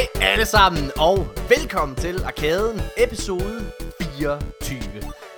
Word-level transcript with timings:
Hej 0.00 0.08
alle 0.22 0.46
sammen, 0.46 0.90
og 0.96 1.26
velkommen 1.48 1.96
til 1.96 2.24
Arkaden, 2.24 2.80
episode 2.98 3.72
24. 4.00 4.80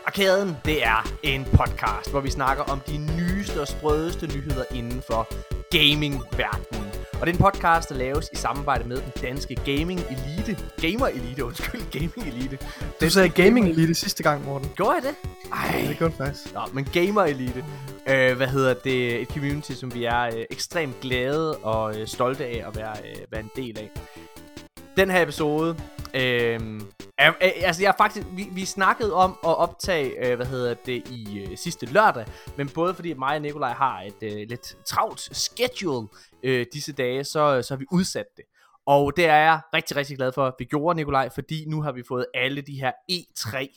Arkaden, 0.06 0.56
det 0.64 0.84
er 0.84 1.12
en 1.22 1.44
podcast, 1.44 2.10
hvor 2.10 2.20
vi 2.20 2.30
snakker 2.30 2.64
om 2.64 2.80
de 2.80 2.98
nyeste 2.98 3.60
og 3.60 3.68
sprødeste 3.68 4.26
nyheder 4.26 4.64
inden 4.74 5.02
for 5.02 5.28
gaming-verdenen. 5.76 6.92
Og 7.20 7.26
det 7.26 7.32
er 7.32 7.36
en 7.36 7.52
podcast, 7.52 7.88
der 7.88 7.94
laves 7.94 8.30
i 8.32 8.36
samarbejde 8.36 8.88
med 8.88 8.96
den 8.96 9.12
danske 9.22 9.54
gaming 9.54 10.00
elite. 10.00 10.58
Gamer 10.80 11.06
elite, 11.06 11.44
undskyld, 11.44 11.82
gaming 11.92 12.34
elite. 12.34 12.58
Du 13.00 13.10
sagde 13.10 13.28
gaming 13.28 13.68
elite 13.68 13.94
sidste 13.94 14.22
gang, 14.22 14.44
Morten. 14.44 14.70
Gjorde 14.76 14.92
jeg 14.92 15.02
det? 15.02 15.14
Ej, 15.52 15.84
det 15.88 15.98
gjorde 15.98 16.14
faktisk. 16.16 16.54
Nå, 16.54 16.60
men 16.72 16.84
gamer 16.84 17.22
elite. 17.22 17.64
Øh, 18.08 18.36
hvad 18.36 18.46
hedder 18.46 18.74
det? 18.74 19.20
Et 19.22 19.28
community, 19.28 19.72
som 19.72 19.94
vi 19.94 20.04
er 20.04 20.22
øh, 20.22 20.44
ekstremt 20.50 21.00
glade 21.00 21.56
og 21.56 22.00
øh, 22.00 22.06
stolte 22.06 22.44
af 22.44 22.64
at 22.66 22.76
være, 22.76 22.94
øh, 23.04 23.16
være 23.30 23.40
en 23.40 23.50
del 23.56 23.78
af. 23.78 23.90
Den 24.96 25.10
her 25.10 25.22
episode, 25.22 25.76
øh, 26.14 26.60
er, 27.18 27.28
øh, 27.28 27.50
altså 27.56 27.82
jeg 27.82 27.88
er 27.88 27.96
faktisk, 27.98 28.26
vi, 28.32 28.48
vi 28.52 28.64
snakkede 28.64 29.14
om 29.14 29.30
at 29.30 29.56
optage, 29.56 30.28
øh, 30.28 30.36
hvad 30.36 30.46
hedder 30.46 30.74
det, 30.74 31.08
i 31.10 31.38
øh, 31.38 31.58
sidste 31.58 31.86
lørdag, 31.86 32.26
men 32.56 32.68
både 32.68 32.94
fordi 32.94 33.14
mig 33.14 33.34
og 33.36 33.42
Nikolaj 33.42 33.72
har 33.72 34.00
et 34.00 34.22
øh, 34.22 34.48
lidt 34.48 34.76
travlt 34.86 35.20
schedule 35.20 36.08
øh, 36.42 36.66
disse 36.72 36.92
dage, 36.92 37.24
så, 37.24 37.62
så 37.62 37.74
har 37.74 37.78
vi 37.78 37.86
udsat 37.92 38.26
det. 38.36 38.44
Og 38.86 39.16
det 39.16 39.26
er 39.26 39.36
jeg 39.36 39.60
rigtig, 39.74 39.96
rigtig 39.96 40.16
glad 40.16 40.32
for, 40.32 40.46
at 40.46 40.54
vi 40.58 40.64
gjorde, 40.64 40.96
Nikolaj, 40.96 41.28
fordi 41.34 41.64
nu 41.68 41.82
har 41.82 41.92
vi 41.92 42.02
fået 42.08 42.26
alle 42.34 42.60
de 42.60 42.80
her 42.80 42.92
E3 43.12 43.68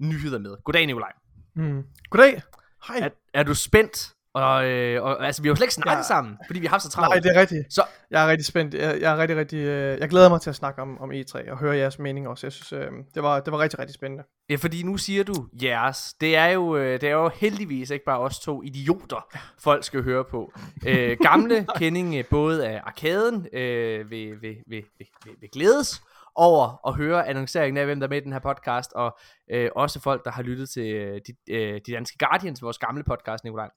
nyheder 0.00 0.38
med. 0.38 0.56
Goddag, 0.64 0.86
Nikolaj. 0.86 1.12
Mm. 1.54 1.82
Goddag. 2.10 2.42
Hej. 2.88 2.98
Er, 2.98 3.08
er 3.34 3.42
du 3.42 3.54
spændt? 3.54 4.14
Og, 4.34 4.64
øh, 4.66 5.02
og 5.02 5.26
altså, 5.26 5.42
vi 5.42 5.48
har 5.48 5.50
jo 5.50 5.56
slet 5.56 5.64
ikke 5.64 5.74
snakket 5.74 5.98
ja. 5.98 6.02
sammen, 6.02 6.38
fordi 6.46 6.60
vi 6.60 6.66
har 6.66 6.70
haft 6.70 6.82
så 6.82 6.90
travlt. 6.90 7.10
Nej, 7.10 7.20
det 7.20 7.36
er 7.36 7.40
rigtigt. 7.40 7.74
Så, 7.74 7.82
Jeg 8.10 8.24
er 8.24 8.30
rigtig 8.30 8.46
spændt. 8.46 8.74
Jeg, 8.74 9.00
jeg 9.00 9.12
er 9.12 9.16
rigtig, 9.16 9.36
rigtig... 9.36 9.58
Øh, 9.58 10.00
jeg 10.00 10.08
glæder 10.08 10.28
mig 10.28 10.40
til 10.40 10.50
at 10.50 10.56
snakke 10.56 10.82
om, 10.82 11.00
om 11.00 11.10
E3 11.10 11.50
og 11.50 11.58
høre 11.58 11.76
jeres 11.76 11.98
mening 11.98 12.28
også. 12.28 12.46
Jeg 12.46 12.52
synes, 12.52 12.72
øh, 12.72 12.90
det, 13.14 13.22
var, 13.22 13.40
det 13.40 13.52
var 13.52 13.58
rigtig, 13.58 13.78
rigtig 13.78 13.94
spændende. 13.94 14.24
ja, 14.50 14.56
fordi 14.56 14.82
nu 14.82 14.96
siger 14.96 15.24
du 15.24 15.34
jeres. 15.62 16.14
Det 16.20 16.36
er 16.36 16.46
jo, 16.46 16.76
øh, 16.76 17.00
det 17.00 17.08
er 17.08 17.12
jo 17.12 17.30
heldigvis 17.34 17.90
ikke 17.90 18.04
bare 18.04 18.18
os 18.18 18.38
to 18.38 18.62
idioter, 18.62 19.38
folk 19.58 19.84
skal 19.84 20.02
høre 20.02 20.24
på. 20.24 20.52
Øh, 20.86 21.16
gamle 21.22 21.66
kending 21.78 22.14
øh, 22.14 22.24
både 22.30 22.66
af 22.66 22.80
arkaden 22.84 23.46
øh, 23.52 24.10
vil, 24.10 24.42
vil, 24.42 24.56
vil, 24.66 24.84
vil, 24.98 25.06
vil, 25.24 25.34
vil 25.40 25.50
glædes 25.52 26.02
over 26.34 26.88
at 26.88 26.94
høre 26.94 27.28
annonceringen 27.28 27.76
af, 27.76 27.84
hvem 27.84 28.00
der 28.00 28.06
er 28.06 28.10
med 28.10 28.16
i 28.16 28.24
den 28.24 28.32
her 28.32 28.40
podcast, 28.40 28.92
og 28.92 29.18
øh, 29.50 29.70
også 29.76 30.00
folk, 30.00 30.24
der 30.24 30.30
har 30.30 30.42
lyttet 30.42 30.70
til 30.70 30.94
øh, 30.94 31.20
de, 31.26 31.54
øh, 31.54 31.80
de 31.86 31.92
danske 31.92 32.18
Guardians, 32.18 32.62
vores 32.62 32.78
gamle 32.78 33.04
podcast, 33.04 33.44
Nikolaj. 33.44 33.70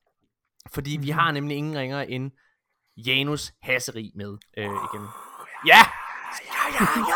Fordi 0.74 0.98
vi 1.02 1.10
har 1.10 1.32
nemlig 1.32 1.58
ingen 1.58 1.78
ringere 1.78 2.10
end 2.12 2.32
Janus 2.98 3.54
Hasseri 3.64 4.12
med 4.16 4.38
øh, 4.58 4.64
igen. 4.66 5.06
Ja! 5.68 5.82
Ja, 6.46 6.64
ja, 6.76 6.86
ja! 6.96 7.16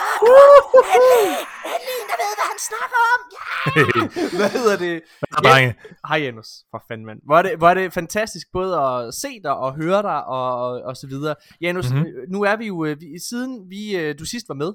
Endelig! 0.95 1.37
Endelig 1.65 1.95
en, 2.01 2.07
der 2.11 2.17
ved, 2.23 2.31
hvad 2.37 2.47
han 2.51 2.59
snakker 2.69 2.99
om! 3.13 3.19
Ja! 3.37 4.37
Hvad 4.37 4.49
hedder 4.49 4.77
det? 4.77 5.01
drenge. 5.43 5.75
Hej 6.07 6.17
Janus, 6.17 6.47
for 6.71 6.83
fanden 6.87 7.05
mand. 7.05 7.19
Hvor 7.25 7.37
er, 7.37 7.41
det, 7.41 7.57
hvor 7.57 7.69
er 7.69 7.73
det 7.73 7.93
fantastisk 7.93 8.47
både 8.53 8.79
at 8.79 9.13
se 9.13 9.27
dig 9.43 9.55
og 9.57 9.75
høre 9.75 10.01
dig 10.01 10.25
og, 10.25 10.55
og, 10.65 10.81
og 10.81 10.95
så 10.97 11.07
videre. 11.07 11.35
Janus, 11.61 11.89
Mhm. 11.89 11.97
mm-hmm. 11.99 12.31
nu 12.31 12.41
er 12.43 12.55
vi 12.55 12.65
jo, 12.67 12.85
øh, 12.85 13.01
vi, 13.01 13.07
siden 13.29 13.69
vi, 13.69 13.97
øh, 13.97 14.19
du 14.19 14.25
sidst 14.25 14.49
var 14.49 14.55
med, 14.55 14.73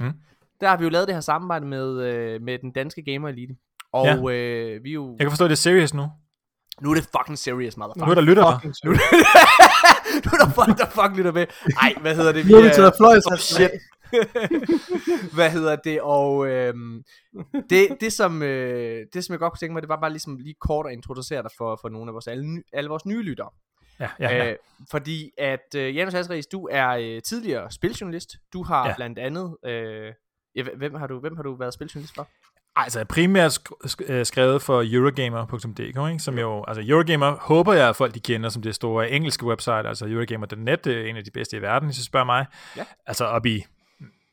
Mhm. 0.00 0.12
der 0.60 0.68
har 0.68 0.76
vi 0.76 0.84
jo 0.84 0.90
lavet 0.90 1.08
det 1.08 1.14
her 1.14 1.20
samarbejde 1.20 1.66
med, 1.66 2.00
øh, 2.02 2.42
med 2.42 2.58
den 2.58 2.72
danske 2.72 3.02
Gamer 3.12 3.28
Elite. 3.28 3.54
Og 3.92 4.06
ja. 4.06 4.16
øh, 4.34 4.84
vi 4.84 4.90
er 4.90 4.94
jo... 4.94 5.10
Jeg 5.18 5.24
kan 5.24 5.30
forstå, 5.30 5.44
at 5.44 5.48
det 5.50 5.56
er 5.56 5.66
serious 5.68 5.94
nu. 5.94 6.06
Nu 6.80 6.90
er 6.90 6.94
det 6.94 7.08
fucking 7.16 7.38
serious, 7.38 7.76
motherfucker. 7.76 8.06
Nu 8.06 8.10
er 8.10 8.14
der 8.14 8.22
lytter 8.22 8.42
der. 8.42 8.58
Nu, 8.84 8.90
nu 10.24 10.30
er 10.34 10.44
der 10.44 10.50
folk, 10.50 10.78
der 10.78 10.86
fucking 10.86 11.16
lytter 11.16 11.32
med. 11.32 11.46
Ej, 11.82 11.94
hvad 12.00 12.16
hedder 12.16 12.32
det? 12.32 12.46
Nu 12.46 12.56
er 12.56 12.62
vi 12.62 12.68
taget 12.68 12.94
fløjs. 12.98 13.26
Oh, 13.26 13.38
shit. 13.38 13.70
hvad 15.36 15.50
hedder 15.50 15.76
det? 15.76 16.00
Og 16.00 16.48
øhm, 16.48 17.02
det, 17.70 17.96
det, 18.00 18.12
som, 18.12 18.42
øh, 18.42 19.06
det, 19.12 19.24
som 19.24 19.32
jeg 19.32 19.38
godt 19.38 19.52
kunne 19.52 19.58
tænke 19.58 19.72
mig, 19.72 19.82
det 19.82 19.88
var 19.88 20.00
bare 20.00 20.10
ligesom 20.10 20.36
lige 20.36 20.54
kort 20.60 20.86
at 20.86 20.92
introducere 20.92 21.42
dig 21.42 21.50
for, 21.58 21.78
for 21.80 21.88
nogle 21.88 22.08
af 22.08 22.14
vores, 22.14 22.26
alle, 22.26 22.62
alle 22.72 22.90
vores 22.90 23.06
nye 23.06 23.22
lyttere. 23.22 23.50
Ja, 24.00 24.08
ja, 24.20 24.36
ja. 24.36 24.50
Øh, 24.50 24.56
fordi 24.90 25.30
at 25.38 25.74
øh, 25.76 25.96
Janus 25.96 26.14
Hasseris, 26.14 26.46
du 26.46 26.68
er 26.70 26.88
øh, 26.88 27.22
tidligere 27.22 27.70
spiljournalist. 27.70 28.36
Du 28.52 28.62
har. 28.62 28.88
Ja. 28.88 28.94
blandt 28.96 29.18
andet... 29.18 29.56
Øh, 29.64 30.12
ja, 30.56 30.62
hvem, 30.76 30.94
har 30.94 31.06
du, 31.06 31.20
hvem 31.20 31.36
har 31.36 31.42
du 31.42 31.56
været 31.56 31.74
spiljournalist 31.74 32.14
for? 32.14 32.28
Altså, 32.76 33.04
primært 33.04 33.58
sk- 33.86 34.12
øh, 34.12 34.26
skrevet 34.26 34.62
for 34.62 34.82
Eurogamer.dk, 34.94 36.10
ikke? 36.10 36.18
som 36.18 36.38
jo, 36.38 36.64
altså 36.68 36.82
Eurogamer 36.86 37.36
håber 37.40 37.72
jeg, 37.72 37.88
at 37.88 37.96
folk 37.96 38.14
de 38.14 38.20
kender 38.20 38.48
som 38.48 38.62
det 38.62 38.74
store 38.74 39.10
engelske 39.10 39.46
website, 39.46 39.88
altså 39.88 40.06
Eurogamer.net, 40.08 40.86
er 40.86 41.04
en 41.06 41.16
af 41.16 41.24
de 41.24 41.30
bedste 41.30 41.56
i 41.56 41.62
verden, 41.62 41.88
hvis 41.88 41.96
du 41.98 42.04
spørger 42.04 42.26
mig. 42.26 42.46
Ja. 42.76 42.84
Altså 43.06 43.24
op 43.24 43.46
i, 43.46 43.64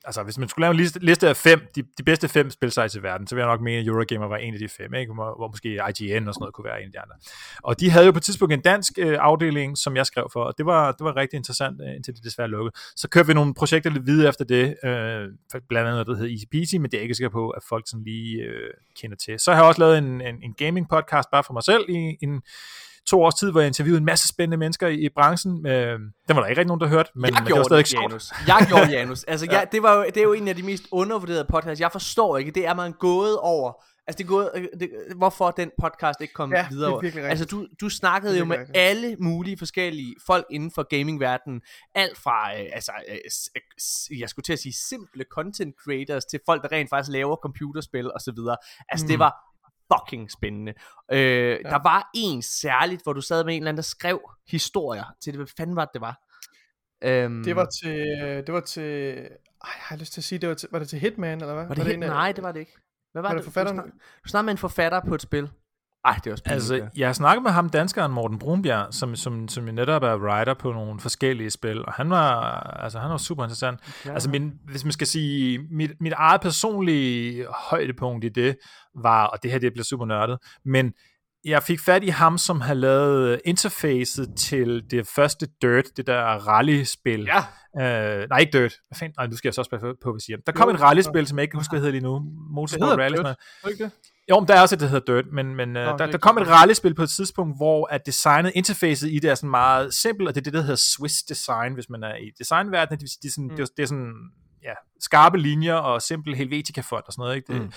altså 0.07 0.23
hvis 0.23 0.37
man 0.37 0.49
skulle 0.49 0.63
lave 0.63 0.71
en 0.71 0.77
liste, 0.77 0.99
liste 0.99 1.29
af 1.29 1.37
fem, 1.37 1.67
de, 1.75 1.83
de 1.97 2.03
bedste 2.03 2.27
fem 2.27 2.49
spilsites 2.49 2.95
i 2.95 3.03
verden, 3.03 3.27
så 3.27 3.35
vil 3.35 3.41
jeg 3.41 3.49
nok 3.49 3.61
mene, 3.61 3.77
at 3.77 3.87
Eurogamer 3.87 4.27
var 4.27 4.37
en 4.37 4.53
af 4.53 4.59
de 4.59 4.69
fem, 4.69 4.93
ikke? 4.93 5.13
Hvor, 5.13 5.35
hvor 5.37 5.47
måske 5.47 5.69
IGN 5.69 6.27
og 6.27 6.33
sådan 6.33 6.41
noget 6.43 6.53
kunne 6.53 6.65
være 6.65 6.81
en 6.81 6.85
af 6.85 6.91
de 6.91 6.99
andre. 6.99 7.15
Og 7.63 7.79
de 7.79 7.89
havde 7.89 8.05
jo 8.05 8.11
på 8.11 8.17
et 8.17 8.23
tidspunkt 8.23 8.53
en 8.53 8.61
dansk 8.61 8.93
øh, 8.97 9.17
afdeling, 9.19 9.77
som 9.77 9.95
jeg 9.95 10.05
skrev 10.05 10.29
for, 10.33 10.43
og 10.43 10.53
det 10.57 10.65
var, 10.65 10.91
det 10.91 11.03
var 11.05 11.15
rigtig 11.15 11.37
interessant, 11.37 11.81
øh, 11.81 11.95
indtil 11.95 12.15
det 12.15 12.23
desværre 12.23 12.47
lukkede. 12.47 12.71
Så 12.95 13.09
kørte 13.09 13.27
vi 13.27 13.33
nogle 13.33 13.53
projekter 13.53 13.89
lidt 13.89 14.05
videre 14.05 14.29
efter 14.29 14.45
det, 14.45 14.75
øh, 14.83 15.61
blandt 15.69 15.87
andet 15.87 15.91
noget, 15.91 16.07
der 16.07 16.15
hedder 16.15 16.31
Easy 16.31 16.45
Peasy, 16.51 16.75
men 16.75 16.83
det 16.83 16.93
er 16.93 16.97
jeg 16.97 17.03
ikke 17.03 17.15
sikker 17.15 17.29
på, 17.29 17.49
at 17.49 17.63
folk 17.69 17.83
sådan 17.89 18.03
lige 18.03 18.43
øh, 18.43 18.69
kender 19.01 19.17
til. 19.17 19.39
Så 19.39 19.51
har 19.51 19.59
jeg 19.59 19.67
også 19.67 19.81
lavet 19.81 19.97
en, 19.97 20.21
en, 20.21 20.35
en 20.43 20.53
gaming 20.53 20.89
podcast 20.89 21.27
bare 21.31 21.43
for 21.43 21.53
mig 21.53 21.63
selv 21.63 21.85
i 21.89 22.17
en 22.21 22.41
to 23.07 23.23
års 23.23 23.35
tid, 23.35 23.51
hvor 23.51 23.59
jeg 23.59 23.67
interviewede 23.67 23.97
en 23.99 24.05
masse 24.05 24.27
spændende 24.27 24.57
mennesker 24.57 24.87
i, 24.87 25.05
i 25.05 25.09
branchen. 25.15 25.67
Øh, 25.67 25.99
den 26.27 26.35
var 26.35 26.41
der 26.41 26.45
ikke 26.45 26.59
rigtig 26.59 26.67
nogen, 26.67 26.81
der 26.81 26.87
hørte, 26.87 27.09
men, 27.15 27.25
jeg 27.25 27.33
det 27.33 27.39
var 27.41 27.45
gjorde 27.45 27.63
stadig 27.63 27.85
det. 27.85 27.93
Janus. 27.93 28.31
Jeg 28.47 28.65
gjorde 28.67 28.89
Janus. 28.91 29.23
Altså, 29.31 29.45
ja. 29.45 29.57
jeg, 29.57 29.67
det, 29.71 29.83
var 29.83 29.95
jo, 29.95 30.05
det 30.05 30.17
er 30.17 30.23
jo 30.23 30.33
en 30.33 30.47
af 30.47 30.55
de 30.55 30.63
mest 30.63 30.83
undervurderede 30.91 31.45
podcasts. 31.49 31.81
Jeg 31.81 31.91
forstår 31.91 32.37
ikke, 32.37 32.51
det 32.51 32.67
er 32.67 32.73
man 32.73 32.91
gået 32.99 33.37
over. 33.39 33.73
Altså, 34.07 34.17
det 34.17 34.23
er 34.23 34.27
gået, 34.27 34.51
øh, 34.55 34.67
det, 34.79 34.89
hvorfor 35.15 35.51
den 35.51 35.71
podcast 35.81 36.21
ikke 36.21 36.33
kom 36.33 36.53
Ja, 36.53 36.57
det 36.57 36.65
er 36.65 36.69
videre. 36.69 36.91
virkelig 36.91 37.23
rigtigt. 37.23 37.29
altså, 37.29 37.45
du, 37.45 37.67
du 37.81 37.89
snakkede 37.89 38.31
Det 38.31 38.37
er 38.37 38.39
jo 38.39 38.45
med 38.45 38.57
virkelig 38.57 38.81
alle 38.81 39.15
mulige 39.19 39.57
forskellige 39.57 40.15
folk 40.25 40.45
inden 40.51 40.71
for 40.71 40.83
gamingverdenen. 40.83 41.61
Alt 41.95 42.17
fra, 42.17 42.53
øh, 42.53 42.65
altså, 42.73 42.91
øh, 43.09 43.17
øh, 43.55 44.19
jeg 44.19 44.29
skulle 44.29 44.43
til 44.43 44.53
at 44.53 44.59
sige 44.59 44.73
simple 44.73 45.25
content 45.31 45.75
creators, 45.83 46.25
til 46.25 46.39
folk, 46.45 46.63
der 46.63 46.71
rent 46.71 46.89
faktisk 46.89 47.11
laver 47.11 47.35
computerspil 47.35 48.11
og 48.11 48.21
så 48.21 48.31
videre. 48.35 48.57
Altså, 48.89 49.05
mm. 49.05 49.07
det 49.07 49.19
var 49.19 49.46
fucking 49.93 50.31
spændende. 50.31 50.73
Øh, 51.11 51.19
ja. 51.19 51.55
Der 51.57 51.83
var 51.83 52.09
en 52.15 52.41
særligt, 52.41 53.03
hvor 53.03 53.13
du 53.13 53.21
sad 53.21 53.43
med 53.45 53.53
en 53.55 53.61
eller 53.61 53.69
anden, 53.69 53.77
der 53.77 53.83
skrev 53.83 54.19
historier 54.47 55.03
til 55.23 55.33
det. 55.33 55.39
Hvad 55.39 55.47
fanden 55.57 55.75
var 55.75 55.85
det, 55.85 55.93
det 55.93 56.01
var? 56.01 56.19
Øhm, 57.03 57.43
Det 57.43 57.55
var 57.55 57.65
til... 57.83 57.97
Det 58.47 58.53
var 58.53 58.59
til... 58.59 59.13
Ej, 59.63 59.71
jeg 59.75 59.83
har 59.83 59.97
lyst 59.97 60.13
til 60.13 60.19
at 60.21 60.23
sige, 60.25 60.39
det 60.39 60.49
var, 60.49 60.55
til, 60.55 60.69
var 60.71 60.79
det 60.79 60.89
til 60.89 60.99
Hitman, 60.99 61.41
eller 61.41 61.53
hvad? 61.53 61.67
Var 61.67 61.75
det, 61.75 61.83
helt? 61.83 61.97
en 61.97 62.03
af- 62.03 62.09
Nej, 62.09 62.31
det 62.31 62.43
var 62.43 62.51
det 62.51 62.59
ikke. 62.59 62.71
Hvad 63.11 63.21
var, 63.21 63.29
var 63.29 63.35
det? 63.35 63.37
det 63.45 63.53
forfatteren? 63.53 63.77
Du 64.23 64.29
snakkede 64.29 64.45
med 64.45 64.51
en 64.51 64.57
forfatter 64.57 65.01
på 65.07 65.15
et 65.15 65.21
spil. 65.21 65.49
Ej, 66.07 66.19
det 66.23 66.29
var 66.29 66.35
spændende. 66.35 66.55
Altså, 66.55 66.87
jeg 66.97 67.07
har 67.07 67.13
snakket 67.13 67.43
med 67.43 67.51
ham, 67.51 67.69
danskeren 67.69 68.11
Morten 68.11 68.39
Brunbjerg, 68.39 68.93
som, 68.93 69.15
som, 69.15 69.47
som 69.47 69.63
netop 69.63 70.03
er 70.03 70.17
writer 70.17 70.53
på 70.53 70.71
nogle 70.71 70.99
forskellige 70.99 71.49
spil, 71.49 71.85
og 71.85 71.93
han 71.93 72.09
var, 72.09 72.59
altså, 72.59 72.99
han 72.99 73.09
var 73.09 73.17
super 73.17 73.43
interessant. 73.43 73.79
Ja. 74.05 74.13
Altså, 74.13 74.29
min, 74.29 74.53
hvis 74.65 74.83
man 74.83 74.91
skal 74.91 75.07
sige, 75.07 75.59
mit, 75.71 75.91
mit 75.99 76.13
eget 76.13 76.41
personlige 76.41 77.45
højdepunkt 77.69 78.25
i 78.25 78.29
det 78.29 78.57
var, 78.95 79.25
og 79.25 79.43
det 79.43 79.51
her 79.51 79.59
det 79.59 79.73
bliver 79.73 79.83
super 79.83 80.05
nørdet, 80.05 80.37
men 80.65 80.93
jeg 81.45 81.63
fik 81.63 81.79
fat 81.79 82.03
i 82.03 82.07
ham, 82.07 82.37
som 82.37 82.61
havde 82.61 82.79
lavet 82.79 83.41
interfacet 83.45 84.35
til 84.37 84.83
det 84.91 85.07
første 85.07 85.47
Dirt, 85.61 85.85
det 85.97 86.07
der 86.07 86.19
rally-spil. 86.47 87.23
Ja, 87.23 87.43
Øh, 87.81 88.29
nej, 88.29 88.39
ikke 88.39 88.59
Dirt. 88.59 88.73
Hvad 88.89 88.95
fanden? 88.99 89.13
Nej, 89.17 89.27
nu 89.27 89.35
skal 89.37 89.47
jeg 89.47 89.53
så 89.53 89.61
også 89.61 89.69
passe 89.71 89.85
på, 89.85 90.11
hvad 90.11 90.13
jeg 90.15 90.21
siger. 90.21 90.37
Der 90.45 90.51
kom 90.51 90.69
Jo, 90.69 90.75
et 90.75 90.81
rally-spil, 90.81 91.27
som 91.27 91.37
jeg 91.37 91.43
ikke 91.43 91.51
kan 91.51 91.59
huske, 91.59 91.71
hvad 91.71 91.79
hedder 91.79 91.91
lige 91.91 92.03
nu. 92.03 92.21
Motorsport 92.55 92.99
Rally. 92.99 93.15
Dirt. 93.15 93.17
sådan 93.17 93.35
noget. 93.63 93.79
Det? 93.79 93.91
Jo, 94.29 94.39
men 94.39 94.47
der 94.47 94.53
er 94.55 94.61
også 94.61 94.75
et, 94.75 94.81
der 94.81 94.87
hedder 94.87 95.13
Dirt, 95.13 95.25
men, 95.33 95.55
men 95.55 95.69
Nå, 95.69 95.79
det 95.79 95.87
er 95.87 95.97
der, 95.97 96.05
der 96.11 96.17
kom 96.17 96.37
et 96.37 96.47
rallyspil 96.47 96.93
på 96.95 97.03
et 97.03 97.09
tidspunkt, 97.09 97.57
hvor 97.57 97.87
at 97.91 98.05
designet, 98.05 98.51
interfacet 98.55 99.09
i 99.11 99.19
det 99.19 99.29
er 99.29 99.35
sådan 99.35 99.49
meget 99.49 99.93
simpelt, 99.93 100.27
og 100.29 100.35
det 100.35 100.41
er 100.41 100.43
det, 100.43 100.53
der 100.53 100.61
hedder 100.61 100.75
Swiss 100.75 101.23
design, 101.23 101.73
hvis 101.73 101.89
man 101.89 102.03
er 102.03 102.15
i 102.15 102.31
designverdenen. 102.39 102.99
Det, 102.99 103.01
vil 103.01 103.09
sige, 103.09 103.19
det, 103.21 103.27
er 103.27 103.31
sådan, 103.31 103.43
Mm. 103.47 103.55
det, 103.55 103.59
er, 103.63 103.65
det 103.77 103.83
er 103.83 103.87
sådan 103.87 104.13
skarpe 104.99 105.37
linjer 105.37 105.73
og 105.73 106.01
simpel 106.01 106.35
Helvetica-font 106.35 107.05
og 107.07 107.13
sådan 107.13 107.23
noget. 107.23 107.35
Ikke? 107.35 107.53
Det, 107.53 107.61
Mm. 107.61 107.71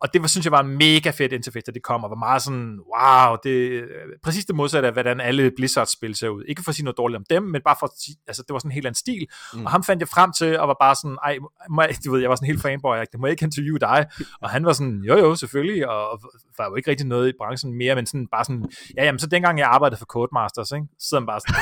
Og 0.00 0.12
det 0.12 0.22
var, 0.22 0.28
synes 0.28 0.46
jeg 0.46 0.52
var 0.52 0.60
en 0.60 0.68
mega 0.78 1.10
fedt 1.10 1.32
interface, 1.32 1.72
det 1.72 1.82
kom, 1.82 2.04
og 2.04 2.10
var 2.10 2.16
meget 2.16 2.42
sådan, 2.42 2.78
wow, 2.94 3.36
det 3.44 3.78
er 3.78 3.82
præcis 4.22 4.44
det 4.44 4.54
modsatte 4.54 4.86
af, 4.88 4.92
hvordan 4.92 5.20
alle 5.20 5.50
Blizzard-spil 5.56 6.14
ser 6.14 6.28
ud. 6.28 6.44
Ikke 6.44 6.62
for 6.62 6.70
at 6.70 6.74
sige 6.74 6.84
noget 6.84 6.98
dårligt 6.98 7.16
om 7.16 7.24
dem, 7.30 7.42
men 7.42 7.62
bare 7.64 7.76
for 7.80 7.86
at 7.86 7.92
sige, 8.04 8.16
altså 8.26 8.42
det 8.48 8.52
var 8.52 8.58
sådan 8.58 8.70
en 8.70 8.74
helt 8.74 8.86
anden 8.86 8.98
stil. 8.98 9.26
Mm. 9.54 9.64
Og 9.64 9.70
ham 9.70 9.84
fandt 9.84 10.00
jeg 10.00 10.08
frem 10.08 10.32
til, 10.32 10.58
og 10.58 10.68
var 10.68 10.76
bare 10.80 10.94
sådan, 10.94 11.18
ej, 11.24 11.38
må 11.70 11.82
jeg, 11.82 11.96
du 12.04 12.12
ved, 12.12 12.20
jeg 12.20 12.30
var 12.30 12.36
sådan 12.36 12.46
helt 12.46 12.62
fanboy, 12.62 12.96
det 13.12 13.20
må 13.20 13.26
jeg 13.26 13.30
ikke 13.30 13.44
interviewe 13.44 13.78
dig. 13.78 14.06
Og 14.42 14.50
han 14.50 14.64
var 14.64 14.72
sådan, 14.72 15.00
jo 15.08 15.18
jo, 15.18 15.34
selvfølgelig, 15.34 15.88
og 15.88 16.20
var 16.58 16.68
jo 16.68 16.74
ikke 16.74 16.90
rigtig 16.90 17.06
noget 17.06 17.28
i 17.28 17.32
branchen 17.38 17.78
mere, 17.78 17.94
men 17.94 18.06
sådan 18.06 18.26
bare 18.32 18.44
sådan, 18.44 18.64
ja, 18.96 19.04
jamen, 19.04 19.18
så 19.18 19.26
dengang 19.26 19.58
jeg 19.58 19.68
arbejdede 19.68 19.98
for 19.98 20.06
Codemasters, 20.06 20.72
ikke, 20.72 20.86
så 20.98 21.08
sidder 21.08 21.20
han 21.20 21.26
bare 21.26 21.40
sådan, 21.40 21.56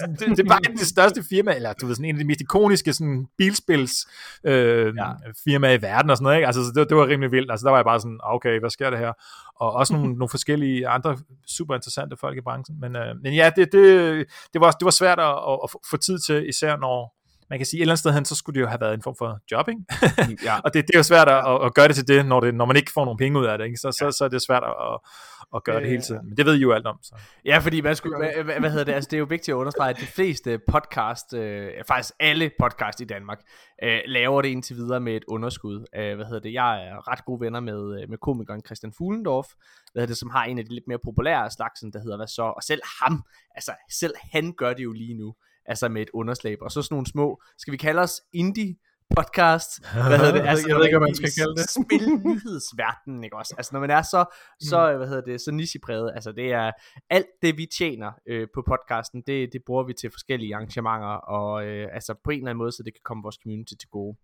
sådan, 0.00 0.14
det, 0.14 0.36
det, 0.36 0.44
er 0.44 0.48
bare 0.48 0.60
det 0.60 0.86
største 0.86 1.24
firma, 1.30 1.54
eller 1.54 1.72
du 1.72 1.86
ved, 1.86 1.94
sådan, 2.02 2.14
en 2.14 2.16
af 2.16 2.24
de 2.24 2.26
mest 2.26 2.40
ikoniske 2.40 2.92
sådan, 2.92 3.26
bilspils 3.38 3.92
øh, 4.44 4.94
ja. 4.96 5.12
firmaer 5.44 5.72
i 5.72 5.82
verden 5.82 6.10
og 6.10 6.16
sådan 6.16 6.24
noget, 6.24 6.36
ikke? 6.36 6.46
Altså, 6.46 6.64
så 6.64 6.72
det, 6.74 6.88
det 6.88 6.96
var 6.96 7.06
rimelig 7.06 7.32
vildt. 7.32 7.50
Altså, 7.50 7.64
der 7.64 7.70
var 7.70 7.78
jeg 7.78 7.84
bare 7.84 8.00
sådan, 8.00 8.20
okay, 8.22 8.60
hvad 8.60 8.70
sker 8.70 8.90
der 8.90 8.98
her? 8.98 9.12
Og 9.56 9.72
også 9.72 9.92
nogle, 9.94 10.08
nogle 10.18 10.28
forskellige 10.28 10.88
andre 10.88 11.18
super 11.46 11.74
interessante 11.74 12.16
folk 12.16 12.36
i 12.38 12.40
branchen. 12.40 12.80
Men, 12.80 12.96
øh, 12.96 13.16
men 13.22 13.34
ja, 13.34 13.50
det, 13.56 13.72
det, 13.72 14.26
det, 14.52 14.60
var, 14.60 14.70
det 14.70 14.84
var 14.84 14.90
svært 14.90 15.20
at, 15.20 15.34
at, 15.64 15.70
få 15.90 15.96
tid 15.96 16.18
til, 16.18 16.48
især 16.48 16.76
når, 16.76 17.14
man 17.50 17.58
kan 17.58 17.66
sige, 17.66 17.78
et 17.78 17.82
eller 17.82 17.92
andet 17.92 17.98
sted 17.98 18.12
hen, 18.12 18.24
så 18.24 18.34
skulle 18.34 18.54
det 18.54 18.60
jo 18.60 18.66
have 18.66 18.80
været 18.80 18.94
en 18.94 19.02
form 19.02 19.16
for 19.18 19.38
jobbing. 19.52 19.86
ja. 20.44 20.58
og 20.64 20.74
det, 20.74 20.86
det 20.86 20.94
er 20.94 20.98
jo 20.98 21.02
svært 21.02 21.28
at, 21.28 21.64
at 21.64 21.74
gøre 21.74 21.88
det 21.88 21.96
til 21.96 22.08
det 22.08 22.26
når, 22.26 22.40
det, 22.40 22.54
når 22.54 22.64
man 22.64 22.76
ikke 22.76 22.92
får 22.92 23.04
nogen 23.04 23.18
penge 23.18 23.38
ud 23.40 23.44
af 23.44 23.58
det. 23.58 23.64
Ikke? 23.64 23.76
Så, 23.76 23.92
så, 23.92 24.10
så 24.18 24.24
er 24.24 24.28
det 24.28 24.42
svært 24.42 24.62
at, 24.64 24.98
at 25.56 25.64
gøre 25.64 25.80
det 25.80 25.88
hele 25.88 26.02
tiden. 26.02 26.28
Men 26.28 26.36
det 26.36 26.46
ved 26.46 26.54
I 26.54 26.58
jo 26.58 26.72
alt 26.72 26.86
om. 26.86 26.98
Så. 27.02 27.14
Ja, 27.44 27.58
fordi 27.58 27.80
man 27.80 27.96
skulle, 27.96 28.16
hvad, 28.16 28.44
hvad, 28.44 28.60
hvad 28.60 28.70
hedder 28.70 28.84
det? 28.84 28.92
Altså, 28.92 29.08
det 29.10 29.16
er 29.16 29.18
jo 29.18 29.26
vigtigt 29.28 29.48
at 29.48 29.58
understrege, 29.58 29.90
at 29.90 30.00
de 30.00 30.06
fleste 30.06 30.58
podcast, 30.58 31.34
øh, 31.34 31.70
faktisk 31.88 32.14
alle 32.20 32.50
podcast 32.58 33.00
i 33.00 33.04
Danmark, 33.04 33.38
øh, 33.82 33.98
laver 34.06 34.42
det 34.42 34.48
indtil 34.48 34.76
videre 34.76 35.00
med 35.00 35.16
et 35.16 35.24
underskud. 35.28 35.84
Øh, 35.96 36.16
hvad 36.16 36.26
hedder 36.26 36.40
det? 36.40 36.52
Jeg 36.52 36.86
er 36.86 37.10
ret 37.12 37.24
gode 37.24 37.40
venner 37.40 37.60
med, 37.60 38.02
øh, 38.02 38.10
med 38.10 38.18
komikeren 38.18 38.62
Christian 38.66 38.92
Fuglendorf, 38.98 39.46
hvad 39.92 40.00
hedder 40.00 40.10
det, 40.10 40.18
som 40.18 40.30
har 40.30 40.44
en 40.44 40.58
af 40.58 40.64
de 40.64 40.74
lidt 40.74 40.88
mere 40.88 40.98
populære 41.04 41.50
slagsen, 41.50 41.92
der 41.92 41.98
hedder 41.98 42.16
hvad 42.16 42.26
så? 42.26 42.42
Og 42.42 42.62
selv 42.62 42.80
ham, 43.02 43.24
altså 43.54 43.72
selv 43.90 44.14
han 44.32 44.52
gør 44.52 44.72
det 44.72 44.84
jo 44.84 44.92
lige 44.92 45.14
nu 45.14 45.34
altså 45.66 45.88
med 45.88 46.02
et 46.02 46.10
underslæb. 46.14 46.58
Og 46.62 46.70
så 46.70 46.82
sådan 46.82 46.94
nogle 46.94 47.06
små, 47.06 47.42
skal 47.58 47.72
vi 47.72 47.76
kalde 47.76 48.00
os 48.00 48.20
indie 48.32 48.76
podcast, 49.16 49.70
hvad 50.08 50.18
hedder 50.18 50.32
det, 50.32 50.40
altså, 50.50 50.68
jeg 50.68 50.76
ved 50.76 50.84
ikke, 50.84 50.98
hvad 50.98 51.08
man 51.08 51.14
skal 51.14 51.32
kalde 51.38 51.54
det. 51.56 51.70
Spil 51.70 52.08
nyhedsverdenen, 52.26 53.24
ikke 53.24 53.36
også? 53.36 53.54
Altså, 53.58 53.70
når 53.72 53.80
man 53.80 53.90
er 53.90 54.02
så, 54.02 54.24
så 54.60 54.90
mm. 54.90 54.96
hvad 54.96 55.08
hedder 55.08 55.22
det, 55.22 55.40
så 55.40 55.50
nichepræget, 55.50 56.12
altså 56.14 56.32
det 56.32 56.52
er 56.52 56.72
alt 57.10 57.26
det, 57.42 57.56
vi 57.56 57.66
tjener 57.78 58.12
øh, 58.28 58.46
på 58.54 58.62
podcasten, 58.68 59.22
det, 59.26 59.52
det 59.52 59.60
bruger 59.66 59.84
vi 59.84 59.92
til 59.92 60.10
forskellige 60.10 60.54
arrangementer, 60.54 61.16
og 61.36 61.66
øh, 61.66 61.88
altså 61.92 62.14
på 62.24 62.30
en 62.30 62.38
eller 62.38 62.50
anden 62.50 62.58
måde, 62.58 62.72
så 62.72 62.82
det 62.82 62.94
kan 62.94 63.00
komme 63.04 63.22
vores 63.22 63.38
community 63.42 63.72
til 63.80 63.88
gode. 63.88 64.16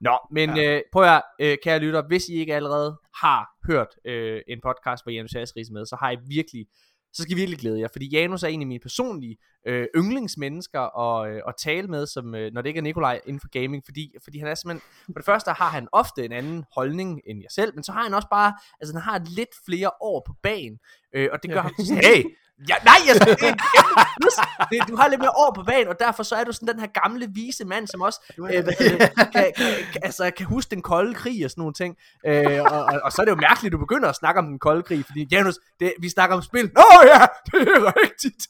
Nå, 0.00 0.18
men 0.30 0.56
ja. 0.56 0.76
øh, 0.76 0.82
prøv 0.92 1.04
at 1.04 1.22
øh, 1.40 1.58
kære 1.64 1.78
lytter, 1.78 2.02
hvis 2.06 2.28
I 2.28 2.34
ikke 2.34 2.54
allerede 2.54 3.00
har 3.22 3.50
hørt 3.66 3.88
øh, 4.04 4.40
en 4.48 4.60
podcast, 4.62 5.04
hvor 5.04 5.10
Janus 5.10 5.34
Asris 5.34 5.70
med, 5.70 5.86
så 5.86 5.96
har 5.96 6.10
I 6.10 6.16
virkelig 6.28 6.66
så 7.12 7.22
skal 7.22 7.32
I 7.32 7.34
virkelig 7.40 7.58
glæde 7.58 7.80
jer, 7.80 7.88
fordi 7.92 8.08
Janus 8.08 8.42
er 8.42 8.48
en 8.48 8.60
af 8.60 8.66
mine 8.66 8.80
personlige 8.80 9.36
øh, 9.66 9.86
yndlingsmennesker 9.96 10.98
at, 10.98 11.30
øh, 11.30 11.40
at 11.48 11.54
tale 11.58 11.88
med, 11.88 12.06
som, 12.06 12.34
øh, 12.34 12.52
når 12.52 12.62
det 12.62 12.68
ikke 12.68 12.78
er 12.78 12.82
Nikolaj 12.82 13.20
inden 13.26 13.40
for 13.40 13.48
gaming, 13.48 13.82
fordi, 13.84 14.14
fordi 14.24 14.38
han 14.38 14.48
er 14.48 14.54
simpelthen, 14.54 14.90
for 15.06 15.18
det 15.18 15.24
første 15.24 15.50
har 15.50 15.68
han 15.68 15.88
ofte 15.92 16.24
en 16.24 16.32
anden 16.32 16.64
holdning 16.74 17.20
end 17.26 17.40
jeg 17.42 17.50
selv, 17.50 17.74
men 17.74 17.84
så 17.84 17.92
har 17.92 18.02
han 18.02 18.14
også 18.14 18.28
bare, 18.30 18.54
altså 18.80 18.94
han 18.94 19.02
har 19.02 19.18
lidt 19.36 19.50
flere 19.66 19.90
år 20.00 20.22
på 20.26 20.34
banen, 20.42 20.78
øh, 21.14 21.28
og 21.32 21.42
det 21.42 21.50
gør 21.50 21.60
ham, 21.60 21.72
hey, 22.02 22.24
Ja, 22.68 22.74
nej, 22.84 22.94
jeg, 23.06 23.14
det, 23.14 23.28
det, 24.70 24.88
du 24.88 24.96
har 24.96 25.08
lidt 25.08 25.20
mere 25.20 25.30
år 25.30 25.52
på 25.56 25.62
banen, 25.62 25.88
og 25.88 25.96
derfor 25.98 26.22
så 26.22 26.34
er 26.34 26.44
du 26.44 26.52
sådan 26.52 26.68
den 26.68 26.80
her 26.80 26.86
gamle 27.02 27.28
vise 27.34 27.64
mand, 27.64 27.86
som 27.88 28.00
også 28.00 28.20
øh, 28.38 28.64
hvad, 28.64 28.74
kan, 28.74 29.10
kan, 29.32 29.52
kan, 29.92 30.00
altså, 30.02 30.30
kan 30.36 30.46
huske 30.46 30.70
den 30.70 30.82
kolde 30.82 31.14
krig 31.14 31.44
og 31.44 31.50
sådan 31.50 31.60
nogle 31.62 31.74
ting. 31.74 31.96
Øh, 32.26 32.62
og, 32.62 32.84
og, 32.84 33.00
og, 33.04 33.12
så 33.12 33.22
er 33.22 33.24
det 33.24 33.32
jo 33.32 33.36
mærkeligt, 33.36 33.70
at 33.70 33.72
du 33.72 33.78
begynder 33.78 34.08
at 34.08 34.16
snakke 34.16 34.38
om 34.38 34.46
den 34.46 34.58
kolde 34.58 34.82
krig, 34.82 35.04
fordi 35.06 35.28
Janus, 35.32 35.54
det, 35.80 35.92
vi 36.00 36.08
snakker 36.08 36.36
om 36.36 36.42
spil. 36.42 36.70
Nå 36.74 36.84
ja, 37.12 37.22
det 37.46 37.68
er 37.68 37.92
rigtigt. 38.02 38.42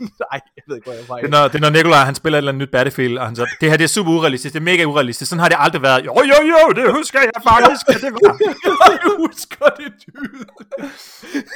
nej, 0.22 0.38
jeg 0.56 0.62
ved 0.68 0.76
ikke, 0.76 0.90
hvor 1.06 1.16
jeg. 1.16 1.22
Det 1.22 1.34
er, 1.34 1.40
når, 1.40 1.48
det 1.48 1.54
er 1.54 1.60
når 1.60 1.70
Nikolaj, 1.70 2.04
han 2.04 2.14
spiller 2.14 2.36
et 2.38 2.40
eller 2.40 2.52
andet 2.52 2.62
nyt 2.62 2.70
Battlefield, 2.70 3.18
og 3.18 3.26
han 3.26 3.36
så, 3.36 3.46
det 3.60 3.70
her 3.70 3.76
det 3.76 3.84
er 3.84 3.88
super 3.88 4.12
urealistisk, 4.12 4.52
det 4.54 4.60
er 4.60 4.64
mega 4.64 4.84
urealistisk, 4.84 5.28
sådan 5.28 5.40
har 5.40 5.48
det 5.48 5.56
aldrig 5.60 5.82
været. 5.82 6.04
Jo, 6.06 6.14
jo, 6.32 6.38
jo, 6.52 6.72
det 6.76 6.92
husker 6.92 7.20
jeg 7.20 7.42
faktisk, 7.42 7.86
det 7.86 8.12
var. 8.12 8.36
jeg 9.04 9.12
husker 9.18 9.61
det 9.76 9.92
dybt. 10.06 10.50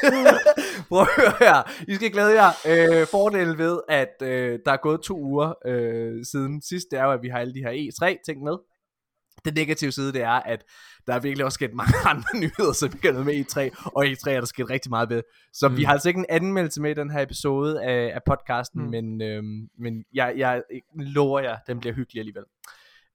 Prøv 0.89 1.01
at 1.01 1.09
høre 1.17 1.33
her. 1.41 1.85
I 1.89 1.95
skal 1.95 2.13
glæde 2.13 2.43
jer. 2.43 2.51
Øh, 2.69 3.07
fordelen 3.07 3.59
ved, 3.59 3.81
at 3.89 4.23
øh, 4.23 4.59
der 4.67 4.73
er 4.73 4.77
gået 4.77 5.01
to 5.01 5.19
uger 5.19 5.53
øh, 5.67 6.25
siden 6.25 6.63
sidst, 6.63 6.87
det 6.91 6.99
er 6.99 7.05
jo, 7.05 7.13
at 7.13 7.23
vi 7.23 7.29
har 7.29 7.39
alle 7.39 7.55
de 7.55 7.61
her 7.61 7.71
E3 7.73 8.23
ting 8.27 8.43
med. 8.43 8.57
Den 9.45 9.55
negative 9.55 9.93
side, 9.93 10.13
det 10.13 10.23
er, 10.23 10.31
at 10.31 10.65
der 11.07 11.15
er 11.15 11.21
virkelig 11.21 11.45
også 11.45 11.55
sket 11.55 11.75
mange 11.75 11.95
andre 12.13 12.29
nyheder, 12.35 12.73
som 12.73 12.93
vi 12.93 12.99
kan 12.99 13.25
med 13.25 13.45
E3, 13.45 13.89
og 13.95 14.05
E3 14.05 14.31
er 14.31 14.41
der 14.41 14.47
sket 14.47 14.71
rigtig 14.71 14.91
meget 14.91 15.11
ved. 15.11 15.23
Så 15.53 15.69
mm. 15.69 15.77
vi 15.77 15.83
har 15.83 15.93
altså 15.93 16.09
ikke 16.09 16.19
en 16.19 16.27
anmeldelse 16.29 16.83
med 16.83 16.91
i 16.91 16.95
den 16.95 17.11
her 17.11 17.23
episode 17.23 17.83
af, 17.85 18.15
af 18.15 18.21
podcasten, 18.27 18.83
mm. 18.83 18.91
men, 18.91 19.23
øhm, 19.23 19.69
men 19.79 20.05
jeg, 20.15 20.35
jeg 20.37 20.63
lover 20.95 21.41
jer, 21.41 21.57
den 21.67 21.81
bliver 21.81 21.95
hyggelig 21.95 22.21
alligevel. 22.21 22.45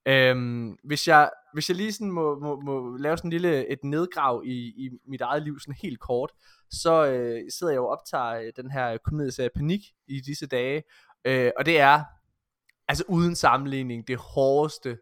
Øhm, 0.05 0.77
hvis, 0.83 1.07
jeg, 1.07 1.29
hvis 1.53 1.69
jeg 1.69 1.77
lige 1.77 1.93
sådan 1.93 2.11
må, 2.11 2.39
må, 2.39 2.61
må 2.61 2.97
lave 2.97 3.17
sådan 3.17 3.27
en 3.27 3.31
lille 3.31 3.67
et 3.67 3.83
nedgrav 3.83 4.41
i, 4.45 4.55
i 4.85 4.89
mit 5.07 5.21
eget 5.21 5.43
liv 5.43 5.59
sådan 5.59 5.75
helt 5.81 5.99
kort, 5.99 6.31
så 6.71 7.05
øh, 7.05 7.41
sidder 7.57 7.73
jeg 7.73 7.77
jo 7.77 7.85
og 7.85 7.91
optager 7.91 8.33
øh, 8.33 8.51
den 8.55 8.71
her 8.71 8.97
komedieserie 8.97 9.49
Panik 9.55 9.81
i 10.07 10.19
disse 10.19 10.47
dage, 10.47 10.83
øh, 11.25 11.51
og 11.57 11.65
det 11.65 11.79
er 11.79 12.03
altså 12.87 13.03
uden 13.07 13.35
sammenligning 13.35 14.07
det 14.07 14.17
hårdeste 14.17 14.97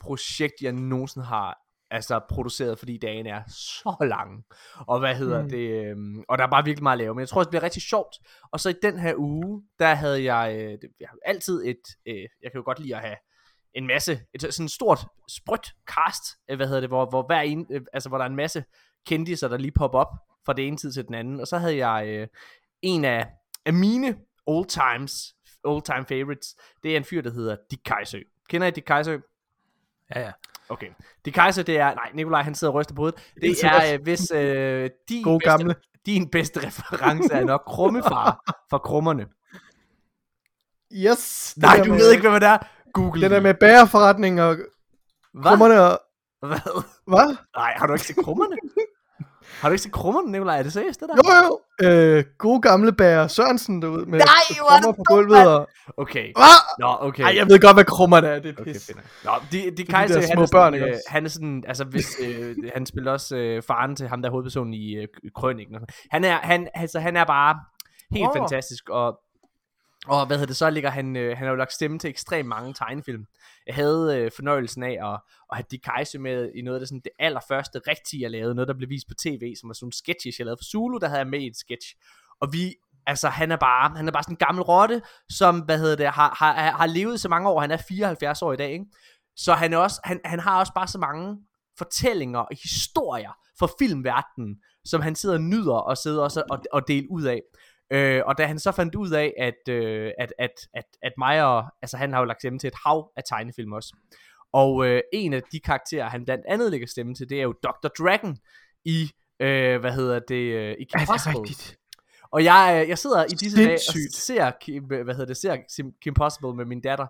projekt 0.00 0.54
jeg 0.62 0.72
nogensinde 0.72 1.26
har 1.26 1.58
altså 1.90 2.20
produceret, 2.28 2.78
fordi 2.78 2.98
dagen 2.98 3.26
er 3.26 3.42
så 3.48 3.96
lang. 4.00 4.44
Og 4.86 4.98
hvad 4.98 5.14
hedder 5.14 5.42
mm. 5.42 5.48
det? 5.48 5.84
Øh, 5.84 5.96
og 6.28 6.38
der 6.38 6.44
er 6.44 6.50
bare 6.50 6.64
virkelig 6.64 6.82
meget 6.82 6.96
at 6.96 6.98
lave. 6.98 7.14
Men 7.14 7.20
jeg 7.20 7.28
tror, 7.28 7.42
det 7.42 7.50
bliver 7.50 7.62
rigtig 7.62 7.82
sjovt. 7.82 8.16
Og 8.52 8.60
så 8.60 8.70
i 8.70 8.74
den 8.82 8.98
her 8.98 9.14
uge, 9.16 9.62
der 9.78 9.94
havde 9.94 10.32
jeg, 10.32 10.56
øh, 10.58 10.78
jeg 11.00 11.08
har 11.08 11.18
altid 11.24 11.64
et, 11.64 11.82
øh, 12.06 12.26
jeg 12.42 12.50
kan 12.50 12.58
jo 12.58 12.62
godt 12.64 12.78
lide 12.78 12.96
at 12.96 13.00
have 13.00 13.16
en 13.74 13.86
masse, 13.86 14.20
et 14.34 14.54
sådan 14.54 14.68
stort, 14.68 15.06
sprødt 15.28 15.74
cast, 15.86 16.22
øh, 16.50 16.56
hvad 16.56 16.66
hedder 16.66 16.80
det, 16.80 16.90
hvor, 16.90 17.06
hvor, 17.06 17.22
hver 17.26 17.40
en, 17.40 17.66
øh, 17.70 17.80
altså, 17.92 18.08
hvor 18.08 18.18
der 18.18 18.24
er 18.24 18.28
en 18.28 18.36
masse 18.36 18.64
kendiser, 19.06 19.48
der 19.48 19.56
lige 19.56 19.72
popper 19.72 19.98
op 19.98 20.12
fra 20.46 20.52
det 20.52 20.66
ene 20.66 20.76
tid 20.76 20.92
til 20.92 21.06
den 21.06 21.14
anden. 21.14 21.40
Og 21.40 21.46
så 21.46 21.58
havde 21.58 21.86
jeg 21.86 22.08
øh, 22.08 22.28
en 22.82 23.04
af, 23.04 23.26
af 23.64 23.72
mine 23.72 24.16
old 24.46 24.66
times, 24.66 25.34
old 25.64 25.82
time 25.82 26.04
favorites, 26.08 26.56
det 26.82 26.92
er 26.92 26.96
en 26.96 27.04
fyr, 27.04 27.22
der 27.22 27.30
hedder 27.30 27.56
Dick 27.70 27.82
Kajsø. 27.84 28.20
Kender 28.48 28.66
I 28.66 28.70
Dick 28.70 28.86
Kajsø? 28.86 29.18
Ja, 30.14 30.20
ja. 30.20 30.32
Okay. 30.68 30.88
Dick 31.24 31.34
Kajsø, 31.34 31.62
det 31.62 31.78
er, 31.78 31.94
nej, 31.94 32.10
Nikolaj, 32.14 32.42
han 32.42 32.54
sidder 32.54 32.72
og 32.72 32.80
ryster 32.80 32.94
på 32.94 33.02
hovedet. 33.02 33.32
Det 33.40 33.64
er, 33.64 33.94
øh, 33.94 34.02
hvis 34.02 34.30
øh, 34.30 34.90
din, 35.08 35.22
God 35.22 35.40
bedste, 35.40 35.50
gamle. 35.50 35.74
din 36.06 36.30
bedste 36.30 36.66
reference 36.66 37.34
er 37.34 37.44
nok 37.44 37.62
Krummefar 37.66 38.40
fra 38.70 38.78
Krummerne. 38.78 39.26
Yes. 40.92 41.54
Nej, 41.56 41.76
du 41.84 41.92
ved 41.92 42.12
ikke, 42.12 42.28
hvad 42.28 42.40
det 42.40 42.48
er. 42.48 42.58
Google 42.94 43.22
Den 43.22 43.30
der 43.30 43.40
med 43.40 43.54
bæreforretning 43.54 44.42
og 44.42 44.56
krummerne 45.42 45.82
og... 45.82 46.00
Hvad? 46.48 46.82
Hvad? 47.06 47.36
Nej, 47.56 47.72
har 47.76 47.86
du 47.86 47.92
ikke 47.92 48.06
set 48.06 48.16
krummerne? 48.16 48.56
har 49.60 49.68
du 49.68 49.72
ikke 49.72 49.82
set 49.82 49.92
krummerne, 49.92 50.32
Nikolaj? 50.32 50.58
Er 50.58 50.62
det 50.62 50.72
seriøst, 50.72 51.00
det 51.00 51.08
der? 51.08 51.14
Jo, 51.16 51.58
jo. 51.82 51.88
Øh, 51.88 52.24
gode 52.38 52.60
gamle 52.60 52.92
Bære 52.92 53.28
Sørensen 53.28 53.82
derude 53.82 54.06
med 54.10 54.18
Nej, 54.18 54.24
er 54.50 54.54
krummer 54.58 54.92
på 54.92 55.02
gulvet. 55.06 55.48
Og... 55.48 55.68
Okay. 55.96 56.32
Hvad? 56.36 56.78
Nå, 56.78 56.96
okay. 57.00 57.22
Ej, 57.22 57.32
jeg 57.36 57.46
ved 57.48 57.60
godt, 57.60 57.76
hvad 57.76 57.84
krummerne 57.84 58.26
er. 58.28 58.38
Det 58.38 58.48
er 58.48 58.60
Okay, 58.60 58.72
pis. 58.72 58.86
fint. 58.86 58.98
Nå, 59.24 59.30
de, 59.52 59.62
de 59.70 59.70
de 59.76 59.84
Kajse, 59.84 60.14
der 60.14 60.20
han, 60.20 60.28
små 60.28 60.42
er 60.42 60.46
børn, 60.52 60.72
sådan, 60.72 60.74
ikke 60.74 60.86
øh, 60.86 60.92
også? 60.92 61.02
han 61.08 61.24
er 61.24 61.28
sådan, 61.28 61.64
altså 61.68 61.84
hvis, 61.84 62.06
øh, 62.22 62.56
han 62.74 62.86
spiller 62.86 63.12
også 63.12 63.36
øh, 63.36 63.62
faren 63.62 63.96
til 63.96 64.08
ham, 64.08 64.22
der 64.22 64.28
er 64.28 64.30
hovedpersonen 64.30 64.74
i 64.74 64.96
øh, 64.96 65.08
Krøniken. 65.36 65.74
og 65.74 65.80
sådan. 65.80 65.94
Han 66.10 66.24
er, 66.24 66.36
han, 66.42 66.68
altså, 66.74 67.00
han 67.00 67.16
er 67.16 67.24
bare 67.24 67.56
helt 68.10 68.28
Åh. 68.28 68.36
fantastisk, 68.36 68.88
og 68.88 69.18
og 70.08 70.26
hvad 70.26 70.36
hedder 70.36 70.46
det, 70.46 70.56
så 70.56 70.70
ligger 70.70 70.90
han, 70.90 71.16
øh, 71.16 71.36
han 71.36 71.46
har 71.46 71.52
jo 71.52 71.56
lagt 71.56 71.72
stemme 71.72 71.98
til 71.98 72.10
ekstremt 72.10 72.48
mange 72.48 72.74
tegnefilm. 72.74 73.26
Jeg 73.66 73.74
havde 73.74 74.18
øh, 74.18 74.30
fornøjelsen 74.36 74.82
af 74.82 75.12
at, 75.12 75.20
at 75.50 75.56
have 75.56 75.64
Dick 75.70 75.82
Kajse 75.84 76.18
med 76.18 76.50
i 76.54 76.62
noget 76.62 76.76
af 76.76 76.80
det, 76.80 76.88
sådan, 76.88 77.00
det 77.04 77.12
allerførste 77.18 77.80
rigtige, 77.88 78.22
jeg 78.22 78.30
lavede. 78.30 78.54
Noget, 78.54 78.68
der 78.68 78.74
blev 78.74 78.88
vist 78.88 79.08
på 79.08 79.14
tv, 79.14 79.54
som 79.60 79.68
var 79.68 79.74
sådan 79.74 79.88
en 79.88 79.92
sketch, 79.92 80.26
jeg 80.38 80.44
lavede 80.44 80.58
for 80.58 80.64
Zulu, 80.64 80.98
der 80.98 81.08
havde 81.08 81.20
jeg 81.20 81.28
med 81.28 81.40
i 81.40 81.46
et 81.46 81.56
sketch. 81.56 81.94
Og 82.40 82.52
vi, 82.52 82.74
altså 83.06 83.28
han 83.28 83.52
er 83.52 83.56
bare, 83.56 83.96
han 83.96 84.08
er 84.08 84.12
bare 84.12 84.22
sådan 84.22 84.32
en 84.32 84.46
gammel 84.46 84.62
rotte, 84.62 85.02
som, 85.28 85.60
hvad 85.60 85.78
hedder 85.78 85.96
det, 85.96 86.06
har, 86.06 86.34
har, 86.38 86.52
har 86.70 86.86
levet 86.86 87.20
så 87.20 87.28
mange 87.28 87.48
år. 87.48 87.60
Han 87.60 87.70
er 87.70 87.76
74 87.88 88.42
år 88.42 88.52
i 88.52 88.56
dag, 88.56 88.72
ikke? 88.72 88.86
Så 89.36 89.54
han, 89.54 89.72
er 89.72 89.78
også, 89.78 90.00
han, 90.04 90.20
han 90.24 90.40
har 90.40 90.58
også 90.58 90.72
bare 90.74 90.88
så 90.88 90.98
mange 90.98 91.38
fortællinger 91.78 92.38
og 92.38 92.56
historier 92.62 93.32
fra 93.58 93.68
filmverdenen, 93.78 94.56
som 94.84 95.00
han 95.00 95.14
sidder 95.14 95.34
og 95.34 95.40
nyder 95.40 95.74
og 95.74 95.98
sidder 95.98 96.22
også 96.22 96.42
og, 96.50 96.62
og 96.72 96.88
deler 96.88 97.06
ud 97.10 97.22
af. 97.22 97.40
Øh, 97.90 98.22
og 98.26 98.38
da 98.38 98.46
han 98.46 98.58
så 98.58 98.72
fandt 98.72 98.94
ud 98.94 99.10
af, 99.10 99.34
at, 99.38 99.68
øh, 99.74 100.10
at, 100.18 100.32
at, 100.38 100.50
at, 100.74 100.84
at 101.02 101.42
og, 101.42 101.64
altså 101.82 101.96
han 101.96 102.12
har 102.12 102.20
jo 102.20 102.24
lagt 102.24 102.40
stemme 102.40 102.58
til 102.58 102.68
et 102.68 102.74
hav 102.86 103.12
af 103.16 103.22
tegnefilm 103.28 103.72
også. 103.72 103.96
Og 104.52 104.86
øh, 104.86 105.00
en 105.12 105.32
af 105.32 105.42
de 105.52 105.60
karakterer, 105.60 106.08
han 106.08 106.24
blandt 106.24 106.44
andet 106.48 106.70
lægger 106.70 106.86
stemme 106.86 107.14
til, 107.14 107.28
det 107.28 107.38
er 107.38 107.42
jo 107.42 107.52
Dr. 107.62 107.88
Dragon 107.98 108.36
i, 108.84 109.10
øh, 109.40 109.80
hvad 109.80 109.92
hedder 109.92 110.18
det, 110.28 110.54
øh, 110.54 110.76
i 110.80 110.84
Kim 110.84 111.06
Possible. 111.06 111.40
rigtigt? 111.40 111.78
Og 112.32 112.44
jeg, 112.44 112.80
øh, 112.82 112.88
jeg 112.88 112.98
sidder 112.98 113.24
i 113.24 113.28
disse 113.28 113.64
dage 113.64 113.74
og 113.74 113.94
ser 114.12 114.50
Kim, 114.60 114.84
hvad 114.84 115.14
hedder 115.14 115.26
det, 115.26 115.36
ser 115.36 115.56
Kim- 116.06 116.14
Possible 116.14 116.54
med 116.54 116.64
min 116.64 116.80
datter, 116.80 117.06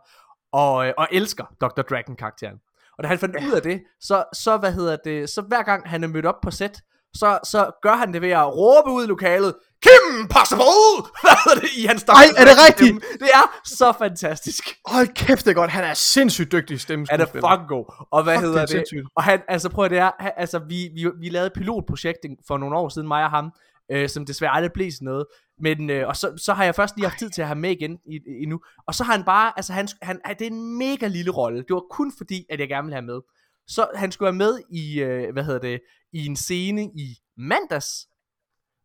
og, 0.53 0.87
øh, 0.87 0.93
og 0.99 1.09
elsker 1.13 1.45
Dr. 1.61 1.83
Dragon-karakteren. 1.83 2.61
Og 2.99 3.05
da 3.05 3.09
han 3.09 3.19
fandt 3.19 3.37
ud 3.37 3.53
af 3.53 3.63
det, 3.63 3.83
så, 4.01 4.25
så, 4.33 4.57
hvad 4.57 4.73
hedder 4.73 4.97
det, 5.05 5.31
så 5.31 5.43
hver 5.43 5.63
gang 5.63 5.89
han 5.89 6.05
er 6.05 6.09
mødt 6.09 6.27
op 6.27 6.41
på 6.43 6.51
set, 6.51 6.83
så, 7.15 7.39
så 7.45 7.71
gør 7.83 7.95
han 7.95 8.13
det 8.13 8.23
ved 8.23 8.31
at 8.31 8.57
råbe 8.57 8.91
ud 8.91 9.05
i 9.05 9.07
lokalet, 9.07 9.55
Kim 9.83 10.29
Possible! 10.29 10.97
Hvad 11.25 11.37
hedder 11.45 11.61
det 11.61 11.71
i 11.77 11.85
hans 11.87 12.05
Dr. 12.05 12.13
Ej, 12.13 12.25
er 12.37 12.45
det 12.45 12.57
rigtigt? 12.69 13.05
Det 13.21 13.31
er 13.35 13.61
så 13.65 13.93
fantastisk. 13.99 14.65
Hold 14.87 15.09
kæft, 15.15 15.45
det 15.45 15.51
er 15.51 15.55
godt. 15.55 15.71
Han 15.71 15.85
er 15.85 15.95
sindssygt 15.95 16.53
dygtig 16.53 16.81
Han 16.89 17.21
er 17.21 17.27
fucking 17.27 17.69
god. 17.69 18.07
Og 18.11 18.23
hvad 18.23 18.35
Fuck, 18.35 18.45
hedder 18.45 18.61
er 18.61 18.67
det? 18.67 18.71
sindssygt. 18.71 19.07
Og 19.17 19.23
han, 19.23 19.41
altså 19.49 19.69
prøv 19.69 19.85
at 19.85 19.91
det 19.91 19.99
er, 19.99 20.11
han, 20.19 20.33
altså 20.37 20.59
vi, 20.59 20.91
vi, 20.95 21.11
vi 21.21 21.29
lavede 21.29 21.47
et 21.47 21.53
pilotprojekt 21.53 22.19
for 22.47 22.59
nogle 22.59 22.77
år 22.77 22.89
siden, 22.89 23.09
mig 23.09 23.25
og 23.25 23.31
ham, 23.31 23.53
øh, 23.93 24.09
som 24.09 24.27
desværre 24.27 24.55
aldrig 24.55 24.73
blev 24.73 24.91
sådan 24.91 25.07
noget. 25.07 25.27
Men, 25.61 25.91
øh, 25.91 26.09
og 26.09 26.17
så, 26.17 26.33
så 26.37 26.53
har 26.53 26.65
jeg 26.65 26.75
først 26.75 26.97
lige 26.97 27.09
haft 27.09 27.19
tid 27.19 27.31
til 27.31 27.43
at 27.43 27.49
have 27.49 27.59
med 27.59 27.71
igen 27.71 27.99
i, 28.07 28.19
endnu. 28.43 28.61
Og 28.87 28.95
så 28.95 29.05
har 29.05 29.13
han 29.13 29.25
bare, 29.25 29.53
altså 29.57 29.73
han, 29.73 29.89
han, 30.03 30.21
det 30.39 30.43
er 30.47 30.51
en 30.51 30.79
mega 30.79 31.07
lille 31.07 31.31
rolle. 31.31 31.59
Det 31.59 31.75
var 31.75 31.85
kun 31.91 32.13
fordi, 32.17 32.47
at 32.51 32.61
jeg 32.61 32.69
gerne 32.69 32.85
ville 32.85 32.95
have 32.95 33.07
med. 33.07 33.21
Så 33.69 33.87
han 33.95 34.13
skulle 34.13 34.27
være 34.27 34.39
med 34.47 34.61
i, 34.71 35.01
øh, 35.01 35.33
hvad 35.33 35.45
hedder 35.45 35.61
det, 35.61 35.81
i 36.15 36.27
en 36.27 36.37
scene 36.37 36.85
i 36.85 37.17
mandags, 37.37 37.89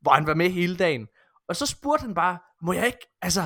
hvor 0.02 0.12
han 0.12 0.28
var 0.28 0.34
med 0.34 0.50
hele 0.50 0.78
dagen. 0.78 1.08
Og 1.50 1.56
så 1.56 1.66
spurgte 1.66 2.02
han 2.02 2.14
bare, 2.14 2.38
må 2.62 2.74
jeg 2.74 2.86
ikke, 2.86 3.18
altså, 3.22 3.42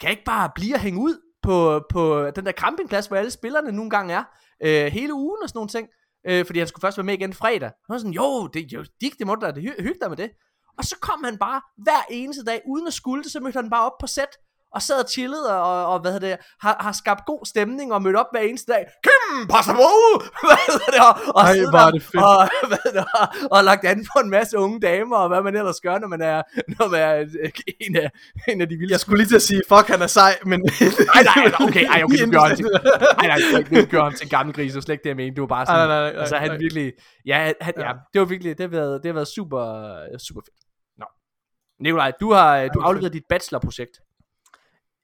kan 0.00 0.08
jeg 0.08 0.10
ikke 0.10 0.24
bare 0.24 0.50
blive 0.54 0.74
og 0.74 0.80
hænge 0.80 1.00
ud 1.00 1.20
på, 1.42 1.84
på 1.92 2.30
den 2.36 2.46
der 2.46 2.52
campingplads, 2.52 3.06
hvor 3.06 3.16
alle 3.16 3.30
spillerne 3.30 3.72
nogle 3.72 3.90
gange 3.90 4.14
er, 4.14 4.24
øh, 4.62 4.92
hele 4.92 5.14
ugen 5.14 5.42
og 5.42 5.48
sådan 5.48 5.58
nogle 5.58 5.68
ting, 5.68 5.88
øh, 6.28 6.46
fordi 6.46 6.58
han 6.58 6.68
skulle 6.68 6.82
først 6.82 6.98
være 6.98 7.04
med 7.04 7.14
igen 7.14 7.32
fredag. 7.34 7.68
Og 7.68 7.84
var 7.88 7.98
sådan, 7.98 8.12
jo, 8.12 8.46
det, 8.46 8.72
jo, 8.72 8.84
dig, 9.00 9.18
det 9.18 9.26
må 9.26 9.34
du 9.34 9.46
da, 9.46 9.50
det 9.50 9.62
hy- 9.62 9.82
hygge 9.82 10.00
dig 10.00 10.08
med 10.08 10.16
det. 10.16 10.30
Og 10.78 10.84
så 10.84 10.96
kom 11.00 11.24
han 11.24 11.38
bare 11.38 11.60
hver 11.76 12.02
eneste 12.10 12.44
dag, 12.44 12.62
uden 12.66 12.86
at 12.86 12.92
skulle 12.92 13.22
det, 13.22 13.32
så 13.32 13.40
mødte 13.40 13.56
han 13.56 13.70
bare 13.70 13.86
op 13.86 13.98
på 14.00 14.06
sæt, 14.06 14.36
og 14.76 14.82
sad 14.82 14.98
og 15.04 15.08
chillede, 15.10 15.48
og, 15.62 15.86
og 15.92 15.96
hvad 16.00 16.12
hedder 16.12 16.28
det, 16.28 16.36
har, 16.64 16.76
har 16.80 16.92
skabt 16.92 17.22
god 17.26 17.46
stemning, 17.46 17.92
og 17.94 18.02
mødt 18.02 18.16
op 18.16 18.26
hver 18.32 18.40
eneste 18.40 18.72
dag. 18.72 18.84
Kim, 19.06 19.46
pas 19.48 19.66
på! 19.66 19.90
Hvad 20.48 20.60
hedder 20.72 20.90
det, 20.94 21.00
og, 21.08 21.14
og, 21.34 21.42
Ej, 21.42 21.52
der, 21.54 21.90
det 21.90 22.02
fedt. 22.02 22.22
og, 22.24 22.48
hvad 22.70 22.92
det, 22.96 23.04
og, 23.20 23.26
og 23.50 23.64
lagt 23.64 23.84
an 23.84 24.06
på 24.12 24.18
en 24.24 24.30
masse 24.30 24.58
unge 24.58 24.80
damer, 24.80 25.16
og 25.16 25.28
hvad 25.28 25.42
man 25.42 25.56
ellers 25.56 25.80
gør, 25.80 25.98
når 25.98 26.08
man 26.08 26.22
er, 26.22 26.42
når 26.78 26.88
man 26.90 27.00
er 27.00 27.14
en 27.80 27.96
af, 27.96 28.10
en 28.48 28.60
af 28.60 28.68
de 28.68 28.76
vilde 28.76 28.92
Jeg 28.92 29.00
skulle 29.00 29.18
lige 29.18 29.28
til 29.28 29.36
at 29.36 29.42
sige, 29.42 29.62
fuck, 29.68 29.86
han 29.88 30.02
er 30.02 30.06
sej, 30.06 30.38
men... 30.44 30.60
Nej, 30.60 31.22
nej, 31.36 31.52
okay, 31.68 31.84
ej, 31.94 32.02
okay, 32.04 32.18
nu 32.26 32.30
gør 32.32 32.40
han 32.40 32.56
til, 32.56 32.64
inden- 32.66 32.80
nej, 33.22 33.26
nej, 33.52 33.62
det 33.70 33.90
gør 33.90 34.02
ham 34.02 34.12
til 34.12 34.24
en 34.24 34.30
gammel 34.30 34.54
gris, 34.54 34.76
og 34.76 34.82
slet 34.82 34.92
ikke 34.94 35.02
det, 35.02 35.08
jeg 35.08 35.16
mente, 35.16 35.34
det 35.34 35.40
var 35.40 35.46
bare 35.56 35.66
sådan, 35.66 35.78
Nej, 35.78 35.86
nej, 35.88 36.00
nej, 36.02 36.12
nej, 36.12 36.20
altså 36.20 36.36
han 36.36 36.48
nej. 36.50 36.58
virkelig, 36.58 36.92
ja, 37.26 37.52
han, 37.60 37.74
ja, 37.78 37.86
Ja. 37.86 37.92
det 38.12 38.18
var 38.20 38.24
virkelig, 38.26 38.58
det 38.58 38.64
har 38.64 38.70
været, 38.80 39.00
det 39.02 39.08
har 39.08 39.14
været 39.14 39.28
super, 39.28 39.62
super 40.28 40.40
fedt. 40.46 40.56
Nå. 40.98 41.06
Nikolaj, 41.84 42.12
du 42.20 42.32
har, 42.32 42.68
du 42.68 42.80
afleveret 42.80 43.12
dit 43.12 43.22
bachelorprojekt. 43.28 43.96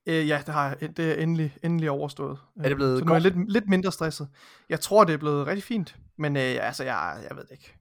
Øh, 0.07 0.29
ja, 0.29 0.43
det 0.47 0.55
har 0.55 0.77
jeg. 0.81 0.97
Det 0.97 1.11
er 1.11 1.23
endelig, 1.23 1.57
endelig 1.63 1.91
overstået. 1.91 2.39
Er 2.61 2.69
det 2.69 2.77
blevet 2.77 2.99
Så 2.99 3.05
nu 3.05 3.11
er 3.11 3.15
jeg 3.15 3.23
lidt, 3.23 3.53
lidt 3.53 3.69
mindre 3.69 3.93
stresset. 3.93 4.29
Jeg 4.69 4.81
tror, 4.81 5.05
det 5.05 5.13
er 5.13 5.19
blevet 5.19 5.47
rigtig 5.47 5.65
fint. 5.65 5.97
Men 6.19 6.37
øh, 6.37 6.43
altså, 6.43 6.85
jeg, 6.85 7.17
jeg 7.29 7.37
ved 7.37 7.45
det 7.45 7.51
ikke. 7.51 7.75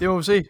Det 0.00 0.08
må 0.08 0.16
vi 0.16 0.22
se. 0.22 0.44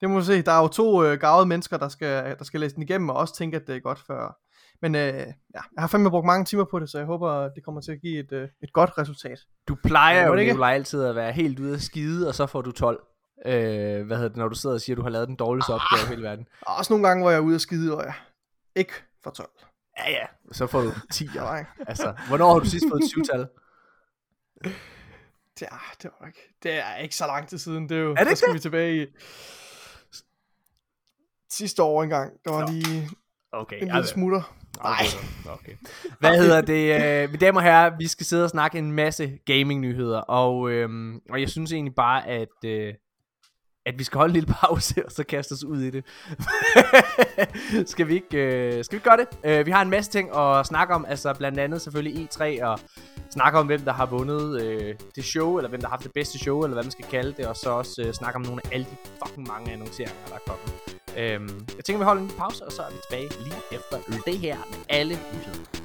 Det 0.00 0.10
må 0.10 0.18
vi 0.18 0.24
se. 0.24 0.42
Der 0.42 0.52
er 0.52 0.62
jo 0.62 0.68
to 0.68 1.04
øh, 1.04 1.18
gavede 1.18 1.46
mennesker, 1.46 1.76
der 1.76 1.88
skal, 1.88 2.38
der 2.38 2.44
skal 2.44 2.60
læse 2.60 2.74
den 2.74 2.82
igennem, 2.82 3.08
og 3.08 3.16
også 3.16 3.36
tænke, 3.36 3.56
at 3.56 3.66
det 3.66 3.76
er 3.76 3.80
godt 3.80 3.98
før. 4.06 4.38
Men 4.82 4.94
øh, 4.94 5.02
ja, 5.02 5.24
jeg 5.54 5.62
har 5.78 5.86
fandme 5.86 6.10
brugt 6.10 6.26
mange 6.26 6.44
timer 6.44 6.64
på 6.64 6.78
det, 6.78 6.90
så 6.90 6.98
jeg 6.98 7.06
håber, 7.06 7.48
det 7.48 7.64
kommer 7.64 7.80
til 7.80 7.92
at 7.92 8.00
give 8.00 8.18
et, 8.18 8.32
øh, 8.32 8.48
et 8.62 8.72
godt 8.72 8.98
resultat. 8.98 9.38
Du 9.68 9.76
plejer 9.84 10.26
jo? 10.26 10.34
Nikolaj, 10.34 10.74
altid 10.74 11.02
at 11.04 11.16
være 11.16 11.32
helt 11.32 11.60
ude 11.60 11.74
at 11.74 11.82
skide, 11.82 12.28
og 12.28 12.34
så 12.34 12.46
får 12.46 12.62
du 12.62 12.72
12. 12.72 13.02
Øh, 13.46 14.06
hvad 14.06 14.16
hedder 14.16 14.28
det, 14.28 14.36
når 14.36 14.48
du 14.48 14.54
sidder 14.54 14.74
og 14.74 14.80
siger, 14.80 14.94
at 14.94 14.98
du 14.98 15.02
har 15.02 15.10
lavet 15.10 15.28
den 15.28 15.36
dårligste 15.36 15.70
opgave 15.70 16.06
i 16.06 16.08
hele 16.08 16.22
verden. 16.22 16.46
Og 16.66 16.76
også 16.76 16.92
nogle 16.92 17.08
gange, 17.08 17.22
hvor 17.22 17.30
jeg 17.30 17.38
er 17.38 17.42
ude 17.42 17.54
at 17.54 17.60
skide, 17.60 17.96
og 17.96 18.04
jeg 18.04 18.14
ikke 18.76 18.92
for 19.22 19.30
12. 19.30 19.50
Ja, 19.98 20.10
ja, 20.10 20.26
så 20.52 20.66
får 20.66 20.80
du 20.80 20.92
10. 21.12 21.28
Jeg 21.34 21.42
var 21.42 21.58
ikke. 21.58 21.70
Altså, 21.86 22.14
hvornår 22.28 22.52
har 22.52 22.58
du 22.58 22.66
sidst 22.66 22.84
fået 22.90 23.02
et 23.02 23.10
syvtal? 23.10 23.48
Ja, 25.60 25.66
det 26.02 26.10
var 26.20 26.26
ikke. 26.26 26.54
Det 26.62 26.74
er 26.74 26.96
ikke 26.96 27.16
så 27.16 27.26
lang 27.26 27.48
tid 27.48 27.58
siden. 27.58 27.88
Det 27.88 27.96
er 27.96 28.00
jo, 28.00 28.10
det 28.10 28.20
ikke 28.20 28.28
der 28.30 28.34
skal 28.34 28.48
det? 28.48 28.54
vi 28.54 28.60
tilbage 28.60 29.02
i 29.02 29.06
sidste 31.50 31.82
år 31.82 32.02
engang. 32.02 32.32
Der 32.44 32.50
var 32.50 32.60
Nå. 32.60 32.66
lige 32.72 33.08
Okay, 33.52 33.82
en 33.82 33.88
lille 33.88 34.06
smutter. 34.06 34.54
Så. 35.04 35.16
okay. 35.50 35.72
Hvad 36.20 36.38
hedder 36.38 36.60
det? 36.60 36.94
Øh, 36.94 37.30
mine 37.30 37.38
damer 37.38 37.60
og 37.60 37.64
herrer, 37.64 37.96
vi 37.98 38.08
skal 38.08 38.26
sidde 38.26 38.44
og 38.44 38.50
snakke 38.50 38.78
en 38.78 38.92
masse 38.92 39.38
gaming-nyheder, 39.46 40.18
og, 40.18 40.70
øhm, 40.70 41.20
og 41.30 41.40
jeg 41.40 41.50
synes 41.50 41.72
egentlig 41.72 41.94
bare, 41.94 42.26
at, 42.26 42.64
øh, 42.64 42.94
at 43.86 43.98
vi 43.98 44.04
skal 44.04 44.18
holde 44.18 44.30
en 44.30 44.32
lille 44.32 44.54
pause, 44.60 45.06
og 45.06 45.12
så 45.12 45.24
kaste 45.24 45.52
os 45.52 45.64
ud 45.64 45.80
i 45.80 45.90
det. 45.90 46.04
skal, 47.92 48.08
vi 48.08 48.14
ikke, 48.14 48.36
øh, 48.36 48.84
skal 48.84 48.96
vi 48.96 48.96
ikke 48.96 49.10
gøre 49.10 49.16
det? 49.16 49.26
Øh, 49.44 49.66
vi 49.66 49.70
har 49.70 49.82
en 49.82 49.90
masse 49.90 50.10
ting 50.10 50.36
at 50.36 50.66
snakke 50.66 50.94
om, 50.94 51.04
altså 51.08 51.34
blandt 51.34 51.58
andet 51.58 51.80
selvfølgelig 51.80 52.28
E3, 52.28 52.64
og 52.64 52.78
snakke 53.30 53.58
om, 53.58 53.66
hvem 53.66 53.80
der 53.80 53.92
har 53.92 54.06
vundet 54.06 54.62
øh, 54.62 54.94
det 55.16 55.24
show, 55.24 55.56
eller 55.56 55.68
hvem 55.68 55.80
der 55.80 55.88
har 55.88 55.96
haft 55.96 56.04
det 56.04 56.12
bedste 56.12 56.38
show, 56.38 56.62
eller 56.62 56.74
hvad 56.74 56.84
man 56.84 56.90
skal 56.90 57.04
kalde 57.04 57.32
det, 57.36 57.46
og 57.46 57.56
så 57.56 57.70
også 57.70 58.02
øh, 58.06 58.12
snakke 58.12 58.36
om 58.36 58.42
nogle 58.42 58.60
af 58.64 58.68
alle 58.72 58.86
de 58.90 58.96
fucking 59.24 59.48
mange 59.48 59.72
annonceringer, 59.72 60.26
der 60.28 60.34
er 60.34 60.44
kommet. 60.46 60.72
Øhm, 61.16 61.66
jeg 61.76 61.84
tænker, 61.84 61.98
vi 61.98 62.04
holder 62.04 62.22
en 62.22 62.28
lille 62.28 62.38
pause, 62.38 62.64
og 62.64 62.72
så 62.72 62.82
er 62.82 62.90
vi 62.90 62.96
tilbage 63.10 63.42
lige 63.44 63.60
efter 63.72 63.96
det 64.26 64.38
her 64.38 64.56
med 64.70 64.78
alle 64.88 65.14
nyheder. 65.14 65.83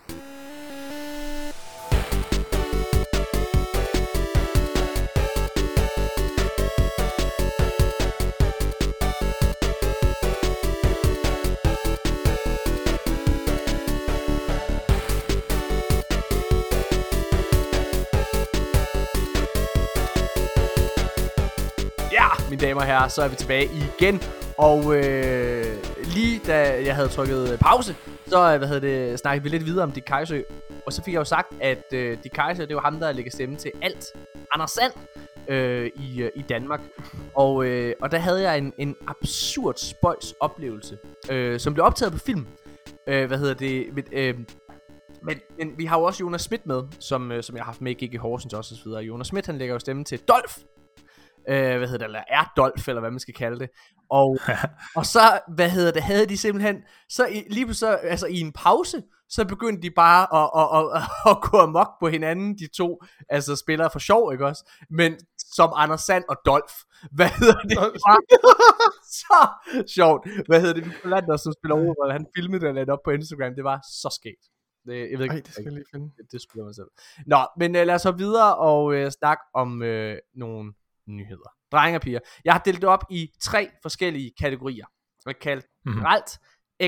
Damer 22.70 22.82
og 22.82 22.88
herrer, 22.88 23.08
så 23.08 23.22
er 23.22 23.28
vi 23.28 23.36
tilbage 23.36 23.66
igen. 23.66 24.22
Og 24.58 24.96
øh, 24.96 25.66
lige 26.04 26.42
da 26.48 26.86
jeg 26.86 26.96
havde 26.96 27.08
trykket 27.08 27.60
pause, 27.60 27.96
så 28.28 28.52
øh, 28.52 28.58
hvad 28.58 28.68
hedder 28.68 29.10
det, 29.10 29.20
snakkede 29.20 29.44
vi 29.44 29.50
lidt 29.50 29.66
videre 29.66 29.84
om 29.84 29.92
Dick 29.92 30.06
Kajsø. 30.06 30.42
Og 30.86 30.94
så 30.94 31.04
fik 31.04 31.14
jeg 31.14 31.20
jo 31.20 31.26
sagt, 31.26 31.54
at 31.62 31.94
øh, 31.94 32.18
Dick 32.24 32.36
Kajsø, 32.36 32.66
det 32.66 32.76
var 32.76 32.82
ham, 32.82 33.00
der 33.00 33.12
lægger 33.12 33.32
stemme 33.32 33.56
til 33.56 33.72
alt 33.82 34.06
Anders 34.54 34.72
Sand 34.72 34.92
øh, 35.48 35.92
i, 35.96 36.22
øh, 36.22 36.30
i 36.36 36.42
Danmark. 36.42 36.80
Og, 37.36 37.66
øh, 37.66 37.94
og 38.02 38.12
der 38.12 38.18
havde 38.18 38.42
jeg 38.42 38.58
en, 38.58 38.74
en 38.78 38.96
absurd 39.08 39.76
spøjs 39.78 40.34
oplevelse, 40.40 40.98
øh, 41.32 41.60
som 41.60 41.74
blev 41.74 41.86
optaget 41.86 42.14
på 42.14 42.20
film. 42.20 42.48
Øh, 43.08 43.28
hvad 43.28 43.38
hedder 43.38 43.54
det? 43.54 43.94
Med, 43.94 44.04
øh, 44.12 44.36
men, 45.24 45.40
men 45.58 45.78
vi 45.78 45.86
har 45.86 46.00
jo 46.00 46.04
også 46.04 46.24
Jonas 46.24 46.42
Schmidt 46.42 46.66
med, 46.66 46.84
som, 47.00 47.32
øh, 47.32 47.44
som 47.44 47.56
jeg 47.56 47.64
har 47.64 47.72
haft 47.72 47.82
med 47.82 48.02
i 48.02 48.06
GG 48.06 48.20
Horsens 48.20 48.54
også 48.54 48.76
og 48.76 48.78
så 48.78 48.84
videre. 48.86 49.04
Jonas 49.04 49.28
Schmidt, 49.28 49.46
han 49.46 49.58
lægger 49.58 49.76
jo 49.76 49.80
stemme 49.80 50.04
til 50.04 50.20
Dolph 50.20 50.58
øh, 51.50 51.78
hvad 51.78 51.88
hedder 51.88 51.98
det, 51.98 52.06
eller 52.06 52.24
er 52.28 52.54
Dolph, 52.58 52.90
eller 52.90 53.00
hvad 53.00 53.12
man 53.12 53.20
skal 53.20 53.34
kalde 53.34 53.60
det. 53.60 53.70
Og, 54.10 54.38
og 55.00 55.06
så, 55.06 55.40
hvad 55.56 55.70
hedder 55.70 55.92
det, 55.92 56.04
havde 56.04 56.26
de 56.26 56.38
simpelthen, 56.38 56.76
så 57.10 57.26
i, 57.26 57.44
lige 57.50 57.66
pludselig, 57.66 58.00
altså 58.04 58.28
i 58.28 58.40
en 58.40 58.52
pause, 58.52 59.04
så 59.30 59.46
begyndte 59.46 59.82
de 59.82 59.92
bare 59.92 60.24
at, 60.40 60.48
at, 60.62 60.68
at, 60.98 61.04
at, 61.32 61.42
gå 61.42 61.58
amok 61.58 61.90
på 62.00 62.08
hinanden, 62.08 62.58
de 62.58 62.68
to, 62.78 63.02
altså 63.30 63.56
spillere 63.56 63.90
for 63.92 64.00
sjov, 64.00 64.34
ikke 64.34 64.46
også? 64.46 64.72
Men 64.90 65.18
som 65.56 65.74
Anders 65.76 66.02
Sand 66.02 66.24
og 66.30 66.38
Dolph. 66.46 66.74
Hvad 67.12 67.30
hedder 67.40 67.62
det? 67.62 67.78
Så 69.22 69.42
sjovt. 69.96 70.28
Hvad 70.48 70.62
hedder 70.62 70.74
det? 70.74 70.86
Vi 70.86 70.92
Lander, 71.10 71.38
som 71.38 71.54
spiller 71.54 71.76
overhold, 71.76 72.12
han 72.12 72.26
filmede 72.36 72.60
det 72.60 72.68
og 72.70 72.76
lagde 72.76 72.92
op 72.92 73.00
på 73.06 73.12
Instagram. 73.12 73.56
Det 73.56 73.64
var 73.64 73.80
så 74.02 74.10
skægt. 74.20 74.46
Det, 74.86 75.12
jeg 75.12 75.18
ved 75.20 75.26
ikke, 75.26 75.36
Ej, 75.36 75.42
det 75.46 75.54
skal 75.54 75.64
jeg 75.64 75.74
lige 75.74 75.86
finde. 75.94 76.08
det, 76.18 76.32
det 76.32 76.42
jeg 76.56 76.66
mig 76.66 76.76
selv. 76.76 76.92
Nå, 77.28 77.42
men 77.60 77.76
øh, 77.76 77.88
lad 77.88 77.96
os 77.96 78.02
så 78.02 78.12
videre 78.12 78.58
og 78.58 78.94
øh, 78.96 79.12
snakke 79.12 79.44
om 79.54 79.82
øh, 79.82 80.18
nogle 80.36 80.74
nyheder. 81.16 81.50
Drenge 81.72 81.98
og 81.98 82.02
piger. 82.02 82.20
Jeg 82.46 82.54
har 82.54 82.60
delt 82.60 82.82
det 82.82 82.90
op 82.90 83.04
i 83.10 83.32
tre 83.42 83.70
forskellige 83.82 84.32
kategorier. 84.40 84.86
Jeg 85.26 85.34
har 85.36 85.40
kaldt 85.42 85.66
Mhm. 85.86 85.96
generelt, 85.96 86.40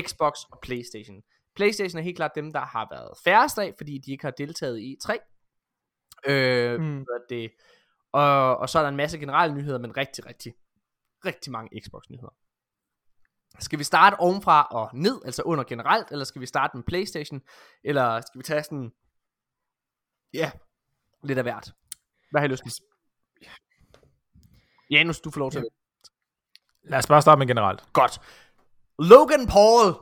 Xbox 0.08 0.32
og 0.52 0.58
Playstation. 0.62 1.22
Playstation 1.56 1.98
er 1.98 2.02
helt 2.02 2.16
klart 2.16 2.34
dem, 2.34 2.52
der 2.52 2.60
har 2.60 2.88
været 2.90 3.18
færrest 3.24 3.58
af, 3.58 3.74
fordi 3.78 3.98
de 3.98 4.12
ikke 4.12 4.24
har 4.24 4.30
deltaget 4.30 4.78
i 4.80 4.96
E3. 4.96 5.18
Øh, 6.26 6.80
Mm. 6.80 7.06
det? 7.28 7.50
Og, 8.12 8.56
og 8.56 8.68
så 8.68 8.78
er 8.78 8.82
der 8.82 8.88
en 8.88 8.96
masse 8.96 9.18
generelle 9.18 9.54
nyheder, 9.54 9.78
men 9.78 9.96
rigtig, 9.96 10.26
rigtig, 10.26 10.54
rigtig 11.24 11.52
mange 11.52 11.80
Xbox-nyheder. 11.80 12.34
Skal 13.58 13.78
vi 13.78 13.84
starte 13.84 14.14
ovenfra 14.20 14.68
og 14.70 14.90
ned, 14.94 15.20
altså 15.24 15.42
under 15.42 15.64
generelt, 15.64 16.10
eller 16.10 16.24
skal 16.24 16.40
vi 16.40 16.46
starte 16.46 16.76
med 16.76 16.84
Playstation, 16.84 17.40
eller 17.84 18.20
skal 18.20 18.38
vi 18.38 18.42
tage 18.42 18.62
sådan, 18.62 18.92
ja, 20.34 20.52
lidt 21.24 21.38
af 21.38 21.44
hvert? 21.44 21.72
Hvad 22.30 22.40
har 22.40 22.48
I 22.48 22.50
lyst 22.50 22.62
til? 22.62 22.72
Janus, 24.92 25.20
du 25.20 25.30
får 25.30 25.38
lov 25.38 25.50
til 25.50 25.58
Ja. 26.84 26.90
Lad 26.90 26.98
os 26.98 27.06
bare 27.06 27.22
starte 27.22 27.38
med 27.38 27.46
generelt. 27.46 27.80
Godt. 27.92 28.20
Logan 28.98 29.46
Paul, 29.46 29.94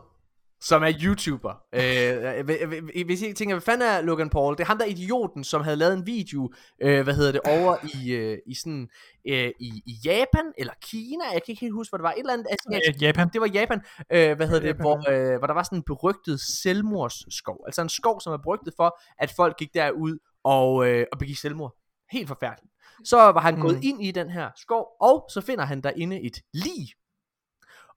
som 0.60 0.82
er 0.82 0.92
YouTuber. 1.02 1.54
Øh, 1.72 2.40
hv- 2.40 2.64
hv- 2.64 3.04
hvis 3.04 3.22
I 3.22 3.32
tænker, 3.32 3.54
hvad 3.54 3.60
fanden 3.62 3.88
er 3.88 4.00
Logan 4.00 4.30
Paul? 4.30 4.54
Det 4.56 4.60
er 4.60 4.66
ham 4.66 4.78
der 4.78 4.84
er 4.84 4.88
idioten, 4.90 5.44
som 5.44 5.62
havde 5.62 5.76
lavet 5.76 5.94
en 5.94 6.06
video, 6.06 6.52
øh, 6.82 7.02
hvad 7.04 7.14
hedder 7.14 7.32
det, 7.32 7.40
over 7.44 7.76
i, 7.94 8.12
øh, 8.12 8.38
i 8.46 8.54
sådan, 8.54 8.88
øh, 9.28 9.50
i, 9.60 9.82
i 9.86 9.94
Japan, 10.04 10.52
eller 10.58 10.72
Kina, 10.82 11.24
jeg 11.24 11.42
kan 11.42 11.52
ikke 11.52 11.60
helt 11.60 11.74
huske, 11.74 11.90
hvor 11.90 11.98
det 11.98 12.02
var, 12.02 12.12
et 12.12 12.18
eller 12.18 12.32
andet 12.32 12.46
asiatisk 12.50 12.96
Øh, 12.96 13.02
Japan. 13.02 13.28
det 13.32 13.40
var 13.40 13.46
Japan, 13.46 13.80
øh, 14.12 14.36
hvad 14.36 14.46
hedder 14.46 14.60
det, 14.60 14.68
Japan, 14.68 14.80
hvor, 14.80 15.10
øh, 15.10 15.38
hvor 15.38 15.46
der 15.46 15.54
var 15.54 15.62
sådan 15.62 15.78
en 15.78 15.82
berygtet 15.82 16.40
selvmordsskov. 16.62 17.58
Altså 17.66 17.82
en 17.82 17.88
skov, 17.88 18.20
som 18.20 18.32
er 18.32 18.36
berygtet 18.36 18.74
for, 18.76 19.00
at 19.18 19.32
folk 19.36 19.56
gik 19.58 19.74
derud 19.74 20.18
og, 20.44 20.86
øh, 20.88 21.06
og 21.12 21.18
begik 21.18 21.38
selvmord. 21.38 21.74
Helt 22.10 22.28
forfærdeligt. 22.28 22.69
Så 23.04 23.16
var 23.16 23.40
han 23.40 23.54
mm. 23.54 23.60
gået 23.60 23.84
ind 23.84 24.04
i 24.04 24.10
den 24.10 24.30
her 24.30 24.50
skov, 24.56 24.86
og 25.00 25.26
så 25.32 25.40
finder 25.40 25.64
han 25.64 25.80
derinde 25.80 26.20
et 26.20 26.36
lig. 26.54 26.88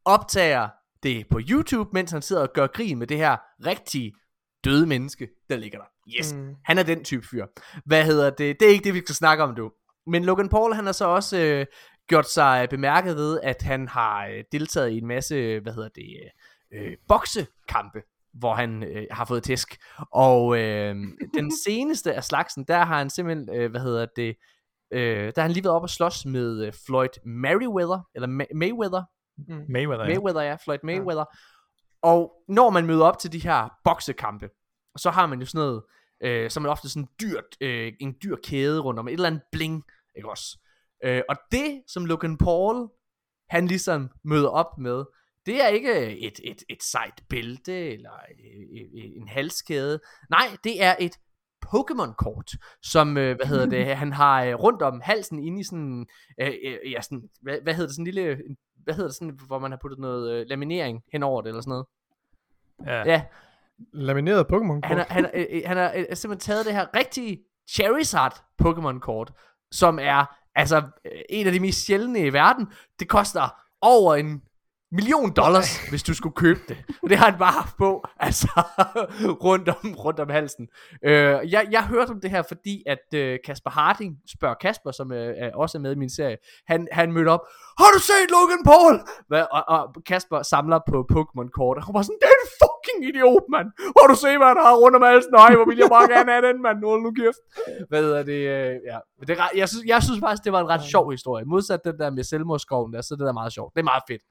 Optager 0.06 0.70
det 1.04 1.26
på 1.30 1.40
YouTube, 1.50 1.90
mens 1.94 2.12
han 2.12 2.22
sidder 2.22 2.42
og 2.42 2.54
gør 2.54 2.68
grin 2.68 3.00
med 3.00 3.08
det 3.08 3.18
her 3.18 3.38
rigtige 3.66 4.14
døde 4.64 4.86
menneske, 4.88 5.30
der 5.50 5.56
ligger 5.56 5.80
der. 5.80 5.86
Yes, 6.20 6.34
Mm. 6.34 6.56
han 6.66 6.78
er 6.78 6.84
den 6.84 7.04
type 7.04 7.28
fyr. 7.28 7.46
Hvad 7.86 8.06
hedder 8.06 8.30
det? 8.30 8.60
Det 8.60 8.68
er 8.68 8.72
ikke 8.72 8.84
det, 8.84 8.94
vi 8.94 9.00
skal 9.00 9.16
snakke 9.16 9.44
om, 9.44 9.56
du. 9.56 9.72
Men 10.08 10.26
Logan 10.26 10.50
Paul, 10.50 10.74
han 10.74 10.86
har 10.86 10.92
så 10.92 11.06
også 11.06 11.38
øh, 11.38 11.66
gjort 12.08 12.30
sig 12.30 12.68
bemærket 12.70 13.16
ved, 13.16 13.40
at 13.44 13.62
han 13.62 13.88
har 13.88 14.28
øh, 14.28 14.44
deltaget 14.52 14.90
i 14.92 14.98
en 14.98 15.08
masse, 15.08 15.60
hvad 15.60 15.74
hedder 15.74 15.90
det, 15.96 16.20
øh, 16.74 16.98
boksekampe, 17.08 18.02
hvor 18.34 18.54
han 18.54 18.84
øh, 18.84 19.06
har 19.12 19.26
fået 19.26 19.44
tæsk. 19.44 19.78
Og 20.12 20.58
øh, 20.58 20.96
den 21.34 21.52
seneste 21.66 22.14
af 22.14 22.24
slagsen, 22.24 22.66
der 22.68 22.78
har 22.78 22.98
han 22.98 23.10
simpelthen, 23.10 23.56
øh, 23.56 23.72
hvad 23.72 23.82
hedder 23.82 24.06
det, 24.16 24.36
øh, 24.94 25.26
der 25.26 25.32
har 25.36 25.42
han 25.42 25.52
lige 25.52 25.64
været 25.64 25.76
op 25.76 25.82
og 25.82 25.90
slås 25.90 26.26
med 26.26 26.66
øh, 26.66 26.74
Floyd 26.86 27.26
Mayweather, 27.26 28.00
eller 28.16 28.28
Ma- 28.28 28.56
Mayweather, 28.58 29.04
Mm. 29.38 29.66
Mayweather, 29.70 30.06
ja. 30.06 30.10
Mayweather, 30.14 30.42
ja, 30.42 30.56
Floyd 30.64 30.78
Mayweather. 30.84 31.26
Og 32.02 32.44
når 32.48 32.70
man 32.70 32.86
møder 32.86 33.06
op 33.06 33.18
til 33.20 33.32
de 33.32 33.40
her 33.44 33.70
boksekampe, 33.84 34.50
så 34.98 35.10
har 35.10 35.26
man 35.28 35.40
jo 35.40 35.46
sådan 35.46 35.60
noget, 35.68 35.84
øh, 36.24 36.50
så 36.52 36.60
er 36.60 36.62
man 36.62 36.72
ofte 36.72 36.90
sådan 36.90 37.08
dyrt, 37.22 37.58
øh, 37.62 37.94
en 38.00 38.16
dyr 38.24 38.36
kæde 38.44 38.80
rundt 38.80 39.00
om, 39.00 39.08
et 39.08 39.14
eller 39.14 39.28
andet 39.28 39.42
bling, 39.52 39.84
ikke 40.16 40.30
også? 40.30 40.60
Øh, 41.04 41.22
og 41.30 41.36
det, 41.52 41.84
som 41.88 42.06
Logan 42.06 42.38
Paul, 42.38 42.90
han 43.50 43.68
ligesom 43.68 44.10
møder 44.24 44.50
op 44.50 44.78
med, 44.78 45.04
det 45.46 45.64
er 45.64 45.68
ikke 45.68 46.20
et, 46.20 46.40
et, 46.44 46.64
et 46.70 46.84
sejt 46.84 47.24
bælte, 47.30 47.94
eller 47.94 48.12
øh, 48.14 48.80
øh, 48.82 49.12
en 49.22 49.28
halskæde. 49.28 50.00
Nej, 50.30 50.48
det 50.64 50.84
er 50.84 50.96
et 51.00 51.20
Pokémon-kort, 51.66 52.52
som, 52.84 53.18
øh, 53.18 53.36
hvad 53.36 53.46
hedder 53.46 53.66
det, 53.66 53.96
han 53.96 54.14
har 54.14 54.44
øh, 54.44 54.54
rundt 54.54 54.82
om 54.82 55.02
halsen 55.04 55.40
inde 55.40 55.60
i 55.60 55.64
sådan, 55.64 56.06
øh, 56.42 56.54
øh, 56.64 56.92
ja, 56.92 57.02
sådan 57.02 57.30
hvad, 57.42 57.58
hvad 57.64 57.74
hedder 57.74 57.88
det, 57.88 57.96
sådan 57.96 58.08
en 58.08 58.14
lille, 58.14 58.38
hvad 58.84 58.94
hedder 58.94 59.10
det, 59.10 59.16
sådan, 59.16 59.40
hvor 59.48 59.60
man 59.60 59.72
har 59.72 59.78
puttet 59.82 60.00
noget 60.00 60.34
øh, 60.34 60.46
laminering 60.48 61.04
henover 61.12 61.42
det, 61.42 61.50
eller 61.50 61.62
sådan 61.62 61.72
noget. 61.72 61.86
Ja. 62.86 63.12
Ja, 63.12 63.24
Lamineret 63.94 64.46
Pokémon 64.54 64.80
han 64.84 64.98
har, 64.98 65.06
han, 65.10 65.30
øh, 65.34 65.46
øh, 65.50 65.62
han 65.66 65.78
har 65.78 65.94
øh, 65.96 66.06
simpelthen 66.14 66.40
taget 66.40 66.66
det 66.66 66.74
her 66.74 66.86
rigtige 66.96 67.40
Charizard 67.70 68.44
Pokémon 68.64 69.00
kort, 69.00 69.32
som 69.72 70.00
er 70.02 70.26
altså 70.56 70.78
øh, 71.06 71.22
en 71.30 71.48
af 71.48 71.54
de 71.54 71.60
mest 71.60 71.86
sjældne 71.86 72.20
i 72.20 72.34
verden. 72.34 72.68
Det 73.00 73.10
koster 73.10 73.64
over 73.82 74.16
en 74.16 74.42
million 74.94 75.34
dollars, 75.42 75.90
hvis 75.90 76.04
du 76.04 76.14
skulle 76.14 76.36
købe 76.36 76.60
det. 76.70 76.78
Og 77.04 77.10
det 77.10 77.18
har 77.18 77.30
han 77.32 77.40
bare 77.40 77.52
haft 77.52 77.78
på, 77.78 78.04
altså 78.20 78.50
rundt 79.48 79.70
om, 79.70 79.96
rundt 80.06 80.20
om 80.20 80.30
halsen. 80.30 80.68
Øh, 81.06 81.14
jeg, 81.54 81.68
jeg 81.72 81.84
hørte 81.88 82.10
om 82.10 82.22
det 82.22 82.30
her, 82.32 82.44
fordi 82.48 82.84
at 82.86 83.06
øh, 83.16 83.40
Kasper 83.46 83.70
Harding 83.70 84.18
spørger 84.38 84.56
Kasper, 84.56 84.92
som 84.92 85.12
øh, 85.12 85.52
også 85.54 85.78
er 85.78 85.82
med 85.82 85.92
i 85.92 86.00
min 86.04 86.10
serie, 86.10 86.38
han, 86.68 86.88
han 86.92 87.12
mødte 87.12 87.30
op, 87.30 87.42
har 87.82 87.90
du 87.96 88.00
set 88.00 88.30
Logan 88.36 88.64
Paul? 88.72 88.96
Hvad, 89.28 89.44
og, 89.52 89.64
og 89.76 89.82
Kasper 90.10 90.42
samler 90.42 90.80
på 90.92 90.98
Pokémon-kort, 91.14 91.78
og 91.78 91.84
han 91.86 91.94
var 91.94 92.02
sådan, 92.02 92.20
det 92.22 92.30
er 92.34 92.40
en 92.44 92.52
fucking 92.64 93.00
idiot, 93.10 93.46
mand. 93.56 93.68
Har 93.98 94.08
du 94.12 94.16
set, 94.24 94.38
hvad 94.40 94.50
han 94.54 94.58
har 94.66 94.76
rundt 94.84 94.96
om 95.00 95.04
halsen? 95.12 95.32
Nej, 95.42 95.56
hvor 95.56 95.66
vil 95.70 95.78
jeg 95.84 95.90
bare 95.98 96.08
gerne 96.16 96.32
have 96.32 96.44
den, 96.48 96.58
mand. 96.66 96.78
Nu 96.80 96.88
nu 97.06 97.12
kæft. 97.20 97.42
Hvad 97.90 98.04
er 98.20 98.24
det? 98.32 98.42
Øh, 98.56 98.74
ja. 98.92 98.98
Det 99.28 99.38
jeg, 99.62 99.68
synes, 99.70 99.84
jeg 99.94 100.04
synes 100.04 100.20
faktisk, 100.26 100.44
det 100.46 100.52
var 100.56 100.62
en 100.66 100.70
ret 100.74 100.84
sjov 100.94 101.12
historie. 101.12 101.46
Modsat 101.46 101.82
den 101.84 101.98
der 102.02 102.10
med 102.18 102.24
selvmordsskoven 102.24 102.94
der, 102.94 103.02
så 103.02 103.16
det 103.16 103.26
der 103.30 103.34
meget 103.42 103.54
sjovt. 103.54 103.74
Det 103.74 103.80
er 103.80 103.90
meget 103.94 104.04
fedt. 104.10 104.24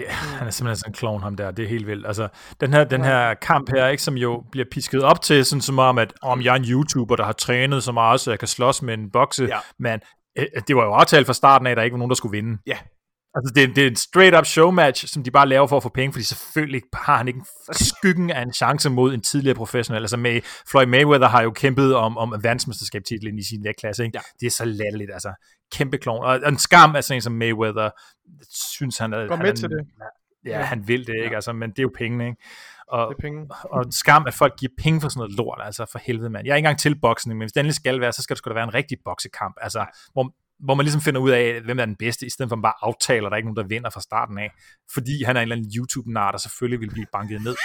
Det, 0.00 0.08
han 0.08 0.46
er 0.46 0.50
simpelthen 0.50 0.76
sådan 0.76 0.90
en 0.90 0.94
clown, 0.94 1.22
ham 1.22 1.36
der. 1.36 1.50
Det 1.50 1.64
er 1.64 1.68
helt 1.68 1.86
vildt. 1.86 2.06
Altså, 2.06 2.28
den 2.60 2.72
her, 2.72 2.84
den 2.84 3.04
her 3.04 3.34
kamp 3.34 3.70
her, 3.70 3.86
ikke, 3.88 4.02
som 4.02 4.14
jo 4.16 4.44
bliver 4.52 4.66
pisket 4.72 5.02
op 5.02 5.22
til, 5.22 5.44
sådan 5.44 5.62
som 5.62 5.78
om, 5.78 5.98
at 5.98 6.12
om 6.22 6.42
jeg 6.42 6.50
er 6.52 6.56
en 6.58 6.64
YouTuber, 6.64 7.16
der 7.16 7.24
har 7.24 7.32
trænet 7.32 7.82
så 7.82 7.92
meget, 7.92 8.20
så 8.20 8.30
jeg 8.30 8.38
kan 8.38 8.48
slås 8.48 8.82
med 8.82 8.94
en 8.94 9.10
bokse, 9.10 9.44
Ja. 9.44 9.58
men 9.78 10.00
øh, 10.38 10.46
det 10.68 10.76
var 10.76 10.84
jo 10.84 10.92
aftalt 10.92 11.26
fra 11.26 11.32
starten 11.32 11.66
af, 11.66 11.70
at 11.70 11.76
der 11.76 11.82
ikke 11.82 11.94
var 11.94 11.98
nogen, 11.98 12.10
der 12.10 12.14
skulle 12.16 12.36
vinde. 12.36 12.58
Ja. 12.66 12.78
Altså, 13.34 13.52
det, 13.54 13.62
er- 13.64 13.74
det 13.74 13.84
er 13.84 13.88
en 13.88 13.96
straight-up 13.96 14.46
showmatch, 14.46 15.06
som 15.08 15.22
de 15.22 15.30
bare 15.30 15.48
laver 15.48 15.66
for 15.66 15.76
at 15.76 15.82
få 15.82 15.88
penge, 15.88 16.12
fordi 16.12 16.24
selvfølgelig 16.24 16.82
har 16.94 17.16
han 17.16 17.28
ikke 17.28 17.38
en 17.38 17.74
skyggen 17.96 18.30
af 18.30 18.42
en 18.42 18.52
chance 18.52 18.90
mod 18.90 19.14
en 19.14 19.20
tidligere 19.20 19.54
professionel. 19.56 20.02
Altså, 20.02 20.16
med, 20.16 20.40
Floyd 20.70 20.86
Mayweather 20.86 21.28
har 21.28 21.42
jo 21.42 21.50
kæmpet 21.50 21.94
om, 21.94 22.18
om 22.18 22.34
verdensmesterskabstitlen 22.42 23.38
i 23.38 23.42
sin 23.42 23.64
vægtklasse, 23.64 24.04
ikke? 24.04 24.18
Ja. 24.18 24.22
Det 24.40 24.46
er 24.46 24.50
så 24.50 24.64
latterligt, 24.64 25.10
altså. 25.12 25.32
Kæmpe 25.72 25.98
klovn. 25.98 26.24
Og, 26.24 26.40
og 26.44 26.48
en 26.48 26.58
skam 26.58 26.96
af 26.96 27.04
sådan 27.04 27.16
en 27.16 27.22
som 27.22 27.32
Mayweather, 27.32 27.90
synes 28.50 28.98
han. 28.98 29.10
Går 29.10 29.36
han 29.36 29.38
med 29.38 29.54
til 29.54 29.68
det. 29.68 29.86
Ja, 30.44 30.62
han 30.62 30.88
vil 30.88 31.06
det, 31.06 31.14
ikke? 31.24 31.36
Altså, 31.36 31.52
men 31.52 31.70
det 31.70 31.78
er 31.78 31.82
jo 31.82 31.90
pengene, 31.94 32.26
ikke? 32.26 32.42
Og, 32.88 33.08
Det 33.08 33.14
er 33.14 33.20
penge. 33.20 33.46
og 33.70 33.82
en 33.82 33.92
skam, 33.92 34.26
at 34.26 34.34
folk 34.34 34.56
giver 34.58 34.72
penge 34.78 35.00
for 35.00 35.08
sådan 35.08 35.20
noget 35.20 35.36
lort, 35.36 35.60
altså 35.64 35.86
for 35.92 35.98
helvede, 35.98 36.30
mand. 36.30 36.46
Jeg 36.46 36.52
er 36.52 36.56
ikke 36.56 36.66
engang 36.66 36.78
til 36.78 37.00
boksning, 37.00 37.38
men 37.38 37.44
hvis 37.44 37.52
det 37.52 37.60
endelig 37.60 37.74
skal 37.74 38.00
være, 38.00 38.12
så 38.12 38.22
skal 38.22 38.34
det 38.34 38.38
sgu 38.38 38.48
da 38.48 38.54
være 38.54 38.64
en 38.64 38.74
rigtig 38.74 38.98
boksekamp, 39.04 39.56
altså, 39.60 39.86
hvor, 40.12 40.34
hvor 40.58 40.74
man 40.74 40.84
ligesom 40.84 41.00
finder 41.00 41.20
ud 41.20 41.30
af, 41.30 41.60
hvem 41.60 41.78
er 41.78 41.84
den 41.84 41.96
bedste, 41.96 42.26
i 42.26 42.30
stedet 42.30 42.48
for 42.48 42.54
at 42.54 42.58
man 42.58 42.62
bare 42.62 42.74
aftaler, 42.82 43.28
der 43.28 43.34
er 43.34 43.36
ikke 43.36 43.48
nogen, 43.48 43.56
der 43.56 43.74
vinder 43.74 43.90
fra 43.90 44.00
starten 44.00 44.38
af, 44.38 44.50
fordi 44.94 45.22
han 45.22 45.36
er 45.36 45.40
en 45.40 45.42
eller 45.42 45.56
anden 45.56 45.70
YouTube-nar, 45.76 46.30
der 46.30 46.38
selvfølgelig 46.38 46.80
vil 46.80 46.90
blive 46.90 47.06
banket 47.12 47.42
ned. 47.42 47.56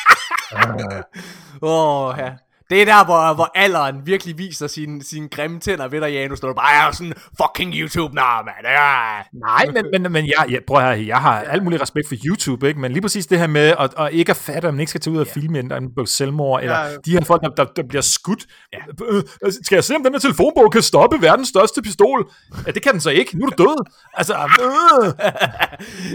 Åh, 1.61 2.07
oh, 2.07 2.15
ja. 2.17 2.33
Det 2.69 2.81
er 2.81 2.85
der, 2.85 3.05
hvor, 3.05 3.33
hvor 3.33 3.51
alderen 3.55 3.95
virkelig 4.05 4.37
viser 4.37 4.67
sine, 4.67 5.03
sine 5.03 5.29
grimme 5.29 5.59
tænder 5.59 5.87
ved 5.87 6.01
dig, 6.01 6.11
Janus, 6.13 6.41
når 6.41 6.49
du 6.49 6.55
bare 6.55 6.87
er 6.87 6.91
sådan 6.91 7.13
fucking 7.41 7.73
YouTube, 7.73 8.15
nah, 8.15 8.45
man. 8.45 8.53
Ja. 8.63 9.21
Nej, 9.33 9.65
men, 9.73 9.85
men, 9.91 10.11
men 10.11 10.25
jeg, 10.25 10.45
jeg, 10.49 10.61
prøv 10.67 10.81
høre, 10.81 11.05
jeg 11.07 11.17
har 11.17 11.41
alt 11.41 11.63
mulig 11.63 11.81
respekt 11.81 12.07
for 12.07 12.15
YouTube, 12.25 12.67
ikke? 12.67 12.79
men 12.79 12.91
lige 12.91 13.01
præcis 13.01 13.25
det 13.25 13.39
her 13.39 13.47
med 13.47 13.73
at, 13.79 13.93
at 13.97 14.13
ikke 14.13 14.29
at 14.29 14.37
fatte, 14.37 14.67
at 14.67 14.73
man 14.73 14.79
ikke 14.79 14.89
skal 14.89 15.01
tage 15.01 15.13
ud 15.13 15.19
og 15.19 15.27
filme 15.27 15.59
en, 15.59 15.71
en 15.71 15.95
bog 15.95 16.07
selvmord, 16.07 16.61
eller 16.61 16.73
Ja, 16.73 16.85
ja. 16.85 16.97
de 17.05 17.11
her 17.11 17.23
folk, 17.23 17.41
der, 17.41 17.49
der, 17.49 17.65
der 17.65 17.83
bliver 17.83 18.01
skudt. 18.01 18.45
Ja. 18.73 18.79
Øh, 19.05 19.23
skal 19.63 19.75
jeg 19.75 19.83
se, 19.83 19.95
om 19.95 20.03
den 20.03 20.13
her 20.13 20.19
telefonbog 20.19 20.71
kan 20.71 20.81
stoppe 20.81 21.21
verdens 21.21 21.49
største 21.49 21.81
pistol? 21.81 22.31
Ja, 22.67 22.71
det 22.71 22.81
kan 22.81 22.91
den 22.91 23.01
så 23.01 23.09
ikke. 23.09 23.37
Nu 23.37 23.45
er 23.45 23.49
du 23.49 23.63
død. 23.63 23.85
Altså, 24.13 24.33
øh. 24.33 25.13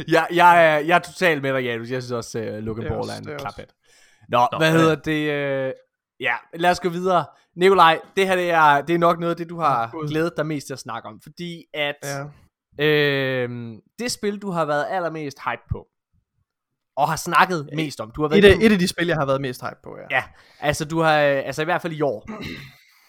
jeg, 0.15 0.27
jeg, 0.33 0.65
er, 0.67 0.79
jeg 0.79 0.95
er 0.95 0.99
totalt 0.99 1.43
med 1.43 1.53
dig, 1.55 1.65
Janus. 1.65 1.91
Jeg 1.91 2.03
synes 2.03 2.13
også, 2.13 2.39
uh, 2.39 2.65
Logan 2.65 2.83
Det 2.83 2.93
Paul 2.93 3.09
er 3.09 3.17
en 3.19 3.39
klaphat. 3.39 3.71
Nå, 4.29 4.49
Nå, 4.53 4.59
hvad 4.59 4.73
ja. 4.73 4.79
hedder 4.79 4.95
det? 4.95 5.67
Uh, 5.67 5.73
ja, 6.21 6.35
lad 6.55 6.71
os 6.71 6.81
gå 6.81 6.89
videre. 6.89 7.25
Nikolaj, 7.57 8.01
det 8.17 8.27
her 8.27 8.37
det 8.37 8.51
er, 8.51 8.81
det 8.81 8.95
er 8.95 8.99
nok 8.99 9.19
noget 9.21 9.31
af 9.31 9.37
det, 9.37 9.49
du 9.49 9.59
har 9.61 10.07
glædet 10.09 10.33
dig 10.37 10.47
mest 10.47 10.67
til 10.67 10.73
at 10.75 10.79
snakke 10.79 11.09
om. 11.09 11.21
Fordi 11.23 11.65
at 11.75 11.97
Ja. 12.79 12.85
øh, 12.85 13.73
det 13.99 14.13
spil, 14.13 14.39
du 14.39 14.51
har 14.51 14.65
været 14.65 14.87
allermest 14.91 15.39
hype 15.45 15.63
på, 15.71 15.87
og 16.97 17.09
har 17.09 17.17
snakket 17.17 17.69
mest 17.75 18.01
om, 18.01 18.11
du 18.11 18.23
har 18.23 18.29
været 18.29 18.45
Et, 18.45 18.49
af, 18.51 18.57
et 18.67 18.73
af 18.73 18.79
de 18.79 18.89
spil, 18.89 19.07
jeg 19.07 19.17
har 19.17 19.27
været 19.27 19.41
mest 19.41 19.61
hype 19.63 19.81
på, 19.85 19.97
ja. 19.99 20.17
Ja, 20.17 20.23
altså 20.61 20.85
du 20.85 21.01
har, 21.01 21.13
altså 21.19 21.63
i 21.63 21.65
hvert 21.65 21.83
fald 21.83 21.93
i 21.93 22.01
år, 22.03 22.25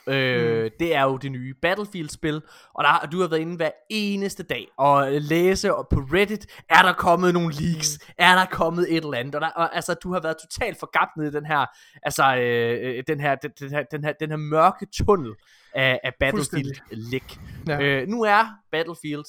øh, 0.10 0.64
Mm. 0.64 0.70
det 0.80 0.96
er 0.96 1.04
jo 1.04 1.18
det 1.18 1.32
nye 1.32 1.54
Battlefield-spil, 1.62 2.42
og 2.74 2.84
der, 2.84 3.08
du 3.12 3.22
har 3.22 3.28
været 3.28 3.40
inde 3.40 3.56
hver 3.56 3.72
eneste 3.90 4.44
dag 4.44 4.68
og 4.78 5.08
læse 5.12 5.76
og 5.76 5.88
på 5.92 6.00
Reddit, 6.00 6.48
er 6.70 6.82
der 6.82 6.94
kommet 6.94 7.34
nogle 7.34 7.54
leaks, 7.60 8.00
Mm. 8.02 8.14
er 8.18 8.36
der 8.36 8.46
kommet 8.46 8.92
et 8.98 9.04
eller 9.04 9.18
andet, 9.18 9.36
og, 9.36 9.42
der, 9.42 9.48
og 9.48 9.76
altså 9.76 9.94
du 9.94 10.14
har 10.14 10.20
været 10.22 10.36
totalt 10.38 10.80
forgabt 10.80 11.12
ned 11.18 11.28
i 11.28 11.32
den 11.36 11.46
her, 11.46 11.66
altså 12.04 12.36
øh, 12.36 12.80
øh, 12.98 13.04
den 13.08 13.20
her, 13.20 13.36
den, 13.36 13.52
den 13.60 13.70
her, 13.70 13.84
den 13.92 14.04
her, 14.04 14.14
den 14.20 14.30
her 14.30 14.38
mørke 14.38 14.88
tunnel 14.94 15.34
af, 15.74 16.00
af 16.04 16.12
Battlefield-læk. 16.20 17.40
Ja. 17.68 17.82
Øh, 17.82 18.08
nu 18.08 18.22
er 18.24 18.46
Battlefield 18.72 19.26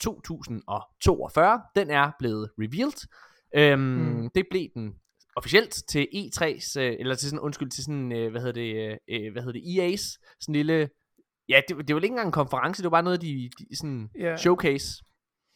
2042, 0.00 1.60
den 1.76 1.90
er 1.90 2.10
blevet 2.18 2.50
revealed. 2.58 3.08
Øhm. 3.56 3.80
Mm. 3.80 4.30
Det 4.34 4.44
blev 4.50 4.66
den 4.74 4.94
officielt 5.36 5.82
til 5.88 6.06
E3's, 6.14 6.80
øh, 6.80 6.96
eller 6.98 7.14
til 7.14 7.28
sådan, 7.28 7.40
undskyld, 7.40 7.70
til 7.70 7.84
sådan, 7.84 8.12
øh, 8.12 8.30
hvad 8.30 8.40
hedder 8.40 8.52
det, 8.62 8.98
øh, 9.10 9.32
hvad 9.32 9.42
hedder 9.42 9.60
det, 9.60 9.94
EA's, 9.94 10.18
sådan 10.40 10.52
en 10.54 10.56
lille, 10.56 10.88
ja, 11.48 11.60
det, 11.68 11.88
det 11.88 11.94
var 11.94 12.00
ikke 12.00 12.12
engang 12.12 12.26
en 12.28 12.32
konference, 12.32 12.82
det 12.82 12.84
var 12.84 12.90
bare 12.96 13.02
noget, 13.02 13.20
de, 13.22 13.50
de 13.58 13.76
sådan, 13.76 14.10
Ja. 14.18 14.36
showcase. 14.36 14.86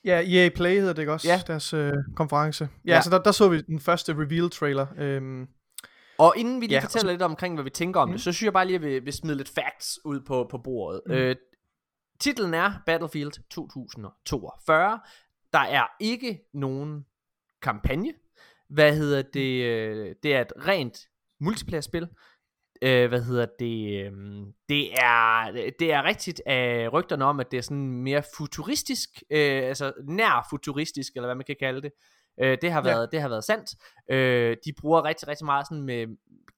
Ja, 0.05 0.23
EA 0.27 0.49
Play 0.57 0.79
hedder 0.79 0.93
det 0.93 1.03
ikke 1.03 1.13
også, 1.13 1.29
Ja. 1.29 1.43
deres 1.47 1.75
øh, 1.75 1.93
konference. 2.17 2.69
Ja, 2.87 2.95
Ja. 2.95 3.01
så 3.03 3.11
der, 3.11 3.23
der 3.23 3.33
så 3.33 3.49
vi 3.49 3.61
den 3.61 3.81
første 3.81 4.13
reveal-trailer. 4.13 4.87
Øhm, 4.99 5.47
Og 6.19 6.35
inden 6.37 6.61
vi 6.61 6.67
lige 6.67 6.79
Ja, 6.79 6.85
fortæller 6.85 7.13
lidt 7.13 7.23
omkring, 7.23 7.55
hvad 7.55 7.65
vi 7.65 7.71
tænker 7.71 8.01
om 8.01 8.09
mm. 8.09 8.13
Det, 8.13 8.21
så 8.21 8.33
synes 8.33 8.45
jeg 8.45 8.53
bare 8.53 8.67
lige, 8.67 8.75
at 8.77 8.83
vi 8.83 8.99
vil 8.99 9.13
smide 9.13 9.37
lidt 9.37 9.49
facts 9.49 9.99
ud 10.05 10.21
på, 10.21 10.47
på 10.51 10.59
bordet. 10.59 11.01
Mm. 11.07 11.13
Øh, 11.13 11.37
titlen 12.21 12.55
er 12.55 12.73
Battlefield 12.87 13.33
2042. 13.51 15.01
Der 15.53 15.59
er 15.59 15.87
ikke 16.01 16.39
nogen 16.55 17.05
kampagne. 17.63 18.13
Hvad 18.69 18.97
hedder 18.97 19.23
det? 19.35 19.65
øh, 19.65 20.15
Det 20.23 20.35
er 20.35 20.41
et 20.41 20.53
rent 20.57 20.99
multiplayer-spil. 21.41 22.09
Øh, 22.83 23.09
hvad 23.09 23.23
hedder 23.23 23.47
det? 23.59 24.05
øhm, 24.07 24.53
Det 24.69 24.93
er, 24.93 25.53
det 25.79 25.93
er 25.93 26.05
rigtigt 26.05 26.43
af 26.47 26.89
rygterne 26.93 27.25
om, 27.25 27.41
at 27.41 27.51
det 27.51 27.57
er 27.59 27.63
sådan 27.63 27.89
mere 28.03 28.23
futuristisk, 28.37 29.09
øh, 29.31 29.63
altså 29.69 29.93
nær 30.09 30.47
futuristisk, 30.51 31.13
eller 31.17 31.27
hvad 31.29 31.35
man 31.35 31.45
kan 31.47 31.57
kalde 31.61 31.83
det. 31.83 31.93
Øh, 32.43 32.59
det, 32.63 32.73
har 32.73 32.83
Ja. 32.89 32.95
været, 32.95 33.09
det 33.13 33.21
har 33.21 33.29
været 33.29 33.45
sandt. 33.45 33.71
Øh, 34.11 34.57
de 34.65 34.73
bruger 34.81 35.05
rigtig, 35.05 35.29
rigtig 35.29 35.45
meget 35.45 35.67
sådan 35.67 35.83
med 35.85 36.07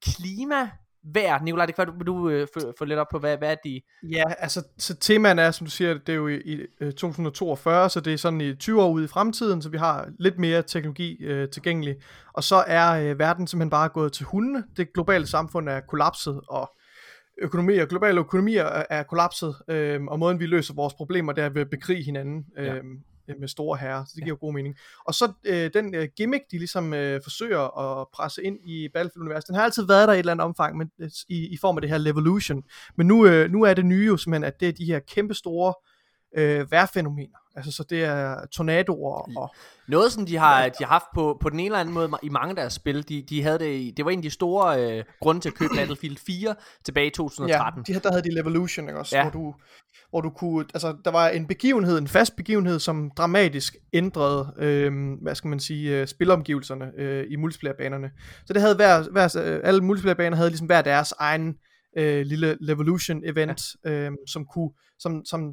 klima, 0.03 0.71
vejr. 1.05 1.43
Nikolaj, 1.43 1.67
det 1.67 1.75
kan 1.75 1.87
være, 1.87 1.97
du, 1.99 2.05
du 2.05 2.29
øh, 2.29 2.47
få, 2.79 2.85
lidt 2.85 2.99
op 2.99 3.07
på, 3.11 3.19
hvad, 3.19 3.39
hvad 3.39 3.51
er 3.51 3.57
de... 3.65 3.81
ja, 4.03 4.25
altså 4.39 4.63
så 4.79 4.97
temaen 4.97 5.39
er, 5.39 5.51
som 5.51 5.67
du 5.67 5.71
siger, 5.71 5.95
det 5.95 6.09
er 6.09 6.17
jo 6.17 6.29
i, 6.29 6.41
i 6.45 6.61
øh, 6.81 6.93
2042, 6.93 7.91
så 7.91 8.01
det 8.01 8.13
er 8.13 8.17
sådan 8.17 8.41
i 8.41 8.55
20 8.55 8.83
år 8.83 8.91
ude 8.91 9.05
i 9.05 9.09
fremtiden, 9.09 9.63
så 9.63 9.69
vi 9.69 9.77
har 9.77 10.09
lidt 10.19 10.39
mere 10.39 10.63
teknologi 10.63 11.25
øh, 11.25 11.49
tilgængelig. 11.49 11.97
Og 12.33 12.45
så 12.45 12.65
er 12.67 12.91
øh, 12.91 13.19
verden 13.19 13.47
simpelthen 13.47 13.71
bare 13.71 13.89
gået 13.89 14.13
til 14.13 14.27
hundene. 14.27 14.65
Det 14.77 14.93
globale 14.93 15.27
samfund 15.27 15.69
er 15.69 15.81
kollapset, 15.81 16.41
og 16.49 16.71
økonomier, 17.43 17.87
globale 17.87 18.21
økonomier 18.21 18.65
er, 18.65 18.85
er 18.91 19.03
kollapset, 19.03 19.55
øh, 19.69 20.05
og 20.05 20.19
måden 20.19 20.41
vi 20.41 20.47
løser 20.47 20.75
vores 20.75 20.95
problemer, 20.95 21.33
det 21.33 21.45
er 21.45 21.49
ved 21.49 21.61
at 21.61 21.71
bekrige 21.71 22.05
hinanden 22.05 22.45
øh, 22.59 22.67
Ja. 22.67 22.75
Ja. 23.35 23.41
med 23.41 23.49
store 23.49 23.79
herrer, 23.79 24.05
så 24.05 24.13
det 24.15 24.25
giver 24.25 24.37
jo 24.37 24.47
god 24.47 24.55
mening. 24.55 24.77
Og 25.05 25.15
så 25.15 25.33
øh, 25.45 25.71
den 25.75 25.95
øh, 25.95 26.09
gimmick, 26.17 26.45
de 26.51 26.59
ligesom 26.59 26.95
øh, 26.95 27.21
forsøger 27.23 27.79
at 27.79 28.07
presse 28.15 28.43
ind 28.45 28.59
i 28.65 28.89
Battlefield-universet, 28.95 29.49
den 29.49 29.55
har 29.55 29.63
altid 29.63 29.87
været 29.87 30.09
der 30.09 30.15
i 30.15 30.17
et 30.17 30.19
eller 30.19 30.33
andet 30.33 30.45
omfang, 30.45 30.77
men, 30.77 30.91
øh, 30.99 31.11
i, 31.29 31.49
i 31.49 31.57
form 31.57 31.77
af 31.77 31.81
det 31.81 31.91
her 31.91 31.99
Levolution. 31.99 32.63
Men 32.97 33.07
nu, 33.07 33.27
øh, 33.27 33.51
nu 33.51 33.63
er 33.63 33.75
det 33.75 33.87
nye 33.87 34.07
jo 34.07 34.17
simpelthen, 34.17 34.45
at 34.45 34.61
det 34.61 34.69
er 34.69 34.73
de 34.73 34.85
her 34.85 34.99
kæmpe 34.99 35.35
store 35.35 35.75
øh, 36.37 36.71
vejrfænomener. 36.71 37.39
Altså, 37.57 37.73
så 37.73 37.85
det 37.91 38.05
er 38.05 38.47
tornadoer 38.47 39.39
og... 39.39 39.55
Noget, 39.89 40.13
som 40.13 40.27
de 40.27 40.37
har, 40.37 40.69
de 40.69 40.85
har 40.85 40.87
haft 40.93 41.05
på, 41.15 41.39
på 41.41 41.49
den 41.51 41.61
ene 41.61 41.67
eller 41.67 41.79
anden 41.79 41.95
måde 41.95 42.11
i 42.23 42.29
mange 42.29 42.51
af 42.51 42.57
deres 42.57 42.73
spil, 42.73 43.09
de, 43.09 43.23
de 43.29 43.43
havde 43.43 43.59
det, 43.59 43.75
i- 43.75 43.93
det 43.97 44.05
var 44.05 44.11
en 44.11 44.19
af 44.19 44.23
de 44.23 44.31
store 44.31 44.99
øh, 44.99 45.05
grunde 45.21 45.41
til 45.41 45.49
at 45.49 45.55
købe 45.55 45.71
Battlefield 45.79 46.17
4 46.27 46.55
tilbage 46.85 47.07
i 47.07 47.11
2013. 47.11 47.85
Ja, 47.89 47.95
de, 47.95 48.01
der 48.01 48.11
havde 48.13 48.23
de 48.23 48.35
Levolution, 48.35 48.89
ikke 48.89 48.99
også? 48.99 49.17
Ja. 49.17 49.23
Hvor, 49.23 49.31
du, 49.31 49.55
hvor 50.11 50.21
du 50.21 50.31
kunne, 50.31 50.67
altså 50.75 50.97
der 51.05 51.11
var 51.11 51.29
en 51.29 51.47
begivenhed, 51.47 51.99
en 51.99 52.09
fast 52.09 52.37
begivenhed, 52.37 52.79
som 52.79 53.11
dramatisk 53.17 53.77
ændrede, 53.93 54.53
øh, 54.59 54.93
hvad 55.23 55.35
skal 55.35 55.49
man 55.49 55.61
sige, 55.61 56.01
øh, 56.01 56.07
spilomgivelserne 56.07 56.91
øh, 56.99 57.27
i 57.31 57.37
multiplayer-banerne. 57.37 58.11
Så 58.47 58.53
det 58.53 58.63
havde 58.63 58.75
hver, 58.77 59.11
hver 59.11 59.43
øh, 59.45 59.61
alle 59.65 59.81
multiplayer-baner 59.81 60.37
havde 60.37 60.51
ligesom 60.51 60.67
hver 60.67 60.83
deres 60.83 61.13
egen 61.19 61.55
øh, 61.99 62.27
lille 62.27 62.57
Levolution-event, 62.61 63.75
ja. 63.85 63.91
øh, 63.91 64.13
som 64.27 64.47
kunne, 64.55 64.71
som, 64.99 65.25
som 65.25 65.53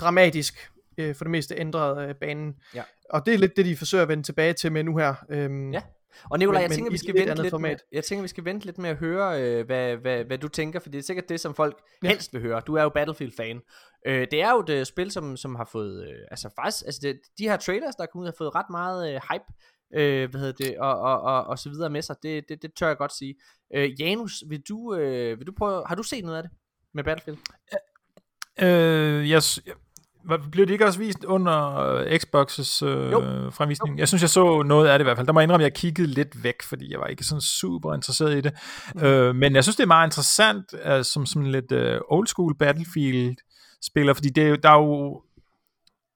dramatisk 0.00 0.70
øh, 0.98 1.14
for 1.14 1.24
det 1.24 1.30
meste 1.30 1.54
ændrede 1.58 2.08
øh, 2.08 2.14
banen. 2.14 2.54
Ja. 2.74 2.82
Og 3.10 3.26
det 3.26 3.34
er 3.34 3.38
lidt 3.38 3.56
det, 3.56 3.64
de 3.66 3.76
forsøger 3.76 4.02
at 4.02 4.08
vende 4.08 4.22
tilbage 4.22 4.52
til 4.52 4.72
med 4.72 4.84
nu 4.84 4.96
her. 4.96 5.14
Øh, 5.30 5.72
Ja. 5.74 5.82
Og 6.30 6.38
Nicolaj, 6.38 6.62
jeg 6.62 6.70
tænker, 6.70 6.90
vi 6.90 6.98
skal 6.98 7.10
et 7.10 7.14
vente 7.14 7.30
andet 7.30 7.44
lidt 7.44 7.50
format. 7.50 7.70
med, 7.70 7.78
jeg 7.92 8.04
tænker, 8.04 8.22
vi 8.22 8.28
skal 8.28 8.44
vente 8.44 8.66
lidt 8.66 8.78
med 8.78 8.90
at 8.90 8.96
høre, 8.96 9.42
øh, 9.42 9.66
hvad, 9.66 9.96
hvad, 9.96 10.24
hvad 10.24 10.38
du 10.38 10.48
tænker, 10.48 10.80
for 10.80 10.88
det 10.88 10.98
er 10.98 11.02
sikkert 11.02 11.28
det, 11.28 11.40
som 11.40 11.54
folk 11.54 11.78
Ja. 12.02 12.08
helst 12.08 12.32
vil 12.32 12.42
høre. 12.42 12.60
Du 12.66 12.74
er 12.74 12.82
jo 12.82 12.88
Battlefield-fan. 12.88 13.60
Øh, 14.06 14.26
det 14.30 14.42
er 14.42 14.50
jo 14.52 14.58
et 14.60 14.68
øh, 14.68 14.86
spil, 14.86 15.10
som, 15.10 15.36
som 15.36 15.54
har 15.54 15.68
fået, 15.72 16.08
øh, 16.08 16.14
altså 16.30 16.50
faktisk, 16.56 16.82
altså 16.86 17.00
det, 17.02 17.20
de 17.38 17.48
her 17.48 17.56
trailers, 17.56 17.94
der 17.96 18.02
er 18.02 18.06
kommet 18.06 18.24
ud, 18.24 18.26
har 18.32 18.34
fået 18.38 18.54
ret 18.54 18.70
meget 18.70 19.14
øh, 19.14 19.20
hype, 19.32 19.44
øh, 20.02 20.30
hvad 20.30 20.40
hedder 20.40 20.64
det, 20.64 20.78
og, 20.78 21.00
og, 21.00 21.20
og, 21.20 21.44
og 21.44 21.58
så 21.58 21.68
videre 21.70 21.90
med 21.90 22.02
sig. 22.02 22.16
Det, 22.22 22.48
det, 22.48 22.62
det 22.62 22.74
tør 22.74 22.86
jeg 22.88 22.96
godt 22.96 23.12
sige. 23.16 23.34
Øh, 23.74 24.00
Janus, 24.00 24.44
vil 24.48 24.60
du, 24.68 24.94
øh, 24.94 25.38
vil 25.38 25.46
du 25.46 25.52
prøve, 25.58 25.82
har 25.86 25.94
du 25.94 26.02
set 26.02 26.24
noget 26.24 26.36
af 26.36 26.42
det 26.42 26.52
med 26.94 27.04
Battlefield? 27.04 27.38
Øh, 28.62 29.30
jeg, 29.30 29.42
s- 29.42 29.60
jeg, 29.66 29.74
blev 30.52 30.66
det 30.66 30.72
ikke 30.72 30.86
også 30.86 30.98
vist 30.98 31.24
under 31.24 31.76
øh, 31.78 32.06
Xbox's 32.06 32.84
øh, 32.86 33.12
Jo. 33.12 33.20
fremvisning? 33.50 33.98
Jeg 33.98 34.08
synes, 34.08 34.22
jeg 34.22 34.30
så 34.30 34.62
noget 34.62 34.88
af 34.88 34.98
det 34.98 35.02
i 35.02 35.06
hvert 35.06 35.16
fald. 35.16 35.26
Der 35.26 35.32
må 35.32 35.40
jeg 35.40 35.44
indrømme, 35.44 35.64
at 35.64 35.70
jeg 35.70 35.76
kiggede 35.76 36.08
lidt 36.08 36.42
væk, 36.44 36.62
fordi 36.62 36.92
jeg 36.92 37.00
var 37.00 37.06
ikke 37.06 37.24
sådan 37.24 37.40
super 37.40 37.94
interesseret 37.94 38.36
i 38.38 38.40
det. 38.40 38.52
Mm. 38.94 39.02
Øh, 39.02 39.34
men 39.34 39.54
jeg 39.54 39.64
synes, 39.64 39.76
det 39.76 39.82
er 39.82 39.86
meget 39.86 40.06
interessant, 40.06 40.64
øh, 40.84 41.04
som 41.04 41.26
sådan 41.26 41.50
lidt 41.50 41.72
øh, 41.72 42.00
old 42.08 42.26
school 42.26 42.54
Battlefield-spiller, 42.58 44.14
fordi 44.14 44.28
det, 44.28 44.44
er 44.44 44.48
jo- 44.48 44.56
der 44.62 44.70
er 44.70 44.78
jo 44.82 45.20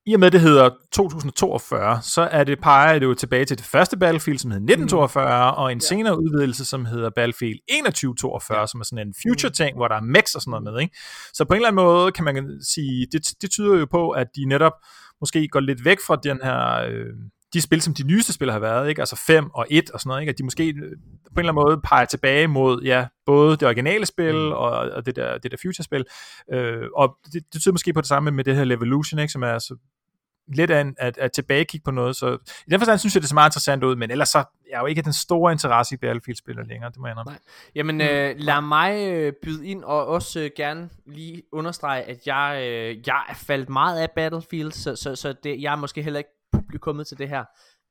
i 0.06 0.14
og 0.14 0.20
med 0.20 0.30
det 0.30 0.40
hedder 0.40 0.70
2042, 0.92 2.02
så 2.02 2.22
er 2.22 2.44
det 2.44 2.60
peger 2.60 2.98
det 2.98 3.06
jo 3.06 3.14
tilbage 3.14 3.44
til 3.44 3.58
det 3.58 3.66
første 3.66 3.96
Battlefield, 3.96 4.38
som 4.38 4.50
hed 4.50 4.58
1942, 4.58 5.54
og 5.54 5.72
en 5.72 5.80
senere 5.80 6.22
udvidelse, 6.22 6.64
som 6.64 6.84
hedder 6.84 7.10
Battlefield 7.10 7.58
2142, 7.68 8.68
som 8.68 8.80
er 8.80 8.84
sådan 8.84 9.06
en 9.06 9.14
future 9.22 9.52
ting, 9.52 9.76
hvor 9.76 9.88
der 9.88 9.94
er 9.96 10.00
mechs 10.00 10.34
og 10.34 10.40
sådan 10.42 10.50
noget 10.50 10.64
med. 10.64 10.82
Ikke? 10.82 10.96
Så 11.32 11.44
på 11.44 11.54
en 11.54 11.56
eller 11.56 11.68
anden 11.68 11.84
måde 11.84 12.12
kan 12.12 12.24
man 12.24 12.60
sige, 12.62 13.06
det, 13.12 13.22
det 13.42 13.50
tyder 13.50 13.78
jo 13.78 13.86
på, 13.90 14.10
at 14.10 14.26
de 14.36 14.44
netop 14.44 14.72
måske 15.20 15.48
går 15.48 15.60
lidt 15.60 15.84
væk 15.84 15.98
fra 16.06 16.16
den 16.22 16.38
her, 16.42 16.84
øh, 16.88 17.14
de 17.54 17.60
spil, 17.60 17.82
som 17.82 17.94
de 17.94 18.02
nyeste 18.02 18.32
spil 18.32 18.52
har 18.52 18.58
været, 18.58 18.88
ikke? 18.88 19.02
altså 19.02 19.16
5 19.16 19.50
og 19.54 19.66
1 19.70 19.90
og 19.90 20.00
sådan 20.00 20.08
noget, 20.08 20.20
ikke? 20.20 20.30
at 20.30 20.38
de 20.38 20.44
måske 20.44 20.68
øh, 20.68 20.74
på 20.74 20.80
en 20.80 20.90
eller 21.38 21.52
anden 21.52 21.54
måde 21.54 21.80
peger 21.84 22.04
tilbage 22.04 22.46
mod 22.46 22.82
ja, 22.82 23.06
både 23.26 23.56
det 23.56 23.62
originale 23.62 24.06
spil 24.06 24.34
Mm. 24.34 24.52
og, 24.52 24.70
og 24.70 25.06
det 25.06 25.16
der, 25.16 25.38
det 25.38 25.50
der 25.50 25.56
future-spil. 25.62 26.04
Øh, 26.52 26.86
og 26.96 27.16
det, 27.32 27.42
det 27.52 27.60
tyder 27.60 27.72
måske 27.72 27.92
på 27.92 28.00
det 28.00 28.08
samme 28.08 28.30
med 28.30 28.44
det 28.44 28.56
her 28.56 28.64
Levolution, 28.64 29.18
ikke? 29.18 29.32
som 29.32 29.42
er 29.42 29.58
så 29.58 29.76
lidt 30.54 30.70
af 30.70 30.80
en, 30.80 30.94
at, 30.98 31.18
at 31.18 31.32
tilbagekigge 31.32 31.84
på 31.84 31.90
noget, 31.90 32.16
så 32.16 32.38
i 32.66 32.70
den 32.70 32.80
forstand 32.80 32.98
synes 32.98 33.14
jeg, 33.14 33.22
det 33.22 33.28
ser 33.28 33.34
meget 33.34 33.48
interessant 33.48 33.84
ud, 33.84 33.96
men 33.96 34.10
ellers 34.10 34.28
så 34.28 34.44
jeg 34.70 34.76
er 34.76 34.80
jo 34.80 34.86
ikke 34.86 35.02
den 35.02 35.12
store 35.12 35.52
interesse 35.52 35.94
i 35.94 35.98
Battlefield-spillere 35.98 36.66
længere, 36.66 36.90
det 36.90 36.98
må 36.98 37.06
jeg 37.06 37.12
indrømme. 37.12 37.30
Nej. 37.32 37.38
Jamen, 37.74 38.00
øh, 38.00 38.34
lad 38.38 38.60
mig 38.60 39.12
øh, 39.12 39.32
byde 39.42 39.66
ind 39.66 39.84
og 39.84 40.06
også 40.06 40.40
øh, 40.40 40.50
gerne 40.56 40.88
lige 41.06 41.42
understrege, 41.52 42.02
at 42.02 42.26
jeg, 42.26 42.58
øh, 42.62 42.96
jeg 43.06 43.22
er 43.28 43.34
faldt 43.34 43.68
meget 43.68 43.98
af 43.98 44.10
Battlefield, 44.10 44.72
så, 44.72 44.96
så, 44.96 45.16
så 45.16 45.34
det, 45.44 45.62
jeg 45.62 45.72
er 45.72 45.76
måske 45.76 46.02
heller 46.02 46.18
ikke 46.18 46.30
publikummet 46.80 47.06
til 47.06 47.18
det 47.18 47.28
her. 47.28 47.44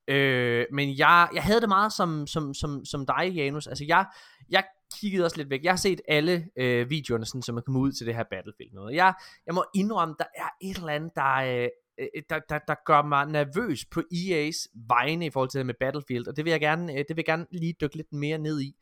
Øh, 0.07 0.65
men 0.73 0.97
jeg, 0.97 1.29
jeg 1.33 1.43
havde 1.43 1.61
det 1.61 1.69
meget 1.69 1.93
som, 1.93 2.27
som, 2.27 2.53
som, 2.53 2.85
som 2.85 3.05
dig, 3.05 3.31
Janus. 3.35 3.67
Altså, 3.67 3.85
jeg, 3.87 4.05
jeg 4.49 4.63
kiggede 4.99 5.25
også 5.25 5.37
lidt 5.37 5.49
væk. 5.49 5.63
Jeg 5.63 5.71
har 5.71 5.77
set 5.77 6.01
alle 6.07 6.47
øh, 6.57 6.89
videoerne, 6.89 7.25
sådan, 7.25 7.41
som 7.41 7.57
er 7.57 7.61
kommet 7.61 7.81
ud 7.81 7.91
til 7.91 8.07
det 8.07 8.15
her 8.15 8.23
Battlefield. 8.31 8.73
Noget. 8.73 8.95
Jeg, 8.95 9.13
jeg 9.45 9.55
må 9.55 9.65
indrømme, 9.75 10.15
der 10.19 10.25
er 10.35 10.49
et 10.61 10.77
eller 10.77 10.89
andet, 10.89 11.11
der, 11.15 11.35
øh, 11.35 11.69
øh, 11.99 12.21
der, 12.29 12.39
der, 12.49 12.59
der 12.67 12.75
gør 12.85 13.01
mig 13.01 13.25
nervøs 13.25 13.85
på 13.85 13.99
EA's 14.13 14.67
vegne 14.87 15.25
i 15.25 15.29
forhold 15.29 15.49
til 15.49 15.57
det 15.57 15.65
med 15.65 15.75
Battlefield, 15.79 16.27
og 16.27 16.35
det 16.35 16.45
vil 16.45 16.51
jeg 16.51 16.59
gerne, 16.59 16.93
øh, 16.93 16.97
det 16.97 17.09
vil 17.09 17.17
jeg 17.17 17.25
gerne 17.25 17.45
lige 17.51 17.75
dykke 17.81 17.95
lidt 17.95 18.13
mere 18.13 18.37
ned 18.37 18.61
i. 18.61 18.75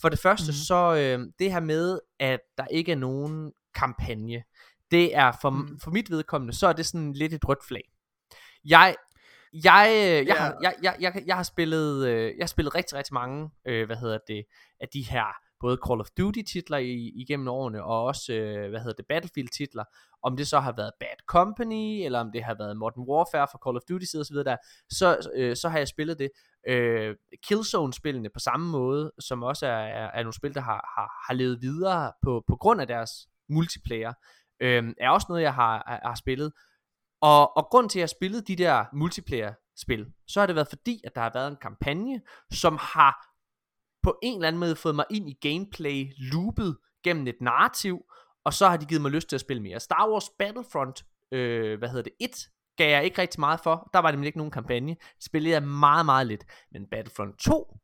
For 0.00 0.08
det 0.08 0.18
første, 0.18 0.44
Mhm. 0.44 0.54
mm-hmm. 0.54 0.64
så 0.64 1.16
øh, 1.18 1.32
det 1.38 1.52
her 1.52 1.60
med, 1.60 1.98
at 2.20 2.40
der 2.58 2.66
ikke 2.66 2.92
er 2.92 2.96
nogen 2.96 3.52
kampagne, 3.74 4.42
det 4.90 5.16
er 5.16 5.32
for, 5.42 5.50
mm. 5.50 5.78
for 5.82 5.90
mit 5.90 6.10
vedkommende, 6.10 6.54
så 6.54 6.66
er 6.66 6.72
det 6.72 6.86
sådan 6.86 7.12
lidt 7.12 7.32
et 7.32 7.48
rødt 7.48 7.64
flag. 7.68 7.82
Jeg, 8.64 8.96
jeg, 9.52 9.88
øh, 9.90 10.26
jeg, 10.26 10.36
har, 10.36 10.58
jeg, 10.62 10.74
jeg, 10.82 10.96
jeg, 11.00 11.22
jeg 11.26 11.36
har 11.36 11.42
spillet, 11.42 12.08
øh, 12.08 12.24
jeg 12.24 12.42
har 12.42 12.46
spillet 12.46 12.74
rigtig, 12.74 12.98
rigtig 12.98 13.14
mange, 13.14 13.50
øh, 13.64 13.86
hvad 13.86 13.96
hedder 13.96 14.18
det, 14.28 14.44
af 14.80 14.88
de 14.92 15.02
her 15.02 15.26
både 15.60 15.78
Call 15.86 16.00
of 16.00 16.10
Duty 16.18 16.42
titler 16.52 16.78
i, 16.78 17.12
igennem 17.14 17.48
årene, 17.48 17.84
og 17.84 18.04
også, 18.04 18.32
øh, 18.32 18.70
hvad 18.70 18.80
hedder 18.80 18.94
det, 18.94 19.06
Battlefield 19.08 19.48
titler, 19.48 19.84
om 20.22 20.36
det 20.36 20.48
så 20.48 20.60
har 20.60 20.72
været 20.72 20.90
Bad 21.00 21.18
Company, 21.26 22.04
eller 22.04 22.20
om 22.20 22.32
det 22.32 22.44
har 22.44 22.54
været 22.54 22.76
Modern 22.76 23.08
Warfare 23.08 23.48
for 23.50 23.58
Call 23.66 23.76
of 23.76 23.82
Duty 23.88 24.04
side 24.04 24.20
og 24.20 24.26
så 24.26 24.32
videre 24.32 24.44
der, 24.44 24.56
så, 24.90 25.30
øh, 25.34 25.56
så 25.56 25.68
har 25.68 25.78
jeg 25.78 25.88
spillet 25.88 26.18
det. 26.18 26.30
Øh, 26.68 27.16
Killzone-spillene 27.46 28.28
på 28.34 28.38
samme 28.38 28.70
måde, 28.70 29.12
som 29.18 29.42
også 29.42 29.66
er, 29.66 29.70
er, 30.00 30.10
er 30.14 30.22
nogle 30.22 30.32
spil, 30.32 30.54
der 30.54 30.60
har, 30.60 30.92
har, 30.96 31.10
har 31.26 31.34
levet 31.34 31.62
videre 31.62 32.12
på, 32.22 32.44
på 32.48 32.56
grund 32.56 32.80
af 32.80 32.86
deres 32.86 33.10
multiplayer, 33.48 34.12
øh, 34.60 34.94
er 35.00 35.10
også 35.10 35.26
noget, 35.28 35.42
jeg 35.42 35.54
har, 35.54 35.84
har, 35.86 36.00
har 36.04 36.14
spillet. 36.14 36.52
Og, 37.22 37.56
og 37.56 37.66
grund 37.70 37.90
til, 37.90 37.98
at 37.98 38.00
jeg 38.00 38.08
spillede 38.08 38.42
de 38.42 38.56
der 38.56 38.84
multiplayer-spil, 38.92 40.06
så 40.26 40.40
har 40.40 40.46
det 40.46 40.54
været 40.56 40.68
fordi, 40.68 41.00
at 41.04 41.14
der 41.14 41.20
har 41.20 41.30
været 41.34 41.50
en 41.50 41.56
kampagne, 41.62 42.20
som 42.52 42.78
har 42.80 43.28
på 44.02 44.18
en 44.22 44.34
eller 44.34 44.48
anden 44.48 44.60
måde 44.60 44.76
fået 44.76 44.94
mig 44.94 45.04
ind 45.10 45.28
i 45.28 45.38
gameplay-loopet 45.40 46.76
gennem 47.04 47.26
et 47.26 47.40
narrativ, 47.40 48.02
og 48.44 48.52
så 48.52 48.68
har 48.68 48.76
de 48.76 48.86
givet 48.86 49.02
mig 49.02 49.10
lyst 49.10 49.28
til 49.28 49.36
at 49.36 49.40
spille 49.40 49.62
mere. 49.62 49.80
Star 49.80 50.10
Wars 50.10 50.30
Battlefront, 50.38 51.04
øh, 51.32 51.78
hvad 51.78 51.88
hedder 51.88 52.02
det, 52.02 52.12
1, 52.20 52.30
gav 52.76 52.90
jeg 52.90 53.04
ikke 53.04 53.22
rigtig 53.22 53.40
meget 53.40 53.60
for. 53.60 53.90
Der 53.92 53.98
var 53.98 54.10
nemlig 54.10 54.26
ikke 54.26 54.38
nogen 54.38 54.50
kampagne. 54.50 54.96
Spillede 55.20 55.54
jeg 55.54 55.62
meget, 55.62 56.06
meget 56.06 56.26
lidt. 56.26 56.44
Men 56.72 56.86
Battlefront 56.90 57.38
2 57.38 57.76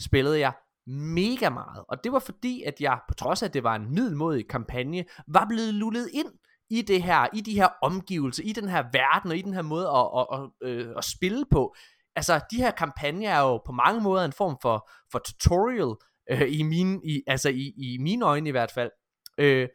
spillede 0.00 0.38
jeg 0.38 0.52
mega 0.86 1.50
meget. 1.50 1.84
Og 1.88 2.04
det 2.04 2.12
var 2.12 2.18
fordi, 2.18 2.62
at 2.62 2.80
jeg, 2.80 3.00
på 3.08 3.14
trods 3.14 3.42
af, 3.42 3.46
at 3.46 3.54
det 3.54 3.64
var 3.64 3.74
en 3.74 3.94
middelmodig 3.94 4.48
kampagne, 4.48 5.04
var 5.28 5.46
blevet 5.48 5.74
lullet 5.74 6.08
ind 6.12 6.32
i 6.70 6.82
det 6.82 7.02
her, 7.02 7.26
i 7.32 7.40
de 7.40 7.54
her 7.54 7.68
omgivelser, 7.82 8.42
i 8.44 8.52
den 8.52 8.68
her 8.68 8.84
verden, 8.92 9.30
og 9.30 9.36
i 9.36 9.42
den 9.42 9.54
her 9.54 9.62
måde 9.62 9.88
at, 9.88 10.08
at, 10.18 10.26
at, 10.40 10.68
øh, 10.68 10.94
at 10.96 11.04
spille 11.04 11.44
på. 11.50 11.74
Altså, 12.16 12.40
de 12.50 12.56
her 12.56 12.70
kampagner 12.70 13.30
er 13.30 13.40
jo 13.40 13.58
på 13.58 13.72
mange 13.72 14.00
måder 14.00 14.24
en 14.24 14.32
form 14.32 14.56
for, 14.62 14.90
for 15.12 15.18
tutorial, 15.18 15.94
øh, 16.30 16.52
i, 16.52 16.62
mine, 16.62 17.00
i, 17.04 17.22
altså 17.26 17.48
i, 17.48 17.72
i 17.76 17.98
mine 18.00 18.24
øjne 18.24 18.48
i 18.48 18.52
hvert 18.52 18.70
fald. 18.70 18.90
Øh, 19.38 19.68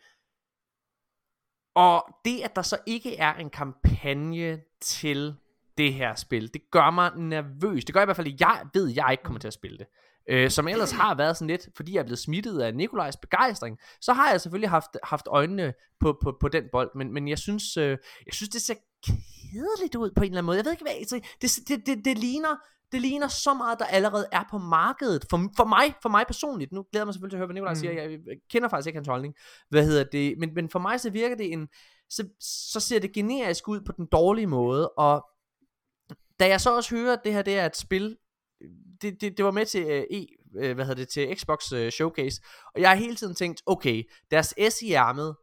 og 1.76 2.06
det, 2.26 2.42
at 2.42 2.56
der 2.56 2.62
så 2.62 2.78
ikke 2.86 3.18
er 3.18 3.34
en 3.34 3.50
kampagne 3.50 4.62
til 4.82 5.36
det 5.78 5.94
her 5.94 6.16
spil, 6.16 6.54
det 6.54 6.62
gør 6.72 6.90
mig 6.90 7.12
nervøs. 7.16 7.86
Det 7.86 7.94
gør 7.94 8.02
i 8.02 8.06
hvert 8.06 8.16
fald, 8.16 8.34
at 8.34 8.42
jeg 8.42 8.66
ved, 8.74 8.90
at 8.90 8.96
jeg 8.96 9.08
ikke 9.12 9.24
kommer 9.24 9.40
til 9.40 9.48
at 9.48 9.54
spille 9.54 9.78
det. 9.78 9.88
Øh, 10.30 10.52
som 10.52 10.68
ellers 10.68 10.92
har 10.92 11.16
været 11.16 11.38
sådan 11.38 11.48
lidt, 11.48 11.70
fordi 11.76 11.94
jeg 11.94 12.00
er 12.00 12.04
blevet 12.04 12.20
smittet 12.20 12.62
af 12.62 12.76
Nikolajs 12.76 13.18
begejstring, 13.18 13.78
så 14.02 14.14
har 14.14 14.32
jeg 14.32 14.42
selvfølgelig 14.42 14.70
haft, 14.70 14.98
haft 15.04 15.28
øjnene 15.28 15.74
på, 16.00 16.18
på, 16.24 16.38
på 16.40 16.48
den 16.48 16.64
bold, 16.72 16.92
men, 16.96 17.14
men 17.14 17.28
jeg 17.28 17.40
synes, 17.40 17.78
øh, 17.78 17.98
jeg 18.26 18.34
synes, 18.34 18.50
det 18.50 18.62
ser 18.62 18.76
kedeligt 19.06 19.96
ud 19.96 20.12
på 20.16 20.24
en 20.24 20.26
eller 20.26 20.38
anden 20.38 20.46
måde. 20.46 20.58
Jeg 20.58 20.66
ved 20.66 20.72
ikke, 20.72 20.84
hvad 20.84 20.94
jeg 21.14 21.22
det, 21.42 21.52
det, 21.68 21.86
det, 21.86 22.06
det 22.06 22.18
ligner, 22.18 22.56
det 22.92 23.02
ligner 23.02 23.28
så 23.28 23.54
meget, 23.54 23.80
der 23.80 23.86
allerede 23.86 24.28
er 24.32 24.44
på 24.52 24.58
markedet. 24.58 25.26
For, 25.30 25.50
for 25.58 25.66
mig, 25.66 25.96
for 26.02 26.10
mig 26.10 26.26
personligt, 26.28 26.72
nu 26.72 26.86
glæder 26.92 27.02
jeg 27.02 27.08
mig 27.08 27.14
selvfølgelig 27.14 27.32
til 27.32 27.38
at 27.38 27.40
høre, 27.40 27.48
hvad 27.48 27.54
Nikolaj 27.54 27.74
mm. 27.74 27.80
siger, 27.80 27.94
jeg, 27.94 28.12
jeg 28.12 28.38
kender 28.50 28.70
faktisk 28.70 28.88
ikke 28.88 28.98
hans 28.98 29.08
holdning, 29.08 29.34
hvad 29.70 29.86
hedder 29.86 30.04
det, 30.04 30.36
men, 30.38 30.54
men 30.54 30.70
for 30.70 30.80
mig 30.80 31.00
så 31.00 31.10
virker 31.10 31.36
det 31.36 31.54
en, 31.54 31.68
så, 32.10 32.28
så 32.72 32.80
ser 32.80 33.00
det 33.00 33.14
generisk 33.14 33.68
ud 33.68 33.82
på 33.82 33.92
den 33.92 34.06
dårlige 34.12 34.48
måde, 34.48 34.90
og 34.90 35.26
da 36.40 36.48
jeg 36.48 36.62
så 36.62 36.76
også 36.76 36.96
hører, 36.96 37.14
at 37.14 37.22
det 37.24 37.34
her 37.34 37.42
det 37.42 37.58
er 37.58 37.66
et 37.66 37.78
spil, 37.78 38.18
det, 39.02 39.22
det, 39.22 39.38
det 39.38 39.46
var 39.46 39.52
med 39.52 39.66
til 39.66 39.86
uh, 39.86 39.90
E, 39.90 40.26
uh, 40.56 40.76
hvad 40.76 40.86
hedder 40.86 40.94
det, 40.94 41.10
til 41.10 41.38
Xbox 41.38 41.72
uh, 41.72 41.90
Showcase, 41.90 42.42
og 42.76 42.82
jeg 42.82 42.90
har 42.90 42.96
hele 42.96 43.16
tiden 43.16 43.36
tænkt, 43.36 43.62
okay, 43.66 44.04
deres 44.32 44.54
S 44.70 44.82
i 44.82 44.94
ærmet 44.94 45.36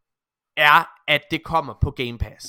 er, 0.57 0.85
at 1.09 1.23
det 1.31 1.45
kommer 1.45 1.75
på 1.83 1.91
Game 1.91 2.19
Pass. 2.19 2.47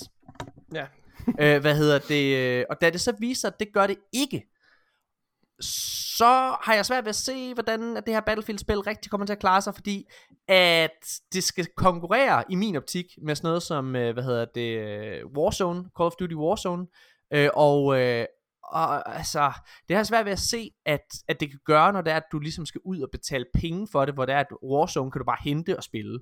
Ja. 0.73 0.85
uh, 1.27 1.61
hvad 1.63 1.75
hedder 1.75 1.99
det, 1.99 2.37
øh, 2.37 2.65
og 2.69 2.81
da 2.81 2.89
det 2.89 3.01
så 3.01 3.15
viser, 3.19 3.47
at 3.47 3.59
det 3.59 3.73
gør 3.73 3.87
det 3.87 3.97
ikke, 4.13 4.43
så 6.17 6.57
har 6.61 6.73
jeg 6.73 6.85
svært 6.85 7.03
ved 7.03 7.09
at 7.09 7.15
se, 7.15 7.53
hvordan 7.53 7.97
at 7.97 8.05
det 8.05 8.13
her 8.13 8.21
Battlefield-spil 8.21 8.79
rigtig 8.79 9.11
kommer 9.11 9.25
til 9.25 9.33
at 9.33 9.39
klare 9.39 9.61
sig, 9.61 9.73
fordi 9.75 10.05
at 10.47 11.19
det 11.33 11.43
skal 11.43 11.67
konkurrere 11.77 12.43
i 12.49 12.55
min 12.55 12.75
optik 12.75 13.05
med 13.21 13.35
sådan 13.35 13.47
noget 13.47 13.63
som, 13.63 13.95
øh, 13.95 14.13
hvad 14.13 14.23
hedder 14.23 14.45
det, 14.45 14.79
øh, 14.79 15.25
Warzone, 15.37 15.79
Call 15.97 16.07
of 16.07 16.13
Duty 16.19 16.33
Warzone, 16.33 16.87
øh, 17.33 17.49
og, 17.53 18.01
øh, 18.01 18.25
og 18.63 19.15
altså, 19.15 19.51
det 19.89 19.97
har 19.97 20.03
svært 20.03 20.25
ved 20.25 20.31
at 20.31 20.39
se, 20.39 20.71
at, 20.85 21.05
at 21.27 21.39
det 21.39 21.49
kan 21.49 21.59
gøre, 21.65 21.93
når 21.93 22.01
det 22.01 22.13
er, 22.13 22.17
at 22.17 22.31
du 22.31 22.39
ligesom 22.39 22.65
skal 22.65 22.81
ud 22.85 23.01
og 23.01 23.09
betale 23.11 23.45
penge 23.53 23.87
for 23.91 24.05
det, 24.05 24.13
hvor 24.13 24.25
det 24.25 24.35
er, 24.35 24.39
at 24.39 24.47
Warzone 24.63 25.11
kan 25.11 25.19
du 25.19 25.25
bare 25.25 25.37
hente 25.41 25.77
og 25.77 25.83
spille. 25.83 26.19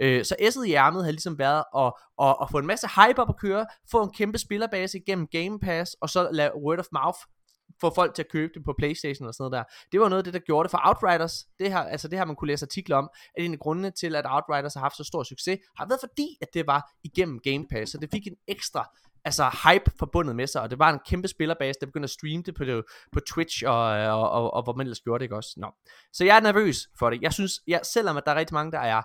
Øh, 0.00 0.24
så 0.24 0.36
S'et 0.40 0.62
i 0.62 0.74
ærmet 0.74 1.04
har 1.04 1.10
ligesom 1.10 1.38
været 1.38 1.64
at, 1.76 1.92
at, 2.22 2.36
at 2.42 2.50
få 2.50 2.58
en 2.58 2.66
masse 2.66 2.86
hype 2.86 3.22
op 3.22 3.28
at 3.28 3.36
køre, 3.36 3.66
få 3.90 4.02
en 4.02 4.12
kæmpe 4.12 4.38
spillerbase 4.38 4.98
igennem 4.98 5.26
Game 5.26 5.60
Pass, 5.60 5.96
og 6.00 6.10
så 6.10 6.28
lade 6.32 6.52
word 6.56 6.78
of 6.78 6.86
mouth 6.92 7.18
få 7.80 7.94
folk 7.94 8.14
til 8.14 8.22
at 8.22 8.28
købe 8.28 8.52
det 8.54 8.64
på 8.64 8.74
Playstation 8.78 9.28
og 9.28 9.34
sådan 9.34 9.50
noget 9.50 9.66
der. 9.66 9.74
Det 9.92 10.00
var 10.00 10.08
noget 10.08 10.20
af 10.20 10.24
det, 10.24 10.34
der 10.34 10.40
gjorde 10.40 10.64
det 10.64 10.70
for 10.70 10.80
Outriders. 10.84 11.46
Det 11.58 11.72
her, 11.72 11.78
altså 11.78 12.08
det 12.08 12.18
har 12.18 12.24
man 12.24 12.36
kunne 12.36 12.48
læse 12.48 12.64
artikler 12.64 12.96
om, 12.96 13.10
at 13.38 13.44
en 13.44 13.52
af 13.52 13.58
grundene 13.58 13.90
til, 13.90 14.16
at 14.16 14.24
Outriders 14.28 14.74
har 14.74 14.80
haft 14.80 14.96
så 14.96 15.04
stor 15.04 15.22
succes, 15.22 15.58
har 15.76 15.86
været 15.88 16.00
fordi, 16.00 16.28
at 16.42 16.48
det 16.54 16.66
var 16.66 16.92
igennem 17.04 17.40
Game 17.44 17.66
Pass, 17.70 17.92
så 17.92 17.98
det 17.98 18.08
fik 18.12 18.26
en 18.26 18.36
ekstra 18.48 18.90
altså 19.24 19.44
hype 19.44 19.90
forbundet 19.98 20.36
med 20.36 20.46
sig, 20.46 20.62
og 20.62 20.70
det 20.70 20.78
var 20.78 20.92
en 20.92 21.00
kæmpe 21.06 21.28
spillerbase, 21.28 21.80
der 21.80 21.86
begyndte 21.86 22.06
at 22.06 22.10
streame 22.10 22.42
det 22.42 22.54
på, 22.54 22.64
det, 22.64 22.84
på 23.12 23.20
Twitch, 23.20 23.62
og, 23.66 23.84
og, 23.90 24.30
og, 24.30 24.54
og 24.54 24.62
hvor 24.62 24.72
man 24.72 24.86
ellers 24.86 25.00
gjorde 25.00 25.18
det, 25.18 25.24
ikke 25.24 25.36
også? 25.36 25.50
Nå. 25.56 25.74
Så 26.12 26.24
jeg 26.24 26.36
er 26.36 26.40
nervøs 26.40 26.88
for 26.98 27.10
det. 27.10 27.22
Jeg 27.22 27.32
synes, 27.32 27.52
jeg, 27.66 27.80
selvom 27.84 28.16
at 28.16 28.22
der 28.26 28.32
er 28.32 28.36
rigtig 28.36 28.54
mange, 28.54 28.72
der 28.72 28.78
er 28.78 29.02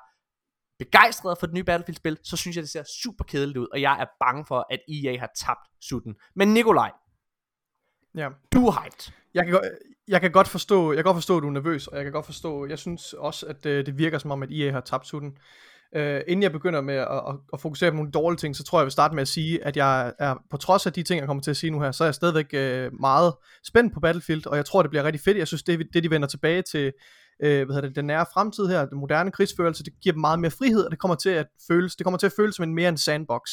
begejstrede 0.79 1.35
for 1.39 1.45
det 1.45 1.55
nye 1.55 1.63
Battlefield-spil, 1.63 2.17
så 2.23 2.37
synes 2.37 2.55
jeg, 2.55 2.61
det 2.61 2.71
ser 2.71 2.83
super 3.01 3.23
kedeligt 3.23 3.57
ud, 3.57 3.67
og 3.73 3.81
jeg 3.81 4.01
er 4.01 4.05
bange 4.19 4.45
for, 4.45 4.65
at 4.69 4.79
EA 4.89 5.19
har 5.19 5.29
tabt 5.35 5.69
sutten. 5.81 6.15
Men 6.35 6.53
Nikolaj, 6.53 6.91
Ja. 8.17 8.29
du 8.53 8.67
er 8.67 8.71
hyped. 8.71 9.13
Jeg 9.33 9.45
kan, 9.45 9.53
godt, 9.53 9.65
jeg 10.07 10.21
kan 10.21 10.31
godt 10.31 10.47
forstå, 10.47 10.91
jeg 10.91 10.97
kan 10.97 11.03
godt 11.03 11.17
forstå, 11.17 11.37
at 11.37 11.43
du 11.43 11.47
er 11.47 11.51
nervøs, 11.51 11.87
og 11.87 11.95
jeg 11.95 12.03
kan 12.03 12.13
godt 12.13 12.25
forstå, 12.25 12.65
jeg 12.65 12.79
synes 12.79 13.13
også, 13.13 13.45
at 13.45 13.65
øh, 13.65 13.85
det 13.85 13.97
virker 13.97 14.17
som 14.17 14.31
om, 14.31 14.43
at 14.43 14.51
EA 14.51 14.71
har 14.71 14.81
tabt 14.81 15.07
sutten. 15.07 15.37
Øh, 15.95 16.21
inden 16.27 16.43
jeg 16.43 16.51
begynder 16.51 16.81
med 16.81 16.95
at, 16.95 17.07
at, 17.07 17.35
at 17.53 17.61
fokusere 17.61 17.91
på 17.91 17.95
nogle 17.95 18.11
dårlige 18.11 18.37
ting, 18.37 18.55
så 18.55 18.63
tror 18.63 18.77
jeg, 18.77 18.81
jeg 18.81 18.85
vil 18.85 18.91
starte 18.91 19.15
med 19.15 19.21
at 19.21 19.27
sige, 19.27 19.65
at 19.65 19.77
jeg 19.77 20.13
er, 20.19 20.35
på 20.49 20.57
trods 20.57 20.85
af 20.85 20.93
de 20.93 21.03
ting, 21.03 21.19
jeg 21.19 21.27
kommer 21.27 21.43
til 21.43 21.51
at 21.51 21.57
sige 21.57 21.71
nu 21.71 21.81
her, 21.81 21.91
så 21.91 22.03
er 22.03 22.07
jeg 22.07 22.15
stadigvæk 22.15 22.45
øh, 22.53 22.99
meget 22.99 23.33
spændt 23.63 23.93
på 23.93 23.99
Battlefield, 23.99 24.45
og 24.45 24.57
jeg 24.57 24.65
tror, 24.65 24.81
det 24.81 24.91
bliver 24.91 25.03
rigtig 25.03 25.21
fedt. 25.21 25.37
Jeg 25.37 25.47
synes, 25.47 25.63
det, 25.63 25.87
det 25.93 26.03
de 26.03 26.09
vender 26.09 26.27
tilbage 26.27 26.61
til 26.61 26.93
øh, 27.43 27.65
hvad 27.65 27.75
hedder 27.75 27.87
det, 27.87 27.95
den 27.95 28.05
nære 28.05 28.25
fremtid 28.33 28.67
her, 28.67 28.85
den 28.85 28.99
moderne 28.99 29.31
krigsførelse, 29.31 29.83
det 29.83 29.93
giver 30.01 30.13
dem 30.13 30.21
meget 30.21 30.39
mere 30.39 30.51
frihed, 30.51 30.85
og 30.85 30.91
det 30.91 30.99
kommer 30.99 31.15
til 31.15 31.29
at 31.29 31.47
føles, 31.67 31.95
det 31.95 32.03
kommer 32.03 32.17
til 32.17 32.25
at 32.25 32.33
føles 32.35 32.55
som 32.55 32.63
en 32.63 32.75
mere 32.75 32.89
en 32.89 32.97
sandbox 32.97 33.49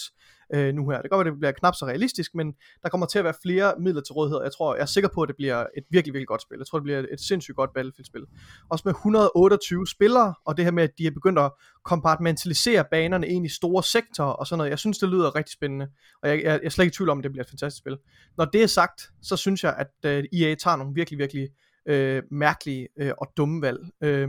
øh, 0.55 0.75
nu 0.75 0.91
her. 0.91 1.03
Det 1.03 1.11
kan 1.11 1.17
godt 1.17 1.27
det 1.27 1.39
bliver 1.39 1.53
knap 1.53 1.75
så 1.75 1.87
realistisk, 1.87 2.35
men 2.35 2.53
der 2.83 2.89
kommer 2.89 3.07
til 3.07 3.19
at 3.19 3.25
være 3.25 3.35
flere 3.43 3.75
midler 3.79 4.01
til 4.01 4.13
rådighed. 4.13 4.43
Jeg 4.43 4.53
tror, 4.53 4.75
jeg 4.75 4.83
er 4.83 4.87
sikker 4.87 5.11
på, 5.15 5.23
at 5.23 5.29
det 5.29 5.37
bliver 5.37 5.67
et 5.77 5.85
virkelig, 5.91 6.15
virkelig 6.15 6.29
godt 6.29 6.43
spil. 6.43 6.59
Jeg 6.59 6.67
tror, 6.67 6.79
det 6.79 6.85
bliver 6.85 6.99
et 7.13 7.21
sindssygt 7.21 7.57
godt 7.57 7.71
Battlefield-spil. 7.75 8.23
Også 8.71 8.83
med 8.85 8.95
128 8.95 9.87
spillere, 9.87 10.35
og 10.47 10.57
det 10.57 10.65
her 10.65 10.73
med, 10.73 10.83
at 10.83 10.91
de 10.99 11.05
har 11.05 11.11
begyndt 11.11 11.39
at 11.39 11.53
kompartmentalisere 11.85 12.85
banerne 12.91 13.29
ind 13.29 13.47
i 13.47 13.49
store 13.49 13.83
sektorer 13.83 14.33
og 14.33 14.47
sådan 14.47 14.59
noget. 14.59 14.71
Jeg 14.71 14.79
synes, 14.79 14.99
det 14.99 15.09
lyder 15.09 15.35
rigtig 15.35 15.53
spændende, 15.53 15.89
og 16.23 16.29
jeg, 16.29 16.37
jeg, 16.37 16.45
jeg 16.45 16.61
er 16.63 16.69
slet 16.69 16.85
ikke 16.85 16.95
i 16.95 16.97
tvivl 16.97 17.11
om, 17.11 17.19
at 17.19 17.25
det 17.25 17.33
bliver 17.33 17.45
et 17.45 17.51
fantastisk 17.51 17.79
spil. 17.79 17.97
Når 18.39 18.45
det 18.45 18.63
er 18.63 18.67
sagt, 18.67 19.11
så 19.23 19.37
synes 19.37 19.65
jeg, 19.65 19.75
at 19.79 19.91
uh, 20.05 20.11
øh, 20.11 20.25
EA 20.33 20.55
tager 20.55 20.77
nogle 20.77 20.95
virkelig, 20.95 21.19
virkelig 21.19 21.49
øh, 21.89 22.23
mærkelige 22.31 22.89
øh, 22.99 23.13
og 23.19 23.29
dumme 23.37 23.63
valg. 23.63 23.79
Øh, 24.01 24.29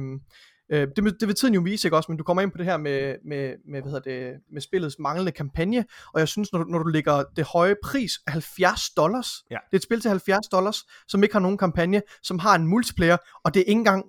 Øh, 0.72 0.88
det, 0.96 1.16
det 1.20 1.28
vil 1.28 1.36
tiden 1.36 1.54
jo 1.54 1.62
vise, 1.62 1.88
ikke 1.88 1.98
også, 1.98 2.12
men 2.12 2.18
du 2.18 2.24
kommer 2.24 2.42
ind 2.42 2.52
på 2.52 2.58
det 2.58 2.66
her 2.66 2.78
med, 2.78 3.16
med, 3.26 3.56
med, 3.70 3.82
hvad 3.82 3.92
hedder 3.92 4.12
det, 4.12 4.40
med 4.52 4.62
spillets 4.62 4.96
manglende 5.00 5.32
kampagne, 5.32 5.86
og 6.14 6.20
jeg 6.20 6.28
synes, 6.28 6.54
når 6.54 6.64
du, 6.64 6.70
når 6.70 6.80
du 6.80 6.88
lægger 6.88 7.24
det 7.36 7.46
høje 7.46 7.76
pris, 7.84 8.12
70 8.28 8.90
dollars, 8.90 9.28
ja. 9.52 9.56
det 9.56 9.74
er 9.74 9.78
et 9.78 9.84
spil 9.84 10.02
til 10.02 10.10
70 10.10 10.48
dollars, 10.48 10.86
som 11.08 11.24
ikke 11.24 11.36
har 11.36 11.40
nogen 11.40 11.58
kampagne, 11.58 12.02
som 12.24 12.40
har 12.40 12.56
en 12.56 12.68
multiplayer, 12.68 13.18
og 13.44 13.54
det 13.54 13.60
er 13.60 13.66
ikke 13.66 13.80
engang, 13.80 14.06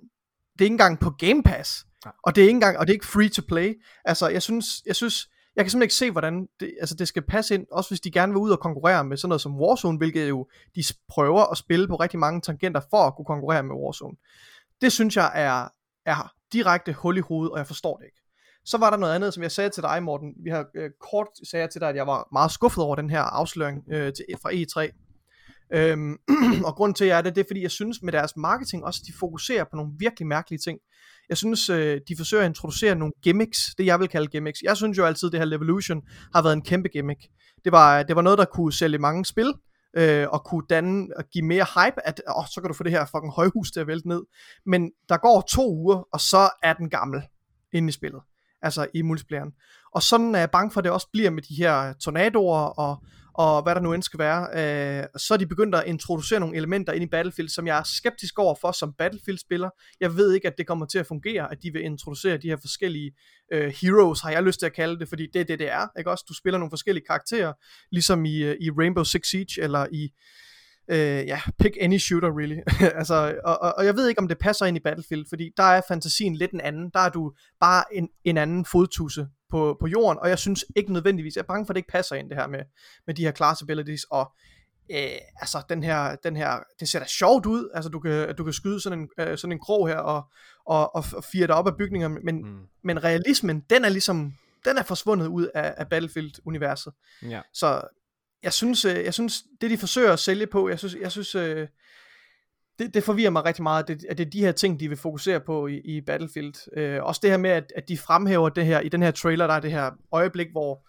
det 0.53 0.61
er 0.61 0.65
ikke 0.65 0.73
engang 0.73 0.99
på 0.99 1.09
Game 1.09 1.43
Pass, 1.43 1.85
ja. 2.05 2.09
og 2.23 2.35
det 2.35 2.41
er 2.41 2.45
ikke 2.45 2.55
engang, 2.55 2.77
og 2.77 2.87
det 2.87 2.91
er 2.91 2.95
ikke 2.95 3.07
free 3.07 3.29
to 3.29 3.41
play. 3.47 3.73
Altså, 4.05 4.27
jeg 4.27 4.41
synes, 4.41 4.81
jeg 4.85 4.95
synes, 4.95 5.29
jeg 5.59 5.65
kan 5.65 5.71
simpelthen 5.71 5.85
ikke 5.85 5.95
se, 5.95 6.11
hvordan 6.11 6.47
det, 6.59 6.75
altså 6.79 6.95
det 6.95 7.07
skal 7.07 7.21
passe 7.21 7.55
ind, 7.55 7.65
også 7.71 7.89
hvis 7.89 7.99
de 7.99 8.11
gerne 8.11 8.33
vil 8.33 8.39
ud 8.39 8.51
og 8.51 8.59
konkurrere 8.59 9.03
med 9.03 9.17
sådan 9.17 9.29
noget 9.29 9.41
som 9.41 9.59
Warzone, 9.59 9.97
hvilket 9.97 10.29
jo 10.29 10.47
de 10.75 10.83
prøver 11.09 11.51
at 11.51 11.57
spille 11.57 11.87
på 11.87 11.95
rigtig 11.95 12.19
mange 12.19 12.41
tangenter 12.41 12.81
for 12.89 12.97
at 12.97 13.15
kunne 13.15 13.25
konkurrere 13.25 13.63
med 13.63 13.75
Warzone. 13.75 14.17
Det 14.81 14.91
synes 14.91 15.15
jeg 15.15 15.31
er, 15.35 15.67
er 16.05 16.33
direkte 16.53 16.93
hul 16.93 17.17
i 17.17 17.19
hovedet, 17.19 17.51
og 17.51 17.57
jeg 17.57 17.67
forstår 17.67 17.97
det 17.97 18.05
ikke. 18.05 18.21
Så 18.65 18.77
var 18.77 18.89
der 18.89 18.97
noget 18.97 19.15
andet, 19.15 19.33
som 19.33 19.43
jeg 19.43 19.51
sagde 19.51 19.69
til 19.69 19.83
dig, 19.83 20.03
Morten. 20.03 20.33
Vi 20.43 20.49
har 20.49 20.65
øh, 20.75 20.89
kort 21.11 21.27
sagde 21.49 21.67
til 21.67 21.81
dig, 21.81 21.89
at 21.89 21.95
jeg 21.95 22.07
var 22.07 22.27
meget 22.31 22.51
skuffet 22.51 22.83
over 22.83 22.95
den 22.95 23.09
her 23.09 23.21
afsløring 23.21 23.83
øh, 23.91 24.13
til, 24.13 24.25
fra 24.41 24.51
E3. 24.51 24.91
Øhm, 25.73 26.17
og 26.67 26.75
grund 26.75 26.95
til, 26.95 27.03
at 27.03 27.09
jeg 27.09 27.17
er 27.17 27.21
det, 27.21 27.35
det 27.35 27.41
er, 27.41 27.47
fordi 27.49 27.61
jeg 27.61 27.71
synes 27.71 28.01
med 28.01 28.13
deres 28.13 28.35
marketing 28.37 28.85
også, 28.85 29.01
de 29.07 29.13
fokuserer 29.19 29.63
på 29.63 29.75
nogle 29.75 29.91
virkelig 29.97 30.27
mærkelige 30.27 30.59
ting. 30.59 30.79
Jeg 31.29 31.37
synes, 31.37 31.69
øh, 31.69 32.01
de 32.07 32.17
forsøger 32.17 32.43
at 32.43 32.49
introducere 32.49 32.95
nogle 32.95 33.13
gimmicks, 33.23 33.75
det 33.77 33.85
jeg 33.85 33.99
vil 33.99 34.07
kalde 34.07 34.27
gimmicks. 34.27 34.61
Jeg 34.63 34.77
synes 34.77 34.97
jo 34.97 35.05
altid, 35.05 35.27
at 35.27 35.31
det 35.31 35.39
her 35.39 35.45
Levolution 35.45 36.01
har 36.33 36.41
været 36.41 36.53
en 36.53 36.61
kæmpe 36.61 36.89
gimmick. 36.89 37.19
Det 37.65 37.71
var, 37.71 38.03
det 38.03 38.15
var 38.15 38.21
noget, 38.21 38.39
der 38.39 38.45
kunne 38.45 38.73
sælge 38.73 38.97
mange 38.97 39.25
spil, 39.25 39.53
øh, 39.97 40.27
og 40.29 40.45
kunne 40.45 40.63
danne 40.69 41.07
og 41.17 41.23
give 41.33 41.45
mere 41.45 41.65
hype, 41.75 42.07
at 42.07 42.21
åh, 42.37 42.45
så 42.53 42.61
kan 42.61 42.67
du 42.67 42.73
få 42.73 42.83
det 42.83 42.91
her 42.91 43.05
fucking 43.05 43.33
højhus 43.33 43.71
til 43.71 43.79
at 43.79 43.87
vælte 43.87 44.07
ned. 44.07 44.21
Men 44.65 44.91
der 45.09 45.17
går 45.17 45.41
to 45.51 45.75
uger, 45.75 46.07
og 46.13 46.19
så 46.19 46.49
er 46.63 46.73
den 46.73 46.89
gammel 46.89 47.21
inde 47.73 47.89
i 47.89 47.91
spillet. 47.91 48.21
Altså 48.61 48.87
i 48.93 49.01
multiplayeren. 49.01 49.51
Og 49.95 50.03
sådan 50.03 50.35
er 50.35 50.39
jeg 50.39 50.51
bange 50.51 50.71
for, 50.71 50.79
at 50.79 50.83
det 50.83 50.91
også 50.91 51.07
bliver 51.13 51.29
med 51.29 51.43
de 51.43 51.55
her 51.55 51.93
tornadoer 51.93 52.59
og 52.59 53.03
og 53.33 53.63
hvad 53.63 53.75
der 53.75 53.81
nu 53.81 53.93
end 53.93 54.03
skal 54.03 54.19
være, 54.19 54.41
øh, 54.41 55.07
så 55.17 55.33
er 55.33 55.37
de 55.37 55.47
begyndt 55.47 55.75
at 55.75 55.83
introducere 55.87 56.39
nogle 56.39 56.55
elementer 56.55 56.93
ind 56.93 57.03
i 57.03 57.07
Battlefield, 57.07 57.49
som 57.49 57.67
jeg 57.67 57.79
er 57.79 57.83
skeptisk 57.83 58.39
over 58.39 58.55
for 58.61 58.71
som 58.71 58.93
Battlefield-spiller. 58.97 59.69
Jeg 59.99 60.15
ved 60.15 60.33
ikke, 60.33 60.47
at 60.47 60.57
det 60.57 60.67
kommer 60.67 60.85
til 60.85 60.99
at 60.99 61.05
fungere, 61.05 61.51
at 61.51 61.63
de 61.63 61.73
vil 61.73 61.83
introducere 61.83 62.37
de 62.37 62.47
her 62.47 62.57
forskellige 62.61 63.11
øh, 63.53 63.73
heroes, 63.81 64.21
har 64.21 64.31
jeg 64.31 64.43
lyst 64.43 64.59
til 64.59 64.65
at 64.65 64.73
kalde 64.73 64.99
det, 64.99 65.09
fordi 65.09 65.27
det 65.33 65.39
er 65.39 65.45
det, 65.45 65.59
det 65.59 65.71
er. 65.71 65.87
Ikke 65.97 66.11
også? 66.11 66.25
Du 66.29 66.33
spiller 66.33 66.57
nogle 66.57 66.71
forskellige 66.71 67.05
karakterer, 67.05 67.53
ligesom 67.91 68.25
i, 68.25 68.37
øh, 68.37 68.55
i 68.61 68.69
Rainbow 68.69 69.03
Six 69.03 69.27
Siege, 69.27 69.61
eller 69.61 69.87
i 69.91 70.09
øh, 70.89 71.27
ja, 71.27 71.39
pick 71.59 71.77
any 71.81 71.97
shooter 71.97 72.37
really. 72.37 72.59
altså, 72.99 73.39
og, 73.45 73.61
og, 73.61 73.73
og 73.77 73.85
jeg 73.85 73.95
ved 73.95 74.07
ikke, 74.07 74.19
om 74.19 74.27
det 74.27 74.37
passer 74.37 74.65
ind 74.65 74.77
i 74.77 74.79
Battlefield, 74.79 75.25
fordi 75.29 75.49
der 75.57 75.63
er 75.63 75.81
fantasien 75.87 76.35
lidt 76.35 76.51
en 76.51 76.61
anden. 76.61 76.89
Der 76.93 76.99
er 76.99 77.09
du 77.09 77.33
bare 77.59 77.83
en, 77.91 78.09
en 78.23 78.37
anden 78.37 78.65
fodtusse 78.65 79.27
på, 79.51 79.77
på 79.79 79.87
jorden, 79.87 80.19
og 80.19 80.29
jeg 80.29 80.39
synes 80.39 80.65
ikke 80.75 80.93
nødvendigvis, 80.93 81.35
jeg 81.35 81.41
er 81.41 81.47
bange 81.47 81.65
for, 81.65 81.71
at 81.71 81.75
det 81.75 81.79
ikke 81.79 81.91
passer 81.91 82.15
ind 82.15 82.29
det 82.29 82.37
her 82.37 82.47
med, 82.47 82.59
med 83.07 83.15
de 83.15 83.23
her 83.23 83.31
class 83.31 83.61
abilities, 83.61 84.03
og 84.03 84.31
øh, 84.91 85.17
altså 85.35 85.61
den 85.69 85.83
her, 85.83 86.15
den 86.15 86.35
her, 86.35 86.59
det 86.79 86.89
ser 86.89 86.99
da 86.99 87.05
sjovt 87.05 87.45
ud, 87.45 87.69
altså 87.73 87.89
du 87.89 87.99
kan, 87.99 88.35
du 88.35 88.43
kan 88.43 88.53
skyde 88.53 88.81
sådan 88.81 88.99
en, 88.99 89.09
øh, 89.19 89.37
sådan 89.37 89.51
en 89.51 89.59
krog 89.59 89.87
her, 89.87 89.97
og, 89.97 90.23
og, 90.65 90.95
og 90.95 91.03
fire 91.31 91.47
dig 91.47 91.55
op 91.55 91.67
af 91.67 91.77
bygninger, 91.77 92.07
men, 92.07 92.35
mm. 92.35 92.59
men 92.83 93.03
realismen, 93.03 93.59
den 93.69 93.85
er 93.85 93.89
ligesom, 93.89 94.33
den 94.65 94.77
er 94.77 94.83
forsvundet 94.83 95.27
ud 95.27 95.47
af, 95.55 95.73
af 95.77 95.89
Battlefield-universet. 95.89 96.93
Ja. 97.21 97.41
Så 97.53 97.81
jeg 98.43 98.53
synes, 98.53 98.85
øh, 98.85 99.03
jeg 99.03 99.13
synes, 99.13 99.43
det 99.61 99.71
de 99.71 99.77
forsøger 99.77 100.13
at 100.13 100.19
sælge 100.19 100.47
på, 100.47 100.69
jeg 100.69 100.79
synes, 100.79 100.95
jeg 101.01 101.11
synes 101.11 101.35
øh, 101.35 101.67
det, 102.79 102.93
det 102.93 103.03
forvirrer 103.03 103.29
mig 103.29 103.45
rigtig 103.45 103.63
meget, 103.63 103.83
at 103.83 103.87
det, 103.87 104.05
at 104.09 104.17
det 104.17 104.25
er 104.25 104.29
de 104.29 104.39
her 104.39 104.51
ting, 104.51 104.79
de 104.79 104.87
vil 104.87 104.97
fokusere 104.97 105.39
på 105.39 105.67
i, 105.67 105.77
i 105.77 106.01
Battlefield. 106.01 106.77
Øh, 106.77 107.03
også 107.03 107.19
det 107.23 107.29
her 107.29 107.37
med, 107.37 107.49
at, 107.49 107.73
at 107.75 107.89
de 107.89 107.97
fremhæver 107.97 108.49
det 108.49 108.65
her, 108.65 108.79
i 108.79 108.89
den 108.89 109.01
her 109.01 109.11
trailer, 109.11 109.47
der 109.47 109.53
er 109.53 109.59
det 109.59 109.71
her 109.71 109.91
øjeblik, 110.11 110.47
hvor, 110.51 110.87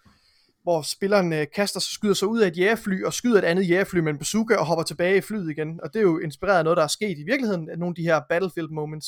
hvor 0.63 0.81
spilleren 0.81 1.33
øh, 1.33 1.47
kaster 1.55 1.79
sig, 1.79 1.91
skyder 1.93 2.13
sig 2.13 2.27
ud 2.27 2.39
af 2.39 2.47
et 2.47 2.57
jægerfly, 2.57 3.03
og 3.03 3.13
skyder 3.13 3.37
et 3.37 3.45
andet 3.45 3.69
jægerfly 3.69 3.99
med 3.99 4.11
en 4.11 4.17
bazooka, 4.17 4.55
og 4.55 4.65
hopper 4.65 4.83
tilbage 4.83 5.17
i 5.17 5.21
flyet 5.21 5.51
igen. 5.51 5.79
Og 5.83 5.93
det 5.93 5.99
er 5.99 6.03
jo 6.03 6.19
inspireret 6.19 6.57
af 6.57 6.63
noget, 6.63 6.77
der 6.77 6.83
er 6.83 6.87
sket 6.87 7.17
i 7.17 7.23
virkeligheden, 7.23 7.69
af 7.69 7.79
nogle 7.79 7.91
af 7.91 7.95
de 7.95 8.03
her 8.03 8.21
Battlefield 8.29 8.69
moments. 8.69 9.07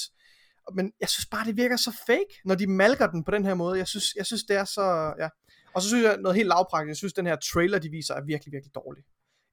Men 0.76 0.92
jeg 1.02 1.10
synes 1.10 1.26
bare, 1.26 1.46
det 1.46 1.58
virker 1.58 1.76
så 1.76 1.92
fake, 2.08 2.42
når 2.46 2.56
de 2.56 2.68
malker 2.68 3.08
den 3.08 3.24
på 3.24 3.32
den 3.32 3.46
her 3.46 3.54
måde. 3.54 3.78
Jeg 3.78 3.88
synes, 3.88 4.06
jeg 4.18 4.26
synes 4.26 4.44
det 4.44 4.56
er 4.56 4.66
så, 4.66 5.14
ja. 5.20 5.30
Og 5.76 5.82
så 5.82 5.88
synes 5.88 6.04
jeg 6.04 6.18
noget 6.18 6.36
helt 6.36 6.48
lavpraktisk, 6.48 6.88
jeg 6.88 6.98
synes 6.98 7.14
den 7.14 7.26
her 7.26 7.36
trailer, 7.36 7.80
de 7.80 7.90
viser, 7.90 8.14
er 8.14 8.22
virkelig, 8.26 8.52
virkelig 8.52 8.76
dårlig. 8.76 9.04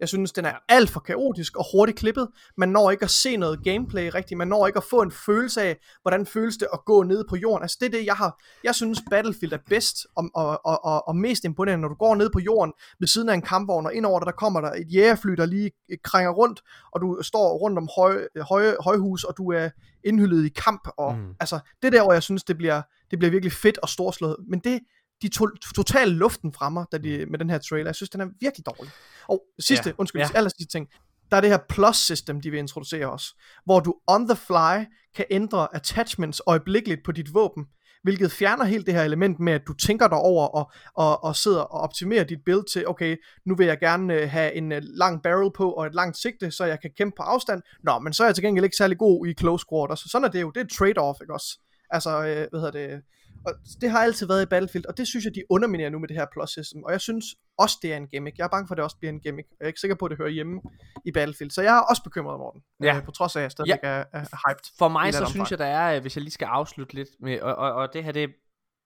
Jeg 0.01 0.09
synes, 0.09 0.33
den 0.33 0.45
er 0.45 0.53
alt 0.69 0.91
for 0.91 1.01
kaotisk 1.01 1.57
og 1.57 1.65
hurtigt 1.73 1.99
klippet. 1.99 2.29
Man 2.57 2.69
når 2.69 2.91
ikke 2.91 3.05
at 3.05 3.11
se 3.11 3.37
noget 3.37 3.65
gameplay 3.65 4.11
rigtigt. 4.15 4.39
Man 4.39 4.49
når 4.49 4.67
ikke 4.67 4.77
at 4.77 4.85
få 4.85 5.03
en 5.03 5.11
følelse 5.11 5.63
af, 5.63 5.77
hvordan 6.03 6.27
føles 6.27 6.57
det 6.57 6.69
at 6.73 6.85
gå 6.87 7.03
ned 7.03 7.25
på 7.29 7.37
jorden. 7.37 7.63
Altså 7.63 7.77
det 7.81 7.87
er 7.87 7.91
det, 7.91 8.07
jeg 8.07 8.15
har. 8.15 8.43
Jeg 8.65 8.75
synes, 8.75 9.03
Battlefield 9.11 9.53
er 9.53 9.59
bedst 9.69 10.07
og, 10.17 10.31
og, 10.35 10.67
og, 10.67 10.85
og, 10.85 11.09
og 11.09 11.17
mest 11.17 11.45
imponerende, 11.45 11.83
når 11.83 11.89
du 11.89 11.95
går 11.95 12.15
ned 12.15 12.31
på 12.31 12.39
jorden 12.39 12.73
ved 12.99 13.09
siden 13.09 13.29
af 13.29 13.35
en 13.35 13.43
kampvogn, 13.43 13.87
og 13.87 13.95
indover 13.95 14.19
dig, 14.21 14.27
der 14.27 14.33
kommer 14.33 14.61
der 14.61 14.71
et 14.71 14.95
jægerfly, 14.95 15.33
der 15.33 15.47
lige 15.47 15.71
krænger 16.05 16.31
rundt, 16.31 16.63
og 16.93 17.01
du 17.01 17.19
står 17.23 17.59
rundt 17.59 17.79
om 17.79 17.89
høje, 17.97 18.27
høje, 18.41 18.77
højhus, 18.81 19.25
og 19.25 19.35
du 19.37 19.53
er 19.53 19.71
indhyllet 20.05 20.47
i 20.47 20.49
kamp. 20.49 20.89
Og, 20.97 21.17
mm. 21.17 21.35
Altså, 21.41 21.59
det 21.83 21.87
er 21.87 21.91
der, 21.91 22.03
hvor 22.03 22.13
jeg 22.13 22.23
synes, 22.23 22.45
det 22.45 22.57
bliver, 22.57 22.83
det 23.11 23.19
bliver 23.19 23.31
virkelig 23.31 23.53
fedt 23.53 23.79
og 23.79 23.89
storslået. 23.89 24.37
Men 24.49 24.61
det, 24.61 24.81
de 25.23 25.29
tog 25.29 25.51
totalt 25.77 26.13
luften 26.13 26.53
fra 26.53 26.71
mig 26.71 26.85
da 26.93 26.99
de, 26.99 27.27
med 27.27 27.39
den 27.39 27.51
her 27.51 27.59
trailer. 27.59 27.89
Jeg 27.89 27.95
synes, 27.95 28.11
den 28.11 28.21
er 28.21 28.27
virkelig 28.41 28.67
dårlig. 28.67 28.93
Og 29.29 29.43
sidste, 29.59 29.89
ja. 29.89 29.95
undskyld, 29.99 30.23
ja. 30.23 30.29
aller 30.35 30.51
sidste 30.59 30.79
ting. 30.79 30.89
Der 31.31 31.37
er 31.37 31.41
det 31.41 31.51
her 31.51 31.59
plus 31.69 31.97
system, 31.97 32.41
de 32.41 32.51
vil 32.51 32.59
introducere 32.59 33.07
os, 33.07 33.35
hvor 33.65 33.81
du 33.81 33.95
on 34.07 34.29
the 34.29 34.37
fly 34.37 34.85
kan 35.15 35.25
ændre 35.31 35.75
attachments 35.75 36.43
øjeblikkeligt 36.47 37.01
på 37.05 37.13
dit 37.13 37.35
våben, 37.35 37.67
hvilket 38.03 38.33
fjerner 38.33 38.65
helt 38.65 38.87
det 38.87 38.95
her 38.95 39.03
element 39.03 39.41
med, 39.41 39.53
at 39.53 39.63
du 39.67 39.73
tænker 39.73 40.09
dig 40.09 40.19
over 40.19 40.47
og, 40.47 40.73
og, 40.95 41.25
og 41.25 41.37
sidder 41.37 41.61
og 41.61 41.81
optimerer 41.81 42.25
dit 42.25 42.39
build 42.47 42.73
til, 42.73 42.89
okay, 42.89 43.17
nu 43.47 43.57
vil 43.57 43.67
jeg 43.67 43.79
gerne 43.79 44.15
øh, 44.15 44.31
have 44.31 44.55
en 44.55 44.73
øh, 44.73 44.83
lang 44.85 45.23
barrel 45.23 45.51
på 45.57 45.73
og 45.73 45.87
et 45.87 45.95
langt 45.95 46.17
sigte, 46.17 46.51
så 46.51 46.65
jeg 46.65 46.81
kan 46.81 46.91
kæmpe 46.97 47.15
på 47.17 47.23
afstand. 47.23 47.63
Nå, 47.85 47.99
men 47.99 48.13
så 48.13 48.23
er 48.23 48.29
jeg 48.29 48.35
til 48.35 48.45
gengæld 48.45 48.65
ikke 48.65 48.77
særlig 48.77 48.99
god 48.99 49.27
i 49.27 49.35
close 49.35 49.67
quarters. 49.73 50.01
Så 50.01 50.09
sådan 50.09 50.25
er 50.25 50.31
det 50.31 50.41
jo, 50.41 50.51
det 50.51 50.61
er 50.61 50.65
et 50.65 50.73
trade-off, 50.73 51.23
ikke 51.23 51.35
også? 51.35 51.59
Altså, 51.91 52.11
øh, 52.11 52.47
hvad 52.51 52.61
hedder 52.61 52.71
det, 52.71 53.03
Og 53.47 53.53
det 53.81 53.91
har 53.91 53.99
altid 53.99 54.27
været 54.27 54.43
i 54.43 54.47
Battlefield, 54.47 54.87
og 54.87 54.97
det 54.97 55.07
synes 55.07 55.25
jeg, 55.25 55.35
de 55.35 55.43
underminerer 55.51 55.91
nu 55.91 55.99
med 55.99 56.09
det 56.09 56.17
her 56.17 56.27
plus 56.33 56.51
system. 56.51 56.85
Og 56.85 56.93
jeg 56.93 57.01
synes 57.01 57.25
også, 57.59 57.79
det 57.83 57.93
er 57.93 57.97
en 57.97 58.07
gimmick. 58.07 58.39
Jeg 58.39 58.45
er 58.45 58.49
bange 58.49 58.69
for, 58.69 58.75
at 58.75 58.77
det 58.77 58.85
også 58.85 58.97
bliver 58.97 59.13
en 59.13 59.21
gimmick. 59.21 59.49
Jeg 59.51 59.65
er 59.65 59.67
ikke 59.67 59.81
sikker 59.81 59.95
på, 59.95 60.05
at 60.05 60.11
det 60.11 60.19
hører 60.19 60.31
hjemme 60.31 60.61
i 61.05 61.13
Battlefield. 61.13 61.51
Så 61.51 61.63
jeg 61.63 61.77
er 61.77 61.81
også 61.81 62.03
bekymret, 62.03 62.39
Morten. 62.39 62.63
Ja. 62.83 62.97
Øh, 62.97 63.05
på 63.05 63.11
trods 63.11 63.37
af, 63.37 63.41
at 63.41 63.43
jeg 63.43 63.51
stadig 63.51 63.69
ja. 63.69 63.77
er, 63.83 64.05
er 64.13 64.21
hyped. 64.21 64.65
For 64.79 64.89
mig 64.89 65.15
så 65.15 65.27
synes 65.27 65.51
jeg, 65.51 65.59
der 65.59 65.65
er, 65.65 65.97
øh, 65.97 66.03
hvis 66.03 66.17
jeg 66.17 66.23
lige 66.23 66.33
skal 66.33 66.47
afslutte 66.47 66.95
lidt 66.95 67.09
med, 67.21 67.41
og, 67.41 67.57
og, 67.57 67.73
og 67.73 67.89
det 67.93 68.05
her, 68.05 68.13
det, 68.13 68.31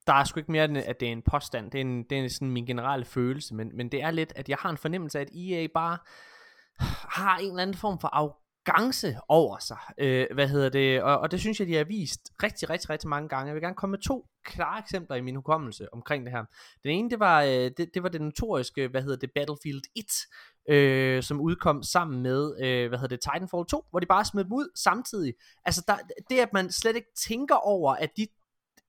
der 0.06 0.12
er 0.12 0.24
sgu 0.24 0.40
ikke 0.40 0.52
mere, 0.52 0.64
end 0.64 0.78
at 0.78 1.00
det 1.00 1.08
er 1.08 1.12
en 1.12 1.22
påstand. 1.30 1.70
Det 1.70 1.78
er, 1.78 1.84
en, 1.84 2.02
det 2.10 2.18
er 2.18 2.28
sådan 2.28 2.50
min 2.50 2.66
generelle 2.66 3.04
følelse, 3.04 3.54
men, 3.54 3.76
men 3.76 3.88
det 3.92 4.02
er 4.02 4.10
lidt, 4.10 4.32
at 4.36 4.48
jeg 4.48 4.56
har 4.60 4.70
en 4.70 4.76
fornemmelse 4.76 5.18
af, 5.18 5.22
at 5.22 5.28
EA 5.36 5.66
bare 5.74 5.98
har 7.18 7.38
en 7.38 7.48
eller 7.48 7.62
anden 7.62 7.76
form 7.76 7.98
for 8.00 8.08
arrogance 8.08 9.16
over 9.28 9.58
sig. 9.58 9.78
Øh, 9.98 10.26
hvad 10.34 10.48
hedder 10.48 10.68
det? 10.68 11.02
Og, 11.02 11.18
og 11.18 11.30
det 11.30 11.40
synes 11.40 11.60
jeg, 11.60 11.68
de 11.68 11.74
har 11.74 11.84
vist 11.84 12.20
rigtig, 12.42 12.70
rigtig, 12.70 12.90
rigtig 12.90 13.08
mange 13.08 13.28
gange. 13.28 13.46
Jeg 13.46 13.54
vil 13.54 13.62
gerne 13.62 13.74
komme 13.74 13.90
med 13.90 13.98
to 13.98 14.26
klare 14.44 14.78
eksempler 14.78 15.16
i 15.16 15.20
min 15.20 15.36
hukommelse 15.36 15.94
omkring 15.94 16.24
det 16.24 16.32
her. 16.32 16.44
Den 16.82 16.90
ene, 16.90 17.10
det 17.10 17.20
var, 17.20 17.42
øh, 17.42 17.70
det, 17.76 17.90
det 17.94 18.02
var 18.02 18.08
det 18.08 18.20
notoriske, 18.20 18.88
hvad 18.88 19.02
hedder 19.02 19.16
det, 19.16 19.30
Battlefield 19.34 19.82
1, 20.68 20.74
øh, 20.74 21.22
som 21.22 21.40
udkom 21.40 21.82
sammen 21.82 22.22
med, 22.22 22.56
øh, 22.60 22.88
hvad 22.88 22.98
hedder 22.98 23.16
det, 23.16 23.20
Titanfall 23.20 23.66
2, 23.66 23.84
hvor 23.90 24.00
de 24.00 24.06
bare 24.06 24.24
smed 24.24 24.44
dem 24.44 24.52
ud 24.52 24.68
samtidig. 24.74 25.34
Altså, 25.64 25.84
der, 25.88 25.96
det 26.30 26.38
at 26.38 26.52
man 26.52 26.72
slet 26.72 26.96
ikke 26.96 27.12
tænker 27.16 27.54
over, 27.54 27.94
at, 27.94 28.10
de, 28.16 28.26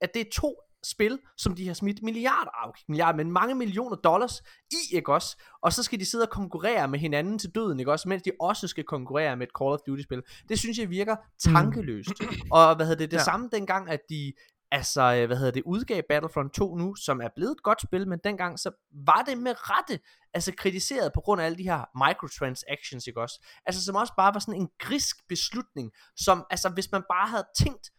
at 0.02 0.14
det 0.14 0.22
er 0.22 0.30
to 0.34 0.62
spil, 0.86 1.20
som 1.38 1.56
de 1.56 1.68
har 1.68 1.74
smidt 1.74 2.04
milliarder, 2.04 2.64
ah, 2.64 2.70
okay, 2.70 2.82
milliarder, 2.88 3.18
men 3.18 3.32
mange 3.32 3.56
millioner 3.56 3.96
dollars 3.96 4.42
i, 4.72 4.96
ikke 4.96 5.14
også? 5.14 5.38
Og 5.62 5.74
så 5.74 5.84
skal 5.84 6.00
de 6.00 6.06
sidde 6.06 6.24
og 6.24 6.30
konkurrere 6.30 6.88
med 6.88 7.00
hinanden 7.00 7.40
til 7.40 7.56
døden, 7.56 7.80
ikke 7.80 7.92
også? 7.92 8.10
Mens 8.10 8.24
de 8.24 8.32
også 8.40 8.68
skal 8.68 8.84
konkurrere 8.84 9.38
med 9.38 9.48
et 9.48 9.54
Call 9.60 9.72
of 9.72 9.80
Duty-spil. 9.88 10.22
Det 10.50 10.60
synes 10.60 10.78
jeg 10.78 10.90
virker 10.90 11.16
tankeløst. 11.40 12.10
Mm. 12.22 12.28
Og 12.58 12.76
hvad 12.76 12.86
hedder 12.86 13.04
det, 13.04 13.12
det 13.12 13.18
ja. 13.18 13.24
samme 13.24 13.50
dengang, 13.52 13.90
at 13.90 14.00
de 14.10 14.34
altså, 14.76 15.02
øh, 15.02 15.26
hvad 15.28 15.38
hedder 15.38 15.52
det, 15.52 15.64
udgav 15.66 16.02
Battlefront 16.10 16.54
2 16.54 16.76
nu, 16.76 16.96
som 16.96 17.22
er 17.22 17.30
blevet 17.36 17.52
et 17.52 17.64
godt 17.64 17.82
spil, 17.82 18.08
men 18.08 18.20
dengang 18.24 18.60
så 18.60 18.72
var 19.06 19.24
det 19.28 19.38
med 19.38 19.54
rette, 19.58 20.00
altså 20.34 20.52
kritiseret 20.58 21.12
på 21.14 21.22
grund 21.22 21.42
af 21.42 21.46
alle 21.46 21.58
de 21.58 21.64
her 21.64 21.82
microtransactions, 22.06 23.08
ikke 23.08 23.22
også? 23.22 23.46
Altså 23.66 23.86
som 23.86 23.96
også 23.96 24.14
bare 24.18 24.34
var 24.34 24.40
sådan 24.40 24.62
en 24.62 24.70
grisk 24.80 25.16
beslutning, 25.30 25.92
som, 26.16 26.46
altså 26.50 26.70
hvis 26.70 26.92
man 26.92 27.04
bare 27.10 27.28
havde 27.28 27.48
tænkt 27.58 27.92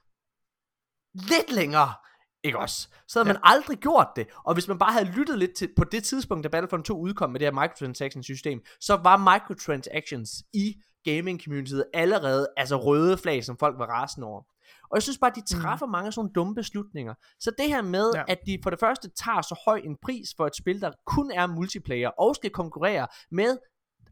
lidt 1.14 1.52
længere, 1.52 1.94
ikke 2.44 2.58
også? 2.58 2.88
Så 3.08 3.18
havde 3.18 3.28
ja. 3.28 3.32
man 3.32 3.42
aldrig 3.44 3.78
gjort 3.78 4.08
det. 4.16 4.26
Og 4.44 4.54
hvis 4.54 4.68
man 4.68 4.78
bare 4.78 4.92
havde 4.92 5.12
lyttet 5.18 5.38
lidt 5.38 5.54
til, 5.56 5.68
på 5.76 5.84
det 5.84 6.04
tidspunkt, 6.04 6.44
da 6.44 6.48
Battlefront 6.48 6.86
2 6.86 7.00
udkom 7.00 7.30
med 7.30 7.40
det 7.40 7.46
her 7.46 7.60
microtransaction 7.62 8.22
system, 8.22 8.60
så 8.80 8.96
var 8.96 9.16
microtransactions 9.16 10.30
i 10.52 10.74
gaming 11.04 11.42
communityet 11.44 11.84
allerede 11.94 12.48
altså 12.56 12.76
røde 12.76 13.18
flag, 13.18 13.44
som 13.44 13.58
folk 13.58 13.78
var 13.78 13.86
rasende 13.86 14.26
over. 14.26 14.42
Og 14.90 14.96
jeg 14.96 15.02
synes 15.02 15.18
bare, 15.18 15.30
at 15.30 15.36
de 15.36 15.60
træffer 15.60 15.86
mm. 15.86 15.92
mange 15.92 16.12
sådan 16.12 16.30
dumme 16.34 16.54
beslutninger. 16.54 17.14
Så 17.40 17.50
det 17.58 17.68
her 17.68 17.82
med, 17.82 18.12
ja. 18.14 18.22
at 18.28 18.38
de 18.46 18.58
for 18.62 18.70
det 18.70 18.80
første 18.80 19.10
tager 19.24 19.42
så 19.42 19.62
høj 19.64 19.80
en 19.84 19.96
pris 20.02 20.28
for 20.36 20.46
et 20.46 20.56
spil, 20.56 20.80
der 20.80 20.92
kun 21.06 21.30
er 21.30 21.46
multiplayer, 21.46 22.08
og 22.08 22.34
skal 22.34 22.50
konkurrere 22.50 23.06
med 23.30 23.58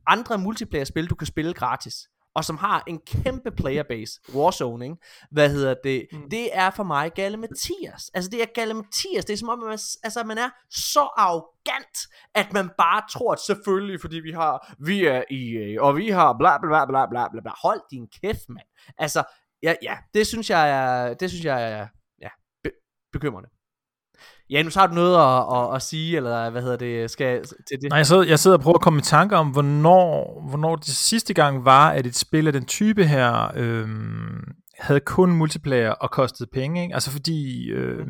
andre 0.06 0.38
multiplayer-spil, 0.38 1.10
du 1.10 1.14
kan 1.14 1.26
spille 1.26 1.54
gratis 1.54 1.94
og 2.34 2.44
som 2.44 2.56
har 2.56 2.82
en 2.86 2.98
kæmpe 2.98 3.50
playerbase, 3.50 4.20
Warzone, 4.34 4.84
ikke? 4.84 4.96
hvad 5.30 5.50
hedder 5.50 5.74
det, 5.84 6.06
mm. 6.12 6.30
det 6.30 6.56
er 6.56 6.70
for 6.70 6.82
mig 6.82 7.12
Galle 7.12 7.36
Mathias. 7.36 8.10
Altså 8.14 8.30
det 8.30 8.42
er 8.42 8.46
Galle 8.54 8.74
Mathias, 8.74 9.24
det 9.24 9.32
er 9.32 9.36
som 9.36 9.48
om, 9.48 9.62
at 9.62 9.66
man, 9.66 9.78
altså, 10.04 10.22
man 10.26 10.38
er 10.38 10.50
så 10.70 11.00
arrogant, 11.16 11.98
at 12.34 12.52
man 12.52 12.70
bare 12.78 13.02
tror, 13.10 13.32
at 13.32 13.40
selvfølgelig, 13.40 14.00
fordi 14.00 14.16
vi 14.16 14.32
har, 14.32 14.74
vi 14.78 15.04
er 15.06 15.22
EA, 15.30 15.82
og 15.82 15.96
vi 15.96 16.08
har 16.08 16.36
bla 16.38 16.58
bla 16.58 16.84
bla 16.84 17.06
bla 17.06 17.28
bla 17.28 17.40
bla, 17.40 17.52
hold 17.62 17.80
din 17.90 18.08
kæft, 18.22 18.48
mand. 18.48 18.66
Altså, 18.98 19.22
ja, 19.64 19.74
ja, 19.82 19.94
det 20.14 20.26
synes 20.26 20.50
jeg 20.50 20.70
er, 20.70 21.14
det 21.14 21.30
synes 21.30 21.44
jeg 21.44 21.72
er, 21.72 21.86
ja, 22.22 22.28
be- 22.64 22.78
bekymrende. 23.12 23.48
Ja, 24.50 24.62
nu 24.62 24.70
har 24.74 24.86
du 24.86 24.94
noget 24.94 25.16
at, 25.16 25.58
at, 25.58 25.76
at 25.76 25.82
sige, 25.82 26.16
eller 26.16 26.50
hvad 26.50 26.62
hedder 26.62 26.76
det, 26.76 27.10
skal 27.10 27.44
til 27.44 27.80
det? 27.82 27.88
Nej, 27.90 27.96
jeg 27.96 28.06
sidder, 28.06 28.22
jeg 28.24 28.38
sidder 28.38 28.56
og 28.56 28.62
prøver 28.62 28.74
at 28.74 28.82
komme 28.82 28.98
i 28.98 29.02
tanke 29.02 29.36
om, 29.36 29.50
hvornår, 29.50 30.42
hvornår 30.48 30.76
det 30.76 30.86
sidste 30.86 31.34
gang 31.34 31.64
var, 31.64 31.90
at 31.90 32.06
et 32.06 32.16
spil 32.16 32.46
af 32.46 32.52
den 32.52 32.64
type 32.64 33.06
her 33.06 33.52
øhm, 33.56 34.44
havde 34.78 35.00
kun 35.00 35.30
multiplayer 35.32 35.90
og 35.90 36.10
kostede 36.10 36.48
penge. 36.52 36.82
Ikke? 36.82 36.94
Altså 36.94 37.10
fordi, 37.10 37.70
øh, 37.70 38.06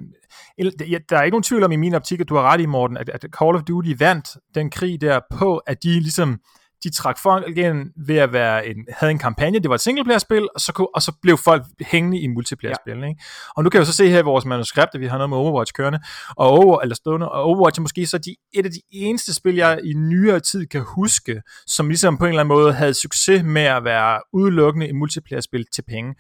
der 1.09 1.19
er 1.19 1.23
ikke 1.23 1.35
nogen 1.35 1.43
tvivl 1.43 1.65
om 1.65 1.73
i 1.73 1.77
min 1.77 1.95
optik, 1.95 2.21
at 2.21 2.29
du 2.29 2.35
har 2.35 2.43
ret 2.43 2.61
i, 2.61 2.67
Morten, 2.67 2.97
at, 2.97 3.09
at 3.09 3.27
Call 3.39 3.57
of 3.57 3.63
Duty 3.63 3.93
vandt 3.99 4.29
den 4.55 4.71
krig 4.71 5.01
der 5.01 5.21
på, 5.39 5.57
at 5.57 5.83
de 5.83 6.01
ligesom 6.01 6.41
de 6.85 6.91
trak 6.91 7.19
folk 7.19 7.49
igen 7.49 7.93
ved 8.07 8.17
at 8.17 8.33
være 8.33 8.67
en, 8.67 8.77
havde 8.91 9.11
en 9.11 9.19
kampagne, 9.19 9.59
det 9.59 9.69
var 9.69 9.75
et 9.75 9.81
singleplayer-spil, 9.81 10.49
og 10.55 10.61
så, 10.61 10.73
kunne, 10.73 10.89
og 10.95 11.03
så 11.03 11.13
blev 11.23 11.37
folk 11.39 11.63
hængende 11.81 12.21
i 12.21 12.27
multiplayer-spil. 12.27 12.99
Ja. 12.99 13.07
Ikke? 13.07 13.23
Og 13.57 13.65
nu 13.65 13.71
kan 13.71 13.81
vi 13.81 13.85
så 13.87 13.93
se 13.93 14.09
her 14.09 14.19
i 14.19 14.23
vores 14.23 14.45
manuskript, 14.45 14.91
at 14.95 15.01
vi 15.01 15.07
har 15.07 15.17
noget 15.19 15.31
med 15.31 15.39
Overwatch 15.39 15.73
kørende, 15.73 16.01
og, 16.37 16.49
Over, 16.49 16.81
eller 16.81 16.95
stående, 16.95 17.29
og 17.29 17.43
Overwatch 17.43 17.81
er 17.81 17.83
måske 17.83 18.07
så 18.07 18.19
de, 18.19 18.37
et 18.53 18.65
af 18.65 18.71
de 18.73 18.81
eneste 18.93 19.35
spil, 19.35 19.55
jeg 19.55 19.81
i 19.85 19.93
nyere 19.93 20.41
tid 20.41 20.67
kan 20.67 20.83
huske, 20.87 21.43
som 21.67 21.89
ligesom 21.89 22.19
på 22.19 22.25
en 22.25 22.29
eller 22.29 22.41
anden 22.41 22.55
måde 22.57 22.73
havde 22.73 22.95
succes 22.95 23.43
med 23.43 23.63
at 23.63 23.85
være 23.85 24.21
udelukkende 24.33 24.89
et 24.89 24.95
multiplayer-spil 24.95 25.67
til 25.75 25.83
penge. 25.89 26.15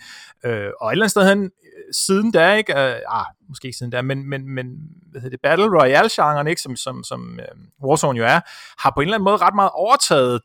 Øh, 0.45 0.69
og 0.81 0.89
et 0.89 0.93
eller 0.93 1.05
andet 1.05 1.11
sted 1.11 1.29
hen, 1.29 1.51
siden 1.93 2.31
da, 2.33 2.55
ikke? 2.55 2.73
Uh, 2.73 3.19
ah, 3.21 3.27
måske 3.49 3.67
ikke 3.67 3.79
siden 3.79 3.93
da, 3.93 4.03
men, 4.03 4.29
men, 4.29 4.49
men 4.49 4.67
hvad 5.11 5.21
hedder 5.21 5.37
det, 5.37 5.43
Battle 5.43 5.81
Royale-genren, 5.81 6.47
ikke? 6.47 6.61
som, 6.61 6.77
som, 6.77 7.05
som 7.05 7.39
uh, 7.83 7.89
Warzone 7.89 8.19
jo 8.19 8.25
er, 8.25 8.41
har 8.83 8.93
på 8.95 9.01
en 9.01 9.07
eller 9.07 9.15
anden 9.15 9.25
måde 9.25 9.37
ret 9.37 9.55
meget 9.55 9.71
overtaget 9.75 10.41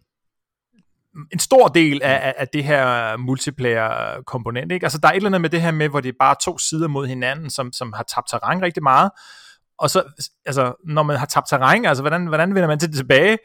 en 1.31 1.39
stor 1.39 1.67
del 1.67 2.01
af, 2.03 2.33
af 2.37 2.47
det 2.47 2.63
her 2.63 3.17
multiplayer-komponent. 3.17 4.71
Ikke? 4.71 4.85
Altså, 4.85 4.97
der 4.97 5.07
er 5.07 5.11
et 5.11 5.15
eller 5.15 5.29
andet 5.29 5.41
med 5.41 5.49
det 5.49 5.61
her 5.61 5.71
med, 5.71 5.89
hvor 5.89 5.99
det 5.99 6.09
er 6.09 6.17
bare 6.19 6.35
to 6.41 6.57
sider 6.57 6.87
mod 6.87 7.07
hinanden, 7.07 7.49
som, 7.49 7.73
som 7.73 7.93
har 7.93 8.03
tabt 8.03 8.29
terræn 8.29 8.61
rigtig 8.61 8.83
meget. 8.83 9.11
Og 9.77 9.89
så, 9.89 10.03
altså, 10.45 10.73
når 10.85 11.03
man 11.03 11.17
har 11.17 11.25
tabt 11.25 11.49
terræn, 11.49 11.85
altså, 11.85 12.03
hvordan, 12.03 12.27
hvordan 12.27 12.55
vender 12.55 12.67
man 12.67 12.79
til 12.79 12.89
det 12.89 12.97
tilbage? 12.97 13.37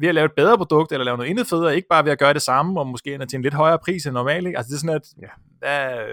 Ved 0.00 0.08
at 0.08 0.14
lave 0.14 0.24
et 0.24 0.32
bedre 0.36 0.56
produkt, 0.56 0.92
eller 0.92 1.04
lave 1.04 1.16
noget 1.16 1.30
endnu 1.30 1.44
federe, 1.44 1.76
ikke 1.76 1.88
bare 1.90 2.04
ved 2.04 2.12
at 2.12 2.18
gøre 2.18 2.34
det 2.34 2.42
samme, 2.42 2.80
og 2.80 2.86
måske 2.86 3.12
endda 3.12 3.26
til 3.26 3.36
en 3.36 3.42
lidt 3.42 3.54
højere 3.54 3.78
pris 3.78 4.06
end 4.06 4.14
normalt. 4.14 4.46
Ikke? 4.46 4.58
Altså, 4.58 4.70
det 4.70 4.76
er 4.76 4.80
sådan, 4.80 4.96
at, 4.96 5.06
ja, 5.22 5.28
hvad, 5.58 6.06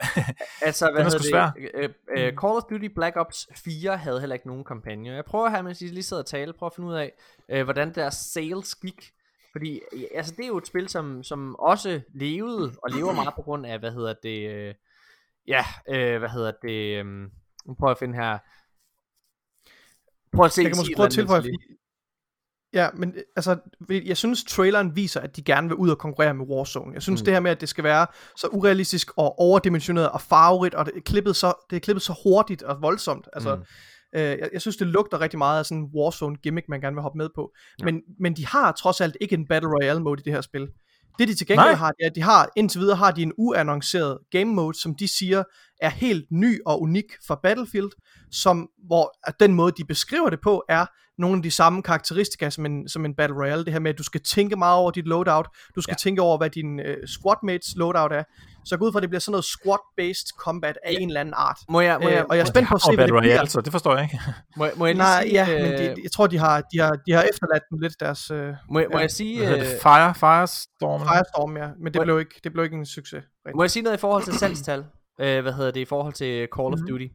altså, 0.68 0.90
hvad 0.92 1.04
hedder 1.04 1.50
det? 1.52 1.64
Uh, 1.74 1.90
uh, 2.12 2.16
Call 2.16 2.56
of 2.56 2.62
Duty 2.70 2.86
Black 2.94 3.16
Ops 3.16 3.48
4 3.56 3.96
havde 3.96 4.20
heller 4.20 4.34
ikke 4.34 4.46
nogen 4.46 4.64
kampagne. 4.64 5.12
Jeg 5.12 5.24
prøver 5.24 5.48
her, 5.48 5.62
mens 5.62 5.82
I 5.82 5.84
lige 5.84 6.02
sidder 6.02 6.22
og 6.22 6.26
taler, 6.26 6.52
prøver 6.52 6.70
at 6.70 6.74
finde 6.76 6.88
ud 6.88 6.94
af, 6.94 7.12
uh, 7.54 7.62
hvordan 7.62 7.94
deres 7.94 8.14
sales 8.14 8.74
gik. 8.74 9.10
Fordi 9.52 9.80
altså, 10.14 10.34
det 10.36 10.42
er 10.42 10.48
jo 10.48 10.58
et 10.58 10.66
spil, 10.66 10.88
som, 10.88 11.22
som 11.22 11.56
også 11.56 12.00
levede, 12.14 12.72
og 12.82 12.90
lever 12.90 13.12
meget 13.12 13.34
på 13.34 13.42
grund 13.42 13.66
af, 13.66 13.78
hvad 13.78 13.92
hedder 13.92 14.14
det, 14.22 14.50
øh, 14.50 14.74
ja, 15.46 15.64
øh, 15.88 16.18
hvad 16.18 16.28
hedder 16.28 16.52
det, 16.62 16.98
øh, 16.98 17.06
nu 17.66 17.74
prøver 17.74 17.90
jeg 17.90 17.90
at 17.90 17.98
finde 17.98 18.14
her, 18.14 18.38
prøv 20.36 20.44
at 20.44 20.52
se, 20.52 20.62
jeg 20.62 20.70
kan 20.70 20.78
måske 20.78 20.94
prøve 20.96 21.06
at 21.06 21.12
tilføje, 21.12 21.42
Ja, 22.72 22.88
men 22.94 23.14
altså, 23.36 23.58
jeg 23.90 24.16
synes, 24.16 24.44
traileren 24.44 24.96
viser, 24.96 25.20
at 25.20 25.36
de 25.36 25.42
gerne 25.42 25.68
vil 25.68 25.76
ud 25.76 25.90
og 25.90 25.98
konkurrere 25.98 26.34
med 26.34 26.46
Warzone. 26.46 26.94
Jeg 26.94 27.02
synes, 27.02 27.20
mm. 27.20 27.24
det 27.24 27.34
her 27.34 27.40
med, 27.40 27.50
at 27.50 27.60
det 27.60 27.68
skal 27.68 27.84
være 27.84 28.06
så 28.36 28.46
urealistisk 28.46 29.10
og 29.16 29.38
overdimensioneret 29.38 30.10
og 30.10 30.20
farverigt, 30.20 30.74
og 30.74 30.86
det 30.86 30.96
er 30.96 31.00
klippet 31.00 31.36
så, 31.36 31.52
det 31.70 31.76
er 31.76 31.80
klippet 31.80 32.02
så 32.02 32.14
hurtigt 32.22 32.62
og 32.62 32.82
voldsomt. 32.82 33.28
Altså, 33.32 33.56
mm. 33.56 33.62
Øh, 34.14 34.22
jeg, 34.22 34.48
jeg 34.52 34.60
synes, 34.60 34.76
det 34.76 34.86
lugter 34.86 35.20
rigtig 35.20 35.38
meget 35.38 35.58
af 35.58 35.66
sådan 35.66 35.82
en 35.82 35.90
Warzone 35.94 36.36
gimmick, 36.36 36.68
man 36.68 36.80
gerne 36.80 36.96
vil 36.96 37.02
hoppe 37.02 37.18
med 37.18 37.28
på. 37.34 37.52
Ja. 37.80 37.84
Men, 37.84 38.02
men 38.20 38.36
de 38.36 38.46
har 38.46 38.72
trods 38.72 39.00
alt 39.00 39.16
ikke 39.20 39.34
en 39.34 39.46
Battle 39.46 39.70
Royale 39.70 40.00
mode 40.00 40.20
i 40.20 40.22
det 40.22 40.32
her 40.32 40.40
spil. 40.40 40.68
Det 41.18 41.28
de 41.28 41.34
til 41.34 41.46
gengæld 41.46 41.66
Nej. 41.66 41.74
har, 41.74 41.90
det 41.90 42.04
er, 42.04 42.06
at 42.10 42.14
de 42.14 42.22
har, 42.22 42.48
indtil 42.56 42.80
videre 42.80 42.96
har 42.96 43.10
de 43.10 43.22
en 43.22 43.32
uannonceret 43.38 44.18
game 44.30 44.44
mode, 44.54 44.80
som 44.80 44.94
de 44.94 45.08
siger 45.08 45.44
er 45.80 45.88
helt 45.88 46.26
ny 46.30 46.58
og 46.66 46.82
unik 46.82 47.04
for 47.26 47.40
Battlefield, 47.42 47.90
som, 48.30 48.68
hvor 48.86 49.18
at 49.24 49.34
den 49.40 49.54
måde, 49.54 49.72
de 49.72 49.84
beskriver 49.84 50.30
det 50.30 50.40
på, 50.40 50.64
er 50.68 50.86
nogle 51.20 51.36
af 51.36 51.42
de 51.42 51.50
samme 51.50 51.82
karakteristika 51.82 52.50
som 52.50 52.66
en, 52.66 52.88
som 52.88 53.04
en 53.04 53.14
Battle 53.14 53.36
Royale. 53.36 53.64
Det 53.64 53.72
her 53.72 53.80
med, 53.80 53.90
at 53.90 53.98
du 53.98 54.02
skal 54.02 54.20
tænke 54.20 54.56
meget 54.56 54.76
over 54.76 54.90
dit 54.90 55.06
loadout, 55.06 55.48
du 55.74 55.80
skal 55.80 55.92
ja. 55.92 55.96
tænke 55.96 56.22
over, 56.22 56.38
hvad 56.38 56.50
din 56.50 56.80
uh, 56.80 56.86
squadmates 57.06 57.68
loadout 57.76 58.12
er. 58.12 58.22
Så 58.64 58.74
jeg 58.74 58.78
går 58.78 58.86
ud 58.86 58.92
fra, 58.92 58.98
at 58.98 59.02
det 59.02 59.10
bliver 59.10 59.20
sådan 59.20 59.32
noget 59.32 59.44
squad-based 59.44 60.28
combat 60.38 60.78
af 60.84 60.92
ja. 60.92 60.98
en 60.98 61.08
eller 61.08 61.20
anden 61.20 61.34
art. 61.36 61.58
Må 61.68 61.80
jeg, 61.80 61.98
må 62.02 62.08
jeg, 62.08 62.18
øh, 62.18 62.24
og 62.28 62.36
jeg 62.36 62.42
er 62.42 62.46
spændt 62.46 62.68
på 62.68 62.74
at 62.74 62.82
se, 62.82 62.94
hvad 62.94 63.06
det 63.06 63.14
bliver. 63.20 63.40
Altså, 63.40 63.60
det 63.60 63.72
forstår 63.72 63.94
jeg 63.94 64.02
ikke. 64.02 64.20
må, 64.56 64.66
må 64.78 64.86
jeg 64.86 64.94
Nej, 64.94 65.22
sige, 65.22 65.34
ja, 65.34 65.54
øh... 65.54 65.62
men 65.62 65.72
de, 65.72 66.02
jeg 66.02 66.12
tror, 66.12 66.26
de 66.26 66.38
har, 66.38 66.62
de 66.72 66.78
har, 66.78 66.92
de 67.06 67.12
har 67.12 67.22
efterladt 67.22 67.62
dem 67.70 67.78
lidt 67.78 67.94
deres... 68.00 68.30
Øh, 68.30 68.54
må, 68.70 68.78
jeg, 68.78 68.88
må 68.92 68.98
jeg 68.98 69.10
sige... 69.10 69.56
Øh... 69.56 69.62
Fire, 69.82 70.14
Firestorm? 70.14 71.00
Firestorm, 71.00 71.56
ja. 71.56 71.68
Men 71.82 71.94
det, 71.94 72.02
blev 72.02 72.20
ikke, 72.20 72.40
det 72.44 72.52
blev 72.52 72.64
ikke 72.64 72.76
en 72.76 72.86
succes. 72.86 73.24
Rigtig. 73.46 73.56
Må 73.56 73.62
jeg 73.62 73.70
sige 73.70 73.82
noget 73.82 73.96
i 73.96 74.00
forhold 74.00 74.22
til 74.24 74.34
salgstal? 74.34 74.84
øh, 75.20 75.42
hvad 75.42 75.52
hedder 75.52 75.70
det, 75.70 75.80
i 75.80 75.84
forhold 75.84 76.12
til 76.12 76.48
Call 76.56 76.66
of 76.66 76.78
mm-hmm. 76.78 76.88
Duty? 76.88 77.04
Øh, 77.04 77.10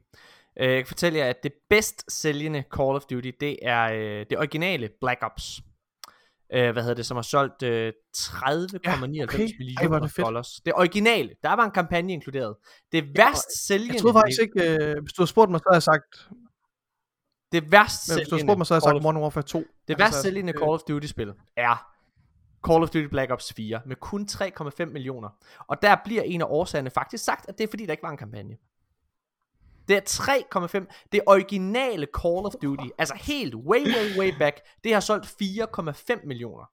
jeg 0.64 0.78
kan 0.78 0.88
fortælle 0.88 1.20
jer, 1.20 1.30
at 1.30 1.44
det 1.44 1.54
bedst 1.70 2.12
sælgende 2.12 2.64
Call 2.78 2.96
of 2.96 3.02
Duty, 3.02 3.32
det 3.40 3.60
er 3.62 3.84
øh, 3.84 4.26
det 4.30 4.38
originale 4.38 4.90
Black 5.02 5.20
Ops. 5.24 5.62
Øh, 6.54 6.72
hvad 6.72 6.84
hedder 6.84 6.96
det, 6.96 7.06
som 7.06 7.18
har 7.18 7.22
solgt 7.22 7.64
øh, 7.64 7.94
30,99 8.18 8.80
ja, 8.84 9.24
okay. 9.24 9.50
millioner 9.60 10.00
det 10.00 10.18
dollars. 10.18 10.48
Det 10.66 10.74
originale, 10.74 11.30
der 11.44 11.54
var 11.54 11.66
en 11.66 11.72
kampagne 11.72 12.14
inkluderet. 12.14 12.56
Det 12.92 13.18
værst 13.18 13.68
sælgende... 13.68 13.94
Jeg 13.94 14.02
troede 14.02 14.14
faktisk 14.14 14.42
ikke, 14.42 14.62
øh, 14.62 14.96
hvis 15.02 15.14
du 15.14 15.22
havde 15.22 15.30
spurgt 15.30 15.52
mig, 15.52 15.60
så 15.60 15.64
havde 15.70 15.76
jeg 15.76 15.84
sagt... 15.84 16.30
Det 17.52 17.72
værst 17.72 18.06
sælgende... 18.06 18.22
Hvis 18.22 18.30
du 18.30 18.36
havde 18.36 18.46
spurgt 18.46 18.58
mig, 18.58 18.68
så 18.68 18.74
havde 18.74 18.86
jeg 18.86 18.94
sagt 18.94 19.04
Modern 19.04 19.22
Warfare 19.22 19.44
2. 19.44 19.60
Det 19.60 19.66
altså, 19.90 20.04
værst 20.04 20.22
sælgende 20.22 20.54
øh, 20.54 20.60
Call 20.60 20.72
of 20.72 20.82
Duty 20.88 21.08
spil 21.08 21.34
er 21.58 21.92
Call 22.68 22.84
of 22.84 22.90
Duty 22.90 23.08
Black 23.08 23.32
Ops 23.32 23.54
4 23.54 23.82
med 23.86 23.96
kun 23.96 24.28
3,5 24.32 24.86
millioner. 24.86 25.30
Og 25.68 25.82
der 25.82 25.96
bliver 26.06 26.22
en 26.22 26.42
af 26.42 26.46
årsagerne 26.50 26.90
faktisk 26.90 27.24
sagt, 27.24 27.50
at 27.50 27.58
det 27.58 27.64
er 27.64 27.68
fordi, 27.68 27.86
der 27.86 27.92
ikke 27.92 28.04
var 28.04 28.12
en 28.12 28.18
kampagne. 28.18 28.58
Det 29.88 29.98
er 29.98 30.02
3,5. 30.80 31.08
Det 31.12 31.22
originale 31.28 32.08
Call 32.22 32.46
of 32.46 32.54
Duty, 32.62 32.88
altså 32.98 33.16
helt 33.16 33.56
way, 33.56 33.86
way, 33.86 34.18
way 34.20 34.32
back, 34.40 34.60
det 34.84 34.94
har 34.94 35.00
solgt 35.00 35.26
4,5 35.26 36.26
millioner. 36.28 36.66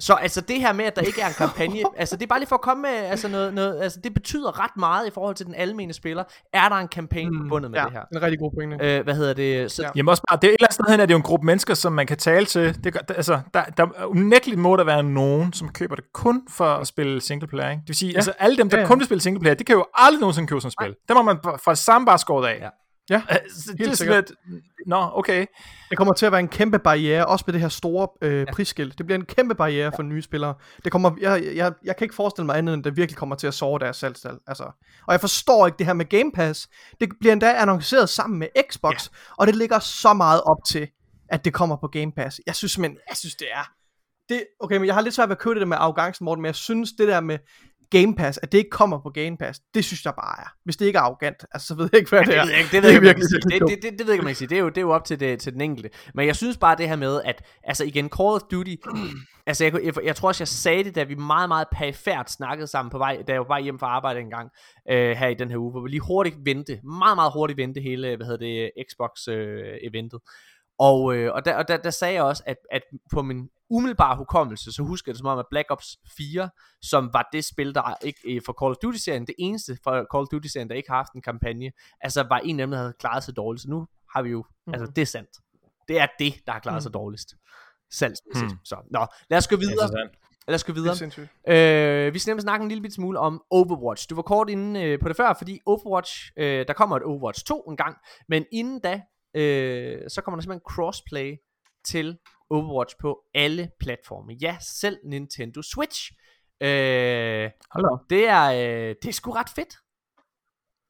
Så 0.00 0.14
altså 0.14 0.40
det 0.40 0.60
her 0.60 0.72
med, 0.72 0.84
at 0.84 0.96
der 0.96 1.02
ikke 1.02 1.20
er 1.20 1.26
en 1.26 1.32
kampagne, 1.38 1.78
altså 1.96 2.16
det 2.16 2.22
er 2.22 2.26
bare 2.26 2.38
lige 2.38 2.48
for 2.48 2.56
at 2.56 2.60
komme 2.60 2.82
med 2.82 2.90
altså 2.90 3.28
noget, 3.28 3.54
noget, 3.54 3.80
altså 3.82 4.00
det 4.04 4.14
betyder 4.14 4.60
ret 4.64 4.76
meget 4.76 5.06
i 5.06 5.10
forhold 5.10 5.34
til 5.34 5.46
den 5.46 5.54
almene 5.54 5.92
spiller. 5.92 6.24
Er 6.52 6.68
der 6.68 6.76
en 6.76 6.88
kampagne 6.88 7.30
mm, 7.30 7.38
forbundet 7.44 7.70
med 7.70 7.78
ja, 7.78 7.84
det 7.84 7.92
her? 7.92 8.00
en 8.14 8.22
rigtig 8.22 8.38
god 8.38 8.50
pointe. 8.58 8.76
Øh, 8.96 9.04
hvad 9.04 9.14
hedder 9.14 9.34
det? 9.34 9.72
Så, 9.72 9.82
Ja. 9.82 9.86
ja. 9.88 9.92
Jamen 9.96 10.08
også 10.08 10.22
bare, 10.30 10.38
det 10.42 10.48
er 10.48 10.50
et 10.50 10.54
eller 10.54 10.66
andet 10.66 10.74
sted 10.74 10.84
hen, 10.90 11.00
at 11.00 11.08
det 11.08 11.14
er 11.14 11.16
jo 11.16 11.18
en 11.18 11.22
gruppe 11.22 11.46
mennesker, 11.46 11.74
som 11.74 11.92
man 11.92 12.06
kan 12.06 12.16
tale 12.16 12.46
til. 12.46 12.84
Det, 12.84 12.92
gør- 12.92 13.14
altså, 13.16 13.40
der, 13.54 13.64
der 13.64 13.86
unægteligt 14.06 14.60
må 14.60 14.76
der 14.76 14.84
være 14.84 15.02
nogen, 15.02 15.52
som 15.52 15.68
køber 15.68 15.94
det 15.94 16.04
kun 16.12 16.42
for 16.50 16.64
at 16.74 16.86
spille 16.86 17.20
singleplayer. 17.20 17.70
Ikke? 17.70 17.80
Det 17.80 17.88
vil 17.88 17.96
sige, 17.96 18.10
ja. 18.10 18.16
altså 18.16 18.32
alle 18.38 18.56
dem, 18.56 18.70
der 18.70 18.76
Ja, 18.76 18.80
ja, 18.80 18.84
ja. 18.84 18.88
kun 18.88 18.98
vil 18.98 19.06
spille 19.06 19.20
singleplayer, 19.20 19.54
det 19.54 19.66
kan 19.66 19.76
jo 19.76 19.86
aldrig 19.94 20.20
nogensinde 20.20 20.48
købe 20.48 20.60
sådan 20.60 20.68
et 20.68 20.72
spil. 20.72 20.94
Der 21.08 21.14
må 21.14 21.22
man 21.22 21.36
fra 21.42 21.74
samme 21.74 22.06
bare 22.06 22.18
skåret 22.18 22.46
af. 22.48 22.58
Ja. 22.60 22.68
Ja, 23.10 23.22
Altså, 23.28 23.72
det 23.72 23.80
er 23.80 23.84
Helt 23.84 23.98
sådan 23.98 24.14
lidt, 24.14 24.32
Nå, 24.86 25.10
okay. 25.14 25.46
det 25.90 25.98
kommer 25.98 26.14
til 26.14 26.26
at 26.26 26.32
være 26.32 26.40
en 26.40 26.48
kæmpe 26.48 26.78
barriere, 26.78 27.26
også 27.26 27.44
med 27.46 27.52
det 27.52 27.60
her 27.60 27.68
store 27.68 28.08
øh, 28.22 28.40
ja. 28.40 28.52
prisskilt. 28.52 28.98
Det 28.98 29.06
bliver 29.06 29.18
en 29.18 29.24
kæmpe 29.24 29.54
barriere 29.54 29.92
for 29.96 30.02
nye 30.02 30.22
spillere. 30.22 30.54
Det 30.84 30.92
kommer, 30.92 31.10
jeg, 31.20 31.44
jeg, 31.54 31.72
jeg 31.84 31.96
kan 31.96 32.04
ikke 32.04 32.14
forestille 32.14 32.46
mig 32.46 32.56
andet, 32.58 32.74
end 32.74 32.84
det 32.84 32.96
virkelig 32.96 33.16
kommer 33.16 33.36
til 33.36 33.46
at 33.46 33.54
sove 33.54 33.78
deres 33.78 33.96
salgstal. 33.96 34.38
Altså. 34.46 34.64
Og 35.06 35.12
jeg 35.12 35.20
forstår 35.20 35.66
ikke 35.66 35.78
det 35.78 35.86
her 35.86 35.92
med 35.92 36.04
Game 36.04 36.32
Pass. 36.34 36.68
Det 37.00 37.08
bliver 37.20 37.32
endda 37.32 37.52
annonceret 37.52 38.08
sammen 38.08 38.38
med 38.38 38.48
Xbox, 38.70 38.92
ja. 38.92 39.16
og 39.38 39.46
det 39.46 39.56
ligger 39.56 39.78
så 39.78 40.12
meget 40.12 40.42
op 40.42 40.58
til, 40.66 40.88
at 41.28 41.44
det 41.44 41.52
kommer 41.54 41.76
på 41.76 41.88
Game 41.88 42.12
Pass. 42.12 42.40
Jeg 42.46 42.54
synes 42.54 42.78
men 42.78 42.96
jeg 43.08 43.16
synes 43.16 43.34
det 43.34 43.46
er... 43.52 43.70
Det, 44.28 44.46
okay, 44.60 44.76
men 44.76 44.86
jeg 44.86 44.94
har 44.94 45.02
lidt 45.02 45.14
svært 45.14 45.28
ved 45.28 45.36
at 45.36 45.40
købe 45.42 45.60
det 45.60 45.68
med 45.68 45.76
arrogancen, 45.76 46.24
Morten, 46.24 46.42
men 46.42 46.46
jeg 46.46 46.54
synes 46.54 46.92
det 46.98 47.08
der 47.08 47.20
med 47.20 47.38
Game 47.90 48.14
Pass, 48.14 48.38
at 48.42 48.52
det 48.52 48.58
ikke 48.58 48.70
kommer 48.70 48.98
på 48.98 49.10
Game 49.10 49.36
Pass, 49.36 49.60
det 49.74 49.84
synes 49.84 50.04
jeg 50.04 50.14
bare 50.14 50.40
er. 50.40 50.48
Hvis 50.64 50.76
det 50.76 50.86
ikke 50.86 50.96
er 50.96 51.02
arrogant, 51.02 51.44
altså 51.52 51.66
så 51.68 51.74
ved 51.74 51.88
jeg 51.92 51.98
ikke, 51.98 52.10
hvad 52.10 52.24
det 52.24 52.36
er. 52.36 52.44
Det 52.44 52.52
ved 52.52 52.52
jeg 52.52 52.58
ikke, 52.58 52.72
det 52.72 52.82
ved 52.82 52.90
jeg 52.90 52.94
ikke, 52.94 53.06
virkelig 53.06 53.42
det, 53.42 53.82
det, 53.82 53.82
det, 53.82 53.98
det 53.98 54.00
ved 54.00 54.06
jeg 54.06 54.12
ikke, 54.14 54.24
man 54.24 54.30
kan 54.30 54.36
sige. 54.36 54.48
Det 54.48 54.58
er 54.58 54.62
jo, 54.62 54.68
det 54.68 54.78
er 54.78 54.82
jo 54.82 54.90
op 54.90 55.04
til, 55.04 55.20
det, 55.20 55.40
til 55.40 55.52
den 55.52 55.60
enkelte. 55.60 55.90
Men 56.14 56.26
jeg 56.26 56.36
synes 56.36 56.56
bare 56.56 56.76
det 56.76 56.88
her 56.88 56.96
med, 56.96 57.22
at 57.24 57.42
altså 57.64 57.84
igen, 57.84 58.08
Call 58.08 58.34
of 58.34 58.40
Duty, 58.50 58.74
altså 59.46 59.64
jeg, 59.64 59.84
jeg, 59.84 59.94
jeg 60.04 60.16
tror 60.16 60.28
også, 60.28 60.42
jeg 60.42 60.48
sagde 60.48 60.84
det, 60.84 60.94
da 60.94 61.02
vi 61.02 61.14
meget, 61.14 61.48
meget 61.48 61.66
perifært 61.72 62.30
snakkede 62.30 62.66
sammen 62.66 62.90
på 62.90 62.98
vej, 62.98 63.22
da 63.26 63.32
jeg 63.32 63.40
var 63.40 63.48
bare 63.48 63.62
hjem 63.62 63.78
fra 63.78 63.86
arbejde 63.86 64.20
en 64.20 64.30
gang 64.30 64.50
øh, 64.90 65.16
her 65.16 65.28
i 65.28 65.34
den 65.34 65.50
her 65.50 65.58
uge, 65.58 65.70
hvor 65.70 65.80
vi 65.80 65.88
lige 65.88 66.00
hurtigt 66.00 66.36
vendte, 66.44 66.80
meget, 66.84 67.16
meget 67.16 67.32
hurtigt 67.32 67.56
vendte 67.56 67.80
hele, 67.80 68.16
hvad 68.16 68.26
hedder 68.26 68.46
det, 68.46 68.70
Xbox-eventet. 68.90 70.20
Og, 70.78 71.16
øh, 71.16 71.34
og, 71.34 71.44
der, 71.44 71.56
og 71.56 71.68
der, 71.68 71.76
der 71.76 71.90
sagde 71.90 72.14
jeg 72.14 72.22
også, 72.22 72.42
at, 72.46 72.56
at 72.70 72.82
på 73.12 73.22
min 73.22 73.48
umiddelbare 73.70 74.16
hukommelse, 74.16 74.72
så 74.72 74.82
husker 74.82 75.10
jeg 75.10 75.14
det 75.14 75.18
som 75.18 75.26
om, 75.26 75.38
at 75.38 75.46
Black 75.50 75.70
Ops 75.70 75.96
4, 76.16 76.50
som 76.82 77.10
var 77.12 77.28
det 77.32 77.44
spil, 77.44 77.74
der 77.74 77.94
ikke 78.02 78.20
øh, 78.34 78.42
for 78.46 78.52
Call 78.62 78.70
of 78.70 78.76
Duty-serien, 78.76 79.26
det 79.26 79.34
eneste 79.38 79.78
for 79.84 79.90
Call 79.90 80.22
of 80.22 80.28
Duty-serien, 80.32 80.68
der 80.68 80.74
ikke 80.74 80.90
har 80.90 80.96
haft 80.96 81.12
en 81.12 81.22
kampagne, 81.22 81.72
altså 82.00 82.22
var 82.28 82.38
en 82.38 82.60
af 82.60 82.66
dem, 82.66 82.70
der 82.70 82.78
havde 82.78 82.94
klaret 82.98 83.24
sig 83.24 83.36
dårligt. 83.36 83.62
Så 83.62 83.68
nu 83.70 83.86
har 84.14 84.22
vi 84.22 84.30
jo, 84.30 84.44
mm. 84.66 84.74
altså 84.74 84.92
det 84.96 85.02
er 85.02 85.06
sandt. 85.06 85.30
Det 85.88 86.00
er 86.00 86.06
det, 86.18 86.34
der 86.46 86.52
har 86.52 86.60
klaret 86.60 86.82
sig 86.82 86.94
dårligst. 86.94 87.34
Salgsmæssigt. 87.90 88.52
Hmm. 88.52 88.64
Så, 88.64 88.76
nå, 88.90 89.06
lad 89.30 89.38
os 89.38 89.48
gå 89.48 89.56
videre. 89.56 90.08
Lad 90.48 90.54
os 90.54 90.64
gå 90.64 90.72
er 90.72 90.74
videre. 90.74 92.06
Øh, 92.06 92.14
vi 92.14 92.18
skal 92.18 92.30
nemlig 92.30 92.42
snakke 92.42 92.62
en 92.62 92.68
lille 92.68 92.92
smule 92.92 93.18
om 93.18 93.42
Overwatch. 93.50 94.10
Du 94.10 94.14
var 94.14 94.22
kort 94.22 94.50
inde 94.50 94.82
øh, 94.82 94.98
på 95.00 95.08
det 95.08 95.16
før, 95.16 95.34
fordi 95.38 95.60
Overwatch, 95.66 96.30
øh, 96.36 96.66
der 96.68 96.72
kommer 96.72 96.96
et 96.96 97.02
Overwatch 97.02 97.44
2 97.44 97.60
en 97.60 97.76
gang, 97.76 97.96
men 98.28 98.44
inden 98.52 98.80
da, 98.80 99.02
øh, 99.34 100.00
så 100.10 100.20
kommer 100.22 100.36
der 100.36 100.42
simpelthen 100.42 100.64
crossplay 100.70 101.36
til 101.84 102.18
Overwatch 102.50 102.96
på 103.00 103.20
alle 103.34 103.70
platforme. 103.80 104.32
Ja, 104.40 104.56
selv 104.60 104.98
Nintendo 105.04 105.62
Switch. 105.62 106.12
Øh, 106.60 107.50
Hold 107.70 108.08
da. 108.08 108.14
det 108.14 108.28
er, 108.28 108.44
øh, 108.52 108.94
det 109.02 109.08
er 109.08 109.12
sgu 109.12 109.30
ret 109.30 109.48
fedt. 109.48 109.74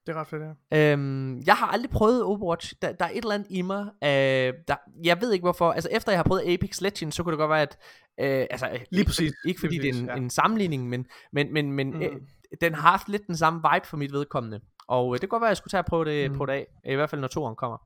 Det 0.07 0.15
er 0.15 0.19
ret 0.19 0.27
fedt, 0.27 0.43
ja. 0.71 0.91
Øhm, 0.91 1.39
jeg 1.45 1.55
har 1.55 1.67
aldrig 1.67 1.91
prøvet 1.91 2.23
Overwatch. 2.23 2.73
Der, 2.81 2.91
der 2.91 3.05
er 3.05 3.09
et 3.09 3.17
eller 3.17 3.31
andet 3.33 3.47
i 3.49 3.61
mig. 3.61 3.81
Øh, 4.03 4.53
der, 4.67 4.75
jeg 5.03 5.21
ved 5.21 5.31
ikke 5.33 5.43
hvorfor. 5.43 5.71
Altså 5.71 5.89
efter 5.91 6.11
jeg 6.11 6.19
har 6.19 6.23
prøvet 6.23 6.53
Apex 6.53 6.81
Legends, 6.81 7.15
så 7.15 7.23
kunne 7.23 7.31
det 7.31 7.37
godt 7.39 7.49
være, 7.49 7.61
at... 7.61 7.77
Øh, 8.19 8.47
altså, 8.51 8.69
Lige 8.71 8.99
ikke, 8.99 9.09
præcis. 9.09 9.33
Ikke 9.45 9.59
fordi 9.59 9.73
Lige 9.79 9.81
det 9.81 9.89
er 9.89 9.99
en, 9.99 10.05
præcis, 10.07 10.17
ja. 10.17 10.23
en 10.23 10.29
sammenligning, 10.29 10.89
men, 10.89 11.05
men, 11.31 11.53
men, 11.53 11.71
men 11.71 11.89
Mm. 11.91 12.01
øh, 12.01 12.15
den 12.61 12.73
har 12.73 12.89
haft 12.91 13.09
lidt 13.09 13.27
den 13.27 13.37
samme 13.37 13.61
vibe 13.73 13.87
for 13.87 13.97
mit 13.97 14.11
vedkommende. 14.13 14.59
Og 14.87 15.07
øh, 15.09 15.13
det 15.13 15.19
kan 15.21 15.29
godt 15.29 15.41
være, 15.41 15.47
at 15.47 15.51
jeg 15.51 15.57
skulle 15.57 15.71
tage 15.71 15.81
og 15.81 15.85
prøve 15.85 16.05
det, 16.05 16.31
Mm. 16.31 16.37
det 16.39 16.49
af. 16.49 16.67
I 16.85 16.95
hvert 16.95 17.09
fald 17.09 17.21
når 17.21 17.27
toeren 17.27 17.55
kommer. 17.55 17.77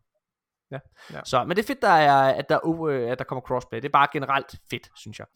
Ja. 0.71 0.79
Ja. 1.13 1.19
Så, 1.23 1.43
men 1.43 1.57
det 1.57 1.63
er 1.63 1.67
fedt, 1.67 1.81
der 1.81 1.87
er, 1.89 2.33
at, 2.33 2.49
der, 2.49 2.59
uh, 2.65 2.93
at 3.11 3.19
der 3.19 3.25
kommer 3.25 3.41
crossplay. 3.41 3.77
Det 3.81 3.85
er 3.85 3.91
bare 3.91 4.07
generelt 4.13 4.55
fedt, 4.69 4.89
synes 4.95 5.19
jeg. 5.19 5.27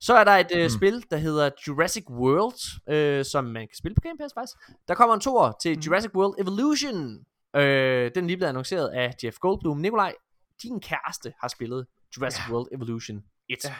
Så 0.00 0.14
er 0.16 0.24
der 0.24 0.32
et 0.32 0.52
uh, 0.56 0.62
Mm. 0.62 0.68
spil, 0.68 1.04
der 1.10 1.16
hedder 1.16 1.50
Jurassic 1.68 2.04
World, 2.10 2.80
øh, 2.94 3.24
som 3.24 3.44
man 3.44 3.62
kan 3.68 3.76
spille 3.76 3.94
på 3.94 4.00
Game 4.00 4.18
Pass 4.18 4.34
faktisk. 4.34 4.56
Der 4.88 4.94
kommer 4.94 5.14
en 5.14 5.20
toer 5.20 5.52
til 5.62 5.76
Mm. 5.76 5.80
Jurassic 5.80 6.10
World 6.14 6.34
Evolution. 6.38 7.24
Øh, 7.56 8.10
den 8.14 8.24
er 8.24 8.26
lige 8.26 8.36
blevet 8.36 8.48
annonceret 8.48 8.88
af 8.88 9.14
Jeff 9.24 9.36
Goldblum. 9.38 9.78
Nikolaj, 9.78 10.14
din 10.62 10.80
kæreste 10.80 11.32
har 11.40 11.48
spillet 11.48 11.86
Jurassic 12.16 12.44
Ja. 12.48 12.52
World 12.54 12.68
Evolution 12.72 13.16
1. 13.48 13.64
Ja. 13.64 13.74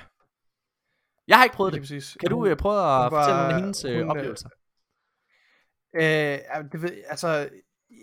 Jeg 1.29 1.37
har 1.37 1.45
ikke 1.45 1.57
prøvet 1.57 1.73
det. 1.73 1.81
præcis. 1.83 2.17
Kan 2.21 2.31
du 2.31 2.37
uh, 2.51 2.57
prøve 2.57 2.79
at 2.81 3.03
hun 3.03 3.13
var- 3.13 3.25
fortælle 3.25 3.41
af 3.41 3.55
hendes 3.55 3.85
uh, 3.85 3.91
hun, 3.91 4.01
øh, 4.01 4.09
oplevelser? 4.09 4.49
Øh, 5.97 6.39
det 6.73 6.83
ved, 6.83 7.03
altså, 7.09 7.49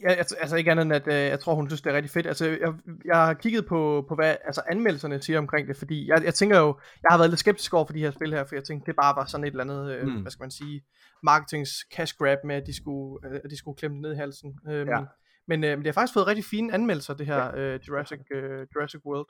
jeg, 0.03 0.17
altså, 0.17 0.35
altså 0.35 0.55
ikke 0.55 0.71
andet 0.71 0.83
end, 0.83 0.93
at 0.93 1.07
øh, 1.07 1.13
jeg 1.13 1.39
tror, 1.39 1.55
hun 1.55 1.69
synes, 1.69 1.81
det 1.81 1.89
er 1.91 1.95
rigtig 1.95 2.11
fedt. 2.11 2.27
Altså, 2.27 2.45
jeg, 2.45 2.73
jeg 3.05 3.15
har 3.15 3.33
kigget 3.33 3.65
på, 3.65 4.05
på, 4.09 4.15
hvad 4.15 4.35
altså, 4.45 4.61
anmeldelserne 4.71 5.21
siger 5.21 5.39
omkring 5.39 5.67
det, 5.67 5.77
fordi 5.77 6.07
jeg, 6.09 6.23
jeg 6.23 6.33
tænker 6.33 6.59
jo, 6.59 6.77
jeg 7.03 7.07
har 7.09 7.17
været 7.17 7.29
lidt 7.29 7.39
skeptisk 7.39 7.73
over 7.73 7.85
for 7.85 7.93
de 7.93 7.99
her 7.99 8.11
spil 8.11 8.33
her, 8.33 8.43
for 8.45 8.55
jeg 8.55 8.63
tænkte, 8.63 8.85
det 8.85 8.95
bare 8.95 9.15
var 9.15 9.25
sådan 9.25 9.43
et 9.43 9.51
eller 9.51 9.63
andet, 9.63 9.91
øh, 9.93 10.07
Mm. 10.07 10.21
hvad 10.21 10.31
skal 10.31 10.43
man 10.43 10.51
sige, 10.51 10.81
marketings 11.23 11.71
cash 11.95 12.13
grab 12.17 12.37
med, 12.43 12.55
at 12.55 12.63
de 12.67 12.75
skulle, 12.75 13.29
øh, 13.29 13.39
at 13.43 13.49
de 13.49 13.57
skulle 13.57 13.77
klemme 13.77 13.95
det 13.95 14.01
ned 14.01 14.13
i 14.13 14.15
halsen. 14.15 14.59
Øhm, 14.69 14.89
Ja. 14.89 14.99
Men 15.47 15.63
øh, 15.63 15.77
det 15.77 15.85
har 15.85 15.91
faktisk 15.93 16.13
fået 16.13 16.27
rigtig 16.27 16.45
fine 16.45 16.73
anmeldelser, 16.73 17.13
det 17.13 17.25
her 17.25 17.51
øh, 17.55 17.79
Jurassic, 17.87 18.19
øh, 18.35 18.67
Jurassic 18.75 19.01
World. 19.05 19.27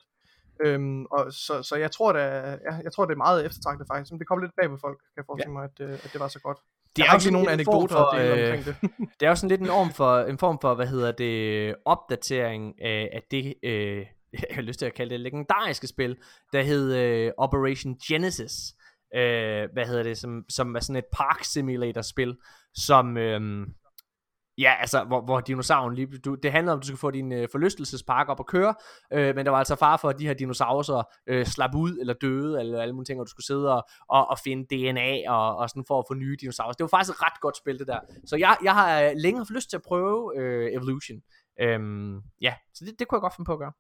Øhm, 0.66 1.06
og 1.06 1.34
så, 1.34 1.64
så 1.64 1.76
jeg 1.76 1.92
tror, 1.92 2.14
det 2.14 2.22
er, 2.22 2.58
jeg, 2.68 2.82
jeg 2.84 2.92
tror, 2.94 3.06
det 3.06 3.14
er 3.14 3.18
meget 3.28 3.46
eftertragtet 3.46 3.88
faktisk. 3.92 4.12
Men 4.12 4.20
det 4.20 4.28
kom 4.28 4.40
lidt 4.40 4.52
bag 4.62 4.70
på 4.70 4.78
folk, 4.82 4.98
kan 5.00 5.18
jeg 5.18 5.26
forestille 5.26 5.54
mig, 5.54 5.64
at, 5.64 5.78
øh, 5.86 5.94
at 6.06 6.10
det 6.14 6.20
var 6.20 6.28
så 6.28 6.40
godt. 6.40 6.58
Det 6.96 7.04
jeg 7.04 7.08
er 7.08 7.14
jo 7.14 7.18
ikke 7.18 7.32
nogen 7.32 7.50
anekdoter 7.50 7.96
for, 7.96 8.16
øh, 8.16 8.32
omkring 8.32 8.66
det. 8.66 8.76
Det 9.20 9.26
er 9.26 9.30
jo 9.30 9.36
sådan 9.36 9.50
lidt 9.50 9.62
en 9.62 9.68
form 9.68 9.94
for, 9.94 10.20
en 10.20 10.38
form 10.38 10.58
for 10.62 10.76
hvad 10.76 10.88
hedder 10.88 11.12
det, 11.12 11.76
opdatering 11.86 12.82
af, 12.82 13.10
af 13.14 13.22
det, 13.32 13.54
øh, 13.64 13.98
jeg 14.34 14.56
har 14.56 14.62
lyst 14.62 14.80
til 14.80 14.86
at 14.86 14.94
kalde 14.94 15.10
det 15.10 15.20
legendariske 15.20 15.88
spil, 15.88 16.18
der 16.54 16.62
hed 16.62 16.96
øh, 16.96 17.32
Operation 17.38 17.98
Genesis. 18.08 18.54
Øh, 19.16 19.68
hvad 19.74 19.86
hedder 19.86 20.04
det, 20.04 20.18
som, 20.18 20.46
som 20.50 20.76
er 20.76 20.80
sådan 20.80 20.96
et 20.96 21.06
park 21.14 21.44
simulator 21.44 22.02
spil, 22.02 22.36
som, 22.74 23.18
øh, 23.18 23.68
ja, 24.60 24.76
altså, 24.80 25.04
hvor, 25.04 25.22
hvor 25.22 25.40
dinosauren 25.40 25.96
lige, 25.96 26.18
du, 26.18 26.36
det 26.36 26.52
handler 26.52 26.74
om, 26.74 26.80
at 26.80 26.82
du 26.84 26.88
skal 26.88 26.98
få 26.98 27.12
din 27.12 27.32
øh, 27.32 27.48
forlystelsespark 27.52 28.30
op 28.30 28.40
at 28.40 28.46
køre, 28.46 28.76
øh, 29.14 29.36
men 29.36 29.46
der 29.46 29.52
var 29.52 29.58
altså 29.58 29.76
far 29.76 29.98
for, 29.98 30.10
at 30.10 30.20
de 30.20 30.28
her 30.28 30.34
dinosaurer 30.34 31.04
øh, 31.28 31.46
slap 31.46 31.76
ud, 31.76 31.98
eller 32.00 32.14
døde, 32.14 32.60
eller 32.60 32.82
alle 32.82 32.94
mulige 32.94 33.06
ting, 33.06 33.20
og 33.20 33.26
du 33.26 33.30
skulle 33.30 33.46
sidde 33.46 33.76
og, 33.76 33.88
og, 34.10 34.30
og 34.30 34.38
finde 34.44 34.76
DNA, 34.76 35.32
og, 35.32 35.58
og 35.58 35.70
sådan 35.70 35.86
for 35.88 36.00
at 36.00 36.06
få 36.08 36.14
nye 36.14 36.38
dinosaurer. 36.42 36.72
Det 36.72 36.84
var 36.84 36.88
faktisk 36.88 37.16
et 37.16 37.24
ret 37.24 37.42
godt 37.42 37.58
spil, 37.58 37.80
det 37.80 37.88
der. 37.88 38.00
Så 38.26 38.36
jeg, 38.36 38.58
jeg 38.64 38.74
har 38.74 39.02
øh, 39.02 39.12
længe 39.16 39.40
haft 39.40 39.50
lyst 39.50 39.70
til 39.70 39.78
at 39.78 39.84
prøve 39.88 40.40
øh, 40.40 40.74
Evolution. 40.74 41.22
Øhm, 41.62 42.22
ja, 42.42 42.54
så 42.74 42.86
det, 42.86 43.00
det 43.00 43.08
kunne 43.08 43.18
jeg 43.18 43.22
godt 43.22 43.36
finde 43.36 43.46
på 43.46 43.54
at 43.54 43.60
gøre. 43.60 43.72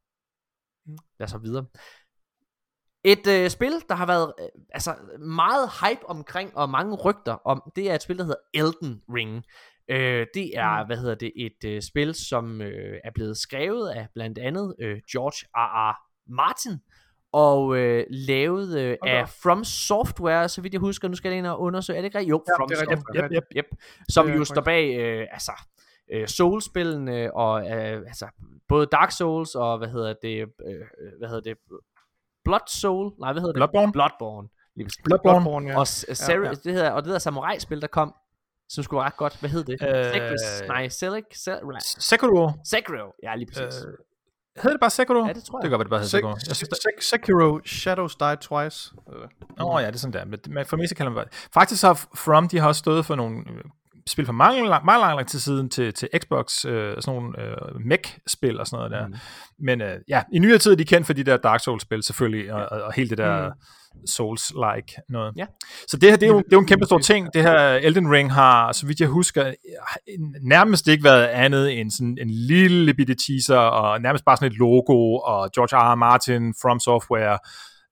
Mm. 0.85 0.97
Lad 1.19 1.25
os 1.25 1.31
så 1.31 1.37
videre. 1.37 1.65
Et 3.03 3.27
øh, 3.27 3.49
spil, 3.49 3.73
der 3.89 3.95
har 3.95 4.05
været 4.05 4.33
øh, 4.39 4.47
altså 4.73 4.95
meget 5.19 5.69
hype 5.69 6.09
omkring, 6.09 6.57
og 6.57 6.69
mange 6.69 6.95
rygter 6.95 7.33
om, 7.33 7.71
det 7.75 7.91
er 7.91 7.95
et 7.95 8.03
spil, 8.03 8.17
der 8.17 8.23
hedder 8.23 8.41
Elden 8.53 9.01
Ring. 9.09 9.43
Øh, 9.89 10.27
det 10.33 10.51
er, 10.57 10.81
Mm. 10.81 10.87
hvad 10.87 10.97
hedder 10.97 11.15
det, 11.15 11.31
et 11.35 11.63
øh, 11.65 11.81
spil, 11.81 12.15
som 12.15 12.61
øh, 12.61 12.99
er 13.03 13.11
blevet 13.15 13.37
skrevet 13.37 13.89
af 13.89 14.07
blandt 14.13 14.37
andet 14.37 14.75
øh, 14.79 14.99
George 15.11 15.47
R. 15.55 15.91
R. 15.91 15.95
Martin, 16.27 16.71
og 17.31 17.77
øh, 17.77 18.05
lavet 18.09 18.79
øh, 18.79 18.97
da 19.05 19.09
af. 19.09 19.29
From 19.29 19.63
Software, 19.63 20.49
så 20.49 20.61
vidt 20.61 20.73
jeg 20.73 20.79
husker, 20.81 21.07
nu 21.07 21.15
skal 21.15 21.29
jeg 21.29 21.37
ind 21.37 21.47
og 21.47 21.59
undersøge, 21.61 21.97
er 21.97 22.01
det 22.01 22.05
ikke 22.05 22.17
rigtigt? 22.17 22.29
Jo, 22.31 22.43
Ja, 22.47 22.57
From 22.57 22.67
det 22.69 22.75
er. 22.75 22.79
Software, 22.79 23.23
Yep, 23.25 23.31
yep, 23.31 23.43
yep, 23.55 23.65
som 24.09 24.25
Det 24.25 24.33
er 24.33 24.37
jo 24.37 24.45
står 24.45 24.61
bag, 24.61 24.97
øh, 24.99 25.27
altså, 25.31 25.51
øh, 26.13 26.27
Souls-spillene, 26.27 27.33
og 27.35 27.61
øh, 27.71 27.97
altså, 28.07 28.27
både 28.67 28.87
Dark 28.91 29.11
Souls, 29.11 29.55
og 29.55 29.77
hvad 29.77 29.87
hedder 29.87 30.13
det, 30.21 30.39
øh, 30.39 30.75
hvad 31.19 31.29
hedder 31.29 31.41
det, 31.41 31.57
Blood 32.45 32.59
Soul, 32.67 33.11
nej, 33.19 33.31
hvad 33.33 33.41
hedder 33.41 33.53
det? 33.53 33.59
Bloodborne? 33.59 33.91
Bloodborne. 33.91 34.47
Bloodborne. 35.03 35.21
Bloodborne, 35.23 35.69
ja. 35.69 35.79
Og, 35.79 35.87
s- 35.87 36.05
Seri- 36.21 36.45
ja. 36.47 36.51
Det 36.51 36.73
hedder, 36.73 36.91
og 36.91 37.03
det 37.03 37.11
der 37.11 37.19
samurai-spil, 37.19 37.81
der 37.81 37.87
kom, 37.87 38.13
som 38.69 38.83
skulle 38.83 38.97
være 38.99 39.05
ret 39.05 39.17
godt. 39.17 39.37
Hvad 39.39 39.49
hed 39.49 39.63
det? 39.63 39.77
Øh, 39.81 40.13
Sekris? 40.13 40.67
Nej, 40.67 40.87
Selic? 40.89 41.23
Sel- 41.35 41.99
Sekiro. 41.99 42.51
Sekiro. 42.65 43.13
Ja, 43.23 43.35
lige 43.35 43.47
præcis. 43.47 43.81
Øh, 43.85 43.93
hedder 44.55 44.69
det 44.69 44.79
bare 44.79 44.89
Sekiro? 44.89 45.25
ja, 45.27 45.33
det 45.33 45.43
tror 45.43 45.59
jeg. 45.59 45.63
Det 45.63 45.69
kan 45.69 45.77
godt 45.77 45.85
det 45.85 45.89
bare 45.89 45.99
hedder 45.99 46.09
Sekiro. 46.09 46.31
Sek- 46.31 46.47
Jeg 46.47 46.55
synes, 46.55 46.69
Sek- 46.73 47.09
Sekiro 47.09 47.59
Shadows 47.65 48.15
Die 48.15 48.35
Twice. 48.41 48.91
Øh, 49.13 49.21
Åh 49.59 49.75
oh, 49.75 49.81
ja, 49.81 49.87
det 49.87 49.95
er 49.95 49.99
sådan 49.99 50.13
der. 50.13 50.25
Men, 50.25 50.39
men 50.49 50.65
for 50.65 50.77
mig 50.77 50.89
så 50.89 50.95
kalder 50.95 51.11
man 51.11 51.15
bare... 51.15 51.49
Faktisk 51.53 51.83
har 51.83 52.05
From, 52.15 52.47
de 52.47 52.59
har 52.59 52.67
også 52.67 52.79
stået 52.79 53.05
for 53.05 53.15
nogle 53.15 53.37
øh, 53.37 53.63
spil 54.07 54.25
for 54.25 54.33
mange, 54.33 54.67
lang, 54.67 54.85
meget 54.85 54.99
lang, 55.01 55.15
lang 55.15 55.27
tid 55.27 55.39
siden 55.39 55.69
til, 55.69 55.93
til 55.93 56.09
Xbox, 56.17 56.65
øh, 56.65 57.01
sådan 57.01 57.19
nogle 57.21 57.41
øh, 57.41 57.55
mech-spil 57.85 58.59
og 58.59 58.67
sådan 58.67 58.77
noget 58.77 58.91
der. 58.91 59.07
Mm. 59.07 59.13
Men 59.59 59.81
øh, 59.81 59.95
ja, 60.07 60.23
i 60.33 60.39
nyere 60.39 60.57
tid 60.57 60.71
er 60.71 60.75
de 60.75 60.85
kendt 60.85 61.05
for 61.07 61.13
de 61.13 61.23
der 61.23 61.37
Dark 61.37 61.59
Souls-spil 61.61 62.03
selvfølgelig, 62.03 62.53
og, 62.53 62.65
og, 62.71 62.81
og 62.81 62.93
hele 62.93 63.09
det 63.09 63.17
der 63.17 63.47
mm. 63.47 63.53
Souls-like 64.09 65.05
noget. 65.09 65.33
Ja. 65.37 65.45
Så 65.87 65.97
det 65.97 66.09
her, 66.09 66.17
det 66.17 66.25
er, 66.25 66.31
jo, 66.31 66.37
det 66.37 66.45
er 66.45 66.57
jo 66.57 66.59
en 66.59 66.67
kæmpe 66.67 66.85
stor 66.85 66.97
ting. 66.97 67.33
Det 67.33 67.41
her 67.41 67.59
Elden 67.59 68.11
Ring 68.11 68.33
har, 68.33 68.71
så 68.71 68.87
vidt 68.87 68.99
jeg 68.99 69.07
husker, 69.07 69.53
nærmest 70.41 70.87
ikke 70.87 71.03
været 71.03 71.25
andet 71.25 71.79
end 71.79 71.91
sådan 71.91 72.17
en 72.21 72.29
lille 72.29 72.93
bitte 72.93 73.15
teaser, 73.15 73.57
og 73.57 74.01
nærmest 74.01 74.25
bare 74.25 74.37
sådan 74.37 74.51
et 74.51 74.57
logo, 74.57 75.15
og 75.15 75.51
George 75.55 75.77
R. 75.77 75.91
R. 75.91 75.95
Martin, 75.95 76.53
From 76.61 76.79
Software, 76.79 77.39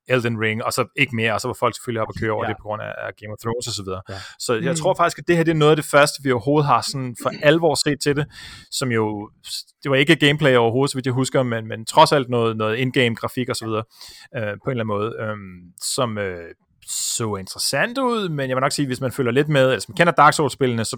Elden 0.08 0.42
Ring, 0.42 0.64
og 0.64 0.74
så 0.74 0.86
ikke 0.96 1.16
mere, 1.16 1.34
og 1.34 1.42
så 1.42 1.48
var 1.48 1.58
folk 1.60 1.76
selvfølgelig 1.76 2.02
op 2.02 2.08
og 2.08 2.16
køre 2.20 2.32
over 2.32 2.46
ja. 2.46 2.50
det 2.50 2.58
på 2.58 2.64
grund 2.68 2.82
af, 2.82 2.92
Game 3.20 3.34
of 3.34 3.38
Thrones 3.44 3.68
og 3.68 3.74
så 3.74 3.84
videre. 3.84 4.02
Ja. 4.10 4.16
Så 4.40 4.54
jeg 4.54 4.72
mm. 4.72 4.76
tror 4.76 4.94
faktisk, 4.94 5.20
at 5.20 5.28
det 5.28 5.38
her 5.38 5.44
det 5.44 5.52
er 5.52 5.56
noget 5.56 5.72
af 5.72 5.76
det 5.76 5.86
første, 5.86 6.24
vi 6.24 6.32
overhovedet 6.32 6.68
har 6.68 6.82
sådan 6.82 7.16
for 7.24 7.32
alvor 7.44 7.76
set 7.76 8.00
til 8.02 8.16
det, 8.16 8.26
som 8.72 8.92
jo, 8.92 9.30
det 9.84 9.92
var 9.92 9.96
ikke 9.96 10.16
gameplay 10.16 10.56
overhovedet, 10.56 10.92
så 10.92 10.98
vidt 10.98 11.06
jeg 11.06 11.14
husker, 11.14 11.44
men, 11.44 11.68
men 11.68 11.86
trods 11.86 12.12
alt 12.12 12.30
noget, 12.30 12.58
noget 12.58 12.78
in-game 12.78 13.16
grafik 13.16 13.50
og 13.50 13.56
så 13.56 13.66
videre, 13.66 13.84
øh, 14.36 14.42
på 14.42 14.70
en 14.70 14.80
eller 14.80 14.84
anden 14.84 14.88
måde, 14.88 15.16
øh, 15.20 15.38
som 15.82 16.18
øh, 16.18 16.50
så 16.88 17.36
interessant 17.36 17.98
ud, 17.98 18.30
men 18.30 18.50
jeg 18.50 18.56
vil 18.56 18.62
nok 18.62 18.72
sige, 18.72 18.86
hvis 18.86 19.02
man 19.02 19.12
følger 19.12 19.32
lidt 19.32 19.50
med, 19.50 19.72
altså 19.72 19.86
man 19.90 19.96
kender 19.96 20.14
Dark 20.14 20.34
Souls-spillene, 20.34 20.86
så 20.86 20.98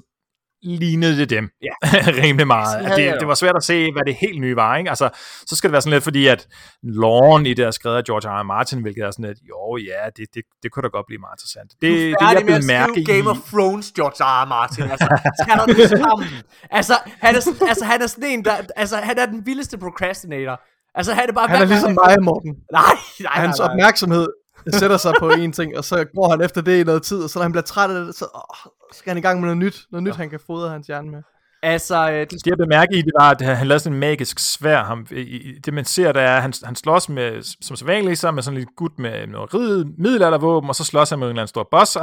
lignede 0.63 1.17
det 1.17 1.29
dem 1.29 1.49
ja. 1.61 1.89
rimelig 2.23 2.47
meget. 2.47 2.83
Ja, 2.83 2.95
det, 2.95 3.19
det 3.19 3.27
var 3.27 3.33
svært 3.33 3.55
at 3.55 3.63
se, 3.63 3.91
hvad 3.91 4.03
det 4.05 4.15
helt 4.15 4.41
nye 4.41 4.55
var. 4.55 4.77
Ikke? 4.77 4.89
Altså, 4.89 5.09
så 5.47 5.55
skal 5.55 5.67
det 5.67 5.71
være 5.71 5.81
sådan 5.81 5.93
lidt, 5.93 6.03
fordi 6.03 6.27
at 6.27 6.47
loven 6.83 7.45
i 7.45 7.53
det 7.53 7.65
er 7.65 7.71
skrevet 7.71 7.97
af 7.97 8.03
George 8.03 8.29
R. 8.29 8.39
R. 8.39 8.43
Martin, 8.43 8.81
hvilket 8.81 9.03
er 9.03 9.11
sådan 9.11 9.25
lidt, 9.25 9.39
jo 9.49 9.77
ja, 9.77 10.09
det, 10.17 10.25
det, 10.33 10.43
det 10.63 10.71
kunne 10.71 10.83
da 10.83 10.87
godt 10.87 11.05
blive 11.07 11.19
meget 11.19 11.35
interessant. 11.35 11.71
Det, 11.71 11.81
det 11.81 12.15
jeg 12.21 12.45
med 12.45 12.53
at 12.53 12.65
mærke 12.67 13.03
Game 13.05 13.29
of 13.29 13.37
Thrones, 13.51 13.91
George 13.91 14.19
R. 14.23 14.43
R. 14.43 14.47
Martin. 14.47 14.83
Altså, 14.83 15.07
skal 15.41 15.53
der 15.57 15.65
det 15.65 15.89
sammen? 15.89 16.27
Altså, 16.71 16.95
han 17.25 17.35
er, 17.35 17.41
altså, 17.67 17.85
han 17.85 18.01
er 18.01 18.07
sådan 18.07 18.29
en, 18.29 18.45
der, 18.45 18.55
altså, 18.75 18.97
han 18.97 19.19
er 19.19 19.25
den 19.25 19.45
vildeste 19.45 19.77
procrastinator. 19.77 20.61
Altså, 20.95 21.13
han 21.13 21.29
er 21.29 21.33
bare... 21.33 21.47
Han 21.47 21.61
er 21.61 21.65
ligesom 21.65 21.91
mig, 22.03 22.23
Morten. 22.23 22.51
Nej, 22.71 22.81
nej, 22.81 22.93
nej, 23.19 23.33
Hans 23.33 23.59
opmærksomhed 23.59 24.27
sætter 24.73 24.97
sig 24.97 25.13
på 25.19 25.29
en 25.29 25.51
ting, 25.51 25.77
og 25.77 25.83
så 25.83 26.05
går 26.15 26.29
han 26.29 26.41
efter 26.41 26.61
det 26.61 26.81
i 26.81 26.83
noget 26.83 27.03
tid, 27.03 27.23
og 27.23 27.29
så 27.29 27.39
når 27.39 27.43
han 27.43 27.51
bliver 27.51 27.63
træt 27.63 27.89
af 27.89 28.05
det, 28.05 28.15
så 28.15 28.25
åh, 28.35 28.71
skal 28.91 29.09
han 29.09 29.17
i 29.17 29.21
gang 29.21 29.39
med 29.39 29.47
noget 29.47 29.57
nyt, 29.57 29.85
noget 29.91 30.03
nyt, 30.03 30.11
ja. 30.11 30.17
han 30.17 30.29
kan 30.29 30.39
fodre 30.47 30.69
hans 30.69 30.87
hjerne 30.87 31.11
med. 31.11 31.21
Altså, 31.63 32.11
øh, 32.11 32.19
det, 32.19 32.31
det 32.31 32.47
jeg 32.47 32.57
bemærke 32.57 32.97
i, 32.97 33.01
det 33.01 33.11
var, 33.19 33.29
at 33.29 33.41
han 33.41 33.67
lavede 33.67 33.79
sådan 33.79 33.93
en 33.93 33.99
magisk 33.99 34.39
svær. 34.39 34.83
Ham, 34.83 35.07
i, 35.11 35.59
det 35.65 35.73
man 35.73 35.85
ser, 35.85 36.11
der 36.11 36.21
er, 36.21 36.35
at 36.35 36.41
han, 36.41 36.53
han 36.63 36.75
slås 36.75 37.09
med, 37.09 37.41
som 37.61 37.75
så 37.75 37.85
vanligt, 37.85 38.19
så 38.19 38.31
med 38.31 38.43
sådan 38.43 38.55
en 38.55 38.59
lille 38.59 38.73
gut 38.75 38.99
med 38.99 39.27
noget 39.27 39.53
ride, 39.53 39.85
middelaldervåben, 39.97 40.69
og 40.69 40.75
så 40.75 40.83
slås 40.83 41.09
han 41.09 41.19
med 41.19 41.27
en 41.27 41.29
eller 41.29 41.41
anden 41.41 41.47
stor 41.47 41.67
boss 41.71 41.97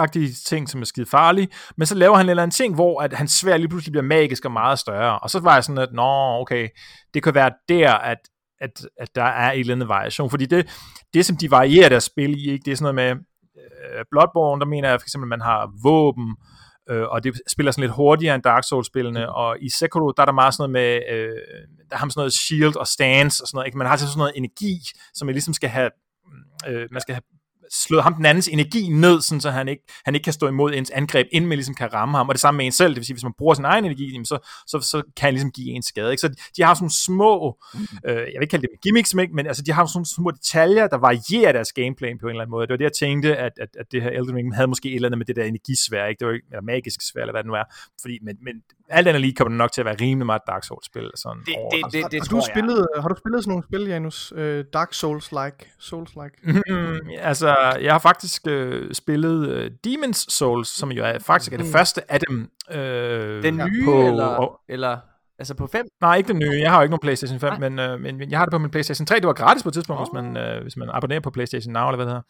ting, 0.46 0.68
som 0.68 0.80
er 0.80 0.84
skide 0.84 1.06
farlig. 1.06 1.48
Men 1.76 1.86
så 1.86 1.94
laver 1.94 2.16
han 2.16 2.26
en 2.26 2.30
eller 2.30 2.42
anden 2.42 2.54
ting, 2.54 2.74
hvor 2.74 3.02
at 3.02 3.12
hans 3.12 3.32
svær 3.32 3.56
lige 3.56 3.68
pludselig 3.68 3.92
bliver 3.92 4.04
magisk 4.04 4.44
og 4.44 4.52
meget 4.52 4.78
større. 4.78 5.18
Og 5.18 5.30
så 5.30 5.40
var 5.40 5.54
jeg 5.54 5.64
sådan, 5.64 5.82
at 5.82 5.92
nå, 5.92 6.40
okay, 6.40 6.68
det 7.14 7.22
kan 7.22 7.34
være 7.34 7.50
der, 7.68 7.92
at, 7.92 8.18
at, 8.60 8.86
at 9.00 9.08
der 9.14 9.24
er 9.24 9.50
en 9.50 9.60
eller 9.60 9.74
anden 9.74 9.88
variation. 9.88 10.30
Fordi 10.30 10.46
det, 10.46 10.66
det, 11.14 11.26
som 11.26 11.36
de 11.36 11.50
varierer 11.50 11.88
deres 11.88 12.04
spil 12.04 12.30
i, 12.30 12.50
ikke, 12.50 12.64
det 12.64 12.72
er 12.72 12.76
sådan 12.76 12.94
noget 12.94 13.16
med 13.16 13.24
uh, 13.56 14.04
Bloodborne, 14.10 14.60
der 14.60 14.66
mener 14.66 14.88
jeg 14.88 15.00
for 15.00 15.04
eksempel, 15.04 15.26
at 15.26 15.38
man 15.38 15.40
har 15.40 15.70
våben, 15.82 16.30
øh, 16.30 16.56
og 16.88 17.24
det 17.24 17.40
spiller 17.48 17.72
sådan 17.72 17.82
lidt 17.82 17.92
hurtigere 17.92 18.34
end 18.34 18.42
Dark 18.42 18.64
Souls-spillene, 18.64 19.26
mm. 19.26 19.32
og 19.34 19.56
i 19.60 19.70
Sekiro, 19.70 20.12
der 20.16 20.22
er 20.22 20.26
der 20.26 20.32
meget 20.32 20.54
sådan 20.54 20.70
noget 20.70 20.72
med, 20.72 21.16
øh, 21.16 21.40
der 21.90 21.96
har 21.96 22.04
man 22.06 22.10
sådan 22.10 22.20
noget 22.20 22.32
shield 22.32 22.76
og 22.76 22.86
stance 22.86 23.42
og 23.42 23.46
sådan 23.48 23.56
noget, 23.56 23.66
ikke? 23.66 23.78
man 23.78 23.86
har 23.86 23.96
sådan 23.96 24.18
noget 24.18 24.32
energi, 24.36 24.76
som 25.14 25.26
man 25.26 25.34
ligesom 25.34 25.54
skal 25.54 25.68
have, 25.68 25.90
øh, 26.68 26.88
man 26.90 27.00
skal 27.00 27.14
have 27.14 27.22
slået 27.72 28.02
ham 28.02 28.14
den 28.14 28.26
andens 28.26 28.48
energi 28.48 28.88
ned, 28.88 29.20
sådan, 29.20 29.40
så 29.40 29.50
han 29.50 29.68
ikke, 29.68 29.82
han 30.04 30.14
ikke 30.14 30.24
kan 30.24 30.32
stå 30.32 30.48
imod 30.48 30.74
ens 30.74 30.90
angreb, 30.90 31.26
inden 31.32 31.48
man 31.48 31.58
ligesom 31.58 31.74
kan 31.74 31.92
ramme 31.92 32.16
ham, 32.16 32.28
og 32.28 32.34
det 32.34 32.40
samme 32.40 32.58
med 32.58 32.66
en 32.66 32.72
selv, 32.72 32.88
det 32.88 32.96
vil 32.96 33.06
sige, 33.06 33.14
hvis 33.14 33.22
man 33.22 33.32
bruger 33.38 33.54
sin 33.54 33.64
egen 33.64 33.84
energi, 33.84 34.20
så, 34.24 34.38
så, 34.66 34.80
så 34.80 35.02
kan 35.16 35.26
han 35.26 35.34
ligesom 35.34 35.50
give 35.50 35.70
en 35.70 35.82
skade. 35.82 36.10
Ikke? 36.10 36.20
Så 36.20 36.28
de 36.56 36.62
har 36.62 36.74
sådan 36.74 36.90
små, 36.90 37.58
øh, 38.04 38.16
jeg 38.16 38.16
vil 38.16 38.42
ikke 38.42 38.50
kalde 38.50 38.66
det 38.66 38.80
gimmicks, 38.82 39.14
men 39.14 39.46
altså, 39.46 39.62
de 39.62 39.72
har 39.72 39.86
sådan 39.86 40.04
små 40.04 40.30
detaljer, 40.30 40.86
der 40.86 40.96
varierer 40.96 41.52
deres 41.52 41.72
gameplay 41.72 42.08
på 42.20 42.26
en 42.26 42.30
eller 42.30 42.42
anden 42.42 42.50
måde. 42.50 42.66
Det 42.66 42.72
var 42.72 42.76
det, 42.76 42.84
jeg 42.84 42.92
tænkte, 42.92 43.36
at, 43.36 43.52
at, 43.60 43.68
at 43.80 43.86
det 43.92 44.02
her 44.02 44.10
Elden 44.10 44.36
Ring 44.36 44.54
havde 44.54 44.68
måske 44.68 44.88
et 44.88 44.94
eller 44.94 45.08
andet 45.08 45.18
med 45.18 45.26
det 45.26 45.36
der 45.36 45.44
energisvær, 45.44 46.06
ikke? 46.06 46.18
Det 46.18 46.26
var 46.26 46.32
ikke, 46.34 46.46
eller 46.50 46.62
magisk 46.62 47.00
svær, 47.08 47.20
eller 47.20 47.32
hvad 47.32 47.42
det 47.42 47.48
nu 47.48 47.54
er. 47.54 47.64
Fordi, 48.00 48.18
men, 48.22 48.36
men 48.42 48.54
alt 48.88 49.08
andet 49.08 49.20
lige 49.20 49.34
kommer 49.34 49.48
det 49.50 49.58
nok 49.58 49.72
til 49.72 49.80
at 49.80 49.84
være 49.84 49.96
rimelig 50.00 50.26
meget 50.26 50.42
Dark 50.46 50.64
Souls-spil. 50.64 51.10
Sådan 51.16 51.40
det, 51.46 51.46
det, 51.46 51.84
det, 51.84 51.92
det, 51.92 52.12
det, 52.12 52.20
har, 52.20 52.36
du 52.36 52.42
spillet, 52.50 52.86
har 53.00 53.08
du 53.08 53.14
spillet 53.18 53.44
sådan 53.44 53.50
nogle 53.50 53.64
spil, 53.64 53.86
Janus? 53.86 54.32
Uh, 54.32 54.60
Dark 54.72 54.92
Souls-like? 54.94 55.76
Souls-like? 55.78 56.52
Mm, 56.68 56.98
altså, 57.18 57.76
jeg 57.80 57.92
har 57.94 57.98
faktisk 57.98 58.42
øh, 58.46 58.94
spillet 58.94 59.48
øh, 59.48 59.70
Demon's 59.86 60.26
Souls, 60.30 60.68
som 60.68 60.92
jo 60.92 61.04
er, 61.04 61.18
faktisk 61.18 61.52
er 61.52 61.56
det 61.56 61.66
mm. 61.66 61.72
første 61.72 62.12
af 62.12 62.20
dem. 62.20 62.50
Øh, 62.70 63.42
den 63.42 63.56
nye, 63.56 63.84
på, 63.84 64.06
eller, 64.06 64.24
og, 64.24 64.60
eller 64.68 64.98
Altså 65.38 65.54
på 65.54 65.66
5? 65.66 65.86
Nej, 66.00 66.16
ikke 66.16 66.28
den 66.28 66.38
nye. 66.38 66.60
Jeg 66.60 66.70
har 66.70 66.78
jo 66.78 66.82
ikke 66.82 66.90
nogen 66.90 67.00
PlayStation 67.00 67.40
5, 67.40 67.60
men, 67.60 67.78
øh, 67.78 68.00
men 68.00 68.30
jeg 68.30 68.38
har 68.38 68.46
det 68.46 68.52
på 68.52 68.58
min 68.58 68.70
PlayStation 68.70 69.06
3. 69.06 69.14
Det 69.14 69.26
var 69.26 69.32
gratis 69.32 69.62
på 69.62 69.68
et 69.68 69.72
tidspunkt, 69.72 70.00
oh. 70.00 70.06
hvis, 70.06 70.12
man, 70.12 70.36
øh, 70.36 70.62
hvis 70.62 70.76
man 70.76 70.88
abonnerer 70.92 71.20
på 71.20 71.30
PlayStation 71.30 71.72
Now, 71.72 71.88
eller 71.88 71.96
hvad 71.96 72.06
det 72.06 72.22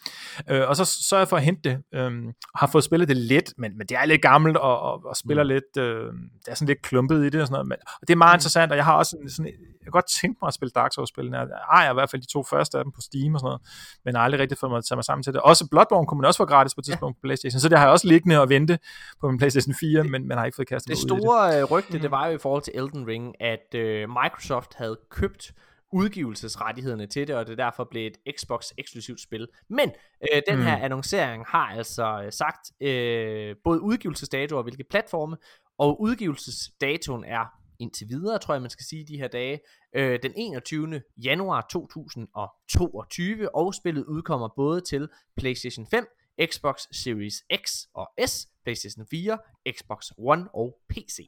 hedder. 0.49 0.63
Øh, 0.63 0.69
og 0.69 0.77
så 0.77 0.85
sørger 0.85 1.21
jeg 1.21 1.29
for 1.29 1.37
at 1.37 1.43
hente 1.43 1.71
det. 1.71 1.79
Øh, 1.95 2.11
har 2.55 2.67
fået 2.67 2.85
spillet 2.85 3.09
det 3.09 3.17
lidt, 3.17 3.53
men, 3.59 3.79
men 3.79 3.87
det 3.87 3.97
er 3.97 4.05
lidt 4.05 4.23
gammelt, 4.23 4.57
og, 4.57 4.81
og, 4.81 5.05
og 5.05 5.17
spiller 5.17 5.43
mm. 5.45 5.49
lidt... 5.49 5.77
Øh, 5.79 6.13
det 6.45 6.49
er 6.49 6.55
sådan 6.55 6.69
lidt 6.69 6.83
klumpet 6.83 7.25
i 7.27 7.29
det 7.29 7.41
og 7.41 7.47
sådan 7.47 7.53
noget. 7.53 7.69
Men, 7.69 7.77
og 8.01 8.09
det 8.09 8.13
er 8.13 8.17
meget 8.17 8.35
mm. 8.35 8.37
interessant, 8.37 8.73
og 8.73 8.77
jeg 8.77 8.85
har 8.85 8.95
også 8.95 9.11
sådan, 9.11 9.29
sådan 9.29 9.53
jeg 9.87 9.93
kan 9.93 9.99
godt 10.01 10.11
tænke 10.21 10.39
mig 10.43 10.49
at 10.49 10.55
spille 10.55 10.73
Dark 10.75 10.93
Souls-spillene. 10.95 11.39
Jeg 11.39 11.49
ejer 11.73 11.91
i 11.91 11.95
hvert 11.95 12.11
fald 12.11 12.23
de 12.23 12.33
to 12.33 12.43
første 12.43 12.79
af 12.79 12.85
dem 12.85 12.93
på 12.93 13.01
Steam 13.09 13.35
og 13.35 13.41
sådan 13.41 13.49
noget, 13.49 13.61
men 14.05 14.13
jeg 14.13 14.19
har 14.21 14.25
aldrig 14.25 14.41
rigtig 14.41 14.59
fået 14.59 14.71
mig 14.71 14.79
at 14.79 14.85
tage 14.89 14.97
mig 14.97 15.05
sammen 15.05 15.23
til 15.23 15.33
det. 15.33 15.41
Også 15.41 15.63
Bloodborne 15.71 16.07
kunne 16.07 16.21
man 16.21 16.27
også 16.31 16.39
få 16.43 16.47
gratis 16.53 16.75
på 16.75 16.81
et 16.81 16.85
tidspunkt 16.85 17.15
ja. 17.17 17.21
på 17.21 17.23
PlayStation, 17.27 17.61
så 17.61 17.69
det 17.69 17.79
har 17.79 17.85
jeg 17.87 17.93
også 17.93 18.09
liggende 18.09 18.41
og 18.41 18.49
vente 18.49 18.79
på 19.21 19.25
min 19.31 19.39
PlayStation 19.39 19.75
4, 19.81 20.05
men 20.05 20.29
man 20.29 20.39
har 20.39 20.45
ikke 20.45 20.57
fået 20.57 20.69
kastet 20.69 20.89
det 20.89 20.97
ud 20.97 21.09
store 21.09 21.53
det. 21.53 21.61
Øh, 21.61 21.65
rygte, 21.65 21.99
det 22.05 22.11
var 22.11 22.27
jo 22.27 22.33
i 22.39 22.39
forhold 22.39 22.63
til 22.63 22.73
Elden 22.81 22.96
Ring, 23.05 23.43
at 23.43 23.75
øh, 23.75 24.09
Microsoft 24.09 24.75
havde 24.75 24.99
købt 25.11 25.53
udgivelsesrettighederne 25.93 27.07
til 27.07 27.29
det, 27.29 27.37
og 27.37 27.47
det 27.47 27.59
derfor 27.59 27.85
blev 27.91 28.07
et 28.07 28.37
Xbox 28.39 28.71
eksklusivt 28.79 29.21
spil. 29.21 29.49
Men 29.69 29.93
øh, 30.23 30.43
den 30.49 30.57
mm. 30.57 30.63
her 30.63 30.77
annoncering 30.77 31.45
har 31.47 31.67
altså 31.67 32.23
øh, 32.25 32.33
sagt 32.33 32.83
øh, 32.83 33.57
både 33.65 33.81
udgivelsesdato 33.81 34.57
og 34.57 34.63
hvilke 34.63 34.85
platforme, 34.91 35.37
og 35.79 36.01
udgivelsesdatoen 36.01 37.25
er 37.25 37.45
indtil 37.79 38.09
videre, 38.09 38.39
tror 38.39 38.55
jeg 38.55 38.61
man 38.63 38.71
skal 38.71 38.85
sige 38.85 39.07
de 39.07 39.17
her 39.17 39.29
dage, 39.29 39.61
øh, 39.93 40.19
den 40.23 40.33
21. 40.37 41.03
januar 41.17 41.67
2022, 41.71 43.55
og 43.55 43.75
spillet 43.75 44.05
udkommer 44.05 44.49
både 44.57 44.81
til 44.81 45.09
PlayStation 45.37 45.87
5, 45.87 46.07
Xbox 46.45 46.81
Series 46.93 47.35
X 47.65 47.71
og 47.95 48.09
S, 48.27 48.49
PlayStation 48.65 49.07
4, 49.11 49.39
Xbox 49.71 50.11
One 50.19 50.49
og 50.55 50.79
PC. 50.89 51.19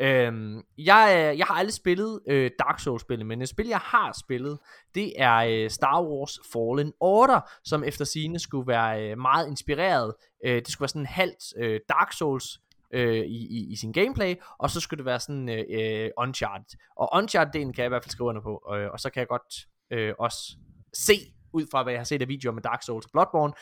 Øhm, 0.00 0.62
jeg, 0.78 1.34
jeg 1.38 1.46
har 1.46 1.54
aldrig 1.54 1.74
spillet 1.74 2.20
øh, 2.28 2.50
Dark 2.58 2.80
Souls-spillet, 2.80 3.26
men 3.26 3.42
et 3.42 3.48
spil, 3.48 3.66
jeg 3.66 3.78
har 3.78 4.16
spillet, 4.24 4.58
det 4.94 5.12
er 5.16 5.34
øh, 5.36 5.70
Star 5.70 6.02
Wars 6.02 6.38
Fallen 6.52 6.92
Order, 7.00 7.40
som 7.64 7.84
efter 7.84 8.04
sine 8.04 8.38
skulle 8.38 8.66
være 8.66 9.10
øh, 9.10 9.18
meget 9.18 9.48
inspireret. 9.48 10.14
Øh, 10.44 10.56
det 10.56 10.68
skulle 10.68 10.82
være 10.82 10.88
sådan 10.88 11.02
en 11.02 11.06
halvt 11.06 11.44
øh, 11.56 11.80
Dark 11.88 12.12
Souls 12.12 12.60
øh, 12.94 13.24
i, 13.24 13.46
i, 13.50 13.72
i 13.72 13.76
sin 13.76 13.92
gameplay, 13.92 14.34
og 14.58 14.70
så 14.70 14.80
skulle 14.80 14.98
det 14.98 15.06
være 15.06 15.20
sådan 15.20 15.48
øh, 15.48 15.64
øh 15.70 16.10
Uncharted. 16.18 16.78
Og 16.96 17.14
Uncharted-delen 17.14 17.72
kan 17.72 17.78
jeg 17.78 17.86
i 17.86 17.88
hvert 17.88 18.04
fald 18.04 18.10
skrive 18.10 18.28
under 18.28 18.42
på, 18.42 18.74
øh, 18.74 18.90
og 18.92 19.00
så 19.00 19.10
kan 19.10 19.20
jeg 19.20 19.28
godt 19.28 19.54
øh, 19.90 20.14
også 20.18 20.56
se, 20.94 21.14
ud 21.52 21.66
fra 21.70 21.82
hvad 21.82 21.92
jeg 21.92 22.00
har 22.00 22.04
set 22.04 22.22
af 22.22 22.28
videoer 22.28 22.54
med 22.54 22.62
Dark 22.62 22.82
Souls 22.82 23.06
og 23.06 23.10
Bloodborne, 23.12 23.52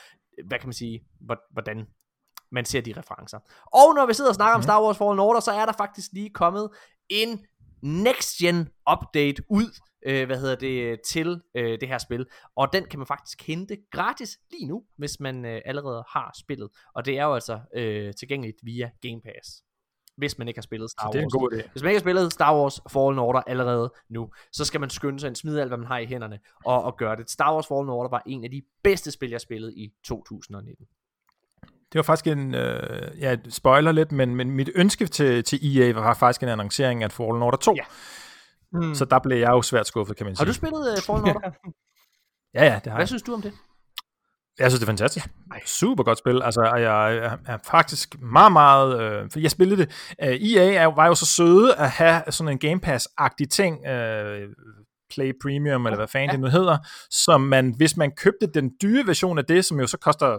hvad 0.46 0.58
kan 0.58 0.68
man 0.68 0.72
sige, 0.72 1.02
hvordan 1.50 1.86
man 2.52 2.64
ser 2.64 2.80
de 2.80 2.94
referencer. 2.96 3.38
Og 3.72 3.94
når 3.94 4.06
vi 4.06 4.14
sidder 4.14 4.30
og 4.30 4.34
snakker 4.34 4.54
om 4.54 4.58
mhm. 4.58 4.62
Star 4.62 4.82
Wars 4.82 4.98
Fallen 4.98 5.18
Order, 5.18 5.40
så 5.40 5.52
er 5.52 5.66
der 5.66 5.72
faktisk 5.72 6.12
lige 6.12 6.30
kommet 6.30 6.70
en 7.08 7.46
next 7.82 8.36
gen 8.38 8.68
update 8.92 9.42
ud, 9.50 9.80
øh, 10.06 10.26
hvad 10.26 10.38
hedder 10.40 10.54
det, 10.54 11.00
til 11.00 11.40
øh, 11.54 11.80
det 11.80 11.88
her 11.88 11.98
spil. 11.98 12.26
Og 12.56 12.72
den 12.72 12.84
kan 12.84 12.98
man 12.98 13.06
faktisk 13.06 13.46
hente 13.46 13.76
gratis 13.90 14.38
lige 14.50 14.66
nu, 14.66 14.84
hvis 14.98 15.20
man 15.20 15.44
øh, 15.44 15.60
allerede 15.64 16.04
har 16.08 16.32
spillet. 16.38 16.68
Og 16.94 17.04
det 17.04 17.18
er 17.18 17.24
jo 17.24 17.34
altså 17.34 17.60
øh, 17.74 18.14
tilgængeligt 18.14 18.58
via 18.62 18.90
Game 19.02 19.20
Pass. 19.20 19.62
Hvis 20.16 20.38
man 20.38 20.48
ikke 20.48 20.58
har 20.58 20.62
spillet 20.62 20.90
Star 20.90 21.04
Wars. 21.04 21.12
det 21.12 21.18
er 21.18 21.22
en 21.22 21.30
god 21.30 21.52
idé. 21.52 21.70
Hvis 21.72 21.82
man 21.82 21.90
ikke 21.90 21.98
har 21.98 22.04
spillet 22.04 22.32
Star 22.32 22.56
Wars 22.56 22.80
Fallen 22.90 23.18
Order 23.18 23.40
allerede 23.40 23.92
nu, 24.08 24.30
så 24.52 24.64
skal 24.64 24.80
man 24.80 24.90
skynde 24.90 25.20
sig 25.20 25.30
at 25.30 25.38
smide 25.38 25.60
alt, 25.60 25.70
hvad 25.70 25.78
man 25.78 25.86
har 25.86 25.98
i 25.98 26.06
hænderne, 26.06 26.38
og, 26.64 26.82
og 26.82 26.96
gøre 26.96 27.16
det. 27.16 27.30
Star 27.30 27.54
Wars 27.54 27.66
Fallen 27.66 27.88
Order 27.88 28.10
var 28.10 28.22
en 28.26 28.44
af 28.44 28.50
de 28.50 28.62
bedste 28.84 29.10
spil, 29.10 29.30
jeg 29.30 29.40
spillede 29.40 29.74
i 29.74 29.92
2019. 30.04 30.86
Det 31.92 31.98
var 31.98 32.02
faktisk 32.02 32.26
en, 32.26 32.54
øh, 32.54 33.20
ja, 33.20 33.36
spoiler 33.50 33.92
lidt, 33.92 34.12
men, 34.12 34.36
men 34.36 34.50
mit 34.50 34.70
ønske 34.74 35.06
til, 35.06 35.44
til 35.44 35.78
EA 35.78 35.92
var 35.92 36.14
faktisk 36.14 36.42
en 36.42 36.48
annoncering 36.48 37.02
af 37.02 37.12
Fallen 37.12 37.42
Order 37.42 37.58
2. 37.58 37.74
Ja. 37.76 37.82
Mm. 38.72 38.94
Så 38.94 39.04
der 39.04 39.18
blev 39.18 39.38
jeg 39.38 39.50
jo 39.50 39.62
svært 39.62 39.86
skuffet, 39.86 40.16
kan 40.16 40.26
man 40.26 40.36
sige. 40.36 40.46
Har 40.46 40.52
du 40.52 40.54
spillet 40.54 40.92
uh, 40.98 41.02
Fallen 41.02 41.36
Order? 41.36 41.50
ja, 42.54 42.64
ja, 42.64 42.74
det 42.74 42.86
har 42.86 42.92
Hvad 42.92 42.98
jeg. 42.98 43.08
synes 43.08 43.22
du 43.22 43.34
om 43.34 43.42
det? 43.42 43.52
Jeg 44.58 44.70
synes, 44.70 44.80
det 44.80 44.86
er 44.86 44.90
fantastisk. 44.90 45.26
Ja. 45.54 45.60
Super 45.66 46.04
godt 46.04 46.18
spil. 46.18 46.42
Altså, 46.42 46.62
jeg 46.62 47.16
er, 47.16 47.36
er 47.46 47.58
faktisk 47.64 48.20
meget, 48.22 48.52
meget... 48.52 49.00
Øh, 49.00 49.30
for 49.30 49.40
jeg 49.40 49.50
spillede 49.50 49.80
det. 49.80 49.88
Uh, 50.22 50.28
øh, 50.28 50.34
EA 50.34 50.72
er, 50.72 50.86
var 50.86 51.06
jo 51.06 51.14
så 51.14 51.26
søde 51.26 51.74
at 51.74 51.90
have 51.90 52.22
sådan 52.30 52.52
en 52.52 52.58
Game 52.58 52.80
Pass-agtig 52.86 53.48
ting, 53.50 53.76
uh, 53.76 54.52
Play 55.14 55.32
Premium, 55.42 55.86
eller 55.86 55.96
hvad 55.96 56.08
fanden 56.08 56.28
ja. 56.28 56.32
det 56.32 56.40
nu 56.40 56.46
hedder, 56.46 56.78
som 57.10 57.40
man, 57.40 57.74
hvis 57.76 57.96
man 57.96 58.10
købte 58.16 58.46
den 58.46 58.70
dyre 58.82 59.06
version 59.06 59.38
af 59.38 59.44
det, 59.44 59.64
som 59.64 59.80
jo 59.80 59.86
så 59.86 59.98
koster 59.98 60.38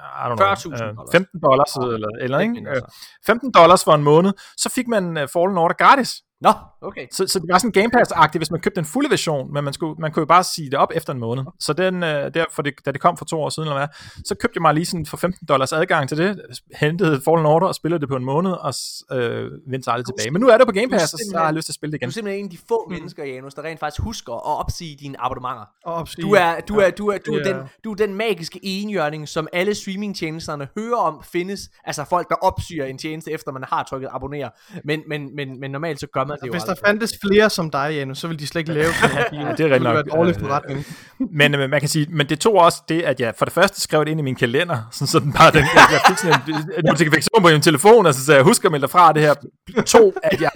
I 0.00 0.28
don't 0.28 0.36
know, 0.36 0.46
40.000 0.46 0.72
øh, 0.72 0.96
dollars. 0.96 1.12
15 1.12 1.40
dollars 1.42 1.76
eller, 1.76 2.08
eller 2.20 2.38
Ikke 2.38 2.50
ikke? 2.50 2.52
mindre, 2.54 2.70
Øh, 2.70 2.76
så. 2.76 3.06
15 3.26 3.50
dollars 3.52 3.84
for 3.84 3.92
en 3.94 4.02
måned, 4.04 4.32
så 4.56 4.68
fik 4.74 4.88
man 4.88 5.04
uh, 5.22 5.28
Fallen 5.32 5.58
Order 5.58 5.74
gratis. 5.74 6.10
Nå, 6.40 6.52
okay. 6.80 7.06
Så, 7.12 7.26
så 7.26 7.38
det 7.38 7.48
var 7.48 7.58
sådan 7.58 7.72
Game 7.72 7.90
Pass-agtigt, 7.96 8.38
hvis 8.38 8.50
man 8.50 8.60
købte 8.60 8.76
den 8.76 8.84
fulde 8.84 9.10
version, 9.10 9.52
men 9.52 9.64
man, 9.64 9.72
skulle, 9.72 9.94
man 9.98 10.12
kunne 10.12 10.20
jo 10.20 10.26
bare 10.26 10.44
sige 10.44 10.70
det 10.70 10.78
op 10.78 10.92
efter 10.94 11.12
en 11.12 11.18
måned. 11.18 11.44
Så 11.58 11.72
den, 11.72 12.02
øh, 12.02 12.34
derfor, 12.34 12.62
det, 12.62 12.74
da 12.86 12.92
det 12.92 13.00
kom 13.00 13.16
for 13.16 13.24
to 13.24 13.40
år 13.42 13.48
siden, 13.48 13.68
eller 13.68 13.78
hvad, 13.78 13.88
så 14.24 14.34
købte 14.34 14.56
jeg 14.56 14.62
mig 14.62 14.74
lige 14.74 14.86
sådan 14.86 15.06
for 15.06 15.16
15 15.16 15.46
dollars 15.46 15.72
adgang 15.72 16.08
til 16.08 16.18
det, 16.18 16.40
hentede 16.74 17.20
Fallen 17.24 17.46
Order 17.46 17.66
og 17.66 17.74
spillede 17.74 18.00
det 18.00 18.08
på 18.08 18.16
en 18.16 18.24
måned, 18.24 18.52
og 18.52 18.74
øh, 19.12 19.50
vendte 19.70 19.84
sig 19.84 19.92
aldrig 19.92 20.06
tilbage. 20.06 20.30
Men 20.30 20.40
nu 20.40 20.48
er 20.48 20.58
det 20.58 20.66
på 20.66 20.72
Game 20.72 20.88
Pass, 20.88 21.14
og 21.14 21.18
så 21.18 21.38
har 21.38 21.44
jeg 21.44 21.54
lyst 21.54 21.66
til 21.66 21.72
at 21.72 21.74
spille 21.74 21.92
det 21.92 22.00
Du 22.00 22.04
er 22.04 22.06
igen. 22.06 22.12
simpelthen 22.12 22.40
en 22.40 22.46
af 22.46 22.50
de 22.50 22.58
få 22.68 22.88
mennesker, 22.90 23.24
Janus, 23.24 23.54
der 23.54 23.62
rent 23.62 23.80
faktisk 23.80 24.02
husker 24.02 24.32
at 24.32 24.58
opsige 24.60 24.96
dine 24.96 25.20
abonnementer. 25.20 25.64
Og 25.84 25.94
opsige. 25.94 26.22
Du 26.22 26.32
er, 26.32 26.60
du 26.68 26.76
er, 26.76 26.90
du 26.90 27.08
er, 27.08 27.18
du 27.18 27.34
er, 27.34 27.42
den, 27.42 27.56
du 27.84 27.90
er 27.90 27.96
den 27.96 28.14
magiske 28.14 28.60
enhjørning, 28.62 29.28
som 29.28 29.48
alle 29.52 29.74
streamingtjenesterne 29.74 30.68
hører 30.78 30.96
om 30.96 31.22
findes. 31.32 31.70
Altså 31.84 32.04
folk, 32.04 32.28
der 32.28 32.34
opsyger 32.34 32.84
en 32.84 32.98
tjeneste, 32.98 33.32
efter 33.32 33.52
man 33.52 33.64
har 33.68 33.82
trykket 33.82 34.08
abonnere. 34.12 34.50
Men, 34.84 35.02
men, 35.08 35.36
men, 35.36 35.60
men 35.60 35.70
normalt 35.70 36.00
så 36.00 36.06
gør 36.06 36.24
man 36.30 36.38
det 36.40 36.46
jo 36.46 36.52
Hvis 36.52 36.62
der 36.62 36.70
aldrig. 36.70 36.86
fandtes 36.86 37.12
flere 37.26 37.50
som 37.50 37.70
dig, 37.70 37.90
Janus, 37.94 38.18
så 38.18 38.26
ville 38.26 38.38
de 38.38 38.46
slet 38.46 38.60
ikke 38.60 38.72
lave 38.72 38.92
sådan 38.92 39.16
her 39.16 39.24
bil. 39.30 39.38
Ja, 39.46 39.52
det 39.52 39.60
er 39.60 39.64
rigtig 39.64 39.70
ville 39.70 39.82
nok. 39.84 39.94
være 39.94 40.04
dårlig 40.16 40.34
Øh, 40.36 40.40
forretning. 40.40 40.86
Men 41.40 41.54
øh, 41.54 41.70
man 41.70 41.80
kan 41.80 41.88
sige, 41.88 42.06
men 42.10 42.28
det 42.28 42.40
tog 42.40 42.54
også 42.54 42.82
det, 42.88 43.02
at 43.02 43.20
jeg 43.20 43.34
for 43.38 43.44
det 43.44 43.54
første 43.54 43.80
skrev 43.80 44.04
det 44.04 44.10
ind 44.10 44.20
i 44.20 44.22
min 44.22 44.34
kalender, 44.36 44.88
sådan, 44.92 45.06
så 45.06 45.18
den 45.18 45.32
bare, 45.32 45.50
den, 45.50 45.64
jeg, 45.74 45.86
jeg 45.92 46.00
fik 46.08 46.18
sådan 46.18 46.40
en, 46.48 46.54
en 46.78 46.84
notifikation 46.84 47.42
på 47.42 47.48
min 47.48 47.62
telefon, 47.62 48.06
og 48.06 48.14
så 48.14 48.24
sagde 48.24 48.36
jeg, 48.36 48.44
husk 48.44 48.64
at 48.64 48.70
melde 48.72 48.82
dig 48.82 48.90
fra 48.90 49.12
det 49.12 49.22
her. 49.22 49.34
To, 49.86 50.12
at 50.22 50.40
jeg 50.40 50.50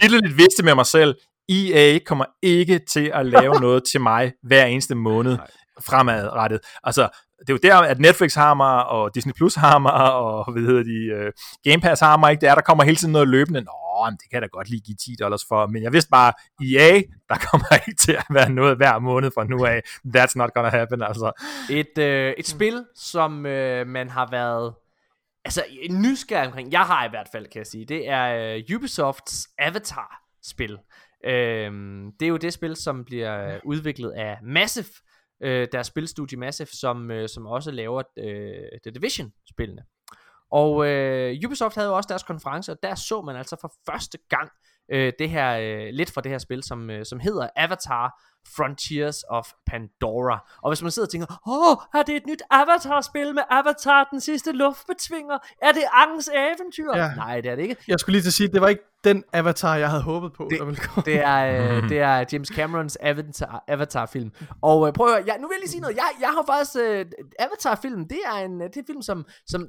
vildt 0.00 0.36
vidste 0.38 0.62
med 0.64 0.74
mig 0.74 0.86
selv, 0.86 1.14
EA 1.48 1.98
kommer 2.06 2.24
ikke 2.42 2.80
til 2.90 3.10
at 3.14 3.26
lave 3.26 3.54
noget 3.66 3.82
til 3.92 4.00
mig 4.00 4.32
hver 4.42 4.64
eneste 4.64 4.94
måned 4.94 5.38
fremadrettet. 5.80 6.60
Altså, 6.84 7.08
det 7.40 7.48
er 7.48 7.52
jo 7.52 7.58
der, 7.62 7.76
at 7.76 7.98
Netflix 8.00 8.34
har 8.34 8.54
mig, 8.54 8.84
og 8.86 9.14
Disney 9.14 9.32
Plus 9.36 9.54
har 9.54 9.78
mig, 9.78 10.12
og 10.14 10.52
hvad 10.52 10.62
hedder 10.62 10.82
de, 10.82 11.26
uh, 11.26 11.32
Game 11.70 11.80
Pass 11.82 12.00
har 12.00 12.16
mig, 12.16 12.30
ikke? 12.30 12.40
Det 12.40 12.48
er, 12.48 12.54
der 12.54 12.62
kommer 12.62 12.84
hele 12.84 12.96
tiden 12.96 13.12
noget 13.12 13.28
løbende. 13.28 13.60
Nå, 13.60 13.72
men 14.10 14.16
det 14.16 14.30
kan 14.30 14.34
jeg 14.36 14.42
da 14.42 14.46
godt 14.46 14.68
lige 14.70 14.80
give 14.80 14.96
10 14.96 15.16
dollars 15.20 15.44
for, 15.48 15.66
men 15.66 15.82
jeg 15.82 15.92
vidste 15.92 16.10
bare, 16.10 16.32
EA, 16.64 17.02
der 17.28 17.36
kommer 17.50 17.66
ikke 17.88 17.98
til 17.98 18.12
at 18.12 18.26
være 18.30 18.50
noget 18.50 18.76
hver 18.76 18.98
måned 18.98 19.30
fra 19.34 19.44
nu 19.44 19.64
af. 19.64 19.82
That's 20.16 20.32
not 20.36 20.54
gonna 20.54 20.68
happen, 20.68 21.02
altså. 21.02 21.32
Et, 21.70 21.98
øh, 21.98 22.34
et 22.38 22.46
spil, 22.46 22.84
som 22.96 23.46
øh, 23.46 23.86
man 23.86 24.08
har 24.08 24.28
været 24.30 24.74
altså 25.44 25.64
nysgerrig 25.90 26.46
omkring. 26.46 26.72
Jeg 26.72 26.80
har 26.86 27.06
i 27.06 27.10
hvert 27.10 27.28
fald, 27.32 27.46
kan 27.46 27.58
jeg 27.58 27.66
sige. 27.66 27.84
Det 27.84 28.08
er 28.08 28.56
øh, 28.56 28.76
Ubisofts 28.76 29.48
Avatar-spil. 29.58 30.78
Øhm, 31.24 32.12
det 32.20 32.26
er 32.26 32.30
jo 32.30 32.36
det 32.36 32.52
spil, 32.52 32.76
som 32.76 33.04
bliver 33.04 33.54
øh, 33.54 33.60
udviklet 33.64 34.10
af 34.10 34.38
Massive, 34.42 34.86
øh, 35.42 35.68
deres 35.72 35.86
spilstudie 35.86 36.38
Massive, 36.38 36.66
som, 36.66 37.10
øh, 37.10 37.28
som 37.28 37.46
også 37.46 37.70
laver 37.70 38.02
øh, 38.18 38.80
The 38.84 38.90
Division-spillene. 38.94 39.82
Og 40.52 40.86
øh, 40.88 41.36
Ubisoft 41.46 41.74
havde 41.74 41.88
jo 41.88 41.96
også 41.96 42.06
deres 42.08 42.22
konference, 42.22 42.72
og 42.72 42.78
der 42.82 42.94
så 42.94 43.22
man 43.22 43.36
altså 43.36 43.56
for 43.60 43.72
første 43.90 44.18
gang 44.30 44.50
øh, 44.92 45.12
det 45.18 45.30
her, 45.30 45.58
øh, 45.60 45.88
lidt 45.92 46.10
fra 46.10 46.20
det 46.20 46.30
her 46.30 46.38
spil, 46.38 46.62
som, 46.62 46.90
øh, 46.90 47.04
som 47.06 47.20
hedder 47.20 47.48
Avatar 47.56 48.22
Frontiers 48.56 49.22
of 49.28 49.48
Pandora. 49.66 50.50
Og 50.62 50.70
hvis 50.70 50.82
man 50.82 50.90
sidder 50.90 51.06
og 51.06 51.10
tænker, 51.10 51.26
åh, 51.48 52.00
er 52.00 52.02
det 52.02 52.16
et 52.16 52.26
nyt 52.26 52.42
Avatar-spil 52.50 53.34
med 53.34 53.42
Avatar, 53.50 54.08
den 54.10 54.20
sidste 54.20 54.52
luftbetvinger? 54.52 55.38
Er 55.62 55.72
det 55.72 55.82
Angens 55.92 56.30
eventyr? 56.34 56.96
Ja. 56.96 57.10
Nej, 57.16 57.40
det 57.40 57.50
er 57.50 57.56
det 57.56 57.62
ikke. 57.62 57.76
Jeg 57.88 58.00
skulle 58.00 58.12
lige 58.12 58.22
til 58.22 58.28
at 58.28 58.32
sige, 58.32 58.48
det 58.48 58.60
var 58.60 58.68
ikke 58.68 58.82
den 59.04 59.24
avatar, 59.32 59.74
jeg 59.76 59.90
havde 59.90 60.02
håbet 60.02 60.32
på, 60.32 60.46
Det- 60.50 60.58
der 60.58 60.64
ville 60.64 60.80
komme. 60.80 61.02
Det 61.04 61.18
er, 61.24 61.76
øh, 61.76 61.88
det 61.88 61.98
er 62.00 62.24
James 62.32 62.48
Camerons 62.48 62.98
Avatar, 63.00 63.64
Avatar-film. 63.68 64.30
Og 64.62 64.86
øh, 64.86 64.92
prøv 64.92 65.06
at 65.06 65.12
høre, 65.14 65.22
jeg, 65.26 65.36
nu 65.40 65.48
vil 65.48 65.54
jeg 65.54 65.60
lige 65.60 65.70
sige 65.70 65.80
noget. 65.80 65.96
Jeg, 65.96 66.08
jeg 66.20 66.28
har 66.28 66.44
faktisk... 66.46 66.76
Øh, 66.80 67.06
Avatar-filmen, 67.38 68.08
det 68.08 68.18
er 68.26 68.38
en, 68.44 68.60
det 68.60 68.76
er 68.76 68.80
en 68.80 68.86
film, 68.86 69.02
som, 69.02 69.24
som, 69.46 69.66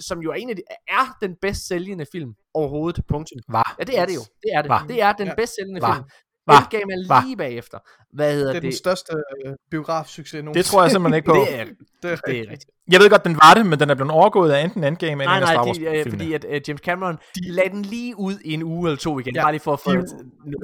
som 0.00 0.18
jo 0.22 0.30
er 0.30 0.34
en 0.34 0.50
af 0.50 0.56
de, 0.56 0.62
er 0.88 1.16
den 1.22 1.36
bedst 1.42 1.66
sælgende 1.68 2.06
film 2.12 2.34
overhovedet. 2.54 3.04
Punktum. 3.08 3.40
Var. 3.48 3.74
Ja, 3.78 3.84
det 3.84 3.98
er 3.98 4.06
det 4.06 4.14
jo. 4.14 4.20
Det 4.20 4.50
er 4.54 4.62
det. 4.62 4.68
Var. 4.68 4.84
Det 4.88 5.02
er 5.02 5.12
den 5.12 5.26
Ja. 5.26 5.34
bedst 5.34 5.54
sælgende 5.54 5.80
Var. 5.80 5.94
film. 5.94 6.04
Var. 6.46 6.60
Endgame 6.60 6.92
er 6.92 7.08
Var. 7.08 7.22
lige 7.24 7.36
bagefter. 7.36 7.78
Hvad 8.12 8.32
hedder 8.34 8.46
Det 8.46 8.56
er 8.56 8.60
det? 8.60 8.62
den 8.62 8.72
største 8.72 9.12
øh, 9.46 9.52
biografsucces 9.70 10.32
nogensinde. 10.34 10.58
Det 10.58 10.66
tror 10.66 10.82
jeg 10.82 10.90
simpelthen 10.90 11.16
ikke 11.16 11.26
på. 11.26 11.34
Det 11.34 11.54
er, 11.60 11.64
det 12.02 12.10
er 12.12 12.16
det 12.16 12.38
er 12.38 12.50
rigtigt. 12.50 12.70
Jeg 12.92 13.00
ved 13.00 13.10
godt, 13.10 13.24
den 13.24 13.34
var 13.44 13.54
det, 13.54 13.66
men 13.66 13.80
den 13.80 13.90
er 13.90 13.94
blevet 13.94 14.12
overgået 14.12 14.50
af 14.50 14.64
enten 14.64 14.84
Endgame 14.84 15.22
eller 15.22 15.24
Nej, 15.24 15.36
en 15.36 15.42
af 15.42 15.48
Star 15.48 15.56
nej, 15.56 15.66
Wars 15.66 15.78
de, 15.78 15.98
øh, 15.98 16.10
fordi 16.10 16.32
at 16.32 16.44
uh, 16.44 16.68
James 16.68 16.80
Cameron 16.88 17.16
de 17.34 17.52
lagde 17.52 17.70
den 17.70 17.82
lige 17.82 18.18
ud 18.18 18.34
i 18.44 18.52
en 18.54 18.62
uge 18.62 18.88
eller 18.88 18.98
to 18.98 19.18
igen, 19.18 19.34
ja, 19.34 19.42
bare 19.42 19.52
lige 19.52 19.60
for 19.68 19.72
at 19.72 19.80
få... 19.80 19.90
de 19.92 20.00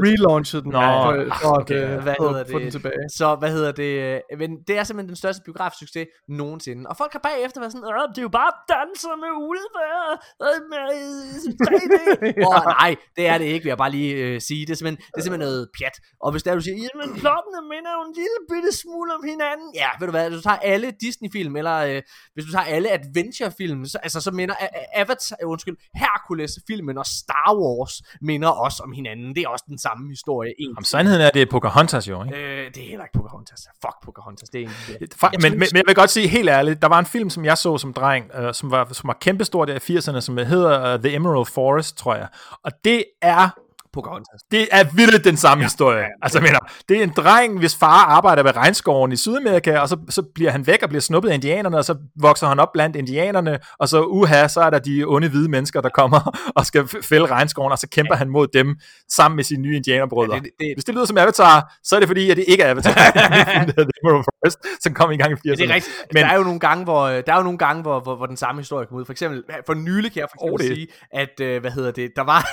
relaunchede 0.07 0.63
den, 0.63 0.73
Nå, 0.73 0.81
for, 0.81 1.13
for 1.43 1.53
at 1.55 1.61
okay. 1.63 1.97
øh, 1.97 2.03
Hvad 2.03 2.15
få, 2.21 2.29
hedder 2.29 2.45
få 2.51 2.59
det? 2.59 2.63
den 2.65 2.71
tilbage. 2.71 3.03
Så 3.21 3.35
hvad 3.41 3.51
hedder 3.57 3.73
det? 3.73 3.93
øh, 4.33 4.39
Men 4.43 4.51
det 4.69 4.75
er 4.79 4.85
simpelthen 4.85 5.09
den 5.09 5.17
største 5.17 5.43
biografsucces 5.45 6.07
nogensinde. 6.29 6.83
Og 6.91 6.95
folk 6.97 7.13
har 7.17 7.23
bagefter 7.29 7.59
været 7.61 7.73
sådan, 7.73 7.89
"Øh, 7.89 8.09
det 8.15 8.19
er 8.23 8.27
jo 8.31 8.35
bare 8.43 8.53
danser 8.77 9.15
med 9.23 9.31
ulve 9.51 9.81
øh, 9.89 10.61
med 10.73 10.83
øh, 10.99 11.67
3D. 11.67 12.47
Og 12.49 12.55
nej, 12.81 12.91
det 13.17 13.25
er 13.33 13.39
det 13.39 13.45
ikke, 13.55 13.65
vil 13.65 13.71
jeg 13.75 13.81
bare 13.85 13.91
lige 13.99 14.13
øh, 14.25 14.41
sige. 14.49 14.63
Det 14.67 14.73
er, 14.73 14.77
simpelthen, 14.81 14.99
det 15.13 15.19
er 15.21 15.25
simpelthen 15.27 15.49
noget 15.51 15.69
pjat. 15.79 15.97
Og 16.25 16.29
hvis 16.33 16.43
der 16.43 16.55
du 16.55 16.61
siger, 16.67 16.77
jamen 16.87 17.09
plottene 17.23 17.61
minder 17.73 17.91
jo 17.99 18.01
en 18.09 18.15
lille 18.21 18.39
bitte 18.53 18.71
smule 18.83 19.11
om 19.19 19.23
hinanden. 19.33 19.69
Ja, 19.83 19.89
ved 19.99 20.07
du 20.09 20.15
hvad, 20.17 20.25
hvis 20.29 20.37
du 20.41 20.43
tager 20.49 20.61
alle 20.73 20.89
Disney-film, 21.05 21.55
eller 21.61 21.77
øh, 21.91 22.03
hvis 22.35 22.45
du 22.45 22.51
tager 22.53 22.65
alle 22.65 22.89
adventure-film, 22.91 23.87
så, 23.87 23.99
altså, 24.03 24.21
så 24.21 24.31
minder 24.31 24.55
Avatar, 24.95 25.37
øh, 25.43 25.49
undskyld, 25.49 25.77
Hercules-filmen 25.95 26.99
og 26.99 27.07
Star 27.07 27.55
Wars 27.61 28.03
minder 28.21 28.49
også 28.49 28.83
om 28.83 28.93
hinanden. 28.93 29.35
Det 29.35 29.43
er 29.43 29.49
også 29.49 29.65
den 29.69 29.79
samme 29.79 30.09
historie. 30.09 30.51
Om 30.51 30.55
egentlig. 30.59 30.87
sandheden 30.87 31.21
er, 31.23 31.31
det 31.31 31.43
er 31.43 31.47
Pocahontas 31.51 32.09
jo, 32.09 32.25
ikke? 32.25 32.37
Øh, 32.37 32.75
det 32.75 32.85
er 32.85 32.89
heller 32.89 33.05
ikke 33.05 33.19
Pocahontas. 33.19 33.61
Fuck 33.85 33.97
Pocahontas. 34.05 34.49
Det 34.49 34.61
er 34.61 34.65
egentlig 34.65 35.01
det. 35.01 35.23
Jeg 35.23 35.31
men, 35.33 35.41
synes- 35.41 35.53
men, 35.53 35.59
men 35.73 35.77
jeg 35.77 35.85
vil 35.87 35.95
godt 35.95 36.11
sige 36.11 36.29
helt 36.29 36.49
ærligt, 36.49 36.83
der 36.83 36.89
var 36.89 36.99
en 36.99 37.07
film, 37.07 37.31
som 37.31 37.45
jeg 37.45 37.59
så 37.59 37.79
som 37.79 37.93
dreng, 37.93 38.31
øh, 38.35 38.55
som, 38.55 38.71
var, 38.71 38.89
som 38.93 39.09
var 39.09 39.17
kæmpestor 39.21 39.65
der 39.65 39.75
i 39.75 39.97
80'erne, 39.99 40.21
som 40.21 40.37
hedder 40.39 40.95
uh, 40.95 41.01
The 41.01 41.15
Emerald 41.15 41.47
Forest, 41.47 41.97
tror 41.99 42.15
jeg. 42.15 42.29
Og 42.65 42.73
det 42.85 43.05
er 43.23 43.51
Pocahontas. 43.97 44.41
det 44.51 44.69
er 44.71 44.85
vildt 44.95 45.25
den 45.25 45.37
samme 45.37 45.63
ja, 45.63 45.67
historie. 45.67 46.05
Altså, 46.23 46.41
mener, 46.41 46.59
det 46.89 46.99
er 46.99 47.03
en 47.03 47.13
dreng, 47.17 47.59
hvis 47.59 47.77
far 47.77 48.05
arbejder 48.07 48.43
ved 48.43 48.57
regnskoven 48.57 49.13
i 49.13 49.17
Sydamerika, 49.17 49.79
og 49.79 49.89
så, 49.89 49.97
så 50.11 50.23
bliver 50.35 50.51
han 50.51 50.67
væk 50.67 50.83
og 50.83 50.89
bliver 50.89 51.01
snuppet 51.03 51.31
af 51.31 51.35
indianerne, 51.35 51.79
og 51.79 51.85
så 51.85 51.95
vokser 52.21 52.47
han 52.47 52.61
op 52.61 52.73
blandt 52.73 52.97
indianerne, 52.97 53.59
og 53.79 53.89
så 53.89 54.03
uha, 54.05 54.49
så 54.49 54.61
er 54.61 54.71
der 54.71 54.79
de 54.79 55.05
onde 55.07 55.29
hvide 55.29 55.49
mennesker, 55.51 55.81
der 55.81 55.89
kommer 55.89 56.39
og 56.57 56.67
skal 56.67 56.89
fælde 57.03 57.27
regnskoven, 57.27 57.73
og 57.73 57.79
så 57.79 57.89
kæmper 57.89 58.15
ja. 58.15 58.19
han 58.19 58.29
mod 58.29 58.47
dem 58.55 58.77
sammen 59.13 59.37
med 59.37 59.45
sine 59.45 59.63
nye 59.63 59.77
indianerbrødre. 59.77 60.35
Ja, 60.35 60.41
det- 60.41 60.51
det- 60.61 60.73
Hvis 60.77 60.85
det 60.85 60.95
lyder 60.95 61.05
som 61.07 61.19
Avatar, 61.19 61.75
så 61.85 61.97
er 61.97 62.01
det 62.01 62.09
fordi, 62.09 62.31
at 62.31 62.37
det 62.37 62.45
ikke 62.49 62.63
er 62.63 62.71
Avatar. 62.71 62.91
det 63.67 63.79
er 63.79 63.87
Forest, 64.05 64.59
som 64.81 64.95
kom 64.95 65.11
i 65.11 65.17
gang 65.17 65.33
i 65.33 65.35
80'erne. 65.35 65.41
Ja, 65.45 65.51
det 65.55 65.71
er 65.71 65.75
rigtigt. 65.75 65.95
Men, 66.01 66.09
Men- 66.15 66.23
der 66.25 66.31
er 66.31 66.37
jo 66.37 66.43
nogle 66.43 66.61
gange, 66.61 66.85
hvor, 66.85 67.07
der 67.09 67.33
er 67.33 67.37
jo 67.37 67.43
nogle 67.43 67.59
gange, 67.59 67.83
hvor, 67.83 68.01
hvor, 68.01 68.17
hvor 68.17 68.27
den 68.27 68.37
samme 68.37 68.61
historie 68.61 68.87
kommer 68.87 69.01
ud. 69.01 69.05
For 69.05 69.13
eksempel, 69.13 69.43
for 69.67 69.75
nylig 69.75 70.13
kan 70.13 70.21
jeg 70.21 70.29
for 70.31 70.47
eksempel 70.47 70.53
Oh, 70.67 70.69
det- 70.71 70.77
sige, 70.77 70.87
at, 71.13 71.41
øh, 71.41 71.61
hvad 71.61 71.71
hedder 71.71 71.91
det, 71.91 72.11
der 72.17 72.23
var, 72.25 72.51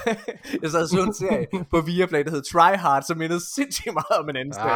jeg 0.62 0.70
sad 0.70 0.81
og 0.82 0.88
så 0.88 1.02
en 1.02 1.14
serie 1.14 1.46
på 1.70 1.80
Viaplay, 1.80 2.24
der 2.24 2.30
hed 2.30 2.42
Try 2.52 2.76
Hard, 2.76 3.02
som 3.02 3.18
mindede 3.18 3.54
sindssygt 3.54 3.94
meget 3.94 4.18
om 4.22 4.28
en 4.28 4.36
anden 4.36 4.54
serie. 4.54 4.72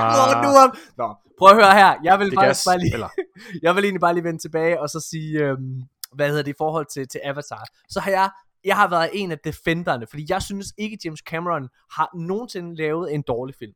Ah, 0.00 0.42
nu 0.44 0.48
om. 0.64 0.76
Nå, 0.96 1.14
prøv 1.38 1.48
at 1.48 1.54
høre 1.54 1.74
her. 1.74 1.94
Jeg 2.04 2.18
vil 2.18 2.32
faktisk 2.34 2.66
bare 2.66 2.78
lige, 2.78 3.08
jeg 3.64 3.76
vil 3.76 3.84
egentlig 3.84 4.00
bare 4.00 4.14
lige 4.14 4.24
vende 4.24 4.38
tilbage 4.38 4.80
og 4.80 4.88
så 4.90 5.00
sige, 5.10 5.38
øhm, 5.38 5.82
hvad 6.12 6.28
hedder 6.28 6.42
det 6.42 6.52
i 6.52 6.58
forhold 6.58 6.86
til, 6.86 7.08
til 7.08 7.20
Avatar. 7.24 7.64
Så 7.88 8.00
har 8.00 8.10
jeg, 8.10 8.30
jeg 8.64 8.76
har 8.76 8.88
været 8.88 9.10
en 9.12 9.32
af 9.32 9.38
defenderne, 9.38 10.06
fordi 10.06 10.26
jeg 10.28 10.42
synes 10.42 10.72
ikke, 10.78 10.98
James 11.04 11.20
Cameron 11.20 11.68
har 11.92 12.10
nogensinde 12.16 12.76
lavet 12.76 13.14
en 13.14 13.22
dårlig 13.22 13.54
film. 13.58 13.72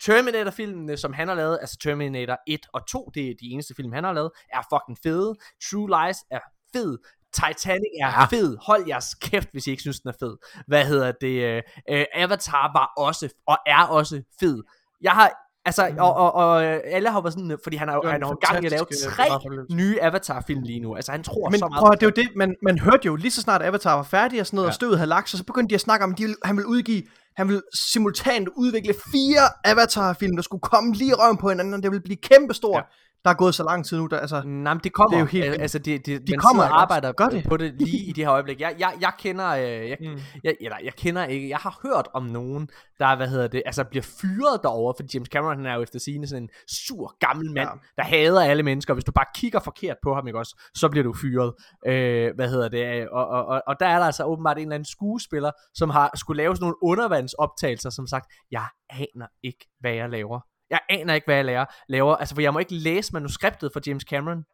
Terminator-filmene, 0.00 0.96
som 0.96 1.12
han 1.12 1.28
har 1.28 1.34
lavet, 1.34 1.58
altså 1.60 1.78
Terminator 1.82 2.36
1 2.46 2.60
og 2.72 2.86
2, 2.86 3.10
det 3.14 3.30
er 3.30 3.34
de 3.40 3.46
eneste 3.46 3.74
film, 3.74 3.92
han 3.92 4.04
har 4.04 4.12
lavet, 4.12 4.30
er 4.52 4.60
fucking 4.72 4.98
fede. 5.02 5.34
True 5.70 5.88
Lies 5.88 6.18
er 6.30 6.40
fed. 6.72 6.98
Titanic 7.34 7.90
er 8.02 8.06
ja. 8.20 8.24
fed. 8.24 8.56
Hold 8.66 8.84
jeres 8.88 9.14
kæft, 9.14 9.48
hvis 9.52 9.66
I 9.66 9.70
ikke 9.70 9.80
synes, 9.80 10.00
den 10.00 10.08
er 10.08 10.14
fed. 10.20 10.36
Hvad 10.66 10.84
hedder 10.84 11.12
det? 11.20 11.62
Uh, 11.92 11.96
Avatar 12.14 12.70
var 12.78 12.92
også, 13.06 13.28
og 13.46 13.56
er 13.66 13.82
også 13.82 14.22
fed. 14.40 14.62
Jeg 15.02 15.12
har, 15.12 15.30
altså, 15.64 15.88
mm. 15.92 15.98
og, 15.98 16.14
og, 16.14 16.34
og 16.34 16.64
øh, 16.64 16.80
alle 16.84 17.10
har 17.10 17.20
været 17.20 17.32
sådan, 17.34 17.58
fordi 17.64 17.76
han 17.76 17.88
har, 17.88 18.00
han 18.10 18.22
har 18.22 18.28
jo 18.30 18.36
gang 18.40 18.62
i 18.62 18.66
at 18.66 18.72
lave 18.72 18.86
øh, 18.90 19.12
tre 19.12 19.74
nye 19.74 19.98
Avatar-film 20.02 20.62
lige 20.62 20.80
nu. 20.80 20.94
Altså, 20.96 21.12
han 21.12 21.22
tror 21.22 21.50
Men 21.50 21.58
så 21.58 21.68
meget 21.68 21.92
at- 21.92 22.00
det 22.00 22.06
er 22.06 22.10
jo 22.16 22.22
det, 22.22 22.36
man, 22.36 22.54
man 22.62 22.78
hørte 22.78 23.06
jo 23.06 23.16
lige 23.16 23.30
så 23.30 23.40
snart 23.40 23.62
Avatar 23.62 23.94
var 23.96 24.02
færdig 24.02 24.40
og 24.40 24.46
sådan 24.46 24.56
noget, 24.56 24.66
ja. 24.66 24.70
og 24.70 24.74
støvet 24.74 24.98
havde 24.98 25.08
lagt 25.08 25.30
sig, 25.30 25.38
så 25.38 25.44
begyndte 25.44 25.70
de 25.70 25.74
at 25.74 25.80
snakke 25.80 26.04
om, 26.04 26.12
at 26.12 26.18
de, 26.18 26.22
ville- 26.22 26.36
han 26.44 26.56
ville 26.56 26.68
udgive, 26.68 27.02
han 27.36 27.48
ville 27.48 27.62
simultant 27.74 28.48
udvikle 28.56 28.94
fire 29.12 29.44
Avatar-film, 29.64 30.36
der 30.36 30.42
skulle 30.42 30.60
komme 30.60 30.94
lige 30.94 31.14
røven 31.14 31.36
på 31.36 31.48
hinanden, 31.48 31.74
og 31.74 31.82
det 31.82 31.90
ville 31.90 32.02
blive 32.02 32.16
kæmpestort. 32.16 32.76
Ja. 32.76 32.82
Der 33.24 33.30
er 33.30 33.34
gået 33.34 33.54
så 33.54 33.64
lang 33.64 33.86
tid 33.86 33.98
nu, 33.98 34.06
der, 34.06 34.18
altså, 34.18 34.42
Nej, 34.42 34.74
men 34.74 34.80
det 34.84 34.92
kommer. 34.92 35.10
Det 35.10 35.16
er 35.16 35.20
jo 35.20 35.26
helt 35.26 35.60
altså, 35.62 35.78
det, 35.78 36.06
det, 36.06 36.26
De 36.26 36.32
man 36.32 36.38
kommer, 36.40 36.62
og 36.62 36.68
ikke 36.68 36.74
arbejder? 36.74 37.12
Gør 37.12 37.28
det. 37.28 37.44
på 37.48 37.56
det 37.56 37.74
lige 37.78 38.04
i 38.08 38.12
det 38.12 38.24
her 38.24 38.32
øjeblik. 38.32 38.60
Jeg, 38.60 38.74
jeg, 38.78 38.92
jeg 39.00 39.12
kender, 39.18 39.48
øh, 39.48 39.88
jeg, 39.88 39.96
Mm. 40.00 40.20
jeg, 40.44 40.54
eller, 40.60 40.76
jeg 40.84 40.92
kender 40.94 41.24
ikke, 41.24 41.48
jeg 41.48 41.58
har 41.58 41.80
hørt 41.82 42.08
om 42.14 42.22
nogen, 42.22 42.68
der, 42.98 43.16
hvad 43.16 43.28
hedder 43.28 43.48
det, 43.48 43.62
altså 43.66 43.84
bliver 43.84 44.02
fyret 44.02 44.60
derovre, 44.62 44.94
for 44.98 45.04
James 45.14 45.28
Cameron 45.28 45.56
han 45.56 45.66
er 45.66 45.74
jo 45.74 45.82
efter 45.82 45.98
sigende 45.98 46.28
sådan 46.28 46.42
en 46.42 46.48
sur 46.68 47.16
gammel 47.20 47.46
mand, 47.52 47.68
Ja. 47.68 47.74
ja. 47.74 48.02
der 48.02 48.02
hader 48.02 48.40
alle 48.42 48.62
mennesker. 48.62 48.94
Hvis 48.94 49.04
du 49.04 49.12
bare 49.12 49.26
kigger 49.34 49.60
forkert 49.60 49.96
på 50.02 50.14
ham, 50.14 50.26
ikke 50.26 50.38
også, 50.38 50.62
så 50.74 50.88
bliver 50.88 51.04
du 51.04 51.12
fyret. 51.12 51.52
Øh, 51.86 52.34
hvad 52.34 52.48
hedder 52.48 52.68
det, 52.68 53.08
og, 53.08 53.26
og, 53.26 53.46
og, 53.46 53.62
og 53.66 53.74
der 53.80 53.86
er 53.86 53.98
der 53.98 54.06
altså 54.06 54.24
åbenbart 54.24 54.56
en 54.58 54.62
eller 54.62 54.74
anden 54.74 54.86
skuespiller, 54.90 55.50
som 55.74 55.90
har 55.90 56.10
skulle 56.16 56.36
lave 56.36 56.56
sådan 56.56 56.64
nogle 56.64 56.76
undervandsoptagelser, 56.82 57.90
som 57.90 58.06
sagt, 58.06 58.32
jeg 58.50 58.66
aner 58.90 59.26
ikke, 59.42 59.68
hvad 59.80 59.92
jeg 59.92 60.10
laver. 60.10 60.40
Jeg 60.70 60.80
aner 60.88 61.14
ikke, 61.14 61.24
hvad 61.24 61.36
jeg 61.36 61.44
laver. 61.44 61.64
laver. 61.88 62.16
Altså, 62.16 62.34
for 62.34 62.42
jeg 62.42 62.52
må 62.52 62.58
ikke 62.58 62.74
læse 62.74 63.12
manuskriptet 63.12 63.70
for 63.72 63.80
James 63.86 64.02
Cameron. 64.02 64.44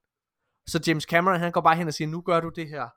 Så 0.66 0.80
James 0.86 1.04
Cameron, 1.04 1.40
han 1.40 1.52
går 1.52 1.60
bare 1.60 1.76
hen 1.76 1.88
og 1.88 1.94
siger, 1.94 2.08
nu 2.08 2.20
gør 2.20 2.40
du 2.40 2.48
det 2.56 2.68
her. 2.68 2.88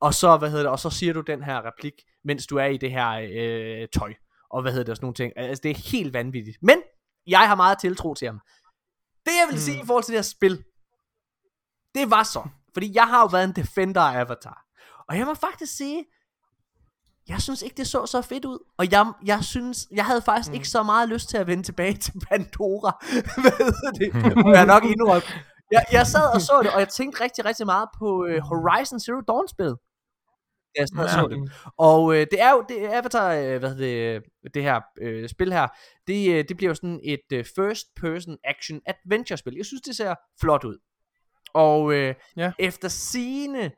Og 0.00 0.14
så, 0.14 0.36
hvad 0.36 0.50
hedder 0.50 0.62
det, 0.62 0.72
og 0.72 0.78
så 0.78 0.90
siger 0.90 1.12
du 1.12 1.20
den 1.20 1.42
her 1.42 1.66
replik, 1.66 1.94
mens 2.24 2.46
du 2.46 2.56
er 2.56 2.64
i 2.64 2.76
det 2.76 2.90
her 2.90 3.10
øh, 3.10 3.88
tøj. 4.00 4.14
Og 4.50 4.62
hvad 4.62 4.72
hedder 4.72 4.84
det, 4.84 4.90
og 4.90 4.96
sådan 4.96 5.04
nogle 5.04 5.14
ting. 5.14 5.32
Altså, 5.36 5.62
det 5.62 5.70
er 5.70 5.90
helt 5.90 6.12
vanvittigt. 6.12 6.56
Men, 6.62 6.82
jeg 7.26 7.48
har 7.48 7.54
meget 7.54 7.78
tiltro 7.78 8.14
til 8.14 8.26
ham. 8.26 8.40
Det 9.26 9.32
jeg 9.40 9.46
vil 9.48 9.54
mm. 9.54 9.60
sige 9.60 9.82
i 9.82 9.86
forhold 9.86 10.04
til 10.04 10.12
det 10.12 10.18
her 10.18 10.22
spil, 10.36 10.64
det 11.94 12.10
var 12.10 12.22
så. 12.22 12.48
Fordi 12.74 12.94
jeg 12.94 13.08
har 13.08 13.20
jo 13.20 13.26
været 13.26 13.44
en 13.44 13.56
defender 13.56 14.00
af 14.00 14.20
Avatar. 14.20 14.66
Og 15.08 15.18
jeg 15.18 15.26
må 15.26 15.34
faktisk 15.34 15.76
sige, 15.76 16.04
jeg 17.28 17.40
synes 17.40 17.62
ikke, 17.62 17.76
det 17.76 17.86
så 17.86 18.06
så 18.06 18.22
fedt 18.22 18.44
ud. 18.44 18.58
Og 18.78 18.92
jeg, 18.92 19.12
jeg 19.24 19.44
synes, 19.44 19.86
jeg 19.90 20.04
havde 20.04 20.22
faktisk 20.22 20.48
mm. 20.48 20.54
ikke 20.54 20.68
så 20.68 20.82
meget 20.82 21.08
lyst 21.08 21.28
til 21.28 21.36
at 21.36 21.46
vende 21.46 21.62
tilbage 21.62 21.94
til 22.04 22.12
Pandora. 22.28 23.04
Hvad 23.42 23.52
det? 24.00 24.54
jeg 24.54 24.62
er 24.62 24.66
nok 24.66 24.84
indrømme. 24.84 25.28
Jeg, 25.70 25.84
jeg 25.92 26.06
sad 26.06 26.34
og 26.34 26.40
så 26.40 26.60
det, 26.62 26.72
og 26.72 26.80
jeg 26.80 26.88
tænkte 26.88 27.24
rigtig, 27.24 27.44
rigtig 27.44 27.66
meget 27.66 27.88
på 27.98 28.08
uh, 28.24 28.38
Horizon 28.38 29.00
Zero 29.00 29.20
Dawn 29.20 29.48
spil. 29.48 29.74
Jeg 30.78 30.88
sad 30.88 31.04
og 31.04 31.10
så 31.10 31.26
det. 31.30 31.52
Og 31.78 32.04
uh, 32.04 32.14
det 32.14 32.40
er 32.40 32.50
jo, 32.50 32.64
det 32.68 32.84
er 32.84 32.98
Avatar, 32.98 33.28
uh, 33.38 33.56
hvad 33.58 33.74
det, 33.74 34.22
det 34.54 34.62
her 34.62 34.80
uh, 35.02 35.28
spil 35.28 35.52
her, 35.52 35.68
det, 36.06 36.28
uh, 36.28 36.44
det 36.48 36.56
bliver 36.56 36.70
jo 36.70 36.74
sådan 36.74 37.00
et 37.04 37.26
uh, 37.34 37.44
first 37.56 37.86
person 38.00 38.36
action 38.44 38.80
adventure 38.86 39.36
spil. 39.36 39.54
Jeg 39.56 39.64
synes, 39.64 39.82
det 39.82 39.96
ser 39.96 40.14
flot 40.40 40.64
ud. 40.64 40.78
Og 41.54 41.84
uh, 41.84 42.12
ja. 42.36 42.52
efter 42.58 42.88
sine 42.88 43.70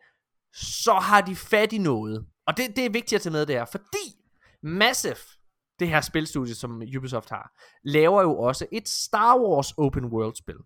så 0.55 0.93
har 0.93 1.21
de 1.21 1.37
fat 1.37 1.73
i 1.73 1.79
noget. 1.79 2.27
Og 2.49 2.57
det, 2.57 2.77
det 2.77 2.87
er 2.87 2.91
vigtigt 2.91 3.13
at 3.13 3.23
tage 3.23 3.33
med 3.33 3.47
der, 3.47 3.65
fordi 3.65 4.25
Massive, 4.63 5.17
det 5.79 5.89
her 5.89 6.01
spilstudie, 6.01 6.55
som 6.55 6.83
Ubisoft 6.97 7.29
har, 7.29 7.53
laver 7.85 8.23
jo 8.23 8.39
også 8.39 8.67
et 8.73 8.89
Star 8.89 9.39
Wars 9.39 9.73
open 9.73 10.05
world 10.05 10.35
spil. 10.35 10.57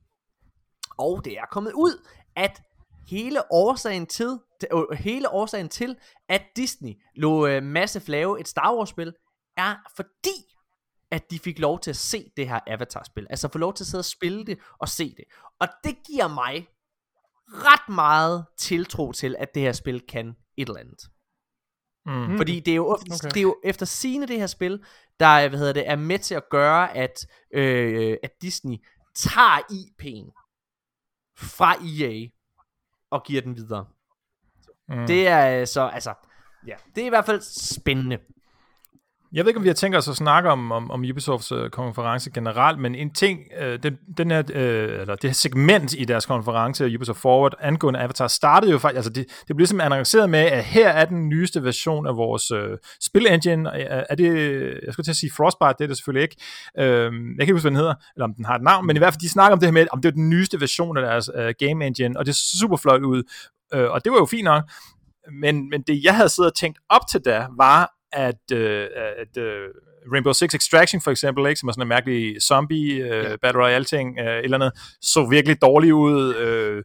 Og 0.98 1.24
det 1.24 1.38
er 1.38 1.46
kommet 1.50 1.72
ud, 1.72 2.06
at 2.36 2.62
hele 3.08 3.52
årsagen 3.52 4.06
til, 4.06 4.38
øh, 4.72 4.98
hele 4.98 5.30
årsagen 5.30 5.68
til 5.68 5.96
at 6.28 6.42
Disney 6.56 6.94
lå 7.14 7.46
øh, 7.46 7.62
Massive 7.62 8.04
lave 8.06 8.40
et 8.40 8.48
Star 8.48 8.76
Wars 8.76 8.88
spil, 8.88 9.12
er 9.56 9.76
fordi, 9.96 10.54
at 11.10 11.30
de 11.30 11.38
fik 11.38 11.58
lov 11.58 11.80
til 11.80 11.90
at 11.90 11.96
se 11.96 12.30
det 12.36 12.48
her 12.48 12.60
Avatar-spil. 12.66 13.26
Altså 13.30 13.48
få 13.48 13.58
lov 13.58 13.74
til 13.74 13.84
at 13.84 13.88
sidde 13.88 14.00
og 14.00 14.04
spille 14.04 14.46
det 14.46 14.58
og 14.78 14.88
se 14.88 15.14
det. 15.16 15.24
Og 15.60 15.68
det 15.84 15.96
giver 16.06 16.28
mig 16.28 16.68
ret 17.48 17.94
meget 17.94 18.46
tiltro 18.58 19.12
til, 19.12 19.36
at 19.38 19.54
det 19.54 19.62
her 19.62 19.72
spil 19.72 20.00
kan 20.08 20.28
et 20.56 20.68
eller 20.68 20.80
andet. 20.80 21.11
Mm. 22.06 22.36
Fordi 22.36 22.60
det 22.60 22.72
er, 22.72 22.76
jo, 22.76 22.90
okay. 22.90 23.28
det 23.28 23.36
er 23.36 23.42
jo 23.42 23.56
efter 23.64 23.86
sine 23.86 24.26
det 24.26 24.38
her 24.38 24.46
spil, 24.46 24.84
der 25.20 25.48
hvad 25.48 25.58
hedder 25.58 25.72
det, 25.72 25.88
er 25.88 25.96
med 25.96 26.18
til 26.18 26.34
at 26.34 26.48
gøre, 26.50 26.96
at, 26.96 27.26
øh, 27.54 28.16
at 28.22 28.30
Disney 28.42 28.76
tager 29.14 29.58
IP'en 29.58 30.32
fra 31.38 31.74
EA 31.74 32.28
og 33.10 33.24
giver 33.24 33.42
den 33.42 33.56
videre. 33.56 33.86
Mm. 34.88 35.06
Det 35.06 35.28
er 35.28 35.64
så, 35.64 35.80
altså, 35.82 36.14
ja, 36.66 36.74
det 36.94 37.02
er 37.02 37.06
i 37.06 37.08
hvert 37.08 37.26
fald 37.26 37.40
spændende. 37.40 38.18
Jeg 39.34 39.44
ved 39.44 39.50
ikke, 39.50 39.58
om 39.58 39.64
vi 39.64 39.68
har 39.68 39.74
tænkt 39.74 39.96
os 39.96 40.08
at 40.08 40.16
snakke 40.16 40.50
om, 40.50 40.72
om, 40.72 40.90
om 40.90 41.04
Ubisofts 41.10 41.52
øh, 41.52 41.70
konference 41.70 42.30
generelt, 42.30 42.78
men 42.78 42.94
en 42.94 43.14
ting, 43.14 43.40
øh, 43.60 43.82
den, 43.82 43.98
den 44.16 44.30
her, 44.30 44.42
øh, 44.54 45.00
eller 45.00 45.14
det 45.14 45.30
her 45.30 45.34
segment 45.34 45.94
i 45.98 46.04
deres 46.04 46.26
konference, 46.26 46.94
Ubisoft 46.94 47.18
Forward, 47.18 47.54
angående 47.60 48.00
Avatar, 48.00 48.28
startede 48.28 48.72
jo 48.72 48.78
faktisk, 48.78 48.96
altså 48.96 49.12
det, 49.12 49.26
det 49.48 49.56
blev 49.56 49.66
simpelthen 49.66 49.92
annonceret 49.92 50.30
med, 50.30 50.38
at 50.38 50.64
her 50.64 50.88
er 50.88 51.04
den 51.04 51.28
nyeste 51.28 51.64
version 51.64 52.06
af 52.06 52.16
vores 52.16 52.50
øh, 52.50 52.78
spil-engine. 53.00 53.70
Er, 53.70 53.98
øh, 53.98 54.04
er 54.10 54.14
det, 54.14 54.26
jeg 54.86 54.92
skulle 54.92 55.04
til 55.04 55.12
at 55.12 55.16
sige 55.16 55.32
Frostbite, 55.36 55.74
det 55.78 55.84
er 55.84 55.88
det 55.88 55.96
selvfølgelig 55.96 56.22
ikke. 56.22 56.36
Øh, 56.78 56.84
jeg 56.84 57.10
kan 57.12 57.40
ikke 57.40 57.52
huske, 57.52 57.64
hvad 57.64 57.70
den 57.70 57.76
hedder, 57.76 57.94
eller 58.16 58.24
om 58.24 58.34
den 58.34 58.44
har 58.44 58.54
et 58.54 58.62
navn, 58.62 58.86
men 58.86 58.96
i 58.96 58.98
hvert 58.98 59.14
fald, 59.14 59.20
de 59.20 59.28
snakker 59.28 59.52
om 59.52 59.60
det 59.60 59.66
her 59.66 59.72
med, 59.72 59.86
om 59.92 60.02
det 60.02 60.08
er 60.08 60.12
den 60.12 60.30
nyeste 60.30 60.60
version 60.60 60.96
af 60.96 61.02
deres 61.02 61.30
øh, 61.36 61.54
game 61.58 61.86
engine, 61.86 62.18
og 62.18 62.26
det 62.26 62.32
er 62.32 62.58
super 62.60 62.76
flot 62.76 63.02
ud. 63.02 63.22
Øh, 63.74 63.90
og 63.90 64.04
det 64.04 64.12
var 64.12 64.18
jo 64.18 64.26
fint 64.26 64.44
nok. 64.44 64.64
Men, 65.40 65.70
men 65.70 65.82
det, 65.82 66.04
jeg 66.04 66.16
havde 66.16 66.28
siddet 66.28 66.50
og 66.50 66.56
tænkt 66.56 66.78
op 66.88 67.02
til 67.10 67.20
da, 67.24 67.46
var, 67.56 67.92
at, 68.12 68.52
øh, 68.52 68.88
at 69.18 69.42
øh, 69.42 69.68
Rainbow 70.12 70.32
Six 70.32 70.54
Extraction 70.54 71.00
for 71.00 71.10
eksempel, 71.10 71.46
ikke, 71.46 71.60
som 71.60 71.68
er 71.68 71.72
sådan 71.72 71.82
en 71.82 71.88
mærkelig 71.88 72.42
zombie, 72.42 72.94
øh. 72.94 73.38
Battle 73.42 73.62
Royale 73.62 73.84
ting, 73.84 74.18
øh, 74.18 74.44
eller 74.44 74.56
andet, 74.56 74.72
så 75.00 75.26
virkelig 75.30 75.62
dårlig 75.62 75.94
ud. 75.94 76.34
Øh, 76.34 76.82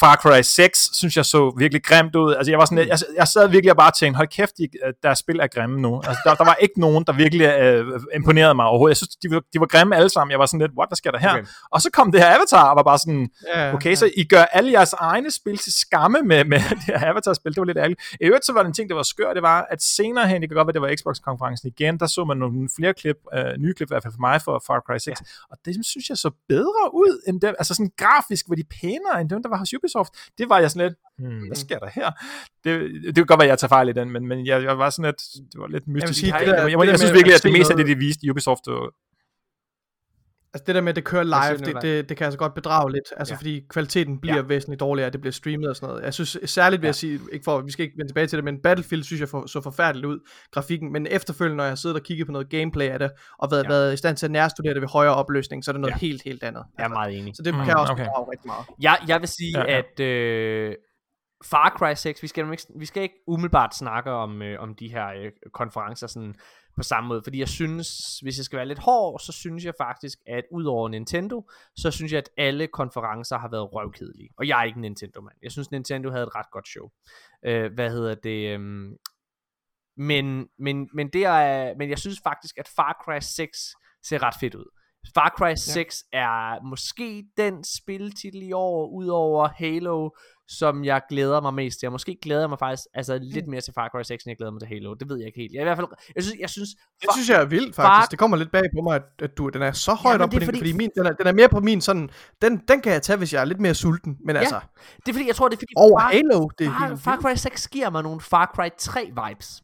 Far 0.00 0.16
Cry 0.16 0.42
6, 0.42 0.88
synes 0.92 1.16
jeg 1.16 1.24
så 1.24 1.54
virkelig 1.58 1.84
grimt 1.84 2.16
ud. 2.16 2.34
Altså, 2.34 2.52
jeg, 2.52 2.58
var 2.58 2.64
sådan, 2.64 2.88
jeg, 2.88 2.98
jeg 3.16 3.28
sad 3.28 3.48
virkelig 3.48 3.70
og 3.70 3.76
bare 3.76 3.92
tænkte, 3.98 4.16
hold 4.16 4.28
kæft, 4.28 4.58
de, 4.58 4.68
deres 5.02 5.18
spil 5.18 5.40
er 5.40 5.46
grimme 5.46 5.80
nu. 5.80 5.96
Altså, 5.96 6.20
der, 6.24 6.34
der 6.34 6.44
var 6.44 6.54
ikke 6.54 6.80
nogen, 6.80 7.04
der 7.06 7.12
virkelig 7.12 7.46
øh, 7.46 8.00
imponerede 8.14 8.54
mig 8.54 8.66
overhovedet. 8.66 8.90
Jeg 8.90 8.96
synes, 8.96 9.16
de 9.22 9.30
var, 9.30 9.42
de 9.52 9.60
var 9.60 9.66
grimme 9.66 9.96
alle 9.96 10.08
sammen. 10.08 10.30
Jeg 10.30 10.38
var 10.38 10.46
sådan 10.46 10.60
lidt, 10.60 10.72
what, 10.78 10.88
hvad 10.88 10.96
sker 10.96 11.10
der 11.10 11.18
her? 11.18 11.32
Okay. 11.32 11.44
Og 11.70 11.82
så 11.82 11.90
kom 11.92 12.12
det 12.12 12.20
her 12.20 12.34
Avatar, 12.34 12.70
og 12.70 12.76
var 12.76 12.82
bare 12.82 12.98
sådan, 12.98 13.28
yeah, 13.56 13.74
okay, 13.74 13.86
yeah. 13.86 13.96
så 13.96 14.10
I 14.16 14.24
gør 14.24 14.42
alle 14.42 14.72
jeres 14.72 14.92
egne 14.92 15.30
spil 15.30 15.58
til 15.58 15.72
skamme 15.72 16.18
med, 16.22 16.44
med 16.44 16.58
det 16.80 16.84
her 16.86 17.10
Avatar-spil. 17.10 17.52
Det 17.54 17.60
var 17.60 17.64
lidt 17.64 17.78
ærgerligt. 17.78 18.00
I 18.20 18.24
øvrigt 18.24 18.44
så 18.44 18.52
var 18.52 18.62
det 18.62 18.68
en 18.68 18.74
ting, 18.74 18.88
der 18.90 18.94
var 18.94 19.02
skør, 19.02 19.34
det 19.34 19.42
var, 19.42 19.66
at 19.70 19.82
senere 19.82 20.28
hen, 20.28 20.42
det 20.42 20.48
kan 20.50 20.56
godt 20.56 20.66
være, 20.66 20.76
det 20.78 20.82
var 20.82 20.94
Xbox-konferencen 20.98 21.68
igen, 21.74 21.98
der 22.00 22.06
så 22.06 22.24
man 22.24 22.36
nogle 22.36 22.68
flere 22.76 22.94
klip, 22.94 23.16
øh, 23.36 23.44
nye 23.58 23.74
klip 23.76 23.88
i 23.88 23.92
hvert 23.94 24.02
fald 24.02 24.14
for 24.18 24.24
mig, 24.28 24.42
for 24.42 24.62
Far 24.66 24.80
Cry 24.86 24.98
6. 24.98 25.06
Yeah. 25.06 25.16
Og 25.50 25.56
det 25.64 25.86
synes 25.92 26.08
jeg 26.08 26.18
så 26.18 26.30
bedre 26.48 26.82
ud, 27.02 27.14
end 27.28 27.40
dem, 27.40 27.54
altså 27.58 27.74
sådan 27.74 27.92
grafisk 28.02 28.44
var 28.48 28.56
de 28.56 28.64
pænere, 28.80 29.20
end 29.20 29.28
dem, 29.30 29.42
der 29.42 29.48
var 29.48 29.61
hos 29.62 29.74
Ubisoft 29.74 30.12
det 30.38 30.48
var 30.48 30.58
jeg 30.58 30.70
sådan 30.70 30.88
lidt, 30.88 30.98
hmm, 31.18 31.46
hvad 31.46 31.56
sker 31.56 31.78
der 31.78 31.90
her? 31.94 32.10
Det, 32.64 32.74
det 33.04 33.14
kan 33.14 33.26
godt 33.26 33.38
være, 33.38 33.46
at 33.46 33.50
jeg 33.50 33.58
tager 33.58 33.68
fejl 33.68 33.88
i 33.88 33.92
den, 33.92 34.10
men, 34.10 34.26
men 34.28 34.46
jeg, 34.46 34.62
jeg 34.62 34.78
var 34.78 34.90
sådan 34.90 35.08
lidt, 35.10 35.22
det 35.52 35.60
var 35.60 35.68
lidt 35.68 35.88
mystisk. 35.88 36.08
Jeg, 36.08 36.14
sige, 36.14 36.32
det 36.38 36.46
der, 36.46 36.68
jeg, 36.68 36.78
jeg, 36.78 36.86
jeg 36.88 36.98
synes 36.98 37.12
virkelig, 37.12 37.34
at 37.34 37.42
det 37.42 37.52
meste 37.52 37.72
af 37.72 37.76
det, 37.76 37.86
de 37.86 37.96
viste 37.98 38.26
i 38.26 38.30
Ubisoft, 38.30 38.64
Altså 40.54 40.64
det 40.66 40.74
der 40.74 40.80
med, 40.80 40.88
at 40.88 40.96
det 40.96 41.04
kører 41.04 41.22
live, 41.22 41.66
det, 41.66 41.82
det, 41.82 42.08
det 42.08 42.16
kan 42.16 42.24
altså 42.24 42.38
godt 42.38 42.54
bedrage 42.54 42.92
lidt, 42.92 43.04
altså 43.16 43.34
ja. 43.34 43.38
fordi 43.38 43.66
kvaliteten 43.68 44.18
bliver 44.18 44.36
ja. 44.36 44.42
væsentligt 44.42 44.80
dårligere, 44.80 45.10
det 45.10 45.20
bliver 45.20 45.32
streamet 45.32 45.68
og 45.68 45.76
sådan 45.76 45.88
noget. 45.88 46.04
Jeg 46.04 46.14
synes 46.14 46.38
særligt 46.44 46.82
vil 46.82 46.86
ja. 46.86 46.88
jeg 46.88 46.94
sige, 46.94 47.20
ikke 47.32 47.44
for, 47.44 47.60
vi 47.60 47.70
skal 47.70 47.84
ikke 47.84 47.96
vende 47.96 48.10
tilbage 48.10 48.26
til 48.26 48.36
det, 48.36 48.44
men 48.44 48.58
Battlefield 48.62 49.04
synes 49.04 49.20
jeg 49.20 49.28
for, 49.28 49.46
så 49.46 49.60
forfærdeligt 49.60 50.06
ud, 50.06 50.18
grafikken, 50.50 50.92
men 50.92 51.06
efterfølgende, 51.10 51.56
når 51.56 51.64
jeg 51.64 51.78
sidder 51.78 51.96
og 51.96 52.02
kigger 52.02 52.24
på 52.24 52.32
noget 52.32 52.48
gameplay 52.48 52.88
af 52.88 52.98
det, 52.98 53.10
og 53.38 53.50
været, 53.50 53.64
ja. 53.64 53.68
været 53.68 53.94
i 53.94 53.96
stand 53.96 54.16
til 54.16 54.26
at 54.26 54.32
nærstudere 54.32 54.74
det 54.74 54.82
ved 54.82 54.88
højere 54.88 55.14
opløsning, 55.14 55.64
så 55.64 55.70
er 55.70 55.72
det 55.72 55.80
noget 55.80 55.94
ja. 55.94 55.98
helt, 55.98 56.22
helt 56.22 56.42
andet. 56.42 56.64
Jeg 56.78 56.82
er 56.82 56.84
altså. 56.84 56.94
meget 56.94 57.18
enig. 57.18 57.36
Så 57.36 57.42
det 57.42 57.54
mm, 57.54 57.64
kan 57.64 57.76
også 57.76 57.92
okay. 57.92 58.04
bedrage 58.04 58.30
rigtig 58.32 58.46
meget. 58.46 58.66
Jeg, 58.80 58.98
jeg 59.08 59.20
vil 59.20 59.28
sige, 59.28 59.58
ja, 59.58 59.72
ja. 59.72 59.78
at 59.78 60.00
øh, 60.00 60.74
Far 61.44 61.74
Cry 61.78 61.94
6, 61.94 62.22
vi 62.22 62.28
skal, 62.28 62.58
vi 62.76 62.86
skal 62.86 63.02
ikke 63.02 63.14
umiddelbart 63.26 63.76
snakke 63.76 64.10
om, 64.10 64.42
øh, 64.42 64.60
om 64.60 64.74
de 64.74 64.88
her 64.88 65.06
øh, 65.08 65.30
konferencer 65.52 66.06
sådan 66.06 66.34
på 66.76 66.82
samme 66.82 67.08
måde, 67.08 67.22
fordi 67.22 67.38
jeg 67.38 67.48
synes, 67.48 68.18
hvis 68.18 68.38
jeg 68.38 68.44
skal 68.44 68.56
være 68.56 68.68
lidt 68.68 68.78
hård, 68.78 69.20
så 69.20 69.32
synes 69.32 69.64
jeg 69.64 69.74
faktisk, 69.78 70.18
at 70.26 70.44
udover 70.50 70.88
Nintendo, 70.88 71.50
så 71.76 71.90
synes 71.90 72.12
jeg, 72.12 72.18
at 72.18 72.28
alle 72.36 72.66
konferencer 72.66 73.38
har 73.38 73.48
været 73.48 73.72
røvkedelige. 73.74 74.28
Og 74.38 74.48
jeg 74.48 74.60
er 74.60 74.64
ikke 74.64 74.76
en 74.76 74.82
Nintendo-mand. 74.82 75.36
Jeg 75.42 75.52
synes, 75.52 75.70
Nintendo 75.70 76.10
havde 76.10 76.22
et 76.22 76.34
ret 76.34 76.50
godt 76.52 76.68
show. 76.68 76.90
Øh, 77.44 77.72
hvad 77.72 77.90
hedder 77.90 78.14
det? 78.14 78.56
Um... 78.56 78.96
Men, 79.96 80.48
men, 80.58 80.88
men, 80.94 81.08
det 81.08 81.24
er, 81.24 81.74
men 81.78 81.90
jeg 81.90 81.98
synes 81.98 82.20
faktisk, 82.24 82.58
at 82.58 82.68
Far 82.76 83.02
Cry 83.04 83.18
6 83.20 83.58
ser 84.02 84.22
ret 84.22 84.34
fedt 84.40 84.54
ud. 84.54 84.64
Far 85.14 85.34
Cry 85.38 85.54
6 85.54 86.04
ja. 86.12 86.18
er 86.18 86.62
måske 86.62 87.24
den 87.36 87.64
spiltitel 87.64 88.42
i 88.42 88.52
år, 88.52 88.88
udover 88.88 89.48
Halo, 89.48 90.10
som 90.48 90.84
jeg 90.84 91.02
glæder 91.08 91.40
mig 91.40 91.54
mest 91.54 91.78
til. 91.78 91.86
Jeg 91.86 91.92
måske 91.92 92.18
glæder 92.22 92.40
jeg 92.40 92.48
mig 92.48 92.58
faktisk 92.58 92.82
altså, 92.94 93.18
lidt 93.22 93.46
mm. 93.46 93.50
mere 93.50 93.60
til 93.60 93.74
Far 93.74 93.88
Cry 93.88 94.02
6, 94.02 94.24
end 94.24 94.30
jeg 94.30 94.36
glæder 94.36 94.52
mig 94.52 94.60
til 94.60 94.68
Halo. 94.68 94.94
Det 94.94 95.08
ved 95.08 95.16
jeg 95.16 95.26
ikke 95.26 95.40
helt. 95.40 95.52
Jeg, 95.52 95.60
i 95.60 95.64
hvert 95.64 95.76
fald, 95.76 95.86
jeg 96.16 96.22
synes, 96.22 96.38
jeg 96.40 96.50
synes 96.50 96.70
det 97.02 97.08
synes 97.14 97.28
jeg 97.30 97.40
er 97.40 97.44
vildt, 97.44 97.74
faktisk. 97.74 98.00
Far... 98.00 98.06
Det 98.10 98.18
kommer 98.18 98.36
lidt 98.36 98.52
bag 98.52 98.62
på 98.76 98.82
mig, 98.82 98.96
at, 98.96 99.02
at 99.22 99.38
du, 99.38 99.48
den 99.48 99.62
er 99.62 99.72
så 99.72 99.94
højt 99.94 100.18
ja, 100.18 100.22
op 100.24 100.30
på 100.30 100.38
din, 100.38 100.44
fordi, 100.44 100.58
fordi 100.58 100.72
min, 100.72 100.90
den, 100.96 101.06
er, 101.06 101.12
den 101.12 101.26
er 101.26 101.32
mere 101.32 101.48
på 101.48 101.60
min 101.60 101.80
sådan, 101.80 102.10
den, 102.42 102.56
den 102.68 102.80
kan 102.80 102.92
jeg 102.92 103.02
tage, 103.02 103.16
hvis 103.16 103.32
jeg 103.32 103.40
er 103.40 103.44
lidt 103.44 103.60
mere 103.60 103.74
sulten, 103.74 104.18
men 104.24 104.36
ja, 104.36 104.40
altså. 104.40 104.60
det 104.96 105.08
er 105.08 105.12
fordi, 105.12 105.26
jeg 105.26 105.36
tror, 105.36 105.48
det 105.48 105.56
er 105.56 105.60
fordi, 105.60 105.72
over 105.76 106.00
Far, 106.00 106.08
Halo, 106.08 106.48
det 106.58 106.66
er 106.66 106.70
Far, 106.70 106.96
Far 106.96 107.16
Cry 107.20 107.34
6 107.34 107.68
giver 107.68 107.90
mig 107.90 108.02
nogle 108.02 108.20
Far 108.20 108.52
Cry 108.54 108.68
3 108.78 109.00
vibes. 109.28 109.62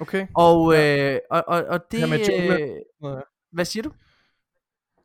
Okay. 0.00 0.26
Og, 0.34 0.72
ja. 0.72 1.12
øh, 1.12 1.20
og, 1.30 1.44
og, 1.46 1.64
og 1.68 1.80
det, 1.90 2.02
øh, 3.04 3.08
hvad 3.52 3.64
siger 3.64 3.82
du? 3.82 3.90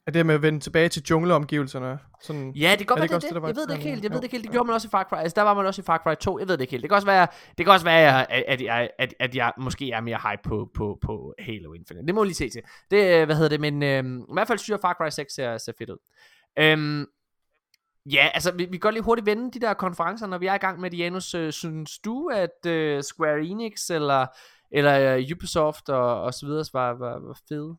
Er 0.10 0.14
det 0.14 0.26
med 0.26 0.36
at 0.36 0.41
vende 0.41 0.60
tilbage 0.60 0.89
til 0.89 1.03
jungleomgivelserne? 1.10 1.99
Sådan, 2.22 2.51
ja, 2.51 2.70
det 2.72 2.78
kan 2.78 2.86
godt 2.86 2.99
være, 2.99 3.20
det, 3.20 3.24
det, 3.24 3.36
det. 3.36 3.47
Jeg 3.47 3.55
ved 3.55 3.68
det 3.68 3.74
ikke 3.74 3.89
helt. 3.89 4.03
Jeg 4.03 4.12
ved 4.12 4.18
det 4.18 4.24
ikke 4.24 4.34
helt. 4.34 4.43
Det 4.43 4.51
gjorde 4.51 4.68
man 4.68 4.74
også 4.74 4.88
i 4.88 4.89
Far 4.89 5.03
Cry. 5.03 5.16
Altså, 5.16 5.36
der 5.36 5.41
var 5.41 5.53
man 5.53 5.66
også 5.66 5.82
i 5.82 5.86
Far 5.86 5.97
Cry 5.97 6.16
2. 6.16 6.39
Jeg 6.39 6.47
ved 6.47 6.57
det 6.57 6.62
ikke 6.62 6.72
helt. 6.72 6.82
Det 6.82 6.89
kan 6.89 6.95
også 6.95 7.05
være, 7.05 7.28
det 7.57 7.66
kan 7.66 7.74
også 7.74 7.86
være 7.86 8.32
at, 8.32 8.43
at, 8.47 8.62
jeg, 8.62 8.89
at, 8.99 9.14
at 9.20 9.36
jeg 9.36 9.51
måske 9.57 9.91
er 9.91 10.01
mere 10.01 10.18
hype 10.18 10.41
på, 10.43 10.70
på, 10.74 10.97
på 11.01 11.34
Halo 11.39 11.74
Infinite. 11.74 12.05
Det 12.05 12.16
må 12.16 12.22
vi 12.22 12.28
lige 12.28 12.36
se 12.36 12.49
til. 12.49 12.62
Det, 12.91 13.26
hvad 13.26 13.36
hedder 13.36 13.49
det, 13.49 13.60
men 13.60 13.84
øhm, 13.84 14.22
i 14.22 14.34
hvert 14.34 14.47
fald 14.47 14.60
synes 14.60 14.70
jeg, 14.70 14.80
Far 14.82 14.93
Cry 14.93 15.10
6 15.10 15.34
ser, 15.34 15.57
ser 15.57 15.74
fedt 15.78 15.89
ud. 15.89 15.97
Øhm, 16.60 17.05
Ja, 18.05 18.30
altså 18.34 18.51
vi, 18.51 18.66
vi 18.66 18.72
kan 18.72 18.80
godt 18.80 18.95
lige 18.95 19.03
hurtigt 19.03 19.26
vende 19.26 19.51
de 19.51 19.60
der 19.60 19.74
konferencer, 19.74 20.28
når 20.28 20.38
vi 20.38 20.47
er 20.47 20.53
i 20.53 20.57
gang 20.57 20.80
med 20.80 20.91
det, 20.91 20.97
Janus. 20.97 21.34
Øh, 21.34 21.51
synes 21.51 21.99
du, 21.99 22.28
at 22.28 22.66
øh, 22.72 23.03
Square 23.03 23.41
Enix 23.41 23.89
eller, 23.89 24.26
eller 24.72 25.18
uh, 25.18 25.24
Ubisoft 25.32 25.89
og, 25.89 26.22
og 26.22 26.34
så 26.34 26.45
videre 26.45 26.66
var, 26.74 26.93
var, 26.93 27.20
var 27.20 27.39
fede? 27.49 27.78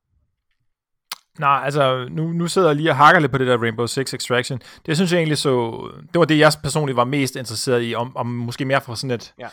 Nej, 1.41 1.61
altså, 1.65 2.09
nu, 2.11 2.33
nu 2.33 2.47
sidder 2.47 2.69
jeg 2.69 2.77
lige 2.77 2.91
og 2.91 2.97
hakker 2.97 3.21
lidt 3.21 3.33
på 3.33 3.39
det 3.39 3.47
der 3.47 3.59
Rainbow 3.59 3.87
Six 3.87 4.15
Extraction. 4.15 4.61
Det 4.87 4.97
synes 4.97 5.13
jeg 5.13 5.19
egentlig 5.19 5.39
så, 5.39 5.83
det 6.13 6.19
var 6.19 6.25
det, 6.25 6.39
jeg 6.39 6.53
personligt 6.63 6.97
var 6.97 7.05
mest 7.05 7.37
interesseret 7.37 7.91
i, 7.91 7.95
om, 7.95 8.17
om 8.17 8.27
måske 8.27 8.65
mere 8.65 8.81
fra 8.81 8.97
sådan 8.97 9.11
et, 9.11 9.35
ja. 9.39 9.47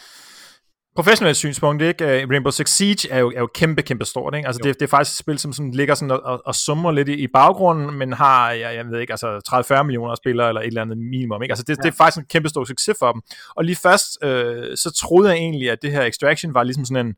professionelt 0.95 1.37
synspunkt, 1.37 1.81
ikke? 1.81 2.05
Øh, 2.05 2.29
Rainbow 2.29 2.51
Six 2.51 2.69
Siege 2.69 3.09
er 3.11 3.19
jo, 3.19 3.31
er 3.35 3.39
jo 3.39 3.49
kæmpe, 3.53 3.81
kæmpe 3.81 4.05
stort, 4.05 4.35
ikke? 4.35 4.47
Altså, 4.47 4.61
det, 4.63 4.79
det, 4.79 4.85
er 4.85 4.89
faktisk 4.89 5.13
et 5.13 5.17
spil, 5.17 5.39
som 5.39 5.53
sådan 5.53 5.71
ligger 5.71 5.95
sådan 5.95 6.11
og, 6.11 6.21
og, 6.23 6.41
og 6.45 6.55
summer 6.55 6.91
lidt 6.91 7.09
i, 7.09 7.13
i 7.13 7.27
baggrunden, 7.33 7.97
men 7.97 8.13
har, 8.13 8.51
jeg, 8.51 8.75
jeg 8.75 8.85
ved 8.85 8.99
ikke, 8.99 9.13
altså 9.13 9.73
30-40 9.79 9.83
millioner 9.83 10.15
spillere, 10.15 10.47
eller 10.47 10.61
et 10.61 10.67
eller 10.67 10.81
andet 10.81 10.97
minimum, 10.97 11.43
ikke? 11.43 11.51
Altså, 11.51 11.63
det, 11.67 11.77
ja. 11.77 11.81
det 11.81 11.93
er 11.93 11.95
faktisk 11.97 12.17
en 12.17 12.25
kæmpe 12.29 12.49
stor 12.49 12.65
succes 12.65 12.95
for 12.99 13.11
dem. 13.11 13.21
Og 13.55 13.63
lige 13.63 13.75
først, 13.75 14.23
øh, 14.23 14.77
så 14.77 14.91
troede 14.91 15.29
jeg 15.29 15.37
egentlig, 15.37 15.71
at 15.71 15.77
det 15.81 15.91
her 15.91 16.01
Extraction 16.01 16.53
var 16.53 16.63
ligesom 16.63 16.85
sådan 16.85 17.05
en, 17.05 17.15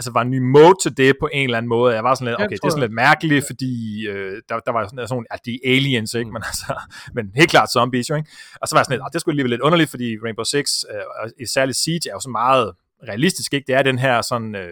altså 0.00 0.12
var 0.12 0.22
en 0.22 0.30
ny 0.30 0.38
mode 0.38 0.74
til 0.82 0.96
det 0.96 1.10
på 1.20 1.28
en 1.32 1.44
eller 1.44 1.58
anden 1.58 1.68
måde. 1.68 1.94
Jeg 1.94 2.04
var 2.04 2.14
sådan 2.14 2.28
lidt, 2.28 2.40
okay, 2.40 2.56
det 2.56 2.64
er 2.64 2.70
sådan 2.70 2.86
lidt 2.86 2.98
mærkeligt, 3.06 3.44
fordi 3.50 3.72
øh, 4.12 4.42
der, 4.48 4.54
der 4.66 4.72
var 4.72 4.82
sådan, 4.88 5.08
sådan 5.08 5.26
ja, 5.32 5.36
de 5.46 5.54
aliens, 5.72 6.14
ikke? 6.14 6.28
Mm. 6.28 6.32
Men, 6.32 6.42
altså, 6.50 6.72
men 7.16 7.24
helt 7.40 7.50
klart 7.50 7.68
zombies, 7.72 8.10
jo, 8.10 8.14
ikke? 8.14 8.30
Og 8.60 8.68
så 8.68 8.74
var 8.74 8.80
jeg 8.80 8.84
sådan 8.86 8.98
lidt, 8.98 9.12
det 9.12 9.20
skulle 9.20 9.32
alligevel 9.34 9.50
lidt 9.50 9.60
underligt, 9.60 9.90
fordi 9.90 10.08
Rainbow 10.24 10.44
Six, 10.54 10.66
øh, 10.90 11.04
og 11.20 11.24
særligt 11.56 11.78
Siege, 11.82 12.06
er 12.10 12.14
jo 12.18 12.20
så 12.20 12.32
meget 12.42 12.66
realistisk, 13.08 13.54
ikke? 13.54 13.66
Det 13.66 13.74
er 13.74 13.82
den 13.82 13.98
her 13.98 14.22
sådan, 14.22 14.54
øh, 14.54 14.70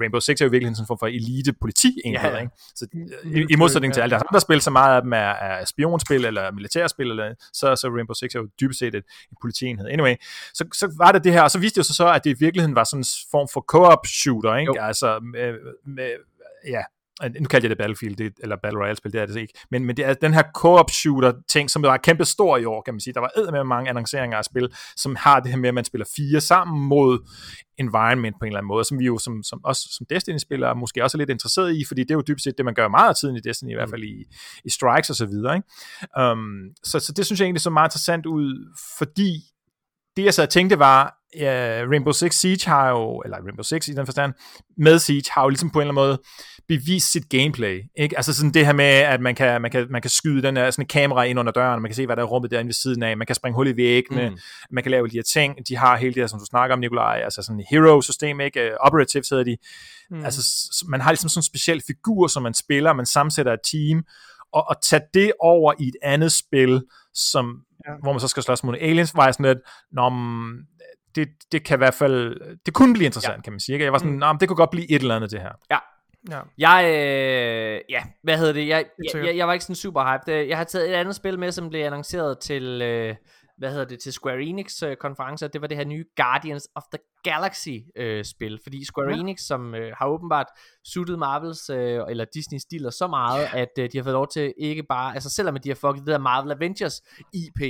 Rainbow 0.00 0.20
Six 0.20 0.40
er 0.40 0.44
jo 0.44 0.50
virkelig 0.50 0.76
sådan 0.76 0.82
en 0.82 0.86
form 0.86 0.98
for 0.98 1.06
elite 1.06 1.52
politi 1.52 2.00
enhed, 2.04 2.30
ja, 2.30 2.36
ja. 2.36 2.40
ikke? 2.40 2.52
Så 2.74 2.86
i, 3.24 3.46
i 3.50 3.56
modsætning 3.56 3.94
til 3.94 4.00
alle 4.00 4.16
de 4.16 4.22
andre 4.28 4.40
spil, 4.40 4.60
så 4.60 4.70
meget 4.70 4.96
af 4.96 5.02
dem 5.02 5.12
er, 5.12 5.32
er 5.48 5.64
spionspil 5.64 6.24
eller 6.24 6.52
militærspil, 6.52 7.10
eller, 7.10 7.34
så, 7.52 7.76
så 7.76 7.88
Rainbow 7.88 8.14
Six 8.14 8.34
er 8.34 8.38
jo 8.38 8.48
dybest 8.60 8.78
set 8.78 8.94
et, 8.94 9.04
et 9.32 9.38
politienhed. 9.42 9.88
Anyway, 9.88 10.14
så, 10.54 10.64
så 10.74 10.94
var 10.98 11.12
det 11.12 11.24
det 11.24 11.32
her, 11.32 11.42
og 11.42 11.50
så 11.50 11.58
viste 11.58 11.74
det 11.74 11.78
jo 11.78 11.92
så, 11.92 11.94
så 11.94 12.12
at 12.12 12.24
det 12.24 12.30
i 12.30 12.38
virkeligheden 12.38 12.74
var 12.74 12.84
sådan 12.84 13.00
en 13.00 13.06
form 13.30 13.48
for 13.52 13.60
co-op 13.60 14.06
shooter, 14.06 14.56
ikke? 14.56 14.72
Jo. 14.76 14.82
Altså 14.82 15.20
med, 15.20 15.54
med, 15.86 16.10
ja, 16.68 16.82
Øh, 17.22 17.30
nu 17.40 17.48
kalder 17.48 17.64
jeg 17.64 17.70
det 17.70 17.78
Battlefield, 17.78 18.16
det, 18.16 18.32
eller 18.42 18.56
Battle 18.62 18.80
Royale-spil, 18.80 19.12
det 19.12 19.20
er 19.20 19.26
det 19.26 19.36
ikke, 19.36 19.54
men, 19.70 19.84
men 19.84 19.96
det 19.96 20.04
er 20.04 20.14
den 20.14 20.34
her 20.34 20.42
co-op 20.56 20.90
shooter 20.90 21.32
ting, 21.48 21.70
som 21.70 21.82
var 21.82 21.96
kæmpe 21.96 22.24
stor 22.24 22.56
i 22.56 22.64
år, 22.64 22.82
kan 22.82 22.94
man 22.94 23.00
sige. 23.00 23.14
Der 23.14 23.20
var 23.20 23.50
med 23.50 23.64
mange 23.64 23.90
annonceringer 23.90 24.38
af 24.38 24.44
spil, 24.44 24.68
som 24.96 25.16
har 25.16 25.40
det 25.40 25.50
her 25.50 25.58
med, 25.58 25.68
at 25.68 25.74
man 25.74 25.84
spiller 25.84 26.06
fire 26.16 26.40
sammen 26.40 26.88
mod 26.88 27.30
environment 27.78 28.36
på 28.40 28.44
en 28.44 28.46
eller 28.46 28.58
anden 28.58 28.68
måde, 28.68 28.84
som 28.84 28.98
vi 28.98 29.04
jo 29.04 29.18
som, 29.18 29.42
som 29.42 29.64
også 29.64 29.88
som 29.90 30.06
Destiny-spillere 30.10 30.74
måske 30.74 31.04
også 31.04 31.16
er 31.16 31.18
lidt 31.18 31.30
interesseret 31.30 31.76
i, 31.76 31.84
fordi 31.88 32.00
det 32.02 32.10
er 32.10 32.14
jo 32.14 32.22
dybest 32.28 32.44
set 32.44 32.54
det, 32.58 32.64
man 32.64 32.74
gør 32.74 32.88
meget 32.88 33.08
af 33.08 33.16
tiden 33.16 33.36
i 33.36 33.40
Destiny, 33.40 33.70
i 33.70 33.74
hvert 33.74 33.90
fald 33.90 34.04
i, 34.04 34.24
i 34.64 34.70
strikes 34.70 35.10
og 35.10 35.16
så 35.16 35.26
videre. 35.26 35.56
Ikke? 35.56 36.30
Um, 36.30 36.70
så, 36.84 37.00
så 37.00 37.12
det 37.12 37.26
synes 37.26 37.40
jeg 37.40 37.46
egentlig 37.46 37.62
så 37.62 37.70
meget 37.70 37.88
interessant 37.88 38.26
ud, 38.26 38.74
fordi 38.98 39.40
det 40.16 40.24
jeg 40.24 40.34
så 40.34 40.46
tænkte 40.46 40.78
var, 40.78 41.18
ja, 41.38 41.84
Rainbow 41.90 42.12
Six 42.12 42.34
Siege 42.34 42.70
har 42.70 42.90
jo, 42.90 43.22
eller 43.24 43.36
Rainbow 43.36 43.62
Six 43.62 43.88
i 43.88 43.92
den 43.92 44.06
forstand, 44.06 44.32
med 44.76 44.98
Siege 44.98 45.30
har 45.30 45.42
jo 45.42 45.48
ligesom 45.48 45.70
på 45.70 45.78
en 45.78 45.88
eller 45.88 46.02
anden 46.02 46.08
måde 46.08 46.18
bevist 46.68 47.12
sit 47.12 47.28
gameplay. 47.28 47.82
Ikke? 47.96 48.16
Altså 48.16 48.34
sådan 48.34 48.50
det 48.50 48.66
her 48.66 48.72
med, 48.72 48.84
at 48.84 49.20
man 49.20 49.34
kan, 49.34 49.62
man 49.62 49.70
kan, 49.70 49.86
man 49.90 50.02
kan 50.02 50.10
skyde 50.10 50.42
den 50.42 50.56
her, 50.56 50.70
sådan 50.70 50.82
en 50.82 50.88
kamera 50.88 51.22
ind 51.22 51.38
under 51.38 51.52
døren, 51.52 51.82
man 51.82 51.90
kan 51.90 51.96
se, 51.96 52.06
hvad 52.06 52.16
der 52.16 52.22
er 52.22 52.26
rummet 52.26 52.50
derinde 52.50 52.68
ved 52.68 52.74
siden 52.74 53.02
af, 53.02 53.16
man 53.16 53.26
kan 53.26 53.36
springe 53.36 53.56
hul 53.56 53.68
i 53.68 53.76
væggene, 53.76 54.30
mm. 54.30 54.36
man 54.70 54.82
kan 54.82 54.90
lave 54.90 55.08
de 55.08 55.16
her 55.16 55.22
ting, 55.22 55.56
de 55.68 55.76
har 55.76 55.96
hele 55.96 56.14
det 56.14 56.22
her, 56.22 56.26
som 56.26 56.38
du 56.38 56.44
snakker 56.44 56.74
om, 56.74 56.80
Nikolaj, 56.80 57.20
altså 57.24 57.42
sådan 57.42 57.60
et 57.60 57.66
hero-system, 57.70 58.40
ikke? 58.40 58.80
Operatives 58.80 59.28
hedder 59.28 59.44
de. 59.44 59.56
Mm. 60.10 60.24
Altså 60.24 60.40
man 60.88 61.00
har 61.00 61.10
ligesom 61.12 61.28
sådan 61.28 61.38
en 61.38 61.44
speciel 61.44 61.82
figur, 61.86 62.26
som 62.26 62.42
man 62.42 62.54
spiller, 62.54 62.92
man 62.92 63.06
sammensætter 63.06 63.52
et 63.52 63.60
team, 63.72 64.04
og, 64.52 64.68
og 64.68 64.76
tage 64.82 65.02
det 65.14 65.32
over 65.40 65.72
i 65.78 65.88
et 65.88 65.96
andet 66.02 66.32
spil, 66.32 66.82
som, 67.14 67.60
ja. 67.86 67.92
hvor 68.02 68.12
man 68.12 68.20
så 68.20 68.28
skal 68.28 68.42
slås 68.42 68.64
mod 68.64 68.74
aliens, 68.80 69.14
var 69.14 69.24
jeg 69.24 69.34
sådan 69.34 69.46
lidt, 69.46 69.58
Nå, 69.92 70.10
det, 71.16 71.28
det 71.52 71.64
kan 71.64 71.76
i 71.76 71.78
hvert 71.78 71.94
fald, 71.94 72.36
det 72.66 72.74
kunne 72.74 72.94
blive 72.94 73.06
interessant, 73.06 73.36
ja. 73.36 73.40
kan 73.42 73.52
man 73.52 73.60
sige. 73.60 73.74
Ikke? 73.74 73.84
Jeg 73.84 73.92
var 73.92 73.98
sådan, 73.98 74.12
mm. 74.32 74.38
det 74.40 74.48
kunne 74.48 74.56
godt 74.56 74.70
blive 74.70 74.90
et 74.90 75.02
eller 75.02 75.16
andet, 75.16 75.30
det 75.30 75.40
her. 75.40 75.52
Ja. 75.70 75.78
Ja. 76.30 76.40
Jeg, 76.58 76.84
øh, 76.84 77.80
ja, 77.88 78.02
hvad 78.22 78.38
hedder 78.38 78.52
det? 78.52 78.68
Jeg, 78.68 78.84
jeg, 79.14 79.24
jeg, 79.24 79.36
jeg 79.36 79.46
var 79.46 79.52
ikke 79.52 79.64
sådan 79.64 79.76
super 79.76 80.12
hyped. 80.12 80.46
Jeg 80.46 80.56
har 80.56 80.64
taget 80.64 80.90
et 80.90 80.94
andet 80.94 81.14
spil 81.14 81.38
med, 81.38 81.52
som 81.52 81.68
blev 81.68 81.84
annonceret 81.84 82.38
til, 82.38 82.82
øh, 82.82 83.14
hvad 83.58 83.70
hedder 83.70 83.84
det, 83.84 84.00
til 84.00 84.12
Square 84.12 84.42
Enix 84.42 84.82
øh, 84.82 84.96
konference, 84.96 85.48
det 85.48 85.60
var 85.60 85.66
det 85.66 85.76
her 85.76 85.84
nye 85.84 86.04
Guardians 86.16 86.68
of 86.74 86.82
the 86.92 86.98
Galaxy 87.22 87.78
øh, 87.96 88.24
spil, 88.24 88.60
fordi 88.62 88.84
Square 88.84 89.10
ja. 89.10 89.20
Enix, 89.20 89.40
som 89.40 89.74
øh, 89.74 89.92
har 89.98 90.06
åbenbart 90.06 90.46
suttet 90.84 91.18
Marvels 91.18 91.70
øh, 91.70 92.00
eller 92.08 92.24
Disney 92.34 92.58
stiler 92.58 92.90
så 92.90 93.06
meget, 93.06 93.42
ja. 93.42 93.58
at 93.60 93.68
øh, 93.78 93.88
de 93.92 93.98
har 93.98 94.02
fået 94.02 94.12
lov 94.12 94.28
til 94.28 94.52
ikke 94.58 94.82
bare, 94.82 95.14
altså 95.14 95.30
selvom 95.30 95.56
de 95.56 95.68
har 95.68 95.74
fucket 95.74 96.06
det 96.06 96.12
der 96.12 96.18
Marvel 96.18 96.52
Avengers 96.52 97.02
IP 97.32 97.60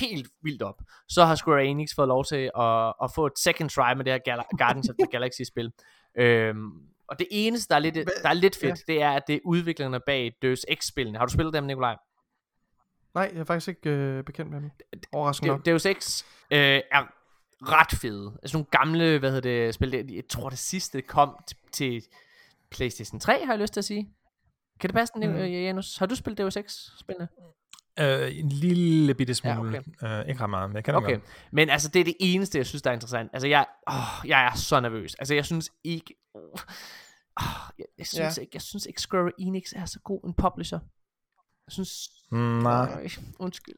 helt 0.00 0.28
vildt 0.42 0.62
op, 0.62 0.82
så 1.08 1.24
har 1.24 1.34
Square 1.34 1.64
Enix 1.64 1.88
fået 1.96 2.08
lov 2.08 2.24
til 2.24 2.50
at, 2.58 2.94
at 3.02 3.10
få 3.14 3.26
et 3.26 3.38
second 3.38 3.70
try 3.70 3.92
med 3.96 4.04
det 4.04 4.12
her 4.12 4.20
Gal- 4.28 4.56
Guardians 4.58 4.88
of 4.88 4.94
the 5.00 5.06
Galaxy 5.10 5.42
spil. 5.42 5.72
Øhm, 6.18 6.70
og 7.08 7.18
det 7.18 7.26
eneste, 7.30 7.68
der 7.68 7.74
er 7.74 7.78
lidt, 7.78 7.94
der 7.94 8.28
er 8.28 8.32
lidt 8.32 8.56
fedt, 8.56 8.84
ja. 8.88 8.92
det 8.92 9.02
er, 9.02 9.10
at 9.10 9.22
det 9.26 9.34
er 9.34 9.40
udviklerne 9.44 10.00
bag 10.06 10.32
Deus 10.42 10.66
Ex-spillene. 10.68 11.18
Har 11.18 11.26
du 11.26 11.32
spillet 11.32 11.54
dem, 11.54 11.64
Nikolaj? 11.64 11.96
Nej, 13.14 13.30
jeg 13.32 13.40
er 13.40 13.44
faktisk 13.44 13.68
ikke 13.68 13.90
øh, 13.90 14.24
bekendt 14.24 14.50
med 14.50 14.60
dem. 14.60 14.70
Overraskende 15.12 15.52
nok. 15.52 15.66
Deus 15.66 15.86
Ex 15.86 16.24
øh, 16.50 16.58
er 16.58 17.06
ret 17.62 17.98
fede. 18.00 18.38
Altså 18.42 18.56
nogle 18.56 18.66
gamle, 18.70 19.18
hvad 19.18 19.30
hedder 19.30 19.64
det, 19.64 19.74
spil. 19.74 20.12
Jeg 20.14 20.28
tror 20.28 20.48
det 20.48 20.58
sidste 20.58 21.02
kom 21.02 21.36
til, 21.46 21.56
til 21.72 22.02
PlayStation 22.70 23.20
3, 23.20 23.44
har 23.44 23.52
jeg 23.52 23.60
lyst 23.60 23.72
til 23.72 23.80
at 23.80 23.84
sige. 23.84 24.08
Kan 24.80 24.88
det 24.88 24.94
passe, 24.94 25.14
mm. 25.16 25.22
Janus? 25.22 25.96
Har 25.96 26.06
du 26.06 26.14
spillet 26.14 26.38
Deus 26.38 26.56
Ex-spillene? 26.56 27.28
Uh, 28.00 28.38
en 28.38 28.48
lille 28.48 29.14
bitte 29.14 29.34
smule. 29.34 29.70
Ja, 29.72 29.78
okay. 30.02 30.22
uh, 30.22 30.28
ikke 30.28 30.40
ret 30.40 30.50
meget, 30.50 30.70
men 30.70 30.76
jeg 30.76 30.84
kan 30.84 30.94
okay. 30.94 31.18
Men 31.52 31.70
altså, 31.70 31.88
det 31.88 32.00
er 32.00 32.04
det 32.04 32.16
eneste, 32.20 32.58
jeg 32.58 32.66
synes, 32.66 32.82
der 32.82 32.90
er 32.90 32.94
interessant. 32.94 33.30
Altså, 33.32 33.48
jeg, 33.48 33.66
oh, 33.86 34.28
jeg 34.28 34.44
er 34.44 34.56
så 34.56 34.80
nervøs. 34.80 35.14
Altså, 35.14 35.34
jeg 35.34 35.44
synes 35.44 35.70
ikke... 35.84 36.14
Oh, 36.34 37.46
jeg, 37.78 37.86
jeg, 37.98 38.06
synes 38.06 38.38
ja. 38.38 38.40
ikke, 38.40 38.50
jeg 38.54 38.62
synes 38.62 38.86
ikke 38.86 39.00
Square 39.00 39.30
Enix 39.38 39.72
er 39.76 39.84
så 39.84 40.00
god 40.00 40.24
en 40.24 40.34
publisher. 40.34 40.78
Jeg 41.66 41.72
synes... 41.72 42.10
Mm, 42.30 42.38
nej. 42.38 43.02
Øh, 43.02 43.18
undskyld. 43.38 43.76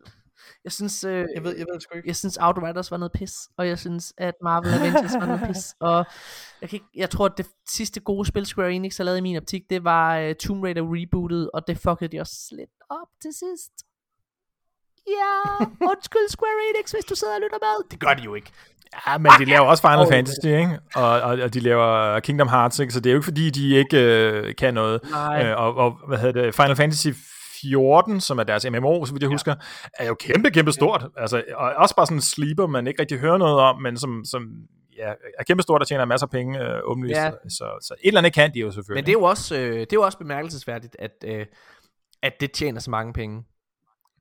Jeg 0.64 0.72
synes, 0.72 1.04
øh, 1.04 1.26
jeg 1.34 1.44
ved, 1.44 1.56
jeg 1.56 1.66
ved 1.72 1.80
sgu 1.80 1.96
ikke. 1.96 2.08
Jeg 2.08 2.16
synes 2.16 2.38
Outriders 2.40 2.90
var 2.90 2.96
noget 2.96 3.12
pis, 3.12 3.34
og 3.56 3.68
jeg 3.68 3.78
synes, 3.78 4.14
at 4.18 4.34
Marvel 4.42 4.74
Avengers 4.74 5.14
var 5.14 5.26
noget 5.26 5.42
pis, 5.46 5.74
og 5.80 6.04
jeg, 6.60 6.68
kan 6.68 6.76
ikke, 6.76 6.86
jeg 6.94 7.10
tror, 7.10 7.26
at 7.26 7.32
det 7.36 7.46
sidste 7.68 8.00
gode 8.00 8.26
spil 8.26 8.46
Square 8.46 8.72
Enix 8.72 8.96
har 8.96 9.04
lavet 9.04 9.18
i 9.18 9.20
min 9.20 9.36
optik, 9.36 9.70
det 9.70 9.84
var 9.84 10.28
uh, 10.28 10.32
Tomb 10.34 10.64
Raider 10.64 10.82
rebootet, 10.82 11.50
og 11.50 11.66
det 11.66 11.78
fuckede 11.78 12.08
de 12.12 12.20
også 12.20 12.54
lidt 12.56 12.70
op 12.90 13.08
til 13.22 13.32
sidst. 13.32 13.85
Ja, 15.08 15.64
undskyld 15.90 16.28
Square 16.28 16.60
Enix, 16.70 16.90
hvis 16.90 17.04
du 17.04 17.14
sidder 17.14 17.34
og 17.34 17.40
lytter 17.40 17.58
med. 17.66 17.90
Det 17.90 18.00
gør 18.00 18.14
de 18.14 18.22
jo 18.22 18.34
ikke. 18.34 18.50
Ja, 19.06 19.18
men 19.18 19.32
de 19.38 19.44
laver 19.44 19.66
også 19.66 19.80
Final 19.80 19.98
oh, 19.98 20.08
Fantasy, 20.08 20.46
ikke? 20.46 20.78
Og, 20.94 21.20
og, 21.20 21.38
og 21.42 21.54
de 21.54 21.60
laver 21.60 22.20
Kingdom 22.20 22.48
Hearts, 22.48 22.78
ikke? 22.78 22.92
Så 22.92 23.00
det 23.00 23.10
er 23.10 23.12
jo 23.12 23.18
ikke 23.18 23.24
fordi, 23.24 23.50
de 23.50 23.74
ikke 23.74 23.98
øh, 23.98 24.54
kan 24.54 24.74
noget. 24.74 25.00
Nej. 25.10 25.44
Øh, 25.44 25.60
og, 25.60 25.74
og, 25.76 25.98
hvad 26.08 26.18
hedder 26.18 26.42
det? 26.42 26.54
Final 26.54 26.76
Fantasy 26.76 27.08
14, 27.60 28.20
som 28.20 28.38
er 28.38 28.42
deres 28.42 28.66
MMO, 28.70 29.04
så 29.04 29.12
vidt 29.12 29.22
jeg 29.22 29.28
ja. 29.30 29.34
husker, 29.34 29.54
er 29.94 30.06
jo 30.06 30.14
kæmpe, 30.14 30.50
kæmpe 30.50 30.72
stort. 30.72 31.06
Altså, 31.16 31.42
og 31.54 31.72
også 31.76 31.96
bare 31.96 32.06
sådan 32.06 32.16
en 32.16 32.22
sleeper, 32.22 32.66
man 32.66 32.86
ikke 32.86 33.00
rigtig 33.00 33.18
hører 33.18 33.38
noget 33.38 33.58
om, 33.58 33.82
men 33.82 33.96
som, 33.98 34.24
som 34.24 34.48
ja, 34.96 35.12
er 35.38 35.44
kæmpe 35.46 35.62
stort 35.62 35.80
og 35.80 35.88
tjener 35.88 36.04
masser 36.04 36.26
af 36.26 36.30
penge, 36.30 36.60
øh, 36.60 36.80
åbenlyst. 36.84 37.16
Ja. 37.16 37.30
Så, 37.48 37.78
så, 37.82 37.94
et 38.00 38.08
eller 38.08 38.20
andet 38.20 38.32
kan 38.32 38.54
de 38.54 38.58
jo 38.58 38.70
selvfølgelig. 38.70 39.02
Men 39.02 39.06
det 39.06 39.10
er 39.10 39.20
jo 39.20 39.22
også, 39.22 39.56
øh, 39.56 39.80
det 39.80 39.80
er 39.80 39.86
jo 39.94 40.02
også 40.02 40.18
bemærkelsesværdigt, 40.18 40.96
at, 40.98 41.24
øh, 41.24 41.46
at 42.22 42.40
det 42.40 42.52
tjener 42.52 42.80
så 42.80 42.90
mange 42.90 43.12
penge. 43.12 43.44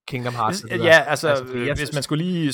Kingdom 0.07 0.35
Hearts. 0.35 0.65
Ja, 0.69 0.99
altså, 1.07 1.27
altså 1.29 1.43
hvis 1.43 1.77
synes... 1.77 1.93
man 1.93 2.03
skulle 2.03 2.23
lige 2.23 2.53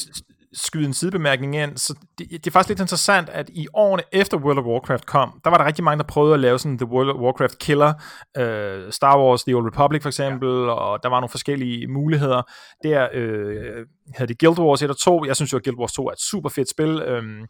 skyde 0.53 0.85
en 0.85 0.93
sidebemærkning 0.93 1.55
ind, 1.55 1.77
så 1.77 1.95
det, 2.17 2.31
det 2.31 2.47
er 2.47 2.51
faktisk 2.51 2.69
lidt 2.69 2.79
interessant, 2.79 3.29
at 3.29 3.49
i 3.49 3.67
årene 3.73 4.03
efter 4.11 4.37
World 4.37 4.57
of 4.57 4.65
Warcraft 4.65 5.05
kom, 5.05 5.39
der 5.43 5.49
var 5.49 5.57
der 5.57 5.65
rigtig 5.65 5.83
mange, 5.83 5.97
der 5.97 6.07
prøvede 6.07 6.33
at 6.33 6.39
lave 6.39 6.59
sådan 6.59 6.77
The 6.77 6.87
World 6.87 7.09
of 7.09 7.15
Warcraft 7.15 7.59
Killer, 7.59 7.93
uh, 8.39 8.91
Star 8.91 9.19
Wars 9.19 9.43
The 9.43 9.55
Old 9.55 9.67
Republic 9.67 10.01
for 10.01 10.09
eksempel, 10.09 10.49
ja. 10.49 10.71
og 10.71 11.03
der 11.03 11.09
var 11.09 11.19
nogle 11.19 11.29
forskellige 11.29 11.87
muligheder. 11.87 12.41
Der 12.83 13.07
uh, 13.15 13.85
havde 14.15 14.33
de 14.33 14.45
Guild 14.45 14.59
Wars 14.59 14.81
1 14.81 14.89
og 14.89 14.97
2, 14.97 15.25
jeg 15.25 15.35
synes 15.35 15.53
jo, 15.53 15.57
at 15.57 15.63
Guild 15.63 15.77
Wars 15.77 15.93
2 15.93 16.07
er 16.07 16.11
et 16.11 16.21
super 16.21 16.49
fedt 16.49 16.69
spil, 16.69 17.17
um, 17.17 17.47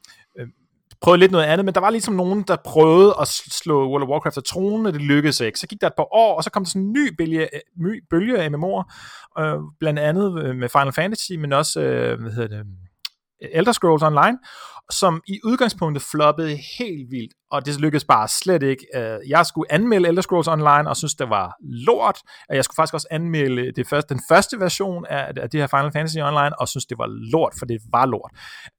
prøvede 1.01 1.19
lidt 1.19 1.31
noget 1.31 1.45
andet, 1.45 1.65
men 1.65 1.73
der 1.73 1.81
var 1.81 1.89
ligesom 1.89 2.13
nogen, 2.13 2.41
der 2.41 2.55
prøvede 2.65 3.15
at 3.21 3.27
slå 3.27 3.89
World 3.89 4.03
of 4.03 4.09
Warcraft 4.09 4.37
af 4.37 4.43
tronen, 4.43 4.85
og 4.85 4.93
det 4.93 5.01
lykkedes 5.01 5.39
ikke. 5.39 5.59
Så 5.59 5.67
gik 5.67 5.81
der 5.81 5.87
et 5.87 5.93
par 5.97 6.13
år, 6.13 6.37
og 6.37 6.43
så 6.43 6.49
kom 6.49 6.63
der 6.63 6.69
sådan 6.69 6.81
en 6.81 6.93
ny 6.93 7.15
bølge, 7.17 7.49
ny 7.79 7.95
øh, 7.95 8.01
bølge 8.09 8.37
af 8.37 8.47
MMO'er, 8.47 8.83
øh, 9.43 9.59
blandt 9.79 9.99
andet 9.99 10.43
øh, 10.43 10.55
med 10.55 10.69
Final 10.69 10.93
Fantasy, 10.93 11.31
men 11.31 11.53
også, 11.53 11.81
øh, 11.81 12.21
hvad 12.21 12.31
hedder 12.31 12.47
det, 12.47 12.57
øh, 12.57 13.49
Elder 13.51 13.71
Scrolls 13.71 14.03
Online, 14.03 14.37
som 14.91 15.21
i 15.27 15.39
udgangspunktet 15.43 16.03
floppede 16.11 16.59
helt 16.79 17.11
vildt, 17.11 17.33
og 17.51 17.65
det 17.65 17.81
lykkedes 17.81 18.05
bare 18.05 18.27
slet 18.27 18.63
ikke. 18.63 18.85
Jeg 19.27 19.45
skulle 19.45 19.71
anmelde 19.73 20.07
Elder 20.07 20.21
Scrolls 20.21 20.47
Online, 20.47 20.89
og 20.89 20.97
synes, 20.97 21.15
det 21.15 21.29
var 21.29 21.55
lort. 21.61 22.19
Jeg 22.49 22.63
skulle 22.63 22.75
faktisk 22.75 22.93
også 22.93 23.07
anmelde 23.11 23.71
det 23.71 23.87
første, 23.87 24.13
den 24.13 24.23
første 24.29 24.59
version 24.59 25.05
af, 25.05 25.33
af 25.37 25.49
det 25.49 25.59
her 25.59 25.67
Final 25.67 25.91
Fantasy 25.91 26.17
Online, 26.17 26.59
og 26.59 26.67
synes, 26.67 26.85
det 26.85 26.97
var 26.97 27.07
lort, 27.07 27.53
for 27.59 27.65
det 27.65 27.81
var 27.91 28.05
lort. 28.05 28.31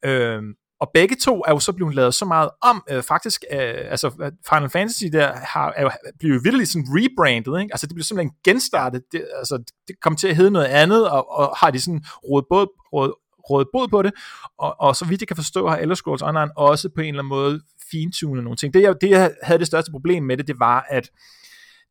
Øhm, 0.05 0.55
og 0.83 0.91
begge 0.95 1.17
to 1.17 1.43
er 1.47 1.51
jo 1.51 1.59
så 1.59 1.73
blevet 1.73 1.95
lavet 1.95 2.15
så 2.15 2.25
meget 2.25 2.51
om, 2.63 2.85
øh, 2.91 3.03
faktisk, 3.03 3.45
øh, 3.53 3.75
altså 3.91 4.07
øh, 4.23 4.33
Final 4.49 4.71
Fantasy 4.71 5.05
der 5.13 5.33
har, 5.33 5.73
er 5.77 5.83
jo, 5.83 5.91
blevet 6.19 6.45
virkelig 6.45 6.69
sådan 6.69 6.87
rebrandet, 6.89 7.61
ikke? 7.63 7.75
altså 7.75 7.87
det 7.87 7.95
bliver 7.95 8.05
simpelthen 8.05 8.35
genstartet, 8.45 9.03
det, 9.13 9.27
altså 9.39 9.63
det 9.89 10.01
kom 10.01 10.17
til 10.17 10.29
at 10.29 10.37
hedde 10.37 10.51
noget 10.51 10.67
andet, 10.67 11.11
og, 11.11 11.31
og 11.39 11.57
har 11.57 11.71
de 11.71 11.81
sådan 11.81 12.05
rådet 12.29 12.47
både, 12.51 12.67
råd, 12.93 13.13
rådet 13.51 13.69
bod 13.73 13.89
på 13.89 14.03
det, 14.03 14.13
og, 14.59 14.81
og 14.81 14.97
så 14.97 15.05
vidt 15.05 15.21
jeg 15.23 15.29
kan 15.29 15.37
forstå, 15.37 15.69
har 15.69 15.77
Elder 15.77 15.95
Scrolls 15.95 16.23
Online 16.23 16.59
også 16.59 16.89
på 16.95 17.01
en 17.01 17.09
eller 17.09 17.23
anden 17.23 17.29
måde 17.29 17.61
fintunet 17.91 18.45
nogle 18.45 18.57
ting. 18.57 18.75
Det 18.75 18.83
jeg, 18.83 18.95
det 19.01 19.11
jeg 19.11 19.35
havde 19.43 19.59
det 19.59 19.67
største 19.67 19.91
problem 19.91 20.23
med 20.23 20.37
det, 20.37 20.49
det 20.49 20.59
var, 20.59 20.87
at 20.89 21.11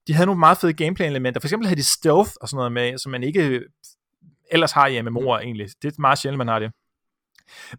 de 0.07 0.13
havde 0.13 0.25
nogle 0.25 0.39
meget 0.39 0.57
fede 0.57 0.73
gameplay-elementer. 0.73 1.39
For 1.39 1.47
eksempel 1.47 1.67
havde 1.67 1.79
de 1.79 1.85
stealth 1.85 2.31
og 2.41 2.49
sådan 2.49 2.57
noget 2.57 2.71
med, 2.71 2.97
som 2.97 3.11
man 3.11 3.23
ikke 3.23 3.47
øh, 3.47 3.61
ellers 4.51 4.71
har 4.71 4.87
i 4.87 4.99
MMO'er 4.99 5.39
egentlig. 5.41 5.67
Det 5.81 5.87
er 5.87 6.01
meget 6.01 6.19
sjældent, 6.19 6.37
man 6.37 6.47
har 6.47 6.59
det. 6.59 6.71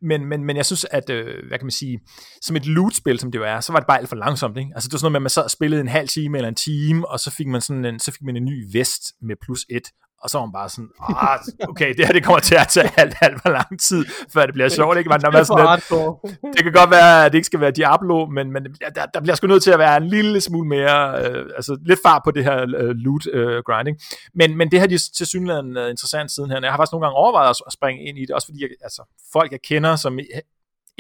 Men, 0.02 0.26
men, 0.26 0.44
men 0.44 0.56
jeg 0.56 0.66
synes, 0.66 0.86
at, 0.90 1.10
øh, 1.10 1.48
hvad 1.48 1.58
kan 1.58 1.66
man 1.66 1.70
sige, 1.70 2.00
som 2.42 2.56
et 2.56 2.66
loot-spil, 2.66 3.18
som 3.18 3.32
det 3.32 3.38
jo 3.38 3.44
er, 3.44 3.60
så 3.60 3.72
var 3.72 3.80
det 3.80 3.86
bare 3.86 3.98
alt 3.98 4.08
for 4.08 4.16
langsomt, 4.16 4.56
ikke? 4.58 4.70
Altså 4.74 4.88
det 4.88 4.92
var 4.92 4.98
sådan 4.98 5.04
noget 5.04 5.12
med, 5.12 5.18
at 5.18 5.22
man 5.22 5.30
sad 5.30 5.44
og 5.44 5.50
spillede 5.50 5.80
en 5.80 5.88
halv 5.88 6.08
time 6.08 6.38
eller 6.38 6.48
en 6.48 6.54
time, 6.54 7.08
og 7.08 7.20
så 7.20 7.30
fik 7.30 7.46
man 7.46 7.60
sådan 7.60 7.84
en, 7.84 7.98
så 7.98 8.12
fik 8.12 8.22
man 8.22 8.36
en 8.36 8.44
ny 8.44 8.66
vest 8.72 9.02
med 9.22 9.36
plus 9.44 9.66
et, 9.70 9.86
og 10.22 10.30
så 10.30 10.38
var 10.38 10.46
man 10.46 10.52
bare 10.52 10.68
sådan, 10.68 10.90
ah, 11.28 11.38
okay, 11.68 11.94
det 11.96 12.06
her 12.06 12.12
det 12.12 12.24
kommer 12.24 12.40
til 12.40 12.54
at 12.54 12.68
tage 12.68 12.90
alt, 13.00 13.14
alt 13.20 13.42
for 13.42 13.50
lang 13.50 13.80
tid, 13.80 14.04
før 14.32 14.46
det 14.46 14.54
bliver 14.54 14.68
sjovt, 14.78 14.98
ikke? 14.98 15.08
Man, 15.08 15.20
når 15.22 15.30
man 15.30 15.44
sådan 15.44 15.78
lidt, 16.42 16.56
det 16.56 16.62
kan 16.64 16.72
godt 16.72 16.90
være, 16.90 17.24
at 17.24 17.32
det 17.32 17.38
ikke 17.38 17.46
skal 17.46 17.60
være 17.60 17.70
Diablo, 17.70 18.26
men, 18.26 18.52
men 18.52 18.62
der, 18.94 19.06
der 19.14 19.20
bliver 19.20 19.34
sgu 19.34 19.46
nødt 19.46 19.62
til 19.62 19.70
at 19.70 19.78
være 19.78 19.96
en 19.96 20.06
lille 20.06 20.40
smule 20.40 20.68
mere, 20.68 21.24
øh, 21.24 21.46
altså 21.56 21.78
lidt 21.86 22.00
far 22.04 22.20
på 22.24 22.30
det 22.30 22.44
her 22.44 22.62
øh, 22.62 22.90
loot 22.90 23.26
øh, 23.32 23.62
grinding. 23.66 23.96
Men, 24.34 24.56
men 24.56 24.70
det 24.70 24.80
har 24.80 24.86
de 24.86 24.98
til 25.16 25.26
synligheden 25.26 25.76
øh, 25.76 25.90
interessant 25.90 26.30
siden 26.30 26.50
her. 26.50 26.60
Jeg 26.62 26.70
har 26.70 26.76
faktisk 26.76 26.92
nogle 26.92 27.06
gange 27.06 27.16
overvejet 27.16 27.50
at, 27.50 27.56
at 27.66 27.72
springe 27.72 28.02
ind 28.02 28.18
i 28.18 28.20
det, 28.20 28.30
også 28.30 28.46
fordi 28.46 28.62
jeg, 28.62 28.68
altså, 28.82 29.02
folk 29.32 29.52
jeg 29.52 29.60
kender, 29.62 29.96
som 29.96 30.18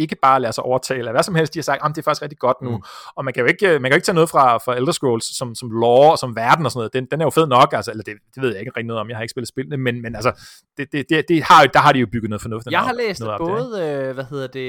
ikke 0.02 0.16
bare 0.16 0.40
lader 0.40 0.52
sig 0.52 0.64
overtale 0.64 1.08
af 1.08 1.14
hvad 1.14 1.22
som 1.22 1.34
helst. 1.34 1.54
De 1.54 1.58
har 1.58 1.62
sagt, 1.62 1.82
at 1.84 1.88
det 1.94 1.98
er 1.98 2.02
faktisk 2.02 2.22
rigtig 2.22 2.38
godt 2.38 2.56
nu. 2.62 2.70
Mm. 2.70 2.82
Og 3.16 3.24
man 3.24 3.34
kan 3.34 3.40
jo 3.40 3.46
ikke, 3.46 3.66
man 3.66 3.82
kan 3.82 3.92
jo 3.92 3.94
ikke 3.94 4.04
tage 4.04 4.14
noget 4.14 4.30
fra, 4.30 4.56
fra 4.58 4.76
Elder 4.76 4.92
Scrolls 4.92 5.36
som, 5.38 5.54
som 5.54 5.70
lore 5.70 6.12
og 6.12 6.18
som 6.18 6.36
verden 6.36 6.64
og 6.66 6.72
sådan 6.72 6.78
noget. 6.78 6.92
Den, 6.92 7.06
den 7.10 7.20
er 7.20 7.24
jo 7.24 7.30
fed 7.30 7.46
nok, 7.46 7.72
altså, 7.72 7.90
eller 7.90 8.04
det, 8.04 8.14
det 8.34 8.42
ved 8.42 8.50
jeg 8.50 8.60
ikke 8.60 8.72
rigtig 8.76 8.86
noget 8.86 9.00
om. 9.00 9.08
Jeg 9.08 9.16
har 9.16 9.22
ikke 9.22 9.30
spillet 9.30 9.48
spillene, 9.48 9.76
men, 9.76 10.02
men 10.02 10.14
altså, 10.16 10.32
det, 10.76 10.92
det, 10.92 11.06
det, 11.10 11.28
det 11.28 11.42
har, 11.42 11.66
der 11.66 11.78
har 11.78 11.92
de 11.92 11.98
jo 11.98 12.06
bygget 12.12 12.30
noget 12.30 12.42
fornuftigt. 12.42 12.72
Jeg 12.72 12.80
har 12.80 12.92
læst 12.92 13.20
noget 13.20 13.38
både, 13.38 13.80
det, 13.80 14.08
øh, 14.08 14.14
hvad 14.14 14.24
hedder 14.24 14.46
det, 14.46 14.68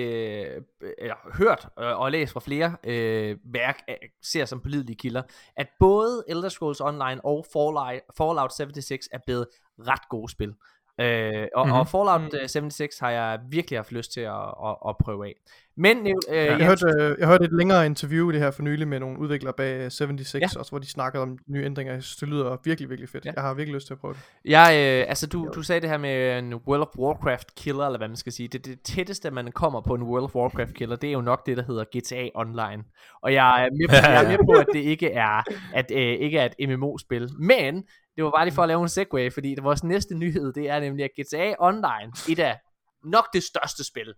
eller 0.98 1.16
hørt 1.38 1.68
øh, 1.80 2.00
og 2.00 2.12
læst 2.12 2.34
fra 2.34 2.40
flere 2.40 2.76
øh, 2.84 3.38
værk, 3.54 3.78
øh, 3.90 3.96
ser 4.24 4.46
som 4.46 4.60
pålidelige 4.60 4.96
kilder, 4.96 5.22
at 5.58 5.68
både 5.80 6.24
Elder 6.28 6.50
Scrolls 6.50 6.82
Online 6.82 7.26
og 7.26 7.46
Fallout, 7.54 8.02
Fallout 8.18 8.54
76 8.54 9.08
er 9.12 9.20
blevet 9.26 9.48
ret 9.80 10.10
gode 10.10 10.32
spil. 10.32 10.54
Øh, 11.00 11.48
og, 11.56 11.68
mm-hmm. 11.68 11.80
og 11.80 11.88
Fallout 11.88 12.52
76 12.52 13.00
har 13.00 13.10
jeg 13.12 13.40
virkelig 13.50 13.78
haft 13.78 13.92
lyst 13.92 14.14
til 14.14 14.22
at, 14.22 14.48
at, 14.66 14.76
at 14.90 14.96
prøve 14.98 15.28
af. 15.28 15.34
Men, 15.78 16.08
øh, 16.08 16.14
ja, 16.30 16.58
jeg, 16.58 16.66
hørte, 16.66 16.86
øh, 17.00 17.16
jeg 17.20 17.28
hørte 17.28 17.46
et 17.46 17.54
længere 17.54 17.86
interview 17.86 18.32
det 18.32 18.40
her 18.40 18.52
for 18.52 18.64
nylig 18.64 18.88
med 18.88 19.00
nogle 19.00 19.20
udviklere 19.20 19.54
bag 19.54 19.92
76, 19.92 20.42
ja. 20.42 20.60
også 20.60 20.72
hvor 20.72 20.80
de 20.80 20.90
snakkede 20.90 21.24
om 21.24 21.38
nye 21.48 21.66
ændringer. 21.66 21.94
Jeg 21.94 22.04
synes, 22.04 22.18
det 22.18 22.28
lyder 22.28 22.58
virkelig, 22.64 22.90
virkelig 22.90 23.10
fedt. 23.10 23.26
Ja. 23.26 23.32
Jeg 23.36 23.44
har 23.44 23.54
virkelig 23.54 23.76
lyst 23.76 23.88
til 23.88 23.94
at 23.94 24.00
prøve 24.00 24.14
det. 24.14 24.22
Ja, 24.46 24.62
øh, 24.62 25.06
altså 25.10 25.28
du, 25.28 25.50
du 25.56 25.62
sagde 25.62 25.82
det 25.82 25.90
her 25.90 25.98
med 25.98 26.40
en 26.40 26.54
World 26.54 26.82
of 26.82 26.98
Warcraft 26.98 27.56
killer, 27.56 27.86
eller 27.86 27.98
hvad 27.98 28.08
man 28.08 28.18
skal 28.18 28.32
sige. 28.32 28.48
Det, 28.48 28.66
det 28.66 28.82
tætteste, 28.82 29.32
man 29.32 29.52
kommer 29.52 29.82
på 29.82 29.94
en 29.94 30.04
World 30.04 30.24
of 30.24 30.36
Warcraft 30.36 30.74
killer, 30.74 30.96
det 30.96 31.08
er 31.08 31.14
jo 31.14 31.22
nok 31.22 31.46
det, 31.46 31.58
der 31.58 31.64
hedder 31.64 31.84
GTA 31.84 32.30
Online. 32.36 32.84
Og 33.24 33.34
jeg 33.34 33.66
er 33.66 33.70
med 33.72 33.88
på, 33.88 33.96
jeg 33.96 34.24
er 34.24 34.30
med 34.30 34.38
på 34.38 34.60
at 34.60 34.68
det 34.74 34.80
ikke 34.80 35.12
er, 35.12 35.44
at, 35.74 35.92
øh, 35.92 36.00
ikke 36.00 36.38
er 36.38 36.50
et 36.60 36.70
MMO-spil. 36.70 37.30
Men 37.40 37.84
det 38.16 38.24
var 38.24 38.32
bare 38.32 38.46
lige 38.46 38.56
for 38.56 38.62
at 38.64 38.68
lave 38.68 38.82
en 38.82 38.90
segue, 38.90 39.32
fordi 39.32 39.56
det 39.56 39.64
vores 39.64 39.84
næste 39.84 40.16
nyhed, 40.16 40.54
det 40.54 40.70
er 40.70 40.80
nemlig, 40.80 41.04
at 41.06 41.12
GTA 41.20 41.54
Online, 41.60 42.12
et 42.30 42.40
af 42.40 42.60
nok 43.04 43.34
det 43.34 43.44
største 43.44 43.84
spil, 43.84 44.14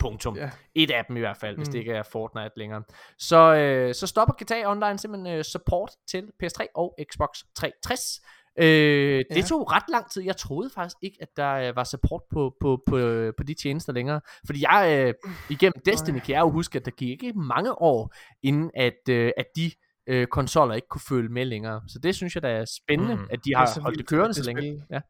Punktum. 0.00 0.36
Yeah. 0.36 0.50
Et 0.74 0.90
af 0.90 1.04
dem 1.08 1.16
i 1.16 1.20
hvert 1.20 1.36
fald, 1.36 1.56
hvis 1.56 1.68
mm. 1.68 1.72
det 1.72 1.78
ikke 1.78 1.92
er 1.92 2.02
Fortnite 2.02 2.50
længere. 2.56 2.82
Så, 3.18 3.54
øh, 3.54 3.94
så 3.94 4.06
stopper 4.06 4.34
GTA 4.34 4.70
Online 4.70 4.98
simpelthen 4.98 5.38
øh, 5.38 5.44
support 5.44 5.90
til 6.08 6.30
PS3 6.42 6.66
og 6.74 6.98
Xbox 7.12 7.28
360. 7.54 8.20
Øh. 8.58 9.24
Det 9.34 9.44
tog 9.44 9.72
ret 9.72 9.82
lang 9.88 10.10
tid. 10.10 10.22
Jeg 10.22 10.36
troede 10.36 10.70
faktisk 10.70 10.96
ikke, 11.02 11.18
at 11.20 11.28
der 11.36 11.52
øh, 11.52 11.76
var 11.76 11.84
support 11.84 12.22
på, 12.30 12.54
på, 12.60 12.82
på, 12.86 12.98
øh, 12.98 13.32
på 13.38 13.44
de 13.44 13.54
tjenester 13.54 13.92
længere. 13.92 14.20
Fordi 14.46 14.64
jeg 14.70 15.06
øh, 15.06 15.30
igennem 15.50 15.82
Destiny 15.84 16.18
kan 16.18 16.34
jeg 16.34 16.40
jo 16.40 16.50
huske, 16.50 16.78
at 16.78 16.84
der 16.84 16.90
gik 16.90 17.08
ikke 17.08 17.32
mange 17.38 17.82
år, 17.82 18.14
inden 18.42 18.70
at, 18.74 19.08
øh, 19.10 19.32
at 19.36 19.46
de 19.56 19.70
øh, 20.06 20.26
konsoller 20.26 20.74
ikke 20.74 20.88
kunne 20.88 21.00
følge 21.08 21.28
med 21.28 21.44
længere. 21.44 21.82
Så 21.88 21.98
det 21.98 22.14
synes 22.14 22.34
jeg, 22.34 22.42
der 22.42 22.48
er 22.48 22.64
spændende, 22.64 23.16
mm. 23.16 23.26
at 23.30 23.44
de 23.44 23.54
har 23.54 23.80
holdt 23.80 23.98
det 23.98 24.06
kørende 24.06 24.34
så 24.34 24.42
længe. 24.44 24.84
Ja 24.90 25.00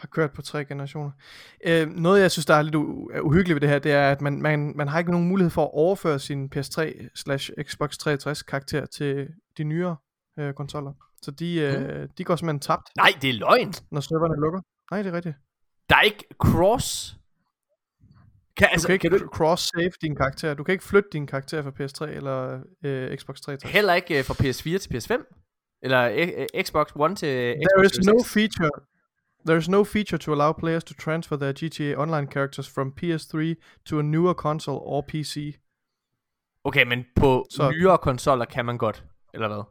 har 0.00 0.08
kørt 0.08 0.32
på 0.32 0.42
tre 0.42 0.64
generationer. 0.64 1.10
Øh, 1.66 1.88
noget 1.88 2.20
jeg 2.22 2.30
synes 2.30 2.46
der 2.46 2.54
er 2.54 2.62
lidt 2.62 2.76
u- 2.76 3.20
uhyggeligt 3.20 3.54
ved 3.54 3.60
det 3.60 3.68
her, 3.68 3.78
det 3.78 3.92
er 3.92 4.10
at 4.10 4.20
man, 4.20 4.42
man, 4.42 4.72
man 4.76 4.88
har 4.88 4.98
ikke 4.98 5.10
nogen 5.10 5.28
mulighed 5.28 5.50
for 5.50 5.64
at 5.64 5.70
overføre 5.72 6.18
sin 6.18 6.50
PS3 6.56 7.08
slash 7.14 7.50
Xbox 7.62 7.96
360 7.96 8.42
karakter 8.42 8.86
til 8.86 9.28
de 9.58 9.64
nyere 9.64 9.96
øh, 10.38 10.54
konsoller. 10.54 10.92
Så 11.22 11.30
de, 11.30 11.60
øh, 11.60 12.00
mm. 12.00 12.08
de 12.18 12.24
går 12.24 12.36
simpelthen 12.36 12.60
tabt. 12.60 12.88
Nej, 12.96 13.12
det 13.22 13.30
er 13.30 13.34
løgn. 13.34 13.72
Når 13.90 14.00
serverne 14.00 14.40
lukker. 14.40 14.60
Nej, 14.90 15.02
det 15.02 15.12
er 15.12 15.16
rigtigt. 15.16 15.36
Der 15.88 15.96
er 15.96 16.02
ikke 16.02 16.24
cross 16.38 17.16
kan, 18.60 18.68
altså, 18.72 18.84
du 18.84 18.86
kan 18.86 18.94
ikke 18.94 19.08
kan 19.08 19.18
du... 19.18 19.26
cross-save 19.36 19.92
din 20.02 20.16
karakter. 20.16 20.54
Du 20.54 20.64
kan 20.64 20.72
ikke 20.72 20.84
flytte 20.84 21.08
din 21.12 21.26
karakter 21.26 21.62
fra 21.62 21.70
PS3 21.70 22.10
eller 22.10 22.60
øh, 22.84 23.16
Xbox 23.18 23.40
360. 23.40 23.72
Heller 23.72 23.94
ikke 23.94 24.18
øh, 24.18 24.24
fra 24.24 24.34
PS4 24.34 24.78
til 24.78 24.88
PS5? 24.94 25.12
Eller 25.82 26.00
øh, 26.00 26.62
Xbox 26.64 26.86
One 26.94 27.16
til 27.16 27.54
Xbox 27.54 27.66
There 27.76 27.86
is 27.86 28.06
no 28.06 28.22
feature 28.36 28.70
There 29.46 29.58
is 29.58 29.68
no 29.68 29.84
feature 29.84 30.18
to 30.18 30.32
allow 30.32 30.52
players 30.52 30.84
to 30.84 30.94
transfer 30.94 31.36
their 31.36 31.52
GTA 31.52 31.96
Online 31.96 32.26
characters 32.26 32.68
from 32.68 32.92
PS3 32.92 33.56
to 33.84 33.98
a 33.98 34.02
newer 34.02 34.34
console 34.34 34.80
or 34.84 35.02
PC. 35.02 35.56
Okay, 36.64 36.84
men 36.84 37.04
på 37.16 37.46
Så... 37.50 37.70
nyere 37.70 37.98
konsoller 37.98 38.44
kan 38.44 38.64
man 38.64 38.78
godt, 38.78 39.04
eller 39.34 39.48
hvad? 39.48 39.62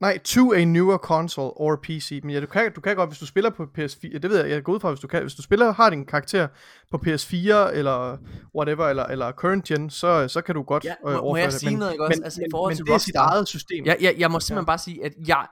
Nej, 0.00 0.18
to 0.18 0.52
a 0.52 0.64
newer 0.64 0.98
console 0.98 1.52
or 1.56 1.76
PC. 1.76 2.20
Men 2.22 2.30
ja, 2.30 2.40
du 2.40 2.46
kan, 2.46 2.72
du 2.72 2.80
kan 2.80 2.96
godt, 2.96 3.10
hvis 3.10 3.18
du 3.18 3.26
spiller 3.26 3.50
på 3.50 3.66
PS4, 3.78 4.18
det 4.18 4.30
ved 4.30 4.40
jeg, 4.40 4.50
jeg 4.50 4.62
går 4.62 4.72
ud 4.72 4.80
fra, 4.80 4.90
hvis 4.90 5.00
du 5.00 5.06
kan, 5.06 5.22
hvis 5.22 5.34
du 5.34 5.42
spiller, 5.42 5.72
har 5.72 5.90
din 5.90 6.06
karakter 6.06 6.48
på 6.90 6.96
PS4, 7.06 7.76
eller 7.76 8.18
whatever, 8.54 8.88
eller, 8.88 9.04
eller 9.04 9.32
current 9.32 9.64
gen, 9.64 9.90
så, 9.90 10.28
så 10.28 10.40
kan 10.40 10.54
du 10.54 10.62
godt 10.62 10.84
ja, 10.84 10.94
må, 11.04 11.10
øh, 11.10 11.16
må 11.16 11.36
jeg 11.36 11.52
sige 11.52 11.70
men, 11.70 11.78
noget, 11.78 11.92
ikke 11.92 12.04
også? 12.04 12.18
Men, 12.18 12.24
altså, 12.24 12.40
i 12.40 12.50
forhold 12.50 12.70
men, 12.70 12.76
til 12.76 12.86
det 12.86 12.94
er 12.94 12.98
sit 12.98 13.14
eget 13.14 13.48
system. 13.48 13.84
Jeg, 13.84 13.96
jeg, 14.00 14.14
jeg 14.18 14.30
må 14.30 14.40
simpelthen 14.40 14.64
ja. 14.64 14.66
bare 14.66 14.78
sige, 14.78 15.04
at 15.04 15.12
jeg, 15.28 15.46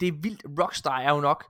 det 0.00 0.08
er 0.08 0.12
vildt, 0.22 0.42
Rockstar 0.60 0.98
er 0.98 1.14
jo 1.14 1.20
nok 1.20 1.44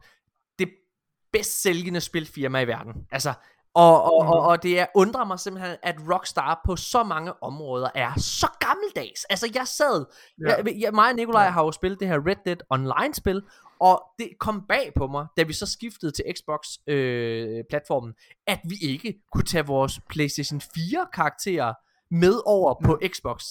bedst 1.34 1.62
sælgende 1.62 2.00
spilfirma 2.00 2.60
i 2.60 2.66
verden. 2.66 2.92
Altså, 3.12 3.32
og, 3.74 4.02
og, 4.02 4.18
og, 4.18 4.40
og 4.40 4.62
det 4.62 4.80
er, 4.80 4.86
undrer 4.94 5.24
mig 5.24 5.40
simpelthen, 5.40 5.76
at 5.82 5.96
Rockstar 6.10 6.60
på 6.66 6.76
så 6.76 7.02
mange 7.02 7.42
områder 7.42 7.88
er 7.94 8.12
så 8.16 8.48
gammeldags. 8.60 9.24
Altså, 9.24 9.50
jeg 9.54 9.66
sad, 9.66 10.04
ja. 10.40 10.54
jeg, 10.56 10.76
jeg, 10.80 10.92
mig 10.92 11.08
og 11.10 11.14
Nikolaj 11.14 11.42
ja. 11.42 11.50
har 11.50 11.64
jo 11.64 11.72
spillet 11.72 12.00
det 12.00 12.08
her 12.08 12.26
Red 12.26 12.36
Dead 12.44 12.56
Online-spil, 12.70 13.42
og 13.80 14.02
det 14.18 14.28
kom 14.40 14.64
bag 14.68 14.92
på 14.96 15.06
mig, 15.06 15.26
da 15.36 15.42
vi 15.42 15.52
så 15.52 15.66
skiftede 15.66 16.12
til 16.12 16.24
Xbox-platformen, 16.36 18.08
øh, 18.08 18.54
at 18.54 18.60
vi 18.64 18.76
ikke 18.82 19.14
kunne 19.32 19.44
tage 19.44 19.66
vores 19.66 20.00
PlayStation 20.10 20.60
4-karakterer 20.60 21.72
med 22.10 22.40
over 22.46 22.74
på 22.84 23.00
Xbox. 23.14 23.44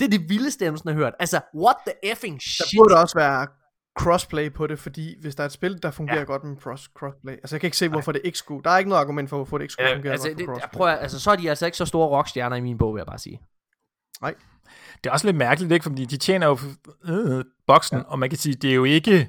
Det 0.00 0.04
er 0.06 0.18
det 0.18 0.28
vildeste, 0.28 0.64
jeg 0.64 0.72
har 0.86 0.92
hørt. 0.92 1.14
Altså, 1.18 1.40
what 1.54 1.76
the 1.86 2.10
effing 2.12 2.42
shit. 2.42 2.66
Der 2.70 2.78
burde 2.78 2.94
også 2.94 3.18
være 3.18 3.46
crossplay 3.96 4.52
på 4.52 4.66
det, 4.66 4.78
fordi 4.78 5.14
hvis 5.20 5.34
der 5.34 5.42
er 5.42 5.46
et 5.46 5.52
spil, 5.52 5.82
der 5.82 5.90
fungerer 5.90 6.18
ja. 6.18 6.24
godt 6.24 6.44
med 6.44 6.56
cross 6.56 6.90
crossplay, 6.94 7.32
altså 7.32 7.56
jeg 7.56 7.60
kan 7.60 7.68
ikke 7.68 7.76
se, 7.76 7.88
hvorfor 7.88 8.12
Nej. 8.12 8.18
det 8.18 8.26
ikke 8.26 8.38
skulle, 8.38 8.64
der 8.64 8.70
er 8.70 8.78
ikke 8.78 8.88
noget 8.88 9.00
argument 9.02 9.30
for, 9.30 9.36
hvorfor 9.36 9.58
det 9.58 9.64
ikke 9.64 9.72
skulle 9.72 9.90
øh, 9.90 9.96
fungere 9.96 10.12
altså, 10.12 10.28
godt 10.28 10.38
det, 10.38 10.46
crossplay. 10.46 10.68
Prøv 10.72 10.88
at, 10.88 10.98
altså, 11.00 11.20
så 11.20 11.30
er 11.30 11.36
de 11.36 11.48
altså 11.48 11.66
ikke 11.66 11.78
så 11.78 11.84
store 11.84 12.08
rockstjerner 12.08 12.56
i 12.56 12.60
min 12.60 12.78
bog, 12.78 12.94
vil 12.94 13.00
jeg 13.00 13.06
bare 13.06 13.18
sige. 13.18 13.40
Nej. 14.20 14.34
Det 15.04 15.10
er 15.10 15.12
også 15.12 15.26
lidt 15.26 15.36
mærkeligt, 15.36 15.72
ikke? 15.72 15.82
fordi 15.82 16.04
de 16.04 16.16
tjener 16.16 16.46
jo 16.46 16.58
øh, 17.08 17.44
boksen, 17.66 17.98
ja. 17.98 18.02
og 18.02 18.18
man 18.18 18.28
kan 18.28 18.38
sige, 18.38 18.54
det 18.54 18.70
er 18.70 18.74
jo 18.74 18.84
ikke, 18.84 19.28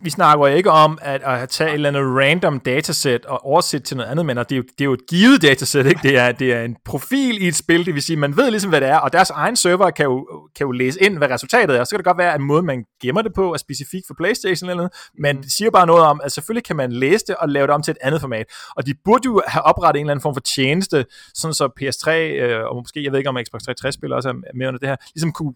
vi 0.00 0.10
snakker 0.10 0.46
ikke 0.46 0.70
om 0.70 0.98
at, 1.02 1.22
at 1.22 1.48
tage 1.48 1.70
et 1.70 1.74
eller 1.74 1.88
andet 1.88 2.02
random 2.02 2.60
dataset 2.60 3.26
og 3.26 3.44
oversætte 3.44 3.86
til 3.86 3.96
noget 3.96 4.10
andet, 4.10 4.26
men 4.26 4.36
det 4.36 4.52
er 4.52 4.56
jo, 4.56 4.62
det 4.62 4.80
er 4.80 4.84
jo 4.84 4.92
et 4.92 5.06
givet 5.10 5.42
dataset, 5.42 5.86
ikke? 5.86 6.00
Det, 6.02 6.18
er, 6.18 6.32
det 6.32 6.52
er 6.52 6.62
en 6.62 6.76
profil 6.84 7.42
i 7.42 7.48
et 7.48 7.54
spil, 7.54 7.86
det 7.86 7.94
vil 7.94 8.02
sige, 8.02 8.16
man 8.16 8.36
ved 8.36 8.50
ligesom, 8.50 8.70
hvad 8.70 8.80
det 8.80 8.88
er, 8.88 8.96
og 8.96 9.12
deres 9.12 9.30
egen 9.30 9.56
server 9.56 9.90
kan 9.90 10.04
jo, 10.04 10.26
kan 10.56 10.64
jo 10.64 10.70
læse 10.70 11.02
ind, 11.02 11.18
hvad 11.18 11.30
resultatet 11.30 11.76
er. 11.76 11.84
Så 11.84 11.90
kan 11.90 11.98
det 11.98 12.04
godt 12.04 12.18
være, 12.18 12.34
at 12.34 12.40
måden, 12.40 12.66
man 12.66 12.84
gemmer 13.02 13.22
det 13.22 13.32
på, 13.34 13.52
er 13.52 13.56
specifik 13.56 14.02
for 14.06 14.14
Playstation 14.14 14.70
eller 14.70 14.76
noget, 14.76 14.92
men 15.18 15.36
mm. 15.36 15.42
det 15.42 15.52
siger 15.52 15.70
bare 15.70 15.86
noget 15.86 16.04
om, 16.04 16.20
at 16.24 16.32
selvfølgelig 16.32 16.64
kan 16.64 16.76
man 16.76 16.92
læse 16.92 17.24
det 17.26 17.36
og 17.36 17.48
lave 17.48 17.66
det 17.66 17.74
om 17.74 17.82
til 17.82 17.90
et 17.92 17.98
andet 18.02 18.20
format. 18.20 18.46
Og 18.76 18.86
de 18.86 18.94
burde 19.04 19.22
jo 19.24 19.42
have 19.46 19.62
oprettet 19.62 20.00
en 20.00 20.06
eller 20.06 20.12
anden 20.12 20.22
form 20.22 20.34
for 20.34 20.40
tjeneste, 20.40 21.04
sådan 21.34 21.54
så 21.54 21.68
PS3, 21.80 22.10
øh, 22.10 22.64
og 22.64 22.76
måske, 22.76 23.04
jeg 23.04 23.12
ved 23.12 23.18
ikke 23.18 23.30
om 23.30 23.38
Xbox 23.46 23.60
360-spiller 23.62 24.16
også 24.16 24.28
er 24.28 24.32
med 24.54 24.68
under 24.68 24.78
det 24.78 24.88
her, 24.88 24.96
ligesom 25.14 25.32
kunne 25.32 25.54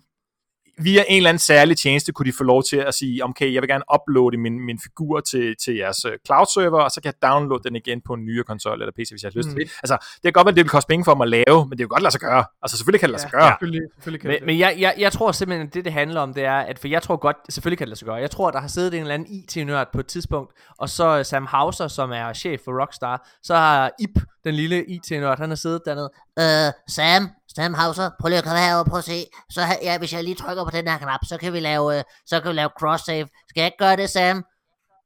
via 0.79 1.05
en 1.09 1.16
eller 1.16 1.29
anden 1.29 1.39
særlig 1.39 1.77
tjeneste 1.77 2.12
kunne 2.12 2.27
de 2.27 2.37
få 2.39 2.45
lov 2.45 2.62
til 2.62 2.77
at 2.77 2.95
sige, 2.95 3.25
okay, 3.25 3.55
jeg 3.55 3.62
vil 3.62 3.68
gerne 3.68 3.85
uploade 3.95 4.37
min, 4.39 4.61
min 4.66 4.79
figur 4.83 5.20
til, 5.20 5.55
til 5.64 5.77
jeres 5.77 6.05
øh, 6.05 6.12
cloud 6.27 6.47
server, 6.55 6.81
og 6.81 6.91
så 6.91 7.01
kan 7.01 7.12
jeg 7.12 7.31
downloade 7.31 7.62
den 7.64 7.77
igen 7.77 8.01
på 8.01 8.12
en 8.14 8.25
nyere 8.25 8.45
konsol 8.45 8.81
eller 8.81 8.93
PC, 8.93 9.11
hvis 9.11 9.23
jeg 9.23 9.31
har 9.35 9.39
lyst 9.39 9.49
mm. 9.49 9.55
til 9.55 9.64
det. 9.64 9.73
Altså, 9.83 9.97
det 10.14 10.23
kan 10.23 10.33
godt 10.33 10.45
være, 10.45 10.53
at 10.53 10.57
det 10.57 10.64
vil 10.64 10.70
koste 10.70 10.89
penge 10.89 11.05
for 11.05 11.14
mig 11.14 11.25
at 11.25 11.31
lave, 11.31 11.59
men 11.68 11.70
det 11.70 11.81
er 11.81 11.85
jo 11.85 11.89
godt 11.89 12.03
lade 12.03 12.12
sig 12.12 12.20
gøre. 12.20 12.45
Altså, 12.62 12.77
selvfølgelig 12.77 13.01
kan 13.01 13.09
det 13.09 13.12
lade 13.12 13.23
sig 13.23 13.31
gøre. 13.31 13.45
Ja, 13.45 13.51
selvfølgelig, 13.51 13.83
selvfølgelig 13.95 14.20
kan 14.20 14.29
men, 14.29 14.39
det. 14.39 14.47
Men 14.47 14.59
jeg, 14.59 14.75
jeg, 14.79 14.95
jeg 14.99 15.12
tror 15.12 15.33
simpelthen, 15.33 15.66
at 15.66 15.75
det, 15.75 15.85
det 15.85 15.93
handler 15.93 16.20
om, 16.20 16.35
det 16.35 16.45
er, 16.45 16.59
at 16.59 16.79
for 16.79 16.89
jeg 16.89 17.03
tror 17.03 17.16
godt, 17.16 17.37
selvfølgelig 17.49 17.79
kan 17.79 17.85
det 17.87 17.91
lade 17.91 17.99
sig 17.99 18.07
gøre. 18.07 18.16
Jeg 18.16 18.31
tror, 18.31 18.49
at 18.49 18.55
der 18.55 18.61
har 18.61 18.68
siddet 18.68 18.95
en 18.95 19.01
eller 19.01 19.14
anden 19.14 19.29
IT-nørd 19.31 19.89
på 19.93 20.01
et 20.01 20.07
tidspunkt, 20.07 20.53
og 20.79 20.89
så 20.89 21.25
Sam 21.25 21.47
Hauser, 21.47 21.89
som 21.89 22.11
er 22.12 22.33
chef 22.33 22.61
for 22.64 22.81
Rockstar, 22.81 23.29
så 23.43 23.55
har 23.55 23.91
Ip, 24.01 24.18
den 24.45 24.55
lille 24.55 24.85
IT-nørd, 24.85 25.39
han 25.39 25.49
har 25.49 25.57
siddet 25.57 25.83
dernede. 25.87 26.11
Øh, 26.39 26.73
Sam, 26.89 27.29
Sam 27.55 27.75
Hauser, 27.75 28.11
prøv 28.21 28.29
lige 28.29 28.39
at 28.39 28.45
komme 28.45 28.59
herover, 28.59 28.85
prøv 28.85 28.99
at 28.99 29.05
se. 29.05 29.25
Så 29.51 29.61
ja, 29.83 29.99
hvis 29.99 30.13
jeg 30.13 30.25
lige 30.25 30.35
trykker 30.35 30.65
på 30.65 30.71
den 30.71 30.89
her 30.89 30.99
knap, 30.99 31.21
så 31.25 31.39
kan 31.39 31.53
vi 31.53 31.61
lave, 31.61 31.99
øh, 31.99 32.05
så 32.27 32.41
kan 32.41 32.49
vi 32.49 32.55
lave 32.55 32.71
cross-save. 32.81 33.27
Skal 33.49 33.61
jeg 33.61 33.67
ikke 33.67 33.79
gøre 33.79 33.97
det, 33.97 34.11
Sam? 34.11 34.45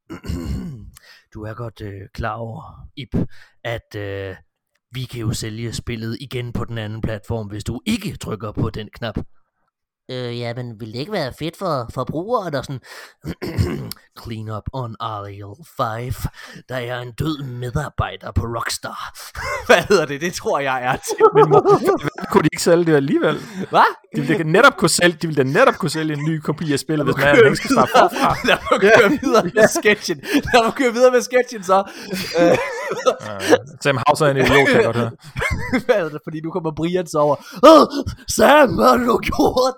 du 1.33 1.43
er 1.43 1.53
godt 1.53 1.81
øh, 1.81 2.01
klar 2.13 2.33
over, 2.33 2.87
Ip, 2.95 3.15
at 3.63 3.95
øh, 3.95 4.35
vi 4.91 5.03
kan 5.03 5.19
jo 5.21 5.33
sælge 5.33 5.73
spillet 5.73 6.17
igen 6.19 6.53
på 6.53 6.65
den 6.65 6.77
anden 6.77 7.01
platform, 7.01 7.47
hvis 7.47 7.63
du 7.63 7.81
ikke 7.85 8.17
trykker 8.17 8.51
på 8.51 8.69
den 8.69 8.89
knap. 8.93 9.17
Øh, 10.11 10.39
ja, 10.39 10.53
men 10.53 10.79
ville 10.79 10.93
det 10.93 10.99
ikke 10.99 11.11
være 11.11 11.33
fedt 11.39 11.57
for 11.57 11.89
forbrugeren 11.93 12.55
og 12.55 12.65
sådan, 12.65 12.81
clean 14.23 14.49
up 14.49 14.63
on 14.73 14.95
aisle 14.99 15.55
5, 15.77 16.13
der 16.69 16.75
er 16.75 16.99
en 16.99 17.11
død 17.11 17.43
medarbejder 17.43 18.31
på 18.31 18.41
Rockstar. 18.41 19.17
Hvad 19.67 19.83
hedder 19.89 20.05
det? 20.05 20.21
Det 20.21 20.33
tror 20.33 20.59
jeg 20.59 20.83
er 20.83 20.95
til. 20.95 21.25
Men 21.35 21.49
må, 21.49 21.59
kunne 22.31 22.43
de 22.43 22.49
ikke 22.53 22.63
sælge 22.63 22.85
det 22.85 22.95
alligevel? 22.95 23.37
Hvad? 23.69 23.89
De 24.15 24.21
ville 24.21 24.37
da 24.37 24.43
netop 24.43 24.77
kunne 24.77 24.89
sælge, 24.89 25.17
de 25.21 25.27
ville 25.27 25.43
da 25.43 25.49
netop 25.49 25.73
kunne 25.75 25.89
sælge 25.89 26.13
en 26.13 26.23
ny 26.29 26.39
kopi 26.39 26.73
af 26.73 26.79
spillet, 26.79 27.05
hvis 27.05 27.15
man 27.17 27.35
ikke 27.45 27.55
skal 27.55 27.69
starte 27.71 27.91
forfra. 27.95 28.35
Lad 28.47 28.57
mig 28.71 28.79
køre 28.81 29.09
videre 29.21 29.43
med 29.55 29.67
sketchen. 29.79 30.17
Lad 30.53 30.63
mig 30.63 30.73
køre 30.73 30.93
videre 30.93 31.11
med 31.11 31.21
sketchen 31.21 31.63
så. 31.63 31.83
Sam 33.83 33.97
Hauser 34.07 34.25
er 34.25 34.31
en 34.31 34.37
idiot, 34.37 34.67
kan 34.67 34.75
jeg 34.75 34.83
godt 34.85 34.95
høre. 34.97 35.11
Hvad 35.85 35.95
er 35.95 36.09
det? 36.09 36.21
Fordi 36.23 36.41
nu 36.41 36.51
kommer 36.51 36.71
Brian 36.75 37.07
så 37.07 37.17
over. 37.17 37.35
Sam, 38.35 38.75
hvad 38.75 38.85
har 38.85 38.97
du 38.97 39.17
gjort? 39.17 39.75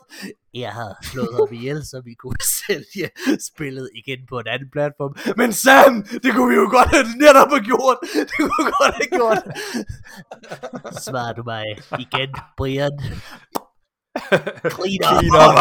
Jeg 0.54 0.72
har 0.72 0.97
slået 1.12 1.36
ham 1.39 1.54
ihjel, 1.54 1.86
så 1.86 2.02
vi 2.06 2.14
kunne 2.14 2.43
sælge 2.60 3.10
spillet 3.50 3.89
igen 3.95 4.20
på 4.30 4.39
en 4.39 4.47
anden 4.47 4.70
platform. 4.72 5.16
Men 5.38 5.54
Sam, 5.54 6.04
det 6.24 6.34
kunne 6.34 6.50
vi 6.50 6.56
jo 6.56 6.68
godt 6.72 6.89
have 6.89 7.06
netop 7.18 7.50
have 7.50 7.64
gjort. 7.64 7.97
Det 8.14 8.36
kunne 8.38 8.66
vi 8.66 8.72
godt 8.82 8.95
have 9.00 9.10
gjort. 9.20 9.41
Svarer 11.04 11.34
du 11.34 11.43
mig 11.43 11.66
igen, 12.00 12.30
Brian? 12.58 13.00
Clean 14.76 15.02
up. 15.10 15.22
Clean 15.22 15.36
up, 15.43 15.56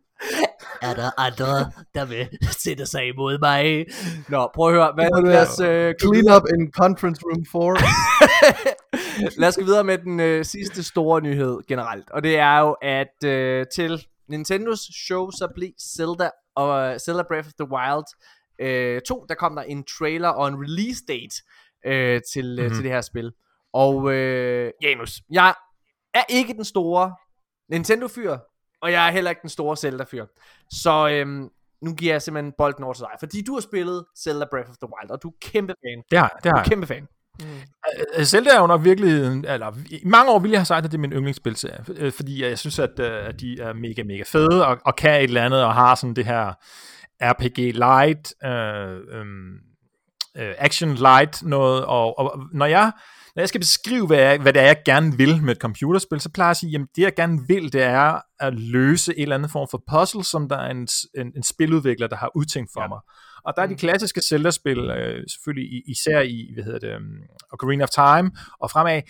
Er 0.82 0.94
der 0.94 1.20
andre, 1.20 1.72
der 1.94 2.04
vil 2.04 2.28
sætte 2.64 2.86
sig 2.86 3.08
imod 3.08 3.38
mig? 3.38 3.86
Nå, 4.28 4.50
prøv 4.54 4.68
at 4.68 4.74
høre. 4.74 4.92
Hvad, 4.94 5.22
lad, 5.24 5.42
os, 5.42 5.60
øh, 5.60 5.94
Clean 6.02 6.36
up 6.36 6.42
in 6.58 6.72
conference 6.72 7.20
room 7.24 7.44
4. 7.52 9.30
lad 9.40 9.48
os 9.48 9.56
gå 9.56 9.64
videre 9.64 9.84
med 9.84 9.98
den 9.98 10.20
øh, 10.20 10.44
sidste 10.44 10.82
store 10.82 11.20
nyhed 11.20 11.58
generelt. 11.68 12.10
Og 12.10 12.22
det 12.22 12.38
er 12.38 12.58
jo, 12.58 12.76
at 12.82 13.24
øh, 13.24 13.66
til 13.74 14.06
Nintendos 14.28 14.80
show, 15.06 15.30
så 15.30 15.48
blev 15.54 15.70
Zelda 15.96 16.30
og 16.56 17.00
Zelda 17.00 17.22
Breath 17.28 17.46
of 17.48 17.52
the 17.60 17.68
Wild 17.72 18.04
øh, 18.60 19.00
2, 19.08 19.26
der 19.28 19.34
kom 19.34 19.56
der 19.56 19.62
en 19.62 19.84
trailer 19.84 20.28
og 20.28 20.48
en 20.48 20.54
release 20.54 21.00
date 21.08 21.36
øh, 21.86 22.20
til, 22.32 22.58
Mhm. 22.62 22.74
til 22.74 22.82
det 22.84 22.92
her 22.92 23.00
spil. 23.00 23.32
Og 23.72 24.12
øh, 24.12 24.70
Janus, 24.82 25.20
jeg 25.30 25.54
er 26.14 26.22
ikke 26.28 26.52
den 26.54 26.64
store 26.64 27.14
Nintendo-fyr, 27.70 28.36
og 28.82 28.92
jeg 28.92 29.08
er 29.08 29.10
heller 29.10 29.30
ikke 29.30 29.42
den 29.42 29.50
store 29.50 29.76
Zelda-fyr. 29.76 30.26
Så 30.70 31.08
øhm, 31.08 31.48
nu 31.82 31.94
giver 31.94 32.14
jeg 32.14 32.22
simpelthen 32.22 32.52
bolden 32.58 32.84
over 32.84 32.94
til 32.94 33.02
dig, 33.02 33.16
fordi 33.20 33.42
du 33.42 33.54
har 33.54 33.60
spillet 33.60 34.04
Zelda 34.18 34.46
Breath 34.50 34.70
of 34.70 34.76
the 34.76 34.88
Wild, 34.88 35.10
og 35.10 35.22
du 35.22 35.28
er 35.28 35.32
kæmpe 35.40 35.74
fan. 35.84 36.02
Det 36.10 36.18
har, 36.18 36.38
det 36.42 36.52
har 36.52 36.58
Du 36.58 36.60
er 36.60 36.64
kæmpe 36.64 36.86
fan. 36.86 37.08
Øh, 38.16 38.24
Zelda 38.24 38.50
er 38.50 38.60
jo 38.60 38.66
nok 38.66 38.84
virkelig, 38.84 39.12
eller 39.26 39.76
i 39.90 40.02
mange 40.04 40.32
år 40.32 40.38
ville 40.38 40.52
jeg 40.52 40.60
have 40.60 40.66
sagt, 40.66 40.84
at 40.84 40.92
det 40.92 40.98
er 40.98 41.00
min 41.00 41.12
yndlingsspilserie, 41.12 41.84
øh, 41.96 42.12
fordi 42.12 42.44
jeg 42.44 42.58
synes, 42.58 42.78
at, 42.78 43.00
at 43.00 43.40
de 43.40 43.60
er 43.60 43.72
mega, 43.72 44.02
mega 44.02 44.22
fede, 44.26 44.66
og, 44.66 44.78
og 44.84 44.96
kan 44.96 45.10
et 45.10 45.24
eller 45.24 45.44
andet, 45.44 45.64
og 45.64 45.74
har 45.74 45.94
sådan 45.94 46.14
det 46.14 46.24
her 46.24 46.52
RPG 47.22 47.58
light, 47.58 48.34
øh, 48.44 49.18
øhm, 49.18 49.54
øh, 50.36 50.54
action 50.58 50.94
light 50.94 51.42
noget, 51.42 51.84
og, 51.84 52.18
og 52.18 52.40
når 52.52 52.66
jeg 52.66 52.92
når 53.34 53.40
jeg 53.40 53.48
skal 53.48 53.60
beskrive, 53.60 54.06
hvad, 54.06 54.18
jeg, 54.18 54.38
hvad 54.38 54.52
det 54.52 54.62
er, 54.62 54.66
jeg 54.66 54.82
gerne 54.84 55.16
vil 55.16 55.42
med 55.42 55.52
et 55.52 55.60
computerspil, 55.60 56.20
så 56.20 56.30
plejer 56.30 56.48
jeg 56.48 56.50
at 56.50 56.56
sige, 56.56 56.70
jamen 56.70 56.88
det 56.96 57.02
jeg 57.02 57.14
gerne 57.14 57.38
vil, 57.48 57.72
det 57.72 57.82
er 57.82 58.20
at 58.40 58.54
løse 58.54 59.16
en 59.16 59.22
eller 59.22 59.34
anden 59.34 59.50
form 59.50 59.68
for 59.70 59.82
puzzle, 59.90 60.24
som 60.24 60.48
der 60.48 60.56
er 60.56 60.70
en, 60.70 60.88
en, 61.18 61.32
en 61.36 61.42
spiludvikler, 61.42 62.06
der 62.06 62.16
har 62.16 62.30
udtænkt 62.34 62.70
for 62.72 62.82
ja. 62.82 62.88
mig. 62.88 63.00
Og 63.44 63.52
der 63.56 63.62
er 63.62 63.66
de 63.66 63.74
klassiske 63.74 64.20
Zelda-spil, 64.28 64.78
øh, 64.78 65.24
selvfølgelig 65.28 65.82
især 65.90 66.20
i, 66.20 66.50
hvad 66.54 66.64
hedder 66.64 66.78
det, 66.78 66.96
um, 66.96 67.02
Ocarina 67.52 67.84
of 67.84 67.90
Time, 67.90 68.30
og 68.60 68.70
fremad, 68.70 69.02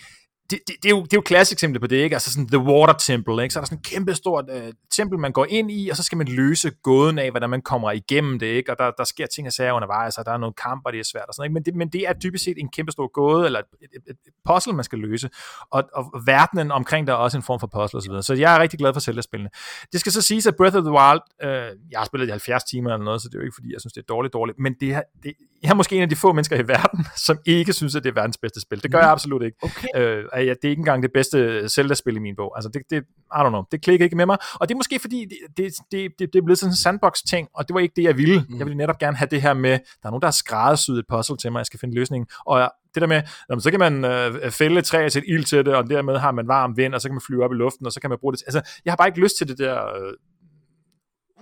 det, 0.51 0.59
det, 0.67 0.75
det, 0.83 0.85
er 0.85 0.95
jo, 0.95 1.03
det 1.03 1.13
er 1.13 1.17
jo 1.17 1.21
klassisk 1.21 1.55
eksempel 1.55 1.81
på 1.81 1.87
det, 1.87 1.95
ikke? 1.95 2.15
Altså 2.15 2.31
sådan 2.33 2.47
The 2.47 2.59
Water 2.59 2.93
Temple, 2.93 3.43
ikke? 3.43 3.53
Så 3.53 3.59
er 3.59 3.61
der 3.61 3.65
sådan 3.65 3.77
et 3.77 3.85
kæmpe 3.85 4.13
stort 4.13 4.45
øh, 4.49 4.73
tempel, 4.91 5.19
man 5.19 5.31
går 5.31 5.45
ind 5.49 5.71
i, 5.71 5.89
og 5.89 5.97
så 5.97 6.03
skal 6.03 6.17
man 6.17 6.27
løse 6.27 6.71
gåden 6.83 7.19
af, 7.19 7.31
hvordan 7.31 7.49
man 7.49 7.61
kommer 7.61 7.91
igennem 7.91 8.39
det, 8.39 8.47
ikke? 8.47 8.71
Og 8.71 8.77
der, 8.79 8.91
der 8.97 9.03
sker 9.03 9.25
ting 9.25 9.47
og 9.47 9.53
sager 9.53 9.73
undervejs, 9.73 10.17
og 10.17 10.25
der 10.25 10.31
er 10.31 10.37
nogle 10.37 10.53
kampe, 10.53 10.87
og 10.87 10.93
det 10.93 10.99
er 10.99 11.03
svært 11.03 11.25
og 11.27 11.33
sådan, 11.33 11.45
ikke? 11.45 11.53
Men 11.53 11.63
det, 11.63 11.75
men 11.75 11.89
det 11.89 12.07
er 12.07 12.13
dybest 12.13 12.43
set 12.43 12.57
en 12.57 12.69
kæmpe 12.69 12.91
stor 12.91 13.07
gåde, 13.07 13.45
eller 13.45 13.59
et, 13.59 13.65
et, 13.81 13.89
et, 14.07 14.15
et 14.27 14.33
puzzle, 14.45 14.73
man 14.73 14.83
skal 14.83 14.99
løse. 14.99 15.29
Og, 15.71 15.83
og 15.93 16.21
verdenen 16.25 16.71
omkring 16.71 17.07
der 17.07 17.13
er 17.13 17.17
også 17.17 17.37
en 17.37 17.43
form 17.43 17.59
for 17.59 17.67
puzzle 17.67 17.97
og 17.97 18.03
så 18.03 18.09
videre. 18.09 18.23
Så 18.23 18.33
jeg 18.33 18.55
er 18.55 18.59
rigtig 18.59 18.79
glad 18.79 18.93
for 18.93 18.99
Zelda-spillene. 18.99 19.49
Det 19.91 19.99
skal 19.99 20.11
så 20.11 20.21
siges, 20.21 20.47
at 20.47 20.55
Breath 20.55 20.77
of 20.77 20.83
the 20.83 20.91
Wild, 20.91 21.21
øh, 21.43 21.77
jeg 21.91 21.99
har 21.99 22.05
spillet 22.05 22.27
i 22.27 22.29
70 22.29 22.63
timer 22.63 22.93
eller 22.93 23.05
noget, 23.05 23.21
så 23.21 23.27
det 23.27 23.35
er 23.35 23.39
jo 23.39 23.45
ikke, 23.45 23.55
fordi 23.55 23.73
jeg 23.73 23.81
synes, 23.81 23.93
det 23.93 24.01
er 24.01 24.05
dårligt, 24.09 24.33
dårligt, 24.33 24.59
men 24.59 24.75
det 24.79 24.89
er, 24.93 25.01
det, 25.23 25.33
jeg 25.63 25.69
er 25.69 25.73
måske 25.73 25.95
en 25.95 26.01
af 26.01 26.09
de 26.09 26.15
få 26.15 26.33
mennesker 26.33 26.55
i 26.55 26.67
verden, 26.67 27.05
som 27.27 27.37
ikke 27.45 27.73
synes, 27.73 27.95
at 27.95 28.03
det 28.03 28.09
er 28.09 28.13
verdens 28.13 28.37
bedste 28.37 28.61
spil. 28.61 28.83
Det 28.83 28.91
gør 28.91 28.99
jeg 28.99 29.09
absolut 29.09 29.43
ikke. 29.43 29.57
Okay. 29.61 29.87
Øh, 29.95 30.25
at 30.41 30.47
jeg, 30.47 30.55
det 30.61 30.67
er 30.67 30.69
ikke 30.69 30.79
engang 30.79 31.03
det 31.03 31.11
bedste 31.13 31.69
Zelda-spil 31.69 32.15
i 32.15 32.19
min 32.19 32.35
bog. 32.35 32.57
Altså, 32.57 32.69
det, 32.73 32.81
det, 32.89 33.03
I 33.37 33.39
don't 33.39 33.49
know, 33.49 33.63
det 33.71 33.81
klikker 33.81 34.03
ikke 34.03 34.15
med 34.15 34.25
mig. 34.25 34.37
Og 34.53 34.69
det 34.69 34.75
er 34.75 34.77
måske 34.77 34.99
fordi, 34.99 35.25
det, 35.25 35.37
det, 35.57 35.73
det, 35.91 36.33
det, 36.33 36.39
er 36.39 36.43
blevet 36.45 36.59
sådan 36.59 36.71
en 36.71 36.75
sandbox-ting, 36.75 37.47
og 37.53 37.67
det 37.67 37.73
var 37.73 37.79
ikke 37.79 37.93
det, 37.95 38.03
jeg 38.03 38.17
ville. 38.17 38.45
Mm. 38.49 38.57
Jeg 38.57 38.65
ville 38.65 38.77
netop 38.77 38.99
gerne 38.99 39.17
have 39.17 39.27
det 39.31 39.41
her 39.41 39.53
med, 39.53 39.71
der 39.71 39.77
er 40.03 40.09
nogen, 40.09 40.21
der 40.21 40.27
har 40.27 40.31
skræddersyet 40.31 40.99
et 40.99 41.05
puzzle 41.09 41.37
til 41.37 41.51
mig, 41.51 41.59
jeg 41.59 41.65
skal 41.65 41.79
finde 41.79 41.95
løsningen. 41.95 42.27
Og 42.45 42.71
det 42.93 43.01
der 43.01 43.07
med, 43.07 43.21
jamen, 43.49 43.61
så 43.61 43.71
kan 43.71 43.79
man 43.79 44.05
øh, 44.05 44.51
fælde 44.51 44.79
et 44.79 44.85
træ 44.85 45.09
til 45.09 45.19
et 45.19 45.25
ild 45.27 45.43
til 45.43 45.65
det, 45.65 45.75
og 45.75 45.89
dermed 45.89 46.17
har 46.17 46.31
man 46.31 46.47
varm 46.47 46.77
vind, 46.77 46.95
og 46.95 47.01
så 47.01 47.07
kan 47.07 47.15
man 47.15 47.21
flyve 47.27 47.43
op 47.43 47.51
i 47.51 47.55
luften, 47.55 47.85
og 47.85 47.91
så 47.91 48.01
kan 48.01 48.09
man 48.09 48.19
bruge 48.19 48.33
det 48.33 48.39
til, 48.39 48.45
altså, 48.47 48.81
jeg 48.85 48.91
har 48.91 48.95
bare 48.95 49.07
ikke 49.07 49.19
lyst 49.19 49.37
til 49.37 49.47
det 49.47 49.57
der 49.57 49.87
øh, 49.87 50.13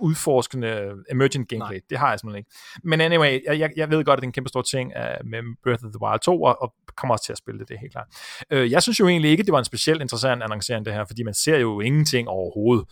udforskende 0.00 0.92
emergent 1.10 1.48
gameplay. 1.48 1.76
Nej. 1.76 1.80
Det 1.90 1.98
har 1.98 2.10
jeg 2.10 2.18
simpelthen 2.18 2.38
ikke. 2.38 2.50
Men 2.84 3.00
anyway, 3.00 3.40
jeg, 3.46 3.58
jeg, 3.58 3.70
jeg 3.76 3.90
ved 3.90 4.04
godt, 4.04 4.16
at 4.16 4.20
det 4.20 4.26
er 4.26 4.28
en 4.28 4.32
kæmpe 4.32 4.48
stor 4.48 4.62
ting 4.62 4.92
uh, 4.96 5.26
med 5.30 5.42
Breath 5.62 5.84
of 5.84 5.90
the 5.90 6.02
Wild 6.02 6.20
2, 6.20 6.42
og, 6.42 6.62
og 6.62 6.74
kommer 6.96 7.14
også 7.14 7.24
til 7.24 7.32
at 7.32 7.38
spille 7.38 7.60
det, 7.60 7.68
det 7.68 7.74
er 7.74 7.78
helt 7.78 7.92
klart. 7.92 8.06
Uh, 8.54 8.70
jeg 8.70 8.82
synes 8.82 9.00
jo 9.00 9.08
egentlig 9.08 9.30
ikke, 9.30 9.42
det 9.42 9.52
var 9.52 9.58
en 9.58 9.64
specielt 9.64 10.00
interessant 10.00 10.42
annoncering 10.42 10.84
det 10.84 10.94
her, 10.94 11.04
fordi 11.04 11.22
man 11.22 11.34
ser 11.34 11.58
jo 11.58 11.80
ingenting 11.80 12.28
overhovedet. 12.28 12.84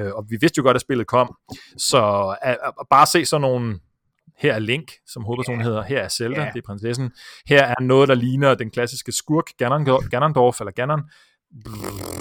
Uh, 0.00 0.06
og 0.06 0.24
vi 0.28 0.36
vidste 0.40 0.58
jo 0.58 0.62
godt, 0.62 0.74
at 0.74 0.80
spillet 0.80 1.06
kom. 1.06 1.36
Så 1.78 2.00
at, 2.42 2.58
at 2.66 2.86
bare 2.90 3.06
se 3.06 3.24
sådan 3.24 3.40
nogle 3.40 3.78
her 4.38 4.54
er 4.54 4.58
Link, 4.58 4.92
som 5.06 5.24
hovedpersonen 5.24 5.60
yeah. 5.60 5.68
hedder, 5.68 5.82
her 5.82 6.00
er 6.00 6.08
Zelda, 6.08 6.40
yeah. 6.40 6.52
det 6.52 6.58
er 6.58 6.66
prinsessen. 6.66 7.12
Her 7.48 7.64
er 7.64 7.80
noget, 7.80 8.08
der 8.08 8.14
ligner 8.14 8.54
den 8.54 8.70
klassiske 8.70 9.12
skurk, 9.12 9.48
Ganon- 9.62 10.08
Ganondorf, 10.08 10.60
eller 10.60 10.72
Ganon. 10.72 11.02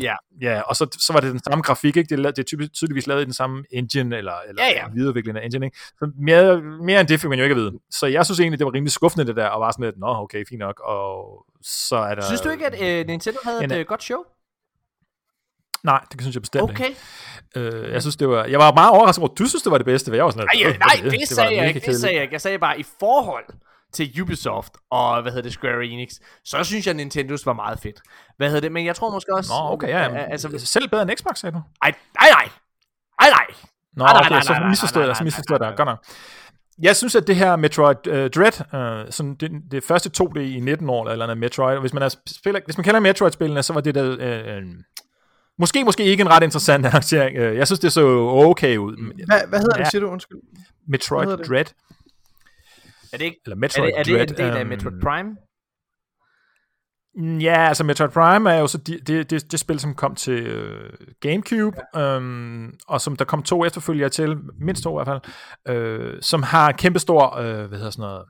Ja. 0.02 0.16
Ja, 0.42 0.62
og 0.62 0.76
så, 0.76 0.88
så 1.00 1.14
var 1.14 1.20
det 1.20 1.32
den 1.32 1.44
samme 1.44 1.62
grafik, 1.62 1.98
ikke? 1.98 2.16
Det 2.18 2.26
er, 2.26 2.32
det 2.32 2.40
er 2.40 2.44
typisk, 2.44 2.74
tydeligvis 2.74 3.08
lavet 3.08 3.22
i 3.22 3.26
den 3.26 3.34
samme 3.34 3.64
engine, 3.72 4.18
eller, 4.18 4.34
eller 4.50 4.64
Ja, 4.64 4.70
ja. 4.72 4.88
videreudvikling 4.94 5.38
af 5.38 5.46
engine, 5.46 5.66
ikke? 5.66 5.78
Så 5.80 6.12
mere, 6.20 6.62
mere 6.62 7.00
end 7.00 7.08
det 7.08 7.20
fik 7.20 7.30
man 7.30 7.40
jo 7.40 7.44
ikke 7.44 7.54
at 7.54 7.58
vide. 7.62 7.72
Så 7.92 8.08
jeg 8.08 8.26
synes 8.26 8.40
egentlig, 8.40 8.60
det 8.60 8.66
var 8.66 8.74
rimelig 8.74 8.92
skuffende, 8.92 9.26
det 9.28 9.36
der, 9.36 9.48
og 9.48 9.62
var 9.62 9.72
sådan 9.72 9.86
lidt, 9.86 9.98
nå, 10.00 10.08
okay, 10.08 10.46
fint 10.50 10.60
nok, 10.60 10.80
og 10.80 11.46
så 11.62 11.96
er 11.96 12.16
der... 12.16 12.22
Synes 12.26 12.42
du 12.42 12.50
ikke, 12.50 12.66
at 12.66 13.00
øh, 13.02 13.08
Nintendo 13.08 13.40
havde 13.44 13.64
en- 13.64 13.72
et 13.72 13.78
øh, 13.80 13.86
godt 13.86 14.04
show? 14.04 14.20
Nej, 15.84 16.02
det 16.12 16.22
synes 16.22 16.36
jeg 16.36 16.42
bestemt 16.42 16.64
Okay. 16.64 16.86
ikke. 17.56 17.78
Øh, 17.88 17.92
jeg 17.94 18.02
synes, 18.02 18.16
det 18.16 18.30
var... 18.30 18.46
Jeg 18.46 18.60
var 18.60 18.74
meget 18.74 18.92
overrasket 18.92 19.22
over, 19.22 19.32
at 19.32 19.38
du 19.40 19.46
synes, 19.46 19.64
det 19.64 19.72
var 19.72 19.78
det 19.78 19.86
bedste, 19.86 20.12
for 20.12 20.16
jeg 20.16 20.26
var 20.26 20.32
sådan 20.32 20.48
lidt, 20.54 20.68
øh, 20.68 20.74
"Øh, 20.74 20.80
nej, 20.80 20.88
hvad 21.02 21.06
er 21.06 21.10
det, 21.12 21.20
var 21.20 21.36
sagde 21.36 21.56
jeg 21.58 21.68
ikke. 21.68 21.74
Det 21.80 21.84
kedeligt." 21.84 22.02
sagde 22.02 22.16
jeg 22.16 22.22
ikke. 22.24 22.34
Jeg 22.34 22.42
sagde 22.42 22.60
bare, 22.60 22.80
i 22.80 22.86
forhold 23.00 23.46
til 23.96 24.22
Ubisoft 24.22 24.74
og, 24.92 25.22
hvad 25.22 25.32
hedder 25.32 25.44
det, 25.44 25.52
Square 25.54 25.86
Enix, 25.86 26.10
så 26.46 26.64
synes 26.64 26.88
jeg, 26.88 26.94
Nintendos 26.94 27.46
var 27.46 27.54
meget 27.54 27.80
fedt. 27.80 28.00
Hvad 28.38 28.48
hedder 28.48 28.62
det? 28.62 28.72
Men 28.72 28.86
jeg 28.86 28.96
tror 28.96 29.12
måske 29.12 29.36
også... 29.36 29.52
Nå, 29.54 29.74
okay, 29.74 29.88
ja. 29.88 30.10
øh, 30.10 30.32
Altså, 30.32 30.50
selv 30.58 30.90
bedre 30.90 31.02
end 31.02 31.12
Xbox, 31.18 31.38
sagde 31.38 31.56
du? 31.56 31.62
ej, 31.82 31.94
nej, 32.22 32.30
nej. 32.30 32.50
Ej, 33.22 33.30
nej. 33.30 33.46
Nå, 33.98 34.04
Nej, 34.04 34.14
nej, 34.14 34.20
okay, 34.22 34.30
nej, 34.30 34.42
så 34.42 34.52
nej, 34.52 34.60
nej, 34.60 34.70
misforstod 34.70 35.02
jeg 35.02 35.08
dig, 35.08 35.16
så 35.18 35.24
misforstod 35.24 35.58
jeg 35.62 35.70
dig. 35.70 35.78
Godt 35.78 35.88
nok. 35.88 36.06
Jeg 36.82 36.96
synes, 36.96 37.16
at 37.16 37.28
det 37.28 37.36
her 37.36 37.56
Metroid 37.56 38.08
uh, 38.08 38.14
Dread, 38.14 39.04
uh, 39.06 39.12
sådan 39.12 39.36
det, 39.36 39.52
det 39.72 39.84
første 39.84 40.24
2D 40.24 40.40
i 40.40 40.60
19 40.60 40.90
år, 40.90 41.10
eller 41.10 41.26
andet 41.26 41.38
Metroid, 41.38 41.80
hvis 41.80 41.94
man, 41.94 42.04
er, 42.04 42.10
spiller, 42.28 42.62
hvis 42.66 42.78
man 42.78 42.84
kender 42.84 43.00
Metroid-spillene, 43.00 43.64
så 43.64 43.74
var 43.74 43.82
det 43.82 43.96
der... 43.96 44.04
Uh, 44.58 44.64
uh, 44.64 44.70
måske, 45.60 45.84
måske 45.84 46.04
ikke 46.04 46.22
en 46.22 46.30
ret 46.30 46.44
interessant 46.44 46.86
arrangering. 46.90 47.38
Uh, 47.38 47.56
jeg 47.58 47.68
synes, 47.68 47.80
det 47.80 47.94
så 47.94 48.02
okay 48.30 48.78
ud. 48.78 49.26
Hvad, 49.26 49.40
hvad 49.50 49.60
hedder 49.60 49.78
Ja. 49.78 49.84
det, 49.84 49.92
siger 49.92 50.02
du? 50.02 50.08
Undskyld. 50.08 50.38
Metroid 50.88 51.28
hedder 51.28 51.44
det? 51.44 51.74
Er 53.14 53.18
det 53.18 53.26
ikke... 53.26 53.40
eller 53.46 53.56
Er 53.56 53.60
Metroid 53.60 53.88
det, 53.88 54.00
er 54.00 54.04
det 54.04 54.14
Dread. 54.14 54.30
en 54.30 54.38
del 54.38 54.58
af 54.58 54.60
øhm, 54.60 54.70
Metroid 54.70 55.02
Prime? 55.02 55.36
Ja, 57.42 57.68
altså 57.68 57.84
Metroid 57.84 58.10
Prime 58.10 58.52
er 58.52 58.60
jo 58.60 58.68
så 58.68 58.78
det, 58.78 59.08
det, 59.08 59.30
det, 59.30 59.52
det 59.52 59.60
spil, 59.60 59.80
som 59.80 59.96
kom 59.96 60.16
til 60.16 60.44
øh, 60.48 60.94
Gamecube, 61.22 61.78
øhm, 61.96 62.74
og 62.88 63.02
som 63.02 63.16
der 63.16 63.26
kom 63.26 63.44
to 63.44 63.66
efterfølgere 63.66 64.10
til, 64.10 64.38
mindst 64.60 64.84
to 64.84 65.02
i 65.02 65.04
hvert 65.04 65.22
fald, 65.68 65.76
øh, 65.76 66.22
som 66.22 66.44
har 66.44 66.72
kæmpestor, 66.72 67.38
øh, 67.38 67.66
hvad 67.66 67.78
hedder 67.78 67.92
sådan 67.92 68.02
noget, 68.02 68.26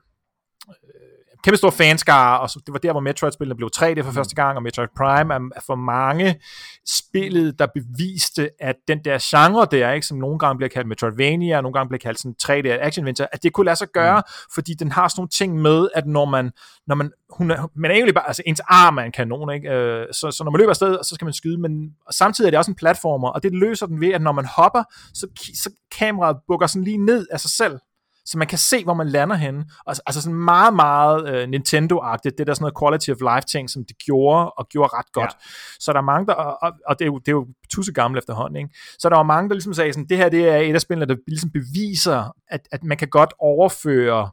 øh, 1.46 1.50
kæmpestor 1.50 1.70
fanskare, 1.70 2.40
og 2.40 2.50
så, 2.50 2.60
det 2.66 2.72
var 2.72 2.78
der, 2.78 2.92
hvor 2.92 3.00
Metroid-spillene 3.00 3.56
blev 3.56 3.70
3D 3.76 4.02
for 4.02 4.12
første 4.12 4.34
gang, 4.34 4.56
og 4.56 4.62
Metroid 4.62 4.88
Prime 4.96 5.34
er, 5.34 5.60
for 5.66 5.74
mange 5.74 6.40
spillet, 6.86 7.58
der 7.58 7.66
beviste, 7.66 8.50
at 8.60 8.76
den 8.88 9.04
der 9.04 9.18
genre 9.30 9.66
der, 9.70 9.92
ikke, 9.92 10.06
som 10.06 10.18
nogle 10.18 10.38
gange 10.38 10.56
bliver 10.56 10.68
kaldt 10.68 10.88
Metroidvania, 10.88 11.56
og 11.56 11.62
nogle 11.62 11.72
gange 11.72 11.88
bliver 11.88 11.98
kaldt 11.98 12.18
sådan 12.18 12.34
3D 12.42 12.68
action 12.86 13.02
adventure, 13.02 13.28
at 13.32 13.42
det 13.42 13.52
kunne 13.52 13.64
lade 13.64 13.76
sig 13.76 13.88
gøre, 13.94 14.18
mm. 14.20 14.50
fordi 14.54 14.74
den 14.74 14.92
har 14.92 15.08
sådan 15.08 15.20
nogle 15.20 15.28
ting 15.28 15.62
med, 15.62 15.88
at 15.94 16.06
når 16.06 16.24
man, 16.24 16.50
når 16.86 16.94
man, 16.94 17.10
hun 17.30 17.50
er, 17.50 17.70
man 17.76 17.90
er 17.90 17.94
egentlig 17.94 18.14
bare, 18.14 18.26
altså 18.26 18.42
ens 18.46 18.60
arm 18.60 18.98
er 18.98 19.02
en 19.02 19.12
kanon, 19.12 19.54
ikke? 19.54 19.68
Øh, 19.70 20.06
så, 20.12 20.30
så 20.30 20.44
når 20.44 20.50
man 20.50 20.58
løber 20.58 20.70
afsted, 20.70 20.98
så 21.02 21.14
skal 21.14 21.24
man 21.24 21.34
skyde, 21.34 21.60
men 21.60 21.90
samtidig 22.10 22.48
er 22.48 22.50
det 22.50 22.58
også 22.58 22.70
en 22.70 22.76
platformer, 22.76 23.28
og 23.28 23.42
det 23.42 23.52
løser 23.52 23.86
den 23.86 24.00
ved, 24.00 24.12
at 24.12 24.22
når 24.22 24.32
man 24.32 24.46
hopper, 24.56 24.82
så, 25.14 25.26
så 25.54 25.70
kameraet 25.98 26.36
bukker 26.48 26.66
sådan 26.66 26.84
lige 26.84 27.04
ned 27.06 27.26
af 27.30 27.40
sig 27.40 27.50
selv, 27.50 27.78
så 28.26 28.38
man 28.38 28.48
kan 28.48 28.58
se, 28.58 28.84
hvor 28.84 28.94
man 28.94 29.08
lander 29.08 29.36
henne. 29.36 29.64
Og, 29.86 29.94
altså 30.06 30.22
sådan 30.22 30.38
meget, 30.38 30.74
meget 30.74 31.28
øh, 31.28 31.48
Nintendo-agtigt, 31.48 32.34
det 32.38 32.46
der 32.46 32.54
sådan 32.54 32.62
noget 32.62 32.78
quality 32.80 33.10
of 33.10 33.34
life 33.34 33.46
ting, 33.46 33.70
som 33.70 33.84
de 33.84 33.94
gjorde, 33.94 34.50
og 34.50 34.68
gjorde 34.68 34.90
ret 34.92 35.12
godt. 35.12 35.32
Ja. 35.32 35.48
Så 35.80 35.92
der 35.92 35.98
er 35.98 36.02
mange, 36.02 36.26
der, 36.26 36.32
og, 36.32 36.58
og, 36.62 36.72
og 36.86 36.98
det, 36.98 37.04
er 37.04 37.06
jo, 37.06 37.18
det 37.18 37.28
er 37.28 37.32
jo 37.32 37.46
tusse 37.70 37.92
gammel 37.92 38.18
efterhånden, 38.18 38.56
ikke? 38.56 38.70
så 38.98 39.08
der 39.08 39.16
var 39.16 39.22
mange, 39.22 39.48
der 39.48 39.54
ligesom 39.54 39.74
sagde 39.74 39.92
sådan, 39.92 40.08
det 40.08 40.16
her 40.16 40.28
det 40.28 40.48
er 40.48 40.56
et 40.56 40.74
af 40.74 40.80
spillene, 40.80 41.14
der 41.14 41.16
ligesom 41.26 41.50
beviser, 41.50 42.34
at, 42.48 42.68
at 42.72 42.84
man 42.84 42.96
kan 42.96 43.08
godt 43.08 43.32
overføre 43.38 44.30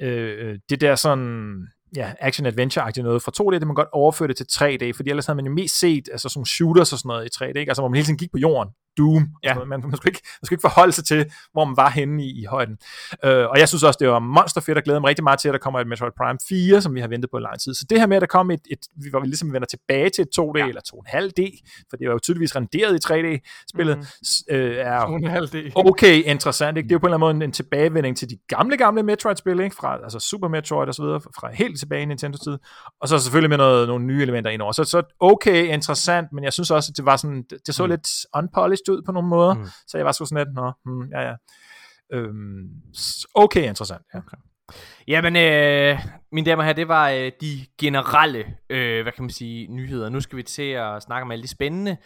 øh, 0.00 0.58
det 0.68 0.80
der 0.80 0.94
sådan 0.94 1.66
ja, 1.96 2.12
action-adventure-agtigt 2.20 3.02
noget 3.02 3.22
fra 3.22 3.32
2D, 3.40 3.58
det 3.58 3.66
man 3.66 3.74
godt 3.74 3.88
overføre 3.92 4.28
det 4.28 4.36
til 4.36 4.46
3D, 4.52 4.92
fordi 4.96 5.10
ellers 5.10 5.26
havde 5.26 5.36
man 5.36 5.46
jo 5.46 5.52
mest 5.52 5.80
set 5.80 6.08
altså 6.12 6.28
sådan 6.28 6.46
shooters 6.46 6.92
og 6.92 6.98
sådan 6.98 7.08
noget 7.08 7.26
i 7.26 7.44
3D, 7.44 7.46
ikke? 7.46 7.70
altså 7.70 7.82
hvor 7.82 7.88
man 7.88 7.96
hele 7.96 8.06
tiden 8.06 8.18
gik 8.18 8.32
på 8.32 8.38
jorden, 8.38 8.72
Doom, 8.98 9.28
ja. 9.44 9.54
man, 9.54 9.68
man, 9.68 9.80
skulle 9.80 10.10
ikke, 10.10 10.22
man 10.40 10.44
skulle 10.46 10.56
ikke 10.56 10.68
forholde 10.70 10.92
sig 10.92 11.04
til, 11.04 11.32
hvor 11.52 11.64
man 11.64 11.76
var 11.76 11.90
henne 11.90 12.24
i, 12.24 12.40
i 12.40 12.44
højden. 12.44 12.76
Øh, 13.24 13.46
og 13.50 13.58
jeg 13.58 13.68
synes 13.68 13.82
også, 13.82 13.98
det 14.00 14.08
var 14.08 14.18
monster 14.18 14.60
fedt, 14.60 14.78
og 14.78 14.84
glæder 14.84 15.00
mig 15.00 15.08
rigtig 15.08 15.24
meget 15.24 15.40
til, 15.40 15.48
at 15.48 15.52
der 15.52 15.58
kommer 15.58 15.80
et 15.80 15.86
Metroid 15.86 16.12
Prime 16.16 16.38
4, 16.48 16.82
som 16.82 16.94
vi 16.94 17.00
har 17.00 17.08
ventet 17.08 17.30
på 17.30 17.38
i 17.38 17.40
lang 17.40 17.60
tid. 17.60 17.74
Så 17.74 17.86
det 17.90 18.00
her 18.00 18.06
med, 18.06 18.16
at 18.16 18.20
der 18.20 18.26
kom 18.26 18.50
et, 18.50 18.60
et 18.70 18.78
vi 18.96 19.08
var 19.12 19.24
ligesom 19.24 19.52
vender 19.52 19.66
tilbage 19.66 20.10
til 20.10 20.22
et 20.22 20.28
2D, 20.38 20.58
ja. 20.58 20.68
eller 20.68 20.80
2,5D, 20.94 21.40
for 21.90 21.96
det 21.96 22.06
var 22.08 22.12
jo 22.12 22.18
tydeligvis 22.18 22.56
renderet 22.56 22.94
i 22.94 23.00
3D-spillet, 23.06 23.96
mm-hmm. 23.96 24.56
øh, 24.56 24.76
er 24.76 25.00
2,5D. 25.00 25.72
okay 25.74 26.22
interessant. 26.24 26.76
Ikke? 26.76 26.88
Det 26.88 26.92
er 26.92 26.94
jo 26.94 26.98
på 26.98 27.06
en 27.06 27.14
eller 27.14 27.26
anden 27.26 27.38
måde 27.38 27.44
en, 27.44 27.48
en 27.48 27.52
tilbagevending 27.52 28.16
til 28.16 28.30
de 28.30 28.36
gamle, 28.48 28.76
gamle 28.76 29.02
Metroid-spil, 29.02 29.60
ikke? 29.60 29.76
fra 29.76 29.98
altså 30.02 30.18
Super 30.18 30.48
Metroid 30.48 30.88
og 30.88 30.94
så 30.94 31.02
videre, 31.02 31.20
fra 31.20 31.50
helt 31.52 31.78
tilbage 31.78 32.02
i 32.02 32.04
Nintendo-tid, 32.04 32.58
og 33.00 33.08
så 33.08 33.18
selvfølgelig 33.18 33.50
med 33.50 33.58
noget, 33.58 33.88
nogle 33.88 34.04
nye 34.04 34.22
elementer 34.22 34.50
indover. 34.50 34.72
Så, 34.72 34.84
så 34.84 35.02
okay 35.20 35.74
interessant, 35.74 36.32
men 36.32 36.44
jeg 36.44 36.52
synes 36.52 36.70
også, 36.70 36.92
at 36.92 36.96
det 36.96 37.04
var 37.04 37.16
sådan, 37.16 37.42
det, 37.50 37.58
det 37.66 37.74
så 37.74 37.84
mm. 37.84 37.90
lidt 37.90 38.08
unpolished 38.36 38.87
ud 38.92 39.02
på 39.02 39.12
nogle 39.12 39.28
måder, 39.28 39.54
mm. 39.54 39.64
så 39.86 39.98
jeg 39.98 40.06
var 40.06 40.12
sgu 40.12 40.24
sådan 40.24 40.46
lidt, 40.46 40.54
nå, 40.54 40.72
hmm, 40.84 41.10
ja 41.10 41.20
ja. 41.20 41.34
Øhm, 42.12 42.68
okay 43.34 43.68
interessant, 43.68 44.02
ja. 44.14 44.18
Okay. 44.18 44.36
Jamen, 45.08 45.36
øh, 45.36 45.98
mine 46.32 46.50
damer 46.50 46.62
og 46.62 46.64
herrer, 46.64 46.74
det 46.74 46.88
var 46.88 47.10
øh, 47.10 47.32
de 47.40 47.66
generelle, 47.80 48.44
øh, 48.70 49.02
hvad 49.02 49.12
kan 49.12 49.22
man 49.22 49.30
sige, 49.30 49.66
nyheder. 49.66 50.08
Nu 50.08 50.20
skal 50.20 50.36
vi 50.36 50.42
til 50.42 50.70
at 50.70 51.02
snakke 51.02 51.22
om 51.22 51.30
alle 51.30 51.42
de 51.42 51.48
spændende, 51.48 51.96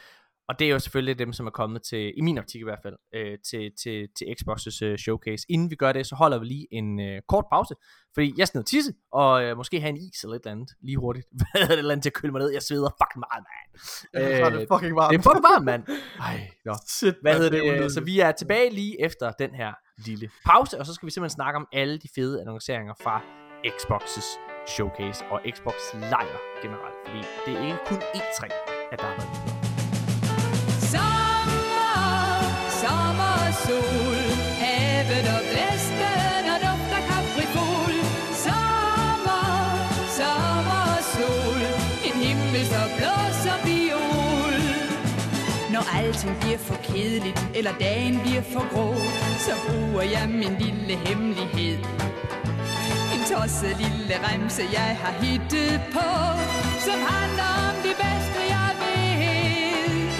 og 0.53 0.59
det 0.59 0.66
er 0.66 0.70
jo 0.70 0.79
selvfølgelig 0.79 1.19
dem, 1.19 1.33
som 1.33 1.47
er 1.47 1.51
kommet 1.51 1.83
til, 1.83 2.12
i 2.16 2.20
min 2.20 2.39
optik 2.39 2.61
i 2.61 2.65
hvert 2.65 2.79
fald, 2.83 2.95
øh, 3.15 3.39
til, 3.51 3.73
til, 3.83 4.09
til 4.16 4.24
Xbox's 4.24 4.85
øh, 4.85 4.99
showcase. 4.99 5.47
Inden 5.49 5.70
vi 5.70 5.77
gør 5.77 5.93
det, 5.93 6.07
så 6.07 6.15
holder 6.15 6.39
vi 6.39 6.47
lige 6.47 6.66
en 6.70 7.01
øh, 7.01 7.23
kort 7.29 7.45
pause, 7.53 7.74
fordi 8.15 8.35
jeg 8.37 8.49
skal 8.49 8.65
tisse, 8.65 8.93
og 9.12 9.45
øh, 9.45 9.57
måske 9.57 9.81
have 9.81 9.89
en 9.89 9.97
is 9.97 10.23
eller 10.23 10.37
et 10.37 10.41
eller 10.41 10.53
andet, 10.53 10.70
lige 10.83 10.97
hurtigt. 10.97 11.27
Hvad 11.39 11.62
er 11.62 11.66
det 11.66 11.79
eller 11.79 11.93
andet 11.93 12.03
til 12.03 12.11
at 12.11 12.15
køle 12.15 12.33
mig 12.33 12.41
ned? 12.41 12.51
Jeg 12.51 12.62
sveder 12.62 12.91
fucking 13.03 13.24
meget, 13.29 13.45
mand. 13.49 13.69
Øh, 14.16 14.53
det 14.53 14.62
er 14.62 14.74
fucking 14.74 14.97
varmt. 14.97 15.12
Det 15.12 15.19
er 15.19 15.23
fucking 15.23 15.45
varmt, 15.51 15.65
mand. 15.65 15.83
Ej, 16.20 16.51
nå. 16.65 16.74
Shit, 16.89 17.15
Hvad 17.23 17.35
hedder 17.35 17.51
det 17.51 17.83
det? 17.83 17.93
Så 17.93 18.01
vi 18.01 18.20
er 18.20 18.33
tilbage 18.33 18.70
lige 18.70 19.05
efter 19.05 19.33
den 19.33 19.55
her 19.55 19.73
lille 20.07 20.31
pause, 20.47 20.79
og 20.79 20.87
så 20.87 20.95
skal 20.95 21.07
vi 21.07 21.11
simpelthen 21.11 21.35
snakke 21.35 21.57
om 21.57 21.66
alle 21.73 21.99
de 21.99 22.09
fede 22.15 22.41
annonceringer 22.41 22.95
fra 23.03 23.23
Xbox's 23.66 24.29
showcase 24.66 25.24
og 25.31 25.41
Xbox 25.55 25.74
lejr 25.95 26.39
generelt, 26.62 26.99
fordi 27.07 27.20
det 27.47 27.53
er 27.61 27.66
ikke 27.66 27.83
kun 27.87 28.01
E3, 28.19 28.43
at 28.93 28.99
der 28.99 29.07
har 29.07 29.16
været 29.16 29.52
alting 45.98 46.36
bliver 46.40 46.59
for 46.59 46.74
kedeligt 46.82 47.47
Eller 47.55 47.73
dagen 47.81 48.20
bliver 48.20 48.43
for 48.43 48.64
grå 48.74 48.94
Så 49.39 49.52
bruger 49.66 50.02
jeg 50.02 50.28
min 50.28 50.55
lille 50.59 50.97
hemmelighed 51.06 51.78
En 53.14 53.20
tosset 53.31 53.77
lille 53.85 54.14
remse 54.28 54.62
jeg 54.73 54.98
har 55.02 55.12
hittet 55.12 55.81
på 55.93 56.09
Som 56.86 56.98
handler 57.14 57.51
om 57.69 57.74
det 57.86 57.97
bedste 58.05 58.40
jeg 58.55 58.70
ved 58.81 60.10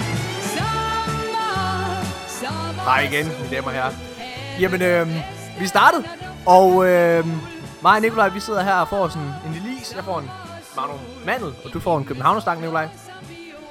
Sommer, 0.55 2.03
sommer 2.41 2.83
Hej 2.83 3.01
igen, 3.01 3.25
mine 3.25 3.55
damer 3.55 3.67
og 3.67 3.73
herrer. 3.73 3.93
Jamen, 4.59 4.81
øh, 4.81 5.07
vi 5.59 5.67
startede, 5.67 6.03
og 6.45 6.85
øh, 6.87 7.25
mig 7.81 7.95
og 7.95 8.01
Nikolaj, 8.01 8.29
vi 8.29 8.39
sidder 8.39 8.63
her 8.63 8.73
og 8.75 8.87
får 8.87 9.07
sådan 9.07 9.27
en 9.27 9.53
lille 9.53 9.69
is. 9.81 9.93
Jeg 9.95 10.03
får 10.03 10.19
en 10.19 10.29
Magnum 10.75 10.99
Mandel, 11.25 11.53
og 11.65 11.73
du 11.73 11.79
får 11.79 11.97
en 11.97 12.05
Københavnerstang, 12.05 12.61
Nikolaj. 12.61 12.87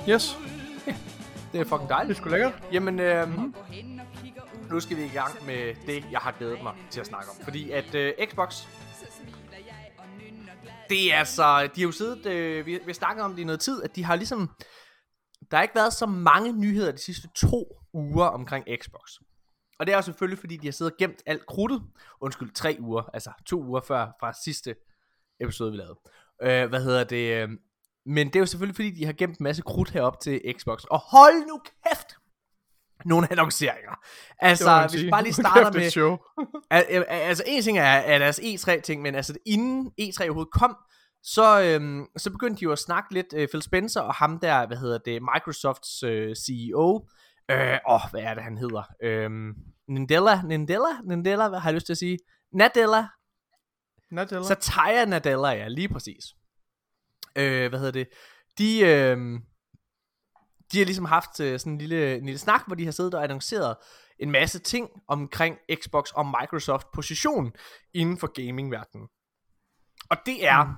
Yes, 0.08 0.38
Det 1.52 1.60
er 1.60 1.64
fucking 1.64 1.80
det 1.80 1.88
dejligt. 1.88 2.18
er 2.18 2.22
sgu 2.22 2.30
lækkert. 2.30 2.62
Jamen, 2.72 3.00
øh, 3.00 3.28
nu 4.70 4.80
skal 4.80 4.96
vi 4.96 5.04
i 5.04 5.08
gang 5.08 5.46
med 5.46 5.74
det, 5.86 6.04
jeg 6.10 6.20
har 6.20 6.32
glædet 6.38 6.62
mig 6.62 6.74
til 6.90 7.00
at 7.00 7.06
snakke 7.06 7.30
om. 7.30 7.36
Fordi 7.44 7.70
at 7.70 7.94
øh, 7.94 8.12
Xbox, 8.30 8.66
det 10.88 11.12
er 11.12 11.18
altså, 11.18 11.70
de 11.74 11.80
har 11.80 11.86
jo 11.86 11.92
siddet, 11.92 12.26
øh, 12.26 12.66
vi, 12.66 12.72
vi 12.72 12.82
har 12.86 12.92
snakket 12.92 13.24
om 13.24 13.30
det 13.34 13.38
i 13.42 13.44
noget 13.44 13.60
tid, 13.60 13.82
at 13.82 13.96
de 13.96 14.04
har 14.04 14.16
ligesom, 14.16 14.50
der 15.50 15.56
har 15.56 15.62
ikke 15.62 15.74
været 15.74 15.92
så 15.92 16.06
mange 16.06 16.52
nyheder 16.52 16.92
de 16.92 16.98
sidste 16.98 17.28
to 17.34 17.76
uger 17.92 18.26
omkring 18.26 18.64
Xbox. 18.82 19.10
Og 19.78 19.86
det 19.86 19.92
er 19.92 19.96
jo 19.96 20.02
selvfølgelig, 20.02 20.38
fordi 20.38 20.56
de 20.56 20.66
har 20.66 20.72
siddet 20.72 20.92
og 20.92 20.98
gemt 20.98 21.22
alt 21.26 21.46
krudtet. 21.46 21.82
Undskyld, 22.20 22.50
tre 22.54 22.76
uger, 22.80 23.02
altså 23.14 23.30
to 23.46 23.62
uger 23.62 23.80
før 23.80 24.08
fra 24.20 24.32
sidste 24.44 24.74
episode, 25.40 25.70
vi 25.70 25.76
lavede. 25.76 25.98
Øh, 26.42 26.68
hvad 26.68 26.82
hedder 26.82 27.04
det? 27.04 27.48
Men 28.06 28.26
det 28.26 28.36
er 28.36 28.40
jo 28.40 28.46
selvfølgelig, 28.46 28.76
fordi 28.76 28.90
de 28.90 29.04
har 29.04 29.12
gemt 29.12 29.38
en 29.38 29.44
masse 29.44 29.62
krudt 29.62 29.90
herop 29.90 30.20
til 30.20 30.40
Xbox. 30.58 30.84
Og 30.84 30.98
hold 30.98 31.46
nu 31.48 31.60
kæft! 31.86 32.16
Nogle 33.04 33.28
annonceringer. 33.30 33.92
Altså, 34.38 34.86
hvis 34.90 35.02
vi 35.02 35.10
bare 35.10 35.22
lige 35.22 35.34
Kæft, 35.34 35.46
starter 35.46 35.66
et 35.68 35.74
med... 35.74 35.90
show. 35.90 36.16
Al- 36.70 36.84
al- 36.88 37.04
altså 37.08 37.42
en 37.46 37.62
ting 37.62 37.78
er, 37.78 37.82
er 37.82 38.18
deres 38.18 38.38
E3-ting, 38.40 39.02
men 39.02 39.14
altså 39.14 39.34
inden 39.46 39.92
E3 40.00 40.24
overhovedet 40.24 40.52
kom, 40.52 40.76
så, 41.22 41.62
øhm, 41.62 42.06
så 42.16 42.30
begyndte 42.30 42.60
de 42.60 42.64
jo 42.64 42.72
at 42.72 42.78
snakke 42.78 43.14
lidt, 43.14 43.26
øh, 43.34 43.48
Phil 43.48 43.62
Spencer 43.62 44.00
og 44.00 44.14
ham 44.14 44.38
der, 44.38 44.66
hvad 44.66 44.76
hedder 44.76 44.98
det, 44.98 45.22
Microsofts 45.34 46.02
øh, 46.02 46.36
CEO, 46.36 47.08
øh, 47.50 47.78
åh, 47.88 48.00
hvad 48.10 48.20
er 48.22 48.34
det 48.34 48.42
han 48.42 48.58
hedder, 48.58 48.82
øhm, 49.02 49.54
Nindella, 49.88 50.42
Nindella, 50.42 51.00
Nindella, 51.04 51.48
hvad 51.48 51.58
har 51.58 51.70
jeg 51.70 51.74
lyst 51.74 51.86
til 51.86 51.92
at 51.92 51.98
sige, 51.98 52.18
Nadella, 52.52 53.06
Nadella. 54.10 54.44
Satya 54.44 55.04
Nadella, 55.04 55.48
ja, 55.48 55.68
lige 55.68 55.88
præcis. 55.88 56.24
Øh, 57.36 57.68
hvad 57.68 57.78
hedder 57.78 57.92
det, 57.92 58.08
de, 58.58 58.80
øh, 58.80 59.40
de 60.72 60.78
har 60.78 60.84
ligesom 60.84 61.04
haft 61.04 61.40
øh, 61.40 61.58
sådan 61.58 61.72
en 61.72 61.78
lille, 61.78 62.16
en 62.16 62.24
lille 62.24 62.38
snak, 62.38 62.66
hvor 62.66 62.74
de 62.74 62.84
har 62.84 62.92
siddet 62.92 63.14
og 63.14 63.24
annonceret 63.24 63.76
en 64.18 64.30
masse 64.30 64.58
ting 64.58 64.88
omkring 65.08 65.58
Xbox 65.74 66.10
og 66.10 66.26
Microsoft 66.26 66.86
position 66.94 67.52
inden 67.94 68.18
for 68.18 68.26
gamingverdenen. 68.26 69.08
Og 70.10 70.16
det 70.26 70.46
er 70.46 70.64
mm. 70.64 70.72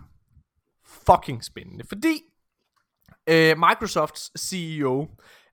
fucking 0.85 1.45
spændende, 1.45 1.85
fordi 1.89 2.23
øh, 3.27 3.59
Microsofts 3.59 4.49
CEO 4.49 5.09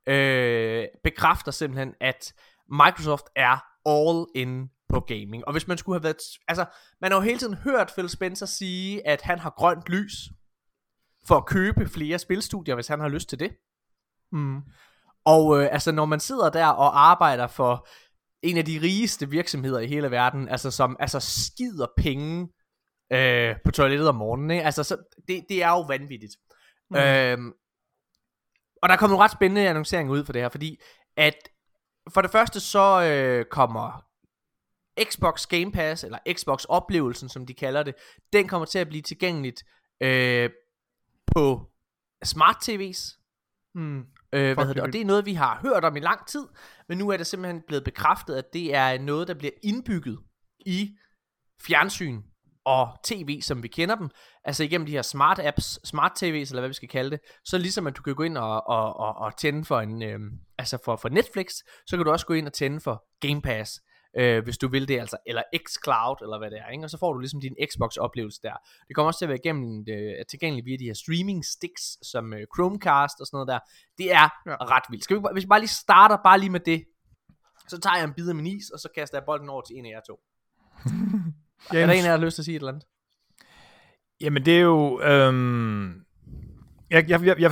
øh, 0.08 0.86
bekræfter 1.04 1.52
simpelthen, 1.52 1.94
at 2.02 2.34
Microsoft 2.70 3.26
er 3.36 3.58
all 3.86 4.26
in 4.36 4.70
på 4.90 5.00
gaming. 5.00 5.48
Og 5.48 5.52
hvis 5.52 5.68
man 5.68 5.78
skulle 5.78 5.96
have 5.96 6.04
været... 6.04 6.22
Altså, 6.48 6.66
man 7.02 7.12
har 7.12 7.20
jo 7.20 7.24
hele 7.24 7.40
tiden 7.40 7.54
hørt 7.54 7.92
Phil 7.98 8.10
Spencer 8.10 8.46
sige, 8.46 9.08
at 9.08 9.22
han 9.22 9.40
har 9.40 9.50
grønt 9.50 9.90
lys 9.90 10.30
for 11.28 11.36
at 11.36 11.46
købe 11.46 11.88
flere 11.90 12.20
spilstudier, 12.20 12.76
hvis 12.76 12.88
han 12.88 13.00
har 13.00 13.10
lyst 13.10 13.30
til 13.30 13.40
det. 13.40 13.52
Mm. 14.32 14.62
Og 15.26 15.62
øh, 15.62 15.70
altså, 15.72 15.92
når 15.92 16.06
man 16.06 16.20
sidder 16.20 16.50
der 16.50 16.68
og 16.68 17.10
arbejder 17.10 17.48
for 17.48 17.88
en 18.42 18.58
af 18.58 18.66
de 18.66 18.80
rigeste 18.82 19.30
virksomheder 19.30 19.80
i 19.80 19.88
hele 19.88 20.12
verden, 20.12 20.50
altså 20.50 20.72
som 20.72 20.98
altså 21.00 21.20
skider 21.20 21.88
penge 21.98 22.50
øh, 23.14 23.56
på 23.66 23.72
toilettet 23.72 24.10
om 24.10 24.16
morgenen, 24.16 24.52
ikke? 24.52 24.64
Altså, 24.64 24.84
så, 24.84 24.98
det, 25.28 25.46
det 25.50 25.64
er 25.64 25.70
jo 25.70 25.82
vanvittigt. 25.82 26.36
Mm. 26.90 26.98
Øhm, 26.98 27.54
og 28.82 28.90
der 28.90 28.96
kommer 28.96 29.14
nogle 29.14 29.24
ret 29.24 29.32
spændende 29.32 29.70
annonceringer 29.70 30.14
ud 30.14 30.26
for 30.26 30.34
det 30.34 30.42
her, 30.42 30.50
fordi 30.50 30.82
at 31.18 31.36
for 32.14 32.22
det 32.22 32.32
første 32.32 32.60
så 32.60 33.04
øh, 33.04 33.46
kommer 33.46 34.06
Xbox 35.04 35.48
Game 35.48 35.72
Pass, 35.72 36.04
eller 36.04 36.18
Xbox 36.34 36.64
oplevelsen, 36.64 37.30
som 37.30 37.46
de 37.46 37.54
kalder 37.54 37.84
det, 37.84 37.96
den 38.34 38.48
kommer 38.48 38.66
til 38.66 38.80
at 38.80 38.88
blive 38.88 39.02
tilgængeligt 39.02 39.64
øh, 40.02 40.50
på 41.36 41.70
smart 42.24 42.70
TV's, 42.70 43.22
Mm. 43.76 44.00
Øh, 44.34 44.54
hvad 44.54 44.56
hedder 44.56 44.74
det? 44.74 44.84
Og 44.84 44.94
det 44.94 45.02
er 45.02 45.06
noget, 45.06 45.26
vi 45.26 45.34
har 45.34 45.60
hørt 45.62 45.86
om 45.86 45.96
i 45.96 46.00
lang 46.00 46.28
tid, 46.28 46.48
men 46.90 46.98
nu 46.98 47.10
er 47.10 47.18
det 47.18 47.28
simpelthen 47.28 47.62
blevet 47.68 47.84
bekræftet, 47.84 48.36
at 48.36 48.54
det 48.54 48.76
er 48.76 48.98
noget, 48.98 49.28
der 49.28 49.34
bliver 49.34 49.52
indbygget 49.64 50.20
i 50.66 50.98
fjernsyn 51.62 52.22
og 52.66 52.98
tv, 53.04 53.42
som 53.42 53.64
vi 53.64 53.68
kender 53.68 53.96
dem. 53.96 54.10
Altså 54.44 54.64
igennem 54.64 54.86
de 54.86 54.92
her 54.92 55.02
smart 55.02 55.40
apps, 55.40 55.80
smart 55.88 56.24
tv's, 56.24 56.26
eller 56.26 56.60
hvad 56.60 56.70
vi 56.70 56.74
skal 56.74 56.90
kalde 56.90 57.12
det. 57.12 57.20
Så 57.46 57.58
ligesom 57.58 57.88
at 57.88 57.98
du 57.98 58.02
kan 58.02 58.16
gå 58.16 58.24
ind 58.24 58.38
og, 58.38 58.68
og, 58.68 58.98
og, 58.98 59.16
og 59.16 59.38
tænde 59.38 59.66
for 59.66 59.80
en, 59.80 60.04
øh, 60.04 60.20
altså 60.58 60.78
for, 60.86 60.96
for 60.96 61.10
Netflix, 61.10 61.52
så 61.88 61.98
kan 61.98 62.06
du 62.06 62.12
også 62.12 62.26
gå 62.26 62.34
ind 62.34 62.48
og 62.48 62.54
tænde 62.54 62.80
for 62.80 63.04
Game 63.28 63.42
Pass, 63.42 63.82
øh, 64.18 64.44
hvis 64.44 64.58
du 64.58 64.68
vil 64.68 64.88
det, 64.88 65.00
altså, 65.00 65.18
eller 65.26 65.44
xCloud, 65.68 66.16
eller 66.22 66.38
hvad 66.38 66.52
det 66.52 66.60
er, 66.60 66.68
ikke? 66.70 66.84
og 66.84 66.90
så 66.90 66.98
får 66.98 67.14
du 67.14 67.20
ligesom 67.20 67.42
din 67.42 67.56
Xbox-oplevelse 67.72 68.40
der. 68.44 68.54
Det 68.88 68.96
kommer 68.96 69.08
også 69.08 69.18
til 69.18 69.26
at 69.26 69.30
være 69.30 69.40
igennem, 69.44 69.86
øh, 69.90 70.26
tilgængeligt 70.30 70.66
via 70.66 70.78
de 70.78 70.86
her 70.86 70.94
streaming 70.94 71.46
sticks, 71.46 71.98
som 72.12 72.34
øh, 72.34 72.46
Chromecast 72.56 73.16
og 73.20 73.26
sådan 73.28 73.36
noget 73.38 73.48
der. 73.48 73.60
Det 73.98 74.14
er 74.14 74.28
Ja. 74.46 74.56
ret 74.76 74.84
vildt. 74.90 75.04
Skal 75.04 75.16
vi, 75.18 75.22
bare- 75.22 75.34
hvis 75.34 75.44
vi 75.44 75.48
bare 75.48 75.60
lige 75.60 75.70
starter 75.86 76.18
bare 76.24 76.40
lige 76.40 76.50
med 76.50 76.60
det, 76.60 76.86
så 77.68 77.80
tager 77.80 77.96
jeg 77.98 78.04
en 78.06 78.14
bid 78.14 78.30
af 78.30 78.36
min 78.36 78.48
is, 78.48 78.70
og 78.70 78.80
så 78.80 78.90
kaster 78.96 79.18
jeg 79.18 79.26
bolden 79.26 79.50
over 79.50 79.62
til 79.62 79.76
en 79.78 79.86
af 79.86 79.90
jer 79.90 80.02
to. 80.08 80.16
Er 81.70 81.74
der 81.74 81.84
en 81.84 81.90
af 81.90 81.96
jer, 81.96 82.02
der 82.02 82.10
har 82.10 82.26
lyst 82.26 82.36
til 82.36 82.42
at 82.42 82.46
sige 82.46 82.56
et 82.56 82.60
eller 82.60 82.72
andet? 82.72 82.86
Jamen, 84.22 84.46
det 84.46 84.58
er 84.58 84.62
jo... 84.62 85.02
Øhm, 85.02 86.06
jeg, 86.92 87.10
jeg, 87.10 87.26
jeg, 87.26 87.36
jeg, 87.40 87.52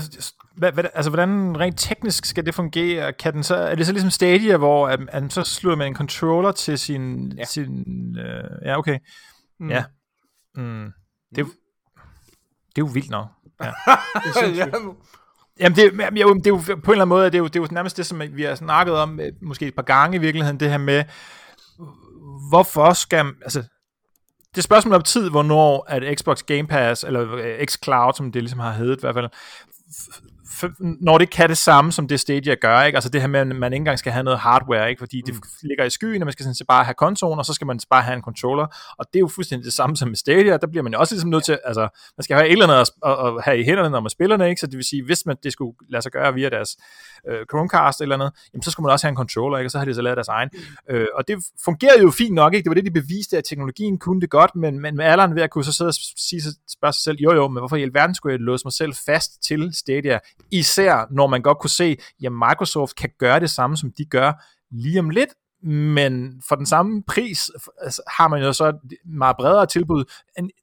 hvad, 0.56 0.72
hvad, 0.72 0.84
altså, 0.94 1.10
hvordan 1.10 1.60
rent 1.60 1.80
teknisk 1.80 2.26
skal 2.26 2.46
det 2.46 2.56
fungere? 2.56 3.14
Kan 3.14 3.34
den 3.34 3.44
så, 3.44 3.56
er 3.56 3.76
det 3.76 3.86
så 3.86 3.92
ligesom 3.92 4.12
Stadia, 4.12 4.58
hvor 4.58 4.88
at, 4.88 5.00
at 5.10 5.22
man 5.22 5.30
så 5.30 5.44
slutter 5.44 5.78
med 5.78 5.88
en 5.88 5.96
controller 5.96 6.52
til 6.52 6.80
sin... 6.80 7.34
Ja. 7.38 7.46
sin 7.46 7.86
øh, 8.18 8.44
ja, 8.66 8.78
okay. 8.78 9.00
Mm. 9.60 9.70
Ja. 9.70 9.84
Mm. 10.56 10.92
Det, 11.30 11.38
er 11.38 11.42
jo, 11.42 11.48
det 12.76 12.82
er 12.82 12.86
jo 12.88 12.90
vildt 12.94 13.10
nok. 13.10 13.28
Ja. 13.64 13.72
Det. 14.42 14.72
Jamen, 15.60 15.76
det, 15.76 16.00
jamen, 16.00 16.18
jo, 16.18 16.34
det 16.34 16.48
er 16.48 16.50
jo 16.50 16.58
på 16.58 16.72
en 16.72 16.76
eller 16.76 16.92
anden 16.92 17.08
måde, 17.08 17.26
det 17.26 17.36
er 17.36 17.40
jo, 17.40 17.48
det 17.48 17.56
er 17.56 17.60
jo 17.60 17.68
nærmest 17.72 17.98
det, 17.98 18.06
som 18.06 18.22
vi 18.32 18.44
har 18.44 18.56
snakket 18.56 18.96
om, 18.96 19.20
øh, 19.20 19.32
måske 19.42 19.68
et 19.68 19.76
par 19.76 19.84
gange 19.84 20.18
i 20.18 20.20
virkeligheden, 20.20 20.60
det 20.60 20.70
her 20.70 20.78
med, 20.78 21.04
hvorfor 22.50 22.94
skal, 22.94 23.26
altså, 23.42 23.64
det 24.52 24.58
er 24.58 24.62
spørgsmål 24.62 24.94
om 24.94 25.02
tid, 25.02 25.30
hvornår 25.30 25.86
at 25.88 26.20
Xbox 26.20 26.44
Game 26.44 26.68
Pass, 26.68 27.04
eller 27.04 27.36
øh, 27.36 27.66
xCloud, 27.66 28.14
som 28.14 28.32
det 28.32 28.42
ligesom 28.42 28.60
har 28.60 28.72
heddet 28.72 28.98
i 28.98 29.02
hvert 29.02 29.16
fald, 29.16 29.30
når 30.80 31.18
det 31.18 31.30
kan 31.30 31.50
det 31.50 31.58
samme, 31.58 31.92
som 31.92 32.08
det 32.08 32.20
Stadia 32.20 32.56
gør, 32.56 32.84
ikke? 32.84 32.98
altså 32.98 33.10
det 33.10 33.22
her 33.22 33.28
med, 33.28 33.40
at 33.40 33.48
man 33.48 33.74
ikke 33.74 33.82
engang 33.82 34.00
skal 34.00 34.12
have 34.12 34.24
noget 34.24 34.40
hardware, 34.40 34.90
ikke? 34.90 35.00
fordi 35.00 35.22
det 35.26 35.36
ligger 35.62 35.86
i 35.86 35.90
skyen, 35.90 36.22
og 36.22 36.26
man 36.26 36.34
skal 36.34 36.44
sådan 36.44 36.56
set 36.56 36.68
bare 36.68 36.84
have 36.84 36.94
konsolen, 36.94 37.40
og 37.40 37.46
så 37.46 37.54
skal 37.54 37.68
man 37.68 37.80
bare 37.90 38.02
have 38.02 38.16
en 38.16 38.22
controller, 38.22 38.96
og 38.98 39.06
det 39.14 39.16
er 39.16 39.20
jo 39.20 39.28
fuldstændig 39.28 39.66
det 39.66 39.74
samme 39.74 39.98
som 39.98 40.08
med 40.08 40.16
Stadia, 40.16 40.58
der 40.58 40.68
bliver 40.68 40.84
man 40.84 40.94
jo 40.94 41.00
også 41.00 41.16
ligesom 41.16 41.30
nødt 41.30 41.44
til, 41.44 41.60
altså 41.66 41.82
man 42.18 42.24
skal 42.24 42.36
have 42.38 42.48
et 42.48 42.52
eller 42.52 42.68
andet 42.68 42.76
at, 42.76 42.92
at, 43.06 43.28
at 43.28 43.44
have 43.44 43.60
i 43.60 43.64
hænderne, 43.64 43.90
når 43.90 44.00
man 44.00 44.10
spiller 44.10 44.38
det, 44.38 44.48
ikke? 44.48 44.60
så 44.60 44.68
det 44.68 44.78
vil 44.78 44.86
sige, 44.86 45.04
hvis 45.06 45.26
man 45.26 45.36
det 45.44 45.54
skulle 45.54 45.76
lade 45.90 46.02
sig 46.02 46.12
gøre 46.12 46.34
via 46.34 46.50
deres 46.50 46.78
øh, 47.30 47.46
Chromecast 47.50 48.02
eller 48.02 48.16
andet, 48.16 48.32
jamen 48.54 48.64
så 48.64 48.72
skulle 48.72 48.86
man 48.86 48.92
også 48.92 49.08
have 49.08 49.12
en 49.12 49.18
controller, 49.18 49.58
ikke? 49.58 49.68
og 49.68 49.72
så 49.72 49.78
har 49.78 49.86
de 49.86 49.94
så 49.94 50.02
lavet 50.02 50.18
deres 50.18 50.28
egen. 50.28 50.50
Øh, 50.90 51.08
og 51.16 51.28
det 51.28 51.38
fungerede 51.66 52.02
jo 52.02 52.12
fint 52.12 52.34
nok, 52.34 52.54
ikke? 52.54 52.64
det 52.64 52.70
var 52.70 52.76
det, 52.76 52.86
de 52.86 53.02
beviste, 53.02 53.38
at 53.38 53.44
teknologien 53.44 53.98
kunne 53.98 54.22
det 54.22 54.30
godt, 54.30 54.56
men, 54.56 54.80
men 54.80 54.96
med 54.96 55.06
alderen 55.06 55.36
ved 55.36 55.42
at 55.42 55.50
kunne 55.50 55.64
så 55.64 55.74
sidde 55.74 55.88
og 55.88 55.94
sige, 56.18 56.42
spørge 56.68 56.94
sig 56.94 57.04
selv, 57.04 57.18
jo 57.20 57.34
jo, 57.34 57.48
men 57.48 57.62
hvorfor 57.62 57.76
i 57.76 57.84
alverden 57.84 58.16
skulle 58.16 58.34
jeg 58.34 58.40
låse 58.40 58.66
mig 58.66 58.74
selv 58.74 58.94
fast 59.06 59.44
til 59.44 59.74
Stadia, 59.74 60.20
især 60.52 61.06
når 61.12 61.28
man 61.28 61.42
godt 61.42 61.60
kunne 61.60 61.70
se, 61.70 61.98
at 62.26 62.32
Microsoft 62.32 62.96
kan 62.96 63.10
gøre 63.20 63.40
det 63.40 63.50
samme, 63.50 63.78
som 63.78 63.92
de 63.98 64.06
gør 64.06 64.34
lige 64.72 65.00
om 65.00 65.10
lidt, 65.10 65.30
men 65.64 66.42
for 66.50 66.56
den 66.56 66.66
samme 66.66 67.04
pris 67.08 67.50
altså, 67.82 68.02
har 68.18 68.28
man 68.28 68.42
jo 68.42 68.54
så 68.54 68.68
et 68.68 68.76
meget 69.06 69.36
bredere 69.40 69.66
tilbud, 69.66 70.04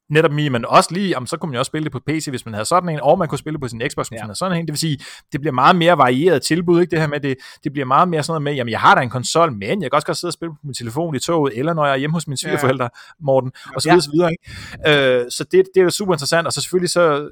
netop 0.09 0.31
mig, 0.31 0.51
men 0.51 0.65
også 0.65 0.93
lige, 0.93 1.09
jamen, 1.09 1.27
så 1.27 1.37
kunne 1.37 1.49
man 1.49 1.53
jo 1.53 1.59
også 1.59 1.69
spille 1.69 1.83
det 1.83 1.91
på 1.91 1.99
PC, 2.07 2.27
hvis 2.29 2.45
man 2.45 2.53
havde 2.53 2.65
sådan 2.65 2.89
en, 2.89 2.99
og 3.01 3.17
man 3.19 3.27
kunne 3.27 3.37
spille 3.37 3.59
på 3.59 3.67
sin 3.67 3.81
Xbox, 3.91 4.07
hvis 4.07 4.15
Ja. 4.17 4.21
man 4.21 4.27
havde 4.27 4.35
sådan 4.37 4.57
en. 4.57 4.65
Det 4.65 4.71
vil 4.73 4.79
sige, 4.79 4.97
det 5.31 5.41
bliver 5.41 5.53
meget 5.53 5.75
mere 5.75 5.97
varieret 5.97 6.41
tilbud, 6.41 6.81
ikke 6.81 6.91
det 6.91 6.99
her 6.99 7.07
med, 7.07 7.19
det, 7.19 7.37
det 7.63 7.71
bliver 7.73 7.85
meget 7.85 8.07
mere 8.09 8.23
sådan 8.23 8.31
noget 8.31 8.43
med, 8.43 8.53
jamen 8.53 8.71
jeg 8.71 8.79
har 8.79 8.95
da 8.95 9.01
en 9.01 9.09
konsol, 9.09 9.51
men 9.53 9.81
jeg 9.81 9.91
kan 9.91 9.95
også 9.95 10.05
godt 10.05 10.17
sidde 10.17 10.29
og 10.29 10.33
spille 10.33 10.51
på 10.51 10.59
min 10.63 10.73
telefon 10.73 11.15
i 11.15 11.19
toget, 11.19 11.57
eller 11.59 11.73
når 11.73 11.85
jeg 11.85 11.93
er 11.93 11.97
hjemme 11.97 12.13
hos 12.13 12.27
mine 12.27 12.37
Ja. 12.43 12.47
svigerforældre, 12.47 12.89
Morten, 13.19 13.51
og 13.75 13.81
så 13.81 13.89
Ja. 13.89 13.93
videre, 13.93 14.01
så 14.01 14.11
videre. 14.13 14.31
Ikke? 14.31 15.19
Øh, 15.23 15.31
så 15.31 15.43
det, 15.43 15.63
det 15.73 15.79
er 15.79 15.83
jo 15.83 15.89
super 15.89 16.13
interessant, 16.13 16.47
og 16.47 16.53
så 16.53 16.61
selvfølgelig 16.61 16.89
så, 16.89 17.29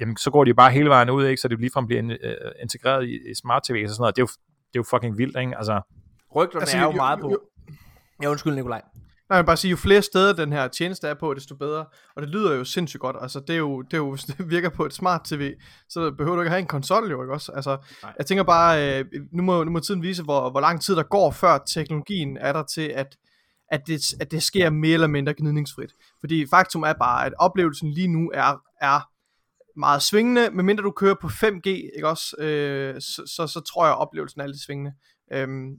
jamen, 0.00 0.16
så 0.16 0.30
går 0.30 0.44
de 0.44 0.48
jo 0.48 0.54
bare 0.54 0.70
hele 0.72 0.88
vejen 0.88 1.10
ud, 1.10 1.26
ikke? 1.26 1.40
så 1.40 1.48
det 1.48 1.60
ligefrem 1.60 1.86
bliver 1.86 2.02
in, 2.02 2.10
uh, 2.10 2.16
integreret 2.62 3.04
i, 3.08 3.30
i 3.30 3.34
smart 3.34 3.62
TV 3.68 3.82
og 3.84 3.90
sådan 3.90 4.00
noget. 4.02 4.16
Det 4.16 4.22
er 4.22 4.26
jo, 4.26 4.28
det 4.72 4.78
er 4.78 4.80
jo 4.80 4.82
fucking 4.90 5.18
vildt, 5.18 5.36
ikke? 5.40 5.56
Altså, 5.56 5.80
Rygterne 6.36 6.60
Altså, 6.62 6.76
er 6.76 6.80
jo 6.82 6.90
jo- 6.90 6.96
meget 6.96 7.20
på. 7.20 7.30
jo- 7.30 7.40
Ja, 8.22 8.30
undskyld, 8.30 8.54
Nikolaj. 8.54 8.80
Nej, 9.28 9.36
jeg 9.36 9.42
vil 9.42 9.46
bare 9.46 9.56
sige, 9.56 9.70
jo 9.70 9.76
flere 9.76 10.02
steder 10.02 10.32
den 10.32 10.52
her 10.52 10.68
tjeneste 10.68 11.08
er 11.08 11.14
på, 11.14 11.34
desto 11.34 11.54
bedre. 11.54 11.84
Og 12.16 12.22
det 12.22 12.28
lyder 12.30 12.54
jo 12.54 12.64
sindssygt 12.64 13.00
godt. 13.00 13.16
Altså, 13.20 13.40
det 13.40 13.50
er 13.50 13.56
jo, 13.58 13.82
det 13.82 13.92
er 13.92 13.98
jo, 13.98 14.10
hvis 14.14 14.24
det 14.24 14.50
virker 14.50 14.68
på 14.68 14.84
et 14.86 14.92
smart 14.92 15.24
tv, 15.24 15.54
så 15.88 16.10
behøver 16.10 16.36
du 16.36 16.42
ikke 16.42 16.50
have 16.50 16.60
en 16.60 16.66
konsol 16.66 17.10
jo, 17.10 17.22
ikke 17.22 17.34
også? 17.34 17.52
Altså, 17.52 17.76
Nej. 18.02 18.12
jeg 18.18 18.26
tænker 18.26 18.44
bare, 18.44 18.98
øh, 19.00 19.04
nu, 19.32 19.42
må, 19.42 19.64
nu 19.64 19.70
må 19.70 19.80
tiden 19.80 20.02
vise, 20.02 20.22
hvor, 20.22 20.50
hvor 20.50 20.60
lang 20.60 20.80
tid 20.82 20.96
der 20.96 21.02
går, 21.02 21.30
før 21.30 21.58
teknologien 21.58 22.36
er 22.36 22.52
der 22.52 22.62
til, 22.62 22.82
at, 22.82 23.16
at, 23.70 23.86
det, 23.86 24.14
at 24.20 24.30
det 24.30 24.42
sker 24.42 24.70
mere 24.70 24.94
eller 24.94 25.06
mindre 25.06 25.34
gnidningsfrit. 25.34 25.90
Fordi 26.20 26.46
faktum 26.50 26.82
er 26.82 26.92
bare, 26.92 27.26
at 27.26 27.32
oplevelsen 27.38 27.90
lige 27.90 28.08
nu 28.08 28.30
er, 28.34 28.60
er 28.80 29.08
meget 29.76 30.02
svingende, 30.02 30.50
medmindre 30.50 30.82
du 30.84 30.90
kører 30.90 31.14
på 31.20 31.26
5G, 31.26 31.68
ikke 31.68 32.08
også? 32.08 32.36
Øh, 32.38 33.00
så, 33.00 33.22
så, 33.36 33.46
så 33.46 33.60
tror 33.60 33.84
jeg, 33.84 33.92
at 33.92 33.98
oplevelsen 33.98 34.40
er 34.40 34.46
lidt 34.46 34.60
svingende. 34.62 34.92
Øhm, 35.32 35.70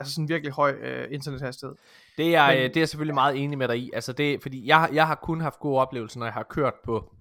altså 0.00 0.14
sådan 0.14 0.28
virkelig 0.28 0.52
høj 0.52 0.70
øh, 0.70 1.08
internethastighed. 1.10 1.74
Det 2.16 2.34
er, 2.34 2.46
Men- 2.46 2.56
Men... 2.58 2.68
det 2.70 2.76
er 2.76 2.80
jeg 2.80 2.88
selvfølgelig 2.88 3.14
meget 3.14 3.36
enig 3.36 3.58
med 3.58 3.68
dig 3.68 3.78
i. 3.78 3.90
Altså 3.94 4.12
det, 4.12 4.42
fordi 4.42 4.66
jeg, 4.66 4.88
jeg 4.92 5.06
har 5.06 5.14
kun 5.14 5.40
haft 5.40 5.58
gode 5.58 5.80
oplevelser, 5.80 6.18
når 6.18 6.26
jeg 6.26 6.32
har 6.32 6.42
kørt 6.50 6.74
på, 6.84 7.14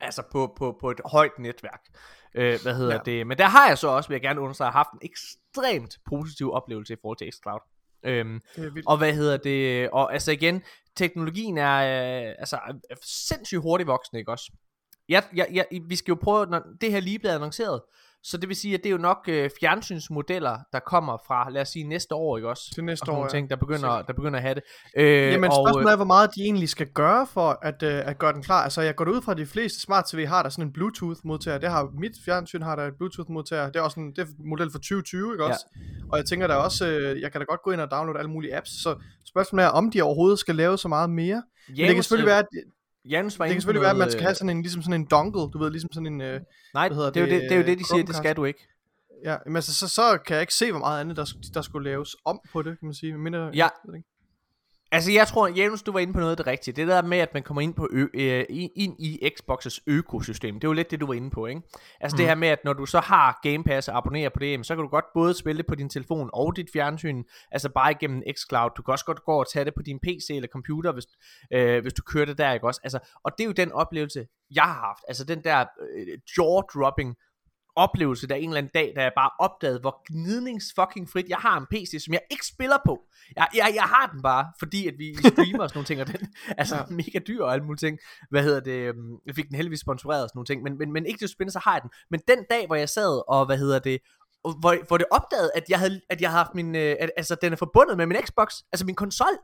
altså 0.00 0.22
på, 0.32 0.54
på, 0.58 0.76
på 0.80 0.90
et 0.90 1.00
højt 1.04 1.38
netværk. 1.38 1.80
Øh, 2.34 2.58
hvad 2.62 2.74
hedder 2.74 2.94
Ja. 2.94 3.00
det? 3.04 3.26
Men 3.26 3.38
der 3.38 3.46
har 3.46 3.68
jeg 3.68 3.78
så 3.78 3.88
også, 3.88 4.08
vil 4.08 4.14
jeg 4.14 4.22
gerne 4.22 4.40
understrege, 4.40 4.70
haft 4.72 4.88
en 4.92 4.98
ekstremt 5.02 5.98
positiv 6.10 6.52
oplevelse 6.52 6.92
i 6.92 6.96
forhold 7.02 7.18
til 7.18 7.30
xCloud. 7.32 7.60
Øhm, 8.04 8.40
og 8.86 8.98
hvad 8.98 9.14
hedder 9.14 9.36
det? 9.36 9.90
Og 9.90 10.12
altså 10.12 10.32
igen, 10.32 10.62
teknologien 10.96 11.58
er, 11.58 11.76
øh, 12.28 12.34
altså, 12.38 12.58
sindssygt 13.04 13.60
hurtigt 13.62 13.86
voksende, 13.86 14.18
ikke 14.20 14.30
også? 14.32 14.52
Jeg, 15.08 15.22
jeg, 15.36 15.46
jeg, 15.52 15.66
vi 15.88 15.96
skal 15.96 16.12
jo 16.12 16.18
prøve, 16.22 16.46
når 16.46 16.62
det 16.80 16.92
her 16.92 17.00
lige 17.00 17.18
bliver 17.18 17.34
annonceret, 17.34 17.80
så 18.22 18.36
det 18.36 18.48
vil 18.48 18.56
sige, 18.56 18.74
at 18.74 18.80
det 18.82 18.88
er 18.88 18.92
jo 18.92 18.98
nok 18.98 19.18
øh, 19.28 19.50
fjernsynsmodeller, 19.60 20.58
der 20.72 20.78
kommer 20.78 21.18
fra, 21.26 21.50
lad 21.50 21.62
os 21.62 21.68
sige, 21.68 21.84
næste 21.84 22.14
år, 22.14 22.36
ikke 22.36 22.48
også? 22.48 22.62
Til 22.74 22.84
næste 22.84 23.08
og 23.08 23.18
år, 23.18 23.22
ja. 23.22 23.28
ting, 23.28 23.50
der 23.50 23.56
begynder, 23.56 24.02
der 24.02 24.12
begynder 24.12 24.36
at 24.38 24.42
have 24.42 24.54
det. 24.54 24.62
Øh, 24.96 25.32
Jamen 25.32 25.50
og, 25.50 25.56
spørgsmålet 25.56 25.92
er, 25.92 25.96
hvor 25.96 26.04
meget 26.04 26.30
de 26.34 26.40
egentlig 26.42 26.68
skal 26.68 26.86
gøre 26.86 27.26
for 27.26 27.58
at, 27.62 27.82
øh, 27.82 28.08
at 28.08 28.18
gøre 28.18 28.32
den 28.32 28.42
klar. 28.42 28.64
Altså 28.64 28.82
jeg 28.82 28.96
går 28.96 29.04
ud 29.04 29.22
fra, 29.22 29.32
at 29.32 29.38
de 29.38 29.46
fleste 29.46 29.80
smart 29.80 30.04
TV 30.04 30.26
har 30.26 30.42
der 30.42 30.50
sådan 30.50 30.64
en 30.64 30.72
Bluetooth 30.72 31.20
modtager. 31.24 31.58
Det 31.58 31.70
har 31.70 31.90
mit 32.00 32.12
fjernsyn 32.24 32.62
har 32.62 32.76
der 32.76 32.86
et 32.86 32.94
Bluetooth 32.98 33.30
modtager. 33.30 33.66
Det 33.66 33.76
er 33.76 33.80
også 33.80 34.00
en, 34.00 34.10
det 34.10 34.18
er 34.18 34.24
en 34.24 34.48
model 34.48 34.70
for 34.70 34.78
2020, 34.78 35.32
ikke 35.32 35.44
Ja. 35.44 35.50
også? 35.50 35.66
Og 36.12 36.18
jeg 36.18 36.26
tænker 36.26 36.46
da 36.46 36.54
også, 36.54 36.86
øh, 36.86 37.20
jeg 37.20 37.32
kan 37.32 37.40
da 37.40 37.44
godt 37.44 37.62
gå 37.62 37.70
ind 37.70 37.80
og 37.80 37.90
downloade 37.90 38.18
alle 38.18 38.30
mulige 38.30 38.56
apps. 38.56 38.70
Så 38.82 38.96
spørgsmålet 39.28 39.64
er, 39.64 39.68
om 39.68 39.90
de 39.90 40.02
overhovedet 40.02 40.38
skal 40.38 40.54
lave 40.54 40.78
så 40.78 40.88
meget 40.88 41.10
mere. 41.10 41.42
Men 41.68 41.76
det 41.76 41.94
kan 41.94 42.02
selvfølgelig 42.02 42.26
være, 42.26 42.38
at, 42.38 42.46
Janus 43.04 43.38
var 43.38 43.44
kan 43.44 43.52
inde 43.52 43.58
på 43.58 43.60
selvfølgelig 43.60 43.80
være, 43.82 43.90
at 43.90 43.96
man 43.96 44.00
noget, 44.00 44.12
skal 44.12 44.22
have 44.22 44.34
sådan 44.34 44.50
en, 44.50 44.62
ligesom 44.62 44.82
sådan 44.82 45.00
en 45.00 45.06
dongle, 45.10 45.40
du 45.52 45.58
ved, 45.58 45.70
ligesom 45.70 45.92
sådan 45.92 46.06
en, 46.06 46.20
øh, 46.20 46.40
Nej, 46.74 46.88
hvad 46.88 46.96
hedder 46.96 47.10
det 47.10 47.20
er, 47.22 47.26
jo 47.26 47.32
det, 47.32 47.42
det, 47.42 47.50
det 47.50 47.56
er 47.56 47.60
jo 47.60 47.66
det, 47.66 47.78
de 47.78 47.82
øh, 47.82 47.86
siger, 47.86 48.04
det 48.04 48.16
skal 48.16 48.36
du 48.36 48.44
ikke. 48.44 48.68
ja, 49.24 49.36
men 49.46 49.56
altså, 49.56 49.74
så, 49.74 49.88
så 49.88 50.18
kan 50.26 50.34
jeg 50.34 50.40
ikke 50.40 50.54
se, 50.54 50.70
hvor 50.70 50.80
meget 50.80 51.00
andet, 51.00 51.16
der, 51.16 51.24
der 51.54 51.62
skulle 51.62 51.90
laves 51.90 52.16
om 52.24 52.40
på 52.52 52.62
det, 52.62 52.78
kan 52.78 52.86
man 52.86 52.94
sige. 52.94 53.18
Mindre, 53.18 53.50
Ja. 53.54 53.68
Altså, 54.92 55.12
jeg 55.12 55.26
tror, 55.26 55.48
Janus, 55.48 55.82
du 55.82 55.92
var 55.92 55.98
inde 55.98 56.12
på 56.12 56.18
noget 56.18 56.30
af 56.30 56.36
det 56.36 56.46
rigtige. 56.46 56.74
Det 56.74 56.88
der 56.88 57.02
med, 57.02 57.18
at 57.18 57.34
man 57.34 57.42
kommer 57.42 57.60
ind, 57.60 57.74
på 57.74 57.88
ø- 57.90 58.06
øh, 58.14 58.44
ind 58.50 58.96
i 58.98 59.30
Xbox's 59.38 59.78
økosystem, 59.86 60.54
det 60.54 60.64
er 60.64 60.68
jo 60.68 60.72
lidt 60.72 60.90
det, 60.90 61.00
du 61.00 61.06
var 61.06 61.14
inde 61.14 61.30
på, 61.30 61.46
ikke? 61.46 61.62
Altså 62.00 62.14
mm. 62.14 62.18
det 62.18 62.26
her 62.26 62.34
med, 62.34 62.48
at 62.48 62.58
når 62.64 62.72
du 62.72 62.86
så 62.86 63.00
har 63.00 63.38
Game 63.42 63.64
Pass 63.64 63.88
og 63.88 63.96
abonnerer 63.96 64.28
på 64.28 64.38
det, 64.38 64.66
så 64.66 64.74
kan 64.74 64.82
du 64.82 64.88
godt 64.88 65.04
både 65.14 65.34
spille 65.34 65.58
det 65.58 65.66
på 65.66 65.74
din 65.74 65.88
telefon 65.88 66.30
og 66.32 66.56
dit 66.56 66.70
fjernsyn, 66.72 67.24
altså 67.50 67.68
bare 67.68 67.90
igennem 67.90 68.22
xCloud. 68.36 68.70
Du 68.76 68.82
kan 68.82 68.92
også 68.92 69.04
godt 69.04 69.24
gå 69.24 69.32
og 69.32 69.52
tage 69.52 69.64
det 69.64 69.74
på 69.74 69.82
din 69.82 69.98
PC 69.98 70.30
eller 70.30 70.48
computer, 70.48 70.92
hvis, 70.92 71.06
øh, 71.52 71.82
hvis 71.82 71.92
du 71.92 72.02
kører 72.02 72.24
det 72.24 72.38
der, 72.38 72.52
ikke 72.52 72.66
også? 72.66 72.80
Altså, 72.84 72.98
og 73.24 73.32
det 73.38 73.44
er 73.44 73.46
jo 73.46 73.52
den 73.52 73.72
oplevelse, 73.72 74.26
jeg 74.54 74.62
har 74.64 74.80
haft. 74.86 75.04
Altså 75.08 75.24
den 75.24 75.44
der 75.44 75.64
øh, 75.96 76.18
jaw-dropping 76.38 77.27
oplevelse, 77.78 78.28
der 78.28 78.34
en 78.34 78.48
eller 78.48 78.58
anden 78.58 78.70
dag, 78.74 78.92
da 78.96 79.02
jeg 79.02 79.12
bare 79.16 79.30
opdagede, 79.38 79.80
hvor 79.80 80.02
gnidnings 80.12 80.66
fucking 80.78 81.08
frit, 81.10 81.28
jeg 81.28 81.38
har 81.38 81.58
en 81.60 81.66
PC, 81.70 82.04
som 82.04 82.12
jeg 82.14 82.20
ikke 82.30 82.46
spiller 82.46 82.78
på. 82.86 83.00
Jeg, 83.36 83.48
jeg, 83.54 83.72
jeg 83.74 83.82
har 83.82 84.06
den 84.12 84.22
bare, 84.22 84.52
fordi 84.58 84.88
at 84.88 84.94
vi 84.98 85.14
streamer 85.16 85.62
og 85.62 85.68
sådan 85.68 85.78
nogle 85.78 85.86
ting, 85.86 86.00
og 86.00 86.06
den 86.06 86.28
altså 86.62 86.76
ja. 86.76 86.84
mega 86.90 87.18
dyr 87.28 87.42
og 87.42 87.52
alle 87.52 87.64
mulige 87.64 87.86
ting. 87.86 87.98
Hvad 88.30 88.42
hedder 88.42 88.60
det? 88.60 88.78
øhm, 88.88 89.16
Jeg 89.26 89.34
fik 89.34 89.48
den 89.48 89.56
heldigvis 89.56 89.80
sponsoreret 89.80 90.22
og 90.22 90.28
sådan 90.28 90.38
nogle 90.38 90.46
ting, 90.46 90.62
men, 90.62 90.78
men, 90.78 90.92
men 90.92 91.06
ikke 91.06 91.20
det 91.20 91.30
spændende, 91.30 91.52
så 91.52 91.60
har 91.64 91.72
jeg 91.72 91.82
den. 91.82 91.90
Men 92.10 92.20
den 92.28 92.44
dag, 92.50 92.66
hvor 92.66 92.76
jeg 92.76 92.88
sad 92.88 93.22
og, 93.28 93.46
hvad 93.46 93.58
hedder 93.58 93.78
det, 93.78 93.98
hvor, 94.42 94.86
hvor 94.88 94.96
det 94.98 95.06
opdagede, 95.10 95.50
at 95.54 95.64
jeg 95.68 95.78
havde, 95.78 96.00
at 96.10 96.20
jeg 96.20 96.30
havde 96.30 96.38
haft 96.44 96.54
min, 96.54 96.74
øh, 96.76 96.96
at, 97.00 97.10
altså 97.16 97.36
den 97.42 97.52
er 97.52 97.56
forbundet 97.56 97.96
med 97.96 98.06
min 98.06 98.16
Xbox, 98.26 98.54
altså 98.72 98.86
min 98.86 98.94
konsol. 98.94 99.34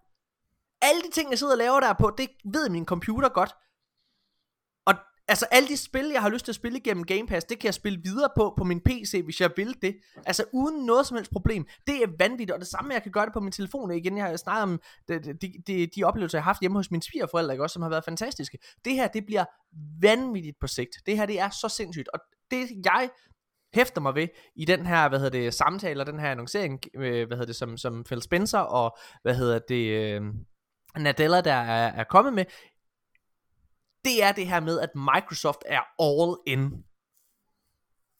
Alle 0.83 1.03
de 1.03 1.11
ting, 1.11 1.31
jeg 1.31 1.39
sidder 1.39 1.53
og 1.53 1.59
laver 1.59 1.81
der 1.81 1.93
på, 1.93 2.15
det 2.19 2.29
ved 2.53 2.69
min 2.69 2.85
computer 2.85 3.29
godt. 3.29 3.53
Altså 5.29 5.47
alle 5.51 5.69
de 5.69 5.77
spil, 5.77 6.11
jeg 6.13 6.23
har 6.23 6.29
lyst 6.29 6.45
til 6.45 6.53
at 6.53 6.57
spille 6.57 6.79
igennem 6.79 7.05
Game 7.05 7.27
Pass, 7.27 7.45
det 7.45 7.59
kan 7.59 7.67
jeg 7.67 7.75
spille 7.75 8.01
videre 8.03 8.29
på 8.37 8.55
på 8.59 8.65
min 8.65 8.81
PC, 8.81 9.21
hvis 9.25 9.41
jeg 9.41 9.51
vil 9.57 9.77
det. 9.83 9.97
Altså 10.27 10.45
uden 10.53 10.87
noget 10.87 11.07
som 11.07 11.17
helst 11.17 11.31
problem. 11.33 11.67
Det 11.87 12.03
er 12.03 12.07
vanvittigt, 12.19 12.51
og 12.51 12.61
det 12.61 12.69
samme, 12.69 12.95
jeg 12.95 13.03
kan 13.03 13.13
gøre 13.13 13.25
det 13.25 13.33
på 13.33 13.41
min 13.41 13.53
telefon. 13.53 13.91
Igen, 13.93 14.17
jeg 14.17 14.27
har 14.27 14.37
snakket 14.37 14.63
om 14.63 14.81
de, 15.09 15.35
de, 15.43 15.53
de, 15.67 15.87
de 15.97 16.05
oplevelser, 16.05 16.39
jeg 16.39 16.45
har 16.45 16.51
haft 16.51 16.61
hjemme 16.61 16.79
hos 16.79 16.91
mine 16.91 17.03
svigerforældre, 17.03 17.55
ikke 17.55 17.63
også, 17.63 17.75
som 17.75 17.83
har 17.83 17.91
været 17.91 18.05
fantastiske. 18.05 18.59
Det 18.85 18.93
her, 18.93 19.09
det 19.09 19.27
bliver 19.27 19.45
vanvittigt 20.01 20.57
på 20.61 20.67
sigt. 20.67 20.91
Det 21.07 21.17
her, 21.17 21.27
det 21.27 21.41
er 21.41 21.51
så 21.51 21.69
sindssygt. 21.69 22.09
Og 22.15 22.21
det, 22.51 22.69
jeg 22.85 23.11
hæfter 23.75 24.01
mig 24.01 24.15
ved 24.15 24.29
i 24.57 24.65
den 24.65 24.87
her, 24.87 25.09
hvad 25.09 25.19
hedder 25.19 25.39
det, 25.41 25.55
samtale 25.55 26.03
og 26.03 26.07
den 26.07 26.21
her 26.21 26.31
annoncering, 26.31 26.81
øh, 26.97 27.27
hvad 27.27 27.37
hedder 27.37 27.47
det, 27.47 27.57
som, 27.57 27.77
som 27.77 28.05
Phil 28.05 28.23
Spencer 28.23 28.59
og, 28.59 28.97
hvad 29.23 29.35
hedder 29.35 29.59
det, 29.69 29.87
øh, 29.91 30.23
Nadella, 30.99 31.41
der 31.41 31.55
er, 31.55 31.93
er 31.93 32.05
kommet 32.05 32.35
med, 32.35 32.45
det 34.05 34.23
er 34.23 34.33
det 34.33 34.47
her 34.47 34.61
med, 34.61 34.81
at 34.81 34.91
Microsoft 34.95 35.63
er 35.67 35.81
all 36.03 36.37
in. 36.47 36.85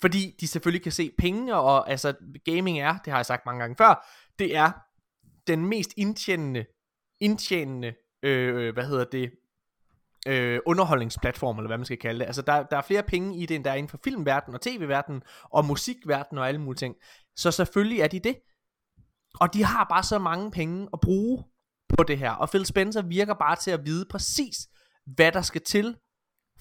Fordi 0.01 0.37
de 0.41 0.49
selvfølgelig 0.49 0.83
kan 0.83 0.93
se 0.93 1.11
penge, 1.19 1.57
og 1.57 1.91
altså 1.91 2.15
gaming 2.45 2.81
er, 2.81 2.99
det 3.05 3.11
har 3.11 3.19
jeg 3.19 3.27
sagt 3.27 3.47
mange 3.47 3.61
gange 3.61 3.77
før, 3.77 4.07
det 4.39 4.57
er 4.57 4.71
den 5.47 5.67
mest 5.67 5.95
indtjenende, 5.97 6.67
indtjenende, 7.21 7.95
øh, 8.23 8.75
hvad 8.75 8.85
hedder 8.85 9.05
det, 9.05 9.31
øh, 10.27 10.61
underholdningsplatform, 10.67 11.59
eller 11.59 11.69
hvad 11.69 11.79
man 11.79 11.85
skal 11.85 11.99
kalde 11.99 12.21
det. 12.21 12.27
Altså, 12.27 12.43
der, 12.43 12.63
der 12.63 12.77
er 12.77 12.83
flere 12.83 13.03
penge 13.03 13.39
i 13.39 13.47
det, 13.47 13.55
end 13.55 13.65
der 13.65 13.71
er 13.71 13.75
inden 13.75 13.91
for 13.91 14.01
filmverdenen 14.05 14.55
og 14.55 14.61
tv-verdenen, 14.61 15.23
og 15.43 15.65
musikverdenen 15.65 16.39
og 16.39 16.49
alle 16.49 16.61
mulige 16.61 16.79
ting. 16.79 16.95
Så 17.37 17.51
selvfølgelig 17.51 18.01
er 18.01 18.09
de 18.09 18.21
det. 18.21 18.37
Og 19.41 19.55
de 19.55 19.65
har 19.65 19.85
bare 19.85 20.03
så 20.03 20.19
mange 20.19 20.51
penge 20.51 20.89
at 20.93 21.01
bruge 21.01 21.45
på 21.89 22.03
det 22.03 22.19
her. 22.19 22.31
Og 22.31 22.49
Phil 22.51 22.67
Spencer 22.67 23.03
virker 23.03 23.35
bare 23.35 23.57
til 23.57 23.71
at 23.71 23.87
vide 23.87 24.07
præcis, 24.11 24.69
hvad 25.07 25.33
der 25.33 25.43
skal 25.43 25.61
til 25.61 25.97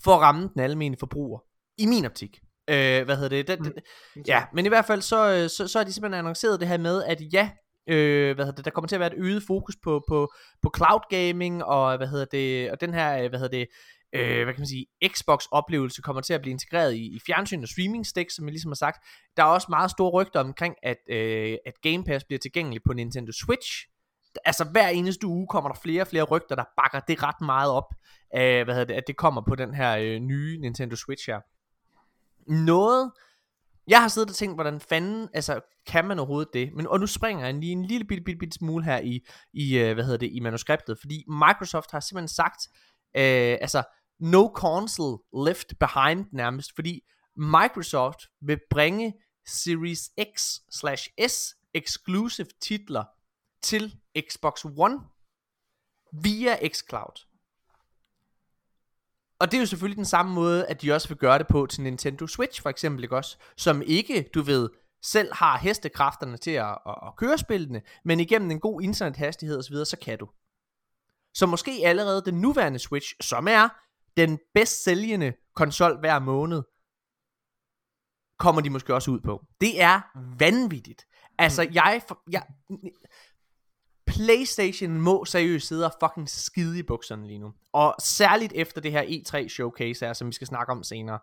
for 0.04 0.12
at 0.16 0.22
ramme 0.22 0.50
den 0.54 0.62
almindelige 0.62 1.00
forbruger. 1.00 1.40
I 1.78 1.86
min 1.86 2.06
optik. 2.06 2.40
Øh, 2.70 3.06
hvad 3.06 3.16
hedder 3.16 3.30
det? 3.30 3.48
Den, 3.48 3.64
den, 3.64 3.74
ja, 4.28 4.46
men 4.54 4.66
i 4.66 4.70
hvert 4.70 4.86
fald 4.86 5.02
så, 5.02 5.34
øh, 5.34 5.50
så, 5.50 5.68
så 5.68 5.80
er 5.80 5.84
de 5.84 5.94
simpelthen 5.94 6.20
annonceret 6.20 6.60
det 6.60 6.68
her 6.68 6.78
med, 6.78 7.04
at 7.04 7.22
ja, 7.34 7.50
øh, 7.90 8.36
hvad 8.36 8.46
hedder 8.46 8.56
det, 8.56 8.66
der 8.66 8.72
kommer 8.72 8.88
til 8.88 8.96
at 8.96 9.00
være 9.00 9.14
et 9.14 9.20
øget 9.20 9.44
fokus 9.48 9.76
på, 9.84 10.04
på, 10.10 10.34
på 10.62 10.74
cloud 10.78 11.02
gaming, 11.10 11.64
og 11.64 11.98
hvad 11.98 12.08
hedder 12.08 12.26
det, 12.26 12.72
og 12.72 12.82
den 12.82 12.94
her, 12.94 13.24
øh, 13.24 13.30
hvad 13.30 13.40
hedder 13.40 13.58
det, 13.58 13.68
øh, 14.16 14.44
hvad 14.44 14.54
kan 14.54 14.62
man 14.62 14.68
sige, 14.68 14.86
Xbox-oplevelse 15.08 16.02
kommer 16.02 16.22
til 16.22 16.34
at 16.34 16.42
blive 16.42 16.52
integreret 16.52 16.94
i, 16.94 17.16
i 17.16 17.20
fjernsyn 17.26 17.62
og 17.62 17.68
streaming 17.68 18.06
stik, 18.08 18.30
som 18.32 18.46
jeg 18.46 18.52
ligesom 18.52 18.72
har 18.72 18.76
sagt. 18.76 19.08
Der 19.38 19.44
er 19.44 19.48
også 19.48 19.68
meget 19.70 19.92
store 19.92 20.12
rygter 20.12 20.40
omkring, 20.40 20.76
at, 20.84 20.98
øh, 21.10 21.58
at 21.66 21.74
Game 21.82 22.04
Pass 22.04 22.26
bliver 22.26 22.40
tilgængelig 22.40 22.82
på 22.86 22.94
Nintendo 22.94 23.32
Switch. 23.32 23.72
Altså 24.46 24.64
hver 24.64 24.88
eneste 24.88 25.28
uge 25.28 25.48
kommer 25.48 25.70
der 25.70 25.80
flere 25.80 26.02
og 26.02 26.08
flere 26.08 26.24
rygter, 26.24 26.56
der 26.56 26.64
bakker 26.78 27.00
det 27.00 27.24
ret 27.24 27.42
meget 27.42 27.72
op, 27.72 27.94
af, 28.34 28.64
hvad 28.64 28.74
hedder 28.74 28.88
det, 28.88 28.94
at 28.94 29.04
det 29.08 29.18
kommer 29.18 29.42
på 29.42 29.56
den 29.56 29.74
her 29.74 29.98
øh, 29.98 30.20
nye 30.20 30.58
Nintendo 30.62 30.96
Switch 30.96 31.30
her. 31.30 31.40
Noget, 32.66 33.12
jeg 33.88 34.02
har 34.02 34.08
siddet 34.08 34.30
og 34.30 34.36
tænkt, 34.36 34.56
hvordan 34.56 34.80
fanden, 34.80 35.30
altså, 35.34 35.60
kan 35.88 36.06
man 36.06 36.20
overhovedet 36.20 36.54
det? 36.54 36.74
Men, 36.74 36.88
og 36.88 37.00
nu 37.00 37.08
springer 37.08 37.46
jeg 37.46 37.54
lige 37.54 37.72
en 37.72 37.86
lille 37.86 38.06
bitte, 38.06 38.24
bitte, 38.24 38.40
bitte 38.40 38.58
smule 38.58 38.84
her 38.86 39.00
i, 39.00 39.20
i 39.54 39.78
øh, 39.78 39.94
hvad 39.94 40.04
hedder 40.04 40.18
det, 40.18 40.30
i 40.32 40.40
manuskriptet, 40.40 41.00
fordi 41.00 41.24
Microsoft 41.28 41.92
har 41.92 42.00
simpelthen 42.00 42.28
sagt, 42.28 42.68
øh, 43.16 43.58
altså, 43.62 43.84
no 44.20 44.48
console 44.56 45.18
left 45.48 45.74
behind 45.80 46.26
nærmest, 46.32 46.72
fordi 46.76 47.02
Microsoft 47.38 48.20
vil 48.42 48.60
bringe 48.70 49.14
Series 49.48 50.10
X 50.36 50.52
slash 50.72 51.10
S 51.28 51.56
exclusive 51.74 52.48
titler 52.62 53.04
til 53.64 53.96
Xbox 54.30 54.66
One 54.66 55.00
via 56.14 56.68
xCloud. 56.68 57.26
Og 59.40 59.52
det 59.52 59.58
er 59.58 59.62
jo 59.62 59.66
selvfølgelig 59.66 59.98
den 59.98 60.06
samme 60.06 60.34
måde, 60.34 60.68
at 60.68 60.82
de 60.82 60.94
også 60.94 61.08
vil 61.08 61.18
gøre 61.18 61.38
det 61.38 61.48
på 61.48 61.66
til 61.66 61.84
Nintendo 61.84 62.28
Switch 62.28 62.62
for 62.62 62.70
eksempel, 62.70 63.04
ikke 63.04 63.16
også? 63.16 63.38
Som 63.58 63.82
ikke, 63.82 64.30
du 64.34 64.42
ved, 64.42 64.70
selv 65.02 65.34
har 65.34 65.58
hestekræfterne 65.58 66.38
til 66.38 66.52
at, 66.52 66.78
at, 66.88 66.96
at 67.08 67.16
køre 67.18 67.38
spillene, 67.38 67.82
men 68.06 68.20
igennem 68.20 68.52
en 68.52 68.60
god 68.60 68.82
internethastighed 68.82 69.58
osv., 69.58 69.76
så 69.76 69.98
kan 70.02 70.18
du. 70.18 70.30
Så 71.34 71.46
måske 71.46 71.82
allerede 71.86 72.22
den 72.26 72.42
nuværende 72.42 72.80
Switch, 72.80 73.14
som 73.22 73.48
er 73.48 73.70
den 74.18 74.40
bedst 74.54 74.84
sælgende 74.84 75.34
konsol 75.56 76.00
hver 76.00 76.20
måned, 76.20 76.64
kommer 78.40 78.62
de 78.62 78.70
måske 78.70 78.94
også 78.94 79.12
ud 79.12 79.20
på. 79.20 79.46
Det 79.62 79.82
er 79.82 80.02
vanvittigt. 80.40 81.08
Altså, 81.38 81.70
jeg, 81.74 82.02
jeg, 82.32 82.44
PlayStation 84.16 85.02
må 85.02 85.26
seriøst 85.26 85.68
sidde 85.68 85.86
og 85.86 85.94
fucking 86.04 86.30
skide 86.30 86.80
i 86.80 86.84
bukserne 86.84 87.28
lige 87.28 87.40
nu. 87.40 87.54
Og 87.74 87.96
særligt 88.02 88.54
efter 88.56 88.82
det 88.82 88.92
her 88.92 89.04
E3 89.04 89.48
showcase 89.48 90.06
her, 90.06 90.14
som 90.14 90.28
vi 90.28 90.34
skal 90.34 90.48
snakke 90.48 90.72
om 90.72 90.84
senere. 90.84 91.20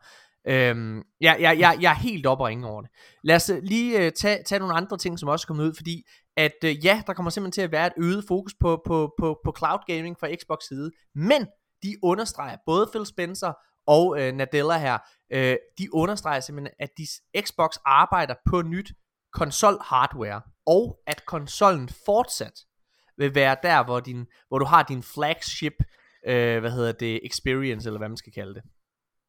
Øhm, 0.46 1.02
jeg, 1.20 1.36
jeg, 1.40 1.58
jeg, 1.58 1.78
jeg 1.80 1.90
er 1.90 1.96
helt 1.96 2.26
oppe 2.26 2.44
og 2.44 2.48
ringe 2.48 2.68
over 2.68 2.82
det. 2.82 2.90
Lad 3.24 3.36
os 3.36 3.50
øh, 3.50 3.62
lige 3.62 3.98
øh, 3.98 4.06
uh, 4.06 4.12
tage, 4.16 4.42
tage 4.46 4.58
nogle 4.58 4.74
andre 4.74 4.98
ting, 4.98 5.18
som 5.18 5.28
også 5.28 5.44
er 5.44 5.46
kommet 5.46 5.64
ud, 5.64 5.74
fordi 5.74 6.02
at 6.36 6.52
uh, 6.64 6.84
ja, 6.84 7.02
der 7.06 7.12
kommer 7.12 7.30
simpelthen 7.30 7.52
til 7.52 7.62
at 7.62 7.72
være 7.72 7.86
et 7.86 7.92
øget 7.96 8.24
fokus 8.28 8.54
på, 8.60 8.82
på, 8.86 9.12
på, 9.18 9.40
på 9.44 9.54
cloud 9.58 9.78
gaming 9.86 10.16
fra 10.20 10.28
Xbox 10.34 10.58
side, 10.68 10.90
men 11.14 11.46
de 11.82 11.94
understreger, 12.02 12.56
både 12.66 12.88
Phil 12.92 13.06
Spencer 13.06 13.52
og 13.86 14.06
uh, 14.08 14.16
Nadella 14.18 14.78
her, 14.78 14.98
uh, 15.34 15.56
de 15.78 15.94
understreger 15.94 16.40
simpelthen, 16.40 16.74
at 16.80 16.90
de, 16.98 17.06
Xbox 17.42 17.70
arbejder 17.86 18.34
på 18.50 18.62
nyt 18.62 18.92
konsol 19.32 19.78
hardware, 19.82 20.40
og 20.66 20.98
at 21.06 21.26
konsollen 21.26 21.88
fortsat 22.06 22.60
vil 23.20 23.34
være 23.34 23.56
der, 23.62 23.84
hvor, 23.84 24.00
din, 24.00 24.26
hvor 24.48 24.58
du 24.58 24.64
har 24.64 24.82
din 24.82 25.02
flagship, 25.02 25.74
øh, 26.26 26.60
hvad 26.60 26.70
hedder 26.70 26.92
det, 26.92 27.20
experience, 27.26 27.88
eller 27.88 27.98
hvad 27.98 28.08
man 28.08 28.16
skal 28.16 28.32
kalde 28.32 28.54
det. 28.54 28.62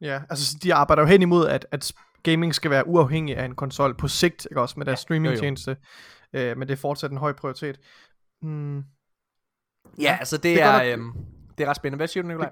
Ja, 0.02 0.22
altså 0.30 0.58
de 0.64 0.74
arbejder 0.74 1.04
jo 1.04 1.08
hen 1.08 1.22
imod, 1.22 1.48
at, 1.48 1.68
at 1.72 1.94
gaming 2.24 2.56
skal 2.56 2.72
være 2.72 2.88
uafhængig 2.88 3.38
af 3.38 3.46
en 3.46 3.56
konsol 3.56 3.98
på 3.98 4.08
sigt, 4.08 4.48
ikke 4.52 4.62
også, 4.62 4.76
med 4.78 4.86
deres 4.86 5.00
Ja, 5.00 5.02
streamingtjeneste. 5.02 5.78
Øh, 6.34 6.58
men 6.58 6.68
det 6.68 6.74
er 6.74 6.78
fortsat 6.78 7.12
en 7.12 7.18
høj 7.18 7.34
prioritet. 7.34 7.80
Mm. 8.42 8.84
Ja, 10.02 10.18
altså 10.20 10.38
det, 10.38 10.44
det 10.44 10.56
det 10.56 10.62
er 10.62 10.74
godt 10.74 11.00
øhm, 11.00 11.12
det 11.58 11.64
er 11.64 11.70
ret 11.70 11.76
spændende. 11.76 11.98
Hvad 11.98 12.08
siger 12.08 12.22
du, 12.22 12.28
Nikolaj? 12.28 12.52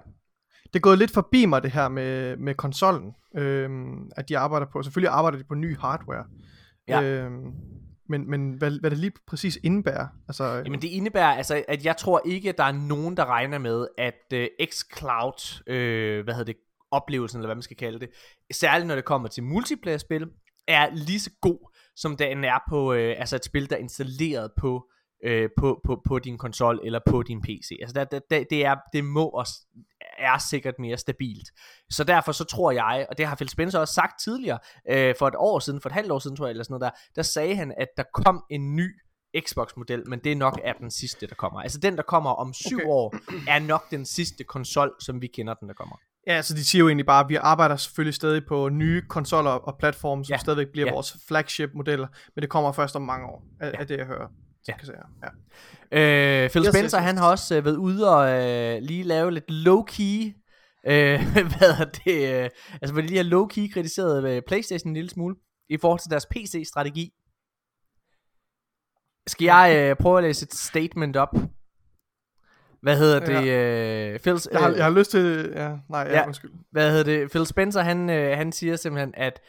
Det 0.63 0.75
er 0.75 0.79
gået 0.79 0.97
lidt 0.97 1.13
forbi 1.13 1.45
mig, 1.45 1.63
det 1.63 1.71
her 1.71 1.87
med, 1.87 2.37
med 2.37 2.55
konsollen, 2.55 3.13
øhm, 3.35 4.11
at 4.15 4.29
de 4.29 4.37
arbejder 4.37 4.67
på. 4.71 4.83
Selvfølgelig 4.83 5.11
arbejder 5.11 5.37
de 5.37 5.43
på 5.43 5.55
ny 5.55 5.77
hardware. 5.77 6.25
Ja. 6.87 7.01
Øhm, 7.01 7.53
men 8.09 8.29
men 8.29 8.53
hvad, 8.53 8.79
hvad 8.79 8.89
det 8.89 8.97
lige 8.97 9.11
præcis 9.27 9.59
indebærer. 9.63 10.07
Altså, 10.27 10.43
øh. 10.43 10.65
Jamen 10.65 10.81
det 10.81 10.87
indebærer 10.87 11.35
altså, 11.35 11.63
at 11.67 11.85
jeg 11.85 11.97
tror 11.97 12.21
ikke, 12.25 12.49
at 12.49 12.57
der 12.57 12.63
er 12.63 12.71
nogen, 12.71 13.17
der 13.17 13.25
regner 13.25 13.57
med, 13.57 13.87
at 13.97 14.33
øh, 14.33 14.47
xCloud, 14.71 15.63
øh, 15.67 16.23
hvad 16.23 16.33
hedder 16.33 16.53
det, 16.53 16.61
oplevelsen, 16.91 17.39
eller 17.39 17.47
hvad 17.47 17.55
man 17.55 17.61
skal 17.61 17.77
kalde 17.77 17.99
det, 17.99 18.09
særligt 18.51 18.87
når 18.87 18.95
det 18.95 19.05
kommer 19.05 19.27
til 19.27 19.43
multiplayer-spil, 19.43 20.27
er 20.67 20.89
lige 20.93 21.19
så 21.19 21.31
god, 21.41 21.75
som 21.95 22.17
den 22.17 22.43
er 22.43 22.59
på 22.69 22.93
øh, 22.93 23.15
altså 23.17 23.35
et 23.35 23.45
spil, 23.45 23.69
der 23.69 23.75
er 23.75 23.79
installeret 23.79 24.51
på, 24.57 24.89
øh, 25.23 25.49
på, 25.57 25.81
på, 25.85 26.01
på 26.07 26.19
din 26.19 26.37
konsol 26.37 26.79
eller 26.83 26.99
på 27.05 27.23
din 27.23 27.41
PC. 27.41 27.77
Altså 27.81 27.93
der, 27.93 28.03
der, 28.03 28.19
der, 28.29 28.43
det, 28.49 28.65
er, 28.65 28.75
det 28.93 29.03
må 29.03 29.25
også 29.25 29.53
er 30.19 30.37
sikkert 30.37 30.73
mere 30.79 30.97
stabilt. 30.97 31.47
Så 31.89 32.03
derfor 32.03 32.31
så 32.31 32.43
tror 32.43 32.71
jeg, 32.71 33.05
og 33.09 33.17
det 33.17 33.25
har 33.27 33.35
Phil 33.35 33.49
Spencer 33.49 33.79
også 33.79 33.93
sagt 33.93 34.21
tidligere, 34.23 34.59
øh, 34.89 35.15
for 35.19 35.27
et 35.27 35.35
år 35.37 35.59
siden, 35.59 35.81
for 35.81 35.89
et 35.89 35.93
halvt 35.93 36.11
år 36.11 36.19
siden 36.19 36.35
tror 36.37 36.45
jeg, 36.45 36.51
eller 36.51 36.63
sådan 36.63 36.79
noget 36.79 36.93
der, 36.93 36.99
der 37.15 37.21
sagde 37.21 37.55
han, 37.55 37.73
at 37.77 37.87
der 37.97 38.03
kom 38.13 38.43
en 38.49 38.75
ny 38.75 38.89
Xbox-model, 39.47 40.09
men 40.09 40.19
det 40.23 40.37
nok 40.37 40.59
er 40.63 40.73
den 40.73 40.91
sidste, 40.91 41.27
der 41.27 41.35
kommer. 41.35 41.59
Altså 41.61 41.79
den, 41.79 41.95
der 41.97 42.03
kommer 42.03 42.29
om 42.29 42.53
syv 42.53 42.77
Okay. 42.77 42.87
år, 42.87 43.15
er 43.47 43.59
nok 43.59 43.91
den 43.91 44.05
sidste 44.05 44.43
konsol, 44.43 44.91
som 45.01 45.21
vi 45.21 45.27
kender 45.27 45.53
den, 45.53 45.67
der 45.67 45.73
kommer. 45.73 45.95
Ja, 46.27 46.41
så 46.41 46.53
de 46.53 46.65
siger 46.65 46.79
jo 46.79 46.87
egentlig 46.87 47.05
bare, 47.05 47.23
at 47.23 47.29
vi 47.29 47.35
arbejder 47.35 47.75
selvfølgelig 47.75 48.13
stadig 48.13 48.45
på 48.47 48.69
nye 48.69 49.01
konsoller 49.09 49.51
og 49.51 49.77
platforme, 49.79 50.25
som 50.25 50.33
Ja, 50.33 50.37
stadigvæk 50.37 50.67
bliver 50.71 50.87
ja. 50.87 50.93
vores 50.93 51.17
flagship-modeller, 51.27 52.07
men 52.35 52.41
det 52.41 52.49
kommer 52.49 52.71
først 52.71 52.95
om 52.95 53.01
mange 53.01 53.27
år, 53.27 53.43
af, 53.59 53.71
Ja. 53.79 53.83
det 53.83 53.97
jeg 53.97 54.05
hører. 54.05 54.27
Ja. 54.67 54.77
Kan 54.77 54.85
sige. 54.85 54.97
ja. 55.23 55.29
Øh, 56.43 56.49
Phil 56.49 56.63
Spencer, 56.63 56.83
yes, 56.83 56.91
yes. 56.91 56.93
han 56.93 57.17
har 57.17 57.31
også 57.31 57.55
øh, 57.57 57.65
været 57.65 57.75
ude 57.75 58.15
og 58.15 58.29
øh, 58.29 58.81
lige 58.81 59.03
lave 59.03 59.31
lidt 59.31 59.51
low-key, 59.51 60.33
øh, 60.91 61.19
hvad 61.57 61.69
er 61.79 61.85
det, 61.85 62.43
øh, 62.43 62.49
altså 62.81 62.93
hvor 62.93 63.01
de 63.01 63.07
lige 63.07 63.23
har 63.23 63.23
low-key 63.23 63.73
kritiseret 63.73 64.29
øh, 64.29 64.41
Playstation 64.47 64.89
en 64.89 64.93
lille 64.93 65.09
smule, 65.09 65.35
i 65.69 65.77
forhold 65.77 65.99
til 65.99 66.11
deres 66.11 66.25
PC-strategi. 66.25 67.13
Skal 69.27 69.45
jeg 69.45 69.75
øh, 69.77 69.95
prøve 69.95 70.17
at 70.17 70.23
læse 70.23 70.43
et 70.43 70.53
statement 70.53 71.15
op? 71.15 71.35
Hvad 72.81 72.97
hedder 72.97 73.19
det? 73.19 73.49
Øh, 73.49 74.19
Phil, 74.19 74.39
Jeg, 74.51 74.59
har, 74.59 74.69
øh, 74.69 74.77
jeg 74.77 74.83
har 74.85 74.91
lyst 74.91 75.11
til... 75.11 75.51
Ja, 75.55 75.75
nej, 75.89 76.01
ja, 76.01 76.11
Ja. 76.11 76.25
undskyld. 76.27 76.51
hvad 76.71 76.89
hedder 76.91 77.03
det? 77.03 77.29
Phil 77.31 77.45
Spencer, 77.45 77.81
han, 77.81 78.09
øh, 78.09 78.37
han 78.37 78.51
siger 78.51 78.75
simpelthen, 78.75 79.13
at 79.17 79.39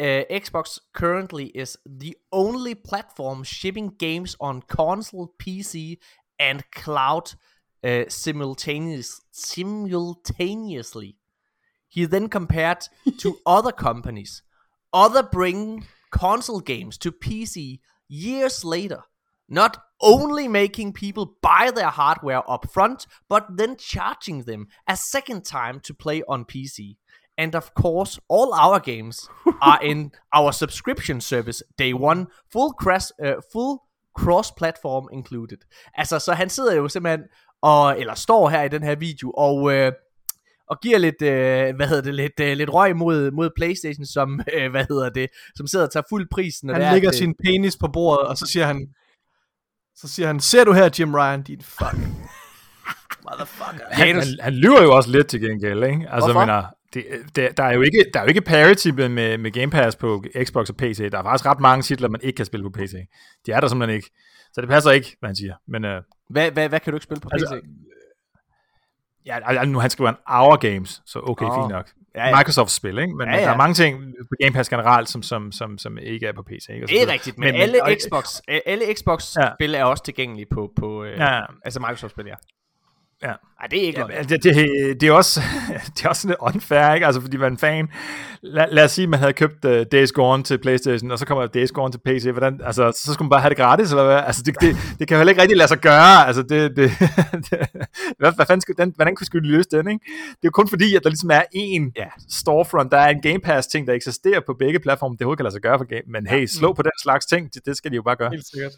uh, 0.00 0.24
Xbox 0.30 0.78
currently 0.92 1.46
is 1.46 1.76
the 1.86 2.16
only 2.32 2.74
platform 2.74 3.44
shipping 3.44 3.88
games 3.98 4.36
on 4.40 4.62
console, 4.62 5.32
PC 5.40 5.98
and 6.38 6.68
cloud 6.72 7.32
uh, 7.84 8.04
simultaneous, 8.08 9.20
simultaneously. 9.30 11.16
He 11.88 12.06
then 12.06 12.28
compared 12.28 12.88
to 13.18 13.38
other 13.46 13.72
companies. 13.72 14.42
Other 14.92 15.22
bring 15.22 15.86
console 16.10 16.60
games 16.60 16.98
to 16.98 17.12
PC 17.12 17.80
years 18.08 18.64
later, 18.64 19.02
not 19.48 19.82
only 20.00 20.48
making 20.48 20.92
people 20.92 21.36
buy 21.40 21.70
their 21.74 21.90
hardware 21.90 22.48
up 22.50 22.70
front, 22.70 23.06
but 23.28 23.56
then 23.56 23.76
charging 23.76 24.42
them 24.42 24.68
a 24.88 24.96
second 24.96 25.44
time 25.44 25.80
to 25.80 25.94
play 25.94 26.22
on 26.28 26.44
PC. 26.44 26.96
And 27.38 27.54
of 27.54 27.70
course, 27.74 28.20
all 28.30 28.50
our 28.52 28.78
games 28.78 29.28
are 29.62 29.84
in 29.84 30.12
our 30.38 30.52
subscription 30.52 31.20
service 31.20 31.62
day 31.78 31.92
one, 31.92 32.26
full 32.52 32.72
cross, 32.82 33.12
uh, 33.24 33.40
full 33.52 33.78
cross-platform 34.18 35.08
included. 35.12 35.58
Altså, 35.94 36.18
så 36.18 36.32
han 36.32 36.50
sidder 36.50 36.74
jo 36.74 36.88
simpelthen, 36.88 37.24
og, 37.62 38.00
eller 38.00 38.14
står 38.14 38.48
her 38.48 38.62
i 38.62 38.68
den 38.68 38.82
her 38.82 38.94
video, 38.94 39.30
og, 39.30 39.72
øh, 39.72 39.92
og 40.70 40.80
giver 40.80 40.98
lidt, 40.98 41.22
øh, 41.22 41.76
hvad 41.76 41.88
hedder 41.88 42.02
det, 42.02 42.14
lidt, 42.14 42.40
øh, 42.40 42.56
lidt 42.56 42.74
røg 42.74 42.96
mod, 42.96 43.30
mod 43.30 43.50
Playstation, 43.56 44.06
som, 44.06 44.40
øh, 44.54 44.70
hvad 44.70 44.84
hedder 44.88 45.08
det, 45.08 45.28
som 45.56 45.66
sidder 45.66 45.84
og 45.84 45.92
tager 45.92 46.04
fuld 46.08 46.28
prisen. 46.30 46.70
og 46.70 46.76
det 46.76 46.82
er, 46.82 46.86
Han 46.86 46.94
lægger 46.94 47.08
at, 47.08 47.14
øh, 47.14 47.18
sin 47.18 47.34
penis 47.44 47.76
på 47.76 47.88
bordet, 47.88 48.28
og 48.28 48.36
så 48.36 48.46
siger 48.46 48.66
han... 48.66 48.88
Så 49.96 50.08
siger 50.08 50.26
han, 50.26 50.40
ser 50.40 50.64
du 50.64 50.72
her, 50.72 50.90
Jim 50.98 51.14
Ryan, 51.14 51.42
din 51.42 51.62
fucking 51.62 52.30
motherfucker. 53.30 53.84
Han, 53.90 54.16
han, 54.16 54.24
han 54.40 54.54
lyver 54.54 54.82
jo 54.82 54.96
også 54.96 55.10
lidt 55.10 55.26
til 55.26 55.40
gengæld, 55.40 55.84
ikke? 55.84 56.08
Altså, 56.10 56.32
Hvorfor? 56.32 56.40
mener, 56.40 56.62
det, 56.94 57.04
det, 57.36 57.56
der, 57.56 57.64
er 57.64 57.74
jo 57.74 57.80
ikke, 57.82 58.04
der 58.14 58.20
er 58.20 58.24
jo 58.24 58.28
ikke 58.28 58.40
parity 58.40 58.88
med, 58.88 59.38
med, 59.38 59.50
Game 59.50 59.70
Pass 59.70 59.96
på 59.96 60.24
Xbox 60.44 60.68
og 60.70 60.76
PC. 60.76 61.10
Der 61.12 61.18
er 61.18 61.22
faktisk 61.22 61.46
ret 61.46 61.60
mange 61.60 61.82
titler, 61.82 62.08
man 62.08 62.20
ikke 62.22 62.36
kan 62.36 62.46
spille 62.46 62.64
på 62.64 62.70
PC. 62.70 62.92
De 63.46 63.52
er 63.52 63.60
der 63.60 63.68
simpelthen 63.68 63.96
ikke. 63.96 64.10
Så 64.52 64.60
det 64.60 64.68
passer 64.68 64.90
ikke, 64.90 65.16
hvad 65.20 65.28
han 65.28 65.36
siger. 65.36 65.54
Men 65.68 65.84
øh, 65.84 66.02
hvad, 66.30 66.50
hvad, 66.50 66.68
hvad 66.68 66.80
kan 66.80 66.92
du 66.92 66.96
ikke 66.96 67.04
spille 67.04 67.20
på 67.20 67.28
PC? 67.28 67.32
Altså, 67.32 67.60
ja, 69.26 69.38
altså, 69.44 69.64
nu 69.66 69.78
han 69.78 69.90
skriver 69.90 70.10
en 70.10 70.16
hour 70.26 70.56
games, 70.56 71.02
så 71.06 71.20
okay, 71.22 71.46
oh. 71.46 71.62
fint 71.62 71.68
nok. 71.70 71.90
Ja, 72.14 72.26
ja. 72.28 72.36
Microsoft-spil, 72.36 72.98
ikke? 72.98 73.14
Men 73.14 73.28
Ja, 73.28 73.32
ja, 73.32 73.36
ja. 73.36 73.42
ja. 73.42 73.46
der 73.48 73.52
er 73.52 73.56
mange 73.56 73.74
ting 73.74 74.14
på 74.30 74.34
Game 74.42 74.52
Pass 74.54 74.68
generelt, 74.70 75.08
som, 75.08 75.22
som, 75.22 75.52
som, 75.52 75.78
som 75.78 75.98
ikke 75.98 76.26
er 76.26 76.32
på 76.32 76.42
PC. 76.42 76.68
Ikke? 76.68 76.86
Det 76.86 77.02
er 77.02 77.12
rigtigt, 77.12 77.38
men, 77.38 77.44
Men- 77.46 77.52
men 77.52 77.58
men- 77.58 77.62
alle 77.62 77.82
og- 77.82 77.90
Xbox, 78.08 78.40
alle 78.66 78.84
Xbox-spil 78.94 79.74
er 79.74 79.84
også 79.84 80.04
tilgængelige 80.04 80.46
på, 80.50 80.72
på 80.76 81.04
øh, 81.04 81.18
Ja. 81.18 81.40
altså 81.64 81.80
Microsoft-spil, 81.80 82.26
ja. 82.26 82.34
Ja. 83.22 83.32
Nej, 83.60 83.68
det 83.70 83.82
er 83.82 83.86
ikke 83.86 84.00
Ja, 84.00 84.06
altså, 84.12 84.36
det, 84.36 84.44
det, 84.54 85.00
det, 85.00 85.08
er 85.08 85.12
også, 85.12 85.40
det 85.96 86.04
er 86.04 86.08
også 86.08 86.28
lidt 86.28 86.38
unfair, 86.40 86.94
ikke? 86.94 87.06
Altså, 87.06 87.20
fordi 87.20 87.36
man 87.36 87.44
er 87.46 87.50
en 87.50 87.58
fan. 87.58 87.88
Lad, 88.42 88.66
lad 88.70 88.84
os 88.84 88.92
sige, 88.92 89.02
at 89.02 89.08
man 89.08 89.18
havde 89.20 89.32
købt 89.32 89.64
uh, 89.64 89.70
Days 89.92 90.12
Gone 90.12 90.42
til 90.42 90.58
Playstation, 90.58 91.10
og 91.10 91.18
så 91.18 91.26
kommer 91.26 91.46
Days 91.46 91.72
Gone 91.72 91.92
til 91.92 91.98
PC. 91.98 92.24
Hvordan, 92.32 92.60
altså, 92.64 92.92
så 93.04 93.12
skulle 93.12 93.26
man 93.26 93.30
bare 93.30 93.40
have 93.40 93.48
det 93.48 93.56
gratis, 93.58 93.90
eller 93.90 94.04
hvad? 94.04 94.16
Altså, 94.26 94.42
det, 94.42 94.60
det, 94.60 94.76
det 94.98 95.08
kan 95.08 95.14
jo 95.14 95.18
heller 95.18 95.30
ikke 95.30 95.42
rigtig 95.42 95.56
lade 95.56 95.68
sig 95.68 95.78
gøre. 95.78 96.26
Altså, 96.26 96.42
det, 96.42 96.76
det, 96.76 96.90
det, 97.50 97.58
hvad, 98.18 98.32
hvad 98.34 98.46
fanden 98.46 98.60
skulle, 98.60 98.76
den, 98.84 98.92
hvordan 98.96 99.14
kunne 99.16 99.26
skulle 99.26 99.48
løse 99.48 99.68
den, 99.70 99.88
ikke? 99.88 100.04
Det 100.28 100.32
er 100.32 100.38
jo 100.44 100.50
kun 100.50 100.68
fordi, 100.68 100.96
at 100.96 101.02
der 101.02 101.08
ligesom 101.10 101.30
er 101.30 101.42
en 101.52 101.92
Ja. 101.96 102.06
storefront, 102.30 102.92
der 102.92 102.98
er 102.98 103.08
en 103.08 103.22
Game 103.22 103.40
Pass-ting, 103.40 103.86
der 103.86 103.92
eksisterer 103.92 104.40
på 104.46 104.54
begge 104.58 104.78
platforme, 104.80 105.12
det 105.12 105.22
overhovedet 105.22 105.38
kan 105.38 105.44
lade 105.44 105.52
sig 105.54 105.62
gøre 105.62 105.78
for 105.78 105.84
game. 105.84 106.02
Men 106.08 106.26
hey, 106.26 106.46
slå 106.46 106.72
på 106.72 106.82
den 106.82 106.92
slags 107.02 107.26
ting, 107.26 107.54
det, 107.54 107.66
det 107.66 107.76
skal 107.76 107.90
de 107.90 107.96
jo 107.96 108.02
bare 108.02 108.16
gøre. 108.16 108.30
Helt 108.30 108.46
sikkert. 108.52 108.72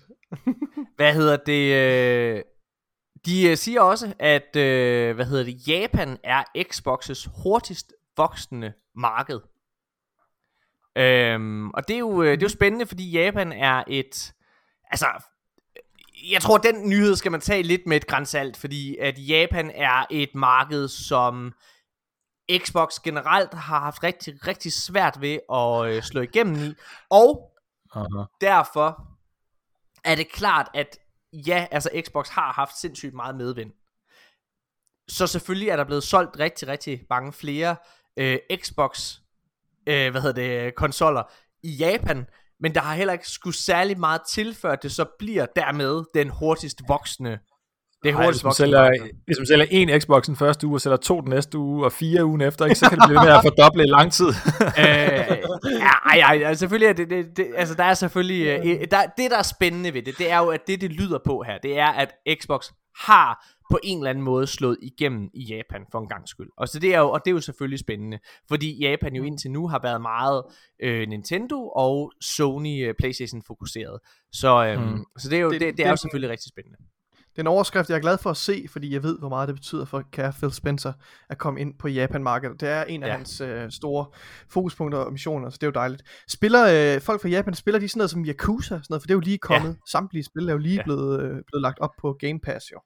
Hvad 0.97 1.13
hedder 1.15 1.37
det? 1.47 1.73
Øh, 1.75 2.43
de 3.27 3.51
øh, 3.51 3.57
siger 3.57 3.81
også, 3.81 4.15
at 4.19 4.57
øh, 4.57 5.15
hvad 5.15 5.25
hedder 5.27 5.45
det, 5.45 5.69
Japan 5.69 6.19
er 6.25 6.45
Xbox's 6.59 7.43
hurtigst 7.43 7.93
voksende 8.17 8.73
marked. 8.95 9.41
Øhm, 10.97 11.71
og 11.71 11.89
det 11.89 11.95
er, 11.95 11.99
jo, 11.99 12.23
øh, 12.23 12.31
det 12.31 12.43
er 12.43 12.47
jo 12.47 12.49
spændende, 12.49 12.87
fordi 12.87 13.11
Japan 13.11 13.53
er 13.53 13.85
et... 13.87 14.35
Altså, 14.91 15.07
jeg 16.31 16.43
tror, 16.43 16.59
den 16.59 16.89
nyhed 16.89 17.17
skal 17.17 17.33
man 17.33 17.41
tage 17.41 17.63
lidt 17.63 17.87
med 17.87 17.97
et 17.97 18.07
grænsalt, 18.07 18.57
fordi 18.57 18.97
at 18.97 19.15
Japan 19.19 19.71
er 19.75 20.07
et 20.11 20.35
marked, 20.35 20.89
som 20.89 21.53
Xbox 22.59 23.01
generelt 23.05 23.55
har 23.55 23.81
haft 23.81 24.03
rigtig, 24.03 24.47
rigtig 24.47 24.73
svært 24.73 25.21
ved 25.21 25.39
at 25.53 25.97
øh, 25.97 26.03
slå 26.03 26.21
igennem 26.21 26.57
i. 26.57 26.75
Og 27.11 27.53
Uh-huh. 27.97 28.37
derfor 28.41 29.09
er 30.05 30.15
det 30.15 30.33
klart, 30.33 30.69
at 30.75 30.99
ja, 31.33 31.67
altså 31.71 32.03
Xbox 32.07 32.29
har 32.29 32.53
haft 32.53 32.79
sindssygt 32.79 33.15
meget 33.15 33.37
medvind. 33.37 33.73
Så 35.09 35.27
selvfølgelig 35.27 35.69
er 35.69 35.77
der 35.77 35.85
blevet 35.85 36.03
solgt 36.03 36.39
rigtig, 36.39 36.69
rigtig 36.69 37.05
mange 37.11 37.33
flere 37.33 37.77
øh, 38.17 38.39
Xbox, 38.57 39.15
øh, 39.87 40.11
hvad 40.11 40.21
hedder 40.23 40.63
det, 40.63 40.75
konsoller 40.75 41.23
i 41.63 41.71
Japan, 41.71 42.27
men 42.61 42.75
der 42.75 42.81
har 42.81 42.95
heller 42.95 43.13
ikke 43.13 43.29
skulle 43.29 43.57
særlig 43.57 43.99
meget 43.99 44.21
til, 44.29 44.55
før 44.55 44.77
det 44.77 44.93
så 44.93 45.05
bliver 45.19 45.47
dermed 45.57 46.05
den 46.15 46.29
hurtigst 46.29 46.83
voksende, 46.89 47.39
det 48.05 48.15
Ej, 48.15 48.25
hurtigst 48.25 48.39
hvis, 48.39 48.45
man 48.45 48.49
voksende 48.49 48.67
sælger, 48.69 48.83
marked. 48.83 49.17
hvis 49.27 49.39
man 49.39 49.47
sælger 49.47 49.67
en 49.71 50.01
Xbox 50.01 50.27
den 50.27 50.37
første 50.37 50.67
uge, 50.67 50.77
og 50.77 50.81
sælger 50.81 50.97
to 50.97 51.21
den 51.21 51.31
næste 51.31 51.59
uge, 51.59 51.85
og 51.85 51.93
fire 51.93 52.25
ugen 52.25 52.41
efter, 52.41 52.65
ikke, 52.65 52.75
så 52.79 52.89
kan 52.91 52.99
det 52.99 53.09
blive 53.09 53.21
med 53.25 53.33
at 53.33 53.41
fordoble 53.45 53.83
i 53.85 53.87
lang 53.87 54.13
tid. 54.13 54.27
øh, 54.85 55.37
ja, 55.85 55.93
ej, 56.13 56.19
ej, 56.21 56.43
altså 56.45 56.61
selvfølgelig 56.61 56.89
er 56.89 56.93
det, 56.93 57.11
det, 57.11 57.37
det, 57.37 57.47
altså 57.57 57.75
der 57.75 57.85
er 57.85 57.95
selvfølgelig, 57.95 58.47
øh, 58.47 58.81
der, 58.91 58.99
det 59.19 59.31
der 59.31 59.39
er 59.39 59.43
spændende 59.43 59.95
ved 59.95 60.03
det, 60.03 60.19
det 60.19 60.31
er 60.31 60.39
jo, 60.39 60.49
at 60.49 60.61
det 60.67 60.81
det 60.81 60.93
lyder 60.93 61.19
på 61.27 61.43
her, 61.47 61.59
det 61.63 61.79
er, 61.79 61.87
at 61.89 62.13
Xbox 62.43 62.67
har 63.07 63.47
på 63.71 63.79
en 63.85 63.99
eller 63.99 64.11
anden 64.11 64.25
måde 64.25 64.47
slået 64.47 64.77
igennem 64.83 65.29
i 65.35 65.43
Japan 65.45 65.87
for 65.93 65.99
en 66.01 66.09
gang 66.09 66.29
skyld. 66.29 66.49
Og, 66.59 66.69
så 66.69 66.79
det 66.79 66.95
er 66.95 66.99
jo, 66.99 67.11
og 67.11 67.21
det 67.25 67.31
er 67.31 67.35
jo 67.35 67.41
selvfølgelig 67.41 67.79
spændende, 67.79 68.19
fordi 68.49 68.79
Japan 68.85 69.15
jo 69.15 69.25
indtil 69.25 69.51
nu 69.51 69.69
har 69.69 69.81
været 69.83 70.01
meget 70.03 70.43
øh, 70.83 71.09
Nintendo 71.09 71.69
og 71.69 72.13
Sony 72.21 72.89
øh, 72.89 72.95
Playstation 72.99 73.43
fokuseret. 73.47 73.99
Så, 74.33 74.65
øh, 74.67 74.81
Mm. 74.83 75.05
så 75.19 75.29
det 75.29 75.37
er 75.39 75.43
jo, 75.43 75.51
det, 75.53 75.61
Det- 75.61 75.67
det, 75.69 75.77
det 75.79 75.87
er 75.87 75.91
jo 75.91 75.97
selvfølgelig 75.97 76.31
rigtig 76.31 76.49
spændende. 76.49 76.79
Det 77.37 77.41
er 77.41 77.43
en 77.43 77.47
overskrift, 77.47 77.89
jeg 77.91 77.97
er 77.97 78.01
glad 78.01 78.19
for 78.19 78.31
at 78.31 78.37
se, 78.37 78.67
fordi 78.71 78.93
jeg 78.95 79.03
ved, 79.03 79.19
hvor 79.19 79.29
meget 79.29 79.49
det 79.49 79.55
betyder 79.57 79.85
for 79.85 80.03
kære 80.13 80.33
Phil 80.33 80.53
Spencer 80.53 80.93
at 81.31 81.39
komme 81.39 81.61
ind 81.61 81.75
på 81.79 81.89
Japan-markedet. 81.89 82.61
Det 82.61 82.69
er 82.69 82.85
en 82.85 83.03
af 83.03 83.07
Ja. 83.09 83.13
hans 83.17 83.41
øh, 83.41 83.71
store 83.71 84.07
fokuspunkter 84.51 84.99
og 84.99 85.13
missioner, 85.13 85.51
så 85.51 85.55
det 85.61 85.63
er 85.63 85.67
jo 85.67 85.73
dejligt. 85.73 86.03
Spiller 86.29 86.95
øh, 86.97 87.01
folk 87.01 87.23
fra 87.23 87.29
Japan, 87.29 87.55
spiller 87.55 87.79
de 87.79 87.89
sådan 87.89 87.99
noget 87.99 88.11
som 88.11 88.25
Yakuza, 88.25 88.69
sådan 88.69 88.85
noget, 88.91 89.03
for 89.03 89.07
det 89.07 89.11
er 89.13 89.17
jo 89.17 89.21
lige 89.21 89.39
kommet. 89.39 89.69
Ja. 89.69 89.75
Samtlige 89.91 90.25
spil 90.25 90.49
er 90.49 90.53
jo 90.53 90.59
lige 90.59 90.77
Ja. 90.77 90.83
blevet, 90.85 91.21
øh, 91.23 91.29
blevet 91.31 91.63
lagt 91.63 91.79
op 91.79 91.91
på 92.01 92.17
Game 92.21 92.41
Pass, 92.41 92.73
jo. 92.73 92.81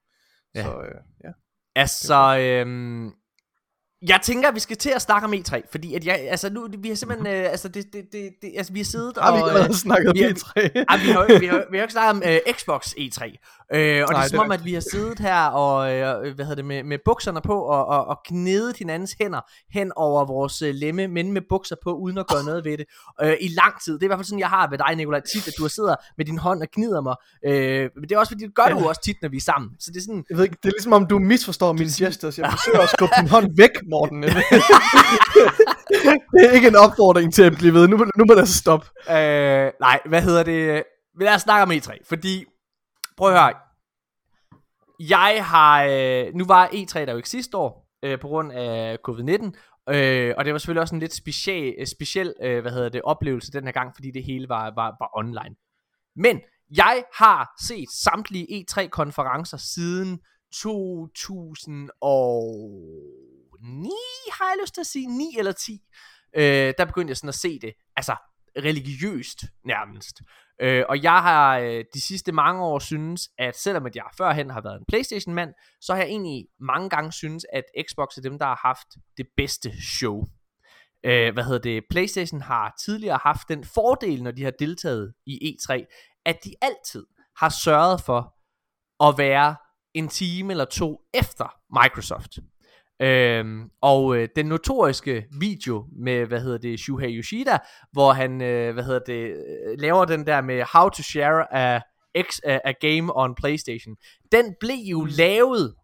Ja. 0.55 0.63
Så 0.63 0.71
øh, 0.81 0.95
ja. 1.25 1.31
Altså, 1.77 2.39
øhm, 2.39 3.13
jeg 4.09 4.21
tænker, 4.23 4.49
at 4.49 4.55
vi 4.55 4.61
skal 4.61 4.77
til 4.77 4.91
at 4.91 5.03
snakke 5.03 5.25
om 5.27 5.35
E3, 5.35 5.61
fordi 5.71 5.95
at 5.95 6.07
jeg, 6.07 6.27
altså 6.31 6.51
nu, 6.51 6.69
vi 6.79 6.89
har 6.89 6.95
simpelthen, 6.95 7.27
øh, 7.35 7.51
altså 7.51 7.69
det, 7.69 7.85
det, 7.93 8.05
det, 8.13 8.31
det, 8.43 8.53
altså 8.57 8.73
vi 8.73 8.79
har 8.79 8.85
siddet 8.85 9.13
Har 9.23 9.37
vi 9.37 9.43
og... 9.43 9.49
allerede 9.51 9.77
snakket 9.79 10.09
om 10.09 10.15
vi 10.17 10.23
har- 10.23 10.29
E3? 10.31 10.85
Ej, 10.89 10.97
vi 10.97 11.11
har, 11.11 11.25
ikke- 11.25 11.41
vi, 11.41 11.47
har, 11.47 11.57
vi 11.71 11.77
har 11.77 11.83
jo 11.83 11.83
ikke 11.83 11.93
snakket 11.93 12.11
om 12.11 12.23
øh, 12.49 12.55
Xbox 12.57 12.87
E3. 12.87 13.23
Øh, 13.75 14.05
og 14.09 14.13
Nej, 14.13 14.23
det 14.23 14.25
er 14.25 14.29
som 14.29 14.39
om, 14.39 14.53
at 14.53 14.65
vi 14.65 14.75
har 14.75 14.81
siddet 14.93 15.19
her 15.19 15.45
og, 15.47 15.95
øh, 15.95 16.35
hvad 16.35 16.45
hedder 16.45 16.55
det, 16.55 16.65
med, 16.65 16.83
med 16.83 16.99
bukserne 17.05 17.41
på 17.41 17.61
og, 17.63 17.87
og, 17.87 18.05
og 18.07 18.19
gnedet 18.29 18.77
hinandens 18.77 19.15
hænder 19.21 19.41
hen 19.73 19.93
over 19.97 20.25
vores 20.25 20.63
øh, 20.63 20.75
lemme, 20.75 21.09
men 21.09 21.33
med 21.33 21.43
bukser 21.49 21.77
på, 21.85 21.93
uden 21.95 22.19
at 22.19 22.27
gøre 22.27 22.45
noget 22.45 22.65
ved 22.65 22.79
det. 22.79 22.87
Øh, 23.23 23.37
I 23.41 23.49
lang 23.49 23.75
tid. 23.85 23.95
Det 23.95 24.03
er 24.03 24.07
i 24.07 24.09
hvert 24.09 24.19
fald 24.19 24.27
sådan, 24.27 24.39
jeg 24.39 24.49
har 24.49 24.71
ved 24.71 24.79
dig, 24.79 24.97
Nikolaj, 24.97 25.21
tit, 25.35 25.49
at 25.49 25.55
du 25.59 25.69
sidder 25.69 25.95
med 26.17 26.25
din 26.25 26.39
hånd 26.39 26.63
og 26.63 26.69
gnider 26.75 27.01
mig. 27.01 27.17
Øh, 27.47 27.91
men 27.97 28.03
det 28.09 28.13
er 28.13 28.19
også 28.19 28.31
fordi, 28.33 28.45
det 28.45 28.55
gør 28.55 28.67
du 28.69 28.89
også 28.89 29.01
tit, 29.05 29.17
når 29.23 29.29
vi 29.29 29.37
er 29.37 29.41
sammen. 29.41 29.71
Så 29.81 29.91
det 29.91 29.97
er 29.97 30.03
sådan, 30.03 30.25
Jeg 30.31 30.37
ved 30.37 30.45
ikke, 30.45 30.57
det 30.63 30.69
er 30.69 30.73
ligesom 30.73 30.93
om 30.93 31.07
du 31.07 31.19
misforstår 31.19 31.73
mine 31.73 31.85
gestures. 31.99 32.39
Jeg 32.39 32.51
forsøger 32.51 32.81
at 32.81 32.89
skubbe 32.89 33.15
din 33.21 33.29
hånd 33.29 33.57
væk, 33.57 33.71
Morten. 33.91 34.23
det 36.33 36.47
er 36.47 36.51
ikke 36.51 36.69
en 36.69 36.77
opfordring 36.77 37.35
til 37.35 37.43
at 37.43 37.53
blive 37.59 37.75
ved. 37.75 37.89
Nu, 37.89 37.97
må- 37.97 38.05
nu 38.17 38.25
må 38.29 38.35
det 38.35 38.41
altså 38.41 38.59
stoppe. 38.59 38.87
Øh, 39.11 39.71
nej, 39.81 40.01
hvad 40.07 40.23
hedder 40.23 40.43
det? 40.43 40.83
Lad 41.21 41.35
os 41.35 41.43
snakke 41.43 41.63
om 41.63 41.71
E3, 41.71 41.99
fordi, 42.09 42.45
prøv 43.17 43.29
at 43.29 43.35
høre, 43.41 43.55
jeg 45.09 45.45
har, 45.45 45.85
øh, 45.85 46.35
nu 46.35 46.45
var 46.47 46.67
E3 46.67 46.99
der 46.99 47.11
jo 47.11 47.17
ikke 47.17 47.29
sidste 47.29 47.57
år, 47.57 47.89
øh, 48.03 48.21
på 48.21 48.29
grund 48.29 48.53
af 48.53 48.99
covid-19, 49.09 49.53
øh, 49.95 50.35
og 50.39 50.45
det 50.45 50.53
var 50.53 50.59
selvfølgelig 50.59 50.83
også 50.83 50.95
en 50.95 51.01
lidt 51.01 51.15
speciel, 51.15 51.75
øh, 51.79 51.87
speciel 51.87 52.35
øh, 52.43 52.61
hvad 52.61 52.73
hedder 52.73 52.89
det, 52.89 53.03
oplevelse 53.03 53.53
den 53.53 53.65
her 53.65 53.73
gang, 53.73 53.91
fordi 53.95 54.11
det 54.11 54.25
hele 54.25 54.49
var, 54.49 54.73
var, 54.75 54.97
var 55.01 55.11
online. 55.19 55.57
Men 56.17 56.41
jeg 56.77 57.05
har 57.15 57.51
set 57.67 57.89
samtlige 58.05 58.65
E3-konferencer 58.71 59.57
siden 59.57 60.21
9, 63.63 63.91
har 64.33 64.45
jeg 64.45 64.57
lyst 64.63 64.75
til 64.75 64.81
at 64.81 64.87
sige, 64.87 65.07
9 65.07 65.35
eller 65.39 65.53
10. 65.53 65.81
Øh, 66.37 66.75
der 66.79 66.85
begyndte 66.85 67.11
jeg 67.11 67.17
sådan 67.17 67.29
at 67.29 67.35
se 67.35 67.59
det, 67.59 67.73
altså 67.97 68.17
religiøst 68.59 69.45
nærmest. 69.65 70.21
Øh, 70.61 70.85
og 70.89 71.03
jeg 71.03 71.23
har 71.23 71.59
øh, 71.59 71.85
de 71.95 72.01
sidste 72.01 72.33
mange 72.33 72.63
år 72.63 72.79
synes, 72.79 73.29
at 73.39 73.59
selvom 73.59 73.87
at 73.87 73.97
jeg 73.97 74.05
førhen 74.17 74.51
har 74.51 74.61
været 74.61 74.79
en 74.79 74.85
Playstation-mand, 74.89 75.55
så 75.81 75.95
har 75.95 76.01
jeg 76.01 76.09
egentlig 76.09 76.47
mange 76.61 76.89
gange 76.91 77.13
synes, 77.13 77.47
at 77.53 77.65
Xbox 77.91 78.17
er 78.17 78.23
dem, 78.23 78.39
der 78.39 78.47
har 78.47 78.61
haft 78.63 78.87
det 79.17 79.27
bedste 79.37 79.73
show. 79.83 80.25
Øh, 81.05 81.33
hvad 81.33 81.45
hedder 81.45 81.59
det? 81.59 81.85
PlayStation 81.91 82.41
har 82.41 82.75
tidligere 82.85 83.19
haft 83.23 83.49
den 83.49 83.65
fordel, 83.65 84.23
når 84.23 84.31
de 84.31 84.45
har 84.45 84.53
deltaget 84.59 85.15
i 85.27 85.57
E3, 85.57 85.87
at 86.27 86.37
de 86.45 86.55
altid 86.63 87.07
har 87.37 87.49
sørget 87.49 88.01
for 88.01 88.35
at 89.09 89.19
være 89.19 89.57
en 89.95 90.09
time 90.09 90.53
eller 90.53 90.65
to 90.65 91.01
efter 91.15 91.55
Microsoft. 91.83 92.39
Øhm, 93.03 93.71
og 93.83 94.17
øh, 94.17 94.29
den 94.37 94.47
notoriske 94.47 95.27
video 95.41 95.87
med, 95.93 96.27
hvad 96.27 96.41
hedder 96.41 96.59
det, 96.59 96.81
Shuhei 96.81 97.17
Yoshida, 97.17 97.59
hvor 97.93 98.13
han, 98.13 98.43
øh, 98.43 98.75
hvad 98.75 98.85
hedder 98.85 99.01
det, 99.07 99.29
øh, 99.31 99.79
laver 99.79 100.05
den 100.05 100.27
der 100.27 100.41
med 100.41 100.65
how 100.75 100.89
to 100.89 101.03
share 101.03 101.55
a, 101.55 101.81
X, 102.23 102.39
a, 102.45 102.59
a 102.65 102.73
game 102.81 103.17
on 103.17 103.35
PlayStation, 103.35 103.97
den 104.33 104.55
blev 104.61 104.77
jo 104.77 105.05
lavet 105.19 105.75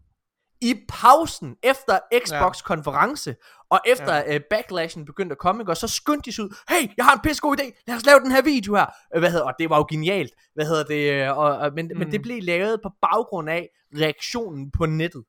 i 0.60 0.74
pausen 0.88 1.56
efter 1.62 1.98
Xbox 2.24 2.62
konference, 2.62 3.36
og 3.70 3.80
efter 3.86 4.14
ja. 4.14 4.36
uh, 4.36 4.40
backlashen 4.50 5.04
begyndte 5.04 5.32
at 5.32 5.38
komme, 5.38 5.64
og 5.68 5.76
så 5.76 5.88
skyndte 5.88 6.30
de 6.30 6.34
sig 6.34 6.44
ud, 6.44 6.56
hey, 6.68 6.88
jeg 6.96 7.04
har 7.04 7.14
en 7.14 7.20
pisse 7.22 7.40
god 7.40 7.60
idé, 7.60 7.82
lad 7.86 7.96
os 7.96 8.06
lave 8.06 8.20
den 8.20 8.30
her 8.30 8.42
video 8.42 8.74
her, 8.74 8.86
Øh, 9.14 9.20
hvad 9.20 9.30
hedder, 9.30 9.44
og 9.44 9.54
det 9.58 9.70
var 9.70 9.76
jo 9.76 9.86
genialt, 9.90 10.32
hvad 10.54 10.66
hedder 10.66 10.84
det, 10.84 11.12
øh, 11.12 11.38
og, 11.38 11.58
og, 11.58 11.72
men, 11.74 11.90
mm. 11.92 11.98
men 11.98 12.12
det 12.12 12.22
blev 12.22 12.42
lavet 12.42 12.80
på 12.82 12.90
baggrund 13.02 13.50
af 13.50 13.68
reaktionen 13.94 14.70
på 14.70 14.86
nettet. 14.86 15.24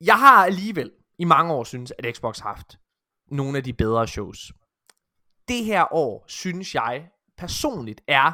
Jeg 0.00 0.18
har 0.18 0.44
alligevel 0.44 0.92
i 1.18 1.24
mange 1.24 1.52
år 1.52 1.64
synes, 1.64 1.92
at 1.98 2.16
Xbox 2.16 2.38
har 2.38 2.54
haft 2.54 2.78
nogle 3.26 3.58
af 3.58 3.64
de 3.64 3.72
bedre 3.72 4.08
shows. 4.08 4.52
Det 5.48 5.64
her 5.64 5.94
år, 5.94 6.24
synes 6.28 6.74
jeg 6.74 7.10
personligt, 7.36 8.00
er 8.06 8.32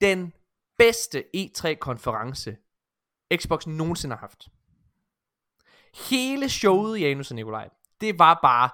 den 0.00 0.32
bedste 0.78 1.24
E3-konference, 1.36 2.56
Xbox 3.36 3.66
nogensinde 3.66 4.14
har 4.14 4.20
haft. 4.20 4.48
Hele 6.10 6.48
showet, 6.48 7.00
Janus 7.00 7.30
og 7.30 7.34
Nikolaj, 7.34 7.70
det 8.00 8.18
var 8.18 8.38
bare, 8.42 8.70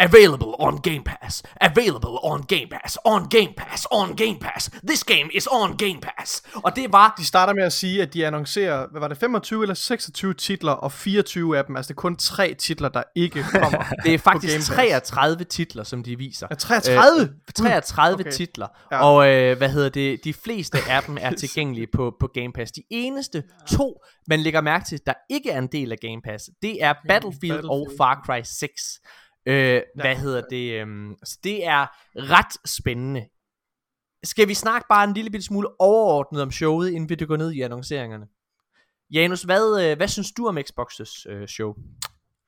Available 0.00 0.48
on 0.58 0.80
Game 0.82 1.02
Pass. 1.04 1.42
Available 1.60 2.18
on 2.22 2.42
Game 2.42 2.66
Pass. 2.70 2.98
On 3.04 3.28
Game 3.28 3.52
Pass. 3.56 3.86
On 3.90 4.16
Game 4.16 4.38
Pass. 4.40 4.70
This 4.86 5.04
game 5.04 5.30
is 5.34 5.48
on 5.50 5.76
Game 5.76 6.00
Pass. 6.00 6.42
Og 6.54 6.76
det 6.76 6.92
var 6.92 7.14
De 7.18 7.24
starter 7.26 7.54
med 7.54 7.62
at 7.62 7.72
sige, 7.72 8.02
at 8.02 8.14
de 8.14 8.26
annoncerer, 8.26 8.86
hvad 8.90 9.00
var 9.00 9.08
det, 9.08 9.16
25 9.18 9.62
eller 9.62 9.74
26 9.74 10.34
titler, 10.34 10.72
og 10.72 10.92
24 10.92 11.58
af 11.58 11.64
dem, 11.64 11.76
altså 11.76 11.88
det 11.88 11.94
er 11.94 12.00
kun 12.00 12.16
tre 12.16 12.54
titler, 12.54 12.88
der 12.88 13.02
ikke 13.14 13.42
kommer. 13.52 13.70
Det 13.70 13.80
er 13.80 14.02
Game 14.04 14.18
faktisk 14.18 14.56
Pass. 14.56 14.66
33 14.68 15.44
titler, 15.44 15.84
som 15.84 16.02
de 16.02 16.18
viser. 16.18 16.46
Ja, 16.50 16.54
33? 16.54 17.22
Øh, 17.22 17.28
33 17.54 18.14
Okay. 18.14 18.22
okay. 18.22 18.30
titler. 18.32 18.66
Ja. 18.92 19.04
Og 19.04 19.28
øh, 19.28 19.58
hvad 19.58 19.68
hedder 19.68 19.88
det? 19.88 20.24
De 20.24 20.34
fleste 20.34 20.78
af 20.90 21.02
dem 21.02 21.18
er 21.20 21.30
tilgængelige 21.44 21.86
på, 21.94 22.14
på 22.20 22.28
Game 22.34 22.52
Pass. 22.52 22.72
De 22.72 22.82
eneste 22.90 23.42
to, 23.68 24.02
man 24.28 24.40
lægger 24.40 24.60
mærke 24.60 24.84
til, 24.84 25.00
der 25.06 25.12
ikke 25.30 25.50
er 25.50 25.58
en 25.58 25.66
del 25.72 25.92
af 25.92 25.98
Game 26.00 26.20
Pass, 26.24 26.44
det 26.62 26.84
er 26.84 26.94
Battlefield, 27.08 27.40
Battlefield. 27.52 27.64
og. 27.64 27.88
Far 27.98 28.22
Cry 28.26 28.40
6. 28.44 29.00
Øh, 29.46 29.82
hvad 29.94 30.16
hedder 30.16 30.42
det? 30.50 30.80
øhm, 30.80 31.14
så 31.24 31.38
det 31.44 31.66
er 31.66 31.86
ret 32.16 32.70
spændende. 32.70 33.26
Skal 34.24 34.48
vi 34.48 34.54
snakke 34.54 34.86
bare 34.88 35.04
en 35.04 35.14
lille 35.14 35.42
smule 35.42 35.68
overordnet 35.80 36.42
om 36.42 36.50
showet, 36.50 36.90
inden 36.90 37.08
vi 37.08 37.26
går 37.26 37.36
ned 37.36 37.52
i 37.52 37.60
annonceringerne? 37.60 38.26
Janus, 39.12 39.42
hvad, 39.42 39.90
øh, 39.90 39.96
hvad 39.96 40.08
synes 40.08 40.32
du 40.32 40.46
om 40.48 40.58
Xbox's 40.58 41.30
øh, 41.30 41.48
show? 41.48 41.74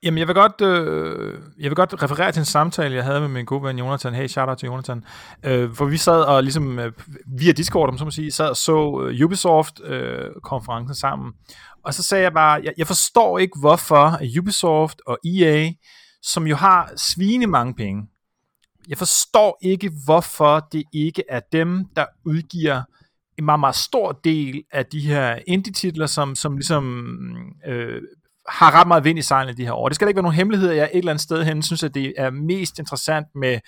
Jamen, 0.03 0.19
jeg 0.19 0.27
vil, 0.27 0.35
godt, 0.35 0.61
øh, 0.61 1.41
jeg 1.59 1.71
vil 1.71 1.77
godt 1.77 2.03
referere 2.03 2.33
til 2.33 2.41
en 2.41 2.45
samtale, 2.45 2.95
jeg 2.95 3.05
havde 3.05 3.21
med 3.21 3.29
min 3.29 3.45
gode 3.45 3.63
ven 3.63 3.79
Jonathan. 3.79 4.15
Hey, 4.15 4.27
shout 4.27 4.49
out 4.49 4.59
til 4.59 4.67
Jonathan. 4.67 5.05
Øh, 5.45 5.75
for 5.75 5.85
vi 5.85 5.97
sad 5.97 6.23
og 6.23 6.43
ligesom 6.43 6.79
øh, 6.79 6.93
via 7.39 7.53
Discord, 7.53 7.89
om 7.89 7.99
så 7.99 8.05
må 8.05 8.11
sige, 8.11 8.31
sad 8.31 8.49
og 8.49 8.57
så 8.57 9.01
øh, 9.01 9.25
Ubisoft-konferencen 9.25 10.95
sammen. 10.95 11.33
Og 11.85 11.95
så 11.95 12.03
sagde 12.03 12.25
jeg 12.25 12.33
bare, 12.33 12.61
jeg, 12.65 12.73
jeg 12.79 12.87
forstår 12.87 13.39
ikke, 13.39 13.59
hvorfor 13.61 14.19
Ubisoft 14.39 15.01
og 15.07 15.19
EA, 15.25 15.71
som 16.23 16.47
jo 16.47 16.57
har 16.57 16.93
svine 16.97 17.47
mange 17.47 17.75
penge, 17.75 18.07
jeg 18.89 18.99
forstår 18.99 19.59
ikke, 19.63 19.91
hvorfor 20.05 20.69
det 20.73 20.85
ikke 20.93 21.23
er 21.29 21.41
dem, 21.53 21.85
der 21.97 22.07
udgiver 22.25 22.83
en 23.39 23.45
meget, 23.45 23.61
meget 23.61 23.75
stor 23.75 24.13
del 24.25 24.63
af 24.73 24.87
de 24.87 25.01
her 25.01 25.39
indie-titler, 25.47 26.07
som, 26.07 26.35
som 26.35 26.57
ligesom 26.57 27.07
øh, 27.67 28.03
har 28.49 28.75
ret 28.75 28.89
meget 28.89 29.05
vind 29.05 29.19
i 29.19 29.23
sejlene 29.23 29.57
de 29.57 29.65
her 29.65 29.73
år. 29.73 29.89
Det 29.89 29.95
skal 29.95 30.07
da 30.07 30.09
ikke 30.09 30.17
være 30.17 30.23
nogen 30.23 30.37
hemmelighed, 30.37 30.71
at 30.71 30.77
jeg 30.77 30.91
et 30.93 30.99
eller 30.99 31.13
andet 31.13 31.23
sted 31.23 31.45
hen 31.45 31.63
synes, 31.63 31.83
at 31.83 31.95
det 31.95 32.15
er 32.17 32.31
mest 32.31 32.79
interessant 32.79 33.27
med 33.35 33.61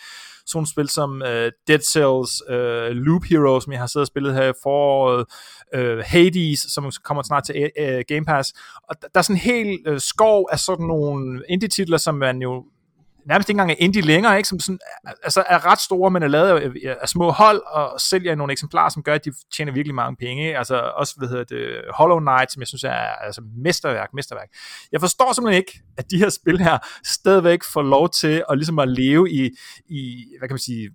sådan 0.46 0.58
nogle 0.58 0.68
spil 0.68 0.88
som 0.88 1.10
uh, 1.24 1.48
Dead 1.68 1.82
Cells, 1.92 2.42
uh, 2.50 2.96
Loop 3.06 3.24
Hero, 3.30 3.60
som 3.60 3.72
jeg 3.72 3.80
har 3.80 3.86
siddet 3.86 4.04
og 4.04 4.06
spillet 4.06 4.34
her 4.34 4.48
i 4.48 4.52
foråret, 4.62 5.26
uh, 5.76 5.98
Hades, 6.04 6.60
som 6.74 6.90
kommer 7.04 7.22
snart 7.22 7.44
til 7.44 7.70
uh, 7.80 8.00
Game 8.08 8.24
Pass. 8.24 8.52
Og 8.88 9.02
der, 9.02 9.08
der 9.14 9.18
er 9.18 9.22
sådan 9.22 9.36
en 9.36 9.40
hel 9.40 9.78
uh, 9.90 9.98
skov 9.98 10.48
af 10.52 10.58
sådan 10.58 10.86
nogle 10.86 11.42
indie-titler, 11.48 11.96
som 11.96 12.14
man 12.14 12.42
jo 12.42 12.64
nærmest 13.28 13.48
ikke 13.48 13.60
engang 13.60 13.70
er 13.70 13.74
indie 13.78 14.02
længere, 14.02 14.36
ikke? 14.36 14.48
som 14.48 14.60
sådan, 14.60 14.78
altså 15.22 15.44
er 15.46 15.66
ret 15.66 15.80
store, 15.80 16.10
men 16.10 16.22
er 16.22 16.28
lavet 16.28 16.48
af, 16.48 16.96
af 17.00 17.08
små 17.08 17.30
hold, 17.30 17.62
og 17.66 18.00
sælger 18.00 18.34
nogle 18.34 18.52
eksemplarer, 18.52 18.88
som 18.88 19.02
gør, 19.02 19.14
at 19.14 19.24
de 19.24 19.32
tjener 19.56 19.72
virkelig 19.72 19.94
mange 19.94 20.16
penge. 20.16 20.46
Ikke? 20.46 20.58
Altså 20.58 20.76
også, 20.76 21.14
hvad 21.18 21.28
hedder 21.28 21.44
det, 21.44 21.80
Hollow 21.94 22.20
Knight, 22.20 22.52
som 22.52 22.60
jeg 22.60 22.68
synes 22.68 22.84
er 22.84 23.24
altså, 23.26 23.42
mesterværk, 23.64 24.08
mesterværk. 24.14 24.48
Jeg 24.92 25.00
forstår 25.00 25.32
simpelthen 25.32 25.58
ikke, 25.58 25.80
at 25.98 26.10
de 26.10 26.18
her 26.18 26.28
spil 26.28 26.58
her 26.60 26.78
stadigvæk 27.04 27.60
får 27.72 27.82
lov 27.82 28.08
til 28.10 28.44
at, 28.50 28.58
ligesom 28.58 28.78
at 28.78 28.88
leve 28.88 29.30
i, 29.30 29.50
i 29.88 30.24
hvad 30.38 30.48
kan 30.48 30.54
man 30.54 30.58
sige, 30.58 30.90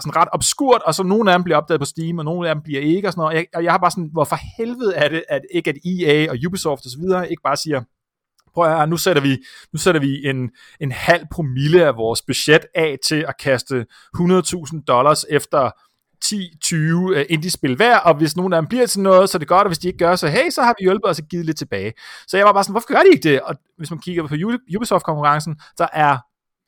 sådan 0.00 0.16
ret 0.16 0.28
obskurt, 0.32 0.82
og 0.82 0.94
så 0.94 1.02
nogle 1.02 1.32
af 1.32 1.38
dem 1.38 1.44
bliver 1.44 1.56
opdaget 1.56 1.80
på 1.80 1.84
Steam, 1.84 2.18
og 2.18 2.24
nogle 2.24 2.48
af 2.48 2.54
dem 2.54 2.62
bliver 2.62 2.80
ikke, 2.80 3.08
og 3.08 3.12
sådan 3.12 3.20
noget. 3.20 3.30
Og 3.30 3.36
jeg, 3.36 3.46
og 3.54 3.64
jeg 3.64 3.72
har 3.72 3.78
bare 3.78 3.90
sådan, 3.90 4.10
hvorfor 4.12 4.38
helvede 4.56 4.94
er 4.94 5.08
det, 5.08 5.24
at 5.28 5.42
ikke 5.54 5.70
at 5.70 5.76
EA 5.84 6.30
og 6.30 6.36
Ubisoft 6.46 6.84
og 6.84 6.90
så 6.90 6.98
videre, 6.98 7.30
ikke 7.30 7.42
bare 7.42 7.56
siger, 7.56 7.80
prøv 8.56 8.70
at 8.70 8.76
høre, 8.76 8.86
nu 8.86 8.96
sætter 8.96 9.22
vi, 9.22 9.38
nu 9.72 9.78
sætter 9.78 10.00
vi 10.00 10.26
en, 10.26 10.50
en 10.80 10.92
halv 10.92 11.22
promille 11.32 11.86
af 11.86 11.96
vores 11.96 12.22
budget 12.22 12.66
af 12.74 12.96
til 13.04 13.24
at 13.28 13.34
kaste 13.40 13.86
100.000 14.16 14.84
dollars 14.86 15.24
efter 15.30 15.70
10-20 16.24 16.76
uh, 16.76 17.22
indie-spil 17.28 17.76
hver, 17.76 17.98
og 17.98 18.14
hvis 18.14 18.36
nogen 18.36 18.52
af 18.52 18.62
dem 18.62 18.68
bliver 18.68 18.86
til 18.86 19.00
noget, 19.00 19.30
så 19.30 19.36
er 19.36 19.38
det 19.38 19.48
godt, 19.48 19.62
og 19.62 19.68
hvis 19.68 19.78
de 19.78 19.86
ikke 19.86 19.98
gør, 19.98 20.16
så 20.16 20.28
hey, 20.28 20.50
så 20.50 20.62
har 20.62 20.74
vi 20.78 20.84
hjulpet 20.84 21.10
os 21.10 21.18
og 21.18 21.24
givet 21.24 21.46
lidt 21.46 21.58
tilbage. 21.58 21.92
Så 22.26 22.36
jeg 22.36 22.46
var 22.46 22.52
bare 22.52 22.64
sådan, 22.64 22.72
hvorfor 22.72 22.88
gør 22.88 23.00
de 23.00 23.08
ikke 23.12 23.28
det? 23.28 23.40
Og 23.40 23.56
hvis 23.78 23.90
man 23.90 23.98
kigger 23.98 24.26
på 24.26 24.34
Ubisoft-konkurrencen, 24.76 25.60
så 25.76 25.88
er 25.92 26.18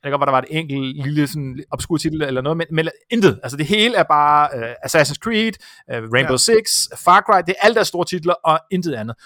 jeg 0.04 0.12
godt, 0.12 0.20
der 0.20 0.30
var 0.30 0.38
et 0.38 0.46
enkelt 0.50 1.06
lille 1.06 1.26
sådan, 1.26 1.64
obskur 1.70 1.96
titel 1.96 2.22
eller 2.22 2.40
noget, 2.40 2.56
men, 2.56 2.66
men 2.72 2.88
intet. 3.10 3.40
Altså 3.42 3.56
det 3.56 3.66
hele 3.66 3.96
er 3.96 4.02
bare 4.02 4.48
uh, 4.56 4.70
Assassin's 4.70 5.18
Creed, 5.22 5.52
uh, 5.92 6.12
Rainbow 6.14 6.32
ja. 6.32 6.36
Six, 6.36 6.88
Far 7.04 7.20
Cry, 7.20 7.42
det 7.46 7.54
er 7.58 7.66
alt 7.66 7.76
der 7.76 7.82
store 7.82 8.04
titler 8.04 8.34
og 8.34 8.60
intet 8.70 8.94
andet. 8.94 9.16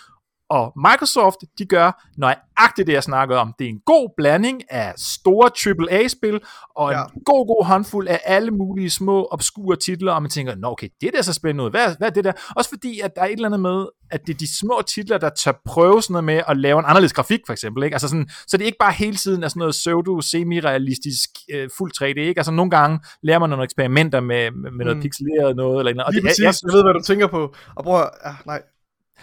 Og 0.57 0.73
Microsoft, 0.77 1.37
de 1.59 1.65
gør 1.67 2.03
nøjagtigt 2.19 2.87
det, 2.87 2.93
jeg 2.93 3.03
snakkede 3.03 3.39
om. 3.39 3.55
Det 3.59 3.65
er 3.65 3.69
en 3.69 3.81
god 3.87 4.09
blanding 4.17 4.63
af 4.71 4.95
store 4.97 5.51
AAA-spil, 5.67 6.41
og 6.77 6.89
en 6.89 6.93
Ja. 6.95 6.99
ja. 6.99 7.05
god, 7.27 7.47
god 7.47 7.65
håndfuld 7.67 8.09
af 8.09 8.21
alle 8.25 8.51
mulige 8.51 8.91
små, 8.91 9.29
obskure 9.31 9.77
titler, 9.77 10.13
og 10.13 10.23
man 10.23 10.31
tænker, 10.31 10.55
nå 10.57 10.69
okay, 10.69 10.89
det 11.01 11.11
der 11.15 11.23
så 11.23 11.33
spændende 11.33 11.65
ud. 11.65 11.71
Hvad, 11.71 11.97
hvad 11.99 12.09
er 12.09 12.13
det 12.13 12.25
der? 12.25 12.33
Også 12.57 12.71
fordi, 12.71 13.01
at 13.01 13.11
der 13.17 13.23
er 13.23 13.27
et 13.27 13.33
eller 13.33 13.49
andet 13.49 13.61
med, 13.61 13.87
at 14.11 14.21
det 14.27 14.35
er 14.35 14.39
de 14.39 14.59
små 14.59 14.83
titler, 14.89 15.19
der 15.19 15.31
tør 15.45 15.53
prøve 15.67 16.03
sådan 16.03 16.13
noget 16.13 16.25
med 16.25 16.41
at 16.49 16.57
lave 16.57 16.79
en 16.79 16.85
anderledes 16.89 17.13
grafik, 17.13 17.41
for 17.47 17.53
eksempel. 17.53 17.83
Ikke? 17.85 17.95
Altså 17.95 18.09
sådan, 18.09 18.29
så 18.47 18.57
det 18.57 18.63
er 18.65 18.67
ikke 18.67 18.79
bare 18.81 18.93
hele 18.93 19.17
tiden 19.17 19.43
er 19.45 19.49
sådan 19.49 19.59
noget 19.61 19.73
pseudo, 19.73 20.21
semi-realistisk, 20.21 21.31
øh, 21.55 21.69
fuld 21.79 21.93
3D. 22.03 22.07
Ikke? 22.07 22.39
Altså 22.39 22.53
nogle 22.53 22.71
gange 22.71 23.01
lærer 23.23 23.39
man 23.39 23.51
nogle 23.51 23.65
eksperimenter 23.65 24.21
med, 24.21 24.51
med, 24.51 24.71
med 24.71 24.85
noget 24.85 24.97
Mm. 24.97 25.03
pixeleret 25.03 25.57
noget, 25.57 25.79
eller, 25.79 25.91
et 25.91 25.95
eller 25.95 26.05
andet. 26.05 26.05
og 26.05 26.13
det, 26.13 26.23
præcis, 26.23 26.39
jeg, 26.39 26.47
jeg, 26.47 26.55
jeg, 26.67 26.73
ved, 26.77 26.83
hvad 26.83 26.95
du 26.95 27.03
tænker 27.03 27.27
på. 27.27 27.55
Og 27.77 27.85
bror, 27.85 28.11
ja, 28.27 28.35
nej. 28.47 28.63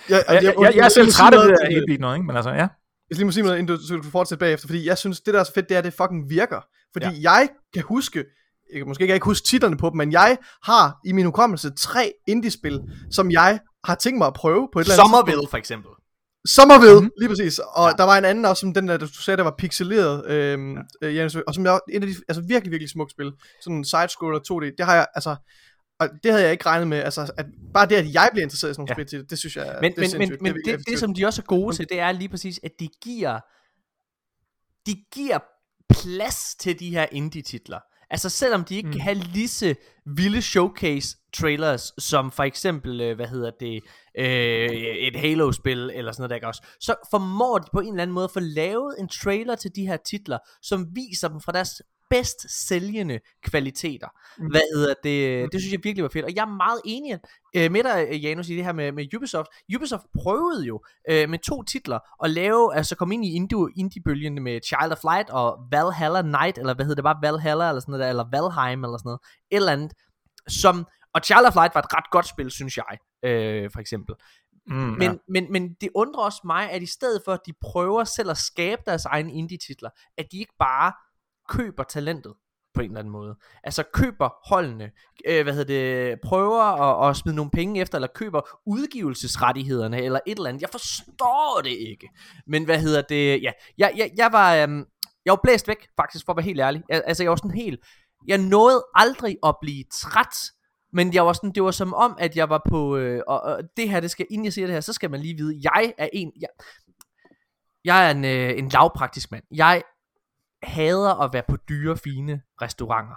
Jeg, 0.09 0.23
jeg, 0.27 0.43
jeg, 0.43 0.53
jeg, 0.61 0.73
jeg 0.75 0.85
er 0.85 0.89
selv 0.89 1.11
træt 1.11 1.33
af 1.33 1.39
det 1.47 1.57
der 1.61 1.81
8-bit 1.81 1.99
noget, 1.99 2.15
ikke? 2.15 2.27
men 2.27 2.35
altså, 2.35 2.49
ja. 2.49 2.67
Jeg 3.09 3.15
skal 3.15 3.17
lige 3.17 3.25
må 3.25 3.31
sige 3.31 3.43
noget, 3.43 3.59
inden 3.59 3.75
du, 3.75 3.83
så 3.87 3.95
du 3.95 4.01
kan 4.01 4.11
fortsætte 4.11 4.39
bagefter, 4.39 4.67
fordi 4.67 4.87
jeg 4.87 4.97
synes, 4.97 5.21
det 5.21 5.33
der 5.33 5.39
er 5.39 5.43
så 5.43 5.53
fedt, 5.53 5.69
det 5.69 5.75
er, 5.75 5.79
at 5.79 5.85
det 5.85 5.93
fucking 5.93 6.29
virker. 6.29 6.61
Fordi 6.93 7.05
ja. 7.05 7.31
jeg 7.31 7.49
kan 7.73 7.83
huske, 7.83 8.25
jeg 8.73 8.79
kan 8.79 8.87
måske 8.87 9.13
ikke 9.13 9.25
huske 9.25 9.47
titlerne 9.47 9.77
på 9.77 9.89
dem, 9.89 9.97
men 9.97 10.11
jeg 10.11 10.37
har 10.63 10.97
i 11.05 11.11
min 11.11 11.25
hukommelse 11.25 11.71
tre 11.77 12.13
indie-spil, 12.27 12.81
som 13.11 13.31
jeg 13.31 13.59
har 13.83 13.95
tænkt 13.95 14.17
mig 14.17 14.27
at 14.27 14.33
prøve 14.33 14.69
på 14.73 14.79
et 14.79 14.83
eller 14.83 14.93
andet 14.93 15.09
Somerville 15.09 15.47
for 15.49 15.57
eksempel. 15.57 15.91
Sommerville, 16.47 17.01
mm. 17.01 17.11
lige 17.19 17.29
præcis. 17.29 17.59
Og 17.59 17.67
ja. 17.77 17.87
Ja. 17.87 17.93
der 17.97 18.03
var 18.03 18.17
en 18.17 18.25
anden 18.25 18.45
også, 18.45 18.59
som 18.61 18.73
den 18.73 18.87
der, 18.87 18.97
du 18.97 19.07
sagde, 19.07 19.37
der 19.37 19.43
var 19.43 19.55
pixeleret, 19.57 20.25
øhm, 20.25 20.75
ja. 20.75 20.81
øh, 21.01 21.15
Janus, 21.15 21.35
og 21.35 21.53
som 21.53 21.65
jeg, 21.65 21.79
en 21.89 22.03
af 22.03 22.07
de, 22.09 22.15
altså 22.27 22.43
virkelig, 22.47 22.71
virkelig 22.71 22.89
smukt 22.89 23.11
spil. 23.11 23.31
Sådan 23.61 23.77
en 23.77 23.85
side-scroller 23.85 24.39
2D, 24.51 24.75
det 24.77 24.85
har 24.85 24.95
jeg, 24.95 25.07
altså, 25.15 25.35
og 25.99 26.09
det 26.23 26.31
havde 26.31 26.43
jeg 26.43 26.51
ikke 26.51 26.65
regnet 26.65 26.87
med, 26.87 26.97
altså, 26.97 27.31
at 27.37 27.45
bare 27.73 27.85
det, 27.85 27.95
at 27.95 28.13
jeg 28.13 28.29
bliver 28.31 28.43
interesseret 28.43 28.71
i 28.71 28.73
sådan 28.73 28.81
nogle 28.81 28.91
Ja. 28.91 28.95
spil 28.95 29.05
til 29.05 29.19
det, 29.19 29.29
det 29.29 29.39
synes 29.39 29.55
jeg, 29.55 29.77
Men, 29.81 29.95
det 29.95 30.13
er 30.13 30.17
men, 30.17 30.29
men, 30.29 30.45
det, 30.45 30.55
virkelig 30.55 30.87
det, 30.87 30.99
som 30.99 31.13
de 31.13 31.25
også 31.25 31.41
er 31.41 31.45
gode 31.45 31.75
til, 31.75 31.89
det 31.89 31.99
er 31.99 32.11
lige 32.11 32.29
præcis, 32.29 32.59
at 32.63 32.71
de 32.79 32.87
giver, 33.01 33.39
de 34.85 34.95
giver 35.13 35.39
plads 35.89 36.55
til 36.55 36.79
de 36.79 36.89
her 36.89 37.05
indie-titler. 37.11 37.79
Altså 38.09 38.29
selvom 38.29 38.63
de 38.63 38.75
ikke 38.75 38.87
mm. 38.87 38.93
kan 38.93 39.01
have 39.01 39.15
lige 39.15 39.47
så 39.47 39.75
vilde 40.05 40.41
showcase-trailers, 40.41 41.93
som 41.97 42.31
for 42.31 42.43
eksempel, 42.43 43.01
øh, 43.01 43.15
hvad 43.15 43.27
hedder 43.27 43.51
det, 43.59 43.83
øh, 44.17 44.69
et 45.07 45.15
Halo-spil, 45.15 45.91
eller 45.93 46.11
sådan 46.11 46.29
noget 46.29 46.41
der, 46.41 46.47
også, 46.47 46.63
så 46.79 46.95
formår 47.11 47.57
de 47.57 47.67
på 47.73 47.79
en 47.79 47.87
eller 47.87 48.01
anden 48.01 48.13
måde 48.13 48.23
at 48.23 48.31
få 48.31 48.39
lavet 48.39 48.95
en 48.99 49.07
trailer 49.07 49.55
til 49.55 49.71
de 49.75 49.87
her 49.87 49.97
titler, 49.97 50.37
som 50.61 50.87
viser 50.95 51.27
dem 51.27 51.41
fra 51.41 51.51
deres 51.51 51.81
bedst 52.09 52.67
sælgende 52.67 53.19
kvaliteter. 53.43 54.07
Mm. 54.37 54.47
Hvad 54.47 54.61
hedder 54.75 54.93
det? 55.03 55.51
Det 55.51 55.61
synes 55.61 55.73
jeg 55.73 55.79
virkelig 55.83 56.03
var 56.03 56.09
fedt. 56.09 56.25
Og 56.25 56.35
jeg 56.35 56.41
er 56.41 56.55
meget 56.55 56.81
enig 56.85 57.19
øh, 57.55 57.71
med 57.71 57.83
dig, 57.83 58.07
øh, 58.09 58.23
Janus, 58.23 58.49
i 58.49 58.55
det 58.55 58.63
her 58.63 58.73
med, 58.73 58.91
med 58.91 59.15
Ubisoft. 59.15 59.47
Ubisoft 59.75 60.05
prøvede 60.21 60.65
jo 60.65 60.83
øh, 61.09 61.29
med 61.29 61.39
to 61.39 61.63
titler 61.63 61.99
at 62.23 62.29
lave, 62.29 62.75
altså 62.75 62.95
komme 62.95 63.13
ind 63.13 63.25
i 63.25 63.39
indie- 63.39 63.73
indie-bølgen 63.77 64.43
med 64.43 64.59
Child 64.65 64.91
of 64.91 65.03
Light 65.03 65.29
og 65.29 65.57
Valhalla 65.71 66.21
Night, 66.21 66.57
eller 66.57 66.73
hvad 66.73 66.85
hedder 66.85 66.95
det, 66.95 67.03
bare 67.03 67.19
Valhalla, 67.21 67.69
eller 67.69 67.79
sådan 67.79 67.91
noget 67.91 68.03
der, 68.03 68.09
eller 68.09 68.25
Valheim, 68.31 68.83
eller 68.83 68.97
sådan 68.97 69.09
noget. 69.09 69.19
Et 69.51 69.55
eller 69.55 69.71
andet, 69.71 69.93
som, 70.47 70.87
og 71.13 71.21
Child 71.23 71.45
of 71.47 71.55
Light 71.55 71.75
var 71.75 71.81
et 71.81 71.93
ret 71.93 72.11
godt 72.11 72.27
spil, 72.27 72.51
synes 72.51 72.77
jeg, 72.77 72.97
øh, 73.23 73.69
for 73.73 73.79
eksempel. 73.79 74.15
Mm, 74.67 74.75
Men, 74.75 75.01
ja. 75.01 75.13
men, 75.27 75.51
men 75.51 75.73
det 75.81 75.89
undrer 75.95 76.23
også 76.23 76.41
mig, 76.45 76.71
at 76.71 76.81
i 76.81 76.85
stedet 76.85 77.21
for, 77.25 77.33
at 77.33 77.39
de 77.45 77.53
prøver 77.61 78.03
selv 78.03 78.29
at 78.29 78.37
skabe 78.37 78.81
deres 78.85 79.05
egne 79.05 79.33
indie-titler, 79.33 79.89
at 80.17 80.25
de 80.31 80.37
ikke 80.37 80.53
bare 80.59 80.93
køber 81.49 81.83
talentet 81.83 82.33
på 82.73 82.81
en 82.81 82.89
eller 82.89 82.99
anden 82.99 83.11
måde. 83.11 83.35
Altså 83.63 83.83
køber 83.93 84.29
holdene, 84.49 84.91
øh, 85.27 85.43
hvad 85.43 85.53
hedder 85.53 85.73
det, 86.09 86.21
prøver 86.21 86.61
at, 86.63 87.09
at 87.09 87.17
smide 87.17 87.35
nogle 87.35 87.51
penge 87.51 87.81
efter, 87.81 87.95
eller 87.95 88.07
køber 88.15 88.41
udgivelsesrettighederne, 88.65 90.01
eller 90.01 90.19
et 90.27 90.37
eller 90.37 90.49
andet. 90.49 90.61
Jeg 90.61 90.69
forstår 90.69 91.61
det 91.63 91.69
ikke. 91.69 92.09
Men 92.47 92.65
hvad 92.65 92.79
hedder 92.79 93.01
det, 93.01 93.43
ja, 93.43 93.51
jeg, 93.77 93.93
jeg, 93.95 94.11
jeg 94.17 94.31
var, 94.31 94.55
øhm, 94.55 94.85
jeg 95.25 95.31
var 95.31 95.39
blæst 95.43 95.67
væk, 95.67 95.87
faktisk, 95.95 96.25
for 96.25 96.33
at 96.33 96.37
være 96.37 96.43
helt 96.43 96.59
ærlig. 96.59 96.83
Jeg, 96.89 97.03
Altså, 97.05 97.23
jeg 97.23 97.29
var 97.29 97.35
sådan 97.35 97.51
helt, 97.51 97.79
jeg 98.27 98.37
nåede 98.37 98.85
aldrig 98.95 99.37
at 99.43 99.55
blive 99.61 99.83
træt 99.93 100.35
men 100.93 101.13
jeg 101.13 101.25
var 101.25 101.33
sådan, 101.33 101.51
det 101.51 101.63
var 101.63 101.71
som 101.71 101.93
om, 101.93 102.15
at 102.19 102.35
jeg 102.37 102.49
var 102.49 102.61
på, 102.69 102.97
øh, 102.97 103.21
og, 103.27 103.41
og 103.41 103.63
det 103.77 103.89
her, 103.89 103.99
det 103.99 104.11
skal, 104.11 104.25
inden 104.29 104.45
jeg 104.45 104.53
siger 104.53 104.67
det 104.67 104.73
her, 104.73 104.81
så 104.81 104.93
skal 104.93 105.11
man 105.11 105.19
lige 105.19 105.37
vide, 105.37 105.59
jeg 105.63 105.93
er 105.97 106.09
en, 106.13 106.31
jeg, 106.41 106.49
jeg 107.85 108.07
er 108.07 108.11
en, 108.11 108.25
øh, 108.25 108.57
en 108.57 108.69
lavpraktisk 108.69 109.31
mand. 109.31 109.43
Jeg 109.51 109.83
hader 110.63 111.21
at 111.21 111.33
være 111.33 111.43
på 111.49 111.57
dyre, 111.69 111.97
fine 111.97 112.41
restauranter. 112.61 113.15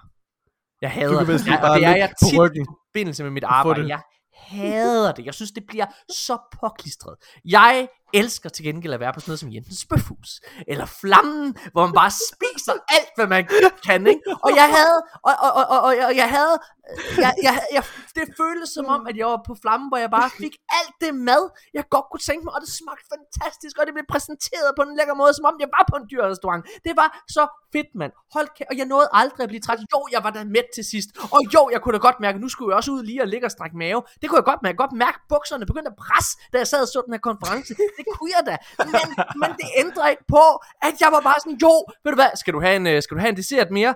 Jeg 0.81 0.91
hader 0.91 1.19
kan 1.19 1.27
bedst 1.27 1.47
jeg, 1.47 1.59
bare 1.63 1.79
det 1.79 1.85
er 1.85 1.97
jeg 1.97 2.13
tit 2.31 2.39
ryggen 2.39 2.63
i 2.63 2.67
forbindelse 2.69 3.23
med 3.23 3.31
mit 3.31 3.45
arbejde. 3.45 3.83
det. 3.83 3.89
Jeg 3.89 4.01
hader 4.35 5.13
det. 5.13 5.27
Jeg 5.27 5.35
synes, 5.35 5.53
det 5.53 5.67
bliver 5.67 5.87
så 6.09 6.39
påklistret. 6.61 7.17
Jeg 7.45 7.89
elsker 8.15 8.49
til 8.49 8.65
gengæld 8.65 8.93
at 8.95 9.01
være 9.01 9.13
på 9.13 9.21
sådan 9.21 9.31
noget 9.31 9.41
som 9.41 9.53
Jensens 9.53 9.85
Bøfhus, 9.91 10.31
eller 10.69 10.87
Flammen, 10.87 11.57
hvor 11.73 11.83
man 11.87 11.95
bare 12.03 12.11
spiser 12.33 12.73
alt, 12.97 13.11
hvad 13.17 13.27
man 13.27 13.49
kan, 13.87 14.07
ikke? 14.07 14.23
Og 14.45 14.51
jeg 14.61 14.69
havde, 14.77 14.99
og, 15.29 15.33
og, 15.45 15.51
og, 15.61 15.65
og, 15.75 15.81
og 16.09 16.17
jeg- 16.17 16.31
havde, 16.39 16.57
jeg, 17.25 17.33
jeg, 17.47 17.55
jeg, 17.77 17.83
det 18.17 18.25
føltes 18.43 18.69
som 18.77 18.87
om, 18.95 19.01
at 19.11 19.17
jeg 19.21 19.27
var 19.27 19.41
på 19.49 19.55
Flammen, 19.63 19.89
hvor 19.91 19.99
jeg 20.05 20.11
bare 20.19 20.31
fik 20.45 20.55
alt 20.79 20.95
det 21.05 21.13
mad, 21.31 21.43
jeg 21.79 21.85
godt 21.95 22.07
kunne 22.11 22.25
tænke 22.31 22.43
mig, 22.45 22.53
og 22.57 22.61
det 22.65 22.71
smagte 22.81 23.07
fantastisk, 23.15 23.75
og 23.79 23.85
det 23.87 23.93
blev 23.97 24.07
præsenteret 24.15 24.69
på 24.79 24.83
en 24.87 24.93
lækker 24.99 25.15
måde, 25.23 25.33
som 25.39 25.45
om 25.51 25.55
jeg 25.63 25.69
var 25.77 25.85
på 25.91 25.97
en 26.01 26.07
dyr 26.11 26.23
restaurant. 26.33 26.63
Det 26.87 26.93
var 27.01 27.09
så 27.37 27.43
fedt, 27.75 27.91
mand. 28.01 28.13
Hold 28.35 28.49
kæ- 28.57 28.69
og 28.71 28.75
jeg 28.81 28.87
nåede 28.93 29.09
aldrig 29.21 29.43
at 29.47 29.51
blive 29.53 29.63
træt. 29.67 29.79
Jo, 29.95 30.01
jeg 30.15 30.21
var 30.27 30.31
da 30.37 30.41
med 30.57 30.65
til 30.77 30.85
sidst. 30.93 31.09
Og 31.35 31.41
jo, 31.55 31.63
jeg 31.75 31.81
kunne 31.83 31.95
da 31.99 32.01
godt 32.09 32.19
mærke, 32.25 32.37
nu 32.45 32.49
skulle 32.55 32.69
jeg 32.71 32.77
også 32.81 32.91
ud 32.97 33.03
lige 33.11 33.21
og 33.25 33.29
ligge 33.33 33.47
og 33.47 33.53
strække 33.57 33.77
mave. 33.85 34.01
Det 34.21 34.25
kunne 34.29 34.39
jeg 34.43 34.49
godt 34.53 34.61
mærke. 34.63 34.73
Jeg 34.73 34.79
kunne 34.79 34.87
godt 34.89 34.99
mærke, 35.05 35.17
at 35.23 35.25
bukserne 35.33 35.65
begyndte 35.71 35.91
at 35.95 35.99
presse, 36.05 36.31
da 36.53 36.57
jeg 36.63 36.69
sad 36.73 36.81
og 36.87 36.89
så 36.95 36.99
den 37.07 37.13
her 37.17 37.23
konference. 37.31 37.71
Det 38.09 38.19
kunne 38.19 38.31
jeg 38.37 38.47
da. 38.47 38.57
Men, 38.95 39.09
men 39.41 39.51
det 39.61 39.69
ændrer 39.83 40.09
ikke 40.09 40.25
på, 40.29 40.45
at 40.83 40.95
jeg 41.01 41.09
var 41.13 41.21
bare 41.21 41.41
sådan, 41.41 41.59
jo, 41.63 41.75
ved 42.05 42.13
du 42.13 42.19
hvad, 42.23 42.31
skal 42.37 42.55
du 42.55 42.61
have 42.61 42.77
en, 42.77 42.87
øh, 42.87 43.03
skal 43.03 43.15
du 43.17 43.21
have 43.21 43.29
en 43.29 43.37
dessert 43.37 43.71
mere? 43.71 43.95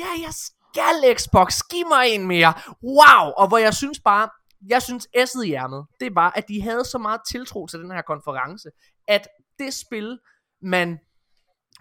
Ja, 0.00 0.10
jeg 0.26 0.32
skal 0.32 1.16
Xbox. 1.16 1.60
Giv 1.70 1.86
mig 1.88 2.08
en 2.08 2.26
mere. 2.26 2.52
Wow. 2.82 3.32
Og 3.36 3.48
hvor 3.48 3.58
jeg 3.58 3.74
synes 3.74 4.00
bare, 4.00 4.28
jeg 4.68 4.82
synes 4.82 5.08
S'et 5.16 5.42
i 5.42 5.54
ærmet, 5.54 5.86
det 6.00 6.14
var, 6.14 6.30
at 6.30 6.48
de 6.48 6.62
havde 6.62 6.84
så 6.84 6.98
meget 6.98 7.20
tiltro 7.30 7.66
til 7.66 7.78
den 7.78 7.90
her 7.90 8.02
konference, 8.02 8.68
at 9.08 9.28
det 9.58 9.74
spil, 9.74 10.18
man 10.62 10.98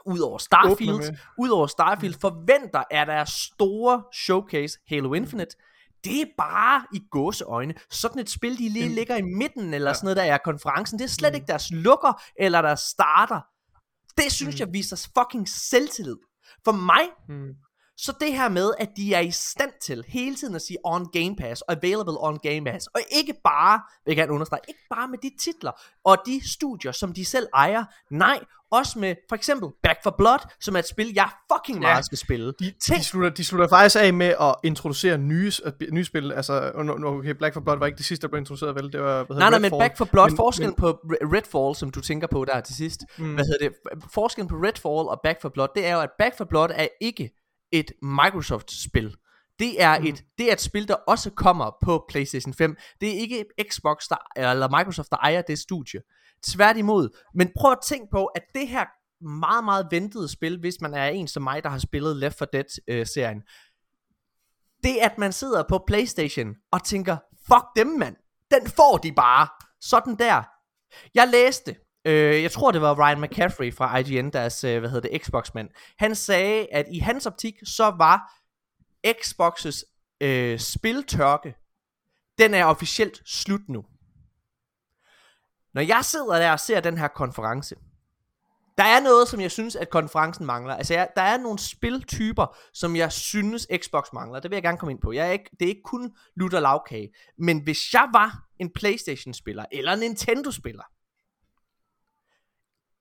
ud 0.06 0.19
over 0.19 0.38
Starfield, 0.38 1.18
ud 1.38 1.49
over 1.49 1.68
Starfield, 1.68 2.15
forventer 2.22 2.84
er 2.91 3.06
der 3.06 3.26
store 3.26 4.03
showcase 4.14 4.80
Halo 4.90 5.14
Infinite. 5.14 5.56
Det 6.06 6.22
er 6.22 6.26
bare 6.38 6.86
i 6.94 7.02
gåseøjne. 7.11 7.73
Sådan 7.91 8.19
et 8.22 8.30
spil, 8.30 8.57
de 8.57 8.69
lige 8.69 8.90
ligger 8.90 9.15
i 9.15 9.22
midten, 9.22 9.73
eller 9.73 9.94
sådan 9.94 10.06
noget 10.06 10.18
der 10.18 10.23
er 10.23 10.38
konferencen. 10.38 10.99
Det 10.99 11.06
er 11.06 11.10
slet 11.10 11.36
ikke 11.36 11.48
deres 11.48 11.72
lukker, 11.72 12.22
eller 12.40 12.61
deres 12.61 12.80
starter. 12.80 13.41
Det 14.18 14.32
synes 14.32 14.60
jeg 14.60 14.68
viser 14.73 15.10
fucking 15.18 15.49
selvtillid. 15.49 16.18
For 16.65 16.72
mig, 16.72 17.02
Mm. 17.30 17.53
Så 17.97 18.13
det 18.19 18.34
her 18.34 18.49
med, 18.49 18.72
at 18.80 18.89
de 18.97 19.13
er 19.13 19.19
i 19.19 19.31
stand 19.31 19.72
til 19.81 20.03
hele 20.07 20.35
tiden 20.35 20.55
at 20.55 20.61
sige 20.61 20.77
on 20.84 21.07
Game 21.13 21.35
Pass, 21.35 21.61
og 21.61 21.76
available 21.84 22.13
on 22.19 22.38
Game 22.43 22.72
Pass, 22.72 22.88
og 22.88 23.01
ikke 23.11 23.34
bare, 23.43 23.81
vil 24.05 24.11
jeg 24.11 24.17
gerne 24.17 24.31
understrege, 24.31 24.61
ikke 24.67 24.80
bare 24.89 25.07
med 25.07 25.17
de 25.23 25.31
titler, 25.39 25.72
og 26.05 26.17
de 26.26 26.41
studier, 26.53 26.91
som 26.91 27.13
de 27.13 27.26
selv 27.26 27.47
ejer, 27.53 27.84
nej, 28.11 28.39
også 28.72 28.99
med 28.99 29.15
for 29.30 29.35
eksempel 29.35 29.69
Back 29.84 29.99
for 30.03 30.15
Blood, 30.17 30.39
som 30.61 30.76
er 30.76 30.80
et 30.80 30.88
spil, 30.88 31.11
jeg 31.15 31.30
fucking 31.53 31.77
Ja. 31.84 31.88
meget 31.88 32.05
skal 32.05 32.17
spille. 32.17 32.53
De, 32.59 32.73
de, 32.89 33.03
slutter, 33.03 33.30
de 33.30 33.45
slutter 33.45 33.67
faktisk 33.67 33.95
af 33.99 34.13
med 34.13 34.26
at 34.41 34.55
introducere 34.63 35.17
nye, 35.17 35.51
nye 35.91 36.05
spil. 36.05 36.31
Altså, 36.31 36.72
okay, 37.05 37.30
Black 37.31 37.53
for 37.53 37.61
Blood 37.61 37.77
var 37.80 37.85
ikke 37.85 37.97
det 37.97 38.05
sidste, 38.05 38.22
der 38.22 38.27
blev 38.31 38.39
introduceret, 38.39 38.76
vel? 38.76 38.91
Det 38.93 39.01
var, 39.01 39.23
hvad 39.23 39.38
Nej, 39.38 39.49
nej, 39.49 39.59
men 39.59 39.65
Redfall. 39.65 39.80
Back 39.80 39.97
for 39.97 40.05
Blood, 40.05 40.30
Men- 40.30 40.38
forskellen 40.38 40.69
men- 40.69 40.76
på 40.76 40.89
Re- 40.91 41.35
Redfall, 41.35 41.76
som 41.76 41.89
du 41.91 42.01
tænker 42.01 42.27
på 42.27 42.45
der 42.45 42.61
til 42.61 42.76
sidst, 42.76 42.99
mm. 43.17 43.34
hvad 43.34 43.45
hedder 43.45 43.67
det, 43.69 43.77
forskellen 44.13 44.47
på 44.49 44.55
Redfall 44.55 45.07
og 45.09 45.19
Back 45.23 45.41
for 45.41 45.49
Blood, 45.49 45.67
det 45.76 45.85
er 45.85 45.93
jo, 45.93 46.01
at 46.01 46.09
Back 46.19 46.38
for 46.38 46.45
Blood 46.45 46.69
er 46.76 46.88
ikke 47.01 47.31
et 47.80 47.91
Microsoft-spil. 48.02 49.15
Det 49.60 49.81
er, 49.81 49.99
Mm. 49.99 50.06
et, 50.06 50.23
det 50.38 50.49
er 50.49 50.53
et 50.53 50.61
spil, 50.61 50.88
der 50.88 50.93
også 50.93 51.30
kommer 51.31 51.72
på 51.84 52.06
PlayStation 52.10 52.53
5. 52.53 52.76
Det 53.02 53.10
er 53.10 53.19
ikke 53.19 53.45
Xbox 53.72 54.07
der, 54.10 54.27
eller 54.35 54.77
Microsoft, 54.77 55.10
der 55.10 55.18
ejer 55.18 55.41
det 55.41 55.60
studie. 55.60 56.02
Tværtimod. 56.43 57.10
Men 57.35 57.52
prøv 57.57 57.72
at 57.72 57.77
tænke 57.85 58.07
på, 58.11 58.26
at 58.26 58.43
det 58.56 58.68
her 58.68 58.85
meget, 59.39 59.64
meget 59.64 59.88
ventede 59.91 60.30
spil, 60.30 60.60
hvis 60.60 60.81
man 60.81 60.93
er 60.93 61.07
en 61.07 61.27
som 61.27 61.43
mig, 61.43 61.64
der 61.64 61.69
har 61.69 61.80
spillet 61.80 62.18
Left 62.18 62.38
4 62.38 62.47
Dead-serien, 62.53 63.41
det 64.84 65.02
er, 65.03 65.10
at 65.10 65.18
man 65.18 65.34
sidder 65.34 65.64
på 65.69 65.84
Playstation 65.88 66.56
og 66.72 66.84
tænker, 66.84 67.18
fuck 67.47 67.65
dem 67.76 67.88
mand, 67.88 68.15
den 68.52 68.68
får 68.69 68.97
de 68.97 69.11
bare, 69.11 69.47
sådan 69.81 70.15
der. 70.15 70.43
Jeg 71.15 71.27
læste, 71.27 71.76
øh, 72.06 72.44
jeg 72.44 72.52
tror 72.52 72.72
det 72.72 72.82
var 72.82 73.07
Ryan 73.07 73.22
McCaffrey 73.22 73.73
fra 73.73 73.98
IGN, 73.98 74.30
deres, 74.30 74.64
øh, 74.64 74.80
hvad 74.80 74.90
hedder 74.90 75.10
det, 75.10 75.22
Xbox-mand. 75.22 75.69
Han 75.98 76.15
sagde, 76.15 76.68
at 76.72 76.86
i 76.91 76.99
hans 76.99 77.26
optik, 77.26 77.56
så 77.65 77.84
var 77.84 78.34
Xbox's 79.07 79.84
øh, 80.22 80.60
spiltørke, 80.60 81.56
den 82.38 82.53
er 82.53 82.65
officielt 82.65 83.22
slut 83.26 83.69
nu. 83.69 83.86
Når 85.73 85.82
jeg 85.82 86.06
sidder 86.06 86.40
der 86.40 86.52
og 86.52 86.60
ser 86.60 86.80
den 86.80 86.98
her 86.98 87.07
konference, 87.07 87.76
der 88.77 88.84
er 88.84 88.99
noget, 88.99 89.27
som 89.27 89.41
jeg 89.41 89.52
synes, 89.52 89.76
at 89.76 89.90
konferencen 89.90 90.45
mangler. 90.45 90.76
Altså, 90.76 90.94
jeg, 90.94 91.10
der 91.15 91.22
er 91.22 91.38
nogle 91.38 91.60
spiltyper, 91.60 92.57
som 92.73 92.95
jeg 92.95 93.11
synes, 93.11 93.68
Xbox 93.77 94.06
mangler. 94.14 94.40
Det 94.40 94.52
vil 94.52 94.56
jeg 94.56 94.64
gerne 94.64 94.77
komme 94.77 94.91
ind 94.91 95.02
på. 95.02 95.11
Jeg 95.11 95.27
er 95.27 95.32
ikke, 95.32 95.49
det 95.60 95.65
er 95.65 95.69
ikke 95.69 95.82
kun 95.86 96.11
lutter 96.36 96.60
lavkage. 96.60 97.10
Men 97.38 97.64
hvis 97.64 97.94
jeg 97.94 98.10
var 98.14 98.45
en 98.60 98.69
Playstation-spiller, 98.76 99.65
eller 99.72 99.94
en 99.94 99.99
Nintendo-spiller, 99.99 100.84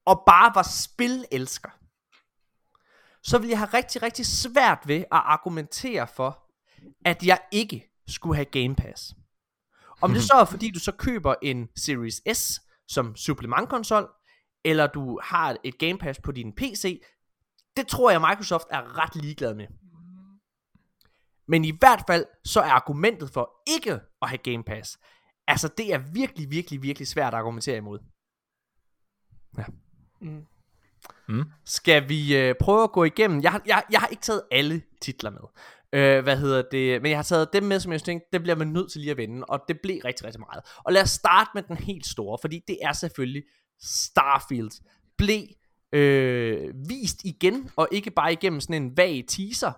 og 0.06 0.22
bare 0.26 0.52
var 0.54 0.62
spilelsker, 0.62 1.70
så 3.22 3.38
ville 3.38 3.50
jeg 3.50 3.58
have 3.58 3.70
rigtig, 3.74 4.02
rigtig 4.02 4.26
svært 4.26 4.78
ved 4.86 4.96
at 4.96 5.04
argumentere 5.10 6.06
for, 6.06 6.44
at 7.04 7.22
jeg 7.22 7.40
ikke 7.52 7.90
skulle 8.08 8.36
have 8.36 8.44
Game 8.44 8.76
Pass. 8.76 9.14
Om 10.00 10.12
det 10.12 10.22
så 10.28 10.34
er, 10.34 10.44
fordi 10.44 10.70
du 10.70 10.78
så 10.78 10.92
køber 10.92 11.34
en 11.42 11.68
Series 11.76 12.38
S 12.38 12.60
som 12.88 13.16
supplementkonsol, 13.16 14.08
eller 14.64 14.86
du 14.86 15.20
har 15.22 15.56
et 15.64 15.78
Game 15.78 15.98
Pass 15.98 16.20
på 16.20 16.32
din 16.32 16.52
PC, 16.52 17.02
det 17.76 17.86
tror 17.86 18.10
jeg 18.10 18.20
Microsoft 18.20 18.66
er 18.70 18.98
ret 18.98 19.16
ligeglad 19.16 19.54
med. 19.54 19.66
Men 21.48 21.64
i 21.64 21.72
hvert 21.78 22.02
fald, 22.06 22.26
så 22.44 22.60
er 22.60 22.70
argumentet 22.70 23.30
for 23.30 23.62
ikke 23.66 24.00
at 24.22 24.28
have 24.28 24.38
Game 24.38 24.64
Pass, 24.64 24.98
altså 25.46 25.68
det 25.68 25.92
er 25.92 25.98
virkelig, 25.98 26.50
virkelig, 26.50 26.82
virkelig 26.82 27.08
svært 27.08 27.34
at 27.34 27.38
argumentere 27.38 27.76
imod. 27.76 27.98
Ja. 29.58 29.64
Mm. 30.24 30.46
Mm. 31.28 31.44
Skal 31.64 32.08
vi 32.08 32.36
øh, 32.36 32.54
prøve 32.60 32.82
at 32.82 32.92
gå 32.92 33.04
igennem? 33.04 33.42
Jeg 33.42 33.52
har, 33.52 33.62
jeg, 33.66 33.82
jeg 33.90 34.00
har 34.00 34.06
ikke 34.06 34.22
taget 34.22 34.42
alle 34.50 34.82
titler 35.00 35.30
med. 35.30 35.40
Øh, 35.92 36.22
hvad 36.22 36.36
hedder 36.36 36.62
det? 36.70 37.02
Men 37.02 37.10
jeg 37.10 37.18
har 37.18 37.22
taget 37.22 37.52
dem 37.52 37.62
med, 37.62 37.80
som 37.80 37.92
jeg 37.92 38.02
tænkte, 38.02 38.28
det 38.32 38.42
bliver 38.42 38.56
man 38.56 38.68
nødt 38.68 38.92
til 38.92 39.00
lige 39.00 39.10
at 39.10 39.16
vende, 39.16 39.44
og 39.44 39.60
det 39.68 39.78
blev 39.82 40.00
rigtig, 40.04 40.26
rigtig 40.26 40.40
meget. 40.40 40.64
Og 40.84 40.92
lad 40.92 41.02
os 41.02 41.10
starte 41.10 41.50
med 41.54 41.62
den 41.62 41.76
helt 41.76 42.06
store, 42.06 42.38
fordi 42.40 42.60
det 42.68 42.78
er 42.82 42.92
selvfølgelig 42.92 43.42
Starfield. 43.82 44.70
Blev 45.18 45.42
øh, 45.92 46.74
vist 46.88 47.24
igen, 47.24 47.70
og 47.76 47.88
ikke 47.92 48.10
bare 48.10 48.32
igennem 48.32 48.60
sådan 48.60 48.82
en 48.82 48.96
vag 48.96 49.24
teaser. 49.28 49.72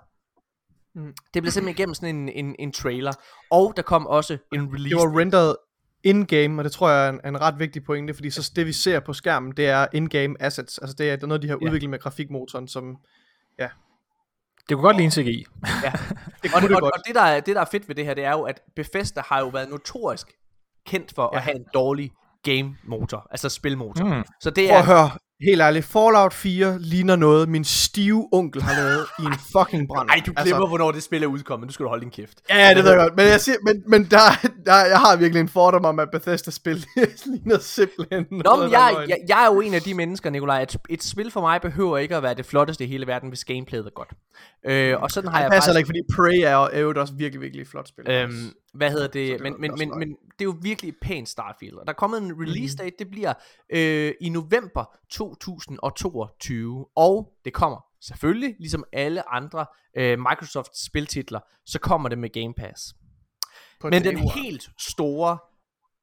Mm. 0.95 1.15
Det 1.35 1.43
blev 1.43 1.53
simpelthen 1.53 1.77
igennem 1.77 1.95
sådan 1.95 2.17
en, 2.17 2.29
en, 2.29 2.57
en 2.59 2.73
trailer. 2.73 3.13
Og 3.51 3.73
der 3.77 3.83
kom 3.83 4.07
også 4.07 4.39
en 4.53 4.75
release. 4.75 4.89
Det 4.89 4.97
var 4.97 5.19
renderet 5.19 5.57
in-game, 6.07 6.61
og 6.61 6.65
det 6.65 6.73
tror 6.73 6.91
jeg 6.91 7.07
er 7.07 7.11
en, 7.11 7.21
er 7.25 7.29
en 7.29 7.41
ret 7.41 7.59
vigtig 7.59 7.85
pointe, 7.85 8.15
fordi 8.15 8.31
så 8.31 8.53
det 8.57 8.67
vi 8.67 8.73
ser 8.73 9.01
på 9.01 9.13
skærmen, 9.13 9.53
det 9.57 9.69
er 9.69 9.87
in-game 9.93 10.35
assets. 10.41 10.79
Altså 10.79 10.97
det 10.99 11.11
er, 11.11 11.17
det 11.17 11.23
er 11.23 11.27
noget, 11.27 11.43
de 11.43 11.49
har 11.49 11.59
Ja. 11.61 11.67
udviklet 11.67 11.91
med 11.91 11.99
grafikmotoren, 11.99 12.69
som 12.69 12.97
Det 14.69 14.77
kunne 14.77 14.83
godt 14.83 14.97
ligne 14.97 15.13
CGI. 15.13 15.47
det 16.43 16.55
og, 16.55 16.63
det 16.63 16.71
og, 16.75 16.81
godt. 16.81 16.85
og 16.95 17.01
det, 17.07 17.15
der 17.15 17.21
er, 17.21 17.41
det, 17.41 17.55
der 17.57 17.61
er 17.61 17.65
fedt 17.65 17.89
ved 17.89 17.95
det 17.95 18.05
her, 18.05 18.15
det 18.15 18.25
er 18.25 18.31
jo, 18.33 18.43
at 18.43 18.61
Bethesda 18.77 19.23
har 19.27 19.41
jo 19.41 19.49
været 19.49 19.69
notorisk 19.71 20.27
kendt 20.87 21.13
for 21.15 21.23
ja. 21.23 21.29
Ja. 21.33 21.37
at 21.37 21.43
have 21.43 21.57
en 21.57 21.65
dårlig 21.75 22.11
game 22.43 22.77
motor, 22.85 23.27
altså 23.31 23.49
spilmotor. 23.49 24.05
Mm. 24.05 24.11
Mm. 24.17 24.25
Så 24.41 24.51
det 24.51 24.69
Prøv 24.69 24.77
er, 24.77 24.81
at 24.81 24.87
høre, 24.87 25.11
helt 25.41 25.61
ærligt, 25.61 25.85
Fallout 25.85 26.35
4 26.35 26.79
ligner 26.81 27.17
noget, 27.17 27.49
min 27.49 27.65
stive 27.65 28.29
onkel 28.33 28.63
har 28.63 28.75
lavet 28.83 29.07
i 29.19 29.23
en 29.23 29.35
fucking 29.53 29.89
brand. 29.89 30.09
ej, 30.09 30.17
du 30.17 30.23
glemmer, 30.25 30.41
altså, 30.41 30.67
hvornår 30.69 30.93
det 30.93 31.03
spil 31.03 31.23
er 31.23 31.27
udkommet. 31.27 31.67
Nu 31.67 31.73
skal 31.73 31.85
du 31.85 31.89
holde 31.89 32.03
din 32.03 32.11
kæft. 32.11 32.41
Ja, 32.51 32.75
det 32.75 32.85
ved 32.85 32.91
jeg 32.91 33.01
godt. 33.01 33.17
Men, 33.17 33.27
jeg 33.27 33.41
siger, 33.41 33.57
men, 33.65 33.83
men 33.87 34.05
der, 34.05 34.49
der, 34.67 34.85
jeg 34.85 34.99
har 34.99 35.17
virkelig 35.17 35.41
en 35.41 35.49
fordom 35.49 35.85
om, 35.85 35.99
at 35.99 36.09
Bethesda-spil 36.13 36.87
ligner 37.27 37.59
simpelthen 37.59 38.27
Nå, 38.31 38.39
noget, 38.45 38.61
men 38.61 38.73
jeg, 38.73 39.05
jeg, 39.09 39.19
jeg 39.29 39.45
er 39.45 39.55
jo 39.55 39.61
en 39.61 39.75
af 39.75 39.83
de 39.83 39.95
mennesker, 39.95 40.31
Nikolaj, 40.31 40.63
at 40.63 40.77
et 40.89 41.03
spil 41.03 41.31
for 41.31 41.41
mig 41.41 41.61
behøver 41.61 41.99
ikke 41.99 42.17
at 42.17 42.23
være 42.23 42.35
det 42.35 42.47
flotteste 42.47 42.85
i 42.85 42.87
hele 42.87 43.07
verden, 43.07 43.29
hvis 43.29 43.45
gameplayet 43.45 43.87
er 43.87 43.91
godt. 43.91 44.11
Øh, 44.67 45.03
og 45.03 45.11
sådan 45.11 45.31
har 45.31 45.39
det 45.39 45.43
jeg 45.43 45.51
passer 45.51 45.73
faktisk... 45.73 45.79
ikke, 45.79 45.87
fordi 45.87 46.17
Prey 46.17 46.51
er 46.51 46.57
er 46.57 46.81
jo 46.81 46.95
også 46.97 47.15
virkelig, 47.15 47.41
virkelig 47.41 47.67
flot 47.67 47.89
spil. 47.89 48.05
Øhm, 48.11 48.53
hvad 48.75 48.91
hedder 48.91 49.07
det? 49.07 49.33
det 49.33 49.41
Men, 49.41 49.61
men, 49.61 49.75
men, 49.79 49.99
men 49.99 50.09
det 50.09 50.41
er 50.41 50.45
jo 50.45 50.57
virkelig 50.63 50.89
et 50.89 50.97
pænt 51.03 51.29
Starfield. 51.29 51.75
Og 51.75 51.87
der 51.87 51.93
er 51.93 51.97
kommet 51.97 52.23
en 52.23 52.41
release 52.41 52.77
date, 52.77 52.97
det 52.99 53.11
bliver 53.11 53.35
øh, 53.73 54.13
i 54.21 54.29
november 54.29 54.97
2022. 55.11 56.87
Og 56.97 57.33
det 57.45 57.53
kommer 57.53 57.85
selvfølgelig, 58.03 58.55
ligesom 58.59 58.85
alle 58.93 59.33
andre 59.33 59.67
øh, 59.97 60.19
Microsoft 60.19 60.79
spiltitler, 60.79 61.41
så 61.67 61.79
kommer 61.79 62.09
det 62.09 62.19
med 62.19 62.31
Game 62.31 62.55
Pass. 62.55 62.95
på 63.81 63.89
Men 63.89 64.05
den 64.05 64.17
one. 64.17 64.31
helt 64.33 64.71
store, 64.79 65.39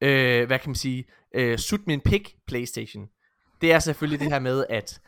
øh, 0.02 0.48
hvad 0.48 0.60
kan 0.60 0.70
man 0.70 0.76
sige, 0.76 1.06
øh, 1.36 1.58
sut 1.58 1.88
min 1.88 2.02
pik 2.02 2.36
Playstation, 2.48 3.08
det 3.62 3.72
er 3.72 3.80
selvfølgelig 3.80 4.20
det 4.20 4.32
her 4.32 4.40
med, 4.40 4.66
at 4.70 5.02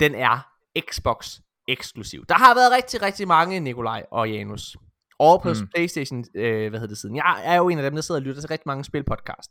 den 0.00 0.14
er 0.14 0.48
Xbox 0.90 1.38
eksklusiv. 1.68 2.24
Der 2.28 2.34
har 2.34 2.54
været 2.54 2.72
rigtig, 2.72 3.02
rigtig 3.02 3.28
mange, 3.28 3.60
Nikolaj 3.60 4.02
og 4.10 4.30
Janus, 4.30 4.76
over 5.18 5.38
på 5.38 5.48
Mm. 5.48 5.68
Playstation, 5.74 6.24
øh, 6.34 6.70
hvad 6.70 6.80
hedder 6.80 6.86
det 6.94 6.98
siden. 6.98 7.16
Jeg 7.16 7.42
er 7.44 7.56
jo 7.56 7.68
en 7.68 7.78
af 7.78 7.82
dem, 7.82 7.94
der 7.94 8.02
sidder 8.02 8.20
og 8.20 8.24
lytter 8.24 8.42
til 8.42 8.48
rigtig 8.48 8.66
mange 8.66 8.84
spilpodcast. 8.84 9.50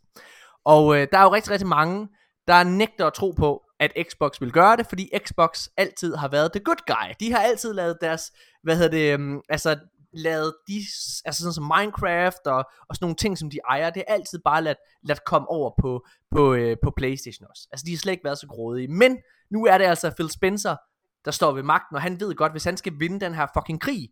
Og 0.64 0.96
øh, 0.96 1.06
der 1.12 1.18
er 1.18 1.22
jo 1.22 1.32
rigtig, 1.34 1.52
rigtig 1.52 1.68
mange, 1.68 2.08
der 2.48 2.62
nægter 2.62 3.06
at 3.06 3.14
tro 3.14 3.30
på, 3.30 3.62
at 3.80 3.92
Xbox 4.10 4.40
vil 4.40 4.52
gøre 4.52 4.76
det, 4.76 4.86
fordi 4.86 5.10
Xbox 5.26 5.68
altid 5.76 6.14
har 6.14 6.28
været 6.28 6.52
the 6.52 6.64
good 6.64 6.82
guy. 6.86 7.14
De 7.20 7.32
har 7.32 7.38
altid 7.38 7.72
lavet 7.72 7.98
deres, 8.00 8.32
hvad 8.62 8.76
hedder 8.76 8.90
det, 8.90 9.14
um, 9.14 9.40
altså 9.48 9.78
lavet 10.14 10.54
de, 10.68 10.76
altså 11.24 11.42
sådan 11.42 11.52
som 11.52 11.72
Minecraft 11.78 12.46
og, 12.46 12.64
og 12.88 12.96
sådan 12.96 13.04
nogle 13.04 13.16
ting, 13.16 13.38
som 13.38 13.50
de 13.50 13.58
ejer, 13.70 13.90
det 13.90 14.04
er 14.08 14.14
altid 14.14 14.38
bare 14.44 14.62
ladt, 14.62 14.78
ladt 15.04 15.24
komme 15.24 15.48
over 15.48 15.70
på, 15.80 16.06
på, 16.34 16.54
øh, 16.54 16.76
på 16.82 16.92
Playstation 16.96 17.46
også. 17.50 17.68
Altså 17.72 17.84
de 17.86 17.90
har 17.90 17.98
slet 17.98 18.12
ikke 18.12 18.24
været 18.24 18.38
så 18.38 18.46
grådige. 18.46 18.88
Men 18.88 19.18
nu 19.50 19.66
er 19.66 19.78
det 19.78 19.84
altså 19.84 20.10
Phil 20.10 20.30
Spencer, 20.30 20.76
der 21.24 21.30
står 21.30 21.52
ved 21.52 21.62
magten, 21.62 21.96
og 21.96 22.02
han 22.02 22.20
ved 22.20 22.34
godt, 22.34 22.52
hvis 22.52 22.64
han 22.64 22.76
skal 22.76 22.92
vinde 22.98 23.20
den 23.20 23.34
her 23.34 23.46
fucking 23.54 23.80
krig, 23.80 24.08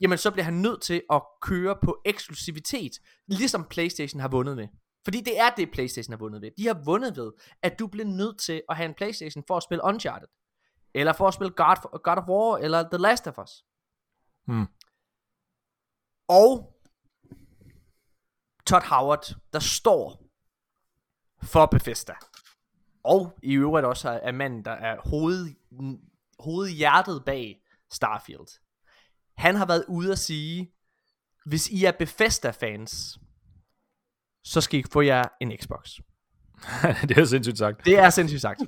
jamen 0.00 0.18
så 0.18 0.30
bliver 0.30 0.44
han 0.44 0.54
nødt 0.54 0.82
til 0.82 1.02
at 1.12 1.22
køre 1.42 1.76
på 1.82 2.00
eksklusivitet, 2.04 2.92
ligesom 3.26 3.64
Playstation 3.64 4.20
har 4.20 4.28
vundet 4.28 4.56
med. 4.56 4.68
Fordi 5.04 5.20
det 5.20 5.40
er 5.40 5.50
det, 5.50 5.70
Playstation 5.72 6.12
har 6.12 6.18
vundet 6.18 6.42
ved. 6.42 6.50
De 6.56 6.66
har 6.66 6.82
vundet 6.84 7.16
ved, 7.16 7.32
at 7.62 7.78
du 7.78 7.86
bliver 7.86 8.06
nødt 8.06 8.38
til 8.38 8.62
at 8.68 8.76
have 8.76 8.88
en 8.88 8.94
Playstation 8.94 9.44
for 9.46 9.56
at 9.56 9.62
spille 9.62 9.84
Uncharted. 9.84 10.28
Eller 10.94 11.12
for 11.12 11.28
at 11.28 11.34
spille 11.34 11.50
God, 11.50 12.02
God 12.02 12.16
of 12.16 12.28
War, 12.28 12.56
eller 12.56 12.82
The 12.82 12.98
Last 12.98 13.26
of 13.26 13.38
Us. 13.38 13.64
Hmm. 14.46 14.66
Og 16.28 16.74
Todd 18.66 18.82
Howard, 18.82 19.36
der 19.52 19.58
står 19.58 20.24
for 21.42 21.66
Bethesda. 21.66 22.14
Og 23.02 23.38
i 23.42 23.54
øvrigt 23.54 23.86
også 23.86 24.20
er 24.22 24.32
manden, 24.32 24.64
der 24.64 24.70
er 24.70 25.00
hoved, 25.10 25.46
hovedhjertet 26.44 27.22
bag 27.26 27.56
Starfield. 27.92 28.60
Han 29.36 29.56
har 29.56 29.66
været 29.66 29.84
ude 29.88 30.12
at 30.12 30.18
sige, 30.18 30.72
hvis 31.46 31.68
I 31.68 31.84
er 31.84 31.92
Bethesda-fans, 31.92 33.18
så 34.44 34.60
skal 34.60 34.80
I 34.80 34.84
få 34.92 35.00
jer 35.00 35.22
en 35.40 35.52
Xbox. 35.62 35.90
det 37.08 37.18
er 37.18 37.24
sindssygt 37.24 37.58
sagt. 37.58 37.84
Det 37.84 37.98
er 37.98 38.10
sindssygt 38.10 38.40
sagt. 38.42 38.60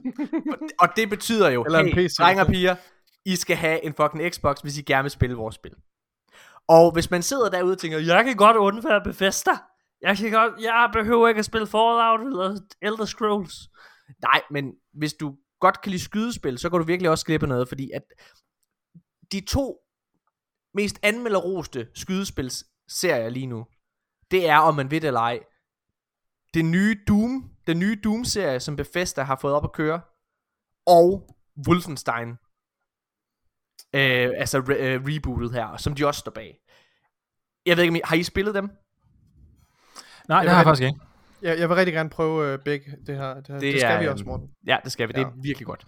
Og- 0.81 0.89
det 0.97 1.11
betyder 1.11 1.51
jo, 1.51 1.65
Eller 1.65 1.79
en 1.79 1.87
hey, 1.95 2.07
PC. 2.07 2.15
drenge 2.19 2.43
og 2.43 2.47
piger, 2.49 2.77
I 3.25 3.37
skal 3.37 3.57
have 3.57 3.85
en 3.85 3.95
fucking 3.95 4.33
Xbox, 4.35 4.61
hvis 4.61 4.79
I 4.79 4.83
gerne 4.83 5.03
vil 5.03 5.11
spille 5.11 5.37
vores 5.37 5.55
spil. 5.55 5.73
Og 6.69 6.93
hvis 6.93 7.11
man 7.11 7.23
sidder 7.23 7.51
derude 7.51 7.73
og 7.73 7.79
tænker, 7.79 7.99
jeg 7.99 8.25
kan 8.25 8.37
godt 8.37 8.57
undvære 8.57 9.01
Bethesda. 9.05 9.51
Jeg 10.03 10.17
kan 10.17 10.31
godt, 10.31 10.53
jeg 10.61 10.91
behøver 10.93 11.29
ikke 11.29 11.39
at 11.39 11.45
spille 11.45 11.67
Fallout 11.67 12.21
eller 12.21 12.61
Elder 12.83 13.05
Scrolls. 13.05 13.55
Nej, 14.23 14.41
men 14.51 14.73
hvis 14.95 15.13
du 15.15 15.37
godt 15.67 15.81
kan 15.83 15.91
lide 15.91 16.03
skydespil, 16.03 16.59
så 16.59 16.71
kan 16.71 16.79
du 16.79 16.85
virkelig 16.85 17.11
også 17.11 17.23
slippe 17.23 17.47
noget, 17.47 17.69
fordi 17.69 17.91
at 17.91 18.03
de 19.33 19.41
to 19.41 19.79
mest 20.75 20.99
anmelderoste 21.03 21.89
skydespilsserier 21.95 23.29
lige 23.29 23.47
nu, 23.47 23.67
det 24.31 24.49
er, 24.49 24.59
om 24.59 24.75
man 24.75 24.91
ved 24.91 25.01
det 25.01 25.07
eller 25.07 25.21
ej, 25.21 25.41
det 26.55 26.65
nye 26.65 26.97
Doom, 27.09 27.51
den 27.67 27.79
nye 27.79 28.01
Doom-serie, 28.05 28.61
som 28.61 28.77
Bethesda 28.77 29.23
har 29.23 29.39
fået 29.41 29.55
op 29.55 29.65
at 29.65 29.73
køre, 29.73 30.01
og 30.87 31.37
Wolfenstein, 31.69 32.29
øh, 33.95 34.31
altså 34.43 34.59
re- 34.59 34.83
øh, 34.83 35.01
rebootet 35.07 35.53
her, 35.53 35.77
som 35.77 35.95
de 35.95 36.07
også 36.07 36.19
står 36.19 36.33
bag. 36.33 36.59
Jeg 37.67 37.77
ved 37.77 37.85
ikke, 37.85 38.01
har 38.05 38.17
I 38.17 38.23
spillet 38.23 38.55
dem? 38.55 38.71
Nej, 40.29 40.43
det 40.43 40.51
har 40.51 40.59
jeg 40.59 40.65
faktisk 40.65 40.87
ikke. 40.87 41.01
Jeg, 41.43 41.59
jeg 41.59 41.69
vil 41.69 41.77
rigtig 41.77 41.95
gerne 41.95 42.11
prøve 42.11 42.53
øh, 42.53 42.59
begge 42.59 42.97
det 43.07 43.17
her. 43.17 43.35
Det, 43.35 43.47
det, 43.49 43.61
det 43.61 43.81
skal 43.81 43.93
er, 43.93 44.01
vi 44.01 44.09
også, 44.09 44.25
Morten. 44.25 44.49
Ja, 44.67 44.77
det 44.85 44.93
skal 44.93 45.09
vi. 45.09 45.13
Det 45.13 45.21
er 45.21 45.27
Ja. 45.27 45.33
virkelig 45.43 45.67
godt. 45.67 45.85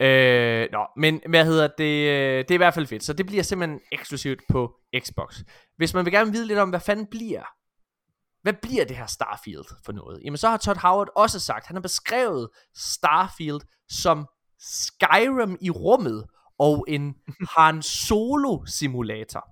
Øh, 0.00 0.68
nå, 0.72 0.86
men 0.96 1.20
hvad 1.28 1.44
hedder 1.44 1.68
det? 1.78 2.08
øh, 2.08 2.38
Det 2.38 2.50
er 2.50 2.54
i 2.54 2.56
hvert 2.56 2.74
fald 2.74 2.86
fedt. 2.86 3.04
Så 3.04 3.12
det 3.12 3.26
bliver 3.26 3.42
simpelthen 3.42 3.80
eksklusivt 3.92 4.40
på 4.48 4.74
Xbox. 4.98 5.40
Hvis 5.76 5.94
man 5.94 6.04
vil 6.04 6.12
gerne 6.12 6.32
vide 6.32 6.46
lidt 6.46 6.58
om, 6.58 6.68
hvad 6.68 6.80
fanden 6.80 7.06
bliver, 7.10 7.42
hvad 8.42 8.52
bliver 8.62 8.84
det 8.84 8.96
her 8.96 9.06
Starfield 9.06 9.64
for 9.84 9.92
noget? 9.92 10.20
Jamen 10.24 10.36
så 10.36 10.48
har 10.48 10.56
Todd 10.56 10.78
Howard 10.78 11.08
også 11.16 11.40
sagt, 11.40 11.66
han 11.66 11.76
har 11.76 11.80
beskrevet 11.80 12.48
Starfield 12.76 13.60
som 13.88 14.26
Skyrim 14.60 15.56
i 15.60 15.70
rummet 15.70 16.26
og 16.58 16.84
en 16.88 17.14
Han 17.56 17.82
Solo 17.82 18.64
simulator. 18.66 19.44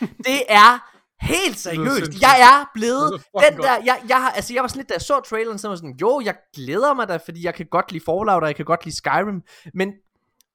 Det 0.00 0.42
er 0.48 0.95
helt 1.20 1.58
seriøst. 1.58 2.20
Jeg 2.20 2.40
er 2.40 2.70
blevet 2.74 3.22
den 3.50 3.56
der, 3.62 3.72
jeg, 3.84 4.02
jeg, 4.08 4.22
har, 4.22 4.30
altså 4.30 4.54
jeg 4.54 4.62
var 4.62 4.68
sådan 4.68 4.78
lidt, 4.78 4.88
da 4.88 4.94
jeg 4.94 5.00
så 5.02 5.20
traileren, 5.20 5.58
så 5.58 5.68
var 5.68 5.76
sådan, 5.76 5.96
jo, 6.00 6.20
jeg 6.24 6.34
glæder 6.56 6.94
mig 6.94 7.08
da, 7.08 7.16
fordi 7.16 7.44
jeg 7.44 7.54
kan 7.54 7.66
godt 7.70 7.92
lide 7.92 8.04
Fallout, 8.04 8.42
og 8.42 8.48
jeg 8.48 8.56
kan 8.56 8.64
godt 8.64 8.84
lide 8.84 8.96
Skyrim, 8.96 9.42
men 9.74 9.92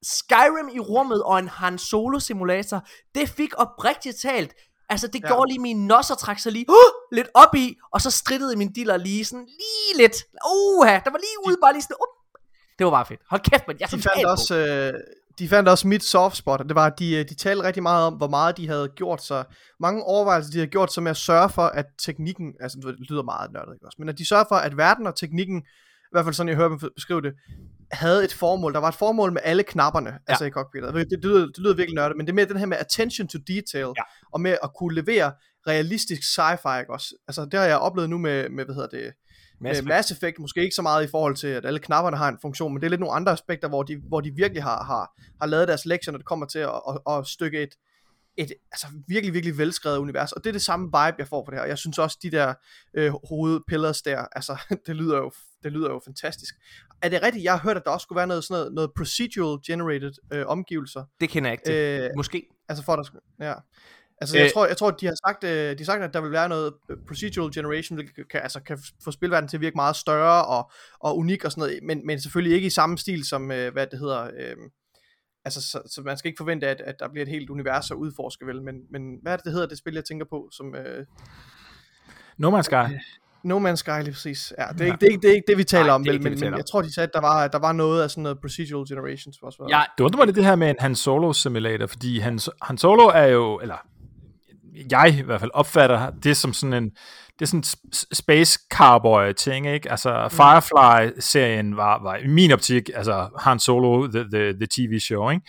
Skyrim 0.04 0.70
i 0.74 0.80
rummet 0.80 1.24
og 1.24 1.40
en 1.40 1.48
Han 1.48 1.78
Solo 1.78 2.20
simulator, 2.20 2.88
det 3.16 3.30
fik 3.30 3.54
oprigtigt 3.58 4.18
talt, 4.22 4.54
altså 4.90 5.08
det 5.08 5.22
Ja. 5.24 5.28
gjorde 5.28 5.50
lige 5.52 5.60
mine 5.62 5.88
nosser 5.88 6.16
trak 6.16 6.40
sig 6.40 6.52
lige 6.52 6.66
uh, 6.70 7.16
lidt 7.18 7.28
op 7.34 7.56
i, 7.56 7.76
og 7.94 8.02
så 8.02 8.12
strittede 8.12 8.56
min 8.56 8.74
diller 8.74 8.98
lige 8.98 9.26
sådan 9.26 9.46
lige 9.46 9.98
lidt, 10.04 10.16
uha, 10.56 10.94
der 11.06 11.12
var 11.12 11.18
lige 11.18 11.38
ude, 11.48 11.58
bare 11.64 11.74
lige 11.74 11.82
sådan, 11.82 11.96
uh. 12.00 12.40
det 12.80 12.86
var 12.86 12.92
bare 12.92 13.06
fedt. 13.06 13.22
Hold 13.30 13.42
kæft, 13.42 13.68
man, 13.68 13.78
jeg 13.80 13.86
er 13.86 13.90
De 13.98 14.02
fandt, 14.02 14.26
også, 14.26 14.56
øh, 14.56 14.94
de 15.40 15.50
fandt 15.50 15.70
også 15.70 15.88
mit 15.88 16.04
soft 16.04 16.38
spot, 16.38 16.60
og 16.62 16.68
det 16.68 16.76
var, 16.76 16.86
at 16.86 17.00
de, 17.00 17.16
øh, 17.16 17.30
de 17.30 17.36
talte 17.36 17.64
rigtig 17.64 17.84
meget 17.84 18.06
om, 18.06 18.14
hvor 18.14 18.28
meget 18.28 18.58
de 18.58 18.68
havde 18.68 18.90
gjort 18.96 19.24
sig, 19.24 19.46
mange 19.80 20.04
overvejelser, 20.04 20.52
de 20.52 20.58
havde 20.58 20.70
gjort 20.72 20.94
sig 20.94 21.04
med 21.04 21.12
at 21.12 21.18
sørge 21.18 21.50
for, 21.50 21.62
at 21.62 21.86
teknikken, 22.06 22.54
altså 22.60 22.78
det 23.00 23.10
lyder 23.10 23.24
meget 23.24 23.52
nørdet, 23.54 23.74
ikke 23.74 23.86
også, 23.86 23.96
men 24.00 24.10
at 24.10 24.18
de 24.18 24.28
sørger 24.28 24.46
for, 24.50 24.56
at 24.56 24.78
verden 24.78 25.08
og 25.08 25.16
teknikken, 25.16 25.58
i 25.58 26.12
hvert 26.12 26.26
fald 26.26 26.36
sådan 26.36 26.48
jeg 26.48 26.56
hører 26.58 26.70
dem 26.70 26.80
beskrive 26.96 27.22
det, 27.22 27.34
havde 27.92 28.24
et 28.24 28.34
formål. 28.34 28.74
Der 28.74 28.80
var 28.80 28.88
et 28.88 28.96
formål 28.96 29.34
med 29.34 29.42
alle 29.44 29.64
knapperne, 29.64 30.10
ja. 30.10 30.18
altså 30.28 30.46
i 30.46 30.50
cockpittet. 30.50 30.94
Det, 30.94 31.08
det, 31.12 31.20
lyder, 31.24 31.46
det 31.46 31.58
lyder 31.58 31.76
virkelig 31.76 31.96
nørdet, 31.96 32.18
men 32.18 32.26
det 32.26 32.32
er 32.32 32.36
mere 32.36 32.46
den 32.46 32.58
her 32.58 32.66
med 32.66 32.78
attention 32.78 33.28
to 33.28 33.40
detail, 33.48 33.86
Ja. 33.98 34.04
og 34.34 34.42
med 34.42 34.58
at 34.64 34.70
kunne 34.80 34.96
levere 34.96 35.32
realistisk 35.68 36.22
sci-fi, 36.22 36.80
ikke 36.80 36.94
også? 36.94 37.16
Altså 37.28 37.46
det 37.46 37.60
har 37.60 37.68
jeg 37.68 37.78
oplevet 37.78 38.10
nu 38.10 38.18
med, 38.18 38.50
med 38.50 38.66
hvad 38.66 38.76
hedder 38.76 38.90
det, 38.90 39.14
Mass 39.62 39.78
Mass, 39.78 39.88
Mass 39.88 40.12
Effect 40.12 40.40
måske 40.40 40.62
ikke 40.62 40.76
så 40.76 40.82
meget 40.82 41.04
i 41.04 41.08
forhold 41.08 41.36
til, 41.36 41.48
at 41.48 41.66
alle 41.66 41.80
knapperne 41.80 42.18
har 42.18 42.30
en 42.30 42.38
funktion, 42.42 42.74
men 42.74 42.82
det 42.82 42.86
er 42.88 42.90
lidt 42.90 43.00
nogle 43.00 43.16
andre 43.16 43.32
aspekter, 43.32 43.70
hvor 43.70 43.84
de, 43.84 43.98
hvor 44.08 44.22
de 44.22 44.32
virkelig 44.36 44.64
har, 44.64 44.84
har, 44.84 45.22
har 45.42 45.48
lavet 45.48 45.68
deres 45.68 45.86
lektier, 45.86 46.12
når 46.12 46.18
det 46.18 46.26
kommer 46.26 46.46
til 46.46 46.60
at, 46.60 46.82
at, 46.90 47.18
at 47.18 47.28
stykke 47.28 47.64
et, 47.64 47.76
et 48.38 48.54
altså 48.72 48.88
virkelig, 49.08 49.34
virkelig 49.34 49.58
velskrevet 49.58 49.98
univers. 49.98 50.32
Og 50.32 50.44
det 50.44 50.50
er 50.50 50.54
det 50.54 50.62
samme 50.62 50.86
vibe, 50.86 51.16
jeg 51.18 51.28
får 51.28 51.46
for 51.46 51.52
det 51.52 51.60
her. 51.60 51.68
Jeg 51.68 51.78
synes 51.78 51.98
også, 51.98 52.18
de 52.22 52.32
der 52.32 52.54
øh, 52.94 53.14
hovedpillars 53.30 54.02
der, 54.02 54.20
altså 54.38 54.58
det 54.88 54.96
lyder, 54.96 55.18
jo, 55.18 55.32
det 55.64 55.72
lyder 55.72 55.90
jo 55.90 56.02
fantastisk. 56.06 56.56
Er 57.02 57.10
det 57.10 57.24
rigtigt? 57.24 57.44
Jeg 57.44 57.54
har 57.54 57.60
hørt, 57.60 57.78
at 57.78 57.84
der 57.86 57.92
også 57.92 58.04
skulle 58.04 58.18
være 58.18 58.28
noget, 58.28 58.44
sådan 58.44 58.60
noget, 58.60 58.74
noget 58.74 58.92
procedural 58.98 59.60
generated 59.68 60.12
øh, 60.34 60.46
omgivelser. 60.48 61.04
Det 61.20 61.30
kender 61.30 61.50
jeg 61.50 61.54
ikke 61.54 61.66
til. 61.66 62.04
Øh, 62.04 62.10
Måske. 62.16 62.48
Altså 62.70 62.84
for 62.84 62.96
der 62.96 63.04
skal, 63.04 63.20
ja. 63.40 63.54
Altså, 64.22 64.38
jeg, 64.38 64.46
Øh. 64.46 64.52
tror, 64.52 64.66
jeg 64.66 64.78
tror, 64.78 64.92
de 64.92 65.06
har 65.06 65.16
sagt, 65.28 65.44
øh, 65.44 65.72
de 65.72 65.76
har 65.78 65.86
sagt, 65.86 66.04
at 66.04 66.14
der 66.14 66.22
vil 66.22 66.32
være 66.32 66.50
noget 66.50 66.74
øh, 66.90 66.98
procedural 67.08 67.54
generation, 67.54 67.96
hvilket 67.96 68.30
kan, 68.30 68.42
altså, 68.44 68.60
kan 68.60 68.80
få 69.04 69.12
spilverdenen 69.12 69.48
til 69.50 69.58
at 69.58 69.62
virke 69.62 69.76
meget 69.76 69.96
større 69.96 70.46
og, 70.46 70.72
og 71.00 71.18
unik 71.18 71.46
og 71.46 71.52
sådan 71.52 71.62
noget, 71.62 71.80
men, 71.84 72.06
men 72.06 72.22
selvfølgelig 72.22 72.56
ikke 72.56 72.68
i 72.68 72.70
samme 72.70 72.98
stil 72.98 73.26
som, 73.26 73.46
hvad 73.46 73.88
det 73.92 74.00
hedder, 74.00 74.24
øh, 74.24 74.56
altså, 75.46 75.62
så, 75.62 75.82
så, 75.86 76.02
man 76.02 76.18
skal 76.18 76.30
ikke 76.30 76.40
forvente, 76.40 76.68
at, 76.68 76.82
at 76.82 76.96
der 77.00 77.10
bliver 77.10 77.26
et 77.26 77.30
helt 77.30 77.50
univers 77.50 77.92
at 77.92 77.96
udforske, 77.96 78.46
vel, 78.46 78.62
men, 78.62 78.76
men 78.92 79.02
hvad 79.22 79.32
er 79.34 79.36
det, 79.38 79.46
det 79.46 79.54
hedder, 79.54 79.68
det 79.68 79.78
spil, 79.78 79.94
jeg 79.94 80.06
tænker 80.06 80.26
på, 80.30 80.50
som 80.52 80.76
øh, 80.76 81.06
No 82.38 82.60
Man's 82.60 82.62
Sky. 82.62 82.98
No 83.44 83.70
Man's 83.70 83.76
Sky 83.76 83.90
lige 84.02 84.12
præcis. 84.12 84.54
Ja, 84.58 84.66
det, 84.74 84.82
er 84.82 84.86
ikke, 84.86 84.98
det, 84.98 85.08
er 85.08 85.12
ikke, 85.12 85.22
det 85.22 85.30
er 85.30 85.34
ikke 85.36 85.48
det, 85.48 85.58
vi 85.58 85.64
taler 85.64 85.86
Nej, 85.86 85.96
om, 85.96 86.04
det 86.04 86.14
vel, 86.14 86.16
ikke 86.16 86.30
det, 86.30 86.40
men, 86.40 86.50
men 86.52 86.58
jeg 86.58 86.66
tror, 86.66 86.82
de 86.82 86.94
sagde, 86.94 87.08
at 87.08 87.14
der 87.14 87.22
var, 87.22 87.48
der 87.48 87.60
var 87.60 87.72
noget 87.72 88.04
af 88.04 88.10
sådan 88.12 88.24
noget 88.24 88.40
procedural 88.42 88.88
generations 88.88 89.38
også. 89.42 89.66
Jeg, 89.70 89.86
Det 89.98 90.04
undrer 90.04 90.18
mig 90.18 90.26
lidt 90.26 90.36
det 90.36 90.46
her 90.46 90.56
med 90.56 90.70
en 90.70 90.76
Han 90.80 90.96
Solo 90.96 91.34
simulator, 91.34 91.88
fordi 91.88 92.20
Han, 92.20 92.40
Han 92.62 92.78
Solo 92.78 93.04
er 93.08 93.26
jo, 93.26 93.60
eller 93.60 93.76
jeg 94.92 95.16
i 95.20 95.22
hvert 95.22 95.40
fald 95.40 95.52
opfatter 95.54 96.10
det 96.10 96.38
som 96.38 96.54
sådan 96.54 96.74
en, 96.74 96.90
det 97.40 97.42
er 97.42 97.46
sådan 97.46 97.60
en 97.60 97.94
space 98.16 98.60
cowboy 98.74 99.34
ting, 99.34 99.68
ikke? 99.68 99.92
Altså 99.92 100.30
Firefly-serien 100.32 101.78
var, 101.78 102.04
var 102.04 102.16
i 102.16 102.28
min 102.28 102.52
optik, 102.52 102.90
altså 102.96 103.30
Han 103.40 103.60
Solo, 103.60 104.08
the, 104.08 104.24
the, 104.34 104.54
the 104.54 104.68
TV 104.68 105.00
show, 105.00 105.30
ikke? 105.30 105.46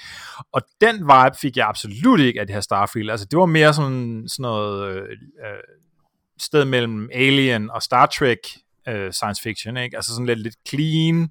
Og 0.52 0.62
den 0.80 0.96
vibe 0.96 1.36
fik 1.40 1.56
jeg 1.56 1.68
absolut 1.68 2.20
ikke 2.20 2.40
af 2.40 2.46
det 2.46 2.54
her 2.54 2.60
Starfield. 2.60 3.10
Altså 3.10 3.26
det 3.30 3.38
var 3.38 3.46
mere 3.46 3.74
sådan, 3.74 4.24
sådan 4.28 4.42
noget 4.42 4.96
øh, 4.96 5.02
øh, 5.02 5.62
sted 6.38 6.64
mellem 6.64 7.08
Alien 7.14 7.70
og 7.70 7.82
Star 7.82 8.06
Trek 8.06 8.38
øh, 8.88 9.12
science 9.12 9.42
fiction, 9.42 9.76
ikke? 9.76 9.96
Altså 9.96 10.12
sådan 10.12 10.26
lidt, 10.26 10.42
lidt 10.42 10.56
clean, 10.68 11.22
øh, 11.22 11.28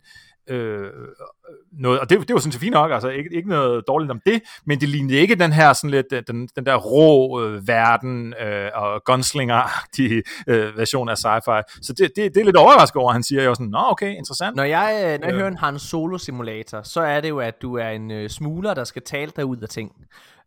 noget, 1.72 2.00
og 2.00 2.10
det, 2.10 2.28
det 2.28 2.34
var 2.34 2.40
sådan 2.40 2.52
set 2.52 2.62
fint 2.62 2.74
nok, 2.74 2.92
altså 2.92 3.10
ikke, 3.10 3.30
ikke 3.36 3.50
noget 3.50 3.84
dårligt 3.88 4.12
om 4.12 4.22
det, 4.26 4.42
men 4.66 4.82
det 4.82 4.90
lignede 4.90 5.16
ikke 5.16 5.36
den 5.36 5.52
her 5.52 5.74
sådan 5.74 5.90
lidt, 5.90 6.06
øh, 6.14 6.24
den, 6.28 6.50
den 6.56 6.66
der 6.66 6.76
rå 6.76 7.42
øh, 7.42 7.68
verden 7.68 8.34
øh, 8.42 8.70
og 8.76 9.02
gunslinger-agtige 9.10 10.22
øh, 10.48 10.78
version 10.78 11.10
af 11.10 11.16
sci-fi. 11.16 11.80
Så 11.82 11.94
det, 11.94 12.12
det, 12.16 12.36
det 12.36 12.42
er 12.42 12.46
lidt 12.46 12.58
overrasket 12.58 12.96
over, 13.02 13.12
han 13.12 13.24
siger 13.24 13.44
jo 13.44 13.54
sådan, 13.54 13.68
nå 13.68 13.80
okay, 13.90 14.16
interessant. 14.16 14.56
Når 14.56 14.64
jeg, 14.64 14.92
øh, 14.96 15.20
når 15.20 15.28
jeg 15.28 15.34
Øh. 15.34 15.40
hører 15.40 15.48
en 15.48 15.58
Han 15.58 15.80
Solo 15.80 16.18
simulator, 16.18 16.82
så 16.82 17.02
er 17.02 17.22
det 17.22 17.30
jo, 17.30 17.40
at 17.40 17.62
du 17.62 17.78
er 17.78 17.90
en 17.90 18.12
øh, 18.12 18.30
smugler, 18.30 18.74
der 18.74 18.84
skal 18.84 19.02
tale 19.02 19.32
dig 19.36 19.46
ud 19.46 19.58
af 19.58 19.70
ting. 19.70 19.92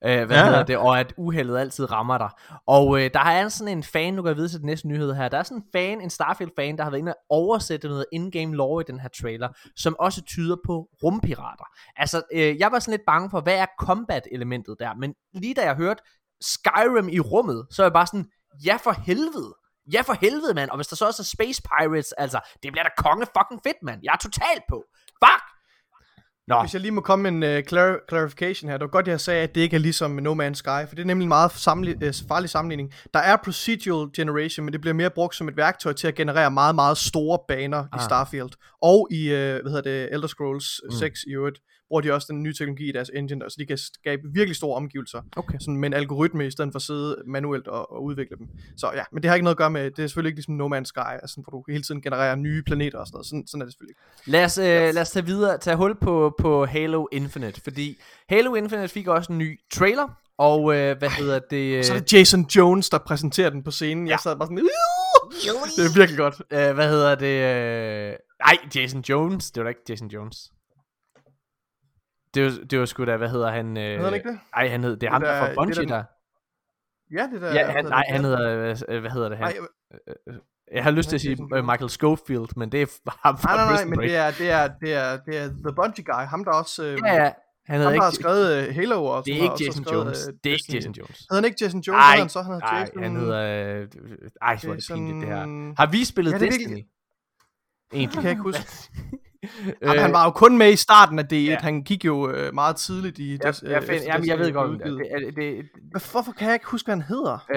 Øh, 0.07 0.27
hvad 0.27 0.37
Ja. 0.37 0.45
hedder 0.45 0.63
det? 0.63 0.77
Og 0.77 1.01
at 1.01 1.13
uheldet 1.17 1.59
altid 1.59 1.91
rammer 1.93 2.19
dig. 2.19 2.31
Og 2.67 3.01
øh, 3.01 3.11
der 3.15 3.21
er 3.21 3.49
sådan 3.49 3.77
en 3.77 3.83
fan, 3.83 4.15
nu 4.15 4.23
går 4.23 4.29
jeg 4.29 4.37
videre 4.37 4.51
til 4.51 4.59
den 4.59 4.67
næste 4.67 4.89
nyhed 4.89 5.13
her, 5.15 5.29
der 5.29 5.39
er 5.39 5.43
sådan 5.43 5.59
en 5.59 5.65
fan, 5.73 6.01
en 6.01 6.11
Starfield-fan, 6.11 6.77
der 6.77 6.83
har 6.85 6.91
været 6.91 6.99
inde 7.01 7.13
og 7.13 7.19
oversætte 7.31 7.89
noget 7.89 8.07
in-game 8.13 8.57
lore 8.57 8.81
i 8.83 8.85
den 8.93 9.01
her 9.01 9.09
trailer, 9.21 9.49
som 9.77 9.97
også 9.99 10.23
tyder 10.23 10.57
på 10.67 10.89
rumpirater. 11.03 11.65
Altså, 11.97 12.23
øh, 12.33 12.59
jeg 12.59 12.73
var 12.73 12.79
sådan 12.79 12.93
lidt 12.93 13.07
bange 13.07 13.31
for, 13.31 13.41
hvad 13.41 13.55
er 13.59 13.67
combat-elementet 13.81 14.77
der? 14.81 14.95
Men 14.95 15.15
lige 15.35 15.55
da 15.55 15.63
jeg 15.65 15.75
hørte 15.75 16.03
Skyrim 16.41 17.09
i 17.09 17.21
rummet, 17.21 17.67
så 17.71 17.83
er 17.83 17.87
jeg 17.87 17.93
bare 17.93 18.07
sådan, 18.07 18.27
ja 18.67 18.77
for 18.77 18.93
helvede. 19.07 19.55
Ja 19.93 20.01
for 20.01 20.17
helvede, 20.21 20.55
mand. 20.55 20.71
Og 20.71 20.77
hvis 20.77 20.87
der 20.87 20.97
så 20.97 21.07
også 21.07 21.23
er 21.23 21.25
Space 21.37 21.63
Pirates, 21.63 22.13
altså, 22.13 22.41
det 22.63 22.73
bliver 22.73 22.83
da 22.85 22.91
konge 22.97 23.27
fucking 23.39 23.61
fedt, 23.67 23.77
mand. 23.83 24.01
Jeg 24.03 24.13
er 24.13 24.17
totalt 24.19 24.63
på. 24.69 24.85
Fuck! 25.25 25.45
Nå, 26.49 26.61
Hvis 26.61 26.73
jeg 26.75 26.81
lige 26.81 26.93
må 26.93 27.01
komme 27.01 27.29
en 27.29 27.43
uh, 27.43 27.49
clar- 27.49 28.09
clarification 28.09 28.71
her. 28.71 28.77
Det 28.79 28.85
var 28.85 28.91
godt, 28.91 29.09
jeg 29.09 29.21
sagde, 29.21 29.43
at 29.43 29.55
det 29.55 29.61
ikke 29.61 29.77
er 29.77 29.81
ligesom 29.81 30.11
No 30.11 30.35
Man's 30.35 30.55
Sky, 30.55 30.89
for 30.89 30.95
det 30.95 30.99
er 30.99 31.05
nemlig 31.07 31.25
en 31.25 31.29
meget 31.29 31.51
sammenli- 31.51 32.07
uh, 32.07 32.29
farlig 32.29 32.51
sammenligning. 32.51 32.93
Der 33.15 33.21
er 33.21 33.37
procedural 33.45 34.09
generation, 34.16 34.65
men 34.65 34.73
det 34.73 34.81
bliver 34.81 34.95
mere 34.95 35.11
brugt 35.11 35.37
som 35.37 35.49
et 35.49 35.57
værktøj 35.57 35.93
til 35.93 36.09
at 36.09 36.15
generere 36.15 36.51
meget, 36.51 36.75
meget 36.75 36.99
store 36.99 37.39
baner 37.49 37.79
ah. 37.93 38.01
i 38.01 38.05
Starfield. 38.05 38.51
Og 38.83 39.09
i, 39.11 39.27
uh, 39.27 39.37
hvad 39.39 39.71
hedder 39.71 39.81
det, 39.81 40.09
Elder 40.12 40.29
Scrolls 40.29 40.81
mm. 40.85 40.91
6 40.91 41.21
i 41.27 41.31
øvrigt, 41.35 41.59
bruger 41.89 42.01
de 42.01 42.12
også 42.12 42.27
den 42.31 42.43
nye 42.43 42.55
teknologi 42.55 42.89
i 42.89 42.93
deres 42.93 43.11
engine, 43.15 43.44
så 43.48 43.56
de 43.59 43.66
kan 43.66 43.78
skabe 43.78 44.23
virkelig 44.32 44.56
store 44.56 44.77
omgivelser. 44.77 45.23
Okay. 45.36 45.59
Sådan 45.61 45.77
med 45.77 45.89
en 45.89 45.94
algoritme, 45.94 46.47
i 46.47 46.51
stedet 46.51 46.73
for 46.73 46.78
at 46.78 46.82
sidde 46.82 47.16
manuelt 47.27 47.69
og, 47.69 47.93
og 47.93 48.05
udvikle 48.05 48.36
dem. 48.39 48.48
Så 48.77 48.90
ja, 48.94 49.02
men 49.12 49.23
det 49.23 49.28
har 49.28 49.35
ikke 49.35 49.44
noget 49.44 49.55
at 49.55 49.59
gøre 49.59 49.70
med, 49.70 49.90
det 49.90 49.98
er 50.02 50.06
selvfølgelig 50.06 50.28
ikke 50.31 50.39
ligesom 50.39 50.55
No 50.55 50.78
Man's 50.78 50.85
Sky, 50.85 50.98
altså, 51.23 51.40
hvor 51.40 51.51
du 51.59 51.65
hele 51.73 51.82
tiden 51.82 52.02
genererer 52.02 52.35
nye 52.36 52.62
planeter 52.62 52.98
og 52.98 53.06
sådan 53.06 53.16
noget. 53.16 53.27
Sådan, 53.27 53.47
sådan 53.47 53.62
er 53.62 53.65
det 53.65 53.73
selvfølgelig 53.74 53.90
ikke. 53.90 54.31
lad 54.31 54.44
os, 54.44 54.59
øh, 54.59 54.94
lad 54.94 55.02
os 55.02 55.11
tage 55.11 55.27
videre, 55.27 55.59
tage 55.59 55.77
hul 55.77 55.97
på, 56.01 56.35
på 56.39 56.65
Halo 56.66 57.06
Infinite, 57.12 57.61
fordi 57.65 57.98
Halo 58.28 58.55
Infinite 58.55 58.89
fik 58.89 59.09
også 59.09 59.32
en 59.32 59.39
ny 59.39 59.61
trailer, 59.74 60.09
og 60.39 60.77
øh, 60.77 60.98
hvad 60.98 61.09
hedder 61.11 61.39
det? 61.51 61.77
Øh, 61.77 61.85
Så 61.85 61.94
er 61.94 61.98
det 61.98 62.12
Jason 62.12 62.40
Jones, 62.56 62.90
der 62.90 62.98
præsenterer 62.98 63.51
den 63.51 63.62
på 63.62 63.70
scenen. 63.70 64.06
Ja. 64.06 64.11
Jeg 64.12 64.20
sad 64.20 64.36
bare 64.36 64.47
sådan, 64.47 64.69
det 65.77 65.85
er 65.85 65.94
virkelig 65.98 66.19
godt. 66.19 66.43
øh, 66.51 66.74
hvad 66.74 66.89
hedder 66.89 67.15
det? 67.15 67.27
Øh, 67.27 68.15
nej, 68.47 68.56
Jason 68.74 69.01
Jones, 69.09 69.51
det 69.51 69.61
var 69.61 69.65
da 69.65 69.69
ikke 69.69 69.81
Jason 69.89 70.09
Jones. 70.09 70.51
Det 72.35 72.44
var, 72.44 72.51
det 72.70 72.78
var 72.81 72.86
sgu 72.86 73.05
da, 73.05 73.16
hvad 73.16 73.28
hedder 73.28 73.51
han? 73.51 73.77
Øh, 73.77 73.82
Hedder 73.82 74.05
han 74.05 74.15
ikke 74.15 74.28
det? 74.28 74.39
Nej, 74.56 74.69
han 74.69 74.85
hed, 74.85 74.97
det 74.97 75.06
er 75.06 75.11
ham, 75.11 75.20
Det 75.20 75.28
der 75.28 75.35
er- 75.35 75.40
fra 75.40 75.48
det 75.48 75.56
Bungie, 75.56 75.74
den- 75.74 75.89
der. 75.89 76.05
Ja, 77.12 77.28
det 77.32 77.40
der. 77.43 77.52
Ja, 77.55 77.66
han, 77.70 77.85
nej, 77.85 78.02
han 78.09 78.24
det? 78.24 78.39
hedder, 78.39 78.85
øh, 78.89 79.01
hvad 79.01 79.11
hedder 79.11 79.28
det 79.28 79.39
han? 79.39 79.47
Nej, 79.47 80.36
Jeg 80.73 80.82
har 80.85 80.90
lyst 80.90 81.09
til 81.09 81.16
at 81.16 81.20
sige 81.20 81.36
øh. 81.55 81.65
Michael 81.65 81.90
Schofield, 81.90 82.48
men 82.56 82.73
det 82.73 82.82
er 82.82 82.86
ham 83.24 83.39
fra 83.39 83.56
nej, 83.56 83.65
nej, 83.65 83.74
nej, 83.74 83.85
men 83.85 83.98
det 83.98 84.16
er, 84.16 84.31
det 84.31 84.51
er, 84.51 84.69
det 84.81 84.94
er, 84.94 85.16
det 85.27 85.39
er 85.39 85.47
The 85.48 85.74
Bungie 85.77 86.05
Guy, 86.05 86.24
ham 86.24 86.44
der 86.44 86.52
også, 86.52 86.85
øh, 86.85 86.98
Ja, 87.06 87.15
ja. 87.24 87.32
Han 87.66 87.81
ham 87.81 87.93
der 87.93 88.01
har 88.01 88.09
ikke, 88.11 88.16
skrevet 88.23 88.69
uh, 88.69 88.74
Halo 88.74 89.05
og 89.05 89.24
det 89.27 89.32
er 89.39 89.43
ikke 89.43 89.65
Jason 89.66 89.85
skrevet, 89.85 90.05
Jones. 90.05 90.28
øh, 90.28 90.35
Det 90.44 90.51
er 90.51 90.55
ikke. 90.55 90.73
Jason 90.74 90.93
Jones. 90.93 91.19
Hedder 91.19 91.35
han 91.35 91.44
ikke 91.44 91.56
Jason 91.65 91.81
Jones? 91.81 91.98
Ej, 92.01 92.16
han 92.19 92.28
så? 92.28 92.43
Han 92.43 92.52
hedder 92.52 92.66
Nej, 92.70 92.81
Jason... 92.81 93.02
han 93.02 93.16
hedder... 93.16 93.40
Øh, 93.43 93.89
ej, 94.43 94.59
hvor 94.65 94.73
er 94.73 94.77
det 94.77 94.86
pinligt, 94.94 95.20
det 95.20 95.28
her. 95.36 95.74
Har 95.77 95.86
vi 95.90 96.05
spillet 96.05 96.32
Ja, 96.32 96.39
det 96.39 96.47
Destiny? 96.47 96.69
virkelig- 96.69 96.86
Egentlig. 97.93 98.09
Det 98.09 98.15
kan 98.15 98.23
jeg 98.23 98.31
ikke 98.31 98.43
huske. 98.43 98.62
Øh, 99.61 99.73
Jamen, 99.83 99.99
han 100.03 100.13
var 100.13 100.25
jo 100.25 100.31
kun 100.31 100.59
med 100.59 100.73
i 100.73 100.77
starten 100.77 101.19
af 101.19 101.25
D1. 101.33 101.37
ja. 101.37 101.57
Han 101.61 101.83
gik 101.83 102.05
jo 102.05 102.31
øh, 102.31 102.55
meget 102.55 102.77
tidligt 102.77 103.19
i... 103.19 103.39
jeg, 103.43 103.49
des- 103.55 103.63
jeg, 103.63 103.71
øh, 103.71 103.83
find, 103.83 103.97
efter 103.97 104.13
jamen, 104.13 104.29
jeg 104.29 104.39
ved 104.39 104.53
godt, 104.53 104.71
det, 104.85 104.99
det, 105.27 105.37
det, 105.37 105.65
Hvorfor 106.11 106.33
kan 106.33 106.47
jeg 106.47 106.55
ikke 106.55 106.67
huske, 106.67 106.87
hvad 106.87 106.95
han 106.95 107.03
hedder? 107.03 107.35
øh, 107.55 107.57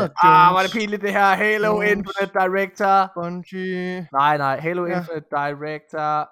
hedder 0.00 0.24
ah, 0.24 0.54
var 0.54 0.62
det 0.62 0.72
pinligt 0.72 1.02
det 1.02 1.12
her. 1.12 1.34
Halo 1.34 1.66
Jones. 1.74 1.90
Infinite 1.90 2.32
Director. 2.40 3.12
Bungie... 3.14 4.08
Nej, 4.12 4.36
nej, 4.36 4.60
Halo 4.60 4.86
Ja. 4.86 4.98
Infinite 4.98 5.26
Director. 5.30 6.28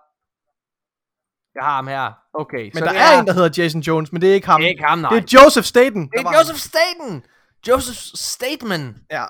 Jeg 1.55 1.65
har 1.65 1.75
ham 1.75 1.87
her. 1.87 2.13
Okay, 2.35 2.71
Men 2.75 2.83
der 2.83 2.93
er 2.93 3.21
en, 3.21 3.27
der 3.27 3.33
hedder 3.33 3.63
Jason 3.63 3.81
Jones, 3.81 4.13
men 4.13 4.23
det 4.23 4.31
er 4.31 4.35
ikke 4.35 4.47
ham. 4.47 4.61
Det 4.61 4.67
er 4.67 4.71
ikke 4.71 4.85
ham, 4.85 4.99
nej. 4.99 5.11
Det 5.11 5.35
er 5.35 5.41
Joseph 5.45 5.65
Staten. 5.65 6.03
Det 6.09 6.21
er 6.27 6.39
Joseph 6.39 6.59
Staten. 6.59 7.25
Joseph 7.69 7.99
Stateman. 8.15 8.97
Ja. 9.11 9.25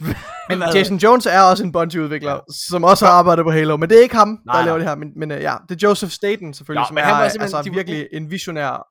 Men 0.48 0.62
Jason 0.74 0.96
Jones 0.96 1.26
er 1.26 1.40
også 1.40 1.64
en 1.64 1.72
Bungie-udvikler, 1.72 2.32
ja. 2.32 2.38
som 2.68 2.84
også 2.84 3.06
har 3.06 3.12
arbejdet 3.12 3.44
på 3.44 3.50
Halo, 3.50 3.76
men 3.76 3.90
det 3.90 3.98
er 3.98 4.02
ikke 4.02 4.16
ham, 4.16 4.28
der 4.28 4.42
Nej, 4.46 4.56
nej. 4.56 4.64
laver 4.64 4.78
det 4.78 4.88
her. 4.88 4.94
Men, 4.94 5.12
men 5.16 5.30
uh, 5.30 5.36
ja, 5.36 5.56
det 5.68 5.84
er 5.84 5.88
Joseph 5.88 6.12
Staten 6.12 6.54
selvfølgelig, 6.54 6.80
Nå, 6.80 6.86
som 6.86 6.94
men 6.94 7.02
er 7.04 7.06
han 7.06 7.14
var 7.14 7.42
altså, 7.42 7.62
de- 7.62 7.70
virkelig 7.72 8.08
en 8.12 8.30
visionær. 8.30 8.88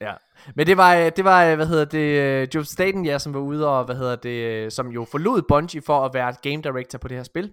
Ja. 0.00 0.12
Men 0.54 0.66
det 0.66 0.76
var, 0.76 0.94
øh, 0.94 1.12
det 1.16 1.24
var, 1.24 1.44
øh, 1.44 1.56
hvad 1.56 1.66
hedder 1.66 1.84
det, 1.84 1.98
øh, 1.98 2.48
Joseph 2.54 2.72
Staten, 2.72 3.04
ja, 3.04 3.18
som 3.18 3.34
var 3.34 3.40
ude 3.40 3.68
og, 3.68 3.84
hvad 3.84 3.96
hedder 3.96 4.16
det, 4.16 4.44
øh, 4.44 4.70
som 4.70 4.88
jo 4.88 5.04
forlod 5.10 5.42
Bungie 5.48 5.82
for 5.82 6.04
at 6.04 6.14
være 6.14 6.34
game 6.42 6.62
director 6.62 6.98
på 6.98 7.08
det 7.08 7.16
her 7.16 7.24
spil. 7.24 7.52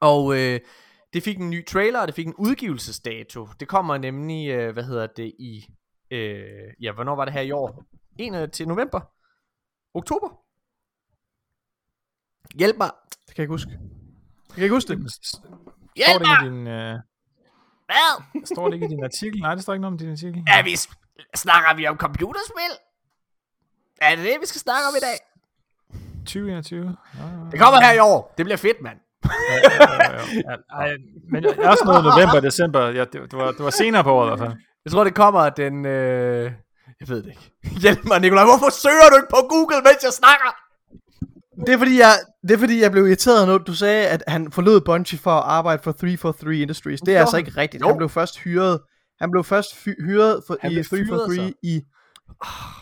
Og 0.00 0.38
øh, 0.38 0.60
det 1.12 1.22
fik 1.22 1.38
en 1.38 1.50
ny 1.50 1.66
trailer, 1.66 2.00
og 2.00 2.06
det 2.06 2.14
fik 2.14 2.26
en 2.26 2.34
udgivelsesdato. 2.38 3.48
Det 3.60 3.68
kommer 3.68 3.98
nemlig, 3.98 4.48
øh, 4.50 4.72
hvad 4.72 4.82
hedder 4.82 5.06
det, 5.06 5.32
i, 5.38 5.64
øh, 6.10 6.42
ja, 6.82 6.92
hvornår 6.92 7.16
var 7.16 7.24
det 7.24 7.34
her 7.34 7.40
i 7.40 7.50
år? 7.50 7.84
1. 8.18 8.52
til 8.52 8.68
november? 8.68 9.00
Oktober? 9.94 10.28
Hjælp 12.54 12.76
mig. 12.78 12.90
Det 13.10 13.34
kan 13.34 13.36
jeg 13.36 13.42
ikke 13.44 13.52
huske. 13.52 13.70
Jeg 14.48 14.54
kan 14.54 14.62
ikke 14.62 14.74
huske 14.74 14.94
det. 14.94 15.12
Står 15.22 15.40
Hjælp 15.96 16.18
det 16.18 16.28
mig! 16.28 16.36
ikke 16.42 16.46
i 16.46 16.58
din, 16.58 16.66
øh, 16.66 16.94
Hvad? 17.86 18.46
står 18.46 18.66
det 18.68 18.74
ikke 18.74 18.86
i 18.86 18.88
din 18.88 19.04
artikel? 19.04 19.40
Nej, 19.40 19.54
det 19.54 19.62
står 19.62 19.72
ikke 19.72 19.80
noget 19.80 19.92
om 19.92 19.98
din 19.98 20.10
artikel. 20.10 20.44
Er 20.46 20.62
vi, 20.62 20.76
snakker 21.34 21.74
vi 21.76 21.86
om 21.86 21.96
computerspil? 21.96 22.72
Er 24.00 24.16
det 24.16 24.24
det, 24.24 24.36
vi 24.40 24.46
skal 24.46 24.60
snakke 24.60 24.88
om 24.88 24.94
i 24.96 25.00
dag? 25.08 25.16
2021. 26.26 26.96
Ja, 27.14 27.22
Det 27.52 27.60
kommer 27.60 27.80
her 27.80 27.92
i 27.92 27.98
år. 27.98 28.34
Det 28.38 28.46
bliver 28.46 28.56
fedt, 28.56 28.80
mand. 28.82 28.98
ja, 29.24 30.54
ej, 30.80 30.96
men 31.32 31.44
jeg 31.44 31.54
er 31.58 31.68
også 31.70 31.84
noget 31.84 32.04
november, 32.04 32.40
december. 32.40 32.80
Ja, 32.86 33.00
det, 33.04 33.12
det, 33.30 33.32
var, 33.32 33.50
det 33.52 33.64
var 33.64 33.70
senere 33.70 34.04
på 34.04 34.12
året 34.12 34.26
i 34.26 34.28
hvert 34.28 34.38
fald. 34.38 34.58
Jeg 34.84 34.92
tror, 34.92 35.04
det 35.04 35.14
kommer 35.14 35.50
den... 35.50 35.86
Øh... 35.86 36.52
Jeg 37.00 37.08
ved 37.08 37.22
det 37.22 37.28
ikke. 37.28 37.52
Hjælp 37.82 38.04
mig, 38.04 38.20
Nikolaj. 38.20 38.44
Hvorfor 38.44 38.70
søger 38.70 39.08
du 39.10 39.16
ikke 39.16 39.30
på 39.30 39.40
Google, 39.52 39.76
mens 39.88 40.00
jeg 40.08 40.12
snakker? 40.12 40.50
Det 41.66 41.74
er 41.74 41.78
fordi, 41.78 41.98
jeg, 41.98 42.12
det 42.42 42.50
er 42.50 42.58
fordi, 42.58 42.80
jeg 42.80 42.92
blev 42.92 43.06
irriteret, 43.06 43.46
når 43.48 43.58
du 43.58 43.74
sagde, 43.74 44.06
at 44.08 44.22
han 44.28 44.52
forlod 44.52 44.80
Bungie 44.80 45.18
for 45.18 45.30
at 45.30 45.42
arbejde 45.46 45.82
for 45.82 45.92
343 45.92 46.56
Industries. 46.56 47.00
Det 47.00 47.08
er 47.08 47.18
Jo, 47.18 47.20
altså 47.20 47.36
ikke 47.36 47.50
rigtigt. 47.56 47.80
jo. 47.80 47.88
Han 47.88 47.96
blev 47.96 48.08
først 48.08 48.38
hyret. 48.38 48.80
Han 49.20 49.30
blev 49.30 49.44
først 49.44 49.76
fy- 49.76 50.04
hyret 50.04 50.42
for, 50.46 50.56
Han 50.60 50.70
i 50.70 50.74
blev 50.74 50.84
fyret, 50.84 51.06
343 51.08 51.48
så. 51.48 51.52
i... 51.62 51.80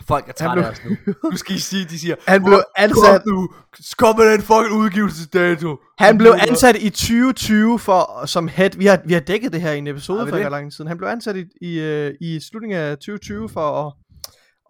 Folk 0.07 0.27
er 0.29 0.33
trætte 0.33 0.65
af 0.65 0.71
os 0.71 0.81
nu. 0.85 1.13
Nu 1.31 1.37
skal 1.37 1.55
I 1.55 1.59
sige, 1.59 1.85
de 1.85 1.99
siger... 1.99 2.15
Han 2.27 2.43
blev 2.43 2.61
ansat... 2.77 3.21
nu. 3.25 3.49
Kom 3.97 4.17
med 4.17 4.31
den 4.33 4.41
fucking 4.41 4.71
udgivelsesdato. 4.81 5.77
Han 5.99 6.17
blev 6.17 6.33
ansat 6.49 6.75
i 6.75 6.89
2020 6.89 7.79
for, 7.79 8.25
som 8.25 8.47
head. 8.47 8.69
Vi 8.77 8.85
har, 8.85 8.99
vi 9.05 9.13
har 9.13 9.19
dækket 9.19 9.53
det 9.53 9.61
her 9.61 9.71
i 9.71 9.77
en 9.77 9.87
episode 9.87 10.27
for 10.27 10.37
ikke 10.37 10.49
lang 10.49 10.65
tid 10.65 10.71
siden. 10.75 10.87
Han 10.87 10.97
blev 10.97 11.09
ansat 11.09 11.35
i, 11.37 11.43
i, 11.61 11.79
øh, 11.79 12.13
i 12.21 12.39
slutningen 12.49 12.79
af 12.79 12.97
2020 12.97 13.49
for 13.49 13.61
at, 13.85 13.93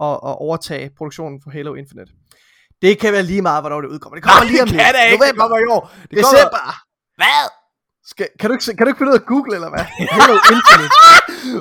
at, 0.07 0.14
at 0.14 0.36
overtage 0.41 0.90
produktionen 0.98 1.40
for 1.44 1.52
Halo 1.52 1.73
Infinite. 1.76 2.11
Det 2.81 2.99
kan 2.99 3.14
være 3.14 3.23
lige 3.23 3.41
meget, 3.41 3.64
hvornår 3.64 3.81
det 3.81 3.88
udkommer. 3.88 4.15
Det 4.15 4.23
kommer 4.23 4.39
Nej, 4.43 4.51
lige 4.51 4.61
om 4.61 4.68
lidt. 4.68 4.81
kan 4.81 4.93
det 4.93 5.19
November. 5.19 5.41
kommer 5.41 5.57
i 5.57 5.65
år. 5.76 5.91
Det 6.01 6.18
December. 6.18 6.64
Hvad? 7.15 7.41
Skal, 8.06 8.27
kan, 8.39 8.49
du 8.49 8.53
ikke, 8.53 8.65
kan 8.77 8.85
du 8.85 8.88
ikke 8.88 8.97
finde 8.97 9.11
ud 9.11 9.18
af 9.18 9.26
google, 9.26 9.56
eller 9.56 9.69
hvad? 9.69 9.80
Halo 10.15 10.34
Infinite. 10.53 10.95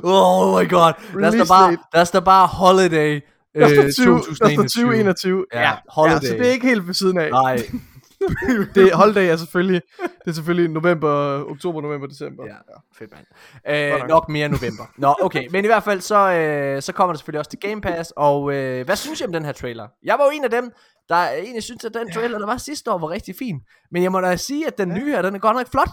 Oh 0.03 0.61
my 0.63 0.71
god. 0.71 0.93
Der 0.93 0.93
står 0.93 1.27
Release 1.27 1.49
bare, 1.49 1.77
der 1.95 2.05
står 2.05 2.21
bare 2.21 2.47
holiday 2.47 3.21
øh, 3.57 3.63
Der 3.63 3.69
står 3.93 4.03
20, 4.05 4.15
der 4.15 4.23
står 4.23 4.47
2021. 4.47 4.65
2021. 4.67 5.45
Ja, 5.55 5.73
holiday. 5.89 6.15
Ja, 6.23 6.29
så 6.29 6.35
det 6.35 6.47
er 6.47 6.51
ikke 6.51 6.67
helt 6.67 6.87
ved 6.87 6.95
siden 6.95 7.19
af. 7.19 7.31
Nej. 7.31 7.57
det 8.75 8.93
holiday 8.95 9.33
er 9.33 9.37
selvfølgelig, 9.37 9.83
det 10.01 10.31
er 10.31 10.33
selvfølgelig 10.33 10.71
november, 10.71 11.45
oktober, 11.51 11.81
november, 11.81 12.07
december. 12.07 12.47
Ja, 12.47 12.55
fedt 12.99 13.11
mand. 13.13 13.27
Øh, 13.69 13.99
nok. 13.99 14.09
nok 14.09 14.29
mere 14.29 14.49
november. 14.49 14.85
Nå, 14.97 15.15
okay. 15.23 15.49
Men 15.51 15.65
i 15.65 15.69
hvert 15.69 15.83
fald, 15.83 16.01
så, 16.01 16.33
øh, 16.33 16.83
så 16.83 16.93
kommer 16.93 17.13
det 17.13 17.21
selvfølgelig 17.21 17.39
også 17.39 17.51
til 17.51 17.59
Game 17.61 17.81
Pass. 17.81 18.13
Og 18.17 18.55
øh, 18.55 18.85
hvad 18.85 18.97
synes 18.97 19.21
I 19.21 19.25
om 19.25 19.33
den 19.33 19.45
her 19.45 19.53
trailer? 19.53 19.89
Jeg 20.03 20.19
var 20.19 20.25
jo 20.25 20.31
en 20.31 20.45
af 20.45 20.51
dem, 20.51 20.71
der 21.09 21.31
egentlig 21.31 21.63
synes, 21.63 21.85
at 21.85 21.95
den 21.95 22.13
trailer, 22.13 22.39
der 22.39 22.47
var 22.47 22.57
sidste 22.57 22.93
år, 22.93 22.99
var 22.99 23.11
rigtig 23.11 23.35
fin. 23.39 23.61
Men 23.91 24.03
jeg 24.03 24.13
må 24.13 24.21
da 24.21 24.37
sige, 24.37 24.67
at 24.67 24.79
den 24.79 24.89
nye 24.89 25.11
her, 25.11 25.23
den 25.23 25.35
er 25.35 25.39
godt 25.39 25.57
nok 25.57 25.71
flot. 25.71 25.91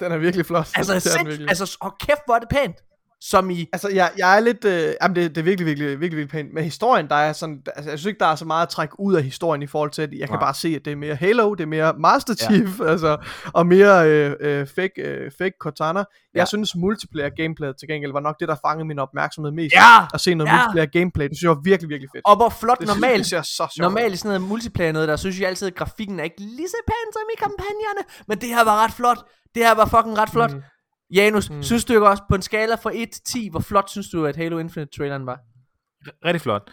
Den 0.00 0.12
er 0.12 0.18
virkelig 0.18 0.46
flot. 0.46 0.68
Altså, 0.74 0.94
er 0.94 1.18
den 1.18 1.26
virkelig. 1.26 1.48
altså 1.48 1.76
hold 1.80 1.92
kæft, 2.00 2.20
hvor 2.26 2.34
er 2.34 2.38
det 2.38 2.48
pænt. 2.48 2.76
Som 3.30 3.50
i... 3.50 3.68
Altså, 3.72 3.88
jeg, 3.88 4.10
jeg 4.18 4.36
er 4.36 4.40
lidt... 4.40 4.64
Øh, 4.64 4.94
jamen, 5.02 5.16
det, 5.16 5.30
det 5.34 5.38
er 5.40 5.44
virkelig, 5.44 5.66
virkelig, 5.66 5.88
virkelig, 5.88 6.00
virkelig 6.00 6.28
pænt. 6.28 6.54
Men 6.54 6.64
historien, 6.64 7.08
der 7.08 7.14
er 7.14 7.32
sådan... 7.32 7.62
Altså, 7.76 7.90
jeg 7.90 7.98
synes 7.98 8.08
ikke, 8.10 8.18
der 8.18 8.26
er 8.26 8.34
så 8.34 8.44
meget 8.44 8.62
at 8.62 8.68
trække 8.68 9.00
ud 9.00 9.14
af 9.14 9.22
historien 9.22 9.62
i 9.62 9.66
forhold 9.66 9.90
til, 9.90 10.02
at 10.02 10.10
jeg 10.12 10.28
kan 10.28 10.34
Nej. 10.34 10.40
bare 10.40 10.54
se, 10.54 10.68
at 10.68 10.84
det 10.84 10.90
er 10.92 10.96
mere 10.96 11.14
Halo, 11.14 11.54
det 11.54 11.62
er 11.62 11.66
mere 11.66 11.94
Master 11.98 12.34
Chief, 12.34 12.80
ja. 12.80 12.84
altså, 12.92 13.16
og 13.52 13.66
mere 13.66 14.08
øh, 14.10 14.32
øh, 14.40 14.66
fake, 14.76 15.02
øh, 15.02 15.30
fake 15.38 15.54
Cortana. 15.60 15.98
Jeg 15.98 16.04
Ja. 16.40 16.44
synes, 16.44 16.76
multiplayer 16.76 17.28
gameplay 17.42 17.68
til 17.80 17.88
gengæld 17.88 18.12
var 18.12 18.20
nok 18.20 18.36
det, 18.40 18.48
der 18.48 18.56
fangede 18.66 18.86
min 18.88 18.98
opmærksomhed 18.98 19.52
mest. 19.52 19.74
Ja! 19.74 20.06
At 20.14 20.20
se 20.20 20.34
noget 20.34 20.50
Ja! 20.50 20.56
multiplayer 20.56 20.86
gameplay, 20.86 21.28
det 21.28 21.36
synes 21.36 21.42
jeg 21.48 21.50
var 21.56 21.62
virkelig, 21.70 21.88
virkelig 21.88 22.10
fedt. 22.14 22.24
Og 22.30 22.36
hvor 22.36 22.48
flot 22.48 22.78
det 22.78 22.88
synes, 22.88 22.96
normalt 23.00 23.18
det 23.18 23.26
ser 23.26 23.42
så. 23.42 23.76
Normalt 23.78 24.18
sådan 24.18 24.28
noget 24.28 24.48
multiplayer 24.48 24.92
noget, 24.92 25.08
der 25.08 25.16
synes 25.16 25.40
jeg 25.40 25.48
altid, 25.48 25.66
at 25.66 25.74
grafikken 25.74 26.20
er 26.20 26.24
ikke 26.24 26.40
lige 26.58 26.68
så 26.68 26.76
pæn 26.90 27.08
som 27.12 27.22
i 27.34 27.36
kampagnerne. 27.44 28.02
Men 28.28 28.38
det 28.42 28.48
her 28.48 28.64
var 28.64 28.84
ret 28.84 28.92
flot. 28.92 29.18
Det 29.54 29.62
her 29.66 29.74
var 29.74 29.86
fucking 29.86 30.18
ret 30.18 30.30
flot. 30.30 30.52
Mm. 30.52 30.62
Janus, 31.12 31.50
mm. 31.50 31.62
synes 31.62 31.84
du 31.84 31.92
ikke 31.92 32.08
også 32.08 32.22
på 32.28 32.34
en 32.34 32.42
skala 32.42 32.74
fra 32.74 32.90
1 32.94 33.10
til 33.10 33.22
10, 33.24 33.48
hvor 33.50 33.60
flot 33.60 33.90
synes 33.90 34.10
du, 34.10 34.26
at 34.26 34.36
Halo 34.36 34.58
Infinite-traileren 34.58 35.26
var? 35.26 35.38
Rigtig 36.24 36.40
flot. 36.40 36.70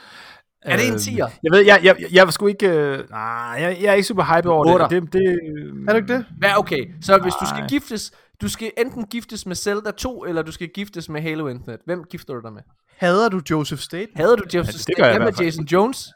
Er 0.62 0.78
det 0.78 0.88
en 0.88 0.94
Øh, 0.94 1.00
10'er? 1.00 1.32
Jeg 1.44 1.52
ved, 1.52 1.66
jeg, 1.66 1.80
jeg, 1.84 1.96
jeg 2.12 2.26
var 2.26 2.32
sgu 2.32 2.48
ikke... 2.48 2.70
Øh, 2.70 3.10
nej, 3.10 3.58
jeg, 3.60 3.78
jeg 3.82 3.90
er 3.90 3.94
ikke 3.94 4.08
super 4.08 4.36
hype 4.36 4.50
over 4.50 4.88
det. 4.88 5.04
det, 5.04 5.14
det 5.14 5.40
Er 5.88 5.94
du 5.94 5.98
ikke 5.98 6.14
det? 6.14 6.26
Ja, 6.44 6.60
okay. 6.60 6.86
Så 7.02 7.18
hvis 7.18 7.34
du 7.34 7.46
skal 7.46 7.60
Nej. 7.60 7.68
giftes, 7.68 8.12
du 8.42 8.50
skal 8.50 8.72
enten 8.78 9.06
giftes 9.06 9.46
med 9.46 9.56
Zelda 9.56 9.92
2, 9.92 10.24
eller 10.26 10.42
du 10.42 10.52
skal 10.52 10.68
giftes 10.68 11.10
med 11.10 11.22
Halo 11.22 11.48
Infinite. 11.48 11.84
Hvem 11.86 12.04
gifter 12.04 12.34
du 12.34 12.42
dig 12.42 12.54
med? 12.54 12.62
Hader 12.98 13.30
du 13.30 13.42
Joseph 13.50 13.82
State? 13.82 14.08
Havde 14.16 14.38
du 14.38 14.44
jeg 14.54 14.64
i 14.64 14.66
Hvad 14.98 15.14
med 15.14 15.20
hvert 15.20 15.36
fald. 15.36 15.46
Jason 15.46 15.66
Jones? 15.66 16.10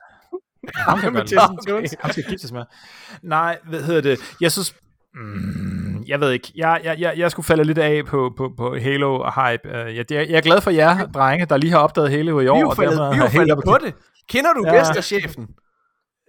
ham 0.76 1.00
kan 1.00 1.14
med 1.14 1.22
godt 1.22 1.32
Jason. 1.32 1.60
Jones? 1.70 1.96
Han 2.00 2.12
skal 2.12 2.24
giftes 2.24 2.52
med. 2.52 2.64
Nej, 3.22 3.60
hvad 3.70 3.84
hedder 3.84 4.02
det? 4.02 4.20
Jeg 4.42 4.52
synes... 4.52 4.76
Mm, 5.16 5.93
jeg 6.08 6.20
ved 6.20 6.32
ikke. 6.32 6.52
Jeg, 6.56 6.82
jeg, 6.84 6.96
jeg, 7.00 7.14
jeg 7.18 7.32
skulle 7.32 7.46
falde 7.46 7.64
lidt 7.64 7.78
af 7.78 8.06
på, 8.06 8.34
på, 8.38 8.52
på 8.58 8.78
Halo 8.82 9.20
og 9.20 9.34
hype. 9.34 9.70
Uh, 9.70 9.96
jeg, 9.96 10.12
jeg, 10.12 10.30
jeg 10.30 10.38
er 10.38 10.42
glad 10.42 10.62
for 10.62 10.72
jer, 10.72 11.06
drenge, 11.06 11.46
der 11.46 11.58
lige 11.58 11.72
har 11.72 11.80
opdaget 11.80 12.12
Halo 12.12 12.40
i 12.40 12.48
år. 12.48 12.56
Vi 12.56 12.60
er 12.60 12.62
jo 12.62 12.70
og 12.70 12.76
faldet, 12.76 12.98
dermed 12.98 13.18
vi 13.18 13.24
er 13.26 13.30
faldet 13.30 13.60
på 13.66 13.78
det. 13.86 13.94
Kender 14.30 14.54
du 14.54 14.64
Ja. 14.68 15.02
chefen? 15.02 15.48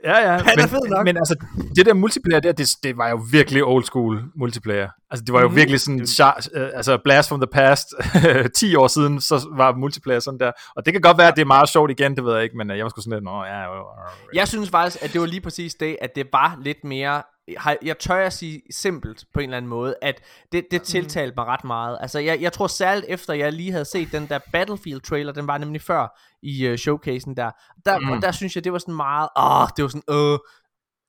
Ja, 0.05 0.19
ja. 0.19 0.39
Han 0.39 0.47
er 0.47 0.57
men, 0.57 0.69
fed 0.69 0.89
nok. 0.89 1.05
Men 1.05 1.17
altså, 1.17 1.35
det 1.77 1.87
der 1.87 1.95
multiplayer 1.95 2.41
der, 2.41 2.53
det, 2.53 2.71
det 2.83 2.97
var 2.97 3.09
jo 3.09 3.21
virkelig 3.33 3.65
old 3.65 3.85
school 3.85 4.23
multiplayer. 4.37 4.89
Altså, 5.11 5.25
det 5.25 5.33
var 5.33 5.41
jo 5.41 5.47
mm-hmm. 5.47 5.57
virkelig 5.57 5.81
sådan, 5.81 6.07
char, 6.07 6.47
øh, 6.55 6.69
altså 6.75 6.99
Blast 7.05 7.29
from 7.29 7.41
the 7.41 7.47
Past, 7.53 7.87
10 8.61 8.75
år 8.75 8.87
siden, 8.87 9.21
så 9.21 9.49
var 9.57 9.75
multiplayer 9.77 10.21
sådan 10.21 10.41
der. 10.41 10.53
Og 10.77 10.85
det 10.85 10.95
kan 10.95 11.01
godt 11.01 11.19
være, 11.19 11.29
at 11.29 11.37
det 11.37 11.43
er 11.43 11.47
meget 11.47 11.69
sjovt 11.69 11.91
igen, 11.91 12.17
det 12.17 12.25
ved 12.25 12.35
jeg 12.35 12.43
ikke, 12.43 12.57
men 12.57 12.71
øh, 12.71 12.77
jeg 12.77 12.85
var 12.85 12.91
sgu 12.91 13.01
sådan 13.01 13.13
lidt, 13.17 13.25
nå, 13.25 13.45
ja, 13.45 13.61
ja, 13.61 13.75
ja. 13.75 13.83
Jeg 14.35 14.49
synes 14.49 14.71
faktisk, 14.71 15.05
at 15.05 15.13
det 15.13 15.21
var 15.21 15.27
lige 15.27 15.41
præcis 15.41 15.75
det, 15.75 15.97
at 16.01 16.11
det 16.17 16.27
var 16.33 16.59
lidt 16.63 16.85
mere, 16.85 17.23
har- 17.59 17.77
jeg 17.83 17.99
tør 17.99 18.27
at 18.27 18.33
sige 18.33 18.63
simpelt 18.71 19.25
på 19.35 19.41
en 19.41 19.45
eller 19.45 19.57
anden 19.57 19.69
måde, 19.69 19.95
at 20.03 20.21
det, 20.53 20.67
det 20.71 20.83
tiltalte 20.83 21.35
mig 21.37 21.47
ret 21.47 21.65
meget. 21.65 21.99
Altså, 22.01 22.19
jeg, 22.19 22.41
jeg 22.41 22.53
tror 22.53 22.67
særligt 22.67 23.07
efter, 23.09 23.35
jeg 23.35 23.53
lige 23.53 23.73
havde 23.73 23.85
set 23.85 24.13
den 24.13 24.27
der 24.29 24.39
Battlefield-trailer, 24.53 25.33
den 25.33 25.47
var 25.47 25.59
nemlig 25.59 25.81
før 25.83 26.19
i 26.43 26.71
uh, 26.71 26.77
showcasen 26.77 27.37
der, 27.37 27.51
der, 27.87 27.99
mm. 27.99 28.07
Mm. 28.07 28.21
der 28.21 28.33
synes 28.33 28.55
jeg, 28.55 28.65
det 28.65 28.73
var 28.73 28.79
sådan 28.79 28.95
meget, 28.95 29.29
åh, 29.39 29.69
det 29.77 29.83
var 29.83 29.89
sådan, 29.89 30.33
øh, 30.33 30.39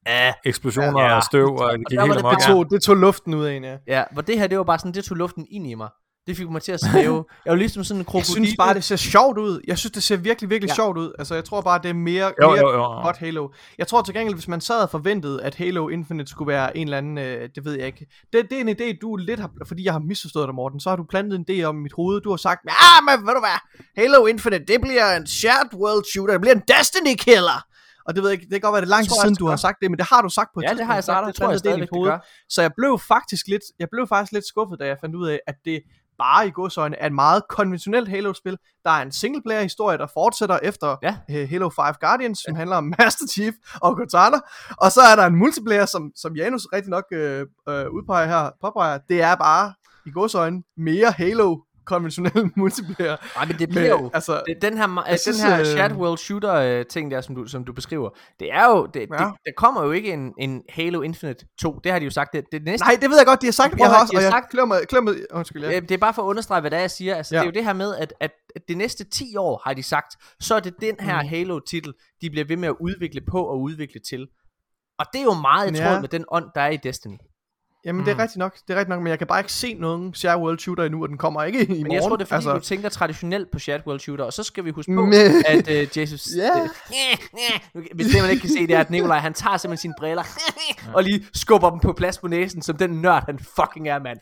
ja, 0.07 0.33
Eksplosioner 0.45 1.01
Ja. 1.01 1.07
ja. 1.07 1.15
og 1.15 1.23
støv, 1.23 1.47
og 1.55 1.71
det 1.79 1.87
gik 1.89 1.97
var 1.97 2.03
helt 2.05 2.13
det 2.13 2.19
amok. 2.19 2.35
Det 2.35 2.43
tog, 2.47 2.69
det 2.69 2.81
tog 2.81 2.95
luften 2.95 3.33
ud 3.33 3.45
af 3.45 3.53
en, 3.53 3.63
ja. 3.63 3.77
ja, 3.87 4.03
hvor 4.11 4.21
det 4.21 4.39
her, 4.39 4.47
det 4.47 4.57
var 4.57 4.63
bare 4.63 4.79
sådan, 4.79 4.93
det 4.93 5.05
tog 5.05 5.17
luften 5.17 5.47
ind 5.51 5.67
i 5.67 5.73
mig. 5.73 5.89
Det 6.27 6.37
fik 6.37 6.49
mig 6.49 6.61
til 6.61 6.71
at 6.71 6.79
svæve. 6.79 7.25
Jeg 7.45 7.51
var 7.51 7.55
ligesom 7.57 7.83
sådan 7.83 7.97
en 7.97 7.99
Jeg 7.99 8.05
krokodil. 8.05 8.25
synes 8.25 8.55
bare, 8.57 8.73
det 8.73 8.83
ser 8.83 8.95
sjovt 8.95 9.37
ud. 9.37 9.61
Jeg 9.67 9.77
synes, 9.77 9.91
det 9.91 10.03
ser 10.03 10.17
virkelig, 10.17 10.49
virkelig 10.49 10.69
Ja. 10.69 10.75
sjovt 10.75 10.97
ud. 10.97 11.11
Altså, 11.19 11.35
jeg 11.35 11.43
tror 11.45 11.61
bare, 11.61 11.79
det 11.83 11.89
er 11.89 11.93
mere, 11.93 12.25
Jo, 12.41 12.49
mere 12.49 12.57
jo, 12.59 12.69
jo. 12.73 13.01
godt 13.01 13.17
Halo. 13.17 13.49
Jeg 13.77 13.87
tror 13.87 14.01
til 14.01 14.13
gengæld, 14.13 14.35
hvis 14.35 14.47
man 14.47 14.61
sad 14.61 14.81
og 14.81 14.89
forventede, 14.89 15.43
at 15.43 15.55
Halo 15.55 15.89
Infinite 15.89 16.29
skulle 16.31 16.47
være 16.47 16.77
en 16.77 16.87
eller 16.87 16.97
anden, 16.97 17.17
øh, 17.17 17.49
det 17.55 17.65
ved 17.65 17.73
jeg 17.73 17.85
ikke. 17.87 18.05
Det, 18.33 18.47
det 18.49 18.57
er 18.57 18.61
en 18.61 18.69
idé, 18.69 18.97
du 19.01 19.15
lidt 19.15 19.39
har, 19.39 19.51
fordi 19.67 19.83
jeg 19.85 19.93
har 19.93 19.99
misforstået 19.99 20.47
dig, 20.47 20.55
Morten, 20.55 20.79
så 20.79 20.89
har 20.89 20.95
du 20.95 21.03
plantet 21.03 21.35
en 21.39 21.45
idé 21.49 21.63
om 21.63 21.75
mit 21.75 21.93
hoved. 21.93 22.21
Du 22.21 22.29
har 22.29 22.37
sagt, 22.37 22.61
ja, 22.69 23.01
men 23.17 23.27
ved 23.27 23.33
du 23.33 23.39
hvad, 23.39 23.59
Halo 24.03 24.25
Infinite, 24.25 24.65
det 24.65 24.81
bliver 24.81 25.15
en 25.17 25.27
shared 25.27 25.73
world 25.73 26.03
shooter, 26.13 26.33
det 26.33 26.41
bliver 26.41 26.55
en 26.55 26.63
Destiny 26.77 27.15
killer. 27.17 27.65
Og 28.07 28.15
det 28.15 28.23
ved 28.23 28.29
jeg 28.29 28.39
ikke, 28.41 28.49
det 28.51 28.51
kan 28.51 28.61
godt 28.61 28.73
være, 28.73 28.81
det 28.81 28.87
er 28.87 28.89
lang 28.89 29.03
Det 29.03 29.09
tid 29.09 29.15
tror 29.15 29.23
jeg 29.23 29.27
siden, 29.27 29.35
du 29.35 29.45
det 29.45 29.51
har 29.51 29.57
sagt 29.57 29.77
det, 29.81 29.91
men 29.91 29.97
det 29.97 30.05
har 30.05 30.21
du 30.21 30.29
sagt 30.29 30.49
på 30.53 30.59
et 30.59 30.63
Ja, 30.63 30.73
det 30.73 30.85
har 30.85 30.93
jeg 30.93 31.03
tidspunkt, 31.03 31.25
sagt. 31.25 31.27
Det 31.27 31.35
tror 31.35 31.49
jeg 31.49 31.59
stadigvæk, 31.59 31.89
det 31.93 32.03
gør. 32.03 32.19
Så 32.49 32.61
jeg 32.61 32.71
blev 32.77 32.99
faktisk 32.99 33.47
lidt, 33.47 33.63
jeg 33.79 33.87
blev 33.91 34.07
faktisk 34.07 34.31
lidt 34.31 34.47
skuffet, 34.47 34.79
da 34.79 34.85
jeg 34.87 34.97
fandt 35.01 35.15
ud 35.15 35.27
af, 35.27 35.39
at 35.47 35.55
det 35.65 35.81
bare 36.17 36.47
i 36.47 36.51
godsøjne 36.51 36.95
er 36.97 37.05
et 37.05 37.13
meget 37.13 37.43
konventionelt 37.49 38.09
Halo-spil. 38.09 38.57
Der 38.83 38.91
er 38.91 39.01
en 39.01 39.11
singleplayer-historie, 39.11 39.97
der 39.97 40.07
fortsætter 40.13 40.59
efter 40.63 40.97
Ja. 41.03 41.17
øh, 41.29 41.49
Halo 41.49 41.69
5 41.69 41.85
Guardians, 41.99 42.39
som 42.47 42.55
handler 42.55 42.75
om 42.75 42.83
Master 42.99 43.27
Chief 43.27 43.53
og 43.81 43.95
Cortana. 43.97 44.37
Og 44.77 44.91
så 44.91 45.01
er 45.11 45.15
der 45.15 45.25
en 45.25 45.35
multiplayer, 45.35 45.85
som, 45.85 46.11
som 46.15 46.35
Janus 46.35 46.65
rigtig 46.73 46.89
nok 46.89 47.03
øh, 47.11 47.39
øh, 47.69 47.89
udpeger 47.89 48.27
her, 48.27 48.49
påpeger. 48.61 48.97
Det 49.09 49.21
er 49.21 49.35
bare 49.35 49.73
i 50.05 50.11
godsøjne 50.11 50.63
mere 50.77 51.11
Halo 51.11 51.57
konventionel 51.85 52.51
multiplayer. 52.55 53.17
Nej, 53.37 53.45
men 53.45 53.59
det 53.59 53.69
bliver 53.69 53.87
jo... 53.89 54.11
altså, 54.13 54.41
Det, 54.47 54.61
den 54.61 54.77
her, 54.77 54.87
ma- 54.87 55.01
Jeg 55.05 55.11
den 55.11 55.17
synes, 55.19 55.41
her 55.41 55.59
øh, 55.59 55.65
shared 55.65 55.91
world 55.95 56.17
shooter 56.17 56.53
øh, 56.53 56.85
ting 56.85 57.11
der, 57.11 57.21
som 57.21 57.35
du, 57.35 57.45
som 57.47 57.63
du 57.65 57.73
beskriver, 57.73 58.09
det 58.39 58.51
er 58.53 58.65
jo, 58.69 58.85
det, 58.85 58.99
Ja. 58.99 59.05
det, 59.05 59.33
der 59.45 59.51
kommer 59.57 59.83
jo 59.83 59.91
ikke 59.91 60.13
en, 60.13 60.33
en 60.39 60.61
Halo 60.69 61.01
Infinite 61.01 61.45
2, 61.61 61.79
det 61.83 61.91
har 61.91 61.99
de 61.99 62.05
jo 62.05 62.11
sagt, 62.11 62.33
det, 62.33 62.43
det 62.51 62.63
næste, 62.63 62.85
nej, 62.85 62.97
det 63.01 63.09
ved 63.09 63.17
jeg 63.17 63.25
godt, 63.25 63.41
de 63.41 63.47
har 63.47 63.51
sagt. 63.51 63.71
Prøv 63.71 63.77
Jeg 63.79 63.89
har 63.89 64.01
også, 64.01 64.11
de 64.11 64.15
og 64.17 64.19
har 64.21 64.25
jeg 64.25 64.31
sagt- 64.31 64.51
klør 64.51 64.65
mig, 64.65 64.79
klør 64.89 65.01
mig, 65.01 65.13
undskyld, 65.33 65.63
ja. 65.63 65.71
ja. 65.71 65.79
det 65.79 65.91
er 65.91 65.97
bare 65.97 66.13
for 66.13 66.21
at 66.21 66.27
understrege, 66.27 66.61
hvad 66.61 66.71
det 66.71 66.77
er, 66.77 66.81
jeg 66.81 66.91
siger, 66.91 67.15
altså 67.15 67.35
Ja. 67.35 67.39
det 67.39 67.43
er 67.43 67.47
jo 67.47 67.53
det 67.53 67.65
her 67.65 67.73
med, 67.73 67.95
at, 67.95 68.13
at, 68.19 68.31
at 68.55 68.61
de 68.67 68.75
næste 68.75 69.03
10 69.03 69.35
år, 69.37 69.61
har 69.65 69.73
de 69.73 69.83
sagt, 69.83 70.15
så 70.39 70.55
er 70.55 70.59
det 70.59 70.73
den 70.81 70.95
her 70.99 71.21
Mm. 71.21 71.27
Halo-titel, 71.29 71.93
de 72.21 72.29
bliver 72.29 72.45
ved 72.45 72.57
med 72.57 72.67
at 72.69 72.75
udvikle 72.79 73.21
på 73.31 73.43
og 73.43 73.61
udvikle 73.61 73.99
til. 74.09 74.27
Og 74.99 75.05
det 75.13 75.19
er 75.19 75.23
jo 75.23 75.33
meget 75.33 75.71
i 75.71 75.77
Ja. 75.81 75.89
tråd 75.89 76.01
med 76.01 76.09
den 76.09 76.25
ånd, 76.31 76.45
der 76.55 76.61
er 76.61 76.69
i 76.69 76.77
Destiny. 76.77 77.17
Jamen, 77.85 78.05
det 78.05 78.11
er 78.11 78.15
Mm. 78.15 78.19
rigtigt 78.21 78.37
nok, 78.37 78.53
det 78.67 78.73
er 78.73 78.79
rigtigt 78.79 78.89
nok, 78.89 78.99
men 79.01 79.07
jeg 79.09 79.17
kan 79.17 79.27
bare 79.27 79.39
ikke 79.39 79.53
se 79.53 79.73
nogen 79.79 80.13
Share 80.13 80.37
World 80.39 80.59
Shooter 80.59 80.83
endnu, 80.83 81.03
og 81.03 81.09
den 81.09 81.17
kommer 81.17 81.43
ikke 81.43 81.59
i 81.63 81.67
morgen. 81.67 81.83
Men 81.83 81.91
jeg 81.93 82.01
tror, 82.01 82.15
det 82.15 82.23
er 82.23 82.27
fordi, 82.27 82.35
altså. 82.35 82.53
du 82.53 82.59
tænker 82.59 82.89
traditionelt 82.89 83.51
på 83.51 83.59
Shared 83.59 83.81
World 83.87 83.99
Shooter, 83.99 84.23
og 84.23 84.33
så 84.33 84.43
skal 84.43 84.65
vi 84.65 84.69
huske 84.69 84.95
på, 84.95 85.05
Men- 85.05 85.13
at 85.47 85.67
uh, 85.67 85.97
Jesus... 85.97 86.27
Ja. 86.37 86.49
Øh, 87.75 87.83
Hvis 87.95 88.07
det, 88.07 88.21
man 88.21 88.29
ikke 88.31 88.41
kan 88.41 88.49
se, 88.49 88.67
det 88.67 88.75
er, 88.75 88.79
at 88.79 88.89
Nikolaj, 88.89 89.17
han 89.19 89.33
tager 89.33 89.57
simpelthen 89.57 89.81
sine 89.81 89.93
briller, 89.99 90.23
og 90.93 91.03
lige 91.03 91.25
skubber 91.33 91.69
dem 91.69 91.79
på 91.79 91.93
plads 91.93 92.17
på 92.17 92.27
næsen, 92.27 92.61
som 92.61 92.77
den 92.77 92.89
nørd, 92.89 93.23
han 93.25 93.39
fucking 93.39 93.89
er, 93.89 93.99
mand. 93.99 94.17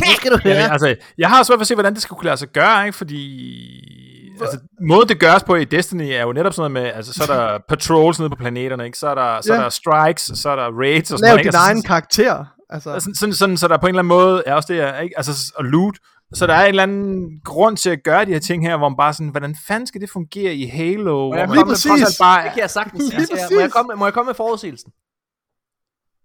Nu 0.00 0.06
skal 0.16 0.32
du 0.32 0.38
høre. 0.44 0.54
altså, 0.72 0.94
jeg 1.18 1.28
har 1.28 1.42
svært 1.42 1.56
ved 1.58 1.60
at 1.62 1.66
se, 1.66 1.74
hvordan 1.74 1.94
det 1.94 2.02
skulle 2.02 2.18
kunne 2.18 2.26
lade 2.26 2.36
sig 2.36 2.48
gøre, 2.48 2.86
ikke? 2.86 2.96
fordi 2.98 4.36
altså, 4.40 4.58
måden 4.80 5.08
det 5.08 5.20
gøres 5.20 5.42
på 5.44 5.54
i 5.54 5.64
Destiny 5.64 6.02
er 6.12 6.22
jo 6.22 6.32
netop 6.32 6.52
sådan 6.52 6.70
noget 6.72 6.84
med, 6.86 6.92
altså, 6.96 7.12
så 7.12 7.32
er 7.32 7.36
der 7.36 7.58
patrols 7.68 8.18
nede 8.18 8.30
på 8.30 8.36
planeterne, 8.36 8.84
ikke? 8.86 8.98
så 8.98 9.08
er 9.08 9.14
der, 9.14 9.40
så 9.40 9.52
er 9.52 9.56
Ja. 9.56 9.62
der 9.62 9.68
strikes, 9.68 10.30
så 10.34 10.48
er 10.50 10.56
der 10.56 10.80
raids 10.80 11.12
og 11.12 11.18
sådan 11.18 11.28
Lav 11.28 11.32
noget. 11.34 11.44
din 11.44 11.48
ikke? 11.48 11.56
egen 11.56 11.76
Altså, 11.76 11.86
karakter. 11.86 12.44
Altså, 12.70 13.00
sådan, 13.00 13.14
sådan, 13.14 13.32
sådan, 13.32 13.56
så 13.56 13.68
der 13.68 13.76
på 13.76 13.86
en 13.86 13.88
eller 13.88 13.98
anden 13.98 14.08
måde 14.08 14.42
er 14.46 14.54
også 14.54 14.72
det 14.72 15.02
ikke? 15.02 15.16
Altså, 15.16 15.52
og 15.56 15.64
loot. 15.64 15.98
Så 16.34 16.46
der 16.46 16.54
er 16.54 16.62
en 16.62 16.68
eller 16.68 16.82
anden 16.82 17.40
grund 17.44 17.76
til 17.76 17.90
at 17.90 18.02
gøre 18.04 18.24
de 18.24 18.32
her 18.32 18.38
ting 18.38 18.66
her, 18.66 18.76
hvor 18.76 18.88
man 18.88 18.96
bare 18.96 19.12
sådan, 19.12 19.28
hvordan 19.28 19.56
fanden 19.68 19.86
skal 19.86 20.00
det 20.00 20.10
fungere 20.10 20.54
i 20.54 20.66
Halo? 20.66 21.26
Hvor 21.26 21.36
jeg 21.36 21.48
præcis. 21.48 21.90
alt 21.90 22.16
bare, 22.20 22.44
Det 22.44 22.52
kan 22.52 22.60
jeg 22.60 22.70
sagtens 22.70 23.04
sige. 23.04 23.16
Lige 23.16 23.26
Så 23.26 23.34
jeg-. 23.36 23.48
Må 23.52 23.60
jeg, 23.60 23.70
komme, 23.70 23.94
må 23.96 24.06
jeg 24.06 24.14
komme 24.14 24.28
med 24.28 24.34
forudsigelsen? 24.34 24.92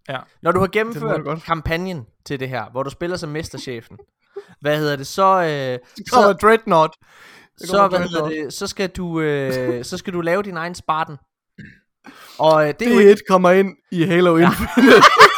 Ja. 0.10 0.18
Når 0.42 0.52
du 0.52 0.60
har 0.60 0.68
Det 0.68 0.86
må 0.86 0.92
gennemført 0.92 1.44
kampagnen 1.44 2.06
til 2.26 2.40
det 2.40 2.50
her, 2.50 2.66
hvor 2.72 2.84
du 2.84 2.90
spiller 2.90 3.18
som 3.18 3.30
mesterchefen, 3.30 3.98
hvad 4.62 4.78
hedder 4.78 4.96
det, 4.96 5.08
så... 5.08 5.24
Øh, 5.24 5.80
så 6.10 6.34
Dreadnought. 6.34 6.94
Det 7.60 7.70
så, 7.70 7.88
hvad 7.88 8.00
hedder 8.00 8.30
det, 8.30 8.54
så, 8.54 8.68
skal 8.68 8.90
du, 8.90 9.20
øh, 9.20 9.86
så 9.86 9.98
skal 9.98 10.14
du 10.14 10.22
lave 10.22 10.44
din 10.44 10.58
egen 10.58 10.76
Spartan. 10.76 11.18
Og 12.38 12.68
øh, 12.68 12.74
det 12.80 12.88
er 12.88 12.94
jo 12.94 13.10
Det 13.10 13.22
kommer 13.30 13.52
ind 13.52 13.76
i 13.92 14.04
Halo 14.04 14.38
Infinite. 14.38 15.04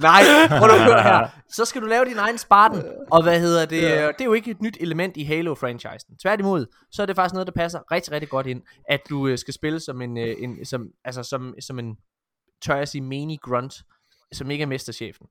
Nej, 0.00 0.22
prøv 0.48 0.70
at 0.70 0.84
høre 0.84 1.02
her. 1.02 1.28
Så 1.56 1.64
skal 1.64 1.80
du 1.82 1.86
lave 1.86 2.04
din 2.04 2.18
egen 2.18 2.38
Spartan. 2.38 2.82
Og 3.10 3.22
hvad 3.22 3.40
hedder 3.40 3.64
det? 3.66 3.82
Ja. 3.82 4.06
Det 4.06 4.20
er 4.20 4.24
jo 4.24 4.32
ikke 4.32 4.50
et 4.50 4.62
nyt 4.62 4.76
element 4.80 5.16
i 5.16 5.24
Halo-franchisen. 5.24 6.18
Tværtimod, 6.22 6.66
så 6.92 7.02
er 7.02 7.06
det 7.06 7.16
faktisk 7.16 7.34
noget, 7.34 7.46
der 7.46 7.52
passer 7.52 7.80
rigtig, 7.92 8.12
rigtig 8.12 8.28
godt 8.28 8.46
ind, 8.46 8.62
at 8.88 9.00
du 9.10 9.26
øh, 9.28 9.38
skal 9.38 9.54
spille 9.54 9.80
som 9.80 10.02
en, 10.02 10.18
øh, 10.18 10.34
en 10.38 10.64
som, 10.66 10.86
altså 11.04 11.22
som, 11.22 11.54
som 11.60 11.78
en, 11.78 11.96
tør 12.62 12.76
jeg 12.76 12.88
sige, 12.88 13.02
menig 13.02 13.38
grunt, 13.42 13.74
som 14.32 14.50
ikke 14.50 14.62
er 14.62 14.66
mesterchefen. 14.66 15.26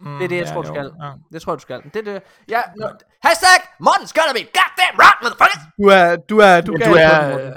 mm, 0.00 0.16
Det 0.18 0.24
er 0.24 0.28
det, 0.28 0.36
jeg 0.36 0.46
tror, 0.48 0.62
du 0.62 0.68
jo, 0.68 0.74
skal. 0.74 0.90
Ja. 1.02 1.10
Det 1.32 1.42
tror 1.42 1.52
jeg, 1.52 1.56
du 1.58 1.62
skal. 1.62 1.82
Det 1.94 2.08
er 2.08 2.12
det. 2.12 2.22
Ja, 2.48 2.60
no, 2.80 2.86
hashtag 3.22 3.58
Morten's 3.86 4.12
gonna 4.18 4.32
be 4.32 4.44
goddamn 4.58 4.96
right, 5.02 5.18
motherfuckers! 5.22 5.62
Du 5.78 5.84
er, 5.88 6.16
du 6.16 6.38
er, 6.38 6.60
du, 6.60 6.72
du 6.72 6.92
er, 6.92 7.30
Morten. 7.30 7.52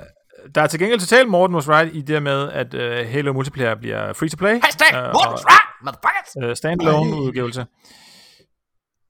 der 0.55 0.61
er 0.61 0.67
til 0.67 0.79
gengæld 0.79 0.99
totalt 0.99 1.29
Morten 1.29 1.55
was 1.55 1.69
right 1.69 1.95
i 1.95 2.01
det 2.01 2.23
med, 2.23 2.49
at 2.51 2.73
uh, 2.73 3.11
Halo 3.11 3.33
Multiplayer 3.33 3.75
bliver 3.75 4.13
free 4.13 4.29
to 4.29 4.37
play. 4.37 4.59
Hashtag 4.63 4.87
øh, 4.95 5.09
Morten's 5.11 5.43
right, 5.51 5.67
motherfuckers! 5.83 6.49
uh, 6.49 6.53
standalone 6.55 7.15
udgivelse. 7.21 7.65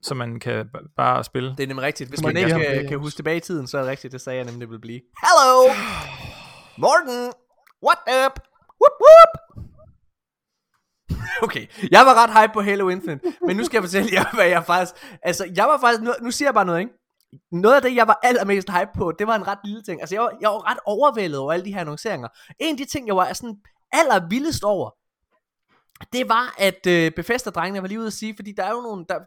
Så 0.02 0.14
man 0.14 0.40
kan 0.40 0.66
b- 0.68 0.76
bare 0.96 1.24
spille. 1.24 1.50
Det 1.56 1.62
er 1.62 1.66
nemlig 1.66 1.82
rigtigt. 1.86 2.08
Hvis 2.10 2.22
man 2.22 2.36
jeg 2.36 2.44
ikke 2.44 2.54
øh, 2.68 2.76
blive- 2.76 2.88
kan 2.88 2.98
huske 2.98 3.18
tilbage 3.18 3.36
i 3.36 3.40
tiden, 3.40 3.66
så 3.66 3.78
er 3.78 3.82
det 3.82 3.90
rigtigt. 3.90 4.12
Det 4.12 4.20
sagde 4.20 4.36
jeg 4.36 4.44
nemlig, 4.44 4.60
det 4.60 4.70
vil 4.70 4.80
blive. 4.80 5.00
Hello! 5.24 5.74
Morten! 6.78 7.32
What 7.86 7.98
up? 8.26 8.40
Whoop 8.80 8.96
whoop! 9.04 9.32
Okay, 11.42 11.66
jeg 11.90 12.06
var 12.06 12.14
ret 12.24 12.42
hype 12.42 12.52
på 12.52 12.60
Halo 12.60 12.88
Infinite, 12.88 13.32
men 13.46 13.56
nu 13.56 13.64
skal 13.64 13.76
jeg 13.76 13.82
fortælle 13.84 14.08
jer, 14.12 14.24
hvad 14.34 14.46
jeg 14.46 14.64
faktisk... 14.64 14.94
Altså, 15.22 15.52
jeg 15.56 15.64
var 15.64 15.78
faktisk... 15.80 16.02
Nu, 16.02 16.12
nu 16.22 16.30
siger 16.30 16.46
jeg 16.48 16.54
bare 16.54 16.64
noget, 16.64 16.80
ikke? 16.80 16.92
Noget 17.52 17.76
af 17.76 17.82
det, 17.82 17.94
jeg 17.96 18.06
var 18.08 18.20
allermest 18.22 18.70
hype 18.70 18.90
på, 18.96 19.12
det 19.18 19.26
var 19.26 19.34
en 19.36 19.46
ret 19.46 19.58
lille 19.64 19.82
ting. 19.82 20.00
Altså, 20.00 20.14
jeg 20.14 20.22
var, 20.22 20.32
jeg 20.40 20.48
var 20.50 20.70
ret 20.70 20.78
overvældet 20.86 21.38
over 21.38 21.52
alle 21.52 21.64
de 21.64 21.72
her 21.74 21.80
annonceringer. 21.80 22.28
En 22.60 22.70
af 22.74 22.76
de 22.78 22.84
ting, 22.84 23.06
jeg 23.06 23.16
var 23.16 23.32
sådan 23.32 23.56
allervildest 23.92 24.64
over, 24.64 24.90
det 26.12 26.28
var, 26.28 26.54
at 26.58 26.86
øh, 26.86 27.12
Bethesda-drengene 27.16 27.82
var 27.82 27.88
lige 27.88 27.98
ude 27.98 28.06
at 28.06 28.12
sige, 28.12 28.36
fordi 28.36 28.52
der 28.52 28.64
er 28.64 28.70
jo 28.70 28.80
nogle, 28.80 29.04
der, 29.08 29.18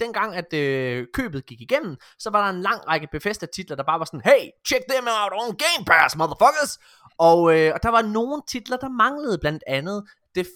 dengang 0.00 0.34
at 0.36 0.52
øh, 0.54 1.06
købet 1.14 1.46
gik 1.46 1.60
igennem, 1.60 1.96
så 2.18 2.30
var 2.30 2.42
der 2.44 2.56
en 2.56 2.62
lang 2.62 2.88
række 2.88 3.08
Bethesda-titler, 3.12 3.76
der 3.76 3.82
bare 3.82 3.98
var 3.98 4.04
sådan, 4.04 4.22
hey, 4.24 4.50
check 4.68 4.84
them 4.90 5.06
out 5.22 5.32
on 5.32 5.56
Game 5.56 5.84
Pass, 5.86 6.16
motherfuckers! 6.16 6.78
Og, 7.18 7.58
øh, 7.58 7.72
og 7.74 7.82
der 7.82 7.88
var 7.88 8.02
nogle 8.02 8.42
titler, 8.48 8.76
der 8.76 8.88
manglede 8.88 9.38
blandt 9.38 9.62
andet, 9.66 10.04
det, 10.34 10.46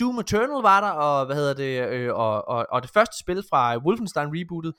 Doom 0.00 0.18
Eternal 0.18 0.62
var 0.62 0.80
der, 0.80 0.90
og 0.90 1.26
hvad 1.26 1.36
hedder 1.36 1.54
det, 1.54 1.88
øh, 1.88 2.14
og, 2.14 2.48
og, 2.48 2.66
og 2.70 2.82
det 2.82 2.90
første 2.90 3.18
spil 3.18 3.44
fra 3.50 3.76
Wolfenstein 3.76 4.28
rebootet, 4.28 4.74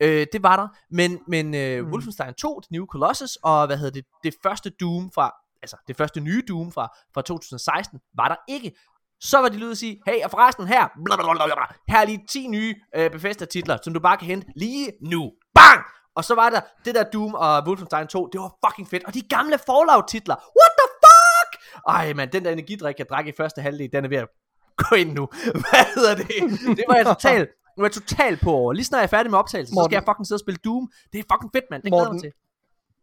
øh, 0.00 0.26
det 0.32 0.42
var 0.42 0.56
der, 0.56 0.68
men, 0.90 1.20
men 1.28 1.54
øh, 1.54 1.84
Mm. 1.84 1.92
Wolfenstein 1.92 2.34
2, 2.34 2.60
The 2.60 2.68
New 2.70 2.86
Colossus, 2.86 3.36
og 3.42 3.66
hvad 3.66 3.76
hedder 3.76 3.92
det, 3.92 4.04
det 4.22 4.34
første 4.42 4.70
Doom 4.70 5.10
fra, 5.14 5.32
altså 5.62 5.76
det 5.88 5.96
første 5.96 6.20
nye 6.20 6.42
Doom 6.48 6.72
fra, 6.72 6.96
fra 7.14 7.22
2016, 7.22 8.00
var 8.14 8.28
der 8.28 8.36
ikke. 8.48 8.72
Så 9.30 9.38
var 9.38 9.48
de 9.48 9.54
lige 9.54 9.64
ude 9.64 9.72
at 9.72 9.78
sige, 9.78 10.00
hey, 10.06 10.24
og 10.24 10.30
forresten 10.30 10.66
her, 10.68 10.88
blablabla, 11.04 11.64
her 11.88 11.98
er 12.00 12.04
lige 12.04 12.20
10 12.30 12.46
nye 12.46 12.74
øh, 12.96 13.10
Bethesda-titler, 13.10 13.78
som 13.84 13.92
du 13.94 14.00
bare 14.00 14.16
kan 14.16 14.26
hente 14.26 14.46
lige 14.56 14.92
nu. 15.12 15.22
Bang! 15.54 15.80
Og 16.16 16.24
så 16.24 16.34
var 16.34 16.50
der 16.50 16.60
det 16.84 16.94
der 16.94 17.04
Doom 17.04 17.34
og 17.34 17.62
Wolfenstein 17.66 18.06
2, 18.06 18.28
det 18.32 18.40
var 18.40 18.50
fucking 18.66 18.88
fedt. 18.90 19.04
Og 19.04 19.14
de 19.14 19.22
gamle 19.22 19.58
Fallout-titler, 19.66 20.34
what 20.58 20.72
the 20.80 20.88
fuck? 21.04 21.50
Ej, 21.88 22.12
man, 22.12 22.32
den 22.32 22.44
der 22.44 22.50
energidrik, 22.50 22.94
jeg 22.98 23.06
drak 23.08 23.26
i 23.26 23.32
første 23.36 23.60
halvdel, 23.60 23.88
den 23.92 24.04
er 24.04 24.08
ved 24.08 24.16
at 24.16 24.28
gå 24.82 24.94
ind 24.96 25.12
nu. 25.12 25.28
Hvad 25.52 25.84
hedder 25.94 26.14
det? 26.14 26.26
Det 26.76 26.84
var 26.88 26.96
jeg 26.96 27.06
totalt, 27.06 27.48
nu 27.76 27.82
er 27.84 27.86
jeg 27.86 27.92
totalt 27.92 28.40
på 28.40 28.50
over. 28.52 28.72
Lige 28.72 28.84
snart 28.84 28.98
jeg 29.00 29.04
er 29.04 29.16
færdig 29.16 29.30
med 29.30 29.38
optagelsen, 29.38 29.72
så 29.74 29.74
Morten. 29.74 29.90
skal 29.90 29.96
jeg 29.96 30.04
fucking 30.10 30.26
sidde 30.26 30.36
og 30.36 30.40
spille 30.40 30.58
Doom. 30.64 30.90
Det 31.12 31.18
er 31.18 31.22
fucking 31.32 31.50
fedt, 31.54 31.64
mand. 31.70 31.82
Det 31.82 31.90
glæder 31.92 32.02
jeg 32.04 32.08
mig 32.12 32.14
Morten. 32.16 32.30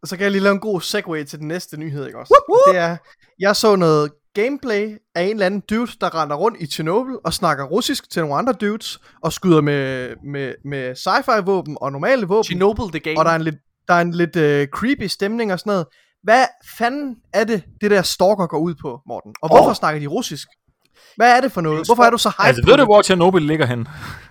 til. 0.01 0.09
Så 0.09 0.17
kan 0.17 0.23
jeg 0.23 0.31
lige 0.31 0.41
lave 0.43 0.53
en 0.53 0.59
god 0.59 0.81
segue 0.81 1.23
til 1.23 1.39
den 1.39 1.47
næste 1.47 1.77
nyhed, 1.77 2.05
ikke 2.07 2.19
også? 2.19 2.41
Og 2.49 2.73
Det 2.73 2.77
er, 2.79 2.97
jeg 3.39 3.55
så 3.55 3.75
noget 3.75 4.11
gameplay 4.33 4.97
af 5.15 5.23
en 5.23 5.29
eller 5.29 5.45
anden 5.45 5.63
dude, 5.69 5.91
der 6.01 6.21
render 6.21 6.35
rundt 6.35 6.57
i 6.61 6.65
Chernobyl 6.65 7.15
og 7.25 7.33
snakker 7.33 7.63
russisk 7.63 8.09
til 8.09 8.21
nogle 8.21 8.35
andre 8.35 8.53
dudes, 8.53 8.99
og 9.23 9.33
skyder 9.33 9.61
med, 9.61 10.09
med, 10.25 10.53
med 10.65 10.91
sci-fi 10.95 11.41
våben 11.41 11.77
og 11.81 11.91
normale 11.91 12.25
våben, 12.27 12.43
Chernobyl 12.43 12.83
The 12.91 12.99
Game. 12.99 13.19
og 13.19 13.25
der 13.25 13.31
er 13.31 13.35
en 13.35 13.41
lidt, 13.41 13.55
der 13.87 13.93
er 13.93 14.01
en 14.01 14.11
lidt 14.13 14.35
uh, 14.35 14.79
creepy 14.79 15.03
stemning 15.07 15.53
og 15.53 15.59
sådan 15.59 15.71
noget. 15.71 15.85
hvad 16.23 16.45
fanden 16.77 17.15
er 17.33 17.43
det, 17.43 17.63
det 17.81 17.91
der 17.91 18.01
stalker 18.01 18.47
går 18.47 18.59
ud 18.59 18.75
på, 18.81 18.99
Morten? 19.07 19.33
Og 19.41 19.49
hvorfor 19.49 19.69
Åh. 19.69 19.75
snakker 19.75 19.99
de 20.01 20.07
russisk? 20.07 20.47
Hvad 21.15 21.37
er 21.37 21.41
det 21.41 21.51
for 21.51 21.61
noget? 21.61 21.85
Hvorfor 21.87 22.03
er 22.03 22.09
du 22.09 22.17
så 22.17 22.29
hype 22.29 22.47
Altså, 22.47 22.61
ved 22.65 22.73
du, 22.73 22.77
det? 22.77 22.87
hvor 22.87 23.01
Chernobyl 23.01 23.41
ligger 23.41 23.65
hen? 23.65 23.87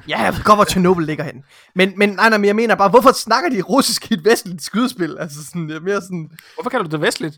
Ja, 0.09 0.23
jeg 0.23 0.35
ved 0.35 0.43
godt, 0.45 0.57
hvor 0.57 0.65
Chernobyl 0.65 1.03
ligger 1.07 1.25
hen. 1.25 1.43
Men, 1.75 1.93
men 1.99 2.09
nej, 2.09 2.29
nej, 2.29 2.39
men 2.39 2.45
jeg 2.45 2.57
mener 2.57 2.75
bare, 2.75 2.89
hvorfor 2.91 3.13
snakker 3.13 3.51
de 3.51 3.61
russisk 3.63 4.11
i 4.11 4.15
et 4.15 4.25
vestligt 4.25 4.63
skydespil? 4.63 5.17
Altså 5.21 5.45
sådan, 5.45 5.69
det 5.69 5.77
er 5.77 5.81
mere 5.81 6.01
sådan, 6.01 6.31
Hvorfor 6.55 6.71
kalder 6.71 6.85
du 6.85 6.91
det 6.91 7.01
vestligt? 7.01 7.35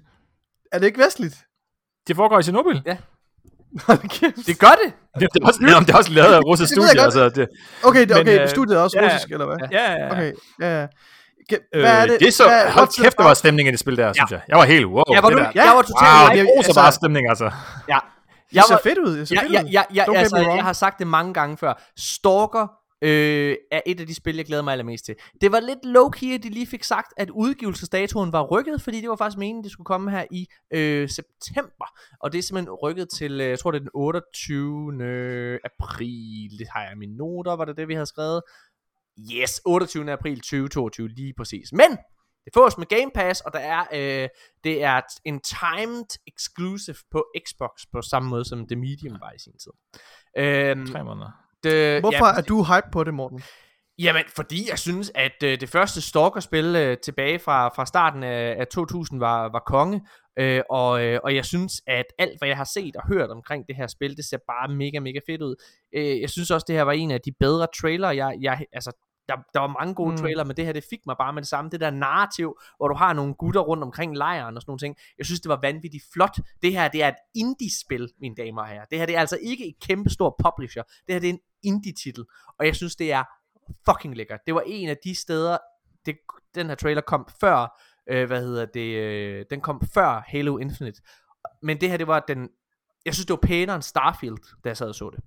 er 0.73 0.79
det 0.79 0.87
ikke 0.87 0.99
vestligt? 1.07 1.37
Det 2.09 2.17
foregår 2.17 2.41
i. 2.41 2.43
Hold 3.87 4.09
kæft. 4.09 4.47
Det 4.47 4.59
gør 4.59 4.75
det. 4.85 4.93
Det, 5.21 5.29
det, 5.35 5.43
er 5.43 5.47
også, 5.47 5.61
jamen, 5.69 5.87
det 5.87 5.93
er 5.93 5.97
også 5.97 6.11
lavet 6.13 6.35
af 6.35 6.41
russisk 6.41 6.75
Det 6.75 6.83
studie. 6.83 7.03
Altså, 7.05 7.29
det, 7.29 7.49
Okay, 7.85 8.01
det, 8.01 8.09
Men, 8.09 8.19
okay, 8.21 8.43
øh, 8.43 8.49
studiet 8.49 8.77
er 8.79 8.83
også 8.83 8.99
ja, 9.01 9.07
russisk, 9.07 9.31
eller 9.31 9.47
hvad? 9.47 9.57
ja, 9.73 9.93
ja, 9.93 9.99
ja. 10.05 10.11
Okay, 10.13 10.33
ja, 10.61 10.81
ja. 10.81 10.87
Øh, 11.75 11.81
Hvad 11.81 12.03
er 12.03 12.07
det? 12.07 12.21
det 12.21 12.29
er 12.29 12.33
så, 12.33 12.45
hvad, 12.45 12.71
hold 12.71 13.03
kæft, 13.03 13.17
der 13.19 13.25
var 13.25 13.35
stemning 13.35 13.69
i 13.69 13.71
det 13.73 13.81
spil 13.81 13.97
der, 13.97 14.13
synes 14.13 14.31
jeg. 14.31 14.41
Jeg 14.49 14.59
var 14.59 14.65
helt, 14.65 14.87
wow. 14.87 15.03
Ja, 15.13 15.21
var 15.21 15.29
det 15.29 15.39
du, 15.39 15.43
der. 15.43 15.51
Ja. 15.55 15.65
jeg 15.65 15.77
var 15.77 15.83
totalt 15.83 16.11
Wow, 16.11 16.29
det 16.31 16.41
er 16.41 16.63
så 16.63 16.69
altså- 16.69 16.81
meget 16.81 16.95
stemning, 16.95 17.29
altså. 17.29 17.45
Ja. 17.89 17.99
Det 18.51 18.57
Jeg 18.57 18.65
ser 18.69 18.75
var, 18.75 18.81
fedt 18.85 18.99
ud, 18.99 19.19
det 19.19 19.29
ser 19.29 19.35
ja, 19.35 19.43
fedt 19.43 19.53
ja, 19.53 19.63
ud. 19.63 19.69
ja, 19.69 19.83
ja, 19.95 20.05
get 20.11 20.17
altså, 20.19 20.37
jeg 20.37 20.65
har 20.65 20.73
sagt 20.73 20.99
det 20.99 21.07
mange 21.07 21.35
gange 21.35 21.57
før. 21.57 21.73
Stalker 21.97 22.67
øh, 23.03 23.57
er 23.71 23.81
et 23.87 24.01
af 24.01 24.07
de 24.07 24.15
spil, 24.15 24.37
jeg 24.37 24.45
glæder 24.45 24.63
mig 24.63 24.73
allermest 24.73 25.05
til. 25.05 25.15
Det 25.41 25.53
var 25.53 25.61
lidt 25.61 25.79
low-key, 25.85 26.35
at 26.35 26.43
de 26.43 26.49
lige 26.49 26.67
fik 26.67 26.85
sagt, 26.85 27.15
at 27.17 27.31
udgivelsesdatoen 27.31 28.33
var 28.33 28.43
rykket, 28.43 28.83
fordi 28.83 29.01
det 29.01 29.09
var 29.09 29.17
faktisk 29.17 29.39
meningen, 29.39 29.65
det 29.65 29.73
skulle 29.73 29.85
komme 29.85 30.11
her 30.11 30.25
i 30.31 30.47
øh, 30.71 31.09
september. 31.09 31.87
Og 32.21 32.33
det 32.33 32.39
er 32.39 32.43
simpelthen 32.43 32.75
rykket 32.75 33.09
til, 33.09 33.41
øh, 33.41 33.49
jeg 33.49 33.59
tror 33.59 33.71
det 33.71 33.79
er 33.79 33.83
den 33.83 33.91
28. 33.95 35.59
april. 35.65 36.59
Det 36.59 36.69
har 36.75 36.83
jeg 36.83 36.93
i 36.93 36.99
mine 36.99 37.17
noter, 37.17 37.57
var 37.57 37.65
det 37.65 37.77
det, 37.77 37.89
vi 37.89 37.95
havde 37.95 38.07
skrevet? 38.07 38.43
Yes, 39.33 39.61
28. 39.65 40.13
april 40.13 40.37
2022, 40.37 41.09
lige 41.09 41.35
præcis. 41.37 41.73
Men 41.73 41.91
det 42.45 42.53
fås 42.55 42.79
med 42.79 42.87
Game 42.87 43.11
Pass, 43.15 43.41
og 43.41 43.53
der 43.53 43.59
er, 43.59 43.85
øh, 43.93 44.29
det 44.65 44.83
er 44.83 45.01
en 45.25 45.41
timed 45.41 46.19
exclusive 46.27 46.97
på 47.11 47.25
Xbox, 47.47 47.71
på 47.93 48.03
samme 48.03 48.29
måde 48.29 48.45
som 48.45 48.67
The 48.67 48.77
Medium 48.77 49.21
var 49.21 49.33
i 49.33 49.39
sin 49.39 49.53
tid. 49.53 49.73
Øhm, 50.37 50.87
Tre 50.87 51.05
måneder 51.05 51.44
det, 51.65 52.01
Hvorfor 52.01 52.27
ja, 52.27 52.39
er 52.39 52.43
du 52.43 52.63
hype 52.63 52.91
på 52.93 53.05
det, 53.05 53.15
Morten? 53.15 53.43
Jamen, 53.99 54.23
fordi 54.37 54.71
jeg 54.71 54.79
synes, 54.79 55.13
at 55.15 55.43
øh, 55.45 55.61
det 55.61 55.69
første 55.69 56.01
Stalker-spil 56.01 56.77
øh, 56.77 56.97
tilbage 57.05 57.39
fra, 57.39 57.69
fra 57.69 57.87
starten 57.87 58.23
af, 58.23 58.57
af 58.59 58.67
2000 58.67 59.21
var, 59.21 59.49
var 59.49 59.63
konge, 59.67 60.07
øh, 60.39 60.63
og, 60.71 61.05
øh, 61.05 61.21
og 61.25 61.35
jeg 61.35 61.45
synes, 61.45 61.83
at 61.87 62.05
alt, 62.19 62.39
hvad 62.39 62.49
jeg 62.49 62.57
har 62.57 62.71
set 62.75 62.97
og 62.97 63.09
hørt 63.09 63.31
omkring 63.31 63.67
det 63.67 63.77
her 63.77 63.87
spil, 63.87 64.17
det 64.17 64.25
ser 64.25 64.39
bare 64.49 64.69
mega, 64.69 65.01
mega 65.01 65.19
fedt 65.27 65.43
ud. 65.43 65.55
Øh, 65.95 66.21
jeg 66.21 66.31
synes 66.31 66.51
også, 66.51 66.65
det 66.69 66.77
her 66.77 66.83
var 66.83 66.93
en 66.93 67.11
af 67.11 67.21
de 67.21 67.33
bedre 67.41 67.67
trailer, 67.81 68.11
jeg, 68.11 68.37
jeg 68.41 68.65
altså, 68.73 68.93
der, 69.29 69.37
der 69.55 69.61
var 69.61 69.77
mange 69.81 69.95
gode 69.95 70.11
mm. 70.11 70.17
trailer, 70.17 70.45
men 70.45 70.57
det 70.57 70.65
her, 70.65 70.73
det 70.73 70.85
fik 70.91 71.01
mig 71.07 71.17
bare 71.19 71.33
med 71.33 71.43
det 71.43 71.49
samme. 71.49 71.71
Det 71.71 71.81
der 71.81 71.91
narrativ, 71.91 72.59
hvor 72.77 72.89
du 72.89 72.95
har 72.95 73.13
nogle 73.13 73.35
gutter 73.35 73.61
rundt 73.61 73.83
omkring 73.83 74.17
lejren 74.17 74.57
og 74.57 74.63
sådan 74.63 74.71
nogle 74.71 74.79
ting. 74.79 74.97
Jeg 75.19 75.27
synes, 75.27 75.41
det 75.41 75.49
var 75.49 75.61
vanvittigt 75.63 76.05
flot. 76.13 76.37
Det 76.63 76.73
her, 76.73 76.89
det 76.89 77.03
er 77.03 77.09
et 77.09 77.21
indie-spil, 77.35 78.09
mine 78.21 78.35
damer 78.35 78.63
og 78.63 78.69
herrer. 78.69 78.85
Det 78.91 78.99
her, 78.99 79.07
det 79.07 79.17
er 79.17 79.21
altså 79.21 79.39
ikke 79.43 79.69
et 79.69 79.75
kæmpe 79.87 80.11
stor 80.11 80.37
publisher. 80.45 80.83
Det 80.83 81.13
her, 81.15 81.21
det 81.21 81.29
er 81.29 81.33
en 81.33 81.41
indie-titel. 81.65 82.25
Og 82.59 82.67
jeg 82.67 82.77
synes, 82.77 82.97
det 82.97 83.13
er 83.13 83.25
fucking 83.89 84.17
lækkert. 84.17 84.41
Det 84.47 84.55
var 84.55 84.63
en 84.67 84.89
af 84.89 84.97
de 85.05 85.15
steder, 85.15 85.59
det, 86.07 86.17
den 86.55 86.67
her 86.67 86.75
trailer 86.75 87.03
kom 87.03 87.29
før, 87.41 87.81
øh, 88.11 88.27
hvad 88.27 88.43
hedder 88.43 88.67
det, 88.67 88.97
øh, 88.97 89.45
den 89.51 89.61
kom 89.61 89.83
før 89.95 90.23
Halo 90.27 90.59
Infinite. 90.59 91.03
Men 91.63 91.81
det 91.81 91.91
her, 91.91 91.97
det 91.97 92.07
var 92.07 92.21
den, 92.29 92.49
jeg 93.05 93.15
synes, 93.15 93.27
det 93.27 93.33
var 93.33 93.47
pænere 93.49 93.75
end 93.77 93.83
Starfield, 93.83 94.63
da 94.65 94.69
jeg 94.69 94.77
sad 94.77 94.89
og 94.89 94.95
så 94.95 95.11
det. 95.11 95.21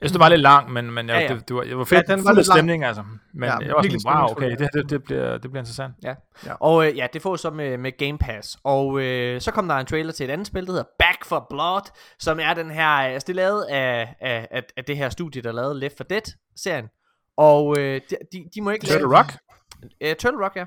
Jeg 0.00 0.08
synes, 0.08 0.12
det 0.12 0.20
var 0.20 0.28
lidt 0.28 0.40
lang, 0.40 0.72
men, 0.72 0.90
men 0.90 1.08
jeg, 1.08 1.14
Ja, 1.16 1.20
ja. 1.22 1.34
Det, 1.34 1.48
det, 1.48 1.56
var, 1.56 1.62
jeg 1.62 1.78
var 1.78 1.84
fedt 1.84 2.08
Ja, 2.08 2.14
den 2.16 2.24
var 2.24 2.32
lidt 2.32 2.46
lang. 2.46 2.56
stemning, 2.56 2.84
altså. 2.84 3.02
Men 3.34 3.44
Ja, 3.48 3.54
ja, 3.60 3.66
jeg 3.66 3.74
var 3.74 3.82
sådan, 3.82 4.20
wow, 4.20 4.30
okay, 4.30 4.50
det, 4.56 4.68
det, 4.72 4.90
det, 4.90 5.04
bliver, 5.04 5.32
det 5.32 5.40
bliver 5.50 5.58
interessant. 5.58 5.94
Ja. 6.02 6.14
Ja. 6.46 6.52
Og 6.60 6.86
øh, 6.88 6.96
ja, 6.96 7.06
det 7.12 7.22
får 7.22 7.36
så 7.36 7.50
med, 7.50 7.78
med 7.78 7.92
Game 7.98 8.18
Pass. 8.18 8.58
Og 8.64 9.00
øh, 9.00 9.40
så 9.40 9.50
kom 9.50 9.68
der 9.68 9.74
en 9.74 9.86
trailer 9.86 10.12
til 10.12 10.24
et 10.26 10.30
andet 10.30 10.46
spil, 10.46 10.66
der 10.66 10.72
hedder 10.72 10.88
Back 10.98 11.24
for 11.24 11.46
Blood, 11.50 11.90
som 12.18 12.40
er 12.40 12.54
den 12.54 12.70
her, 12.70 12.86
altså 12.86 13.26
det 13.26 13.32
er 13.32 13.36
lavet 13.36 13.62
af, 13.62 14.14
af, 14.20 14.48
af, 14.50 14.62
af 14.76 14.84
det 14.84 14.96
her 14.96 15.08
studie, 15.10 15.42
der 15.42 15.52
lavede 15.52 15.80
Left 15.80 15.96
4 15.98 16.06
Dead-serien. 16.10 16.88
Og 17.36 17.78
øh, 17.78 18.00
de, 18.10 18.16
de, 18.32 18.44
de 18.54 18.62
må 18.62 18.70
ikke 18.70 18.86
Turtle 18.86 19.18
Rock? 19.18 19.32
Uh, 20.04 20.12
Turtle 20.18 20.44
Rock, 20.44 20.56
ja. 20.56 20.64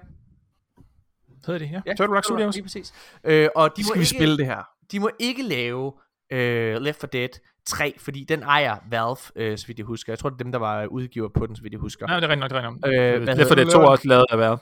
Hedder 1.45 1.60
det, 1.60 1.72
ja. 1.72 1.82
ja 1.86 1.94
Turtle 1.94 2.16
Rock 2.16 2.26
Studios. 2.26 2.56
Lige 2.56 2.64
præcis. 2.64 2.94
Øh, 3.24 3.49
og 3.56 3.70
de 3.78 3.82
De 3.82 3.82
må 3.82 3.88
skal 3.88 3.95
vi 3.95 4.02
ikke, 4.02 4.10
spille 4.16 4.38
det 4.38 4.45
her. 4.45 4.70
de 4.91 4.99
må 4.99 5.10
ikke 5.20 5.44
lave 5.44 5.94
øh, 6.32 6.82
Left 6.82 6.99
4 7.02 7.10
Dead 7.14 7.30
3, 7.66 7.96
fordi 8.00 8.24
den 8.30 8.44
ejer 8.44 8.76
Valve, 8.90 9.16
øh, 9.36 9.58
så 9.58 9.68
vidt 9.68 9.78
jeg 9.80 9.86
husker. 9.86 10.14
Jeg 10.14 10.20
tror, 10.20 10.30
det 10.30 10.36
er 10.40 10.44
dem, 10.44 10.52
der 10.52 10.60
var 10.60 10.86
udgiver 10.86 11.30
på 11.30 11.48
den, 11.48 11.56
så 11.56 11.62
vidt 11.62 11.72
jeg 11.74 11.80
husker. 11.80 12.08
Nej, 12.08 12.16
det 12.20 12.24
er 12.24 12.30
rigtigt 12.30 12.40
nok, 12.40 12.50
det 12.50 12.58
er 12.58 12.62
nok. 12.62 12.78
Øh, 12.86 13.16
Øh, 13.16 13.24
hvad 13.24 13.36
Left 13.36 13.48
4 13.50 13.50
hedder 13.50 13.56
Dead 13.56 13.72
2 13.72 13.82
er 13.82 13.88
også 13.88 14.08
lavet 14.08 14.26
af 14.30 14.38
Valve. 14.40 14.58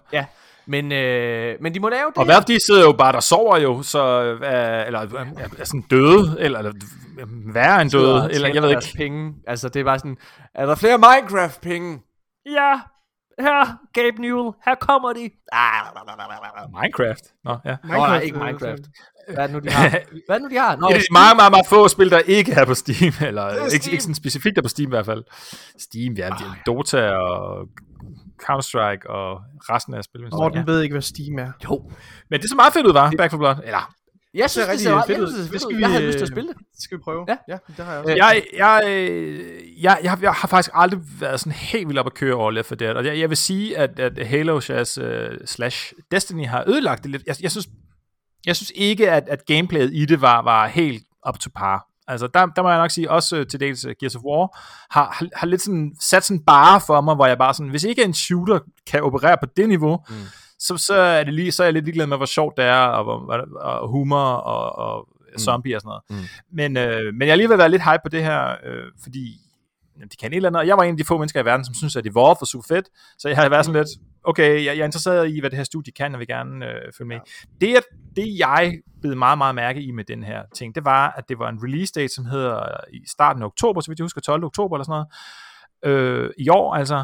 Men, 0.65 0.91
øh, 0.91 1.55
men 1.61 1.73
de 1.73 1.79
må 1.79 1.89
lave 1.89 2.05
det. 2.09 2.17
Og 2.17 2.27
Valve, 2.27 2.43
de 2.47 2.57
sidder 2.65 2.81
jo 2.83 2.91
bare 2.91 3.11
der 3.11 3.19
sover 3.19 3.57
jo, 3.57 3.81
så, 3.83 4.23
øh, 4.23 4.87
eller 4.87 5.01
øh, 5.01 5.27
er 5.59 5.63
sådan 5.65 5.81
døde, 5.81 6.35
eller, 6.39 6.59
eller 6.59 6.71
øh, 7.19 7.55
værre 7.55 7.81
end 7.81 7.91
døde, 7.91 8.29
eller 8.33 8.47
jeg 8.53 8.61
ved 8.63 8.69
ikke. 8.69 8.93
Penge. 8.95 9.33
Altså, 9.47 9.69
det 9.69 9.79
er 9.79 9.83
bare 9.83 9.99
sådan, 9.99 10.17
er 10.55 10.65
der 10.65 10.75
flere 10.75 10.97
Minecraft-penge? 10.97 11.99
Ja, 12.45 12.79
her, 13.39 13.77
Gabe 13.93 14.21
Newell, 14.21 14.55
her 14.65 14.75
kommer 14.75 15.13
de. 15.13 15.29
Ah, 15.51 15.85
Minecraft. 16.81 17.23
Nå, 17.43 17.57
ja. 17.65 17.75
Nå, 17.83 17.93
nej, 17.93 18.19
ikke 18.19 18.37
Minecraft. 18.37 18.81
Hvad 19.33 19.37
er 19.43 19.47
det 19.47 19.51
nu, 19.53 19.59
de 19.59 19.69
har? 19.69 19.89
Hvad 19.89 19.99
er 20.29 20.33
det 20.33 20.41
nu, 20.41 20.49
de 20.49 20.57
har? 20.57 20.75
Nå, 20.75 20.87
Det 20.87 20.95
er 20.97 21.01
meget, 21.11 21.35
meget, 21.37 21.51
meget 21.51 21.67
få 21.67 21.87
spil, 21.87 22.09
der 22.11 22.19
ikke 22.19 22.51
er 22.51 22.65
på 22.65 22.73
Steam, 22.73 23.13
eller 23.27 23.41
er 23.41 23.65
ikke, 23.65 23.77
Steam. 23.77 23.91
ikke 23.91 24.03
sådan 24.03 24.15
specifikt 24.15 24.57
er 24.57 24.61
på 24.61 24.67
Steam 24.67 24.87
i 24.89 24.95
hvert 24.95 25.05
fald. 25.05 25.23
Steam, 25.79 26.13
ja, 26.13 26.25
det 26.25 26.45
er 26.45 26.55
Dota 26.65 27.11
og 27.11 27.67
Counter-Strike 28.43 29.09
og 29.09 29.41
resten 29.69 29.93
af 29.93 30.03
spil. 30.03 30.21
Morten 30.31 30.67
ved 30.67 30.81
ikke, 30.81 30.93
hvad 30.93 31.01
Steam 31.01 31.39
er. 31.39 31.51
jo. 31.63 31.91
Men 32.29 32.41
det 32.41 32.49
så 32.49 32.55
meget 32.55 32.73
fedt 32.73 32.85
ud, 32.87 32.93
var 32.93 33.13
Back 33.17 33.31
for 33.31 33.37
Blood. 33.37 33.55
Eller, 33.63 33.93
Jeg 34.33 34.49
synes, 34.49 34.65
det, 34.65 34.71
rigtig 34.71 34.83
ser 34.83 34.91
meget 34.91 35.07
fedt 35.07 35.17
fedt 35.17 35.29
ud. 35.29 35.33
ud. 35.33 35.37
Det, 35.37 35.43
Det 35.43 35.51
det 35.51 35.61
skal 35.61 35.69
skal 35.69 35.77
vi, 35.77 35.81
jeg 35.81 35.89
havde 35.91 36.05
lyst 36.05 36.17
til 36.17 36.25
at 36.25 36.29
øh, 36.29 36.35
spille 36.35 36.49
det. 36.49 36.57
Det 36.57 36.83
skal 36.83 36.97
vi 36.97 37.01
prøve. 37.03 37.25
Ja. 37.27 37.37
ja 37.47 37.57
det 37.77 37.85
har 37.85 37.93
jeg 37.93 38.01
også. 38.01 38.15
jeg, 38.15 38.43
jeg, 38.57 38.81
jeg, 39.81 39.99
jeg, 40.03 40.17
jeg 40.21 40.33
har 40.33 40.47
faktisk 40.47 40.71
aldrig 40.73 41.01
været 41.19 41.39
sådan 41.39 41.53
helt 41.53 41.87
vildt 41.87 41.99
op 41.99 42.05
at 42.05 42.13
køre 42.13 42.35
over 42.35 42.51
Left 42.51 42.67
4 42.67 42.75
Dead, 42.77 42.95
og 42.95 43.05
jeg, 43.05 43.19
jeg 43.19 43.29
vil 43.29 43.37
sige, 43.37 43.77
at, 43.77 43.99
at 43.99 44.27
Halo 44.27 44.59
slash, 44.59 44.99
uh, 45.01 45.07
slash 45.45 45.93
Destiny 46.11 46.47
har 46.47 46.63
ødelagt 46.67 47.03
det 47.03 47.11
lidt. 47.11 47.23
Jeg, 47.27 47.35
jeg, 47.41 47.51
synes, 47.51 47.67
jeg 48.45 48.55
synes 48.55 48.71
ikke, 48.75 49.11
at, 49.11 49.23
at 49.29 49.45
gameplayet 49.45 49.91
i 49.93 50.05
det 50.05 50.21
var, 50.21 50.41
var 50.41 50.67
helt 50.67 51.03
up 51.29 51.39
to 51.39 51.49
par. 51.55 51.85
Altså, 52.07 52.27
der, 52.27 52.45
der 52.45 52.61
må 52.61 52.69
jeg 52.69 52.77
nok 52.77 52.91
sige, 52.91 53.11
også 53.11 53.37
øh, 53.37 53.47
til 53.47 53.59
dels 53.59 53.85
øh, 53.85 53.95
Gears 53.99 54.15
of 54.15 54.21
War, 54.21 54.57
har, 54.91 55.15
har, 55.19 55.27
har 55.35 55.47
lidt 55.47 55.61
sådan, 55.61 55.91
sat 56.01 56.25
sådan 56.25 56.43
bare 56.43 56.81
for 56.81 57.01
mig, 57.01 57.15
hvor 57.15 57.25
jeg 57.25 57.37
bare 57.37 57.53
sådan, 57.53 57.69
hvis 57.69 57.83
ikke 57.83 58.03
en 58.03 58.13
shooter 58.13 58.59
kan 58.87 59.03
operere 59.03 59.37
på 59.43 59.49
det 59.57 59.69
niveau, 59.69 59.99
mm. 60.09 60.15
Så, 60.59 60.77
så, 60.77 60.93
er 60.95 61.23
det 61.23 61.33
lige, 61.33 61.51
så 61.51 61.63
er 61.63 61.67
jeg 61.67 61.73
lidt 61.73 61.85
ligeglad 61.85 62.07
med, 62.07 62.17
hvor 62.17 62.25
sjovt 62.25 62.57
det 62.57 62.65
er, 62.65 62.81
og, 62.85 63.03
hvor, 63.03 63.45
og 63.61 63.89
humor, 63.89 64.23
og, 64.23 64.75
og 64.93 65.07
zombie 65.39 65.75
og 65.75 65.81
sådan 65.81 65.87
noget. 66.09 66.23
Mm. 66.23 66.27
Men, 66.51 66.77
øh, 66.77 67.13
men 67.13 67.21
jeg 67.21 67.27
har 67.27 67.31
alligevel 67.31 67.57
været 67.57 67.71
lidt 67.71 67.83
hype 67.83 67.99
på 68.03 68.09
det 68.09 68.23
her, 68.23 68.55
øh, 68.63 68.83
fordi 69.03 69.37
jamen, 69.95 70.09
de 70.09 70.15
kan 70.17 70.31
et 70.31 70.35
eller 70.35 70.49
andet, 70.49 70.59
og 70.59 70.67
jeg 70.67 70.77
var 70.77 70.83
en 70.83 70.91
af 70.91 70.97
de 70.97 71.03
få 71.05 71.17
mennesker 71.17 71.41
i 71.41 71.45
verden, 71.45 71.65
som 71.65 71.73
synes, 71.73 71.95
at 71.95 72.05
Evolve 72.05 72.35
var 72.41 72.45
super 72.45 72.65
fedt, 72.67 72.85
så 73.17 73.27
jeg 73.27 73.37
har 73.37 73.49
været 73.49 73.65
sådan 73.65 73.81
lidt, 73.81 73.89
okay, 74.23 74.55
jeg, 74.55 74.65
jeg 74.65 74.81
er 74.81 74.85
interesseret 74.85 75.29
i, 75.29 75.39
hvad 75.39 75.49
det 75.49 75.57
her 75.57 75.63
studie 75.63 75.93
kan, 75.93 76.13
og 76.13 76.19
vil 76.19 76.27
gerne 76.27 76.65
øh, 76.65 76.81
følge 76.97 77.07
med. 77.07 77.15
Ja. 77.15 77.65
Det, 77.65 77.73
jeg- 77.73 77.83
det 78.15 78.39
jeg 78.39 78.79
blev 79.01 79.17
meget, 79.17 79.37
meget 79.37 79.55
mærke 79.55 79.81
i 79.81 79.91
med 79.91 80.03
den 80.03 80.23
her 80.23 80.43
ting, 80.55 80.75
det 80.75 80.85
var, 80.85 81.13
at 81.17 81.29
det 81.29 81.39
var 81.39 81.49
en 81.49 81.59
release 81.63 81.93
date, 81.95 82.13
som 82.13 82.25
hedder 82.25 82.63
i 82.93 83.01
starten 83.07 83.41
af 83.41 83.45
oktober, 83.47 83.81
så 83.81 83.91
vidt 83.91 83.99
jeg 83.99 84.03
husker, 84.03 84.21
12. 84.21 84.43
oktober 84.43 84.75
eller 84.75 84.85
sådan 84.85 85.05
noget, 85.83 86.25
øh, 86.25 86.29
i 86.37 86.49
år 86.49 86.75
altså, 86.75 87.03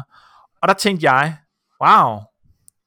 og 0.62 0.68
der 0.68 0.74
tænkte 0.74 1.12
jeg, 1.12 1.36
wow, 1.84 2.18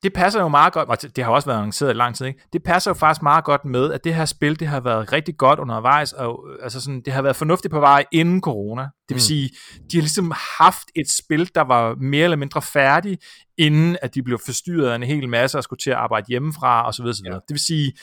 det 0.03 0.13
passer 0.13 0.41
jo 0.41 0.47
meget 0.47 0.73
godt, 0.73 0.89
og 0.89 1.15
det 1.15 1.23
har 1.23 1.31
også 1.31 1.45
været 1.45 1.57
annonceret 1.57 1.89
i 1.89 1.93
lang 1.93 2.15
tid, 2.15 2.25
ikke? 2.25 2.39
det 2.53 2.63
passer 2.63 2.91
jo 2.91 2.95
faktisk 2.95 3.21
meget 3.23 3.43
godt 3.43 3.65
med, 3.65 3.93
at 3.93 4.03
det 4.03 4.15
her 4.15 4.25
spil, 4.25 4.59
det 4.59 4.67
har 4.67 4.79
været 4.79 5.13
rigtig 5.13 5.37
godt 5.37 5.59
undervejs, 5.59 6.13
og 6.13 6.45
øh, 6.49 6.63
altså 6.63 6.81
sådan, 6.81 7.01
det 7.05 7.13
har 7.13 7.21
været 7.21 7.35
fornuftigt 7.35 7.71
på 7.71 7.79
vej 7.79 8.05
inden 8.11 8.41
corona. 8.41 8.81
Det 8.81 8.89
vil 9.09 9.15
Mm. 9.15 9.19
sige, 9.19 9.49
de 9.91 9.97
har 9.97 10.01
ligesom 10.01 10.33
haft 10.59 10.87
et 10.95 11.11
spil, 11.11 11.49
der 11.55 11.61
var 11.61 11.95
mere 11.95 12.23
eller 12.23 12.37
mindre 12.37 12.61
færdig, 12.61 13.17
inden 13.57 13.97
at 14.01 14.15
de 14.15 14.23
blev 14.23 14.39
forstyrret 14.45 14.89
af 14.91 14.95
en 14.95 15.03
hel 15.03 15.29
masse 15.29 15.57
og 15.57 15.63
skulle 15.63 15.79
til 15.79 15.89
at 15.89 15.95
arbejde 15.97 16.25
hjemmefra, 16.29 16.81
videre, 17.01 17.13
så 17.13 17.23
videre. 17.23 17.35
Det 17.47 17.49
vil 17.49 17.59
sige, 17.59 17.93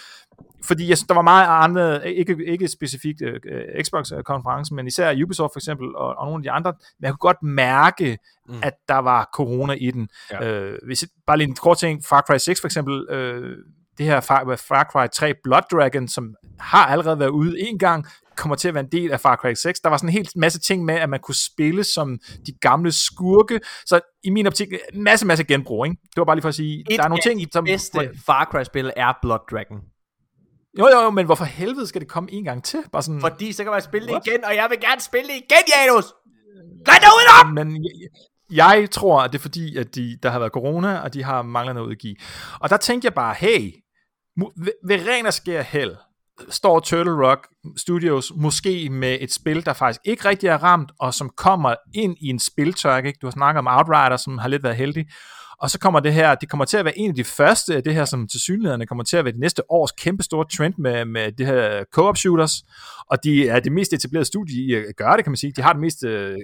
fordi 0.64 0.88
jeg 0.88 0.98
der 1.08 1.14
var 1.14 1.22
meget 1.22 1.46
andre, 1.64 2.12
ikke, 2.14 2.36
ikke 2.46 2.68
specifikt 2.68 3.22
uh, 3.22 3.82
Xbox-konferencen, 3.84 4.76
men 4.76 4.86
især 4.86 5.22
Ubisoft 5.24 5.52
for 5.54 5.58
eksempel, 5.58 5.96
og, 5.96 6.14
og 6.18 6.26
nogle 6.26 6.38
af 6.38 6.42
de 6.42 6.50
andre, 6.50 6.72
men 7.00 7.04
jeg 7.04 7.10
kunne 7.10 7.18
godt 7.18 7.42
mærke, 7.42 8.18
Mm. 8.48 8.54
at 8.62 8.72
der 8.88 8.98
var 8.98 9.30
corona 9.34 9.72
i 9.72 9.90
den. 9.90 10.08
Ja. 10.30 10.48
Øh, 10.50 10.78
hvis 10.86 11.04
bare 11.26 11.36
lige 11.38 11.48
en 11.48 11.54
kort 11.54 11.78
ting, 11.78 12.04
Far 12.04 12.20
Cry 12.20 12.36
6 12.38 12.60
for 12.60 12.68
eksempel, 12.68 13.06
øh, 13.10 13.56
det 13.98 14.06
her 14.06 14.20
Far, 14.20 14.56
Far 14.68 14.84
Cry 14.92 15.06
3 15.14 15.34
Blood 15.44 15.62
Dragon, 15.72 16.08
som 16.08 16.34
har 16.60 16.86
allerede 16.86 17.18
været 17.18 17.28
ude 17.28 17.60
en 17.60 17.78
gang, 17.78 18.06
kommer 18.36 18.56
til 18.56 18.68
at 18.68 18.74
være 18.74 18.84
en 18.84 18.90
del 18.92 19.12
af 19.12 19.20
Far 19.20 19.36
Cry 19.36 19.52
6. 19.54 19.80
Der 19.80 19.88
var 19.88 19.96
sådan 19.96 20.08
en 20.08 20.12
hel 20.12 20.28
masse 20.36 20.60
ting 20.60 20.84
med, 20.84 20.94
at 20.94 21.08
man 21.08 21.20
kunne 21.20 21.34
spille 21.34 21.84
som 21.84 22.18
de 22.46 22.52
gamle 22.60 22.92
skurke, 22.92 23.60
så 23.86 24.00
i 24.24 24.30
min 24.30 24.46
optik, 24.46 24.68
masse, 24.94 25.26
masse 25.26 25.44
genbrug, 25.44 25.86
ikke? 25.86 25.96
Det 26.02 26.16
var 26.16 26.24
bare 26.24 26.36
lige 26.36 26.42
for 26.42 26.48
at 26.48 26.54
sige, 26.54 26.80
Et 26.80 26.86
der 26.96 27.04
er 27.04 27.08
nogle 27.08 27.20
af 27.24 27.30
ting, 27.30 27.40
de 27.40 27.46
som... 27.52 27.64
bedste 27.64 28.10
Far 28.26 28.44
Cry-spil 28.44 28.92
er 28.96 29.12
Blood 29.22 29.38
Dragon. 29.50 29.80
Jo, 30.78 30.88
jo, 30.92 31.00
jo, 31.00 31.10
men 31.10 31.26
hvorfor 31.26 31.44
helvede 31.44 31.86
skal 31.86 32.00
det 32.00 32.08
komme 32.08 32.32
en 32.32 32.44
gang 32.44 32.64
til? 32.64 32.78
Bare 32.92 33.02
sådan, 33.02 33.20
Fordi 33.20 33.52
så 33.52 33.62
kan 33.62 33.72
man 33.72 33.82
spille 33.82 34.06
det 34.06 34.12
What? 34.12 34.26
igen, 34.26 34.44
og 34.44 34.56
jeg 34.56 34.66
vil 34.70 34.80
gerne 34.80 35.00
spille 35.00 35.28
det 35.28 35.34
igen, 35.34 35.64
Janus! 35.76 36.04
Gør 36.84 36.92
det 36.92 37.06
ud 37.06 37.26
om! 37.40 37.54
men, 37.54 37.86
jeg 38.50 38.88
tror, 38.90 39.20
at 39.20 39.32
det 39.32 39.38
er 39.38 39.42
fordi, 39.42 39.76
at 39.76 39.94
de, 39.94 40.18
der 40.22 40.30
har 40.30 40.38
været 40.38 40.52
corona, 40.52 40.98
og 40.98 41.14
de 41.14 41.22
har 41.22 41.42
manglet 41.42 41.74
noget 41.74 41.88
at 41.88 41.90
udgive. 41.90 42.16
Og 42.60 42.70
der 42.70 42.76
tænkte 42.76 43.06
jeg 43.06 43.14
bare, 43.14 43.34
hey, 43.38 43.72
ved 44.86 45.08
ren 45.08 45.26
og 45.26 45.34
skær 45.34 45.62
held, 45.62 45.96
står 46.48 46.80
Turtle 46.80 47.26
Rock 47.26 47.48
Studios 47.76 48.32
måske 48.36 48.90
med 48.90 49.18
et 49.20 49.32
spil, 49.32 49.66
der 49.66 49.72
faktisk 49.72 50.00
ikke 50.04 50.28
rigtig 50.28 50.48
er 50.48 50.62
ramt, 50.62 50.92
og 51.00 51.14
som 51.14 51.30
kommer 51.36 51.74
ind 51.94 52.16
i 52.20 52.28
en 52.28 52.38
spiltørke. 52.38 53.08
Ikke? 53.08 53.18
Du 53.22 53.26
har 53.26 53.30
snakket 53.30 53.58
om 53.58 53.66
Outrider, 53.66 54.16
som 54.16 54.38
har 54.38 54.48
lidt 54.48 54.62
været 54.62 54.76
heldig. 54.76 55.06
Og 55.60 55.70
så 55.70 55.78
kommer 55.78 56.00
det 56.00 56.14
her, 56.14 56.34
det 56.34 56.48
kommer 56.50 56.64
til 56.64 56.76
at 56.76 56.84
være 56.84 56.98
en 56.98 57.10
af 57.10 57.14
de 57.14 57.24
første 57.24 57.74
af 57.76 57.82
det 57.82 57.94
her, 57.94 58.04
som 58.04 58.28
til 58.28 58.40
synligheden 58.40 58.86
kommer 58.86 59.04
til 59.04 59.16
at 59.16 59.24
være 59.24 59.32
det 59.32 59.40
næste 59.40 59.70
års 59.72 59.92
kæmpe 59.92 60.22
store 60.22 60.44
trend 60.56 60.74
med, 60.78 61.04
med 61.04 61.32
det 61.32 61.46
her 61.46 61.84
co-op 61.94 62.16
shooters. 62.16 62.52
Og 63.10 63.24
de 63.24 63.48
er 63.48 63.60
det 63.60 63.72
mest 63.72 63.92
etablerede 63.92 64.24
studie 64.26 64.54
i 64.62 64.74
at 64.74 64.84
gøre 64.96 65.16
det, 65.16 65.24
kan 65.24 65.30
man 65.30 65.36
sige. 65.36 65.52
De 65.56 65.62
har 65.62 65.72
det 65.72 65.80
mest 65.80 66.04
øh, 66.04 66.36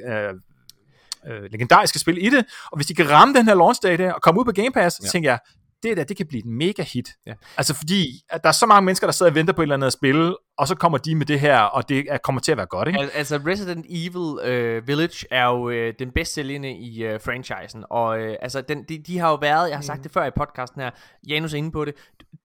øh, 1.28 1.42
legendariske 1.50 1.98
spil 1.98 2.26
i 2.26 2.30
det. 2.30 2.44
Og 2.72 2.76
hvis 2.78 2.86
de 2.86 2.94
kan 2.94 3.10
ramme 3.10 3.34
den 3.34 3.46
her 3.46 3.54
launch 3.54 3.80
day 3.82 3.98
der, 3.98 4.12
og 4.12 4.22
komme 4.22 4.40
ud 4.40 4.44
på 4.44 4.52
Game 4.52 4.70
Pass, 4.74 4.96
så 4.96 5.02
Ja. 5.04 5.08
tænker 5.08 5.30
jeg, 5.30 5.38
det 5.82 5.96
der, 5.96 6.04
det 6.04 6.16
kan 6.16 6.26
blive 6.26 6.38
et 6.38 6.46
mega 6.46 6.82
hit. 6.82 7.08
Ja. 7.26 7.34
Altså 7.56 7.74
fordi, 7.74 8.22
at 8.30 8.42
der 8.42 8.48
er 8.48 8.52
så 8.52 8.66
mange 8.66 8.84
mennesker, 8.84 9.06
der 9.06 9.12
sidder 9.12 9.32
og 9.32 9.36
venter 9.36 9.52
på 9.52 9.62
et 9.62 9.64
eller 9.64 9.74
andet 9.74 9.86
at 9.86 9.92
spille, 9.92 10.36
og 10.58 10.68
så 10.68 10.74
kommer 10.74 10.98
de 10.98 11.14
med 11.14 11.26
det 11.26 11.40
her, 11.40 11.58
og 11.58 11.88
det 11.88 12.06
er, 12.08 12.18
kommer 12.18 12.40
til 12.40 12.52
at 12.52 12.58
være 12.58 12.66
godt, 12.66 12.88
ikke? 12.88 13.00
Al- 13.00 13.10
altså 13.14 13.40
Resident 13.46 13.86
Evil 13.88 14.50
øh, 14.52 14.88
Village 14.88 15.26
er 15.30 15.46
jo 15.46 15.70
øh, 15.70 15.94
den 15.98 16.10
bedst 16.12 16.34
sælgende 16.34 16.72
i 16.72 17.04
øh, 17.04 17.20
franchisen, 17.20 17.84
og 17.90 18.18
øh, 18.18 18.36
altså 18.42 18.60
den, 18.60 18.84
de, 18.88 19.02
de 19.06 19.18
har 19.18 19.30
jo 19.30 19.34
været, 19.34 19.68
jeg 19.68 19.76
har 19.76 19.82
sagt 19.82 20.04
det 20.04 20.12
før 20.12 20.24
i 20.24 20.30
podcasten 20.36 20.80
her, 20.80 20.90
Janus 21.28 21.54
er 21.54 21.58
inde 21.58 21.72
på 21.72 21.84
det, 21.84 21.94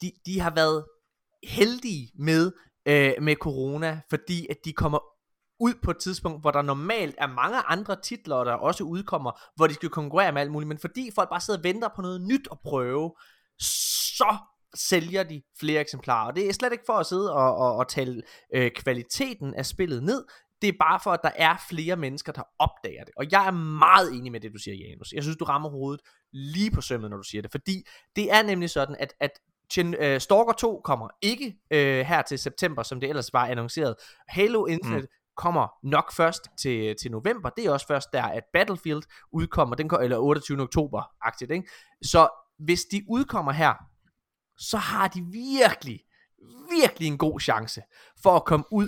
de, 0.01 0.11
de 0.25 0.39
har 0.39 0.53
været 0.55 0.85
heldige 1.43 2.11
med, 2.19 2.51
øh, 2.87 3.13
med 3.21 3.35
corona, 3.35 3.99
fordi 4.09 4.47
at 4.49 4.57
de 4.65 4.73
kommer 4.73 4.99
ud 5.59 5.73
på 5.83 5.91
et 5.91 5.97
tidspunkt, 5.97 6.41
hvor 6.41 6.51
der 6.51 6.61
normalt 6.61 7.15
er 7.17 7.27
mange 7.27 7.57
andre 7.57 7.95
titler, 8.01 8.43
der 8.43 8.53
også 8.53 8.83
udkommer, 8.83 9.31
hvor 9.55 9.67
de 9.67 9.73
skal 9.73 9.89
konkurrere 9.89 10.31
med 10.31 10.41
alt 10.41 10.51
muligt, 10.51 10.67
men 10.67 10.77
fordi 10.77 11.11
folk 11.15 11.29
bare 11.29 11.41
sidder 11.41 11.59
og 11.59 11.63
venter 11.63 11.89
på 11.95 12.01
noget 12.01 12.21
nyt 12.21 12.47
at 12.51 12.59
prøve, 12.59 13.15
så 13.59 14.37
sælger 14.75 15.23
de 15.23 15.41
flere 15.59 15.81
eksemplarer. 15.81 16.27
Og 16.27 16.35
det 16.35 16.49
er 16.49 16.53
slet 16.53 16.71
ikke 16.71 16.83
for 16.85 16.93
at 16.93 17.05
sidde 17.05 17.33
og, 17.33 17.55
og, 17.55 17.75
og 17.75 17.87
tale 17.87 18.21
øh, 18.55 18.71
kvaliteten 18.71 19.53
af 19.53 19.65
spillet 19.65 20.03
ned, 20.03 20.25
det 20.61 20.67
er 20.67 20.73
bare 20.79 20.99
for, 21.03 21.11
at 21.11 21.19
der 21.23 21.31
er 21.35 21.55
flere 21.69 21.95
mennesker, 21.95 22.31
der 22.31 22.43
opdager 22.59 23.03
det. 23.03 23.13
Og 23.17 23.25
jeg 23.31 23.47
er 23.47 23.51
meget 23.51 24.13
enig 24.13 24.31
med 24.31 24.39
det, 24.39 24.53
du 24.53 24.57
siger, 24.57 24.75
Janus. 24.75 25.13
Jeg 25.13 25.23
synes, 25.23 25.37
du 25.37 25.45
rammer 25.45 25.69
hovedet 25.69 26.01
lige 26.33 26.71
på 26.71 26.81
sømmet, 26.81 27.09
når 27.09 27.17
du 27.17 27.23
siger 27.23 27.41
det. 27.41 27.51
Fordi 27.51 27.83
det 28.15 28.31
er 28.31 28.43
nemlig 28.43 28.69
sådan, 28.69 28.95
at, 28.99 29.13
at 29.19 29.31
Gen, 29.73 29.93
øh, 29.93 30.21
Stalker 30.21 30.53
2 30.53 30.81
kommer 30.83 31.09
ikke 31.21 31.55
øh, 31.71 32.05
her 32.05 32.21
til 32.21 32.39
september, 32.39 32.83
som 32.83 32.99
det 32.99 33.09
ellers 33.09 33.33
var 33.33 33.47
annonceret. 33.47 33.95
Halo 34.27 34.65
Infinite 34.65 35.01
mm 35.01 35.07
kommer 35.37 35.67
nok 35.83 36.11
først 36.11 36.47
til, 36.61 36.95
til 37.01 37.11
november. 37.11 37.49
Det 37.49 37.65
er 37.65 37.71
også 37.71 37.87
først 37.87 38.13
der, 38.13 38.23
at 38.23 38.43
Battlefield 38.53 39.03
udkommer, 39.31 39.75
den, 39.75 39.89
ko- 39.89 39.99
eller 39.99 40.17
28. 40.17 40.61
oktober-agtigt. 40.61 41.51
Ikke? 41.51 41.69
Så 42.01 42.29
hvis 42.59 42.85
de 42.91 43.01
udkommer 43.09 43.51
her, 43.51 43.73
så 44.57 44.77
har 44.77 45.07
de 45.07 45.21
virkelig, 45.31 45.99
virkelig 46.81 47.07
en 47.07 47.17
god 47.17 47.39
chance 47.39 47.81
for 48.23 48.35
at 48.35 48.45
komme 48.45 48.65
ud 48.71 48.87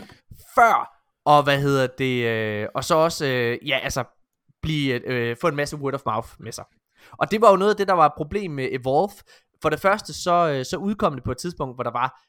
før, 0.56 1.00
og 1.26 1.44
hvad 1.44 1.62
hedder 1.62 1.88
det, 1.88 2.26
øh, 2.26 2.68
og 2.76 2.84
så 2.84 2.96
også, 2.96 3.26
øh, 3.26 3.68
ja, 3.68 3.80
altså, 3.84 4.04
blive, 4.62 5.08
øh, 5.08 5.38
få 5.42 5.48
en 5.48 5.56
masse 5.56 5.78
word 5.78 5.94
of 5.94 6.02
mouth 6.06 6.30
med 6.40 6.52
sig. 6.52 6.66
Og 7.12 7.32
det 7.32 7.42
var 7.42 7.50
jo 7.50 7.58
noget 7.58 7.72
af 7.72 7.78
det, 7.78 7.88
der 7.88 7.94
var 7.94 8.06
et 8.06 8.14
problem 8.18 8.52
med 8.52 8.70
Evolve. 8.72 9.14
For 9.62 9.70
det 9.70 9.80
første, 9.80 10.14
så, 10.14 10.50
øh, 10.50 10.66
så 10.66 10.78
udkom 10.78 11.14
det 11.14 11.24
på 11.24 11.32
et 11.32 11.38
tidspunkt, 11.38 11.76
hvor 11.76 11.84
der 11.84 11.92
var 11.92 12.22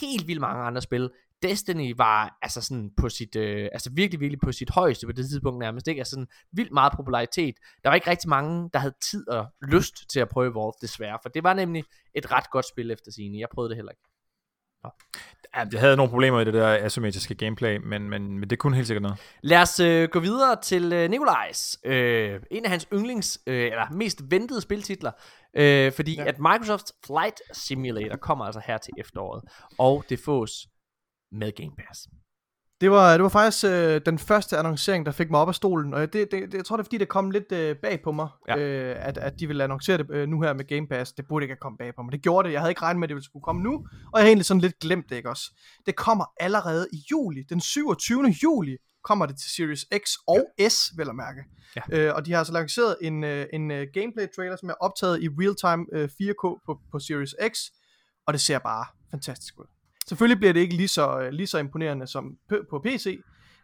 helt 0.00 0.26
vildt 0.26 0.40
mange 0.40 0.64
andre 0.64 0.80
spil. 0.82 1.10
Destiny 1.42 1.94
var 1.96 2.38
altså 2.42 2.60
sådan 2.60 2.90
på 2.96 3.08
sit, 3.08 3.36
øh, 3.36 3.68
altså 3.72 3.90
virkelig, 3.92 4.20
virkelig 4.20 4.40
på 4.40 4.52
sit 4.52 4.70
højeste 4.70 5.06
på 5.06 5.12
det 5.12 5.28
tidspunkt 5.28 5.58
nærmest, 5.58 5.88
ikke? 5.88 6.00
Altså 6.00 6.10
sådan 6.10 6.26
vildt 6.52 6.72
meget 6.72 6.92
popularitet. 6.96 7.54
Der 7.82 7.88
var 7.88 7.94
ikke 7.94 8.10
rigtig 8.10 8.28
mange, 8.28 8.70
der 8.72 8.78
havde 8.78 8.94
tid 9.10 9.28
og 9.28 9.46
lyst 9.68 10.10
til 10.10 10.20
at 10.20 10.28
prøve 10.28 10.50
Evolve, 10.50 10.72
desværre. 10.80 11.18
For 11.22 11.28
det 11.28 11.44
var 11.44 11.54
nemlig 11.54 11.84
et 12.14 12.32
ret 12.32 12.50
godt 12.50 12.68
spil 12.68 12.90
efter 12.90 13.12
sigende. 13.12 13.40
Jeg 13.40 13.48
prøvede 13.54 13.70
det 13.70 13.76
heller 13.76 13.92
ikke. 13.92 14.02
Ja, 15.56 15.64
det 15.64 15.80
havde 15.80 15.96
nogle 15.96 16.10
problemer 16.10 16.40
i 16.40 16.44
det 16.44 16.54
der 16.54 16.84
asymmetriske 16.84 17.34
gameplay, 17.34 17.76
men, 17.76 18.10
men, 18.10 18.38
men 18.38 18.50
det 18.50 18.58
kunne 18.58 18.76
helt 18.76 18.86
sikkert 18.86 19.02
noget. 19.02 19.18
Lad 19.42 19.62
os 19.62 19.80
øh, 19.80 20.08
gå 20.08 20.20
videre 20.20 20.56
til 20.62 20.92
øh, 20.92 21.10
Nikolajs. 21.10 21.78
Øh, 21.84 22.40
en 22.50 22.64
af 22.64 22.70
hans 22.70 22.88
yndlings, 22.92 23.38
øh, 23.46 23.64
eller 23.64 23.90
mest 23.92 24.22
ventede 24.30 24.60
spiltitler. 24.60 25.12
Øh, 25.56 25.92
fordi 25.92 26.14
ja. 26.14 26.24
at 26.24 26.38
Microsoft 26.38 26.92
Flight 27.06 27.40
Simulator 27.52 28.16
kommer 28.16 28.44
altså 28.44 28.60
her 28.64 28.78
til 28.78 28.92
efteråret. 28.98 29.44
Og 29.78 30.04
det 30.08 30.18
fås 30.24 30.68
med 31.32 31.52
Game 31.56 31.72
Pass. 31.78 32.08
Det 32.80 32.90
var, 32.90 33.12
det 33.12 33.22
var 33.22 33.28
faktisk 33.28 33.64
øh, 33.64 34.00
den 34.06 34.18
første 34.18 34.58
annoncering, 34.58 35.06
der 35.06 35.12
fik 35.12 35.30
mig 35.30 35.40
op 35.40 35.48
af 35.48 35.54
stolen, 35.54 35.94
og 35.94 36.00
det, 36.00 36.12
det, 36.12 36.30
det, 36.32 36.54
jeg 36.54 36.64
tror, 36.64 36.76
det 36.76 36.82
er 36.82 36.84
fordi, 36.84 36.98
det 36.98 37.08
kom 37.08 37.30
lidt 37.30 37.52
øh, 37.52 37.76
bag 37.76 38.02
på 38.04 38.12
mig, 38.12 38.28
Ja. 38.48 38.56
ja. 38.58 38.62
øh, 38.62 39.08
at, 39.08 39.18
at 39.18 39.40
de 39.40 39.46
ville 39.46 39.64
annoncere 39.64 39.98
det 39.98 40.06
øh, 40.10 40.28
nu 40.28 40.42
her 40.42 40.52
med 40.54 40.64
Game 40.64 40.88
Pass. 40.88 41.12
Det 41.12 41.24
burde 41.28 41.44
ikke 41.44 41.52
have 41.52 41.60
kommet 41.60 41.78
bag 41.78 41.94
på 41.94 42.02
mig. 42.02 42.12
Det 42.12 42.22
gjorde 42.22 42.46
det. 42.48 42.52
Jeg 42.52 42.60
havde 42.60 42.70
ikke 42.70 42.82
regnet 42.82 43.00
med, 43.00 43.06
at 43.06 43.08
det 43.08 43.14
ville 43.14 43.24
skulle 43.24 43.42
komme 43.42 43.62
nu, 43.62 43.72
og 44.12 44.14
jeg 44.14 44.20
har 44.22 44.26
egentlig 44.26 44.46
sådan 44.46 44.60
lidt 44.60 44.78
glemt 44.78 45.08
det, 45.10 45.16
ikke 45.16 45.30
også? 45.30 45.44
Det 45.86 45.96
kommer 45.96 46.24
allerede 46.40 46.86
i 46.92 46.96
juli. 47.10 47.42
Den 47.48 47.60
27. 47.60 48.24
juli 48.42 48.76
kommer 49.04 49.26
det 49.26 49.36
til 49.38 49.50
Series 49.50 49.86
X 49.98 50.10
og 50.26 50.46
S, 50.68 50.76
vel 50.96 51.08
at 51.08 51.14
mærke. 51.16 51.44
Ja. 51.76 51.82
Øh, 52.08 52.14
og 52.14 52.26
de 52.26 52.32
har 52.32 52.38
altså 52.38 52.52
lanceret 52.52 52.96
en, 53.00 53.24
øh, 53.24 53.46
en 53.52 53.70
øh, 53.70 53.86
gameplay 53.94 54.26
trailer, 54.36 54.56
som 54.56 54.68
er 54.68 54.74
optaget 54.80 55.22
i 55.22 55.28
real-time 55.28 55.86
øh, 55.92 56.08
4K 56.22 56.62
på, 56.66 56.80
på 56.92 56.98
Series 56.98 57.34
X, 57.48 57.58
og 58.26 58.32
det 58.32 58.40
ser 58.40 58.58
bare 58.58 58.86
fantastisk 59.10 59.60
ud. 59.60 59.66
Selvfølgelig 60.08 60.38
bliver 60.38 60.52
det 60.52 60.60
ikke 60.60 60.76
lige 60.76 60.88
så, 60.88 61.18
øh, 61.20 61.30
lige 61.30 61.46
så 61.46 61.58
imponerende 61.58 62.06
som 62.06 62.36
på, 62.48 62.56
på 62.70 62.78
PC, 62.78 63.20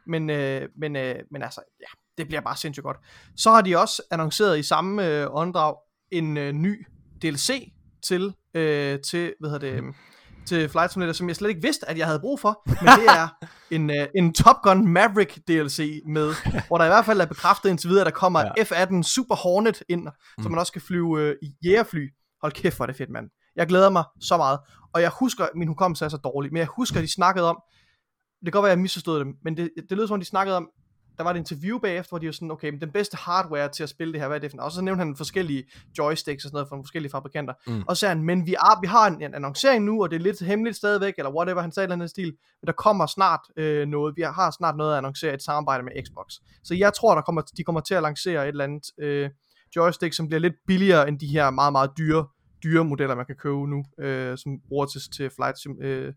men, 0.06 0.30
øh, 0.30 0.68
men, 0.76 0.96
øh, 0.96 1.14
men 1.30 1.42
altså, 1.42 1.60
ja, 1.80 1.86
det 2.18 2.26
bliver 2.26 2.40
bare 2.40 2.56
sindssygt 2.56 2.84
godt. 2.84 2.96
Så 3.36 3.50
har 3.50 3.60
de 3.60 3.78
også 3.78 4.02
annonceret 4.10 4.58
i 4.58 4.62
samme 4.62 5.06
øh, 5.06 5.26
åndedrag 5.30 5.76
en 6.10 6.36
øh, 6.36 6.52
ny 6.52 6.86
DLC 7.22 7.72
til, 8.02 8.34
øh, 8.54 9.00
til, 9.00 9.34
hvad 9.40 9.50
hedder 9.50 9.72
det, 9.72 9.94
til 10.46 10.68
Flight 10.68 10.92
Simulator, 10.92 11.12
som 11.12 11.28
jeg 11.28 11.36
slet 11.36 11.48
ikke 11.48 11.62
vidste, 11.62 11.88
at 11.88 11.98
jeg 11.98 12.06
havde 12.06 12.20
brug 12.20 12.40
for, 12.40 12.62
men 12.66 12.76
det 12.76 13.06
er 13.08 13.28
en, 13.76 13.90
øh, 13.90 14.06
en 14.16 14.34
Top 14.34 14.56
Gun 14.62 14.88
Maverick 14.88 15.38
DLC 15.48 16.02
med, 16.06 16.34
hvor 16.66 16.78
der 16.78 16.84
i 16.84 16.88
hvert 16.88 17.04
fald 17.04 17.20
er 17.20 17.26
bekræftet 17.26 17.70
indtil 17.70 17.90
videre, 17.90 18.06
at 18.06 18.12
der 18.12 18.18
kommer 18.18 18.40
ja. 18.40 18.62
F-18 18.62 19.02
Super 19.02 19.34
Hornet 19.34 19.82
ind, 19.88 20.08
så 20.42 20.48
man 20.48 20.58
også 20.58 20.72
kan 20.72 20.82
flyve 20.82 21.20
øh, 21.20 21.36
i 21.42 21.54
jægerfly. 21.64 22.08
Hold 22.42 22.52
kæft, 22.52 22.76
hvor 22.76 22.84
er 22.84 22.86
det 22.86 22.96
fedt, 22.96 23.10
mand. 23.10 23.30
Jeg 23.56 23.66
glæder 23.66 23.90
mig 23.90 24.04
så 24.20 24.36
meget. 24.36 24.58
Og 24.94 25.02
jeg 25.02 25.10
husker, 25.20 25.46
min 25.54 25.68
hukommelse 25.68 26.04
er 26.04 26.08
så 26.08 26.16
dårlig, 26.16 26.52
men 26.52 26.58
jeg 26.58 26.66
husker, 26.66 26.96
at 26.96 27.02
de 27.02 27.12
snakkede 27.12 27.48
om, 27.48 27.62
det 28.40 28.46
kan 28.46 28.52
godt 28.52 28.62
være, 28.62 28.72
at 28.72 28.76
jeg 28.76 28.82
misforstod 28.82 29.20
dem, 29.20 29.34
men 29.44 29.56
det, 29.56 29.70
det 29.88 29.96
lød 29.96 30.06
som 30.06 30.14
om, 30.14 30.20
de 30.20 30.26
snakkede 30.26 30.56
om, 30.56 30.68
der 31.18 31.24
var 31.24 31.30
et 31.30 31.36
interview 31.36 31.78
bagefter, 31.78 32.10
hvor 32.10 32.18
de 32.18 32.26
var 32.26 32.32
sådan, 32.32 32.50
okay, 32.50 32.70
men 32.70 32.80
den 32.80 32.90
bedste 32.90 33.16
hardware 33.16 33.68
til 33.68 33.82
at 33.82 33.88
spille 33.88 34.12
det 34.12 34.20
her, 34.20 34.28
hvad 34.28 34.36
er 34.36 34.40
det 34.40 34.50
for 34.50 34.56
noget? 34.56 34.66
Og 34.66 34.72
så 34.72 34.82
nævnte 34.82 35.04
han 35.04 35.16
forskellige 35.16 35.64
joysticks 35.98 36.44
og 36.44 36.48
sådan 36.48 36.56
noget 36.56 36.68
fra 36.68 36.76
forskellige 36.76 37.10
fabrikanter. 37.10 37.54
Mm. 37.66 37.82
Og 37.88 37.96
så 37.96 38.00
sagde 38.00 38.14
han, 38.14 38.24
men 38.24 38.46
vi, 38.46 38.54
er, 38.54 38.80
vi 38.80 38.86
har 38.86 39.06
en, 39.06 39.22
en 39.22 39.34
annoncering 39.34 39.84
nu, 39.84 40.02
og 40.02 40.10
det 40.10 40.16
er 40.16 40.20
lidt 40.20 40.40
hemmeligt 40.40 40.76
stadigvæk, 40.76 41.14
eller 41.18 41.30
whatever, 41.30 41.60
han 41.60 41.72
sagde 41.72 41.84
eller 41.84 41.94
andet 41.94 42.10
stil, 42.10 42.26
men 42.60 42.66
der 42.66 42.72
kommer 42.72 43.06
snart 43.06 43.40
øh, 43.56 43.88
noget, 43.88 44.16
vi 44.16 44.22
har 44.22 44.50
snart 44.58 44.76
noget 44.76 44.92
at 44.92 44.98
annoncere, 44.98 45.34
et 45.34 45.42
samarbejde 45.42 45.84
med 45.84 45.92
Xbox. 46.06 46.26
Så 46.64 46.74
jeg 46.74 46.92
tror, 46.94 47.14
der 47.14 47.22
kommer, 47.22 47.42
de 47.56 47.64
kommer 47.64 47.80
til 47.80 47.94
at 47.94 48.02
lancere 48.02 48.42
et 48.42 48.48
eller 48.48 48.64
andet 48.64 48.84
øh, 49.00 49.30
joystick, 49.76 50.14
som 50.14 50.28
bliver 50.28 50.40
lidt 50.40 50.54
billigere 50.66 51.08
end 51.08 51.18
de 51.18 51.26
her 51.26 51.50
meget, 51.50 51.72
meget 51.72 51.90
dyre, 51.98 52.26
dyre 52.62 52.84
modeller, 52.84 53.14
man 53.14 53.26
kan 53.26 53.36
købe 53.36 53.66
nu, 53.68 53.84
øh, 53.98 54.38
som 54.38 54.60
bruger 54.68 54.86
til, 54.86 55.00
til 55.16 55.30
flight 55.30 55.58
sim, 55.58 55.82
øh, 55.82 56.12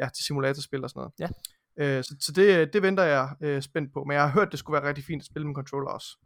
ja, 0.00 0.08
til 0.16 0.24
simulatorspil 0.24 0.84
og 0.84 0.90
sådan 0.90 1.00
noget. 1.00 1.32
Ja. 1.78 1.96
Øh, 1.98 2.04
så 2.04 2.14
så 2.20 2.32
det, 2.32 2.72
det 2.72 2.82
venter 2.82 3.02
jeg 3.04 3.28
øh, 3.42 3.62
spændt 3.62 3.92
på, 3.92 4.04
men 4.04 4.14
jeg 4.14 4.22
har 4.22 4.30
hørt, 4.30 4.50
det 4.50 4.58
skulle 4.58 4.80
være 4.80 4.88
rigtig 4.88 5.04
fint 5.04 5.22
at 5.22 5.26
spille 5.26 5.46
med 5.46 5.54
controller 5.54 5.90
også. 5.90 6.16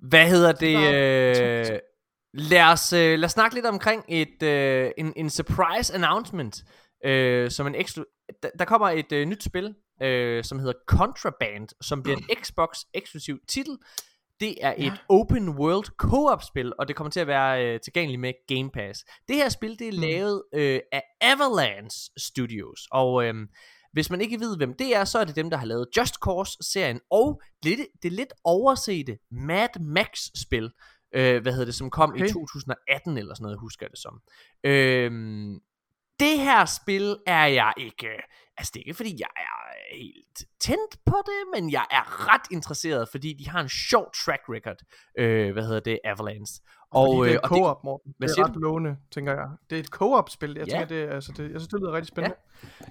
Hvad 0.00 0.28
hedder 0.28 0.52
det? 0.52 0.76
Så- 1.66 1.72
Øh, 1.74 1.78
lad, 2.34 2.62
os, 2.62 2.92
øh, 2.92 3.18
lad 3.18 3.24
os 3.24 3.32
snakke 3.32 3.54
lidt 3.54 3.66
omkring 3.66 4.04
et, 4.08 4.42
øh, 4.42 4.90
en, 4.98 5.12
en 5.16 5.30
surprise 5.30 5.94
announcement. 5.94 6.64
Øh, 7.04 7.50
som 7.50 7.66
en 7.66 7.74
eksklu- 7.74 8.28
der, 8.42 8.48
der 8.58 8.64
kommer 8.64 8.88
et 8.90 9.12
øh, 9.12 9.26
nyt 9.26 9.42
spil, 9.44 9.74
øh, 10.02 10.44
som 10.44 10.58
hedder 10.58 10.74
Contraband, 10.86 11.68
som 11.80 12.02
bliver 12.02 12.16
en 12.16 12.24
Xbox 12.42 12.78
eksklusiv 12.94 13.38
titel. 13.48 13.78
Det 14.40 14.54
er 14.64 14.74
et 14.78 14.84
Ja. 14.84 14.92
open 15.08 15.48
world 15.48 15.84
co-op 15.98 16.42
spil, 16.42 16.72
og 16.78 16.88
det 16.88 16.96
kommer 16.96 17.10
til 17.10 17.20
at 17.20 17.26
være 17.26 17.64
øh, 17.74 17.80
tilgængeligt 17.80 18.20
med 18.20 18.32
Game 18.48 18.70
Pass. 18.70 19.04
Det 19.28 19.36
her 19.36 19.48
spil, 19.48 19.78
det 19.78 19.88
er 19.88 19.92
Mm. 19.92 19.98
lavet 19.98 20.42
øh, 20.54 20.80
af 20.92 21.02
Avalanche 21.20 22.10
Studios, 22.18 22.80
og 22.90 23.24
øh, 23.24 23.34
hvis 23.92 24.10
man 24.10 24.20
ikke 24.20 24.40
ved, 24.40 24.56
hvem 24.56 24.74
det 24.78 24.96
er, 24.96 25.04
så 25.04 25.18
er 25.18 25.24
det 25.24 25.36
dem, 25.36 25.50
der 25.50 25.56
har 25.56 25.66
lavet 25.66 25.88
Just 25.96 26.14
Cause-serien, 26.14 27.00
og 27.10 27.40
det, 27.62 27.86
det 28.02 28.12
lidt 28.12 28.32
oversete 28.44 29.18
Mad 29.30 29.80
Max-spil, 29.80 30.70
øh, 31.14 31.42
hvad 31.42 31.52
hedder 31.52 31.64
det, 31.64 31.74
som 31.74 31.90
kom 31.90 32.10
okay. 32.10 32.20
i 32.20 32.22
Okay. 32.22 32.32
2018 32.32 33.18
eller 33.18 33.34
sådan 33.34 33.42
noget, 33.42 33.58
husker 33.60 33.86
jeg 33.86 33.90
det 33.90 33.98
som. 33.98 34.20
Øhm, 34.64 35.60
det 36.20 36.38
her 36.38 36.64
spil 36.64 37.16
er 37.26 37.46
jeg 37.46 37.72
ikke, 37.76 38.08
altså 38.58 38.70
det 38.74 38.80
er 38.80 38.84
ikke 38.86 38.94
fordi 38.96 39.16
jeg 39.18 39.28
er 39.36 39.96
helt 39.96 40.38
tændt 40.60 40.96
på 41.06 41.16
det, 41.26 41.40
men 41.62 41.72
jeg 41.72 41.86
er 41.90 42.32
ret 42.34 42.40
interesseret, 42.50 43.08
fordi 43.10 43.32
de 43.32 43.48
har 43.48 43.60
en 43.60 43.68
sjov 43.68 44.12
track 44.24 44.42
record, 44.48 44.76
øh, 45.18 45.52
hvad 45.52 45.62
hedder 45.66 45.80
det, 45.80 45.98
Avalanche. 46.04 46.62
Og, 46.90 47.08
Og, 47.08 47.24
det 47.24 47.30
øh, 47.30 47.34
er 47.36 47.40
og 47.40 47.48
co-op, 47.48 47.84
Morten. 47.84 48.12
Det 48.20 48.30
er 48.30 48.44
ret 48.44 48.56
lovende, 48.56 48.96
tænker 49.14 49.32
jeg. 49.32 49.46
Det 49.70 49.76
er 49.76 49.80
et 49.80 49.86
co-op-spil. 49.86 50.54
Jeg 50.58 50.66
Ja. 50.66 50.72
tænker, 50.72 50.86
det, 50.86 51.02
er- 51.02 51.14
altså, 51.14 51.32
det, 51.36 51.42
jeg 51.42 51.60
synes, 51.60 51.68
det 51.68 51.80
lyder 51.80 51.92
rigtig 51.92 52.08
spændende. 52.08 52.36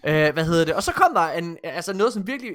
Øh, 0.05 0.33
hvad 0.33 0.45
hedder 0.45 0.65
det? 0.65 0.75
Og 0.75 0.83
så 0.83 0.91
kom 0.93 1.13
der 1.13 1.21
en, 1.29 1.57
altså 1.63 1.93
noget, 1.93 2.13
som 2.13 2.27
virkelig 2.27 2.51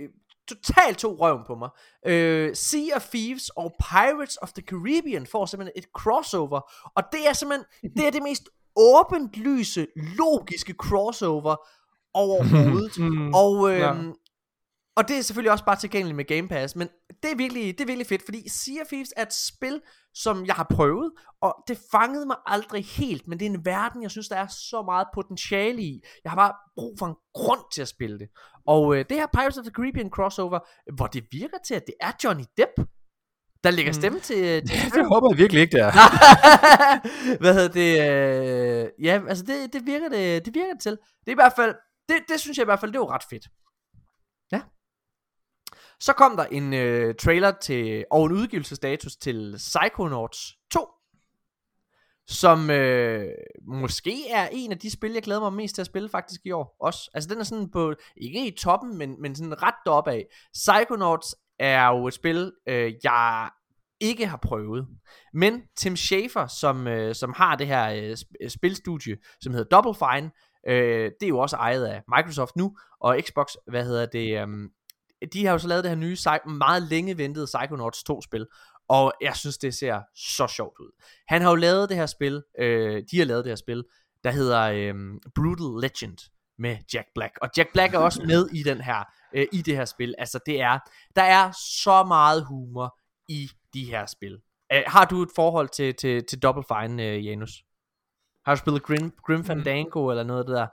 totalt 0.49 0.99
to 0.99 1.17
røven 1.21 1.43
på 1.47 1.55
mig. 1.55 1.71
Øh, 2.07 2.57
sea 2.57 2.97
of 2.97 3.09
Thieves 3.09 3.49
og 3.49 3.75
Pirates 3.91 4.37
of 4.43 4.53
the 4.53 4.63
Caribbean 4.63 5.27
får 5.27 5.47
simpelthen 5.47 5.73
et 5.83 5.89
crossover, 5.97 6.61
og 6.97 7.03
det 7.13 7.29
er 7.29 7.33
simpelthen 7.33 7.67
det, 7.97 8.07
er 8.07 8.11
det 8.11 8.23
mest 8.23 8.49
åbent 8.81 9.37
lyse, 9.37 9.87
logiske 9.97 10.73
crossover 10.79 11.57
overhovedet. 12.15 12.99
Mm. 13.11 13.35
Og, 13.35 13.71
Ja. 13.71 13.93
øhm, 13.95 14.13
og 14.97 15.09
det 15.09 15.19
er 15.19 15.23
selvfølgelig 15.23 15.53
også 15.53 15.65
bare 15.65 15.77
tilgængeligt 15.77 16.17
med 16.17 16.25
Game 16.25 16.49
Pass, 16.49 16.77
men 16.77 16.89
det 17.23 17.33
er 17.33 17.37
virkelig, 17.37 17.79
det 17.79 17.81
er 17.81 17.87
virkelig 17.87 18.07
fedt, 18.07 18.23
fordi 18.25 18.49
Sea 18.49 18.81
of 18.83 18.87
Thieves 18.87 19.13
er 19.17 19.23
et 19.23 19.33
spil, 19.35 19.81
som 20.15 20.47
jeg 20.47 20.55
har 20.55 20.67
prøvet, 20.71 21.13
og 21.43 21.55
det 21.69 21.79
fangede 21.93 22.27
mig 22.27 22.37
aldrig 22.47 22.85
helt, 22.85 23.29
men 23.29 23.39
det 23.39 23.47
er 23.47 23.51
en 23.51 23.65
verden, 23.65 24.03
jeg 24.03 24.11
synes, 24.11 24.29
der 24.29 24.37
er 24.37 24.47
så 24.47 24.83
meget 24.83 25.07
potentiale 25.15 25.83
i. 25.83 26.01
Jeg 26.25 26.33
har 26.33 26.37
bare 26.37 26.53
brug 26.77 26.95
for 26.99 27.07
en 27.07 27.15
grund 27.35 27.61
til 27.75 27.83
at 27.83 27.89
spille 27.89 28.19
det. 28.19 28.29
Og 28.67 28.97
øh, 28.97 29.05
det 29.09 29.17
her 29.17 29.27
Pirates 29.33 29.59
of 29.59 29.65
the 29.65 29.73
Caribbean 29.73 30.11
crossover, 30.11 30.59
hvor 30.97 31.07
det 31.07 31.25
virker 31.33 31.59
til, 31.67 31.75
at 31.75 31.83
det 31.87 31.95
er 32.01 32.13
Johnny 32.25 32.45
Depp, 32.57 32.91
der 33.65 33.71
lægger 33.71 33.93
stemme 33.93 34.21
til... 34.21 34.37
til 34.67 34.93
Det 34.95 35.07
håber 35.07 35.31
jeg 35.31 35.39
virkelig 35.39 35.61
ikke, 35.63 35.73
det 35.73 35.81
er. 35.81 35.93
Hvad 37.41 37.55
hedder 37.55 37.69
det? 37.69 37.91
Øh, 38.11 39.05
ja, 39.05 39.21
altså 39.29 39.45
det, 39.45 39.73
det 39.73 39.87
virker 39.87 40.09
det, 40.09 40.45
det 40.45 40.55
virker 40.55 40.73
det 40.73 40.83
til. 40.83 40.93
Det 40.93 41.27
er 41.27 41.31
i 41.31 41.35
hvert 41.35 41.53
fald, 41.57 41.75
det, 42.09 42.17
det 42.29 42.41
synes 42.41 42.59
jeg 42.59 42.65
i 42.65 42.71
hvert 42.71 42.81
fald, 42.81 42.93
det 42.93 43.01
var 43.01 43.15
ret 43.15 43.25
fedt. 43.31 43.49
Ja. 44.53 44.61
Så 46.01 46.13
kom 46.13 46.37
der 46.37 46.45
en 46.45 46.75
øh, 46.75 47.15
trailer 47.15 47.53
til, 47.63 48.05
og 48.11 48.27
en 48.27 48.33
udgivelsesstatus 48.33 49.17
til 49.17 49.55
Psychonauts 49.57 50.53
2. 50.73 50.89
Som 52.27 52.71
øh, 52.71 53.29
måske 53.67 54.31
er 54.31 54.49
en 54.53 54.73
af 54.73 54.79
de 54.79 54.91
spil, 54.91 55.13
jeg 55.13 55.23
glæder 55.23 55.41
mig 55.41 55.53
mest 55.53 55.75
til 55.75 55.83
at 55.83 55.87
spille 55.87 56.09
faktisk 56.09 56.41
i 56.45 56.51
år. 56.51 56.77
Også. 56.81 57.11
Altså 57.15 57.29
den 57.29 57.39
er 57.39 57.45
sådan 57.45 57.71
på, 57.71 57.95
ikke 58.17 58.47
i 58.47 58.57
toppen, 58.57 58.99
men, 58.99 59.21
men 59.23 59.37
sådan 59.37 59.63
ret 59.63 59.75
deroppe 59.85 60.11
af. 60.11 60.27
Psychonauts 60.53 61.35
er 61.61 61.87
jo 61.87 62.07
et 62.07 62.15
spil, 62.15 62.53
øh, 62.69 62.93
jeg 63.05 63.51
ikke 64.01 64.27
har 64.27 64.37
prøvet. 64.37 64.87
Men 65.35 65.63
Tim 65.77 65.97
Schafer, 65.97 66.47
som, 66.47 66.87
øh, 66.87 67.15
som 67.15 67.33
har 67.37 67.57
det 67.57 67.67
her 67.67 67.91
øh, 67.91 68.17
øh, 68.41 68.51
spilstudie, 68.51 69.17
som 69.41 69.53
hedder 69.53 69.77
Double 69.77 69.95
Fine, 69.95 70.31
øh, 70.69 71.11
det 71.21 71.27
er 71.27 71.29
jo 71.29 71.39
også 71.39 71.57
ejet 71.57 71.85
af 71.85 72.03
Microsoft 72.17 72.57
nu, 72.57 72.77
og 73.01 73.21
Xbox, 73.21 73.53
hvad 73.67 73.85
hedder 73.85 74.07
det, 74.07 74.41
øh, 74.41 74.49
de 75.33 75.47
har 75.47 75.53
jo 75.53 75.59
så 75.59 75.69
lavet 75.69 75.85
det 75.85 75.91
her 75.91 75.99
nye, 75.99 76.17
meget 76.59 76.83
længe 76.83 77.19
ventede 77.19 77.47
Psychonauts 77.47 78.05
2-spil, 78.11 78.47
og 78.89 79.13
jeg 79.21 79.37
synes, 79.37 79.59
det 79.59 79.75
ser 79.75 80.01
så 80.17 80.47
sjovt 80.47 80.79
ud. 80.81 80.91
Han 81.29 81.43
har 81.43 81.51
jo 81.51 81.57
lavet 81.57 81.89
det 81.89 81.97
her 81.97 82.07
spil, 82.07 82.43
øh, 82.59 83.03
de 83.11 83.19
har 83.19 83.25
lavet 83.25 83.45
det 83.45 83.51
her 83.51 83.57
spil, 83.57 83.85
der 84.25 84.31
hedder 84.31 84.61
øh, 84.61 84.95
Brutal 85.35 85.81
Legend 85.81 86.19
med 86.61 86.77
Jack 86.95 87.07
Black. 87.15 87.39
Og 87.43 87.49
Jack 87.57 87.73
Black 87.73 87.95
er 87.95 87.99
også 87.99 88.23
med 88.27 88.47
i 88.53 88.63
den 88.63 88.81
her, 88.81 89.05
øh, 89.35 89.47
i 89.53 89.63
det 89.63 89.77
her 89.77 89.85
spil. 89.85 90.15
Altså 90.19 90.39
det 90.47 90.61
er, 90.61 90.79
der 91.17 91.23
er 91.23 91.51
så 91.85 92.05
meget 92.05 92.45
humor 92.45 92.99
i 93.29 93.51
de 93.75 93.85
her 93.85 94.07
spil. 94.07 94.39
Øh, 94.73 94.83
har 94.87 95.05
du 95.05 95.23
et 95.23 95.29
forhold 95.37 95.69
til, 95.69 95.95
til, 95.95 96.25
til 96.31 96.39
Double 96.43 96.65
Fine, 96.69 97.07
øh, 97.07 97.27
Janus? 97.27 97.51
Har 98.47 98.55
du 98.55 98.59
spillet 98.59 98.83
Grim, 98.83 99.13
Grim 99.27 99.45
Fandango 99.45 100.11
eller 100.11 100.23
noget 100.23 100.41
af 100.41 100.47
det 100.47 100.57
der? 100.57 100.67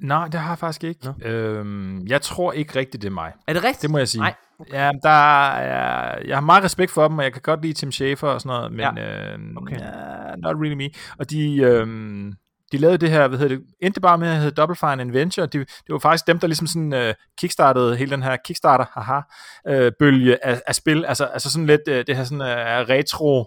Nej, 0.00 0.28
det 0.28 0.40
har 0.40 0.50
jeg 0.50 0.58
faktisk 0.58 0.84
ikke. 0.84 1.14
Øhm, 1.22 2.06
jeg 2.06 2.22
tror 2.22 2.52
ikke 2.52 2.78
rigtigt, 2.78 3.02
det 3.02 3.08
er 3.08 3.12
mig. 3.12 3.32
Er 3.48 3.52
det 3.52 3.64
rigtigt? 3.64 3.82
Det 3.82 3.90
må 3.90 3.98
jeg 3.98 4.08
sige. 4.08 4.20
Nej. 4.20 4.34
Ja, 4.72 4.90
der 5.02 5.48
er, 5.50 6.18
jeg 6.26 6.36
har 6.36 6.40
meget 6.40 6.64
respekt 6.64 6.90
for 6.90 7.08
dem, 7.08 7.18
og 7.18 7.24
jeg 7.24 7.32
kan 7.32 7.42
godt 7.42 7.62
lide 7.62 7.72
Tim 7.72 7.92
Schafer 7.92 8.28
og 8.28 8.40
sådan 8.40 8.56
noget, 8.56 8.72
men 8.72 8.98
ja. 8.98 9.32
øhm, 9.32 9.56
Okay. 9.56 9.80
ja, 9.80 10.36
not 10.36 10.56
really 10.56 10.74
me. 10.74 10.90
Og 11.18 11.30
de, 11.30 11.56
øhm, 11.56 12.34
de 12.72 12.78
lavede 12.78 12.98
det 12.98 13.10
her, 13.10 13.28
hvad 13.28 13.38
hedder 13.38 13.56
det, 13.56 13.64
endte 13.82 14.00
bare 14.00 14.18
med 14.18 14.28
at 14.28 14.36
hedde 14.36 14.50
Double 14.50 14.76
Fine 14.76 15.02
Adventure. 15.02 15.46
De, 15.46 15.58
det 15.58 15.88
var 15.88 15.98
faktisk 15.98 16.26
dem, 16.26 16.38
der 16.38 16.46
ligesom 16.46 16.66
sådan 16.66 16.92
øh, 16.92 17.14
kickstartede 17.38 17.96
hele 17.96 18.10
den 18.10 18.22
her 18.22 18.36
Kickstarter, 18.44 18.84
haha, 18.92 19.20
øh, 19.68 19.92
bølge 19.98 20.46
af, 20.46 20.62
af 20.66 20.74
spil. 20.74 21.04
Altså, 21.04 21.24
altså 21.24 21.50
sådan 21.50 21.66
lidt 21.66 21.88
øh, 21.88 22.06
det 22.06 22.16
her 22.16 22.24
sådan 22.24 22.40
øh, 22.40 22.88
retro 22.88 23.46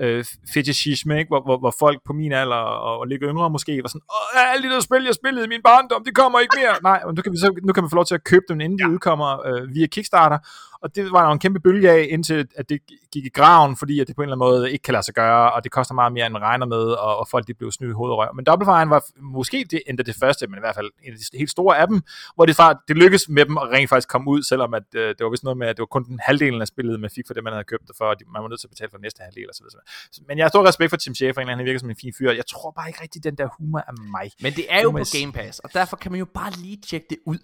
øh, 0.00 0.24
fetishisme, 0.54 1.18
ikke? 1.18 1.28
Hvor, 1.28 1.42
hvor, 1.42 1.58
hvor 1.58 1.74
folk 1.78 1.98
på 2.06 2.12
min 2.12 2.32
alder 2.32 2.56
og, 2.56 2.98
og 2.98 3.06
lidt 3.06 3.22
yngre 3.24 3.50
måske 3.50 3.82
var 3.82 3.88
sådan, 3.88 4.00
Åh, 4.10 4.52
alle 4.52 4.68
de 4.68 4.74
der 4.74 4.80
spil, 4.80 5.04
jeg 5.04 5.14
spillede 5.14 5.44
i 5.44 5.48
min 5.48 5.62
barndom, 5.64 6.04
de 6.04 6.10
kommer 6.10 6.38
ikke 6.40 6.56
mere. 6.60 6.74
Nej, 6.82 7.00
men 7.06 7.14
nu 7.14 7.22
kan, 7.22 7.32
vi 7.32 7.38
så, 7.38 7.60
nu 7.62 7.72
kan 7.72 7.82
man 7.82 7.90
få 7.90 7.96
lov 7.96 8.04
til 8.04 8.14
at 8.14 8.24
købe 8.24 8.44
dem, 8.48 8.60
inden 8.60 8.78
de 8.78 8.90
udkommer 8.90 9.46
øh, 9.46 9.74
via 9.74 9.86
Kickstarter. 9.86 10.38
Og 10.82 10.94
det 10.96 11.12
var 11.12 11.20
der 11.20 11.26
jo 11.26 11.32
en 11.32 11.38
kæmpe 11.38 11.60
bølge 11.60 11.90
af, 11.90 12.06
indtil 12.10 12.48
at 12.56 12.68
det 12.68 12.80
gik 13.12 13.24
i 13.24 13.28
graven, 13.28 13.76
fordi 13.76 14.00
at 14.00 14.06
det 14.08 14.16
på 14.16 14.22
en 14.22 14.28
eller 14.28 14.36
anden 14.36 14.60
måde 14.60 14.72
ikke 14.72 14.82
kan 14.82 14.92
lade 14.92 15.02
sig 15.04 15.14
gøre, 15.14 15.52
og 15.52 15.64
det 15.64 15.72
koster 15.72 15.94
meget 15.94 16.12
mere, 16.12 16.26
end 16.26 16.32
man 16.32 16.42
regner 16.42 16.66
med, 16.66 16.76
og, 16.78 17.18
og 17.18 17.28
folk 17.28 17.46
de 17.46 17.54
blev 17.54 17.72
snydt 17.72 17.90
i 17.90 17.94
røv. 17.94 18.34
Men 18.34 18.44
Double 18.44 18.66
Fine 18.66 18.90
var 18.90 19.04
måske 19.20 19.66
det, 19.70 19.82
endda 19.86 20.02
det 20.02 20.16
første, 20.20 20.46
men 20.46 20.58
i 20.58 20.60
hvert 20.60 20.74
fald 20.74 20.90
en 21.02 21.12
af 21.12 21.18
de 21.18 21.38
helt 21.38 21.50
store 21.50 21.78
af 21.78 21.86
dem, 21.88 22.02
hvor 22.34 22.46
det, 22.46 22.56
det 22.88 22.96
lykkedes 22.96 23.28
med 23.28 23.44
dem 23.44 23.58
at 23.58 23.62
rent 23.68 23.88
faktisk 23.88 24.08
komme 24.08 24.30
ud, 24.30 24.42
selvom 24.42 24.74
at, 24.74 24.82
øh, 24.94 25.08
det 25.08 25.20
var 25.24 25.30
vist 25.30 25.44
noget 25.44 25.56
med, 25.56 25.66
at 25.66 25.76
det 25.76 25.80
var 25.82 25.86
kun 25.86 26.04
den 26.04 26.20
halvdelen 26.22 26.60
af 26.60 26.66
spillet, 26.68 27.00
man 27.00 27.10
fik 27.14 27.24
for 27.26 27.34
det, 27.34 27.44
man 27.44 27.52
havde 27.52 27.64
købt 27.64 27.88
det 27.88 27.96
for, 27.98 28.04
og 28.04 28.20
de- 28.20 28.24
man 28.32 28.42
var 28.42 28.48
nødt 28.48 28.60
til 28.60 28.66
at 28.66 28.70
betale 28.70 28.90
for 28.90 28.96
den 28.96 29.02
næste 29.02 29.22
halvdel 29.22 29.48
og 29.48 29.54
så 29.54 29.62
videre. 29.64 30.26
Men 30.28 30.38
jeg 30.38 30.44
har 30.44 30.48
stor 30.48 30.66
respekt 30.68 30.90
for 30.90 30.96
Tim 30.96 31.14
Schafer, 31.14 31.46
han 31.56 31.64
virker 31.64 31.80
som 31.80 31.90
en 31.90 31.96
fin 31.96 32.12
fyr. 32.18 32.30
Jeg 32.32 32.46
tror 32.46 32.70
bare 32.70 32.88
ikke 32.88 33.02
rigtig, 33.02 33.24
den 33.24 33.34
der 33.34 33.48
humor 33.58 33.78
er 33.78 33.92
mig. 34.10 34.30
Men 34.40 34.52
det 34.52 34.64
er 34.68 34.80
jo 34.82 34.90
på. 34.90 34.98
Game 35.20 35.32
Pass, 35.32 35.58
og 35.58 35.70
derfor 35.74 35.96
kan 35.96 36.12
man 36.12 36.18
jo 36.18 36.24
bare 36.24 36.50
lige 36.62 36.76
tjekke 36.76 37.06
det 37.10 37.18
ud. 37.26 37.38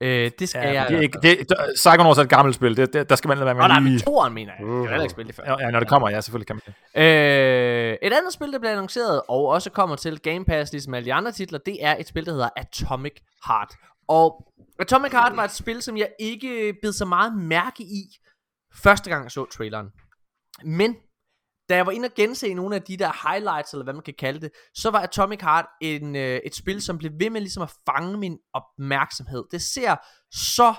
Øh, 0.00 0.30
det 0.38 0.48
skal 0.48 0.62
Ja, 0.62 0.72
jeg... 0.72 0.86
det 0.88 0.96
er 0.96 1.00
ikke, 1.00 1.18
det, 1.22 1.46
Psychonauts 1.74 2.18
er 2.18 2.22
et 2.22 2.28
gammelt 2.28 2.54
spil, 2.54 2.76
det, 2.76 2.92
det, 2.92 3.10
der 3.10 3.16
skal 3.16 3.28
man 3.28 3.38
lade 3.38 3.46
være 3.46 3.54
med 3.54 3.62
Nå, 3.62 3.68
nej, 3.68 3.80
men 3.80 3.98
toeren 3.98 4.34
mener 4.34 4.52
jeg. 4.58 4.66
Jeg 4.84 4.94
har 4.96 5.02
ikke 5.02 5.10
spillet 5.10 5.36
det 5.36 5.44
før. 5.44 5.56
Ja, 5.60 5.70
når 5.70 5.80
det 5.80 5.88
kommer, 5.88 6.10
ja, 6.10 6.20
selvfølgelig 6.20 6.46
kan 6.46 6.56
man 6.56 6.74
det. 6.94 7.02
Øh, 7.02 7.96
et 8.02 8.12
andet 8.12 8.32
spil, 8.32 8.52
der 8.52 8.58
bliver 8.58 8.72
annonceret, 8.72 9.22
og 9.28 9.46
også 9.46 9.70
kommer 9.70 9.96
til 9.96 10.20
Game 10.20 10.44
Pass, 10.44 10.72
ligesom 10.72 10.94
alle 10.94 11.06
de 11.06 11.14
andre 11.14 11.32
titler, 11.32 11.58
det 11.58 11.84
er 11.84 11.96
et 11.98 12.08
spil, 12.08 12.26
der 12.26 12.32
hedder 12.32 12.48
Atomic 12.56 13.12
Heart. 13.46 13.74
Og 14.08 14.46
Atomic 14.80 15.12
Heart 15.12 15.36
var 15.36 15.44
et 15.44 15.54
spil, 15.54 15.82
som 15.82 15.96
jeg 15.96 16.08
ikke 16.20 16.74
bed 16.82 16.92
så 16.92 17.04
meget 17.04 17.36
mærke 17.36 17.82
i, 17.82 18.02
første 18.74 19.10
gang 19.10 19.22
jeg 19.24 19.30
så 19.30 19.44
traileren. 19.44 19.86
Men, 20.64 20.96
da 21.68 21.76
jeg 21.76 21.86
var 21.86 21.92
inde 21.92 22.06
og 22.06 22.14
gense 22.14 22.54
nogle 22.54 22.74
af 22.74 22.82
de 22.82 22.96
der 22.96 23.28
highlights, 23.28 23.72
eller 23.72 23.84
hvad 23.84 23.94
man 23.94 24.02
kan 24.02 24.14
kalde 24.18 24.40
det, 24.40 24.50
så 24.74 24.90
var 24.90 25.00
Atomic 25.00 25.40
Heart 25.40 25.66
en, 25.80 26.16
øh, 26.16 26.40
et 26.44 26.54
spil, 26.54 26.82
som 26.82 26.98
blev 26.98 27.12
ved 27.18 27.30
med 27.30 27.40
ligesom 27.40 27.62
at 27.62 27.72
fange 27.86 28.18
min 28.18 28.38
opmærksomhed. 28.54 29.44
Det 29.50 29.62
ser 29.62 29.96
så 30.32 30.74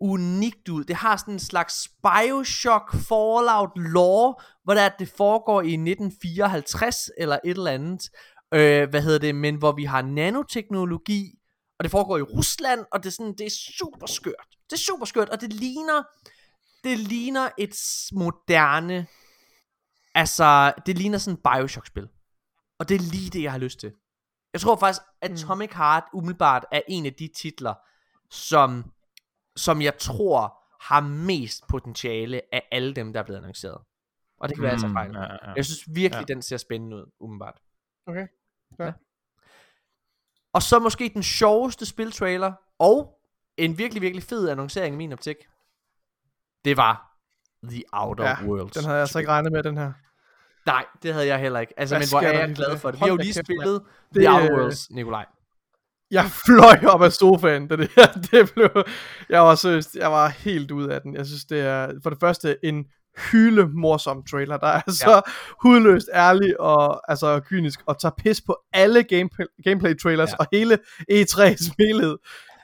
unikt 0.00 0.68
ud. 0.68 0.84
Det 0.84 0.96
har 0.96 1.16
sådan 1.16 1.34
en 1.34 1.40
slags 1.40 1.88
Bioshock 2.02 2.92
Fallout 2.92 3.70
lore, 3.76 4.34
hvor 4.64 4.74
der, 4.74 4.86
at 4.86 4.94
det 4.98 5.08
foregår 5.08 5.60
i 5.60 5.72
1954 5.72 7.10
eller 7.18 7.38
et 7.44 7.50
eller 7.50 7.70
andet. 7.70 8.10
Øh, 8.54 8.88
hvad 8.90 9.02
hedder 9.02 9.18
det? 9.18 9.34
Men 9.34 9.54
hvor 9.54 9.72
vi 9.72 9.84
har 9.84 10.02
nanoteknologi, 10.02 11.38
og 11.78 11.84
det 11.84 11.90
foregår 11.90 12.18
i 12.18 12.22
Rusland, 12.22 12.84
og 12.92 13.02
det 13.02 13.06
er, 13.06 13.12
sådan, 13.12 13.34
det 13.38 13.46
er 13.46 13.56
super 13.78 14.06
skørt. 14.06 14.48
Det 14.70 14.72
er 14.72 14.80
super 14.80 15.06
skørt, 15.06 15.28
og 15.28 15.40
det 15.40 15.52
ligner, 15.52 16.02
det 16.84 16.98
ligner 16.98 17.48
et 17.58 17.76
moderne, 18.12 19.06
altså, 20.14 20.72
det 20.86 20.98
ligner 20.98 21.18
sådan 21.18 21.38
et 21.38 21.42
Bioshock-spil. 21.42 22.08
Og 22.78 22.88
det 22.88 22.94
er 22.94 22.98
lige 23.10 23.30
det, 23.30 23.42
jeg 23.42 23.52
har 23.52 23.58
lyst 23.58 23.78
til. 23.80 23.92
Jeg 24.52 24.60
tror 24.60 24.76
faktisk, 24.76 25.02
Atomic 25.22 25.70
Heart 25.72 26.04
umiddelbart 26.12 26.64
er 26.72 26.80
en 26.88 27.06
af 27.06 27.14
de 27.14 27.28
titler, 27.36 27.74
som 28.30 28.92
som 29.56 29.82
jeg 29.82 29.98
tror 29.98 30.62
har 30.80 31.00
mest 31.00 31.66
potentiale 31.68 32.40
af 32.54 32.68
alle 32.72 32.94
dem, 32.94 33.12
der 33.12 33.20
er 33.20 33.24
blevet 33.24 33.38
annonceret. 33.38 33.78
Og 34.38 34.48
det 34.48 34.56
kan 34.56 34.62
være, 34.62 34.72
at 34.72 34.76
jeg 34.76 34.80
tager 34.80 34.92
fejl. 34.92 35.10
Mm, 35.10 35.16
ja, 35.16 35.22
ja. 35.32 35.52
Jeg 35.56 35.64
synes 35.64 35.94
virkelig, 35.94 36.24
Ja. 36.28 36.34
den 36.34 36.42
ser 36.42 36.56
spændende 36.56 36.96
ud, 36.96 37.06
umiddelbart. 37.20 37.60
Okay. 38.06 38.26
Ja. 38.78 38.92
Og 40.52 40.62
så 40.62 40.78
måske 40.78 41.10
den 41.14 41.22
sjoveste 41.22 41.86
spiltrailer, 41.86 42.52
og 42.78 43.20
en 43.56 43.78
virkelig, 43.78 44.02
virkelig 44.02 44.22
fed 44.22 44.48
annoncering 44.48 44.94
i 44.94 44.98
min 44.98 45.12
optik. 45.12 45.36
Det 46.64 46.76
var 46.76 47.18
The 47.68 47.82
Outer 47.92 48.24
Ja, 48.24 48.36
Worlds. 48.44 48.72
Den 48.72 48.84
havde 48.84 48.96
jeg 48.96 49.02
altså 49.02 49.18
ikke 49.18 49.30
regnet 49.30 49.52
med, 49.52 49.62
den 49.62 49.76
her. 49.76 49.92
Nej, 50.66 50.84
det 51.02 51.12
havde 51.12 51.26
jeg 51.26 51.38
heller 51.38 51.60
ikke. 51.60 51.74
Altså, 51.76 51.94
Hvad 51.94 52.06
men 52.06 52.08
hvor 52.10 52.20
er 52.20 52.38
jeg 52.46 52.54
glad 52.54 52.78
for 52.78 52.90
det. 52.90 53.00
Vi 53.00 53.02
har 53.02 53.08
jo 53.08 53.16
lige 53.16 53.34
spillet 53.34 53.80
Det, 54.14 54.22
The 54.22 54.30
Outer 54.32 54.52
øh, 54.52 54.58
Worlds, 54.58 54.90
Nikolaj. 54.90 55.26
Jeg 56.10 56.24
fløj 56.46 56.90
op 56.92 57.02
af 57.02 57.12
sofaen, 57.12 57.68
da 57.68 57.76
det 57.76 57.90
her, 57.96 58.06
det 58.30 58.52
blev, 58.54 58.70
jeg 59.28 59.40
var 59.40 59.54
seriøst, 59.54 59.94
jeg 59.94 60.12
var 60.12 60.28
helt 60.28 60.70
ude 60.70 60.94
af 60.94 61.00
den. 61.00 61.14
Jeg 61.14 61.26
synes, 61.26 61.44
det 61.44 61.60
er 61.60 61.92
for 62.02 62.10
det 62.10 62.18
første 62.20 62.56
en 62.62 62.84
hyle 63.32 63.66
morsom 63.68 64.22
trailer, 64.30 64.56
der 64.56 64.66
er 64.66 64.90
så 64.90 65.22
hudløst 65.62 66.08
ærlig 66.14 66.60
og 66.60 67.10
altså 67.10 67.40
kynisk, 67.40 67.80
og 67.86 68.00
tager 68.00 68.12
pis 68.18 68.40
på 68.40 68.56
alle 68.72 69.02
gameplay, 69.02 69.46
gameplay 69.64 69.94
trailers 69.98 70.30
Ja. 70.30 70.36
og 70.38 70.46
hele 70.52 70.78
E3's 71.12 71.70
helhed. 71.78 72.16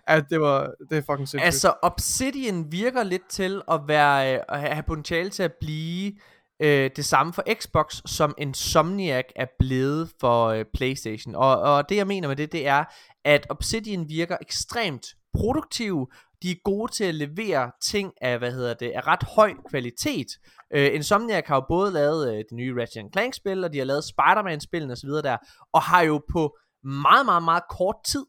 At 0.07 0.25
det 0.31 0.41
var, 0.41 0.71
det 0.91 0.99
er 0.99 1.03
fucking 1.03 1.29
sindssygt. 1.29 1.43
Altså, 1.43 1.73
Obsidian 1.83 2.67
virker 2.71 3.03
lidt 3.03 3.29
til 3.29 3.63
at 3.71 3.81
være 3.87 4.35
øh, 4.35 4.41
at 4.49 4.61
have 4.61 4.83
potentiale 4.83 5.31
til 5.31 5.43
at 5.43 5.53
blive 5.61 6.13
øh, 6.61 6.91
det 6.97 7.05
samme 7.05 7.33
for 7.33 7.45
Xbox, 7.55 8.01
som 8.07 8.35
Insomniac 8.39 9.25
er 9.37 9.47
blevet 9.59 10.11
for 10.21 10.47
øh, 10.47 10.65
PlayStation. 10.75 11.35
Og, 11.35 11.61
og 11.61 11.89
det 11.89 11.97
jeg 11.97 12.07
mener 12.07 12.29
med 12.29 12.37
det, 12.37 12.53
det 12.53 12.67
er, 12.67 12.85
at 13.25 13.47
Obsidian 13.51 14.09
virker 14.09 14.37
ekstremt 14.41 15.07
produktiv. 15.35 16.13
De 16.43 16.51
er 16.51 16.55
gode 16.65 16.93
til 16.93 17.05
at 17.05 17.15
levere 17.15 17.71
ting 17.83 18.13
af, 18.21 18.39
hvad 18.39 18.53
hedder 18.53 18.75
det, 18.75 18.91
af 18.91 19.07
ret 19.07 19.23
høj 19.37 19.55
kvalitet. 19.71 20.27
Øh, 20.75 20.95
Insomniac 20.95 21.45
har 21.47 21.55
jo 21.55 21.65
både 21.69 21.93
lavet 21.93 22.33
øh, 22.33 22.39
det 22.39 22.53
nye 22.53 22.81
Ratchet 22.81 23.05
Clank 23.13 23.35
spil, 23.35 23.65
og 23.65 23.73
de 23.73 23.79
har 23.79 23.85
lavet 23.85 24.05
Spider-Man 24.05 24.61
spillene 24.61 24.93
osv. 24.93 25.09
der, 25.09 25.37
og 25.73 25.83
har 25.83 26.03
jo 26.03 26.23
på 26.33 26.57
meget, 26.85 27.27
meget, 27.27 27.43
meget 27.43 27.63
kort 27.71 27.97
tid 28.07 28.25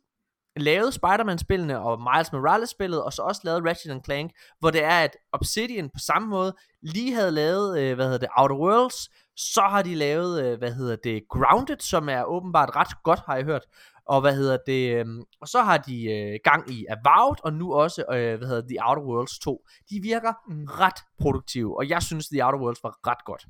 lavet 0.55 0.93
Spider-Man-spillene 0.93 1.79
og 1.79 1.99
Miles 2.01 2.31
Morales-spillet, 2.31 3.03
og 3.03 3.13
så 3.13 3.21
også 3.21 3.41
lavet 3.43 3.65
Ratchet 3.65 4.05
Clank, 4.05 4.31
hvor 4.59 4.71
det 4.71 4.83
er, 4.83 4.99
at 4.99 5.17
Obsidian 5.31 5.89
på 5.89 5.99
samme 5.99 6.27
måde 6.27 6.55
lige 6.81 7.13
havde 7.13 7.31
lavet, 7.31 7.79
øh, 7.79 7.95
hvad 7.95 8.05
hedder 8.05 8.19
det, 8.19 8.29
Outer 8.37 8.55
Worlds, 8.55 9.09
så 9.35 9.61
har 9.61 9.81
de 9.81 9.95
lavet, 9.95 10.43
øh, 10.45 10.57
hvad 10.57 10.71
hedder 10.73 10.95
det, 11.03 11.23
Grounded, 11.29 11.79
som 11.79 12.09
er 12.09 12.23
åbenbart 12.23 12.75
ret 12.75 13.03
godt, 13.03 13.19
har 13.25 13.35
jeg 13.35 13.45
hørt, 13.45 13.65
og 14.05 14.21
hvad 14.21 14.35
hedder 14.35 14.57
det, 14.67 14.95
øh, 14.95 15.05
og 15.41 15.47
så 15.47 15.61
har 15.61 15.77
de 15.77 16.03
øh, 16.11 16.39
gang 16.43 16.71
i 16.71 16.85
Avowed, 16.89 17.35
og 17.43 17.53
nu 17.53 17.73
også, 17.73 18.01
øh, 18.13 18.37
hvad 18.37 18.47
hedder 18.47 18.67
The 18.67 18.77
Outer 18.89 19.03
Worlds 19.03 19.39
2. 19.39 19.65
De 19.89 19.99
virker 20.01 20.33
Mm. 20.47 20.65
ret 20.65 20.99
produktive, 21.19 21.77
og 21.77 21.89
jeg 21.89 22.01
synes, 22.03 22.27
The 22.27 22.45
Outer 22.45 22.59
Worlds 22.59 22.83
var 22.83 22.97
ret 23.07 23.25
godt. 23.25 23.45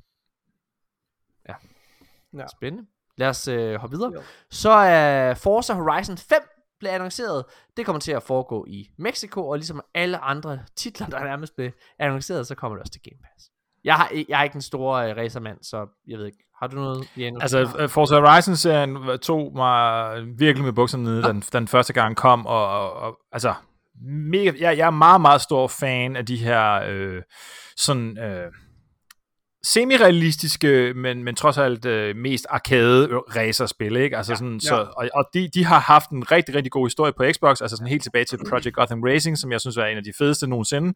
Ja. 1.48 1.54
Ja. 2.38 2.46
Spændende. 2.46 2.86
Lad 3.16 3.28
os 3.28 3.48
øh, 3.48 3.74
hoppe 3.74 3.96
videre. 3.96 4.12
Jo. 4.14 4.22
Så 4.50 4.70
er 4.70 5.34
Forza 5.34 5.74
Horizon 5.74 6.16
5 6.16 6.38
blev 6.82 6.92
annonceret. 6.92 7.44
Det 7.76 7.86
kommer 7.86 8.00
til 8.00 8.12
at 8.12 8.22
foregå 8.22 8.66
i 8.68 8.88
Mexico, 8.98 9.48
og 9.48 9.56
ligesom 9.56 9.80
alle 9.94 10.18
andre 10.18 10.58
titler, 10.76 11.06
der 11.06 11.24
nærmest 11.24 11.56
blev 11.56 11.70
annonceret, 11.98 12.46
så 12.46 12.54
kommer 12.54 12.76
det 12.76 12.82
også 12.82 12.92
til 12.92 13.02
Game 13.02 13.20
Pass. 13.22 13.50
Jeg, 13.84 13.94
har, 13.94 14.10
jeg 14.28 14.40
er 14.40 14.44
ikke 14.44 14.52
den 14.52 14.62
store 14.62 15.10
øh, 15.10 15.16
racermand, 15.16 15.58
så 15.62 15.86
jeg 16.06 16.18
ved 16.18 16.26
ikke. 16.26 16.38
Har 16.60 16.66
du 16.66 16.76
noget, 16.76 17.08
Janus? 17.16 17.42
Altså, 17.42 17.76
øh, 17.78 17.88
Forza 17.88 18.20
Horizon-serien 18.20 19.18
tog 19.18 19.52
mig 19.54 20.16
virkelig 20.38 20.64
med 20.64 20.72
bukserne 20.72 21.04
nede, 21.04 21.22
da 21.22 21.28
den, 21.28 21.40
den 21.40 21.68
første 21.68 21.92
gang 21.92 22.16
kom, 22.16 22.46
og, 22.46 22.68
og, 22.68 22.92
og 22.92 23.18
altså, 23.32 23.54
mega, 24.30 24.52
jeg, 24.60 24.78
jeg 24.78 24.86
er 24.86 24.90
meget, 24.90 25.20
meget 25.20 25.40
stor 25.40 25.68
fan 25.68 26.16
af 26.16 26.26
de 26.26 26.36
her 26.36 26.82
øh, 26.88 27.22
sådan 27.76 28.18
øh, 28.18 28.52
semi-realistiske, 29.66 30.92
men, 30.96 31.24
men 31.24 31.34
trods 31.34 31.58
alt 31.58 31.84
øh, 31.84 32.16
mest 32.16 32.46
arcade 32.50 33.08
racerspil, 33.36 33.96
ikke? 33.96 34.16
Altså 34.16 34.34
sådan, 34.34 34.54
ja. 34.54 34.68
så, 34.68 34.86
og, 34.96 35.08
og 35.14 35.24
de, 35.34 35.48
de 35.54 35.64
har 35.64 35.78
haft 35.78 36.10
en 36.10 36.30
rigtig, 36.32 36.54
rigtig 36.54 36.72
god 36.72 36.86
historie 36.86 37.12
på 37.16 37.24
Xbox, 37.32 37.60
altså 37.60 37.76
sådan 37.76 37.90
helt 37.90 38.02
tilbage 38.02 38.24
til 38.24 38.38
Project 38.48 38.74
Gotham 38.74 39.02
Racing, 39.02 39.38
som 39.38 39.52
jeg 39.52 39.60
synes 39.60 39.76
er 39.76 39.84
en 39.84 39.96
af 39.96 40.04
de 40.04 40.12
fedeste 40.18 40.46
nogensinde. 40.46 40.94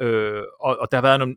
Øh, 0.00 0.42
og, 0.60 0.76
og 0.80 0.88
der 0.90 0.96
har 0.96 1.02
været 1.02 1.18
nogle, 1.18 1.36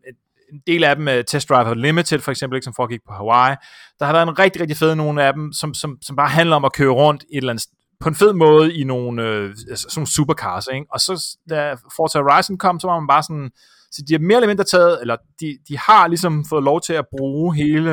en 0.54 0.62
del 0.68 0.84
af 0.84 0.96
dem, 0.96 1.08
uh, 1.08 1.14
Test 1.28 1.50
Drive 1.50 1.76
Limited 1.76 2.20
for 2.20 2.32
eksempel, 2.32 2.58
ikke, 2.58 2.66
som 2.66 2.74
foregik 2.74 3.00
på 3.08 3.14
Hawaii. 3.14 3.56
Der 4.00 4.06
har 4.06 4.14
været 4.14 4.28
en 4.28 4.40
rigtig, 4.40 4.62
rigtig 4.62 4.78
fed 4.78 4.96
nogle 4.96 5.24
af 5.24 5.34
dem, 5.34 5.54
som, 5.54 5.74
som, 5.74 5.98
som 6.02 6.16
bare 6.16 6.30
handler 6.30 6.56
om 6.56 6.66
at 6.66 6.74
køre 6.74 6.90
rundt 6.90 7.24
et 7.24 7.38
eller 7.38 7.50
andet 7.50 7.66
på 8.00 8.10
en 8.10 8.16
fed 8.16 8.34
måde 8.34 8.76
i 8.76 8.84
nogle, 8.84 9.24
øh, 9.24 9.50
altså, 9.70 9.86
sådan 9.90 10.00
nogle 10.00 10.08
supercars, 10.08 10.68
ikke? 10.74 10.86
Og 10.92 11.00
så 11.00 11.38
da 11.50 11.76
Forza 11.96 12.20
Horizon 12.20 12.58
kom, 12.58 12.80
så 12.80 12.88
var 12.88 13.00
man 13.00 13.08
bare 13.08 13.24
sådan, 13.24 13.52
så 13.92 14.02
de 14.08 14.14
har 14.14 14.20
mere 14.20 14.36
eller 14.36 14.48
mindre 14.48 14.64
taget, 14.64 15.02
eller 15.02 15.16
de, 15.40 15.58
de 15.68 15.78
har 15.78 16.08
ligesom 16.08 16.46
fået 16.50 16.64
lov 16.64 16.82
til 16.82 16.94
at 16.94 17.06
bruge 17.18 17.56
hele, 17.56 17.92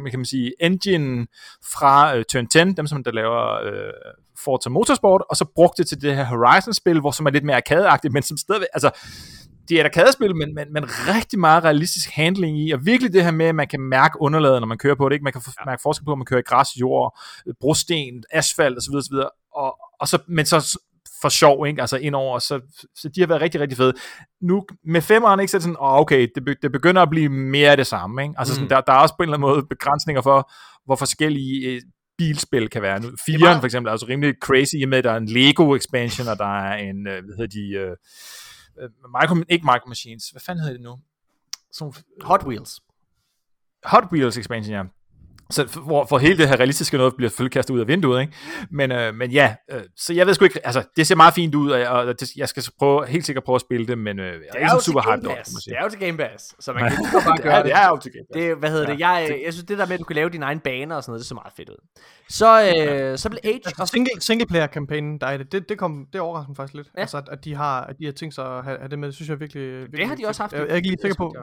hvad 0.00 0.10
kan 0.10 0.18
man 0.18 0.24
sige, 0.24 0.52
engine 0.60 1.26
fra 1.72 2.16
øh, 2.16 2.24
Turn 2.24 2.46
10, 2.46 2.58
dem 2.58 2.86
som 2.86 3.04
der 3.04 3.10
laver 3.10 3.54
øh, 3.66 3.92
Forza 4.44 4.70
Motorsport, 4.70 5.22
og 5.30 5.36
så 5.36 5.44
brugte 5.54 5.82
det 5.82 5.88
til 5.88 6.00
det 6.02 6.16
her 6.16 6.24
Horizon-spil, 6.24 7.00
hvor 7.00 7.10
som 7.10 7.26
er 7.26 7.30
lidt 7.30 7.44
mere 7.44 7.56
arcade 7.56 8.10
men 8.10 8.22
som 8.22 8.36
stadigvæk, 8.36 8.68
altså, 8.74 8.90
det 9.68 9.76
er 9.76 9.80
et 9.80 9.84
arcade-spil, 9.84 10.36
men, 10.36 10.54
men, 10.54 10.72
men 10.72 10.84
rigtig 10.84 11.38
meget 11.38 11.64
realistisk 11.64 12.10
handling 12.10 12.60
i, 12.60 12.70
og 12.70 12.86
virkelig 12.86 13.12
det 13.12 13.24
her 13.24 13.30
med, 13.30 13.46
at 13.46 13.54
man 13.54 13.68
kan 13.68 13.80
mærke 13.80 14.20
underlaget, 14.20 14.60
når 14.60 14.66
man 14.66 14.78
kører 14.78 14.94
på 14.94 15.08
det, 15.08 15.14
ikke? 15.14 15.24
Man 15.24 15.32
kan 15.32 15.42
ja. 15.46 15.64
mærke 15.66 15.82
forskel 15.82 16.04
på, 16.04 16.12
om 16.12 16.18
man 16.18 16.26
kører 16.26 16.40
i 16.40 16.42
græs, 16.46 16.68
jord, 16.80 17.18
brosten, 17.60 18.24
asfalt 18.30 18.78
osv. 18.78 18.94
osv. 18.94 19.14
Og, 19.54 19.78
og 20.00 20.08
så, 20.08 20.18
men 20.28 20.46
så 20.46 20.78
for 21.26 21.28
sjov, 21.28 21.66
ikke? 21.66 21.80
Altså 21.80 21.96
indover, 21.96 22.38
så, 22.38 22.60
så 22.96 23.08
de 23.08 23.20
har 23.20 23.26
været 23.26 23.40
rigtig, 23.42 23.60
rigtig 23.60 23.76
fede. 23.78 23.92
Nu 24.42 24.64
med 24.84 25.02
femeren, 25.02 25.40
ikke, 25.40 25.50
så 25.50 25.56
er 25.56 25.58
det 25.58 25.62
sådan, 25.62 25.76
oh, 25.80 26.00
okay, 26.00 26.28
det, 26.34 26.56
det 26.62 26.72
begynder 26.72 27.02
at 27.02 27.10
blive 27.10 27.28
mere 27.28 27.70
af 27.70 27.76
det 27.76 27.86
samme, 27.86 28.22
ikke? 28.22 28.34
Altså 28.38 28.54
sådan, 28.54 28.64
Mm. 28.64 28.68
der, 28.68 28.80
der 28.80 28.92
er 28.92 28.96
også 28.98 29.14
på 29.16 29.22
en 29.22 29.28
eller 29.28 29.36
anden 29.38 29.48
måde 29.50 29.66
begrænsninger 29.70 30.22
for, 30.22 30.50
hvor 30.84 30.96
forskellige 30.96 31.66
øh, 31.74 31.80
bilspil 32.18 32.68
kan 32.70 32.82
være. 32.82 33.00
Nu, 33.00 33.08
Firen 33.26 33.40
meget- 33.40 33.60
for 33.60 33.64
eksempel 33.66 33.88
er 33.88 33.92
altså 33.92 34.06
rimelig 34.08 34.34
crazy, 34.42 34.74
i 34.80 34.82
og 34.82 34.88
med, 34.88 34.98
at 34.98 35.04
der 35.04 35.12
er 35.12 35.16
en 35.16 35.26
Lego 35.28 35.74
expansion, 35.76 36.28
og 36.28 36.38
der 36.38 36.58
er 36.60 36.76
en, 36.76 37.06
øh, 37.06 37.24
hvad 37.24 37.34
hedder 37.36 37.46
de, 37.46 37.68
øh, 37.74 37.96
øh, 38.82 38.90
micro, 39.20 39.44
ikke 39.48 39.64
Micro 39.66 39.88
Machines, 39.88 40.28
hvad 40.30 40.40
fanden 40.46 40.62
hedder 40.64 40.76
det 40.76 40.84
nu? 40.84 40.98
Sådan, 41.72 41.92
Hot 42.22 42.44
Wheels. 42.46 42.80
Hot 43.84 44.04
Wheels 44.12 44.38
expansion, 44.38 44.74
ja. 44.74 44.82
Så 45.50 45.62
f- 45.62 45.80
hvor, 45.84 46.04
for 46.04 46.18
hele 46.18 46.38
det 46.38 46.48
her 46.48 46.56
realistiske 46.56 46.96
noget 46.96 47.14
bliver 47.16 47.28
selvfølgelig 47.30 47.52
kastet 47.52 47.74
ud 47.74 47.80
af 47.80 47.88
vinduet, 47.88 48.20
ikke? 48.20 48.32
Men, 48.70 48.92
øh, 48.92 49.14
men 49.14 49.30
ja, 49.30 49.54
øh, 49.72 49.80
så 49.96 50.12
jeg 50.14 50.26
ved 50.26 50.34
sgu 50.34 50.44
ikke, 50.44 50.66
altså 50.66 50.82
det 50.96 51.06
ser 51.06 51.14
meget 51.14 51.34
fint 51.34 51.54
ud, 51.54 51.70
og, 51.70 51.88
og 52.06 52.20
det, 52.20 52.36
jeg 52.36 52.48
skal 52.48 52.62
så 52.62 52.70
prøve, 52.78 53.06
helt 53.06 53.26
sikkert 53.26 53.44
prøve 53.44 53.54
at 53.54 53.60
spille 53.60 53.86
det, 53.86 53.98
men 53.98 54.18
øh, 54.18 54.26
jeg 54.26 54.32
er, 54.34 54.38
Det 54.52 54.60
ikke 54.74 54.84
super 54.84 55.00
hyped 55.16 55.26
over. 55.26 55.36
Det 55.66 55.74
er 55.78 55.82
jo 55.84 55.88
til 55.90 56.00
Game 56.00 56.16
Pass, 56.18 56.54
så 56.64 56.72
man 56.72 56.82
kan 56.82 56.98
lige 56.98 57.10
så 57.10 57.20
bare 57.26 57.36
det, 57.36 57.42
gøre 57.42 57.52
er, 57.52 57.56
det. 57.62 57.64
det 57.64 57.74
er 57.82 57.88
jo 57.88 57.96
til 57.98 58.12
Game 58.12 58.24
Pass. 58.34 58.44
Det, 58.46 58.56
hvad 58.56 58.70
hedder 58.70 58.86
Ja. 58.88 58.92
det? 58.92 59.00
Jeg, 59.00 59.40
jeg 59.44 59.52
synes, 59.52 59.64
det 59.66 59.78
der 59.78 59.86
med, 59.86 59.94
at 59.94 60.00
du 60.00 60.04
kan 60.04 60.16
lave 60.16 60.30
dine 60.30 60.44
egne 60.44 60.60
baner 60.60 60.96
og 60.96 61.02
sådan 61.02 61.10
noget, 61.10 61.20
det 61.20 61.26
så 61.26 61.34
meget 61.34 61.52
fedt 61.56 61.68
ud. 61.68 61.76
Så, 62.28 62.48
øh, 62.62 63.18
så 63.18 63.30
blev 63.30 63.40
Age 63.44 63.60
Altså, 63.66 63.82
of... 63.82 63.88
single, 63.88 64.10
singleplayer-kampagnen, 64.20 65.18
der 65.20 65.26
er 65.26 65.36
det, 65.36 65.52
det, 65.52 65.68
det, 65.68 65.78
kom, 65.78 66.06
det 66.12 66.20
overrasker 66.20 66.48
mig 66.48 66.56
faktisk 66.56 66.74
lidt. 66.74 66.88
Ja. 66.96 67.00
Altså, 67.00 67.16
at, 67.16 67.28
at, 67.32 67.44
de 67.44 67.54
har, 67.54 67.80
at 67.80 67.96
de 67.98 68.04
har 68.04 68.12
tænkt 68.12 68.34
sig 68.34 68.58
at 68.58 68.64
have, 68.64 68.78
have 68.78 68.88
det 68.88 68.98
med, 68.98 69.08
det 69.08 69.14
synes 69.14 69.28
jeg 69.28 69.40
virkelig... 69.40 69.62
virkelig 69.72 69.98
Det 70.00 70.08
har 70.08 70.14
de 70.14 70.26
også 70.26 70.42
haft. 70.42 70.52
Jeg, 70.52 70.60
jeg 70.60 70.70
er 70.70 70.74
ikke 70.76 70.88
lige 70.88 70.98
sikker 71.02 71.16
på. 71.16 71.34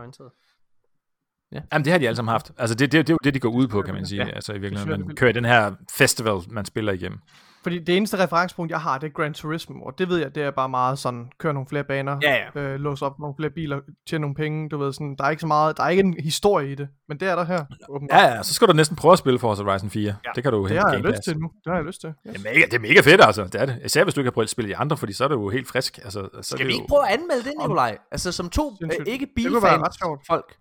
Jamen, 1.73 1.85
det 1.85 1.91
har 1.91 1.97
de 1.99 2.07
alle 2.07 2.15
sammen 2.15 2.31
haft. 2.31 2.51
Altså, 2.57 2.75
det, 2.75 2.91
det, 2.91 3.07
det 3.07 3.09
er 3.09 3.13
jo 3.13 3.17
det, 3.23 3.33
de 3.33 3.39
går 3.39 3.49
ud 3.49 3.67
på, 3.67 3.81
kan 3.81 3.93
man 3.93 4.05
sige. 4.05 4.25
Ja. 4.25 4.29
Altså, 4.35 4.51
i 4.51 4.55
Det 4.55 4.61
virkeligheden, 4.61 4.99
man 4.99 5.09
det- 5.09 5.17
kører 5.17 5.31
den 5.31 5.45
her 5.45 5.71
festival, 5.93 6.39
man 6.49 6.65
spiller 6.65 6.93
igennem. 6.93 7.19
Fordi 7.63 7.79
det 7.79 7.97
eneste 7.97 8.23
referencepunkt, 8.23 8.71
jeg 8.71 8.79
har, 8.79 8.97
det 8.97 9.07
er 9.07 9.11
Gran 9.11 9.33
Turismo, 9.33 9.81
og 9.81 9.93
det 9.99 10.09
ved 10.09 10.17
jeg, 10.17 10.35
det 10.35 10.43
er 10.43 10.51
bare 10.51 10.69
meget 10.69 10.99
sådan, 10.99 11.29
køre 11.39 11.53
nogle 11.53 11.67
flere 11.69 11.83
baner, 11.83 12.17
Ja, 12.21 12.35
ja. 12.55 12.61
øh, 12.61 12.79
låse 12.79 13.05
op 13.05 13.19
nogle 13.19 13.35
flere 13.37 13.49
biler, 13.51 13.79
tjene 14.09 14.21
nogle 14.21 14.35
penge, 14.35 14.69
du 14.69 14.77
ved 14.77 14.93
sådan, 14.93 15.15
der 15.17 15.23
er 15.23 15.29
ikke 15.29 15.41
så 15.41 15.47
meget, 15.47 15.77
der 15.77 15.83
er 15.83 15.89
ikke 15.89 15.99
en 16.03 16.15
historie 16.19 16.71
i 16.71 16.75
det, 16.75 16.87
men 17.09 17.19
det 17.19 17.27
er 17.27 17.35
der 17.35 17.43
her, 17.45 17.65
åbenbart. 17.89 18.19
Ja, 18.21 18.27
ja, 18.35 18.43
så 18.43 18.53
skal 18.53 18.67
du 18.67 18.73
næsten 18.73 18.95
prøve 18.95 19.11
at 19.11 19.19
spille 19.19 19.39
Forza 19.39 19.63
Horizon 19.63 19.89
4. 19.89 20.03
Ja. 20.25 20.29
Det 20.35 20.43
kan 20.43 20.51
du 20.53 20.61
det 20.63 20.69
hente 20.71 20.81
har 20.81 20.91
jeg 20.91 21.01
lyst 21.01 21.23
til 21.23 21.37
nu, 21.37 21.51
det 21.63 21.71
har 21.71 21.75
jeg 21.75 21.85
lyst 21.85 22.01
til. 22.01 22.13
Ja. 22.25 22.31
Det 22.31 22.37
er, 22.37 22.43
mega, 22.53 22.65
det 22.65 22.73
er 22.73 22.79
mega 22.79 22.99
fedt, 23.01 23.21
altså. 23.23 23.43
Det 23.43 23.55
er 23.61 23.65
det. 23.65 23.79
Især 23.85 24.03
hvis 24.03 24.13
du 24.13 24.19
ikke 24.21 24.27
har 24.27 24.31
prøvet 24.31 24.45
at 24.45 24.49
spille 24.49 24.69
de 24.69 24.77
andre, 24.77 24.97
fordi 24.97 25.13
så 25.13 25.23
er 25.23 25.27
det 25.27 25.35
jo 25.35 25.49
helt 25.49 25.67
frisk. 25.67 25.97
Altså, 26.03 26.29
så 26.33 26.39
Skal 26.41 26.57
det 26.57 26.67
vi 26.67 26.71
jo 26.71 26.75
ikke 26.77 26.87
prøve 26.89 27.07
at 27.07 27.13
anmelde 27.19 27.43
det, 27.43 27.53
Nikolaj? 27.61 27.97
Altså 28.11 28.31
som 28.31 28.49
to 28.49 28.77
øh, 28.83 28.89
ikke 29.05 29.25
Det 29.25 29.31
bilfans 29.35 29.97
folk. 30.27 30.55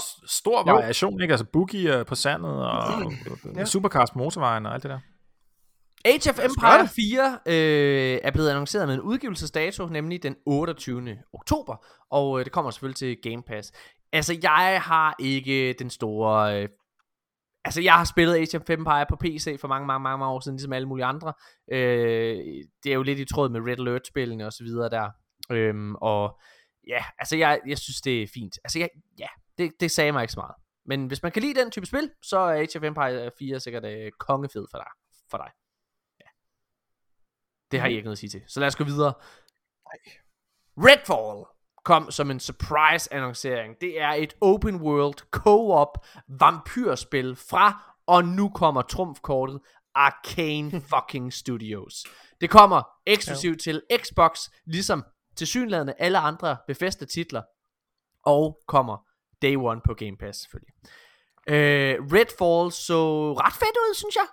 S- 0.00 0.30
stor 0.32 0.64
variation, 0.72 1.22
ikke? 1.22 1.32
Altså 1.32 1.44
boogie 1.52 1.98
øh, 1.98 2.06
på 2.06 2.14
sandet, 2.14 2.52
og 2.66 3.02
ja. 3.54 3.60
Ja. 3.60 3.64
supercars 3.64 4.10
på 4.10 4.18
motorvejen 4.18 4.66
og 4.66 4.74
alt 4.74 4.82
det 4.82 4.90
der. 4.90 4.98
Age 6.04 6.30
of 6.30 6.38
Empire 6.44 6.82
det. 6.82 6.90
4 6.90 7.38
øh, 7.46 8.18
er 8.22 8.30
blevet 8.30 8.48
annonceret 8.50 8.88
med 8.88 8.94
en 8.94 9.00
udgivelsesdato, 9.00 9.86
nemlig 9.86 10.22
den 10.22 10.36
28. 10.46 11.18
oktober, 11.32 11.86
og 12.10 12.38
øh, 12.38 12.44
det 12.44 12.52
kommer 12.52 12.70
selvfølgelig 12.70 12.96
til 12.96 13.16
Game 13.22 13.42
Pass. 13.42 13.72
Altså, 14.12 14.38
jeg 14.42 14.80
har 14.84 15.14
ikke 15.18 15.74
den 15.78 15.90
store... 15.90 16.62
Øh, 16.62 16.68
altså, 17.64 17.80
jeg 17.82 17.94
har 17.94 18.04
spillet 18.04 18.34
Age 18.34 18.56
of 18.58 18.70
Empire 18.70 19.06
på 19.08 19.16
PC 19.16 19.60
for 19.60 19.68
mange, 19.68 19.86
mange, 19.86 20.02
mange, 20.02 20.18
mange 20.18 20.32
år 20.34 20.40
siden, 20.40 20.56
ligesom 20.56 20.72
alle 20.72 20.88
mulige 20.88 21.04
andre. 21.06 21.32
Øh, 21.72 22.36
det 22.84 22.90
er 22.90 22.94
jo 22.94 23.02
lidt 23.02 23.18
i 23.18 23.24
tråd 23.24 23.48
med 23.48 23.60
Red 23.60 23.78
Alert-spillene 23.78 24.46
og 24.46 24.52
så 24.52 24.64
videre 24.64 24.90
der. 24.90 25.10
Øhm, 25.50 25.94
og 25.94 26.40
ja, 26.88 27.04
altså, 27.18 27.36
jeg, 27.36 27.60
jeg 27.66 27.78
synes, 27.78 28.00
det 28.00 28.22
er 28.22 28.26
fint. 28.34 28.58
Altså, 28.64 28.78
jeg, 28.78 28.88
ja, 29.18 29.26
det, 29.58 29.72
det 29.80 29.90
sagde 29.90 30.12
mig 30.12 30.22
ikke 30.22 30.32
så 30.32 30.40
meget. 30.40 30.54
Men 30.86 31.06
hvis 31.06 31.22
man 31.22 31.32
kan 31.32 31.42
lide 31.42 31.60
den 31.60 31.70
type 31.70 31.86
spil, 31.86 32.10
så 32.22 32.38
er 32.38 32.52
Age 32.52 32.78
of 32.78 32.82
Empire 32.82 33.30
4 33.38 33.60
sikkert 33.60 33.84
øh, 33.84 34.12
kongefed 34.18 34.66
for 34.70 34.78
dig. 34.78 34.88
For 35.30 35.38
dig. 35.38 35.50
Det 37.70 37.80
har 37.80 37.88
I 37.88 37.92
ikke 37.92 38.04
noget 38.04 38.14
at 38.14 38.18
sige 38.18 38.30
til. 38.30 38.42
Så 38.46 38.60
lad 38.60 38.66
os 38.66 38.76
gå 38.76 38.84
videre. 38.84 39.12
Redfall 40.76 41.46
kom 41.84 42.10
som 42.10 42.30
en 42.30 42.40
surprise 42.40 43.14
annoncering. 43.14 43.76
Det 43.80 44.00
er 44.00 44.08
et 44.10 44.34
open 44.40 44.76
world 44.76 45.18
co-op 45.30 46.06
vampyrspil 46.28 47.36
fra, 47.36 47.94
og 48.06 48.24
nu 48.24 48.48
kommer 48.48 48.82
trumfkortet, 48.82 49.60
Arcane 49.94 50.80
fucking 50.92 51.32
Studios. 51.32 52.04
Det 52.40 52.50
kommer 52.50 52.82
eksklusivt 53.06 53.60
til 53.60 53.82
Xbox, 53.96 54.48
ligesom 54.64 55.04
til 55.36 55.46
synlædende 55.46 55.94
alle 55.98 56.18
andre 56.18 56.56
Bethesda 56.66 57.04
titler, 57.04 57.42
og 58.22 58.62
kommer 58.66 59.08
day 59.46 59.56
one 59.56 59.80
på 59.86 59.94
Game 59.94 60.16
Pass 60.20 60.36
selvfølgelig. 60.42 60.74
Øh, 61.48 61.94
Redfall 62.14 62.72
så 62.72 62.98
ret 63.32 63.52
fedt 63.62 63.76
ud, 63.84 63.94
synes 63.94 64.14
jeg. 64.16 64.26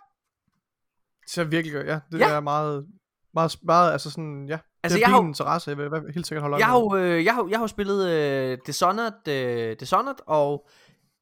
Det 1.24 1.30
ser 1.32 1.44
virkelig 1.44 1.74
godt, 1.76 1.88
ja, 1.88 2.00
det 2.12 2.20
Ja. 2.20 2.30
er 2.30 2.40
meget, 2.40 2.86
meget, 3.34 3.56
meget, 3.64 3.92
altså 3.92 4.12
sådan, 4.12 4.46
ja, 4.50 4.58
Altså, 4.84 4.96
det 4.98 5.02
jeg 5.02 5.08
er 5.08 5.12
har 5.12 5.22
min 5.22 5.26
jo- 5.28 5.30
interesse, 5.32 5.70
jeg 5.70 5.78
vil, 5.78 5.90
jeg 5.94 6.02
helt 6.14 6.28
sikkert 6.28 6.42
holde 6.42 6.54
øje 6.54 6.60
Jeg 6.60 6.68
har 6.68 6.80
med 6.80 7.10
jo, 7.10 7.16
øh, 7.18 7.26
jeg 7.26 7.36
har, 7.36 7.48
jeg 7.50 7.60
har 7.60 7.68
spillet 7.68 8.10
øh, 8.10 8.58
Dishonored, 8.68 9.28
øh, 9.28 9.76
Dishonored, 9.80 10.16
og 10.28 10.68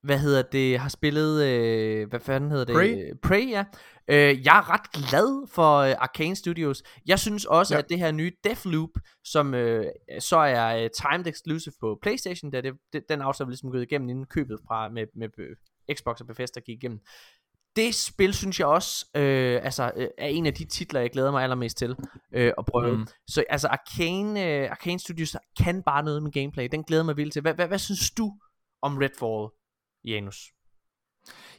hvad 0.04 0.20
hedder 0.20 0.42
det, 0.42 0.80
har 0.80 0.90
spillet, 0.90 1.46
øh, 1.46 2.10
hvad 2.10 2.20
fanden 2.20 2.52
hedder 2.52 2.66
det? 2.66 2.76
Prey. 2.76 3.14
Prey, 3.24 3.50
ja. 3.50 3.66
Øh, 4.08 4.46
jeg 4.46 4.58
er 4.58 4.70
ret 4.70 4.92
glad 4.92 5.48
for 5.48 5.78
øh, 5.78 5.96
Arcane 6.00 6.36
Studios. 6.36 6.84
Jeg 7.08 7.20
synes 7.20 7.46
også, 7.46 7.74
ja. 7.74 7.80
At 7.80 7.90
det 7.90 8.00
her 8.00 8.12
nye 8.12 8.32
Deathloop, 8.44 8.90
som 9.24 9.54
øh, 9.54 9.86
så 10.20 10.38
er 10.38 10.84
øh, 10.84 10.90
timed 10.90 11.28
exclusive 11.28 11.74
på 11.80 12.00
Playstation, 12.02 12.52
da 12.52 12.62
det, 12.62 12.74
det, 12.94 13.04
den 13.10 13.22
aftale 13.22 13.50
ligesom 13.50 13.72
gået 13.72 13.82
igennem 13.82 14.10
inden 14.10 14.26
købet 14.26 14.60
fra, 14.68 14.90
med, 14.90 15.06
med 15.16 15.30
øh, 15.38 15.56
Xbox 15.96 16.20
og 16.22 16.28
Bethesda 16.28 16.60
gik 16.60 16.78
igennem. 16.78 17.00
Det 17.76 17.96
spil, 17.96 18.34
synes 18.34 18.60
jeg 18.60 18.68
også, 18.68 19.06
øh, 19.16 19.60
altså, 19.64 19.92
øh, 19.96 20.08
er 20.18 20.28
en 20.28 20.46
af 20.46 20.54
de 20.54 20.66
titler, 20.66 21.00
jeg 21.00 21.10
glæder 21.10 21.32
mig 21.32 21.44
allermest 21.44 21.78
til 21.78 21.96
øh, 22.34 22.54
at 22.58 22.66
prøve. 22.66 22.98
Mm. 22.98 23.08
Så 23.28 23.44
altså, 23.50 23.68
Arcane, 23.68 24.46
øh, 24.46 24.72
Arcane 24.72 25.00
Studios 25.00 25.36
kan 25.64 25.84
bare 25.84 26.04
noget 26.04 26.24
med 26.24 26.32
gameplay. 26.32 26.68
Den 26.72 26.84
glæder 26.84 27.04
mig 27.04 27.18
vildt 27.18 27.34
til. 27.34 27.42
Hvad, 27.42 27.54
hvad, 27.54 27.68
hvad 27.68 27.80
synes 27.80 28.12
du 28.12 28.34
om 28.82 28.98
Redfall, 28.98 29.59
Janus? 30.06 30.38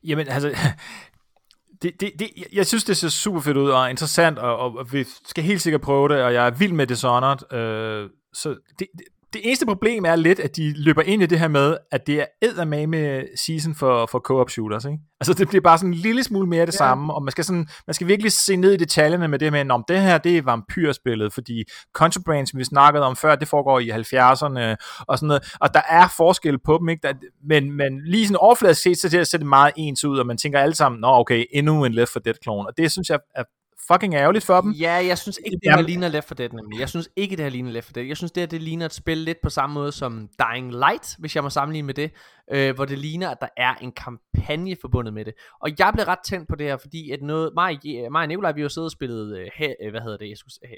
Jamen, 0.04 0.28
altså, 0.28 0.48
det, 1.82 2.00
det, 2.00 2.12
det, 2.18 2.30
jeg 2.52 2.66
synes, 2.66 2.84
det 2.84 2.96
ser 2.96 3.08
super 3.08 3.40
fedt 3.40 3.56
ud 3.56 3.70
og 3.70 3.90
interessant, 3.90 4.38
og, 4.38 4.56
og, 4.58 4.76
og 4.76 4.92
vi 4.92 5.04
skal 5.04 5.44
helt 5.44 5.62
sikkert 5.62 5.80
prøve 5.80 6.08
det, 6.08 6.22
og 6.22 6.34
jeg 6.34 6.46
er 6.46 6.50
vild 6.50 6.72
med 6.72 6.86
Dishonored. 6.86 7.52
Øh, 7.52 8.10
så 8.32 8.48
det, 8.78 8.86
det, 8.98 9.04
det 9.32 9.40
eneste 9.44 9.66
problem 9.66 10.04
er 10.04 10.16
lidt, 10.16 10.40
at 10.40 10.56
de 10.56 10.72
løber 10.76 11.02
ind 11.02 11.22
i 11.22 11.26
det 11.26 11.38
her 11.38 11.48
med, 11.48 11.76
at 11.92 12.06
det 12.06 12.20
er 12.20 12.24
eddermame 12.42 13.24
season 13.36 13.74
for, 13.74 14.06
for 14.06 14.18
co-op 14.18 14.50
shooters. 14.50 14.84
Ikke? 14.84 14.98
Altså 15.20 15.34
det 15.34 15.48
bliver 15.48 15.62
bare 15.62 15.78
sådan 15.78 15.90
en 15.90 15.94
lille 15.94 16.24
smule 16.24 16.46
mere 16.46 16.66
det 16.66 16.72
ja. 16.72 16.76
samme, 16.76 17.14
og 17.14 17.22
man 17.22 17.30
skal, 17.32 17.44
sådan, 17.44 17.68
man 17.86 17.94
skal 17.94 18.06
virkelig 18.06 18.32
se 18.32 18.56
ned 18.56 18.72
i 18.72 18.76
detaljerne 18.76 19.28
med 19.28 19.38
det 19.38 19.52
med, 19.52 19.70
om 19.70 19.84
det 19.88 20.00
her 20.00 20.18
det 20.18 20.38
er 20.38 20.42
vampyrspillet, 20.42 21.32
fordi 21.32 21.64
Contraband, 21.94 22.46
som 22.46 22.58
vi 22.58 22.64
snakkede 22.64 23.04
om 23.04 23.16
før, 23.16 23.36
det 23.36 23.48
foregår 23.48 23.78
i 23.78 23.90
70'erne 23.90 24.76
og 25.08 25.18
sådan 25.18 25.26
noget, 25.26 25.54
og 25.60 25.74
der 25.74 25.82
er 25.88 26.08
forskel 26.16 26.58
på 26.58 26.78
dem, 26.78 26.88
ikke? 26.88 27.08
Der, 27.08 27.14
men, 27.48 27.72
men 27.72 28.04
lige 28.04 28.26
sådan 28.26 28.36
overfladisk 28.36 28.82
set, 28.82 28.98
så 28.98 29.24
ser 29.24 29.38
det 29.38 29.46
meget 29.46 29.72
ens 29.76 30.04
ud, 30.04 30.18
og 30.18 30.26
man 30.26 30.36
tænker 30.36 30.60
alle 30.60 30.74
sammen, 30.74 31.00
nå 31.00 31.08
okay, 31.08 31.44
endnu 31.52 31.84
en 31.84 31.92
Left 31.92 32.12
4 32.12 32.22
Dead-klon, 32.24 32.66
og 32.66 32.72
det 32.76 32.92
synes 32.92 33.08
jeg 33.08 33.18
er 33.34 33.44
fucking 33.92 34.14
ærgerligt 34.14 34.44
for 34.44 34.60
dem. 34.60 34.70
Ja, 34.70 34.92
jeg 34.92 35.18
synes 35.18 35.38
ikke, 35.46 35.58
det 35.64 35.74
her 35.74 35.82
ligner 35.82 36.08
Left 36.08 36.28
4 36.28 36.36
Dead 36.36 36.48
nemlig. 36.48 36.80
Jeg 36.80 36.88
synes 36.88 37.08
ikke, 37.16 37.36
det 37.36 37.44
her 37.44 37.50
ligner 37.50 37.70
Left 37.70 37.86
4 37.86 37.92
Dead. 37.94 38.06
Jeg 38.06 38.16
synes, 38.16 38.32
det 38.32 38.40
her 38.40 38.46
det 38.46 38.62
ligner 38.62 38.86
et 38.86 38.92
spil 38.92 39.18
lidt 39.18 39.38
på 39.42 39.50
samme 39.50 39.74
måde 39.74 39.92
som 39.92 40.28
Dying 40.38 40.72
Light, 40.72 41.16
hvis 41.18 41.34
jeg 41.36 41.42
må 41.42 41.50
sammenligne 41.50 41.86
med 41.86 41.94
det, 41.94 42.10
øh, 42.52 42.74
hvor 42.74 42.84
det 42.84 42.98
ligner, 42.98 43.28
at 43.30 43.38
der 43.40 43.48
er 43.56 43.74
en 43.74 43.92
kampagne 43.92 44.76
forbundet 44.80 45.14
med 45.14 45.24
det. 45.24 45.34
Og 45.60 45.70
jeg 45.78 45.90
blev 45.94 46.04
ret 46.06 46.18
tændt 46.24 46.48
på 46.48 46.56
det 46.56 46.66
her, 46.66 46.76
fordi 46.76 47.10
at 47.10 47.22
noget, 47.22 47.50
mig, 47.54 47.78
mig 48.10 48.22
og 48.22 48.28
Nikolaj, 48.28 48.52
vi 48.52 48.60
har 48.60 48.64
jo 48.64 48.68
siddet 48.68 48.86
og 48.86 48.92
spillet, 48.92 49.38
øh, 49.38 49.48
øh, 49.82 49.90
hvad 49.90 50.00
hedder 50.00 50.16
det, 50.16 50.28
jeg 50.28 50.36
skulle, 50.36 50.54
øh, 50.64 50.76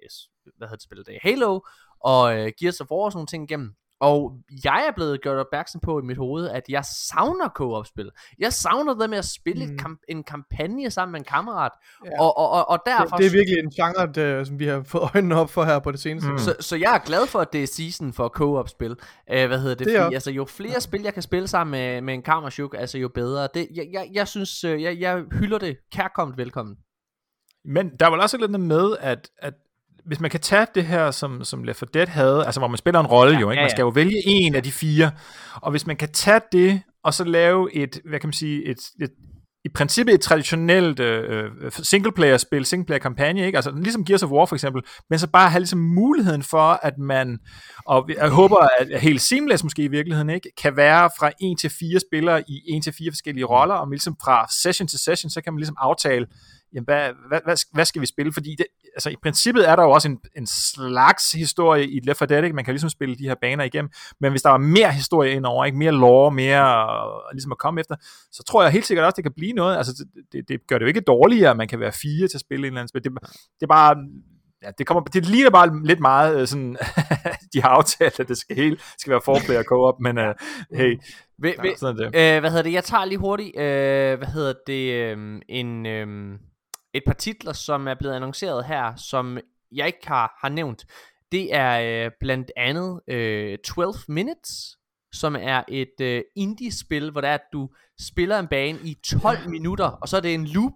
hvad 0.57 0.69
hedder 0.69 0.77
det 0.77 0.85
spillet 0.85 1.07
det, 1.07 1.19
Halo, 1.23 1.61
og 2.01 2.39
øh, 2.39 2.53
Gears 2.61 2.81
of 2.81 2.91
War 2.91 3.05
og 3.05 3.13
sådan 3.13 3.19
nogle 3.19 3.27
ting 3.27 3.51
igennem. 3.51 3.75
Og 4.03 4.33
jeg 4.65 4.85
er 4.89 4.93
blevet 4.97 5.23
gjort 5.23 5.37
opmærksom 5.37 5.81
på 5.81 5.99
i 5.99 6.03
mit 6.03 6.17
hoved, 6.17 6.49
at 6.49 6.63
jeg 6.69 6.85
savner 6.85 7.49
co-op-spil. 7.49 8.11
Jeg 8.39 8.53
savner 8.53 8.95
det 8.95 9.11
med 9.11 9.19
at 9.19 9.25
spille 9.25 9.67
mm. 9.67 9.79
kamp- 9.79 10.05
en 10.09 10.25
kampagne 10.25 10.91
sammen 10.91 11.13
med 11.13 11.21
en 11.21 11.25
kammerat. 11.25 11.73
Ja. 12.05 12.21
Og, 12.21 12.39
og, 12.39 12.51
og, 12.51 12.69
og 12.69 12.79
derfor... 12.87 13.17
Det, 13.17 13.19
det 13.19 13.27
er 13.27 13.31
virkelig 13.31 13.59
en 13.59 13.71
genre, 13.71 14.13
det, 14.13 14.47
som 14.47 14.59
vi 14.59 14.67
har 14.67 14.83
fået 14.93 15.11
øjnene 15.15 15.37
op 15.37 15.51
for 15.51 15.65
her 15.65 15.79
på 15.79 15.93
det 15.93 16.01
seneste. 16.01 16.31
Mm. 16.31 16.39
Så, 16.39 16.57
så 16.61 16.77
jeg 16.77 16.95
er 16.95 16.99
glad 16.99 17.27
for, 17.27 17.39
at 17.39 17.53
det 17.53 17.63
er 17.63 17.67
season 17.67 18.13
for 18.13 18.29
co-op-spil. 18.29 18.91
Uh, 18.91 18.97
hvad 19.27 19.61
hedder 19.61 19.75
det? 19.75 19.87
Det 19.87 19.97
er 19.97 20.03
Fordi, 20.03 20.15
altså, 20.15 20.31
jo 20.31 20.45
flere 20.45 20.81
spil, 20.81 21.03
jeg 21.03 21.15
kan 21.15 21.23
spille 21.23 21.49
sammen 21.49 21.71
med, 21.71 22.01
med 22.01 22.15
en 22.15 22.23
kammerchuk, 22.23 22.75
altså 22.79 22.99
jo 22.99 23.09
bedre. 23.09 23.49
Det, 23.55 23.69
jeg, 23.75 23.89
jeg, 23.93 24.09
jeg 24.13 24.29
synes, 24.29 24.65
øh, 24.65 24.83
jeg, 24.83 25.01
jeg 25.01 25.25
hylder 25.33 25.59
det. 25.59 25.77
Kærkommet 25.93 26.37
velkommen. 26.37 26.77
Men 27.65 27.91
der 28.01 28.07
er 28.07 28.11
vel 28.11 28.21
også 28.21 28.37
andet 28.37 28.61
med, 28.61 28.97
at, 29.01 29.31
at 29.39 29.55
hvis 30.07 30.21
man 30.21 30.31
kan 30.31 30.41
tage 30.41 30.67
det 30.75 30.85
her, 30.85 31.11
som, 31.11 31.45
som 31.45 31.65
Left 31.65 31.79
4 31.79 31.89
Dead 31.95 32.07
havde, 32.07 32.45
altså 32.47 32.61
hvor 32.61 32.69
man 32.69 32.77
spiller 32.77 33.01
en 33.01 33.07
rolle 33.07 33.35
ja, 33.35 33.41
jo, 33.41 33.51
ikke? 33.51 33.63
man 33.63 33.71
skal 33.71 33.83
jo 33.83 33.89
vælge 33.89 34.23
en 34.27 34.55
af 34.55 34.63
de 34.63 34.73
fire, 34.73 35.11
og 35.55 35.71
hvis 35.71 35.87
man 35.87 35.97
kan 35.97 36.13
tage 36.13 36.41
det, 36.53 36.83
og 37.05 37.15
så 37.15 37.25
lave 37.25 37.75
et, 37.75 38.01
hvad 38.09 38.21
kan 38.21 38.29
man 38.29 38.33
sige, 38.33 38.65
et, 38.67 38.79
et 39.03 39.11
i 39.65 39.69
princippet 39.69 40.15
et 40.15 40.21
traditionelt 40.21 41.01
øh, 41.01 41.51
singleplayer-spil, 41.73 42.65
singleplayer-kampagne, 42.65 43.47
ikke? 43.47 43.59
Altså 43.59 43.71
ligesom 43.71 44.05
Gears 44.05 44.23
of 44.23 44.31
War 44.31 44.47
for 44.47 44.57
eksempel, 44.57 44.83
men 45.11 45.19
så 45.19 45.29
bare 45.29 45.51
have 45.51 45.61
ligesom 45.61 45.79
muligheden 45.79 46.43
for, 46.43 46.81
at 46.83 46.99
man, 46.99 47.39
og 47.87 48.11
jeg 48.17 48.31
håber, 48.31 48.57
at 48.79 49.01
helt 49.01 49.21
seamless 49.21 49.65
måske 49.65 49.83
i 49.83 49.89
virkeligheden, 49.89 50.31
ikke? 50.31 50.51
Kan 50.59 50.77
være 50.77 51.11
fra 51.19 51.31
en 51.41 51.57
til 51.57 51.71
fire 51.71 52.01
spillere 52.01 52.43
i 52.49 52.63
en 52.69 52.83
til 52.83 52.93
fire 52.99 53.11
forskellige 53.11 53.45
roller, 53.45 53.75
og 53.75 53.91
ligesom 53.91 54.17
fra 54.25 54.47
session 54.51 54.89
til 54.89 54.99
session, 54.99 55.31
så 55.31 55.41
kan 55.41 55.53
man 55.53 55.59
ligesom 55.59 55.77
aftale, 55.79 56.27
jamen, 56.75 56.85
hvad, 56.85 57.11
hvad, 57.29 57.41
hvad, 57.45 57.57
hvad 57.75 57.85
skal 57.85 58.01
vi 58.01 58.07
spille? 58.07 58.33
Fordi 58.33 58.55
det, 58.59 58.67
altså, 58.95 59.11
i 59.11 59.17
princippet 59.23 59.69
er 59.69 59.77
der 59.77 59.83
jo 59.83 59.91
også 59.91 60.09
en, 60.09 60.19
en 60.37 60.47
slags 60.47 61.33
historie 61.33 61.89
i 61.89 62.01
Left 62.01 62.19
4 62.19 62.27
Dead, 62.27 62.45
ikke? 62.45 62.57
man 62.57 62.65
kan 62.65 62.75
ligesom 62.75 62.91
spille 62.91 63.17
de 63.17 63.29
her 63.29 63.35
baner 63.41 63.65
igennem, 63.65 63.91
men 64.21 64.31
hvis 64.31 64.43
der 64.43 64.51
var 64.51 64.59
mere 64.59 64.93
historie 64.93 65.33
indover, 65.33 65.65
ikke? 65.65 65.79
mere 65.79 65.93
lore, 65.93 66.31
mere 66.31 66.87
uh, 67.07 67.33
ligesom 67.33 67.53
at 67.53 67.59
komme 67.59 67.81
efter, 67.81 67.95
så 68.33 68.43
tror 68.43 68.63
jeg 68.63 68.73
helt 68.73 68.87
sikkert 68.87 69.05
også, 69.05 69.17
det 69.17 69.25
kan 69.25 69.33
blive 69.37 69.53
noget. 69.53 69.77
Altså, 69.77 69.93
det, 70.15 70.25
det, 70.33 70.49
det 70.49 70.67
gør 70.69 70.79
det 70.79 70.83
jo 70.83 70.89
ikke 70.89 71.01
dårligere, 71.01 71.51
at 71.51 71.57
man 71.57 71.69
kan 71.69 71.81
være 71.81 71.93
fire 71.93 72.29
til 72.29 72.37
at 72.37 72.41
spille 72.41 72.67
en 72.67 72.73
eller 72.73 72.81
anden 72.81 72.89
spil. 72.89 73.05
Det, 73.05 73.13
det 73.61 73.63
er 73.63 73.67
bare, 73.67 73.97
ja, 74.63 74.71
det, 74.79 74.87
kommer, 74.87 75.03
det 75.03 75.27
ligner 75.27 75.51
bare 75.51 75.85
lidt 75.85 76.01
meget 76.01 76.41
øh, 76.41 76.47
sådan, 76.47 76.77
de 77.53 77.63
har 77.63 77.69
aftalt, 77.69 78.21
at 78.21 78.29
det 78.29 78.39
skal, 78.39 78.57
helt, 78.57 78.81
skal 78.99 79.11
være 79.11 79.21
forplayer 79.25 79.63
co-op, 79.63 80.01
men 80.01 80.19
uh, 80.19 80.25
hey, 80.75 80.97
Ved, 81.43 81.53
ja, 81.59 81.63
ved, 81.63 81.77
sådan 81.77 81.97
det. 81.97 82.07
øh, 82.07 82.41
hvad 82.41 82.51
hedder 82.51 82.63
det? 82.63 82.73
Jeg 82.73 82.85
tager 82.85 83.05
lige 83.05 83.19
hurtigt, 83.19 83.57
øh, 83.57 84.19
hvad 84.19 84.29
hedder 84.29 84.53
det, 84.67 84.93
øh, 84.93 85.41
en, 85.49 85.87
øh, 85.87 86.39
et 86.95 87.03
par 87.07 87.15
titler, 87.15 87.53
som 87.53 87.89
er 87.89 87.95
blevet 87.95 88.15
annonceret 88.15 88.65
her, 88.65 88.97
som 88.97 89.39
jeg 89.73 89.87
ikke 89.87 90.09
har, 90.09 90.39
har 90.41 90.49
nævnt. 90.49 90.87
Det 91.33 91.55
er 91.55 92.05
øh, 92.05 92.11
blandt 92.21 92.51
andet 92.57 93.01
øh, 93.09 93.59
12 93.59 93.95
Minutes, 94.09 94.79
som 95.13 95.37
er 95.37 95.63
et 95.69 96.01
øh, 96.01 96.23
indie-spil, 96.37 97.11
hvor 97.11 97.21
det 97.21 97.31
er, 97.31 97.35
at 97.35 97.53
du 97.53 97.71
spiller 98.01 98.39
en 98.39 98.49
bane 98.49 98.79
i 98.85 98.95
12 99.05 99.49
minutter, 99.49 99.85
og 99.87 100.09
så 100.09 100.17
er 100.17 100.21
det 100.21 100.35
en 100.35 100.47
loop. 100.47 100.73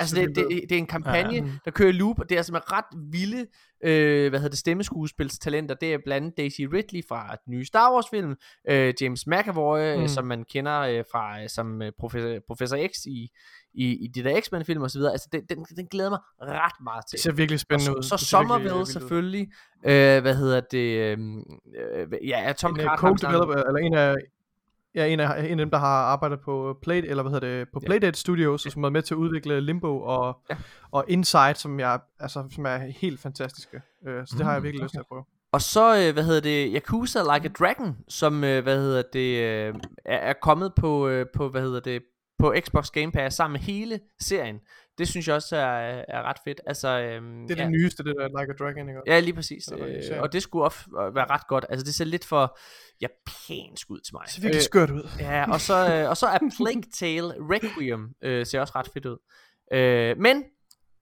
Altså 0.00 0.16
det, 0.16 0.36
det, 0.36 0.48
det 0.68 0.72
er 0.72 0.78
en 0.78 0.86
kampagne, 0.86 1.32
Ja. 1.34 1.38
ja. 1.44 1.50
der 1.64 1.70
kører 1.70 1.92
loop, 1.92 2.18
og 2.18 2.28
det 2.28 2.38
er 2.38 2.42
simpelthen 2.42 2.72
ret 2.72 3.10
vilde, 3.12 3.46
øh, 3.84 4.28
hvad 4.30 4.40
hedder 4.40 4.48
det, 4.50 4.58
stemmeskuespilstalenter. 4.58 5.74
Det 5.74 5.94
er 5.94 5.98
blandt 6.04 6.24
andet 6.24 6.36
Daisy 6.36 6.60
Ridley 6.60 7.02
fra 7.08 7.36
den 7.44 7.50
nye 7.54 7.64
Star 7.64 7.92
Wars 7.94 8.04
film, 8.10 8.34
øh, 8.70 8.94
James 9.00 9.26
McAvoy, 9.26 9.94
mm. 9.96 10.00
Mm. 10.00 10.08
som 10.08 10.24
man 10.26 10.44
kender 10.44 10.80
øh, 10.80 11.04
fra 11.12 11.42
øh, 11.42 11.48
som 11.48 11.82
øh, 11.82 11.92
professor, 11.98 12.38
professor 12.46 12.76
X 12.76 13.06
i, 13.06 13.30
i, 13.74 14.04
i 14.04 14.06
de 14.14 14.24
der 14.24 14.40
X-Men 14.40 14.64
film 14.64 14.82
og 14.82 14.90
så 14.90 14.98
videre. 14.98 15.12
Altså 15.12 15.28
den, 15.32 15.42
den, 15.48 15.64
den 15.76 15.86
glæder 15.86 16.10
mig 16.10 16.18
ret 16.40 16.84
meget 16.84 17.04
til. 17.06 17.16
Det 17.16 17.22
ser 17.22 17.32
virkelig 17.32 17.60
spændende 17.60 17.96
ud. 17.96 18.02
Så, 18.02 18.16
Det 18.16 18.20
så 18.26 18.36
virkelig 18.38 18.48
Somerville 18.48 18.86
selvfølgelig. 18.86 19.48
Øh, 19.86 20.20
hvad 20.22 20.34
hedder 20.36 20.60
det? 20.60 20.78
Øh, 20.98 21.18
øh, 21.96 22.28
ja, 22.28 22.52
Tom 22.58 22.70
en 22.70 22.76
Carter. 22.80 23.08
co-developer, 23.08 23.68
eller 23.68 23.80
en 23.86 23.94
af, 23.94 24.14
ja, 24.96 25.06
en 25.06 25.20
af, 25.20 25.44
en 25.44 25.50
af 25.50 25.56
dem, 25.56 25.70
der 25.70 25.78
har 25.78 26.02
arbejdet 26.02 26.40
på 26.40 26.78
Play, 26.82 27.02
eller 27.06 27.22
hvad 27.22 27.32
hedder 27.32 27.48
det, 27.58 27.68
på 27.72 27.80
Ja. 27.82 27.86
Playdate 27.86 28.18
Studios, 28.20 28.66
og 28.66 28.72
som 28.72 28.82
har 28.82 28.90
med 28.90 29.02
til 29.02 29.14
at 29.14 29.18
udvikle 29.18 29.60
Limbo 29.60 30.00
og, 30.02 30.38
Ja. 30.50 30.56
og 30.90 31.04
Inside, 31.08 31.54
som, 31.54 31.80
jeg, 31.80 32.00
altså, 32.20 32.44
som 32.54 32.66
er 32.66 32.76
helt 32.78 33.20
fantastiske. 33.20 33.76
Uh, 34.06 34.12
så 34.26 34.34
det 34.38 34.44
har 34.44 34.52
jeg 34.52 34.60
Mm, 34.60 34.64
virkelig 34.64 34.82
lyst 34.82 34.92
til 34.92 34.98
at 35.00 35.06
prøve. 35.08 35.24
Og 35.52 35.62
så, 35.62 35.96
øh, 35.98 36.12
hvad 36.12 36.24
hedder 36.24 36.40
det, 36.40 36.72
Yakuza 36.74 37.18
Like 37.34 37.48
a 37.48 37.52
Dragon, 37.64 37.96
som, 38.08 38.44
øh, 38.44 38.62
hvad 38.62 38.76
hedder 38.78 39.02
det, 39.12 39.38
øh, 39.42 39.74
er, 40.04 40.16
er 40.16 40.32
kommet 40.42 40.72
på, 40.74 41.08
øh, 41.08 41.26
på, 41.34 41.48
hvad 41.48 41.62
hedder 41.62 41.80
det, 41.80 42.02
på 42.38 42.54
Xbox 42.60 42.90
Game 42.90 43.12
Pass 43.12 43.36
sammen 43.36 43.52
med 43.52 43.60
hele 43.60 44.00
serien. 44.20 44.56
Det 44.98 45.08
synes 45.08 45.28
jeg 45.28 45.34
også 45.36 45.56
er, 45.56 46.04
er 46.08 46.22
ret 46.22 46.36
fedt. 46.44 46.60
Altså, 46.66 46.88
øhm, 46.88 47.48
Det 47.48 47.58
er 47.58 47.62
ja, 47.62 47.62
det 47.64 47.72
nyeste, 47.72 48.04
det 48.04 48.14
der 48.18 48.40
Like 48.40 48.52
a 48.52 48.64
Dragon, 48.64 48.88
ikke? 48.88 49.00
Ja, 49.06 49.20
lige 49.20 49.34
præcis. 49.34 49.68
Øh, 50.12 50.22
og 50.22 50.32
det 50.32 50.42
skulle 50.42 50.64
også 50.64 51.10
være 51.14 51.26
ret 51.30 51.46
godt. 51.48 51.66
Altså, 51.70 51.84
det 51.84 51.94
ser 51.94 52.04
lidt 52.04 52.24
for 52.24 52.58
japansk 53.00 53.90
ud 53.90 54.00
til 54.00 54.14
mig. 54.14 54.22
Det 54.24 54.30
ser 54.32 54.40
virkelig 54.42 54.58
Øh, 54.58 54.62
skørt 54.62 54.90
ud. 54.90 55.08
Ja, 55.18 55.52
og 55.52 55.60
så, 55.60 55.94
øh, 55.94 56.10
og 56.10 56.16
så 56.16 56.26
er 56.26 56.38
Plague 56.56 56.82
Tale 56.94 57.34
Requiem 57.40 58.08
øh, 58.22 58.46
ser 58.46 58.60
også 58.60 58.72
ret 58.76 58.88
fedt 58.94 59.06
ud. 59.06 59.18
Øh, 59.72 60.18
men 60.18 60.44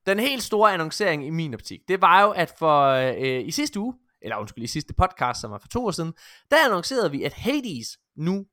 den 0.05 0.19
helt 0.19 0.43
store 0.43 0.73
annoncering 0.73 1.25
i 1.27 1.29
min 1.29 1.53
optik, 1.53 1.79
det 1.87 2.01
var 2.01 2.21
jo, 2.21 2.31
at 2.31 2.53
for 2.59 2.81
øh, 2.89 3.47
i 3.47 3.51
sidste 3.51 3.79
uge, 3.79 3.93
eller 4.21 4.37
undskyld, 4.37 4.63
i 4.63 4.67
sidste 4.67 4.93
podcast, 4.93 5.41
som 5.41 5.51
var 5.51 5.57
for 5.57 5.67
to 5.67 5.85
år 5.85 5.91
siden, 5.91 6.13
der 6.51 6.57
annoncerede 6.65 7.11
vi, 7.11 7.23
at 7.23 7.33
Hades 7.33 7.87
nu 8.17 8.45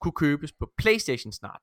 kunne 0.00 0.12
købes 0.12 0.52
på 0.52 0.70
Playstation 0.78 1.32
snart. 1.32 1.62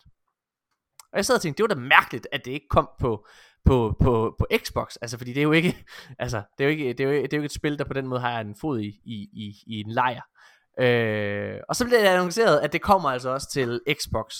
Og 1.12 1.18
jeg 1.18 1.26
sad 1.26 1.36
og 1.36 1.42
tænkte, 1.42 1.64
det 1.64 1.70
var 1.70 1.76
da 1.76 1.82
mærkeligt, 1.82 2.28
at 2.32 2.46
det 2.46 2.52
ikke 2.52 2.68
kom 2.70 2.90
på, 3.00 3.28
på, 3.66 3.96
på, 4.02 4.36
på 4.40 4.48
Xbox, 4.58 4.96
altså 5.02 5.18
fordi 5.18 5.34
det 5.34 5.40
er 5.40 5.44
jo 5.44 5.52
ikke, 5.52 5.86
altså 6.20 6.38
det 6.58 6.64
er 6.64 6.68
jo 6.68 6.72
ikke, 6.72 6.88
det 6.94 7.00
er 7.00 7.04
jo, 7.04 7.12
ikke- 7.12 7.24
det 7.24 7.34
er 7.34 7.38
jo 7.38 7.42
ikke 7.42 7.46
et 7.46 7.52
spil, 7.52 7.78
der 7.80 7.84
på 7.86 7.94
den 7.94 8.08
måde 8.08 8.22
har 8.22 8.40
en 8.42 8.56
fod 8.56 8.80
i, 8.80 8.88
i, 9.06 9.30
i, 9.34 9.54
i 9.68 9.80
en 9.82 9.92
lejr. 9.92 10.22
Øh, 10.80 11.60
og 11.70 11.76
så 11.76 11.86
blev 11.86 12.00
det 12.00 12.06
annonceret, 12.06 12.60
at 12.60 12.74
det 12.74 12.82
kommer 12.82 13.10
altså 13.10 13.30
også 13.30 13.50
til 13.52 13.82
Xbox. 13.94 14.36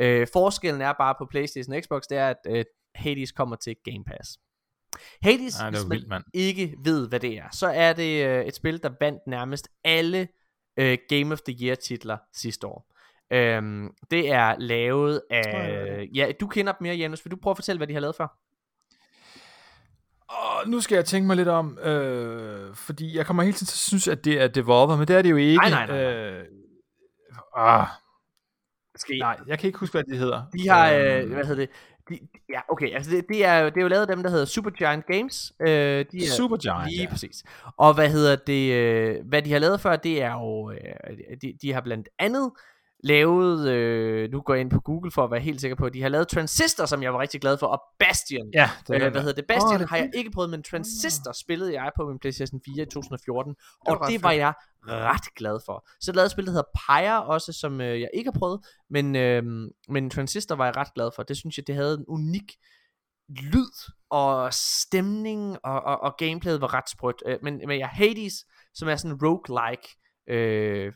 Øh, 0.00 0.26
forskellen 0.32 0.82
er 0.82 0.92
bare 0.92 1.14
på 1.18 1.26
Playstation 1.30 1.74
og 1.74 1.82
Xbox, 1.82 2.02
det 2.10 2.18
er, 2.18 2.28
at 2.28 2.36
øh, 2.46 2.64
Hades 2.94 3.32
kommer 3.32 3.56
til 3.56 3.76
Game 3.84 4.04
Pass. 4.04 4.38
Hades, 5.22 5.60
Ej, 5.60 5.70
hvis 5.70 5.84
man 5.84 5.90
vildt, 5.90 6.08
mand. 6.08 6.24
ikke 6.34 6.74
ved, 6.84 7.08
hvad 7.08 7.20
det 7.20 7.38
er, 7.38 7.48
så 7.52 7.66
er 7.66 7.92
det 7.92 8.26
øh, 8.26 8.44
et 8.44 8.54
spil, 8.54 8.82
der 8.82 8.90
vandt 9.00 9.22
nærmest 9.26 9.68
alle 9.84 10.28
øh, 10.78 10.98
Game 11.08 11.32
of 11.32 11.40
the 11.40 11.56
Year 11.64 11.74
titler 11.74 12.16
sidste 12.34 12.66
år. 12.66 12.94
Øhm, 13.32 13.88
det 14.10 14.30
er 14.30 14.54
lavet 14.58 15.22
af... 15.30 16.08
Ja, 16.14 16.32
du 16.40 16.46
kender 16.46 16.72
dem 16.72 16.82
mere, 16.82 16.94
Janus. 16.94 17.24
Vil 17.24 17.30
du 17.30 17.36
prøve 17.42 17.50
at 17.52 17.56
fortælle, 17.56 17.78
hvad 17.78 17.86
de 17.86 17.92
har 17.92 18.00
lavet 18.00 18.16
før? 18.16 18.38
Og 20.28 20.68
nu 20.68 20.80
skal 20.80 20.94
jeg 20.94 21.04
tænke 21.04 21.26
mig 21.26 21.36
lidt 21.36 21.48
om, 21.48 21.78
øh, 21.78 22.74
fordi 22.74 23.16
jeg 23.16 23.26
kommer 23.26 23.42
hele 23.42 23.52
tiden 23.52 23.66
til 23.66 23.74
at 23.74 23.78
synes, 23.78 24.08
at 24.08 24.24
det 24.24 24.42
er 24.42 24.48
Devolver, 24.48 24.96
men 24.96 25.08
det 25.08 25.16
er 25.16 25.22
det 25.22 25.30
jo 25.30 25.36
ikke. 25.36 25.56
Nej, 25.56 25.70
nej, 25.70 25.86
nej. 25.86 26.04
Øh, 26.04 26.44
ah, 27.56 27.86
Skal 28.96 29.18
nej, 29.18 29.38
jeg 29.46 29.58
kan 29.58 29.66
ikke 29.66 29.78
huske, 29.78 29.92
hvad 29.94 30.04
det 30.04 30.18
hedder. 30.18 30.42
De 30.52 30.68
har, 30.68 30.92
øh, 30.92 31.22
Øhm, 31.22 31.32
hvad 31.32 31.44
hedder 31.44 31.66
det? 31.66 31.70
De, 32.08 32.18
ja, 32.52 32.60
okay, 32.68 32.94
altså 32.94 33.10
det, 33.10 33.24
det, 33.28 33.44
er, 33.44 33.64
det 33.64 33.76
er 33.76 33.82
jo 33.82 33.88
lavet 33.88 34.00
af 34.10 34.16
dem, 34.16 34.22
der 34.22 34.30
hedder 34.30 34.44
Supergiant 34.44 35.06
Games. 35.06 35.52
Øh, 35.60 35.68
de 35.68 35.70
er, 35.72 36.30
Supergiant, 36.36 36.90
Lige 36.90 37.02
ja. 37.02 37.10
præcis. 37.10 37.44
Og 37.76 37.94
hvad 37.94 38.10
hedder 38.10 38.36
det, 38.36 38.72
øh, 38.72 39.16
hvad 39.26 39.42
de 39.42 39.52
har 39.52 39.58
lavet 39.58 39.80
før, 39.80 39.96
det 39.96 40.22
er 40.22 40.32
jo, 40.32 40.70
øh, 40.70 41.36
de, 41.42 41.54
de 41.62 41.72
har 41.72 41.80
blandt 41.80 42.08
andet 42.18 42.50
lavet, 43.04 43.68
øh, 43.68 44.30
nu 44.30 44.40
går 44.40 44.54
jeg 44.54 44.60
ind 44.60 44.70
på 44.70 44.80
Google 44.80 45.10
for 45.10 45.24
at 45.24 45.30
være 45.30 45.40
helt 45.40 45.60
sikker 45.60 45.76
på, 45.76 45.86
at 45.86 45.94
de 45.94 46.02
har 46.02 46.08
lavet 46.08 46.28
Transistor, 46.28 46.86
som 46.86 47.02
jeg 47.02 47.12
var 47.12 47.20
rigtig 47.20 47.40
glad 47.40 47.58
for, 47.58 47.66
og 47.66 47.82
Bastion. 47.98 48.50
Ja, 48.54 48.70
det 48.88 49.02
Øh, 49.02 49.10
hvad 49.10 49.20
hedder 49.20 49.34
det? 49.34 49.46
Bastion 49.46 49.72
Åh, 49.74 49.78
det 49.78 49.84
er 49.84 49.88
har 49.88 49.96
jeg 49.96 50.10
ikke 50.14 50.30
prøvet, 50.30 50.50
men 50.50 50.62
Transistor 50.62 51.32
spillede 51.32 51.72
jeg 51.82 51.90
på 51.96 52.08
min 52.08 52.18
PlayStation 52.18 52.60
4 52.64 52.82
i 52.82 52.86
2014, 52.86 53.54
var 53.86 53.94
og 53.94 54.10
det 54.10 54.22
var 54.22 54.32
jeg 54.32 54.52
ret 54.88 55.34
glad 55.36 55.60
for. 55.66 55.86
Så 56.00 56.12
lavede 56.12 56.22
jeg 56.22 56.26
et 56.26 56.30
spil, 56.30 56.46
der 56.46 56.52
hedder 56.52 56.78
Pyre 56.88 57.24
også, 57.24 57.52
som 57.52 57.80
øh, 57.80 58.00
jeg 58.00 58.10
ikke 58.14 58.30
har 58.32 58.38
prøvet, 58.38 58.60
men, 58.90 59.16
øh, 59.16 59.42
men 59.88 60.10
Transistor 60.10 60.54
var 60.54 60.64
jeg 60.64 60.76
ret 60.76 60.94
glad 60.94 61.10
for. 61.16 61.22
Det 61.22 61.36
synes 61.36 61.56
jeg, 61.56 61.66
det 61.66 61.74
havde 61.74 61.94
en 61.94 62.04
unik 62.08 62.52
lyd 63.28 63.92
og 64.10 64.54
stemning 64.54 65.58
og, 65.64 65.82
og, 65.82 66.00
og 66.00 66.14
gameplayet 66.18 66.60
var 66.60 66.74
ret 66.74 66.90
sprødt. 66.90 67.22
Øh, 67.26 67.38
men, 67.42 67.62
men 67.66 67.78
ja, 67.78 67.86
Hades, 67.86 68.34
som 68.74 68.88
er 68.88 68.96
sådan 68.96 69.16
en 69.16 69.20
roguelike, 69.22 69.88
øh, 70.30 70.92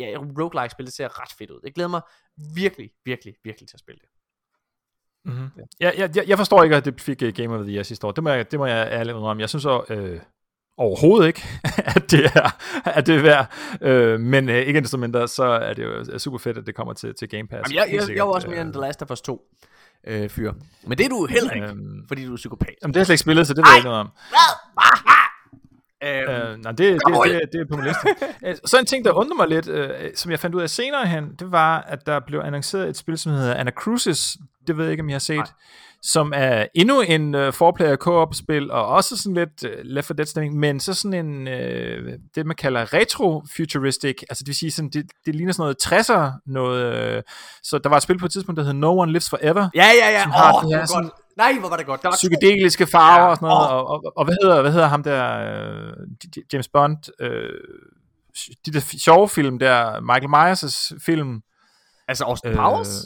ja, 0.00 0.18
roguelike 0.18 0.70
spil, 0.72 0.86
det 0.86 0.94
ser 0.94 1.20
ret 1.22 1.32
fedt 1.38 1.50
ud. 1.50 1.60
Jeg 1.64 1.72
glæder 1.72 1.88
mig 1.90 2.00
virkelig, 2.54 2.90
virkelig, 3.04 3.34
virkelig 3.44 3.68
til 3.68 3.76
at 3.76 3.80
spille 3.80 3.98
det. 4.00 4.08
Mm-hmm. 5.24 5.48
Jeg, 5.80 5.94
jeg, 5.98 6.16
jeg- 6.16 6.28
jeg 6.28 6.38
forstår 6.38 6.62
ikke, 6.62 6.76
at 6.76 6.84
det 6.84 7.00
fik 7.00 7.22
uh, 7.22 7.28
Game 7.28 7.54
of 7.58 7.64
the 7.64 7.74
Year 7.74 7.82
sidste 7.82 8.06
år. 8.06 8.12
Det 8.12 8.24
må 8.24 8.30
jeg, 8.30 8.50
det 8.50 8.58
må 8.58 8.66
jeg 8.66 8.88
ærligt 8.92 9.16
om. 9.16 9.40
Jeg 9.40 9.48
synes 9.48 9.62
så, 9.62 9.84
øh, 9.88 10.20
overhovedet 10.76 11.26
ikke, 11.26 11.42
at 11.96 12.10
det 12.10 12.24
er, 12.24 12.50
at 12.88 13.06
det 13.06 13.14
er 13.16 13.22
værd. 13.22 13.52
Øh, 13.80 14.20
men 14.20 14.48
øh, 14.48 14.56
ikke 14.56 14.80
desto 14.80 14.96
mindre, 14.98 15.28
så 15.28 15.44
er 15.44 15.74
det 15.74 15.84
jo 15.84 16.18
super 16.18 16.38
fedt, 16.38 16.58
at 16.58 16.66
det 16.66 16.74
kommer 16.74 16.92
til, 16.92 17.14
til 17.14 17.28
Game 17.28 17.48
Pass. 17.48 17.72
Jamen, 17.72 17.76
jeg, 17.78 17.86
jeg, 17.88 17.94
jeg, 17.94 18.02
sikkert. 18.02 18.26
var 18.26 18.32
også 18.32 18.48
mere 18.48 18.60
end 18.60 18.72
The 18.72 18.80
Last 18.80 19.02
of 19.02 19.10
Us 19.10 19.20
2 19.20 19.42
øh, 20.06 20.28
fyr. 20.28 20.52
Men 20.86 20.98
det 20.98 21.04
er 21.04 21.08
du 21.08 21.26
heller 21.26 21.52
ikke, 21.52 21.66
Øhm, 21.66 22.04
fordi 22.08 22.26
du 22.26 22.32
er 22.32 22.36
psykopat. 22.36 22.74
Jamen, 22.82 22.94
det 22.94 22.96
har 22.96 23.00
jeg 23.00 23.06
slet 23.06 23.14
ikke 23.14 23.20
spillet, 23.22 23.46
så 23.46 23.54
det 23.54 23.58
ved 23.64 23.70
jeg 23.70 23.78
ikke 23.78 23.88
noget 23.88 24.00
om. 24.00 24.10
Øhm, 26.04 26.30
Øh, 26.30 26.58
nej, 26.62 26.72
det, 26.72 26.78
det, 26.78 27.00
det, 27.24 27.40
det 27.52 27.60
er 27.60 27.64
på 27.70 27.76
min 27.76 27.84
liste. 27.86 28.08
Øh, 28.46 28.54
Så 28.64 28.78
en 28.78 28.86
ting, 28.86 29.04
der 29.04 29.12
undrer 29.12 29.36
mig 29.36 29.48
lidt, 29.48 29.68
øh, 29.68 29.90
som 30.14 30.30
jeg 30.30 30.40
fandt 30.40 30.56
ud 30.56 30.62
af 30.62 30.70
senere 30.70 31.06
hen, 31.06 31.24
det 31.38 31.52
var, 31.52 31.80
at 31.88 32.06
der 32.06 32.20
blev 32.26 32.40
annonceret 32.44 32.88
et 32.88 32.96
spil, 32.96 33.18
som 33.18 33.32
hedder 33.32 33.54
Anacrusis. 33.54 34.36
Det 34.66 34.76
ved 34.76 34.84
jeg 34.84 34.90
ikke, 34.92 35.02
om 35.02 35.08
I 35.08 35.12
har 35.12 35.18
set. 35.18 35.36
Nej. 35.36 35.46
Som 36.02 36.32
er 36.36 36.66
endnu 36.74 37.00
en 37.00 37.34
uh, 37.34 37.52
four-player 37.52 37.96
co-op-spil, 37.96 38.70
og 38.70 38.86
også 38.86 39.16
sådan 39.16 39.34
lidt 39.34 39.64
uh, 39.64 39.70
Left 39.84 40.06
4 40.06 40.16
Dead-stemning, 40.16 40.56
men 40.58 40.80
så 40.80 40.94
sådan 40.94 41.26
en, 41.26 41.48
uh, 41.48 42.12
det 42.34 42.46
man 42.46 42.56
kalder 42.56 42.84
retro-futuristic, 42.94 44.14
altså 44.30 44.42
det 44.44 44.46
vil 44.46 44.54
sige, 44.56 44.70
sådan, 44.70 44.88
det, 44.90 45.06
det 45.26 45.34
ligner 45.34 45.52
sådan 45.52 45.62
noget 45.62 45.76
60'er, 46.10 46.42
noget, 46.46 47.16
uh, 47.16 47.22
så 47.62 47.78
der 47.78 47.88
var 47.88 47.96
et 47.96 48.02
spil 48.02 48.18
på 48.18 48.26
et 48.26 48.32
tidspunkt, 48.32 48.58
der 48.58 48.64
hed 48.64 48.72
No 48.72 48.98
One 48.98 49.12
Lives 49.12 49.30
Forever, 49.30 49.68
ja, 49.74 49.88
ja, 50.02 50.10
ja. 50.10 50.24
Åh, 50.26 50.62
det 50.62 50.68
det 50.68 50.70
her 50.74 50.78
var 50.78 50.86
sådan- 50.86 51.02
godt. 51.04 51.12
Nej, 51.40 51.58
hvor 51.60 51.68
var 51.68 51.76
det 51.76 51.86
godt. 51.86 52.02
Der 52.02 52.08
var 52.08 52.16
psykedeliske 52.16 52.86
farver 52.86 53.22
Ja, 53.24 53.30
og 53.30 53.36
sådan 53.36 53.46
noget, 53.48 53.68
åh. 53.70 53.74
og, 53.76 53.86
og, 53.88 54.12
og 54.16 54.24
hvad, 54.24 54.34
hedder, 54.42 54.60
hvad 54.62 54.72
hedder 54.72 54.86
ham 54.88 55.02
der, 55.02 55.40
J- 56.36 56.46
James 56.52 56.68
Bond, 56.68 56.96
øh, 57.20 57.50
de 58.66 58.72
der 58.72 58.80
sjove 59.04 59.28
film 59.28 59.58
der, 59.58 60.00
Michael 60.00 60.28
Myers' 60.34 60.98
film, 61.06 61.40
Altså 62.08 62.24
Austin 62.24 62.50
Øh, 62.50 62.56
Powers? 62.56 63.04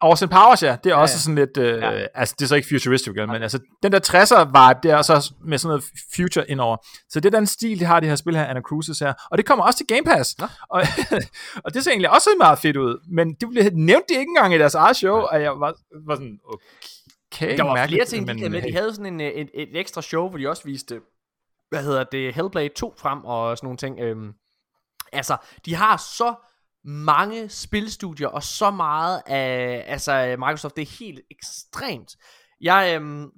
Austin 0.00 0.28
Powers, 0.28 0.62
ja, 0.62 0.76
det 0.84 0.90
er 0.90 0.94
Ja, 0.96 1.00
også 1.02 1.14
ja. 1.14 1.18
sådan 1.18 1.34
lidt, 1.34 1.56
øh, 1.56 1.78
Ja. 1.82 2.06
altså 2.14 2.34
det 2.38 2.44
er 2.44 2.48
så 2.48 2.54
ikke 2.54 2.68
futuristic, 2.68 3.12
vel, 3.16 3.28
men 3.28 3.42
altså 3.42 3.58
den 3.82 3.92
der 3.92 4.00
60'er 4.06 4.44
vibe, 4.44 4.80
det 4.82 4.90
er 4.90 5.02
så 5.02 5.32
med 5.44 5.58
sådan 5.58 5.68
noget 5.68 5.84
future 6.16 6.50
indover. 6.50 6.76
Så 7.08 7.20
det 7.20 7.34
er 7.34 7.38
den 7.38 7.46
stil, 7.46 7.80
de 7.80 7.84
har, 7.84 8.00
det 8.00 8.08
her 8.08 8.16
spil 8.16 8.36
her, 8.36 8.44
Anacrusis 8.44 8.98
her, 8.98 9.12
og 9.30 9.38
det 9.38 9.46
kommer 9.46 9.64
også 9.64 9.76
til 9.76 9.86
Game 9.86 10.04
Pass. 10.16 10.38
Nå. 10.38 10.46
Og, 10.70 10.82
og 11.64 11.74
det 11.74 11.84
ser 11.84 11.90
egentlig 11.90 12.10
også 12.10 12.28
meget 12.38 12.58
fedt 12.58 12.76
ud, 12.76 12.98
men 13.12 13.34
det 13.34 13.48
blev 13.50 13.64
nævnt 13.72 14.04
de 14.08 14.14
ikke 14.14 14.30
engang 14.36 14.54
i 14.54 14.58
deres 14.58 14.74
eget 14.74 14.96
show, 14.96 15.16
og 15.16 15.42
jeg 15.42 15.50
var, 15.50 15.74
var 16.06 16.14
sådan, 16.14 16.38
okay, 16.52 16.64
Der 17.48 17.64
var 17.64 17.74
mærkeligt, 17.74 17.98
flere 17.98 18.06
ting, 18.06 18.28
de 18.28 18.34
men, 18.34 18.38
havde 18.38 18.50
med. 18.50 18.62
De 18.62 18.66
hey. 18.66 18.78
havde 18.78 18.94
sådan 18.94 19.14
en, 19.14 19.20
øh, 19.20 19.28
et, 19.28 19.50
et 19.54 19.76
ekstra 19.76 20.02
show, 20.02 20.28
hvor 20.28 20.38
de 20.38 20.48
også 20.48 20.64
viste, 20.64 21.00
hvad 21.68 21.84
hedder 21.84 22.04
det, 22.04 22.34
Hellblade 22.34 22.68
2 22.68 22.94
frem 22.98 23.24
og 23.24 23.58
sådan 23.58 23.66
nogle 23.66 23.76
ting. 23.76 24.00
Øhm, 24.00 24.32
altså, 25.12 25.36
de 25.64 25.74
har 25.74 25.96
så 25.96 26.34
mange 26.84 27.48
spilstudier 27.48 28.28
og 28.28 28.42
så 28.42 28.70
meget 28.70 29.22
af 29.26 29.84
altså 29.86 30.36
Microsoft, 30.38 30.76
det 30.76 30.82
er 30.82 30.96
helt 30.98 31.20
ekstremt. 31.30 32.16
Jeg, 32.60 32.92
øhm, 32.96 33.30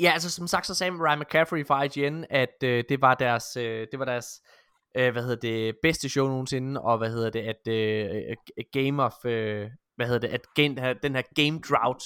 ja, 0.00 0.10
altså 0.10 0.30
som 0.30 0.46
sagt, 0.46 0.66
så 0.66 0.74
sagde 0.74 0.92
Ryan 0.92 1.18
McCaffrey 1.18 1.66
fra 1.66 1.82
IGN, 1.82 2.24
at 2.30 2.62
øh, 2.64 2.84
det 2.88 3.00
var 3.00 3.14
deres, 3.14 3.56
øh, 3.56 3.86
det 3.92 3.98
var 3.98 4.04
deres 4.04 4.40
øh, 4.96 5.12
hvad 5.12 5.22
hedder 5.22 5.36
det, 5.36 5.76
bedste 5.82 6.08
show 6.08 6.28
nogensinde, 6.28 6.80
og 6.80 6.98
hvad 6.98 7.10
hedder 7.10 7.30
det, 7.30 7.40
at 7.40 7.68
øh, 7.68 8.36
Game 8.72 9.04
of, 9.04 9.24
øh, 9.24 9.70
hvad 9.96 10.06
hedder 10.06 10.20
det, 10.20 10.28
at 10.28 10.54
game, 10.54 10.94
den 11.02 11.14
her 11.14 11.22
Game 11.34 11.60
Drought, 11.60 12.04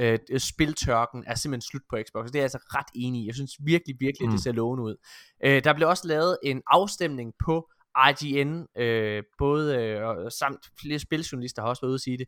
øh, 0.00 0.18
spiltørken 0.38 1.24
er 1.26 1.34
simpelthen 1.34 1.68
slut 1.70 1.82
på 1.90 1.96
Xbox. 2.08 2.26
Det 2.26 2.34
er 2.34 2.38
jeg 2.38 2.42
altså 2.42 2.58
ret 2.58 2.86
enig 2.94 3.22
i. 3.22 3.26
Jeg 3.26 3.34
synes 3.34 3.52
virkelig, 3.64 3.96
virkelig, 4.00 4.26
at 4.26 4.28
Mm. 4.28 4.32
det 4.32 4.42
ser 4.42 4.52
lovende 4.52 4.84
ud. 4.84 4.96
Øh, 5.44 5.64
der 5.64 5.72
blev 5.74 5.88
også 5.88 6.08
lavet 6.08 6.38
en 6.42 6.62
afstemning 6.66 7.32
på 7.44 7.70
IGN, 8.08 8.66
øh, 8.82 9.22
både 9.38 9.76
øh, 9.76 10.30
samt 10.38 10.60
flere 10.80 10.98
spiljournalister 10.98 11.62
har 11.62 11.68
også 11.68 11.82
været 11.82 11.88
ude 11.90 11.94
at 11.94 12.00
sige 12.00 12.18
det. 12.18 12.26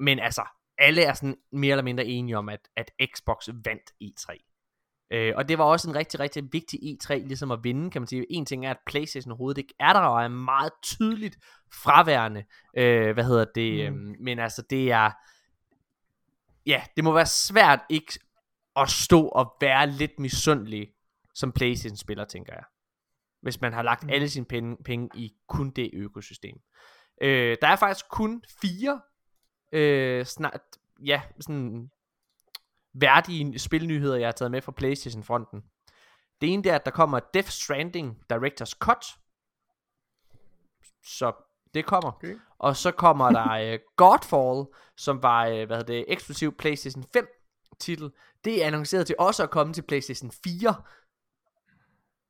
Men 0.00 0.18
altså, 0.18 0.42
alle 0.78 1.02
er 1.02 1.12
sådan 1.14 1.36
mere 1.52 1.72
eller 1.72 1.82
mindre 1.82 2.04
enige 2.06 2.38
om, 2.38 2.48
at, 2.48 2.60
at 2.76 2.90
Xbox 3.16 3.48
vandt 3.64 3.90
E3. 4.04 4.44
Øh, 5.12 5.32
og 5.36 5.48
det 5.48 5.58
var 5.58 5.64
også 5.64 5.90
en 5.90 5.96
rigtig, 5.96 6.20
rigtig 6.20 6.42
vigtig 6.52 6.78
E3 6.82 7.14
ligesom 7.14 7.50
at 7.50 7.58
vinde, 7.62 7.90
kan 7.90 8.02
man 8.02 8.06
sige. 8.08 8.26
En 8.30 8.46
ting 8.46 8.66
er, 8.66 8.70
at 8.70 8.76
Playstation 8.86 9.32
overhovedet 9.32 9.58
ikke 9.58 9.74
er 9.80 9.92
der, 9.92 10.00
og 10.00 10.24
er 10.24 10.28
meget 10.28 10.72
tydeligt 10.82 11.36
fraværende. 11.74 12.44
Øh, 12.76 13.12
hvad 13.14 13.24
hedder 13.24 13.44
det? 13.54 13.92
Mm. 13.92 14.14
men 14.20 14.38
altså, 14.38 14.62
det 14.70 14.90
er... 14.92 15.10
Ja, 16.68 16.84
det 16.96 17.04
må 17.04 17.12
være 17.12 17.26
svært 17.26 17.80
ikke 17.88 18.18
at 18.76 18.90
stå 18.90 19.28
og 19.28 19.56
være 19.60 19.86
lidt 19.90 20.18
misundelig 20.18 20.94
som 21.34 21.52
Playstation-spiller, 21.52 22.24
tænker 22.24 22.52
jeg. 22.52 22.64
Hvis 23.42 23.60
man 23.60 23.72
har 23.72 23.82
lagt 23.82 24.04
Mm. 24.04 24.10
alle 24.10 24.28
sine 24.30 24.46
penge, 24.46 24.76
penge 24.84 25.08
i 25.14 25.36
kun 25.48 25.70
det 25.70 25.90
økosystem. 25.92 26.56
Øh, 27.20 27.56
der 27.62 27.68
er 27.68 27.76
faktisk 27.76 28.08
kun 28.08 28.42
fire 28.60 29.00
øh, 29.72 30.26
snart, 30.26 30.60
ja, 31.04 31.22
sådan 31.40 31.90
værdige 32.94 33.58
spilnyheder, 33.58 34.16
jeg 34.16 34.26
har 34.26 34.32
taget 34.32 34.50
med 34.50 34.62
fra 34.62 34.72
Playstation-fronten. 34.72 35.62
Det 36.40 36.52
ene 36.52 36.62
det 36.62 36.72
er, 36.72 36.76
at 36.76 36.84
der 36.84 36.90
kommer 36.90 37.20
Death 37.34 37.48
Stranding 37.48 38.16
Director's 38.32 38.78
Cut. 38.78 39.04
Så 41.04 41.32
det 41.74 41.86
kommer. 41.86 42.12
Okay. 42.12 42.34
Og 42.58 42.76
så 42.76 42.90
kommer 42.90 43.30
der 43.30 43.50
øh, 43.72 43.78
Godfall, 43.96 44.66
som 44.96 45.22
var, 45.22 45.46
øh, 45.46 45.66
hvad 45.66 45.76
hedder 45.76 45.92
det, 45.92 46.04
eksklusiv 46.08 46.56
PlayStation 46.56 47.04
5 47.12 47.26
titel. 47.80 48.10
Det 48.44 48.62
er 48.62 48.66
annonceret 48.66 49.06
til 49.06 49.16
også 49.18 49.42
at 49.42 49.50
komme 49.50 49.72
til 49.72 49.82
PlayStation 49.82 50.30
4. 50.44 50.74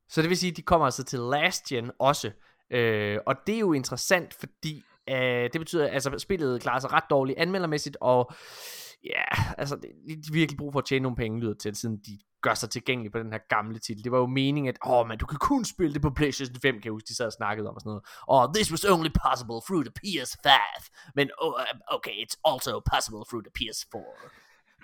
Så 0.08 0.22
det 0.22 0.30
vil 0.30 0.38
sige, 0.38 0.50
at 0.50 0.56
de 0.56 0.62
kommer 0.62 0.84
altså 0.84 1.04
til 1.04 1.18
last 1.18 1.64
gen 1.64 1.90
også. 1.98 2.30
Øh, 2.70 3.18
og 3.26 3.36
det 3.46 3.54
er 3.54 3.58
jo 3.58 3.72
interessant, 3.72 4.34
fordi 4.34 4.84
øh, 5.10 5.50
det 5.52 5.60
betyder, 5.60 5.86
at 5.86 5.94
altså, 5.94 6.18
spillet 6.18 6.62
klarer 6.62 6.78
sig 6.78 6.92
ret 6.92 7.04
dårligt 7.10 7.38
anmeldermæssigt, 7.38 7.96
og 8.00 8.32
ja, 9.04 9.24
altså, 9.58 9.76
de 9.76 9.88
har 10.08 10.32
virkelig 10.32 10.58
brug 10.58 10.72
for 10.72 10.78
at 10.78 10.84
tjene 10.84 11.02
nogle 11.02 11.16
penge, 11.16 11.40
lyder 11.40 11.54
til, 11.54 11.76
siden 11.76 11.96
de 11.96 12.18
gør 12.42 12.54
sig 12.54 12.70
tilgængelige 12.70 13.12
på 13.12 13.18
den 13.18 13.32
her 13.32 13.40
gamle 13.48 13.78
titel. 13.78 14.04
Det 14.04 14.12
var 14.12 14.18
jo 14.18 14.26
meningen, 14.26 14.68
at 14.68 14.78
åh, 14.86 15.06
man, 15.06 15.18
du 15.18 15.26
kan 15.26 15.38
kun 15.38 15.64
spille 15.64 15.94
det 15.94 16.02
på 16.02 16.10
PlayStation 16.10 16.60
5, 16.62 16.74
kan 16.74 16.84
jeg 16.84 16.92
huske, 16.92 17.08
de 17.08 17.16
sad 17.16 17.26
og 17.26 17.32
snakkede 17.32 17.68
om 17.68 17.74
og 17.74 17.80
sådan 17.80 17.90
noget. 17.90 18.04
Og 18.26 18.54
this 18.54 18.70
was 18.70 18.84
only 18.84 19.10
possible 19.26 19.60
through 19.66 19.84
the 19.88 19.94
PS5. 20.00 20.50
Men 21.14 21.30
oh, 21.38 21.52
okay, 21.96 22.14
it's 22.24 22.36
also 22.50 22.80
possible 22.94 23.22
through 23.28 23.44
the 23.46 23.54
PS4. 23.58 23.98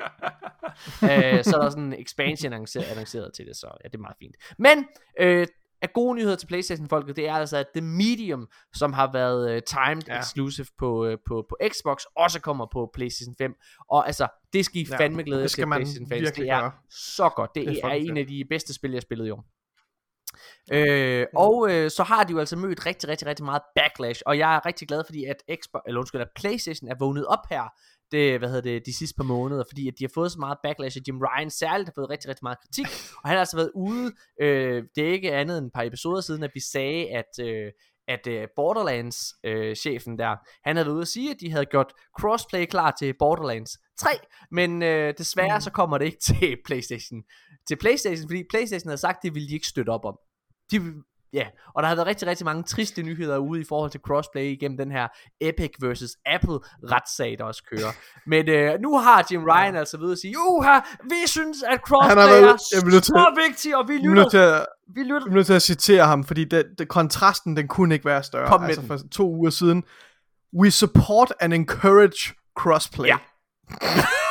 øh, 1.11 1.45
så 1.45 1.57
er 1.57 1.63
der 1.63 1.71
sådan 1.71 1.85
en 1.85 2.01
expansion 2.03 2.53
annonceret, 2.53 2.85
annonceret 2.85 3.35
til 3.35 3.47
det, 3.47 3.57
så 3.57 3.67
ja, 3.85 3.89
det 3.89 3.95
er 3.95 3.99
meget 3.99 4.17
fint. 4.19 4.37
Men 4.59 4.87
øh, 5.21 5.47
af 5.85 5.93
gode 5.93 6.15
nyheder 6.17 6.37
til 6.37 6.47
Playstation-folket, 6.47 7.17
det 7.17 7.29
er 7.29 7.35
altså, 7.35 7.57
at 7.57 7.67
The 7.77 7.81
Medium, 7.87 8.49
som 8.75 8.93
har 8.93 9.13
været 9.13 9.51
øh, 9.51 9.63
timed 9.63 10.03
Ja. 10.09 10.19
exclusive 10.21 10.67
på, 10.79 11.07
øh, 11.07 11.19
på, 11.27 11.47
på 11.49 11.57
Xbox, 11.69 12.03
også 12.17 12.41
kommer 12.41 12.67
på 12.73 12.91
PlayStation 12.95 13.35
5. 13.39 13.55
Og 13.91 14.07
altså, 14.07 14.29
det 14.53 14.65
skal 14.65 14.77
I 14.81 14.87
Ja, 14.91 14.97
fandme 14.97 15.23
glæde 15.23 15.49
til 15.49 15.67
PlayStation 15.67 16.09
fans. 16.09 16.33
Det 16.33 16.49
er 16.49 16.61
gøre. 16.61 16.73
så 16.91 17.29
godt. 17.37 17.51
Det, 17.55 17.67
Det 17.67 17.81
er 17.83 17.89
er, 17.89 17.93
en 17.93 18.17
af 18.17 18.27
de 18.27 18.45
bedste 18.49 18.75
spil, 18.75 18.91
jeg 18.91 18.97
har 18.97 19.01
spillet 19.01 19.27
i 19.27 19.31
år. 19.31 19.45
Øh, 20.73 21.27
og 21.37 21.71
øh, 21.71 21.91
så 21.91 22.03
har 22.03 22.25
de 22.25 22.33
jo 22.33 22.39
altså 22.39 22.57
mødt 22.57 22.87
rigtig, 22.87 23.09
rigtig, 23.09 23.27
rigtig 23.29 23.45
meget 23.45 23.63
backlash, 23.77 24.23
og 24.27 24.39
jeg 24.39 24.55
er 24.57 24.67
rigtig 24.67 24.89
glad, 24.89 25.03
fordi 25.07 25.25
at 25.25 25.37
Xbox, 25.63 25.83
eller 25.87 26.01
undskyld, 26.01 26.21
at 26.21 26.29
Playstation 26.37 26.91
er 26.91 26.95
vågnet 26.99 27.27
op 27.27 27.47
her, 27.51 27.63
det, 28.15 28.39
hvad 28.39 28.49
hedder 28.49 28.63
det, 28.63 28.87
de 28.87 28.97
sidste 28.97 29.17
par 29.17 29.25
måneder, 29.25 29.65
fordi 29.71 29.89
at 29.89 29.95
de 29.99 30.05
har 30.05 30.11
fået 30.15 30.33
så 30.33 30.39
meget 30.39 30.59
backlash, 30.63 30.97
at 30.97 31.09
Jim 31.09 31.19
Ryan 31.19 31.51
særligt 31.51 31.89
har 31.89 31.93
fået 31.95 32.11
rigtig, 32.11 32.29
rigtig 32.29 32.45
meget 32.45 32.59
kritik, 32.63 32.87
og 33.23 33.29
han 33.29 33.37
har 33.37 33.41
altså 33.41 33.57
været 33.57 33.71
ude, 33.75 34.13
øh, 34.41 34.83
det 34.95 35.09
er 35.09 35.13
ikke 35.13 35.33
andet 35.33 35.59
end 35.59 35.67
et 35.67 35.73
par 35.75 35.83
episoder 35.83 36.21
siden, 36.21 36.43
at 36.43 36.51
vi 36.55 36.61
sagde, 36.61 37.11
at, 37.11 37.33
øh, 37.41 37.73
at 38.09 38.27
øh, 38.27 38.49
Borderlands 38.57 39.19
øh, 39.45 39.77
chefen 39.77 40.19
der, 40.19 40.37
han 40.65 40.77
havde 40.77 40.87
været 40.87 40.95
ude 40.95 41.03
at 41.03 41.09
sige, 41.09 41.31
at 41.31 41.37
de 41.41 41.51
havde 41.51 41.67
gjort 41.67 41.93
crossplay 42.21 42.65
klar 42.65 42.95
til 42.99 43.15
Borderlands 43.19 43.71
3, 43.99 44.11
men 44.51 44.83
øh, 44.83 45.15
desværre 45.19 45.61
så 45.61 45.71
kommer 45.71 45.99
det 45.99 46.05
ikke 46.05 46.21
til 46.41 46.57
Playstation, 46.65 47.23
til 47.69 47.77
Playstation, 47.77 48.29
fordi 48.29 48.45
Playstation 48.51 48.89
havde 48.89 49.01
sagt, 49.01 49.23
det 49.23 49.35
ville 49.35 49.49
de 49.49 49.55
ikke 49.55 49.67
støtte 49.67 49.91
op 49.91 50.05
om. 50.05 50.19
De, 50.71 50.81
ja, 51.35 51.47
og 51.75 51.83
der 51.83 51.89
har 51.89 51.95
været 51.97 52.07
rigtig, 52.07 52.29
rigtig 52.29 52.45
mange 52.45 52.63
triste 52.63 53.03
nyheder 53.03 53.39
ude 53.39 53.61
i 53.61 53.65
forhold 53.69 53.91
til 53.91 54.01
crossplay 54.07 54.43
igennem 54.45 54.79
den 54.79 54.91
her 54.91 55.09
Epic 55.41 55.71
versus 55.81 56.11
Apple 56.27 56.59
retssag, 56.93 57.37
der 57.39 57.45
også 57.45 57.63
kører. 57.71 57.93
Men 58.27 58.49
øh, 58.49 58.81
nu 58.81 58.99
har 58.99 59.27
Jim 59.33 59.45
Ryan 59.45 59.77
altså 59.77 59.99
ved 59.99 60.13
at 60.13 60.19
sige, 60.19 60.35
Uha, 60.49 60.81
vi 61.05 61.27
synes, 61.27 61.63
at 61.63 61.81
crossplay 61.81 62.09
Han 62.09 62.17
været- 62.17 62.31
er 62.31 62.35
jeg 62.35 62.83
nødt 62.85 63.03
til- 63.03 63.05
så 63.05 63.43
vigtigt, 63.49 63.75
og 63.75 63.89
vi 63.89 63.95
er 63.95 63.99
til 63.99 64.11
lytter. 64.11 64.57
at, 64.61 64.67
Vi 64.95 65.01
lytter. 65.03 65.25
vi 65.25 65.31
er 65.31 65.35
nødt 65.35 65.47
til 65.47 65.53
at 65.55 65.63
citere 65.63 66.05
ham, 66.07 66.25
fordi 66.25 66.45
det, 66.45 66.65
det, 66.79 66.89
kontrasten, 66.89 67.57
den 67.57 67.69
kunne 67.69 67.95
ikke 67.95 68.05
være 68.07 68.23
større. 68.23 68.49
Kom 68.49 68.61
med 68.61 68.69
altså 68.69 68.87
for 68.87 68.99
to 69.13 69.31
uger 69.31 69.51
siden. 69.51 69.83
We 70.61 70.71
support 70.71 71.33
and 71.41 71.55
encourage 71.55 72.35
crossplay. 72.57 73.07
Ja. 73.09 73.17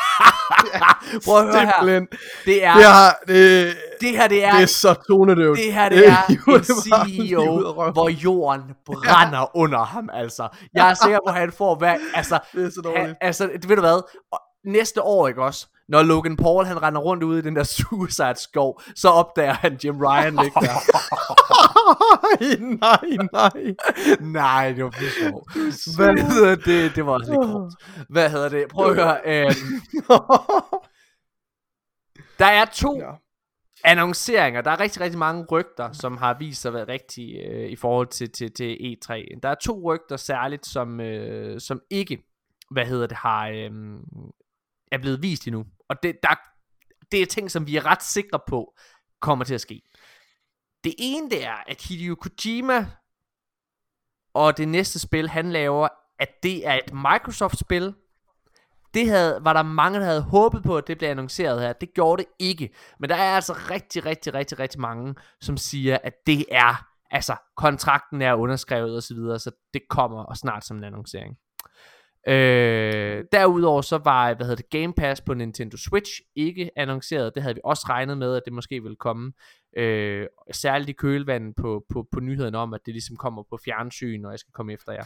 Prøv 1.26 1.38
at 1.40 1.46
høre 1.46 1.66
her. 1.66 2.06
Det 2.46 2.64
er, 2.66 2.74
Det, 2.76 2.86
har, 2.86 3.20
det, 3.28 3.76
det 4.02 4.10
her, 4.12 4.28
det 4.28 4.46
er, 4.46 4.52
det 4.52 4.62
er 4.62 4.66
så 4.66 4.94
tonedøvt. 5.10 5.58
det 5.58 5.74
her, 5.74 5.90
det 5.90 6.08
er 6.08 6.18
en 6.58 6.64
CEO, 6.64 7.74
hvor 7.92 8.10
jorden 8.10 8.62
brænder 8.86 9.58
under 9.58 9.84
ham, 9.84 10.10
altså. 10.14 10.48
Jeg 10.76 10.90
er 10.90 10.94
sikker 10.94 11.20
på, 11.28 11.30
at 11.34 11.40
han 11.40 11.52
får 11.52 11.76
hvad, 11.76 11.96
altså, 12.14 12.40
Det 12.54 12.66
er 12.66 12.70
så 12.70 12.82
Han, 12.86 12.96
dårligt. 12.96 13.18
altså, 13.22 13.50
det 13.54 13.70
ved 13.70 13.76
du 13.76 13.82
hvad, 13.82 14.02
næste 14.66 15.02
år, 15.02 15.28
ikke 15.28 15.44
også, 15.44 15.68
når 15.88 16.04
Logan 16.04 16.38
Paul 16.38 16.66
han 16.66 16.82
render 16.84 17.02
rundt 17.02 17.24
ude 17.24 17.40
i 17.40 17.42
den 17.42 17.56
der 17.56 17.64
Suicide 17.78 18.36
skov, 18.36 18.82
så 18.96 19.10
opdager 19.10 19.54
han 19.54 19.80
Jim 19.84 19.98
Ryan 19.98 20.36
ligge 20.36 20.60
der. 20.62 20.80
nej, 22.80 23.18
nej, 23.34 23.54
nej. 23.54 23.76
Nej, 24.20 24.72
det 24.72 24.84
var 24.84 24.92
for. 24.92 25.96
Hvad 25.96 26.24
hedder 26.24 26.56
det? 26.56 26.96
Det 26.96 27.06
var 27.06 27.12
også 27.12 27.32
lidt 27.32 27.42
kort. 27.52 27.74
Hvad 28.10 28.30
hedder 28.30 28.50
det? 28.50 28.68
Prøv 28.68 28.90
at 28.92 28.96
høre. 28.96 29.18
Øh, 29.26 29.52
der 32.40 32.46
er 32.46 32.66
to 32.66 32.98
Ja. 32.98 33.12
annonceringer. 33.84 34.62
Der 34.62 34.72
er 34.72 34.80
rigtig, 34.80 35.02
rigtig 35.02 35.20
mange 35.20 35.46
rygter, 35.52 35.92
som 35.92 36.18
har 36.18 36.38
vist 36.40 36.62
sig 36.62 36.70
at 36.70 36.74
være 36.74 36.88
rigtige 36.88 37.40
øh, 37.48 37.70
i 37.70 37.76
forhold 37.76 38.08
til, 38.08 38.32
til, 38.32 38.52
til 38.52 38.74
E3. 38.76 39.40
Der 39.44 39.50
er 39.50 39.56
to 39.56 39.82
rygter 39.94 40.18
særligt, 40.18 40.66
som, 40.66 41.00
øh, 41.00 41.60
som 41.62 41.82
ikke, 41.90 42.24
hvad 42.72 42.86
hedder 42.86 43.08
det, 43.08 43.18
har, 43.18 43.48
øh, 43.48 43.72
er 44.94 44.98
blevet 44.98 45.22
vist 45.22 45.48
endnu. 45.48 45.66
Og 45.90 46.04
det, 46.04 46.16
der, 46.24 46.36
det 47.12 47.22
er 47.22 47.26
ting, 47.26 47.52
som 47.52 47.68
vi 47.68 47.76
er 47.76 47.86
ret 47.86 48.04
sikre 48.04 48.40
på, 48.48 48.74
kommer 49.22 49.46
til 49.46 49.54
at 49.54 49.62
ske. 49.62 49.82
Det 50.84 50.96
ene, 50.98 51.30
det 51.30 51.46
er, 51.46 51.64
at 51.68 51.82
Hideo 51.82 52.16
Kojima 52.16 52.88
og 54.34 54.58
det 54.58 54.68
næste 54.68 55.00
spil, 55.00 55.30
han 55.30 55.52
laver, 55.52 55.88
at 56.20 56.30
det 56.44 56.68
er 56.68 56.74
et 56.74 56.94
Microsoft-spil, 56.94 57.94
det 58.94 59.10
havde, 59.10 59.40
var 59.42 59.54
der 59.54 59.64
mange, 59.64 60.00
der 60.00 60.06
havde 60.06 60.22
håbet 60.22 60.64
på, 60.64 60.78
at 60.78 60.88
det 60.88 60.98
blev 60.98 61.10
annonceret 61.10 61.62
her. 61.62 61.74
Det 61.74 61.94
gjorde 61.94 62.24
det 62.24 62.30
ikke. 62.40 62.76
Men 63.00 63.10
der 63.10 63.16
er 63.16 63.36
altså 63.36 63.54
rigtig, 63.54 64.06
rigtig, 64.06 64.34
rigtig, 64.34 64.60
rigtig 64.60 64.82
mange, 64.82 65.16
som 65.42 65.58
siger, 65.58 65.98
at 66.04 66.14
det 66.28 66.46
er, 66.52 66.88
altså 67.12 67.36
kontrakten 67.58 68.22
er 68.22 68.34
underskrevet 68.34 68.96
og 68.96 69.04
så 69.04 69.14
videre, 69.14 69.40
så 69.40 69.52
det 69.74 69.82
kommer 69.90 70.24
og 70.24 70.38
snart 70.38 70.66
som 70.66 70.78
en 70.78 70.84
annoncering. 70.84 71.38
Øh, 72.28 73.26
derudover 73.32 73.82
så 73.82 73.98
var, 73.98 74.34
hvad 74.34 74.46
hedder 74.46 74.64
det, 74.64 74.70
Game 74.70 74.94
Pass 74.94 75.22
på 75.22 75.34
Nintendo 75.34 75.78
Switch 75.78 76.12
ikke 76.36 76.72
annonceret. 76.76 77.36
Det 77.36 77.44
havde 77.44 77.56
vi 77.56 77.62
også 77.64 77.86
regnet 77.90 78.18
med, 78.18 78.36
at 78.36 78.42
det 78.46 78.54
måske 78.54 78.84
ville 78.84 78.96
komme. 78.96 79.34
Øh, 79.78 80.28
særligt 80.52 80.90
i 80.90 80.94
kølvandet 80.94 81.56
på, 81.56 81.86
på, 81.90 82.08
på 82.12 82.20
nyheden 82.20 82.56
om, 82.56 82.74
at 82.74 82.82
det 82.86 82.94
ligesom 82.94 83.18
kommer 83.18 83.44
på 83.44 83.58
fjernsyn, 83.66 84.26
og 84.26 84.32
jeg 84.32 84.40
skal 84.40 84.52
komme 84.52 84.74
efter 84.74 84.92
jer. 84.92 85.06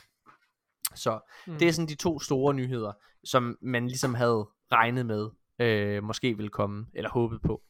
Så 0.96 1.20
mm. 1.48 1.58
det 1.58 1.68
er 1.68 1.72
sådan 1.72 1.90
de 1.90 1.96
to 1.96 2.20
store 2.20 2.54
nyheder, 2.54 2.92
som 3.24 3.58
man 3.62 3.88
ligesom 3.88 4.14
havde 4.14 4.48
regnet 4.72 5.06
med, 5.06 5.30
øh, 5.60 6.04
måske 6.04 6.38
ville 6.38 6.50
komme, 6.50 6.86
eller 6.94 7.10
håbet 7.10 7.42
på. 7.42 7.62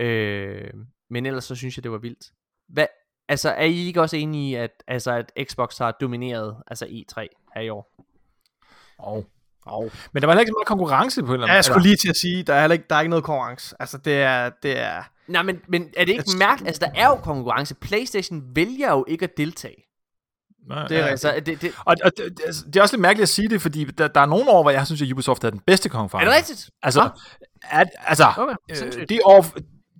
Øh, 0.00 0.74
men 1.10 1.26
ellers 1.26 1.44
så 1.44 1.54
synes 1.54 1.76
jeg, 1.76 1.84
det 1.84 1.90
var 1.92 1.98
vildt. 1.98 2.32
Hvad, 2.68 2.86
altså, 3.28 3.50
er 3.50 3.64
I 3.64 3.86
ikke 3.86 4.00
også 4.00 4.16
enige 4.16 4.50
i, 4.50 4.54
at, 4.54 4.82
altså, 4.86 5.12
at 5.12 5.32
Xbox 5.50 5.78
har 5.78 5.92
domineret 6.00 6.62
altså 6.66 6.86
E3 6.86 7.26
her 7.54 7.60
i 7.60 7.68
år? 7.68 8.09
Oh. 9.02 9.22
Oh. 9.66 9.90
Men 10.12 10.22
der 10.22 10.26
var 10.26 10.32
heller 10.32 10.40
ikke 10.40 10.50
så 10.50 10.54
meget 10.58 10.66
konkurrence 10.66 11.22
på 11.22 11.26
en 11.26 11.32
eller 11.32 11.46
Ja, 11.46 11.50
anden 11.50 11.56
jeg 11.56 11.64
skulle 11.64 11.82
lige 11.82 11.96
til 11.96 12.08
at 12.08 12.16
sige, 12.16 12.42
der 12.42 12.54
er, 12.54 12.60
heller 12.60 12.72
ikke, 12.72 12.84
der 12.90 12.96
er 12.96 13.00
ikke 13.00 13.10
noget 13.10 13.24
konkurrence. 13.24 13.74
Altså, 13.80 13.98
det 13.98 14.14
er... 14.22 14.50
Det 14.62 14.78
er 14.78 15.02
Nej, 15.28 15.42
men, 15.42 15.60
men 15.68 15.82
er 15.96 16.04
det 16.04 16.12
ikke 16.12 16.24
Jeg- 16.32 16.38
mærkeligt? 16.38 16.66
Altså, 16.68 16.80
der 16.84 17.00
er 17.00 17.06
jo 17.06 17.14
konkurrence. 17.14 17.74
PlayStation 17.74 18.42
vælger 18.54 18.90
jo 18.90 19.04
ikke 19.08 19.24
at 19.24 19.36
deltage. 19.36 19.82
Nej, 20.68 20.86
det 20.86 20.96
er 20.96 21.00
ja. 21.00 21.06
Altså, 21.06 21.42
det, 21.46 21.62
det, 21.62 21.72
Og, 21.84 21.96
og 22.04 22.10
det, 22.16 22.38
det- 22.46 22.64
det 22.66 22.76
er 22.76 22.82
også 22.82 22.96
lidt 22.96 23.00
mærkeligt 23.02 23.22
at 23.22 23.28
sige 23.28 23.48
det, 23.48 23.62
fordi 23.62 23.84
der, 23.84 24.08
der 24.08 24.20
er 24.20 24.26
nogle 24.26 24.50
år, 24.50 24.62
hvor 24.62 24.70
jeg 24.70 24.86
synes, 24.86 25.02
at 25.02 25.12
Ubisoft 25.12 25.44
er 25.44 25.50
den 25.50 25.60
bedste 25.66 25.88
er 25.88 25.90
konference. 25.90 26.30
det 26.30 26.36
rigtigt? 26.36 26.70
Altså, 26.82 27.00
Ah. 27.00 27.80
at, 27.80 27.88
altså 28.06 28.24
Okay, 28.36 28.54
øh, 28.86 29.08
det, 29.08 29.20
år, 29.24 29.46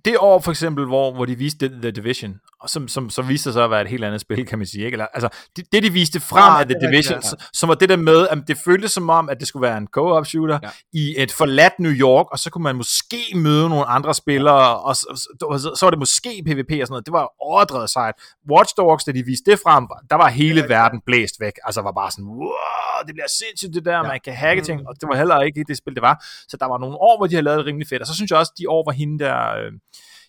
det 0.05 0.17
år 0.19 0.39
for 0.39 0.51
eksempel, 0.51 0.85
hvor, 0.85 1.13
hvor 1.13 1.25
de 1.25 1.35
viste 1.35 1.67
The, 1.69 1.81
The 1.81 1.91
Division, 1.91 2.39
og 2.61 2.69
som, 2.69 2.87
som, 2.87 3.09
som 3.09 3.27
viste 3.29 3.53
sig 3.53 3.63
at 3.63 3.71
være 3.71 3.81
et 3.81 3.87
helt 3.87 4.03
andet 4.03 4.21
spil, 4.21 4.45
kan 4.45 4.57
man 4.57 4.67
sige. 4.67 4.85
Ikke? 4.85 4.95
Eller, 4.95 5.05
altså, 5.13 5.29
det, 5.55 5.65
det, 5.71 5.83
de 5.83 5.91
viste 5.91 6.19
frem 6.19 6.43
Ah, 6.53 6.59
af 6.59 6.65
The 6.65 6.73
det 6.73 6.81
Division, 6.81 7.15
rigtigt, 7.15 7.33
ja. 7.41 7.45
som 7.53 7.69
var 7.69 7.75
det 7.75 7.89
der 7.89 7.95
med, 7.95 8.27
at 8.27 8.37
det 8.47 8.57
føltes 8.65 8.91
som 8.91 9.09
om, 9.09 9.29
at 9.29 9.39
det 9.39 9.47
skulle 9.47 9.61
være 9.61 9.77
en 9.77 9.87
co-op 9.87 10.25
shooter 10.25 10.59
Ja. 10.63 10.67
ja. 10.93 10.99
i 10.99 11.13
et 11.17 11.31
forladt 11.31 11.79
New 11.79 11.91
York, 11.91 12.25
og 12.31 12.39
så 12.39 12.49
kunne 12.49 12.63
man 12.63 12.75
måske 12.75 13.17
møde 13.35 13.69
nogle 13.69 13.85
andre 13.85 14.13
spillere, 14.13 14.79
og 14.79 14.95
så, 14.95 15.05
så, 15.39 15.57
så, 15.57 15.75
så 15.79 15.85
var 15.85 15.89
det 15.89 15.99
måske 15.99 16.43
PvP 16.45 16.71
og 16.71 16.87
sådan 16.87 16.87
noget. 16.89 17.05
Det 17.05 17.13
var 17.13 17.31
overdrevet 17.39 17.89
sejt. 17.89 18.15
Watch 18.51 18.73
Dogs, 18.77 19.03
da 19.03 19.11
de 19.11 19.23
viste 19.25 19.51
det 19.51 19.59
frem, 19.59 19.87
der 20.09 20.15
var 20.15 20.29
hele 20.29 20.69
verden 20.69 21.01
blæst 21.05 21.35
væk. 21.39 21.53
Altså 21.63 21.81
var 21.81 21.91
bare 21.91 22.11
sådan, 22.11 22.25
wow, 22.25 22.99
det 23.07 23.13
bliver 23.15 23.27
sindssygt 23.39 23.73
det 23.73 23.85
der, 23.85 23.97
ja. 23.97 24.03
man 24.03 24.19
kan 24.23 24.33
hacke 24.33 24.61
ting, 24.61 24.87
og 24.87 24.95
det 25.01 25.09
var 25.09 25.15
heller 25.15 25.41
ikke 25.41 25.63
det 25.67 25.77
spil, 25.77 25.93
det 25.95 26.01
var. 26.01 26.25
Så 26.47 26.57
der 26.59 26.65
var 26.65 26.77
nogle 26.77 26.95
år, 26.95 27.17
hvor 27.17 27.27
de 27.27 27.35
havde 27.35 27.45
lavet 27.45 27.57
det 27.57 27.65
rimelig 27.65 27.87
fedt, 27.87 28.01
og 28.01 28.07
så 28.07 28.15
synes 28.15 28.31
jeg 28.31 28.39
også, 28.39 28.53
de 28.57 28.69
år, 28.69 28.83
hvor 28.83 28.91
hende 28.91 29.23
der... 29.23 29.55
Øh, 29.57 29.71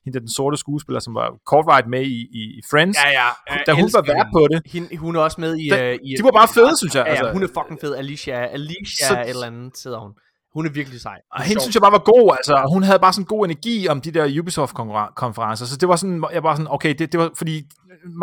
hende 0.04 0.20
den 0.20 0.28
sorte 0.28 0.56
skuespiller, 0.56 1.00
som 1.00 1.14
var 1.14 1.26
Cartwright 1.50 1.86
med 1.88 2.02
i, 2.02 2.18
i, 2.40 2.42
i 2.58 2.60
Friends, 2.70 2.96
Ja, 3.04 3.10
ja. 3.10 3.56
da 3.66 3.72
hun 3.72 3.90
var 3.92 4.02
vært 4.12 4.26
på 4.32 4.46
det, 4.52 4.72
Hende, 4.72 4.96
hun 4.96 5.16
er 5.16 5.20
også 5.20 5.40
med 5.40 5.56
i... 5.56 5.68
Da- 5.68 5.92
øh, 5.92 5.98
i 6.02 6.14
de 6.18 6.24
var 6.24 6.30
bare 6.30 6.48
fede, 6.48 6.76
synes 6.76 6.94
jeg. 6.94 7.04
Ja, 7.06 7.12
ja, 7.12 7.18
Altså. 7.18 7.32
hun 7.32 7.42
er 7.42 7.48
fucking 7.58 7.80
fed. 7.80 7.94
Alicia, 7.94 8.46
Alicia 8.46 9.08
Så- 9.08 9.20
et 9.20 9.28
eller 9.28 9.46
andet 9.46 9.72
hedder 9.84 9.98
hun. 10.00 10.12
Hun 10.54 10.66
er 10.66 10.70
virkelig 10.70 11.00
sej. 11.00 11.18
Og 11.32 11.42
hende 11.42 11.62
synes 11.62 11.74
jeg 11.74 11.80
bare 11.82 11.92
var 11.92 12.04
god, 12.12 12.32
altså 12.38 12.68
hun 12.72 12.82
havde 12.82 12.98
bare 12.98 13.12
sådan 13.12 13.24
god 13.24 13.44
energi 13.44 13.88
om 13.88 14.00
de 14.00 14.10
der 14.10 14.40
Ubisoft-konferencer, 14.40 15.66
så 15.66 15.76
det 15.76 15.88
var 15.88 15.96
sådan, 15.96 16.24
jeg 16.32 16.42
var 16.42 16.54
sådan, 16.54 16.66
okay, 16.70 16.94
det, 16.98 17.12
det 17.12 17.20
var, 17.20 17.30
fordi 17.36 17.62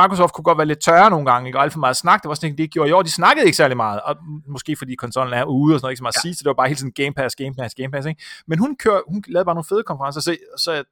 Microsoft 0.02 0.34
kunne 0.34 0.44
godt 0.44 0.58
være 0.58 0.68
lidt 0.68 0.80
tørre 0.80 1.10
nogle 1.10 1.32
gange, 1.32 1.48
ikke? 1.50 1.58
og 1.60 1.64
alt 1.64 1.74
for 1.74 1.80
meget 1.80 1.98
snak, 1.98 2.22
det 2.24 2.30
var 2.30 2.36
sådan, 2.36 2.58
det 2.58 2.72
gjorde 2.72 2.90
i 2.90 2.92
år, 2.92 3.02
de 3.02 3.12
snakkede 3.12 3.46
ikke 3.46 3.58
særlig 3.58 3.78
meget, 3.78 4.02
og 4.02 4.16
måske 4.48 4.76
fordi 4.76 4.96
konsollen 4.96 5.34
er 5.34 5.44
ude 5.44 5.76
og 5.76 5.80
sådan 5.80 5.86
noget, 5.86 5.92
ikke 5.92 5.98
så 5.98 6.04
meget 6.04 6.16
ja. 6.16 6.20
at 6.20 6.22
sige, 6.22 6.36
så 6.36 6.40
det 6.44 6.48
var 6.48 6.54
bare 6.54 6.68
hele 6.68 6.78
tiden 6.78 6.92
Game 6.92 7.14
Pass, 7.14 7.36
Game 7.36 7.54
Pass, 7.60 7.76
Game 7.76 7.92
Pass, 7.92 8.08
ikke? 8.08 8.22
men 8.48 8.60
hun, 8.60 8.76
kør, 8.84 8.98
hun 9.08 9.24
lavede 9.28 9.46
bare 9.46 9.56
nogle 9.56 9.70
fede 9.70 9.84
konferencer, 9.84 10.22
så, 10.22 10.38
så 10.58 10.84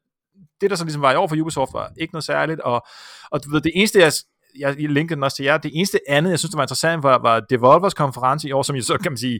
det 0.61 0.69
der 0.69 0.75
så 0.75 0.83
ligesom 0.83 1.01
var 1.01 1.13
i 1.13 1.15
år 1.15 1.27
for 1.27 1.41
Ubisoft, 1.41 1.73
var 1.73 1.91
ikke 2.01 2.13
noget 2.13 2.23
særligt, 2.23 2.59
og, 2.59 2.85
og 3.31 3.43
du 3.43 3.51
ved, 3.51 3.61
det 3.61 3.71
eneste, 3.75 3.99
jeg 3.99 4.11
jeg 4.59 4.75
linkede 4.77 5.15
den 5.15 5.23
også 5.23 5.35
til 5.35 5.45
jer. 5.45 5.57
Det 5.57 5.71
eneste 5.73 5.99
andet, 6.07 6.31
jeg 6.31 6.39
synes, 6.39 6.51
der 6.51 6.57
var 6.57 6.63
interessant, 6.63 7.03
var, 7.03 7.21
var 7.21 7.39
Devolvers 7.39 7.93
konference 7.93 8.47
i 8.47 8.51
år, 8.51 8.61
som 8.61 8.75
jo 8.75 8.81
så 8.81 8.97
kan 8.97 9.11
man 9.11 9.17
sige, 9.17 9.39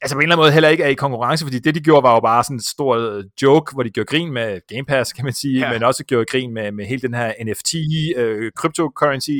altså 0.00 0.14
på 0.16 0.18
en 0.18 0.22
eller 0.22 0.34
anden 0.34 0.42
måde 0.42 0.52
heller 0.52 0.68
ikke 0.68 0.84
er 0.84 0.88
i 0.88 0.94
konkurrence, 0.94 1.44
fordi 1.44 1.58
det 1.58 1.74
de 1.74 1.80
gjorde 1.80 2.02
var 2.02 2.14
jo 2.14 2.20
bare 2.20 2.44
sådan 2.44 2.56
en 2.56 2.62
stor 2.62 2.96
øh, 2.96 3.24
joke, 3.42 3.72
hvor 3.74 3.82
de 3.82 3.90
gjorde 3.90 4.06
grin 4.06 4.32
med 4.32 4.60
Game 4.68 4.84
Pass, 4.84 5.12
kan 5.12 5.24
man 5.24 5.32
sige, 5.32 5.58
ja. 5.58 5.72
men 5.72 5.82
også 5.82 6.04
gjorde 6.04 6.24
grin 6.24 6.54
med, 6.54 6.72
med 6.72 6.86
hele 6.86 7.00
den 7.00 7.14
her 7.14 7.32
NFT, 7.44 7.74
øh, 8.16 8.50
cryptocurrency 8.58 9.38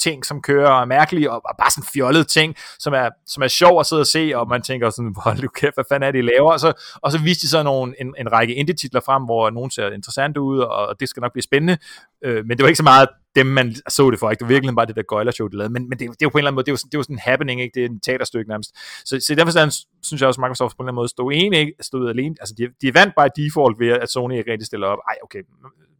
ting, 0.00 0.26
som 0.26 0.42
kører 0.42 0.70
og 0.70 0.80
er 0.80 0.84
mærkelige, 0.84 1.30
og, 1.30 1.42
og 1.44 1.54
bare 1.58 1.70
sådan 1.70 1.88
fjollede 1.94 2.24
ting, 2.24 2.54
som 2.78 2.92
er, 2.94 3.08
som 3.26 3.42
er 3.42 3.48
sjov 3.48 3.80
at 3.80 3.86
sidde 3.86 4.00
og 4.00 4.06
se, 4.06 4.32
og 4.34 4.48
man 4.48 4.62
tænker 4.62 4.90
sådan, 4.90 5.14
hold 5.24 5.42
nu 5.42 5.48
kæft, 5.48 5.74
hvad 5.74 5.84
fanden 5.88 6.06
er 6.08 6.10
det, 6.12 6.18
I 6.18 6.22
laver? 6.22 6.52
Og 6.52 6.60
så, 6.60 6.72
og 7.02 7.12
så 7.12 7.18
viste 7.18 7.42
de 7.42 7.48
så 7.48 7.62
nogle, 7.62 7.94
en, 8.00 8.14
en 8.18 8.32
række 8.32 8.54
indie-titler 8.54 9.00
frem, 9.00 9.22
hvor 9.22 9.50
nogen 9.50 9.70
ser 9.70 9.90
interessant 9.90 10.36
ud, 10.36 10.58
og, 10.58 10.86
og 10.86 11.00
det 11.00 11.08
skal 11.08 11.20
nok 11.20 11.32
blive 11.32 11.42
spændende, 11.42 11.78
øh, 12.24 12.44
men 12.46 12.50
det 12.56 12.62
var 12.62 12.68
ikke 12.68 12.76
så 12.76 12.82
meget 12.82 13.08
dem, 13.36 13.46
man 13.46 13.74
så 13.88 14.10
det 14.10 14.18
for, 14.18 14.30
ikke? 14.30 14.38
Det 14.40 14.44
var 14.48 14.54
virkelig 14.54 14.74
bare 14.74 14.86
det 14.86 14.96
der 14.96 15.02
gøjler-show, 15.02 15.48
de 15.48 15.56
lavede, 15.56 15.72
men, 15.72 15.88
men 15.88 15.98
det, 15.98 16.00
det 16.00 16.06
er 16.10 16.14
jo 16.22 16.28
på 16.28 16.38
en 16.38 16.40
eller 16.40 16.50
anden 16.50 16.54
måde, 16.54 16.64
det 16.64 16.70
er 16.70 16.72
jo, 16.72 16.76
sådan- 16.76 16.88
det 16.90 16.94
er 16.94 16.98
jo 16.98 17.02
sådan 17.02 17.16
en 17.16 17.20
happening, 17.20 17.60
ikke? 17.60 17.74
Det 17.74 17.84
er 17.84 17.88
en 17.88 18.00
teaterstykke 18.00 18.48
nærmest. 18.48 18.70
Så, 19.04 19.20
så 19.26 19.32
i 19.32 19.36
den 19.36 19.46
forstand 19.46 19.70
synes 20.02 20.20
jeg 20.20 20.28
også, 20.28 20.40
at 20.40 20.44
Microsoft 20.44 20.76
på 20.76 20.82
en 20.82 20.84
eller 20.84 20.90
anden 20.92 20.96
måde 21.00 21.08
stod 21.08 21.32
ene, 21.34 21.56
ikke? 21.58 21.72
Stod 21.80 22.08
alene. 22.10 22.34
Altså, 22.40 22.54
de, 22.58 22.68
de 22.82 22.94
vandt 22.94 23.14
bare 23.16 23.28
default 23.36 23.78
ved, 23.80 23.88
at 23.88 24.10
Sony 24.10 24.38
ikke 24.38 24.52
rigtig 24.52 24.66
stiller 24.66 24.86
op. 24.86 24.98
Ej, 25.08 25.14
okay. 25.22 25.42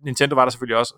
Nintendo 0.05 0.35
var 0.35 0.45
der 0.45 0.51
selvfølgelig 0.51 0.77
også. 0.77 0.95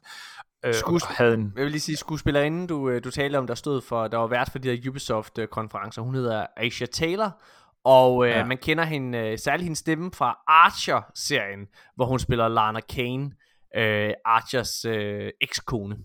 Øh, 0.66 0.74
Skues- 0.74 1.02
og 1.08 1.14
havde 1.14 1.34
en, 1.34 1.52
Jeg 1.56 1.62
vil 1.64 1.70
lige 1.70 1.80
sige, 1.80 1.96
skuespillerinden, 1.96 2.68
du, 2.70 2.88
øh, 2.88 3.04
du 3.04 3.10
talte 3.10 3.36
om, 3.36 3.46
der 3.46 3.54
stod 3.54 3.80
for, 3.80 4.08
der 4.08 4.18
var 4.18 4.26
vært 4.26 4.48
for 4.52 4.58
de 4.58 4.70
her 4.70 4.90
Ubisoft-konferencer, 4.90 6.02
hun 6.02 6.14
hedder 6.14 6.46
Aisha 6.56 6.86
Taylor, 6.86 7.42
og 7.84 8.26
øh, 8.26 8.30
ja. 8.30 8.44
Man 8.44 8.58
kender 8.58 8.84
hende, 8.84 9.18
øh, 9.18 9.38
særligt 9.38 9.64
hendes 9.64 9.78
stemme 9.78 10.10
fra 10.12 10.38
Archer-serien, 10.46 11.68
hvor 11.96 12.06
hun 12.06 12.18
spiller 12.18 12.48
Lana 12.48 12.80
Kane, 12.80 13.30
øh, 13.76 14.12
Archers 14.24 14.84
øh, 14.84 15.30
ekskone. 15.40 15.96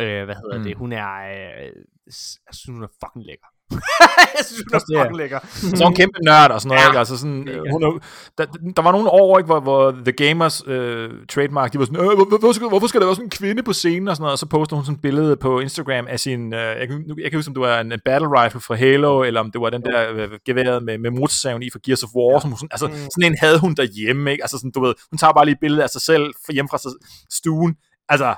Øh, 0.00 0.24
hvad 0.24 0.34
hedder 0.34 0.58
mm. 0.58 0.64
Det? 0.64 0.76
Hun 0.76 0.92
er, 0.92 1.14
øh, 1.16 1.72
jeg 2.46 2.54
synes, 2.54 2.76
hun 2.76 2.82
er 2.82 2.88
fucking 3.04 3.24
lækker. 3.26 3.46
jeg 4.36 4.44
synes, 4.46 4.60
hun 4.60 4.74
er 4.74 4.98
er- 4.98 5.02
fucking 5.04 5.16
lækker. 5.16 5.38
så 5.52 5.76
er 5.84 5.86
hun 5.86 5.94
kæmpe 5.94 6.18
nørd 6.24 6.50
og 6.50 6.60
sådan 6.60 6.68
noget, 6.68 6.82
Ja. 6.82 6.88
ikke? 6.88 6.98
Altså 6.98 7.16
sådan, 7.18 7.48
øh, 7.48 7.62
hun 7.72 7.82
er, 7.82 7.90
der, 8.38 8.44
der, 8.76 8.82
var 8.82 8.92
nogle 8.92 9.10
år, 9.10 9.38
ikke, 9.38 9.46
hvor, 9.46 9.60
hvor 9.60 9.90
The 9.90 10.12
Gamers 10.12 10.62
øh, 10.66 11.10
trademark, 11.28 11.72
de 11.72 11.78
var 11.78 11.84
sådan, 11.84 12.00
øh, 12.00 12.06
hvor- 12.16 12.38
hvorfor, 12.38 12.52
skal, 12.52 12.68
hvorfor 12.68 12.86
skal 12.86 13.00
der 13.00 13.06
være 13.06 13.14
sådan 13.14 13.26
en 13.26 13.30
kvinde 13.30 13.62
på 13.62 13.72
scenen 13.72 14.08
og 14.08 14.16
sådan 14.16 14.22
noget, 14.22 14.32
og 14.32 14.38
så 14.38 14.46
postede 14.46 14.76
hun 14.76 14.84
sådan 14.84 14.94
et 14.96 15.02
billede 15.02 15.36
på 15.36 15.60
Instagram 15.60 16.06
af 16.08 16.20
sin, 16.20 16.54
øh, 16.54 16.60
jeg, 16.80 16.88
kan, 16.88 17.04
jeg 17.22 17.30
kan 17.30 17.38
huske, 17.38 17.48
om 17.48 17.54
det 17.54 17.60
var 17.60 17.80
en, 17.80 17.92
en 17.92 18.00
battle 18.04 18.28
rifle 18.42 18.60
fra 18.60 18.74
Halo, 18.74 19.22
eller 19.22 19.40
om 19.40 19.50
det 19.50 19.60
var 19.60 19.70
den 19.70 19.82
der 19.82 20.10
øh, 20.12 20.28
geværet 20.46 20.82
med, 20.82 20.98
med 20.98 21.10
motorsaven 21.10 21.62
i 21.62 21.70
fra 21.72 21.78
Gears 21.86 22.02
of 22.02 22.10
War, 22.16 22.32
ja. 22.34 22.40
som 22.40 22.50
hun, 22.50 22.58
sådan, 22.58 22.68
altså 22.72 22.86
Mm. 22.86 22.92
sådan 23.14 23.32
en 23.32 23.36
havde 23.40 23.58
hun 23.60 23.74
derhjemme, 23.74 24.30
ikke? 24.32 24.44
Altså 24.44 24.58
sådan, 24.58 24.70
du 24.70 24.80
ved, 24.84 24.94
hun 25.10 25.18
tager 25.18 25.32
bare 25.32 25.44
lige 25.44 25.52
et 25.52 25.60
billede 25.60 25.82
af 25.82 25.90
sig 25.90 26.00
selv 26.00 26.32
hjemme 26.52 26.68
fra 26.68 26.78
sig, 26.78 26.90
stuen, 27.30 27.74
altså, 28.08 28.34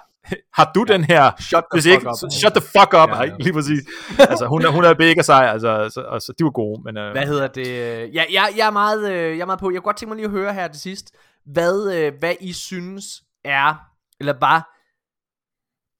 har 0.58 0.70
du 0.74 0.84
den 0.84 1.04
her 1.04 1.32
Shut 1.40 1.64
the 1.64 1.76
hvis 1.76 1.86
ikke, 1.86 2.08
up. 2.08 2.32
shut 2.32 2.52
the 2.52 2.60
fuck 2.60 2.92
up, 3.02 3.08
Ja, 3.08 3.14
ja, 3.14 3.22
ja. 3.22 3.30
ja. 3.30 3.36
lige 3.38 3.52
præcis. 3.52 3.80
altså, 4.30 4.46
hun 4.46 4.64
er, 4.64 4.70
hun 4.70 4.84
er 4.84 4.94
mega 4.98 5.22
sej, 5.22 5.46
altså, 5.46 5.90
så, 5.94 6.00
og, 6.00 6.20
så, 6.22 6.32
de 6.38 6.44
var 6.44 6.50
gode, 6.50 6.82
men... 6.82 6.96
Øh, 6.96 7.10
Hvad 7.12 7.26
hedder 7.26 7.46
det? 7.46 7.66
Ja, 8.14 8.24
jeg, 8.32 8.52
jeg, 8.56 8.66
er 8.66 8.70
meget, 8.70 9.12
øh, 9.12 9.36
jeg 9.36 9.42
er 9.42 9.46
meget 9.46 9.60
på. 9.60 9.70
Jeg 9.70 9.76
kunne 9.80 9.84
godt 9.84 9.96
tænke 9.96 10.08
mig 10.08 10.16
lige 10.16 10.24
at 10.24 10.30
høre 10.30 10.54
her 10.54 10.68
til 10.68 10.80
sidst, 10.80 11.16
hvad, 11.44 11.94
øh, 11.94 12.12
hvad 12.18 12.34
I 12.40 12.52
synes 12.52 13.04
er, 13.44 13.74
eller 14.20 14.32
bare 14.32 14.62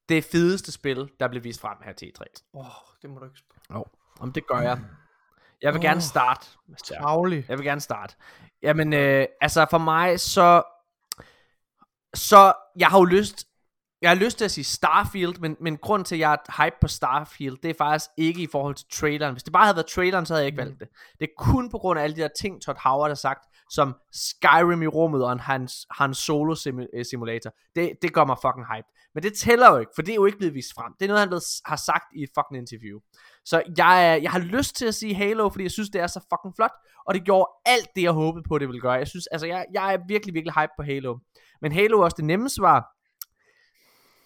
det 0.09 0.25
fedeste 0.25 0.73
spil, 0.73 1.11
der 1.21 1.29
blev 1.29 1.45
vist 1.45 1.61
frem 1.61 1.77
her 1.85 1.93
til 1.93 2.07
E3. 2.07 2.51
Åh, 2.55 2.61
oh, 2.61 2.73
det 3.03 3.11
må 3.11 3.19
du 3.19 3.25
ikke 3.25 3.39
spørge. 3.39 3.85
Om 4.21 4.33
det 4.33 4.47
gør 4.47 4.61
jeg. 4.61 4.79
Jeg 5.63 5.73
vil 5.73 5.79
Åh. 5.79 5.83
gerne 5.83 6.01
starte. 6.01 6.47
Travlig. 6.85 7.45
Jeg 7.49 7.59
vil 7.59 7.67
gerne 7.67 7.81
starte. 7.81 8.15
Jamen, 8.63 8.93
øh, 8.93 9.27
altså 9.41 9.67
for 9.71 9.79
mig, 9.79 10.21
så... 10.21 10.63
Så 12.15 12.53
jeg 12.79 12.89
har 12.89 12.99
jo 12.99 13.05
lyst... 13.05 13.47
jeg 14.03 14.11
har 14.11 14.15
lyst 14.15 14.39
til 14.39 14.45
at 14.45 14.51
sige 14.51 14.65
Starfield, 14.65 15.35
men, 15.41 15.57
men 15.61 15.77
grund 15.77 16.05
til, 16.05 16.15
at 16.15 16.19
jeg 16.19 16.33
er 16.33 16.65
hype 16.65 16.77
på 16.81 16.89
Starfield, 16.89 17.57
det 17.63 17.71
er 17.71 17.75
faktisk 17.79 18.11
ikke 18.17 18.43
i 18.43 18.47
forhold 18.53 18.75
til 18.75 18.87
traileren. 18.93 19.35
Hvis 19.35 19.43
det 19.43 19.53
bare 19.53 19.65
havde 19.65 19.77
været 19.77 19.87
traileren, 19.87 20.27
så 20.27 20.35
havde 20.35 20.43
jeg 20.43 20.47
ikke 20.47 20.59
valgt 20.59 20.81
det. 20.81 20.89
Det 21.21 21.25
er 21.25 21.33
kun 21.39 21.71
på 21.71 21.79
grund 21.79 21.99
af 21.99 22.03
alle 22.05 22.17
de 22.17 22.21
der 22.21 22.29
ting, 22.41 22.63
Todd 22.63 22.77
Howard 22.85 23.11
har 23.11 23.15
sagt, 23.15 23.41
som 23.71 23.95
Skyrim 24.13 24.83
i 24.83 24.87
rummet 24.87 25.25
og 25.25 25.33
en 25.33 25.41
hans, 25.41 25.87
hans 25.91 26.19
solo 26.19 26.55
simu- 26.55 26.87
øh, 26.99 27.05
simulator. 27.05 27.51
Det, 27.77 27.93
det 28.03 28.13
gør 28.13 28.25
mig 28.25 28.37
fucking 28.43 28.67
hype. 28.75 28.87
Men 29.15 29.23
det 29.23 29.33
tæller 29.35 29.73
jo 29.73 29.79
ikke, 29.79 29.93
for 29.95 30.03
det 30.03 30.11
er 30.13 30.15
jo 30.15 30.27
ikke 30.27 30.39
blevet 30.39 30.55
vist 30.55 30.75
frem. 30.75 30.93
Det 30.99 31.05
er 31.05 31.09
noget, 31.09 31.21
han 31.21 31.29
blevet, 31.29 31.45
har 31.65 31.77
sagt 31.77 32.05
i 32.17 32.23
et 32.23 32.29
fucking 32.39 32.59
interview. 32.63 32.99
Så 33.45 33.63
jeg, 33.79 34.11
er- 34.13 34.17
jeg 34.17 34.31
har 34.31 34.39
lyst 34.39 34.77
til 34.77 34.87
at 34.87 34.95
sige 34.95 35.15
Halo, 35.15 35.49
fordi 35.49 35.63
jeg 35.65 35.71
synes, 35.71 35.91
det 35.91 36.01
er 36.01 36.07
så 36.07 36.21
fucking 36.33 36.55
flot. 36.57 36.73
Og 37.07 37.15
det 37.15 37.25
gjorde 37.25 37.49
alt 37.67 37.89
det, 37.97 38.03
jeg 38.03 38.13
håbede 38.13 38.45
på, 38.49 38.59
det 38.59 38.69
ville 38.69 38.81
gøre. 38.81 38.93
Jeg 38.93 39.09
synes, 39.09 39.27
altså, 39.27 39.47
jeg, 39.47 39.65
jeg 39.75 39.95
er 39.95 39.99
virkelig, 40.09 40.35
virkelig 40.35 40.55
hype 40.61 40.73
på 40.79 40.83
Halo. 40.83 41.19
Men 41.63 41.73
Halo 41.73 42.01
er 42.01 42.05
også 42.05 42.17
det 42.17 42.25
nemme 42.25 42.49
svar. 42.49 42.87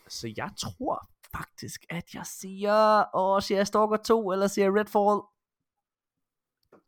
Så 0.08 0.32
jeg 0.36 0.50
tror 0.58 1.08
faktisk, 1.36 1.84
at 1.90 2.14
jeg 2.14 2.26
siger... 2.26 3.04
Åh, 3.16 3.42
siger 3.42 3.58
jeg 3.58 3.66
Stalker 3.66 3.96
2, 3.96 4.32
eller 4.32 4.46
siger 4.46 4.78
Redfall? 4.78 5.20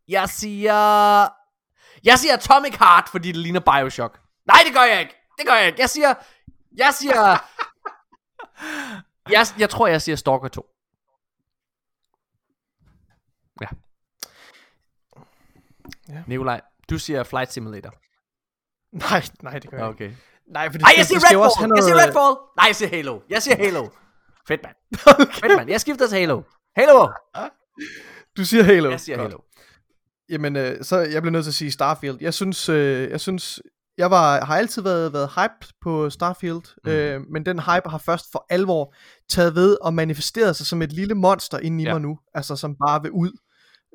Jeg 0.08 0.28
siger... 0.28 0.74
Jeg 2.04 2.18
siger 2.18 2.34
Atomic 2.34 2.76
Heart, 2.76 3.08
fordi 3.08 3.28
det 3.28 3.36
ligner 3.36 3.60
Bioshock. 3.60 4.20
Nej, 4.44 4.58
det 4.66 4.74
gør 4.74 4.82
jeg 4.82 5.00
ikke. 5.00 5.14
Det 5.38 5.46
gør 5.46 5.54
jeg 5.54 5.66
ikke. 5.66 5.80
Jeg 5.80 5.90
siger... 5.90 6.14
Jeg 6.76 6.94
siger... 6.94 7.38
jeg, 9.30 9.46
jeg 9.58 9.70
tror, 9.70 9.86
jeg 9.86 10.02
siger 10.02 10.16
Stalker 10.16 10.48
2. 10.48 10.66
Ja. 13.60 13.66
Ja. 16.08 16.22
Nikolaj, 16.26 16.60
du 16.90 16.98
siger 16.98 17.22
Flight 17.22 17.52
Simulator. 17.52 17.94
Nej, 18.92 19.22
nej, 19.42 19.58
det 19.58 19.70
gør 19.70 19.78
jeg 19.78 20.00
ikke. 20.00 20.18
Okay. 20.48 20.52
Nej, 20.54 20.66
for 20.72 20.78
det 20.78 20.86
skal- 20.86 20.96
jeg 20.96 21.06
siger 21.06 21.18
Redfall. 21.18 21.38
også 21.42 21.58
have 21.58 21.72
Jeg 21.76 21.82
siger 21.84 21.94
noget- 21.94 22.08
Redfall. 22.08 22.34
Nej, 22.58 22.66
jeg 22.66 22.76
siger 22.76 22.88
Halo. 22.88 23.20
Jeg 23.30 23.42
siger 23.42 23.56
Halo. 23.56 23.88
Fedt, 24.48 24.60
mand. 24.64 24.76
Fedt, 25.40 25.56
mand. 25.56 25.70
Jeg 25.70 25.80
skifter 25.80 26.06
til 26.08 26.18
Halo. 26.18 26.42
Halo. 26.76 27.06
Du 28.36 28.44
siger 28.44 28.62
Halo. 28.62 28.90
Jeg 28.90 29.00
siger 29.00 29.16
Godt. 29.16 29.28
Halo. 29.28 29.38
Jamen, 30.30 30.56
øh, 30.56 30.84
så 30.84 30.96
jeg 30.98 31.22
bliver 31.22 31.32
nødt 31.32 31.44
til 31.44 31.50
at 31.50 31.54
sige 31.54 31.70
Starfield. 31.70 32.18
Jeg 32.20 32.34
synes, 32.34 32.68
øh, 32.68 33.10
jeg 33.10 33.20
synes, 33.20 33.60
jeg 33.98 34.10
var, 34.10 34.44
har 34.44 34.56
altid 34.56 34.82
været, 34.82 35.12
været 35.12 35.28
hyped 35.34 35.68
på 35.82 36.10
Starfield, 36.10 36.62
mm. 36.84 36.90
øh, 36.90 37.20
men 37.32 37.46
den 37.46 37.58
hype 37.58 37.88
har 37.90 37.98
først 37.98 38.26
for 38.32 38.46
alvor 38.50 38.94
taget 39.28 39.54
ved 39.54 39.76
og 39.80 39.94
manifesteret 39.94 40.56
sig 40.56 40.66
som 40.66 40.82
et 40.82 40.92
lille 40.92 41.14
monster 41.14 41.58
inde 41.58 41.82
i 41.82 41.86
Ja. 41.86 41.92
mig 41.92 42.00
nu, 42.02 42.18
altså 42.34 42.56
som 42.56 42.76
bare 42.86 43.02
vil 43.02 43.10
ud. 43.10 43.30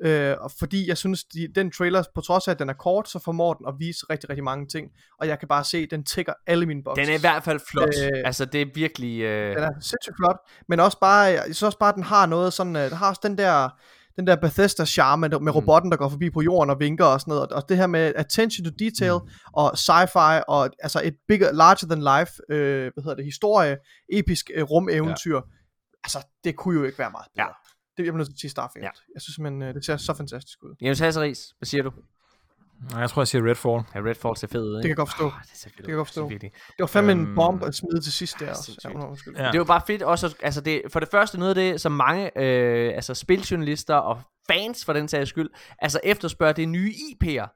Øh, 0.04 0.36
og 0.40 0.50
fordi 0.58 0.88
jeg 0.88 0.98
synes, 0.98 1.24
de, 1.24 1.48
den 1.54 1.70
trailer, 1.70 2.02
på 2.14 2.20
trods 2.20 2.48
af 2.48 2.52
at 2.52 2.58
den 2.58 2.68
er 2.68 2.72
kort, 2.72 3.08
så 3.08 3.18
formår 3.18 3.54
den 3.54 3.66
at 3.68 3.74
vise 3.78 4.06
rigtig, 4.10 4.30
rigtig 4.30 4.44
mange 4.44 4.66
ting, 4.66 4.88
og 5.20 5.28
jeg 5.28 5.38
kan 5.38 5.48
bare 5.48 5.64
se, 5.64 5.78
at 5.78 5.90
den 5.90 6.04
tigger 6.04 6.32
alle 6.46 6.66
mine 6.66 6.82
boxes. 6.84 7.06
Den 7.06 7.14
er 7.14 7.18
i 7.18 7.20
hvert 7.20 7.44
fald 7.44 7.60
flot. 7.70 7.88
Øh, 8.02 8.22
altså, 8.24 8.44
det 8.44 8.62
er 8.62 8.66
virkelig... 8.74 9.20
Øh... 9.20 9.54
Den 9.56 9.62
er 9.64 9.70
sindssygt 9.80 10.16
flot, 10.20 10.36
men 10.68 10.80
også 10.80 10.98
bare, 11.00 11.20
jeg 11.22 11.42
synes 11.44 11.62
også 11.62 11.78
bare, 11.78 11.88
at 11.88 11.94
den 11.94 12.02
har 12.04 12.26
noget 12.26 12.52
sådan, 12.52 12.76
øh, 12.76 12.82
den 12.90 12.92
har 12.92 13.08
også 13.08 13.20
den 13.24 13.38
der, 13.38 13.68
den 14.16 14.26
der 14.26 14.36
Bethesda 14.36 14.84
charme 14.84 15.28
med, 15.28 15.38
Mm. 15.40 15.48
robotten, 15.48 15.90
der 15.90 15.96
går 15.96 16.08
forbi 16.08 16.30
på 16.30 16.40
jorden 16.42 16.70
og 16.70 16.80
vinker 16.80 17.04
og 17.04 17.20
sådan 17.20 17.30
noget, 17.32 17.48
og, 17.48 17.56
og 17.62 17.68
det 17.68 17.76
her 17.76 17.86
med 17.86 18.12
attention 18.16 18.64
to 18.64 18.70
detail, 18.78 19.18
Mm. 19.22 19.28
og 19.52 19.72
sci-fi, 19.72 20.42
og 20.48 20.70
altså 20.82 21.00
et 21.04 21.14
bigger, 21.28 21.52
larger 21.52 21.86
than 21.86 22.00
life, 22.18 22.32
øh, 22.50 22.90
hvad 22.94 23.02
hedder 23.04 23.16
det, 23.16 23.24
historie, 23.24 23.76
episk 24.12 24.50
øh, 24.54 24.62
rumeventyr, 24.62 25.34
ja. 25.36 25.40
altså 26.04 26.18
det 26.44 26.56
kunne 26.56 26.78
jo 26.78 26.84
ikke 26.84 26.98
være 26.98 27.10
meget 27.10 27.26
bedre. 27.34 27.46
Ja. 27.46 27.52
Det 27.96 28.04
jeg 28.04 28.12
bliver 28.12 28.16
nødt 28.16 28.28
til 28.28 28.32
at 28.34 28.38
sige 28.40 28.50
Starfield. 28.50 28.84
Ja. 28.84 28.90
Jeg 29.14 29.22
synes 29.22 29.34
simpelthen, 29.34 29.62
øh, 29.62 29.74
det 29.74 29.84
ser 29.84 29.96
så 29.96 30.14
fantastisk 30.14 30.62
ud. 30.62 30.74
Jens 30.82 30.98
Hasseris, 30.98 31.54
hvad 31.58 31.66
siger 31.66 31.82
du? 31.82 31.92
Nej, 32.90 33.00
jeg 33.00 33.10
tror, 33.10 33.22
jeg 33.22 33.28
siger 33.28 33.48
Redfall. 33.50 33.82
Ja, 33.94 34.10
Redfall 34.10 34.36
ser 34.36 34.46
fed 34.46 34.62
ud, 34.62 34.76
ikke? 34.76 34.82
kan 34.82 34.88
jeg 34.88 34.96
godt 34.96 35.08
forstå. 35.10 35.26
Oh, 35.26 35.32
det 35.42 35.50
ser 35.58 35.70
fedt 35.70 35.76
kan 35.76 35.88
jeg 35.88 35.96
godt 35.96 36.08
forstå. 36.08 36.28
Virkelig. 36.28 36.52
Det 36.52 36.74
var 36.78 36.86
fandme 36.86 37.12
Øhm, 37.12 37.20
en 37.28 37.34
bomb 37.34 37.62
at 37.62 37.74
smide 37.74 38.00
til 38.00 38.12
sidst 38.12 38.40
der 38.40 38.50
også. 38.50 38.80
Ja, 38.84 39.08
undskyld. 39.08 39.36
Ja. 39.36 39.50
Det 39.52 39.58
var 39.58 39.64
bare 39.64 39.80
fedt 39.86 40.02
også, 40.02 40.36
altså 40.42 40.60
det, 40.60 40.82
for 40.92 41.00
det 41.00 41.08
første 41.08 41.38
noget 41.38 41.50
af 41.50 41.54
det, 41.54 41.80
som 41.80 41.92
mange 41.92 42.38
øh, 42.38 42.94
altså 42.94 43.14
spiljournalister 43.14 43.94
og 43.94 44.22
fans 44.50 44.84
for 44.84 44.92
den 44.92 45.08
sags 45.08 45.30
skyld, 45.30 45.50
altså 45.78 46.00
efterspørger 46.04 46.52
det 46.52 46.68
nye 46.68 46.92
IP'er. 46.92 47.48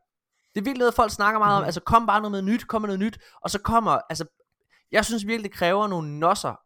Det 0.55 0.61
er 0.61 0.65
virkelig 0.65 0.79
noget, 0.79 0.95
folk 0.95 1.13
snakker 1.13 1.39
meget 1.39 1.59
om, 1.59 1.65
altså 1.65 1.81
kom 1.81 2.07
bare 2.07 2.21
noget 2.21 2.33
med 2.33 2.43
nyt, 2.53 2.67
kom 2.67 2.83
med 2.83 2.89
noget 2.89 3.01
nyt, 3.01 3.19
og 3.43 3.51
så 3.51 3.59
kommer, 3.61 3.99
altså, 4.11 4.25
jeg 4.93 5.05
synes 5.05 5.27
virkelig, 5.27 5.51
det 5.51 5.59
kræver 5.59 5.89
nogle 5.89 6.19
nosser, 6.19 6.61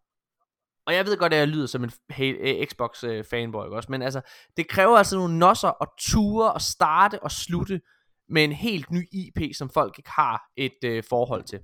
og 0.87 0.95
jeg 0.95 1.07
ved 1.07 1.17
godt, 1.17 1.33
at 1.33 1.39
jeg 1.39 1.49
lyder 1.49 1.67
som 1.67 1.85
en 1.85 1.91
øh, 2.21 2.67
Xbox 2.67 3.05
øh, 3.05 3.25
også? 3.53 3.87
men 3.91 4.03
altså, 4.03 4.21
det 4.57 4.69
kræver 4.69 4.99
altså 4.99 5.17
nogle 5.17 5.39
nosser 5.39 5.69
og 5.69 5.87
ture 6.01 6.53
og 6.53 6.61
starte 6.61 7.23
og 7.23 7.31
slutte 7.31 7.81
med 8.29 8.45
en 8.45 8.53
helt 8.53 8.91
ny 8.91 9.09
IP, 9.13 9.55
som 9.55 9.71
folk 9.71 9.99
ikke 9.99 10.11
har 10.11 10.43
et 10.57 10.85
øh, 10.85 11.03
forhold 11.09 11.45
til. 11.45 11.61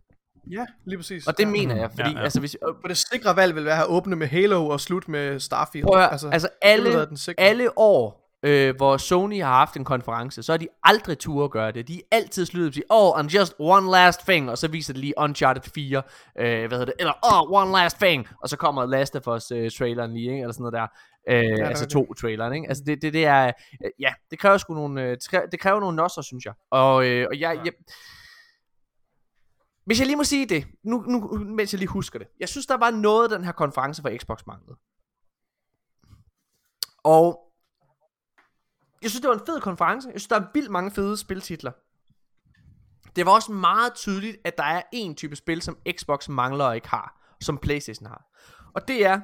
Ja, 0.50 0.66
lige 0.86 0.98
præcis. 0.98 1.26
Og 1.26 1.38
det 1.38 1.44
ja. 1.44 1.50
mener 1.50 1.76
jeg, 1.76 1.90
fordi 1.90 2.10
Ja, 2.10 2.18
ja. 2.18 2.22
altså, 2.24 2.40
hvis, 2.40 2.56
øh, 2.68 2.74
For 2.80 2.88
det 2.88 2.96
sikre 2.96 3.36
valg 3.36 3.54
vil 3.54 3.64
være 3.64 3.82
at 3.82 3.88
åbne 3.88 4.16
med 4.16 4.26
Halo 4.26 4.68
og 4.68 4.80
slutte 4.80 5.10
med 5.10 5.40
Starfield. 5.40 5.86
Prøv 5.86 5.94
at 5.94 6.00
høre, 6.00 6.12
altså, 6.12 6.28
altså 6.28 6.48
alle, 6.62 7.08
alle 7.38 7.78
år, 7.78 8.27
øh, 8.42 8.76
hvor 8.76 8.96
Sony 8.96 9.42
har 9.42 9.52
haft 9.52 9.76
en 9.76 9.84
konference, 9.84 10.42
så 10.42 10.52
har 10.52 10.56
de 10.56 10.68
aldrig 10.82 11.18
tur 11.18 11.44
at 11.44 11.50
gøre 11.50 11.72
det. 11.72 11.88
De 11.88 11.96
er 11.98 12.16
altid 12.16 12.46
sluttet 12.46 12.74
sige, 12.74 12.84
oh, 12.88 13.18
and 13.18 13.28
just 13.28 13.54
one 13.58 13.90
last 13.90 14.20
thing, 14.20 14.50
og 14.50 14.58
så 14.58 14.68
viser 14.68 14.92
det 14.92 15.00
lige 15.00 15.14
Uncharted 15.16 15.62
4, 15.74 16.02
øh, 16.38 16.68
hvad 16.68 16.78
hedder 16.78 16.84
det, 16.84 16.94
eller 16.98 17.12
oh, 17.22 17.62
one 17.62 17.72
last 17.72 17.98
thing, 17.98 18.28
og 18.42 18.48
så 18.48 18.56
kommer 18.56 18.86
Last 18.86 19.16
of 19.16 19.28
Us 19.28 19.50
øh, 19.50 19.70
traileren 19.70 20.14
lige, 20.14 20.30
ikke? 20.30 20.40
eller 20.40 20.52
sådan 20.52 20.62
noget 20.62 20.72
der. 20.72 20.86
Øh, 21.28 21.58
ja, 21.58 21.68
altså 21.68 21.84
okay. 21.84 21.92
to 21.92 22.14
traileren, 22.14 22.52
ikke? 22.52 22.68
Altså 22.68 22.84
det, 22.86 23.02
det, 23.02 23.12
det 23.12 23.26
er, 23.26 23.52
øh, 23.84 23.90
ja, 23.98 24.12
det 24.30 24.38
kræver 24.38 24.58
sgu 24.58 24.74
nogle, 24.74 25.02
øh, 25.02 25.10
det 25.10 25.28
kræver, 25.28 25.46
det 25.46 25.60
kræver 25.60 25.80
nogle 25.80 25.96
nosser, 25.96 26.22
synes 26.22 26.44
jeg. 26.44 26.54
Og, 26.70 27.06
øh, 27.06 27.26
og 27.30 27.40
jeg, 27.40 27.60
jeg, 27.64 27.72
hvis 29.84 29.98
jeg 29.98 30.06
lige 30.06 30.16
må 30.16 30.24
sige 30.24 30.46
det, 30.46 30.66
nu, 30.84 31.00
nu, 31.00 31.38
mens 31.38 31.72
jeg 31.72 31.78
lige 31.78 31.88
husker 31.88 32.18
det. 32.18 32.28
Jeg 32.40 32.48
synes, 32.48 32.66
der 32.66 32.76
var 32.76 32.90
noget, 32.90 33.30
den 33.30 33.44
her 33.44 33.52
konference 33.52 34.02
for 34.02 34.18
Xbox 34.18 34.38
manglede. 34.46 34.76
Og 37.04 37.47
jeg 39.02 39.10
synes, 39.10 39.20
det 39.20 39.28
var 39.28 39.34
en 39.34 39.46
fed 39.46 39.60
konference. 39.60 40.08
Jeg 40.12 40.20
synes, 40.20 40.28
der 40.28 40.36
er 40.40 40.44
vildt 40.54 40.70
mange 40.70 40.90
fede 40.90 41.16
spiltitler. 41.16 41.72
Det 43.16 43.26
var 43.26 43.32
også 43.32 43.52
meget 43.52 43.94
tydeligt, 43.94 44.36
at 44.44 44.56
der 44.58 44.64
er 44.64 44.82
en 44.92 45.14
type 45.14 45.36
spil, 45.36 45.62
som 45.62 45.78
Xbox 45.98 46.28
mangler 46.28 46.64
og 46.64 46.74
ikke 46.74 46.88
har, 46.88 47.34
som 47.40 47.58
Playstation 47.58 48.06
har. 48.06 48.22
Og 48.74 48.88
det 48.88 49.06
er 49.06 49.20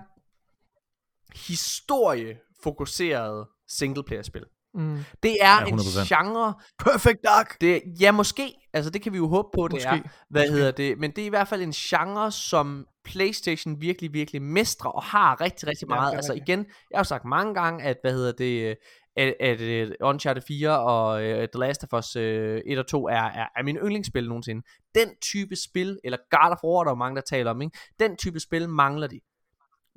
historiefokuserede 2.15 3.49
singleplayer-spil. 3.69 4.45
Mm. 4.75 5.05
Det 5.23 5.37
er 5.41 5.61
Ja, 5.61 5.65
en 5.67 5.79
100%. 5.79 6.15
genre, 6.15 6.55
Perfect 6.79 7.19
Dark. 7.25 7.61
det, 7.61 7.83
ja, 8.01 8.13
måske. 8.13 8.55
Altså, 8.73 8.91
det 8.91 9.03
kan 9.03 9.13
vi 9.13 9.19
jo 9.19 9.29
håbe 9.29 9.49
på, 9.55 9.69
det 9.69 9.73
Måske. 9.73 9.89
er. 9.89 10.01
Hvad 10.31 10.49
hedder 10.51 10.71
det? 10.71 10.99
Men 10.99 11.11
det 11.11 11.23
er 11.23 11.27
i 11.27 11.29
hvert 11.29 11.49
fald 11.49 11.63
en 11.63 11.73
genre, 11.73 12.33
som 12.33 12.87
PlayStation 13.05 13.81
virkelig, 13.81 14.13
virkelig 14.13 14.43
mestrer 14.43 14.91
og 14.91 15.03
har 15.03 15.41
rigtig, 15.41 15.69
rigtig 15.69 15.87
Ja, 15.89 15.95
meget. 15.95 16.07
det 16.07 16.13
er 16.13 16.17
altså 16.19 16.33
igen, 16.33 16.59
jeg 16.91 16.97
har 16.97 17.01
jo 17.01 17.05
sagt 17.05 17.25
mange 17.25 17.55
gange, 17.55 17.85
at, 17.85 17.97
hvad 18.03 18.13
hedder 18.13 18.33
det, 18.33 18.77
at, 19.17 19.35
at, 19.41 19.61
at 19.61 19.97
Uncharted 20.01 20.43
4 20.43 20.81
og 20.81 21.15
uh, 21.15 21.29
The 21.31 21.49
Last 21.55 21.85
of 21.85 21.99
Us 21.99 22.17
øh, 22.17 22.55
uh, 22.55 22.73
1 22.73 22.79
og 22.79 22.87
2 22.87 23.09
er, 23.09 23.13
er, 23.15 23.47
er 23.57 23.63
mine 23.63 23.81
yndlingsspil 23.81 24.29
nogensinde. 24.29 24.63
Den 24.95 25.09
type 25.23 25.57
spil, 25.57 26.01
eller 26.05 26.19
God 26.31 26.53
of 26.53 26.65
War, 26.65 26.85
der 26.85 26.91
er 26.91 26.95
mange, 26.95 27.17
der 27.17 27.23
taler 27.23 27.51
om, 27.51 27.63
ikke? 27.63 27.79
den 28.01 28.17
type 28.17 28.41
spil 28.41 28.69
mangler 28.69 29.07
de. 29.07 29.21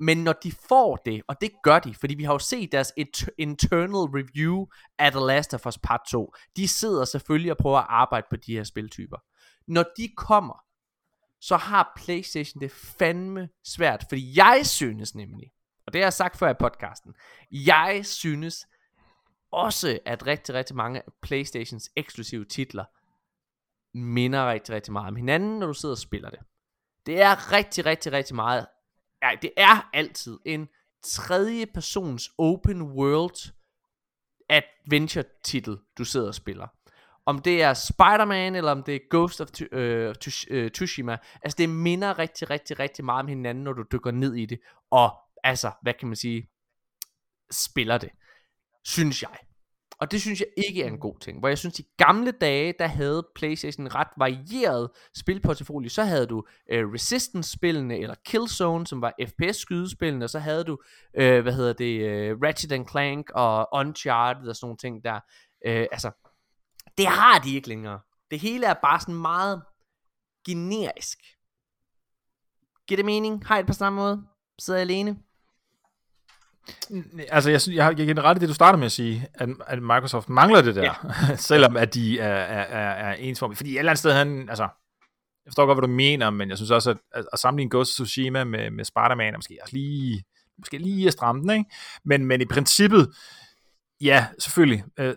Men 0.00 0.24
når 0.24 0.32
de 0.32 0.52
får 0.68 0.96
det, 0.96 1.22
og 1.28 1.40
det 1.40 1.50
gør 1.62 1.78
de, 1.78 1.94
fordi 1.94 2.14
vi 2.14 2.24
har 2.24 2.32
jo 2.32 2.38
set 2.38 2.72
deres 2.72 2.92
et- 2.96 3.30
internal 3.38 4.20
review 4.20 4.66
af 4.98 5.12
The 5.12 5.20
Last 5.20 5.54
of 5.54 5.66
Us 5.66 5.78
Part 5.78 6.00
2, 6.10 6.32
de 6.56 6.68
sidder 6.68 7.04
selvfølgelig 7.04 7.50
og 7.52 7.58
prøver 7.58 7.78
at 7.78 7.86
arbejde 7.88 8.26
på 8.30 8.36
de 8.36 8.52
her 8.56 8.64
spiltyper. 8.64 9.16
Når 9.66 9.84
de 9.96 10.08
kommer, 10.16 10.64
så 11.40 11.56
har 11.56 11.92
PlayStation 11.96 12.60
det 12.60 12.70
fandme 12.72 13.48
svært, 13.64 14.04
fordi 14.08 14.38
jeg 14.38 14.60
synes 14.64 15.14
nemlig, 15.14 15.50
og 15.86 15.92
det 15.92 16.00
har 16.00 16.06
jeg 16.06 16.12
sagt 16.12 16.38
før 16.38 16.50
i 16.50 16.54
podcasten, 16.60 17.14
jeg 17.50 18.00
synes 18.04 18.66
også, 19.52 19.98
at 20.04 20.26
rigtig, 20.26 20.54
rigtig 20.54 20.76
mange 20.76 21.02
PlayStations 21.22 21.90
eksklusive 21.96 22.44
titler 22.44 22.84
minder 23.94 24.50
rigtig, 24.50 24.74
rigtig 24.74 24.92
meget 24.92 25.08
om 25.08 25.16
hinanden, 25.16 25.58
når 25.58 25.66
du 25.66 25.74
sidder 25.74 25.94
og 25.94 25.98
spiller 25.98 26.30
det. 26.30 26.38
Det 27.06 27.20
er 27.20 27.52
rigtig, 27.52 27.86
rigtig, 27.86 28.12
rigtig 28.12 28.36
meget 28.36 28.66
ja, 29.22 29.30
det 29.42 29.50
er 29.56 29.90
altid 29.92 30.38
en 30.44 30.68
tredje 31.02 31.66
persons 31.66 32.30
open 32.38 32.82
world 32.82 33.52
adventure 34.48 35.24
titel, 35.44 35.78
du 35.98 36.04
sidder 36.04 36.28
og 36.28 36.34
spiller. 36.34 36.66
Om 37.26 37.38
det 37.38 37.62
er 37.62 37.74
Spider-Man, 37.74 38.54
eller 38.54 38.72
om 38.72 38.82
det 38.82 38.94
er 38.94 39.00
Ghost 39.10 39.40
of 39.40 39.48
øh, 39.72 40.14
øh, 40.50 40.70
Tsushima. 40.70 41.16
Altså 41.42 41.56
det 41.58 41.68
minder 41.68 42.18
rigtig, 42.18 42.50
rigtig, 42.50 42.78
rigtig 42.78 43.04
meget 43.04 43.22
om 43.22 43.28
hinanden, 43.28 43.64
når 43.64 43.72
du 43.72 43.84
dykker 43.92 44.10
ned 44.10 44.34
i 44.34 44.46
det. 44.46 44.60
Og 44.90 45.16
altså, 45.44 45.70
hvad 45.82 45.94
kan 45.94 46.08
man 46.08 46.16
sige, 46.16 46.50
spiller 47.50 47.98
det. 47.98 48.10
Synes 48.88 49.22
jeg. 49.22 49.36
Og 50.00 50.10
det 50.10 50.20
synes 50.20 50.40
jeg 50.40 50.48
ikke 50.68 50.82
er 50.82 50.86
en 50.86 50.98
god 50.98 51.18
ting. 51.20 51.38
Hvor 51.38 51.48
jeg 51.48 51.58
synes, 51.58 51.78
i 51.78 51.86
gamle 51.96 52.30
dage, 52.30 52.74
der 52.78 52.86
havde 52.86 53.26
Playstation 53.34 53.94
ret 53.94 54.08
varieret 54.16 54.90
spilportefolio. 55.16 55.88
Så 55.88 56.04
havde 56.04 56.26
du 56.26 56.44
øh, 56.70 56.92
Resistance-spillene, 56.92 57.98
eller 57.98 58.14
Killzone, 58.24 58.86
som 58.86 59.02
var 59.02 59.12
FPS-skydespillene, 59.22 60.24
og 60.24 60.30
så 60.30 60.38
havde 60.38 60.64
du, 60.64 60.78
øh, 61.14 61.42
hvad 61.42 61.52
hedder 61.52 61.72
det, 61.72 62.00
øh, 62.00 62.36
Ratchet 62.42 62.72
and 62.72 62.88
Clank 62.88 63.30
og 63.30 63.68
Uncharted 63.72 64.48
og 64.48 64.56
sådan 64.56 64.66
nogle 64.66 64.78
ting 64.78 65.04
der. 65.04 65.20
Øh, 65.66 65.86
altså, 65.92 66.10
det 66.98 67.06
har 67.06 67.38
de 67.38 67.54
ikke 67.54 67.68
længere. 67.68 68.00
Det 68.30 68.40
hele 68.40 68.66
er 68.66 68.74
bare 68.74 69.00
sådan 69.00 69.14
meget 69.14 69.62
generisk. 70.46 71.18
Giver 72.86 72.96
det 72.96 73.04
mening? 73.04 73.46
Har 73.46 73.56
I 73.56 73.58
det 73.58 73.66
på 73.66 73.72
samme 73.72 73.96
måde? 73.96 74.22
Sidder 74.58 74.78
jeg 74.78 74.84
alene? 74.90 75.16
Altså, 77.28 77.50
jeg, 77.50 77.60
synes, 77.60 77.76
jeg, 77.76 77.98
jeg 77.98 78.24
rette 78.24 78.40
det, 78.40 78.48
du 78.48 78.54
starter 78.54 78.78
med 78.78 78.86
at 78.86 78.92
sige, 78.92 79.26
at, 79.34 79.48
at 79.66 79.82
Microsoft 79.82 80.28
mangler 80.28 80.62
det 80.62 80.74
der, 80.74 80.82
ja. 80.82 81.36
selvom 81.50 81.76
at 81.76 81.94
de 81.94 82.18
er, 82.18 82.28
er, 82.28 82.62
er, 82.62 83.10
er 83.10 83.14
ensformige. 83.14 83.56
Fordi 83.56 83.70
et 83.70 83.78
eller 83.78 83.90
andet 83.92 83.98
sted, 83.98 84.12
han, 84.12 84.48
altså, 84.48 84.62
jeg 85.44 85.50
forstår 85.50 85.66
godt, 85.66 85.78
hvad 85.78 85.88
du 85.88 85.94
mener, 85.94 86.30
men 86.30 86.48
jeg 86.48 86.58
synes 86.58 86.70
også, 86.70 86.90
at, 86.90 86.96
at, 87.12 87.24
at 87.32 87.38
sammenligne 87.38 87.70
Ghost 87.70 88.00
of 88.00 88.06
Tsushima 88.06 88.44
med, 88.44 88.70
med 88.70 88.84
Spider-Man 88.84 89.34
er 89.34 89.38
måske 89.38 89.58
også 89.62 89.76
lige, 89.76 90.24
måske 90.58 90.78
lige 90.78 91.06
at 91.06 91.12
stramme 91.12 91.42
den, 91.42 91.50
ikke? 91.50 91.64
Men, 92.04 92.26
men 92.26 92.40
i 92.40 92.44
princippet, 92.44 93.08
ja, 94.00 94.26
selvfølgelig, 94.38 94.84
uh, 95.00 95.12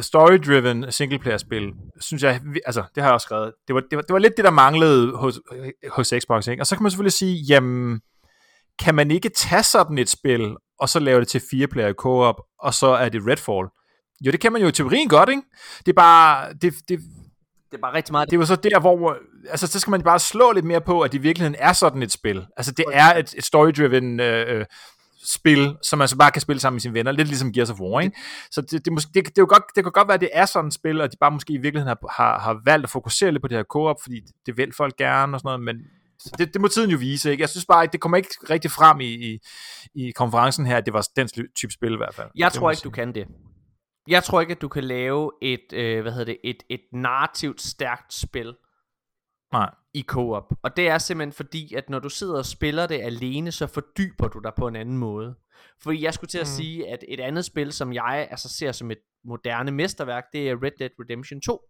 story-driven 0.00 0.92
singleplayer-spil, 0.92 1.72
synes 2.00 2.22
jeg, 2.22 2.40
altså, 2.66 2.84
det 2.94 3.02
har 3.02 3.10
jeg 3.10 3.14
også 3.14 3.24
skrevet, 3.24 3.52
det 3.68 3.74
var, 3.74 3.80
det 3.90 3.96
var, 3.96 4.02
det 4.02 4.12
var 4.12 4.18
lidt 4.18 4.36
det, 4.36 4.44
der 4.44 4.50
manglede 4.50 5.16
hos, 5.16 5.40
hos 5.90 6.14
Xbox, 6.22 6.46
ikke? 6.46 6.62
Og 6.62 6.66
så 6.66 6.76
kan 6.76 6.82
man 6.82 6.90
selvfølgelig 6.90 7.12
sige, 7.12 7.36
jamen, 7.48 8.00
kan 8.78 8.94
man 8.94 9.10
ikke 9.10 9.28
tage 9.28 9.62
sådan 9.62 9.98
et 9.98 10.08
spil, 10.08 10.56
og 10.80 10.88
så 10.88 10.98
lave 10.98 11.20
det 11.20 11.28
til 11.28 11.42
fire 11.50 11.66
player 11.66 11.92
co-op, 11.92 12.40
og 12.58 12.74
så 12.74 12.86
er 12.86 13.08
det 13.08 13.26
Redfall? 13.26 13.68
Jo, 14.20 14.30
det 14.30 14.40
kan 14.40 14.52
man 14.52 14.62
jo 14.62 14.68
i 14.68 14.72
teorien 14.72 15.08
godt, 15.08 15.28
ikke? 15.28 15.42
Det 15.78 15.88
er 15.88 15.96
bare, 15.96 16.52
det, 16.52 16.62
det, 16.62 17.00
Det 17.70 17.76
er 17.76 17.80
bare 17.80 17.94
rigtig 17.94 18.12
meget. 18.12 18.30
det 18.30 18.38
var 18.38 18.44
så 18.44 18.56
der, 18.56 18.80
hvor, 18.80 19.16
altså, 19.50 19.66
så 19.66 19.80
skal 19.80 19.90
man 19.90 20.02
bare 20.02 20.18
slå 20.18 20.52
lidt 20.52 20.64
mere 20.64 20.80
på, 20.80 21.00
at 21.00 21.12
det 21.12 21.18
i 21.18 21.22
virkeligheden 21.22 21.56
er 21.58 21.72
sådan 21.72 22.02
et 22.02 22.12
spil. 22.12 22.46
Altså, 22.56 22.72
det 22.72 22.84
er 22.92 23.14
et, 23.14 23.34
et 23.36 23.44
story-driven 23.44 24.20
øh, 24.20 24.58
øh, 24.58 24.64
spil, 25.24 25.76
som 25.82 25.98
man 25.98 26.08
så 26.08 26.16
bare 26.16 26.30
kan 26.30 26.42
spille 26.42 26.60
sammen 26.60 26.74
med 26.74 26.80
sine 26.80 26.94
venner, 26.94 27.12
lidt 27.12 27.28
ligesom 27.28 27.52
Gears 27.52 27.70
of 27.70 27.80
War, 27.80 28.00
ikke? 28.00 28.16
Så 28.50 28.60
det, 28.60 28.84
det, 28.84 28.92
måske, 28.92 29.10
det, 29.14 29.26
det, 29.26 29.38
jo 29.38 29.46
godt, 29.48 29.62
det 29.76 29.84
kan 29.84 29.92
godt 29.92 30.08
være, 30.08 30.14
at 30.14 30.20
det 30.20 30.30
er 30.32 30.46
sådan 30.46 30.68
et 30.68 30.74
spil, 30.74 31.00
og 31.00 31.12
de 31.12 31.16
bare 31.20 31.30
måske 31.30 31.52
i 31.52 31.56
virkeligheden 31.56 31.88
har, 31.88 32.22
har, 32.22 32.38
har 32.38 32.60
valgt 32.64 32.84
at 32.84 32.90
fokusere 32.90 33.32
lidt 33.32 33.42
på 33.42 33.48
det 33.48 33.56
her 33.56 33.64
co-op, 33.64 33.96
fordi 34.02 34.20
det 34.46 34.56
vil 34.56 34.72
folk 34.76 34.96
gerne 34.96 35.36
og 35.36 35.40
sådan 35.40 35.48
noget, 35.48 35.60
men 35.60 35.76
så 36.18 36.30
det, 36.38 36.52
det 36.54 36.60
må 36.60 36.68
tiden 36.68 36.90
jo 36.90 36.98
vise, 36.98 37.30
ikke? 37.30 37.40
Jeg 37.40 37.48
synes 37.48 37.66
bare, 37.66 37.82
at 37.82 37.92
det 37.92 38.00
kommer 38.00 38.16
ikke 38.16 38.34
rigtig 38.50 38.70
frem 38.70 39.00
i, 39.00 39.12
i, 39.14 39.38
i 39.94 40.10
konferencen 40.10 40.66
her, 40.66 40.76
at 40.76 40.86
det 40.86 40.94
var 40.94 41.08
den 41.16 41.28
type 41.56 41.72
spil 41.72 41.92
i 41.92 41.96
hvert 41.96 42.14
fald. 42.14 42.30
Jeg 42.34 42.50
Det 42.50 42.58
tror 42.58 42.70
ikke, 42.70 42.80
du 42.84 42.90
kan 42.90 43.14
det. 43.14 43.26
Jeg 44.08 44.24
tror 44.24 44.40
ikke, 44.40 44.50
at 44.50 44.60
du 44.60 44.68
kan 44.68 44.84
lave 44.84 45.30
et, 45.42 45.72
øh, 45.72 46.02
hvad 46.02 46.12
hedder 46.12 46.24
det, 46.24 46.38
et, 46.44 46.62
et 46.68 46.80
narrativt 46.92 47.60
stærkt 47.60 48.14
spil 48.14 48.54
Nej. 49.52 49.70
i 49.94 50.02
co-op. 50.02 50.52
Og 50.62 50.76
det 50.76 50.88
er 50.88 50.98
simpelthen 50.98 51.32
fordi, 51.32 51.74
at 51.74 51.90
når 51.90 51.98
du 51.98 52.08
sidder 52.08 52.38
og 52.38 52.46
spiller 52.46 52.86
det 52.86 53.00
alene, 53.00 53.52
så 53.52 53.66
fordyber 53.66 54.28
du 54.28 54.38
dig 54.38 54.52
på 54.56 54.68
en 54.68 54.76
anden 54.76 54.98
måde. 54.98 55.34
Fordi 55.82 56.02
jeg 56.02 56.14
skulle 56.14 56.28
til 56.28 56.38
at 56.38 56.46
mm. 56.46 56.56
sige, 56.56 56.88
at 56.88 57.04
et 57.08 57.20
andet 57.20 57.44
spil, 57.44 57.72
som 57.72 57.92
jeg 57.92 58.28
altså 58.30 58.48
ser 58.48 58.72
som 58.72 58.90
et 58.90 58.98
moderne 59.24 59.70
mesterværk, 59.70 60.24
det 60.32 60.50
er 60.50 60.62
Red 60.62 60.72
Dead 60.78 60.90
Redemption 61.00 61.40
2. 61.40 61.60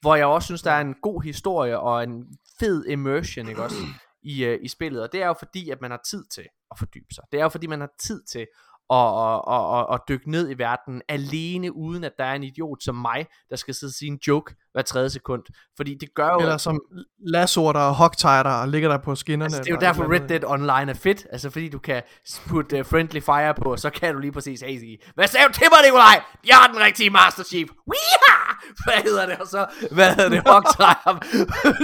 Hvor 0.00 0.14
jeg 0.16 0.26
også 0.26 0.46
synes, 0.46 0.62
der 0.62 0.70
er 0.70 0.80
en 0.80 0.94
god 1.02 1.22
historie 1.22 1.80
og 1.80 2.02
en 2.02 2.24
fed 2.60 2.84
immersion, 2.86 3.48
ikke 3.48 3.62
også, 3.62 3.76
i, 4.22 4.46
uh, 4.48 4.54
i 4.62 4.68
spillet. 4.68 5.02
Og 5.02 5.12
det 5.12 5.22
er 5.22 5.26
jo 5.26 5.34
fordi, 5.38 5.70
at 5.70 5.80
man 5.80 5.90
har 5.90 6.00
tid 6.10 6.24
til 6.34 6.44
at 6.70 6.78
fordybe 6.78 7.14
sig. 7.14 7.24
Det 7.32 7.38
er 7.38 7.42
jo 7.42 7.48
fordi, 7.48 7.66
man 7.66 7.80
har 7.80 7.90
tid 8.00 8.22
til 8.32 8.46
at, 8.90 8.96
at, 8.98 9.40
at, 9.48 9.78
at, 9.78 9.86
at 9.94 10.00
dykke 10.08 10.30
ned 10.30 10.50
i 10.50 10.58
verden 10.58 11.02
alene, 11.08 11.76
uden 11.76 12.04
at 12.04 12.12
der 12.18 12.24
er 12.24 12.34
en 12.34 12.42
idiot 12.42 12.82
som 12.82 12.94
mig, 12.94 13.26
der 13.50 13.56
skal 13.56 13.74
sidde 13.74 13.90
og 13.90 13.94
sige 13.94 14.08
en 14.08 14.18
joke 14.26 14.54
hver 14.72 14.82
tredje 14.82 15.10
sekund. 15.10 15.42
Fordi 15.76 15.94
det 16.00 16.08
gør 16.14 16.28
jo... 16.28 16.38
Eller 16.38 16.56
som 16.56 16.80
lassoer, 17.26 17.72
der 17.72 17.90
hogtiger 17.90 18.42
der 18.42 18.50
og 18.50 18.68
ligger 18.68 18.88
der 18.88 18.98
på 18.98 19.14
skinnerne. 19.14 19.44
Altså, 19.44 19.62
det 19.62 19.68
er 19.68 19.74
jo 19.74 19.80
derfor 19.80 20.12
Red. 20.12 20.28
Dead 20.28 20.44
Online 20.44 20.90
er 20.90 20.94
fedt, 20.94 21.26
altså 21.32 21.50
fordi 21.50 21.68
du 21.68 21.78
kan 21.78 22.02
putte 22.48 22.78
uh, 22.78 22.86
friendly 22.86 23.20
fire 23.20 23.54
på, 23.54 23.72
og 23.72 23.78
så 23.78 23.90
kan 23.90 24.14
du 24.14 24.20
lige 24.20 24.32
præcis 24.32 24.60
hey, 24.60 24.78
sige, 24.78 24.98
hvad 25.14 25.26
sagde 25.26 25.48
du 25.48 25.52
til 25.52 25.66
mig, 25.72 25.78
Nikolaj? 25.84 26.22
Jeg 26.46 26.64
er 26.64 26.72
den 26.72 26.80
rigtige 26.80 27.10
Master 27.10 27.44
Chief. 27.44 27.68
Weeha! 27.90 28.43
Hvad 28.84 28.98
hedder 29.08 29.26
det? 29.26 29.36
Og 29.40 29.46
så, 29.46 29.66
hvad 29.90 30.08
hedder 30.14 30.30
det? 30.30 30.42
Hogtire. 30.46 31.14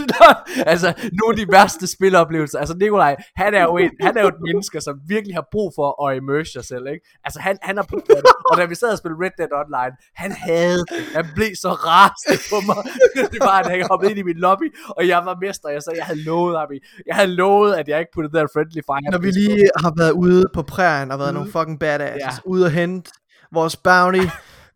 altså, 0.73 0.89
nogle 1.20 1.33
af 1.41 1.47
de 1.47 1.52
værste 1.52 1.86
spiloplevelser. 1.86 2.59
Altså, 2.59 2.75
Nikolaj, 2.76 3.17
han 3.36 3.55
er 3.55 3.62
jo, 3.62 3.76
en, 3.76 3.91
han 4.00 4.17
er 4.17 4.23
jo 4.23 4.28
et 4.28 4.41
menneske, 4.47 4.81
som 4.81 4.94
virkelig 5.09 5.34
har 5.34 5.47
brug 5.52 5.73
for 5.76 6.07
at 6.09 6.17
immerse 6.17 6.52
sig 6.52 6.65
selv, 6.65 6.86
ikke? 6.86 7.18
Altså, 7.25 7.41
han, 7.41 7.59
han 7.62 7.76
har 7.76 7.86
brug 7.91 8.02
for 8.07 8.15
det. 8.15 8.33
Og 8.50 8.57
da 8.59 8.65
vi 8.65 8.75
sad 8.75 8.89
og 8.92 8.99
spillede 8.99 9.20
Red 9.25 9.31
Dead 9.39 9.52
Online, 9.62 9.92
han 10.15 10.33
havde 10.33 10.78
det. 10.92 11.02
Han 11.15 11.26
blev 11.34 11.50
så 11.65 11.70
rasende 11.73 12.39
på 12.52 12.57
mig. 12.68 12.81
det 13.33 13.41
var, 13.41 13.57
at 13.62 13.67
han 13.70 13.86
hoppede 13.91 14.10
ind 14.10 14.18
i 14.18 14.23
min 14.23 14.36
lobby, 14.36 14.76
og 14.89 15.09
jeg 15.09 15.20
var 15.25 15.36
mester. 15.41 15.68
Jeg 15.68 15.83
sagde, 15.83 15.99
jeg 15.99 16.07
havde 16.07 16.23
lovet 16.25 16.59
ham. 16.59 16.68
Jeg 17.07 17.15
havde 17.17 17.33
lovet, 17.42 17.75
at 17.75 17.89
jeg 17.89 17.99
ikke 18.00 18.12
puttede 18.15 18.33
der 18.39 18.47
friendly 18.55 18.81
fire. 18.91 19.10
Når 19.10 19.18
vi 19.18 19.31
lige 19.31 19.70
har 19.76 19.92
været 19.97 20.10
ude 20.12 20.44
på 20.55 20.62
prærien 20.62 21.10
og 21.10 21.18
været 21.18 21.34
nogle 21.34 21.50
fucking 21.52 21.78
badasses, 21.81 22.20
Ja. 22.20 22.31
ude 22.44 22.65
og 22.65 22.70
hente 22.70 23.10
vores 23.52 23.76
bounty. 23.76 24.26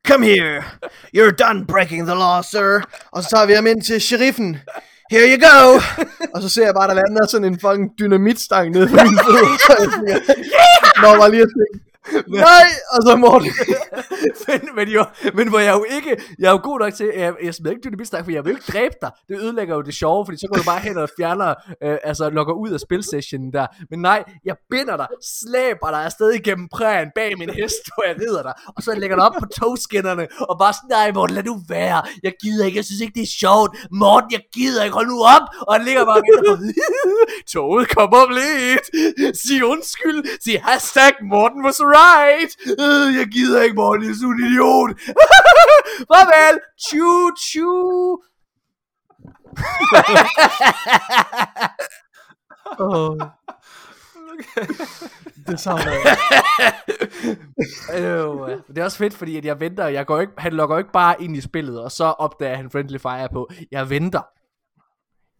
Come 0.04 0.22
here. 0.22 0.64
You're 1.12 1.32
done 1.32 1.64
breaking 1.64 2.04
the 2.06 2.14
law, 2.14 2.42
sir. 2.42 2.82
Og 3.12 3.22
så 3.22 3.28
tager 3.30 3.46
vi 3.46 3.52
ham 3.52 3.66
ind 3.66 3.82
til 3.82 4.00
sheriffen. 4.00 4.56
Here 5.10 5.26
you 5.32 5.38
go. 5.48 5.80
og 6.34 6.42
så 6.42 6.48
ser 6.48 6.64
jeg 6.64 6.74
bare, 6.74 6.88
der 6.88 6.94
lander 6.94 7.26
sådan 7.26 7.44
en 7.52 7.60
fucking 7.60 7.90
dynamitstang 7.98 8.70
nede 8.70 8.86
på 8.88 8.94
min 8.94 9.18
fødder. 9.68 10.18
Når 11.02 11.18
man 11.20 11.30
lige 11.30 11.40
har 11.46 11.52
tænkt, 11.58 11.93
nej, 12.28 12.66
og 12.92 13.02
så 13.02 13.16
Morten. 13.16 13.50
men, 14.48 14.60
men, 14.76 14.88
jo, 14.88 15.04
men 15.34 15.48
hvor 15.48 15.58
jeg 15.58 15.74
jo 15.74 15.84
ikke, 15.96 16.22
jeg 16.38 16.46
er 16.46 16.52
jo 16.52 16.60
god 16.62 16.78
nok 16.78 16.94
til, 16.94 17.10
jeg, 17.16 17.34
jeg 17.42 17.54
smider 17.54 17.70
ikke 17.70 17.84
dynamitstang, 17.84 18.24
for 18.24 18.32
jeg 18.32 18.44
vil 18.44 18.50
ikke 18.50 18.72
dræbe 18.72 18.94
dig. 19.02 19.10
Det 19.28 19.38
ødelægger 19.40 19.74
jo 19.74 19.82
det 19.82 19.94
sjove, 19.94 20.26
fordi 20.26 20.38
så 20.38 20.46
går 20.50 20.56
du 20.56 20.64
bare 20.64 20.80
hen 20.80 20.98
og 20.98 21.08
fjerner, 21.18 21.54
øh, 21.82 21.98
altså 22.04 22.30
logger 22.30 22.54
ud 22.54 22.70
af 22.70 22.80
spilsessionen 22.80 23.52
der. 23.52 23.66
Men 23.90 23.98
nej, 24.00 24.24
jeg 24.44 24.56
binder 24.70 24.96
dig, 24.96 25.06
slæber 25.40 25.90
dig 25.90 26.04
afsted 26.04 26.30
igennem 26.30 26.68
prægen 26.68 27.08
bag 27.14 27.38
min 27.38 27.50
hest, 27.50 27.84
hvor 27.94 28.04
jeg 28.08 28.16
rider 28.20 28.42
dig, 28.42 28.54
og 28.76 28.82
så 28.82 28.94
lægger 28.94 29.16
dig 29.16 29.24
op 29.24 29.34
på 29.38 29.46
togskinnerne, 29.58 30.26
og 30.40 30.58
bare 30.58 30.72
sådan, 30.72 30.90
nej 30.90 31.12
Morten, 31.12 31.34
lad 31.34 31.44
nu 31.44 31.60
være, 31.68 32.02
jeg 32.22 32.32
gider 32.42 32.64
ikke, 32.66 32.76
jeg 32.76 32.84
synes 32.84 33.00
ikke 33.00 33.14
det 33.14 33.22
er 33.22 33.34
sjovt, 33.40 33.70
Morten, 33.90 34.32
jeg 34.32 34.42
gider 34.54 34.84
ikke, 34.84 34.94
hold 34.94 35.06
nu 35.06 35.18
op, 35.36 35.46
og 35.66 35.74
han 35.74 35.84
ligger 35.84 36.04
bare 36.04 36.22
og 36.48 36.58
toget 37.52 37.88
kommer 37.96 38.18
om 38.24 38.30
lidt, 38.30 38.86
sig 39.42 39.64
undskyld, 39.64 40.18
sig 40.44 40.62
hashtag 40.62 41.14
Morten 41.32 41.64
was 41.64 41.80
right, 41.98 42.52
øh, 42.84 43.16
jeg 43.18 43.26
gider 43.26 43.62
ikke 43.62 43.74
Morten, 43.74 44.04
jeg 44.04 44.10
er 44.10 44.14
sådan 44.14 44.30
en 44.30 44.46
idiot, 44.46 44.90
farvel, 46.10 46.60
tju 46.86 47.30
tju, 47.50 48.22
Oh. 52.78 53.18
Det 55.46 55.60
savner 55.60 55.92
jeg. 55.92 56.16
Øh, 57.94 58.58
det 58.68 58.78
er 58.78 58.84
også 58.84 58.98
fedt, 58.98 59.14
fordi 59.14 59.36
at 59.36 59.44
jeg 59.44 59.60
venter. 59.60 59.86
Jeg 59.86 60.06
går 60.06 60.20
ikke, 60.20 60.32
han 60.38 60.52
logger 60.52 60.78
ikke 60.78 60.92
bare 60.92 61.22
ind 61.22 61.36
i 61.36 61.40
spillet, 61.40 61.82
og 61.82 61.92
så 61.92 62.04
opdager 62.04 62.56
han 62.56 62.70
Friendly 62.70 62.98
Fire 62.98 63.28
på. 63.32 63.50
Jeg 63.70 63.90
venter. 63.90 64.22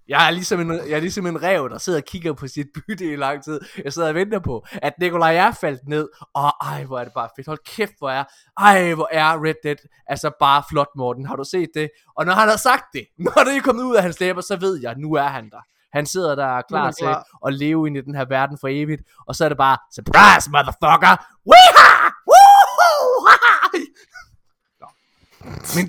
Jeg 0.09 0.27
er, 0.27 0.31
ligesom 0.31 0.61
en, 0.61 0.71
jeg 0.71 0.91
er 0.91 1.01
ligesom 1.01 1.27
en 1.27 1.43
rev, 1.43 1.69
der 1.71 1.79
sidder 1.79 1.99
og 1.99 2.05
kigger 2.05 2.33
på 2.33 2.49
sit 2.49 2.67
bytte 2.75 3.13
i 3.13 3.17
lang 3.17 3.45
tid. 3.45 3.61
Jeg 3.85 3.93
sidder 3.93 4.09
og 4.09 4.15
venter 4.15 4.39
på, 4.39 4.67
at 4.73 4.93
Nikolaj 5.01 5.37
er 5.37 5.53
faldt 5.53 5.89
ned. 5.89 6.09
Og 6.35 6.53
ej, 6.63 6.85
hvor 6.85 6.99
er 6.99 7.05
det 7.05 7.13
bare 7.13 7.29
fedt. 7.37 7.47
Hold 7.47 7.59
kæft, 7.65 7.93
hvor 7.99 8.11
er, 8.11 8.25
ej, 8.59 8.95
hvor 8.95 9.09
er 9.13 9.45
Red 9.45 9.55
Dead. 9.63 9.77
Altså 10.07 10.31
bare 10.41 10.63
flot, 10.71 10.89
Morten. 10.97 11.27
Har 11.27 11.37
du 11.37 11.45
set 11.45 11.69
det? 11.75 11.91
Og 12.17 12.27
når 12.27 12.33
han 12.33 12.49
har 12.49 12.57
sagt 12.57 12.85
det, 12.93 13.05
når 13.25 13.45
det 13.45 13.57
er 13.57 13.61
kommet 13.61 13.83
ud 13.83 13.97
af 13.97 14.03
hans 14.03 14.21
læber, 14.21 14.41
så 14.41 14.57
ved 14.57 14.81
jeg, 14.83 14.95
nu 14.97 15.15
er 15.15 15.29
han 15.29 15.51
der. 15.51 15.61
Han 15.93 16.07
sidder 16.07 16.35
der 16.35 16.63
klar 16.69 16.91
til 16.91 17.15
at 17.47 17.55
leve 17.55 17.87
ind 17.87 17.97
i 17.97 18.01
den 18.01 18.15
her 18.15 18.25
verden 18.25 18.59
for 18.61 18.69
evigt. 18.71 19.03
Og 19.27 19.35
så 19.35 19.45
er 19.45 19.49
det 19.49 19.59
bare, 19.59 19.79
surprise, 19.95 20.51
motherfucker! 20.51 21.17
Weeha! 21.51 22.11
Woohoo! 22.29 23.15
Mine 25.75 25.89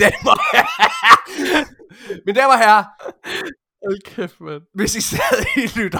damer 2.39 2.53
og 2.53 2.59
herrer, 2.59 2.83
Hold 3.85 4.01
kæft, 4.01 4.41
mand. 4.41 4.61
hvis 4.73 4.95
I 4.95 5.01
stadig 5.01 5.77
lytter, 5.77 5.99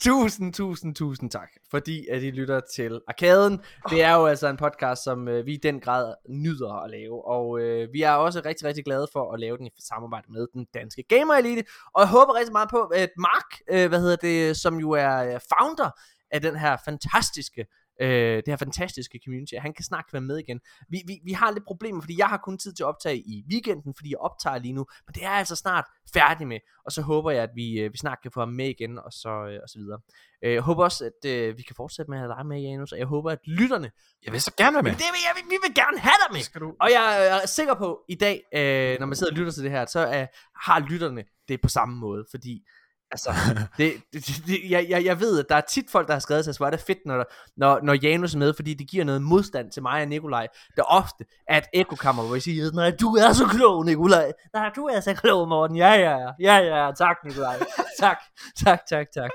tusind, 0.00 0.54
tusind, 0.54 0.94
tusind 0.94 1.30
tak, 1.30 1.48
fordi 1.70 2.06
at 2.06 2.22
I 2.22 2.30
lytter 2.30 2.60
til 2.74 3.00
Arkaden. 3.08 3.60
Det 3.90 4.02
er 4.02 4.14
jo 4.14 4.26
altså 4.26 4.48
en 4.48 4.56
podcast, 4.56 5.04
som 5.04 5.28
øh, 5.28 5.46
vi 5.46 5.52
i 5.54 5.60
den 5.62 5.80
grad 5.80 6.14
nyder 6.28 6.82
at 6.84 6.90
lave, 6.90 7.26
og 7.26 7.60
øh, 7.60 7.88
vi 7.92 8.02
er 8.02 8.10
også 8.10 8.42
rigtig, 8.44 8.66
rigtig 8.66 8.84
glade 8.84 9.06
for 9.12 9.32
at 9.32 9.40
lave 9.40 9.56
den 9.58 9.66
i 9.66 9.70
samarbejde 9.78 10.32
med 10.32 10.46
den 10.52 10.66
danske 10.74 11.02
Gamer 11.08 11.34
Elite, 11.34 11.64
og 11.94 12.00
jeg 12.00 12.08
håber 12.08 12.34
rigtig 12.38 12.52
meget 12.52 12.68
på, 12.70 12.82
at 12.82 13.10
Mark, 13.18 13.60
øh, 13.70 13.88
hvad 13.88 14.00
hedder 14.00 14.16
det, 14.16 14.56
som 14.56 14.80
jo 14.80 14.90
er 14.90 15.34
øh, 15.34 15.40
founder 15.52 15.90
af 16.30 16.40
den 16.40 16.56
her 16.56 16.76
fantastiske 16.84 17.66
øh, 18.00 18.36
det 18.36 18.48
her 18.48 18.56
fantastiske 18.56 19.20
community, 19.24 19.54
at 19.54 19.62
han 19.62 19.74
kan 19.74 19.84
snart 19.84 20.04
være 20.12 20.22
med 20.22 20.38
igen. 20.38 20.60
Vi, 20.88 21.02
vi, 21.06 21.20
vi 21.24 21.32
har 21.32 21.50
lidt 21.50 21.64
problemer, 21.64 22.00
fordi 22.00 22.18
jeg 22.18 22.26
har 22.26 22.36
kun 22.44 22.58
tid 22.58 22.72
til 22.72 22.82
at 22.82 22.86
optage 22.86 23.18
i 23.18 23.44
weekenden, 23.52 23.94
fordi 23.96 24.10
jeg 24.10 24.18
optager 24.18 24.58
lige 24.58 24.72
nu, 24.72 24.86
men 25.06 25.14
det 25.14 25.24
er 25.24 25.28
jeg 25.30 25.38
altså 25.38 25.56
snart 25.56 25.84
færdig 26.14 26.46
med, 26.46 26.58
og 26.84 26.92
så 26.92 27.02
håber 27.02 27.30
jeg, 27.30 27.42
at 27.42 27.50
vi, 27.54 27.80
øh, 27.80 27.92
vi 27.92 27.98
snart 27.98 28.18
kan 28.22 28.30
få 28.30 28.40
ham 28.40 28.48
med 28.48 28.68
igen, 28.68 28.98
og 28.98 29.12
så, 29.12 29.28
øh, 29.28 29.58
og 29.62 29.68
så 29.68 29.78
videre. 29.78 30.00
Øh, 30.44 30.52
jeg 30.52 30.62
håber 30.62 30.84
også, 30.84 31.04
at 31.10 31.30
øh, 31.30 31.58
vi 31.58 31.62
kan 31.62 31.76
fortsætte 31.76 32.10
med 32.10 32.18
at 32.18 32.22
have 32.24 32.34
dig 32.38 32.46
med, 32.46 32.60
Janus, 32.60 32.92
og 32.92 32.98
jeg 32.98 33.06
håber, 33.06 33.30
at 33.30 33.38
lytterne, 33.46 33.90
Jeg 34.24 34.32
vil 34.32 34.40
så 34.40 34.52
gerne 34.56 34.74
være 34.74 34.82
med. 34.82 34.90
det 34.92 35.10
vil 35.14 35.22
jeg, 35.26 35.42
vi 35.52 35.56
vil 35.66 35.74
gerne 35.74 35.98
have 35.98 36.18
dig 36.26 36.32
med, 36.36 36.40
Skal 36.40 36.60
du... 36.60 36.74
og 36.80 36.90
jeg 36.90 37.26
er 37.42 37.46
sikker 37.46 37.74
på 37.74 38.04
i 38.08 38.14
dag, 38.14 38.42
øh, 38.54 38.98
når 39.00 39.06
man 39.06 39.16
sidder 39.16 39.32
og 39.32 39.38
lytter 39.38 39.52
til 39.52 39.62
det 39.62 39.70
her, 39.70 39.86
så 39.86 40.00
øh, 40.06 40.26
har 40.66 40.78
lytterne 40.90 41.24
det 41.48 41.60
på 41.60 41.68
samme 41.68 41.96
måde, 41.96 42.24
fordi 42.30 42.66
Altså, 43.14 43.30
det, 43.78 43.92
det, 44.12 44.42
det, 44.46 44.58
jeg, 44.70 44.86
jeg, 44.88 45.04
jeg 45.04 45.20
ved, 45.20 45.38
at 45.38 45.46
der 45.48 45.56
er 45.56 45.60
tit 45.60 45.90
folk, 45.90 46.06
der 46.06 46.12
har 46.12 46.20
skrevet 46.20 46.48
os, 46.48 46.56
hvor 46.56 46.66
er 46.66 46.70
det 46.70 46.80
fedt, 46.80 46.98
når, 47.06 47.24
når, 47.56 47.80
når 47.82 47.94
Janus 48.02 48.34
er 48.34 48.38
med, 48.38 48.54
fordi 48.54 48.74
det 48.74 48.88
giver 48.88 49.04
noget 49.04 49.22
modstand 49.22 49.70
til 49.70 49.82
mig 49.82 50.02
og 50.02 50.08
Nikolaj. 50.08 50.46
Det 50.76 50.78
er 50.78 50.82
ofte 50.82 51.24
at 51.48 51.68
ekokammer, 51.72 52.22
hvor 52.22 52.34
jeg 52.34 52.42
siger, 52.42 52.72
nej, 52.72 52.90
du 53.00 53.16
er 53.16 53.32
så 53.32 53.46
klog, 53.46 53.84
Nikolaj. 53.84 54.32
Nej, 54.54 54.70
du 54.76 54.86
er 54.86 55.00
så 55.00 55.14
klog, 55.14 55.48
Morten. 55.48 55.76
Ja, 55.76 55.92
ja, 55.92 56.16
ja. 56.16 56.30
Ja, 56.40 56.56
ja. 56.56 56.90
Tak, 56.92 57.16
Nikolaj. 57.24 57.58
Tak, 58.00 58.18
tak, 58.64 58.80
tak, 58.88 59.06
tak. 59.14 59.30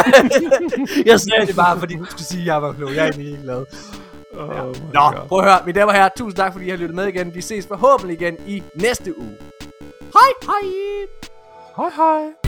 jeg 1.10 1.20
sagde 1.20 1.46
det 1.46 1.56
bare, 1.56 1.78
fordi 1.78 1.94
du 1.96 2.04
skulle 2.04 2.24
sige, 2.24 2.40
at 2.40 2.46
jeg 2.46 2.62
var 2.62 2.72
klog. 2.72 2.94
Jeg 2.94 3.06
er 3.06 3.12
egentlig 3.12 3.38
glad. 3.42 3.66
Ja. 4.34 4.62
Nå, 4.92 5.26
prøv 5.28 5.38
at 5.38 5.44
høre, 5.44 5.60
mine 5.66 5.80
damer 5.80 5.92
og 5.92 5.94
herrer, 5.94 6.08
tusind 6.16 6.36
tak, 6.36 6.52
fordi 6.52 6.66
I 6.66 6.70
har 6.70 6.76
lyttet 6.76 6.96
med 6.96 7.06
igen. 7.06 7.34
Vi 7.34 7.40
ses 7.40 7.66
forhåbentlig 7.66 8.20
igen 8.20 8.36
i 8.46 8.62
næste 8.74 9.18
uge. 9.18 9.36
Hej, 10.00 10.30
hej! 10.42 11.30
Hej 11.76 11.90
hej. 11.96 12.39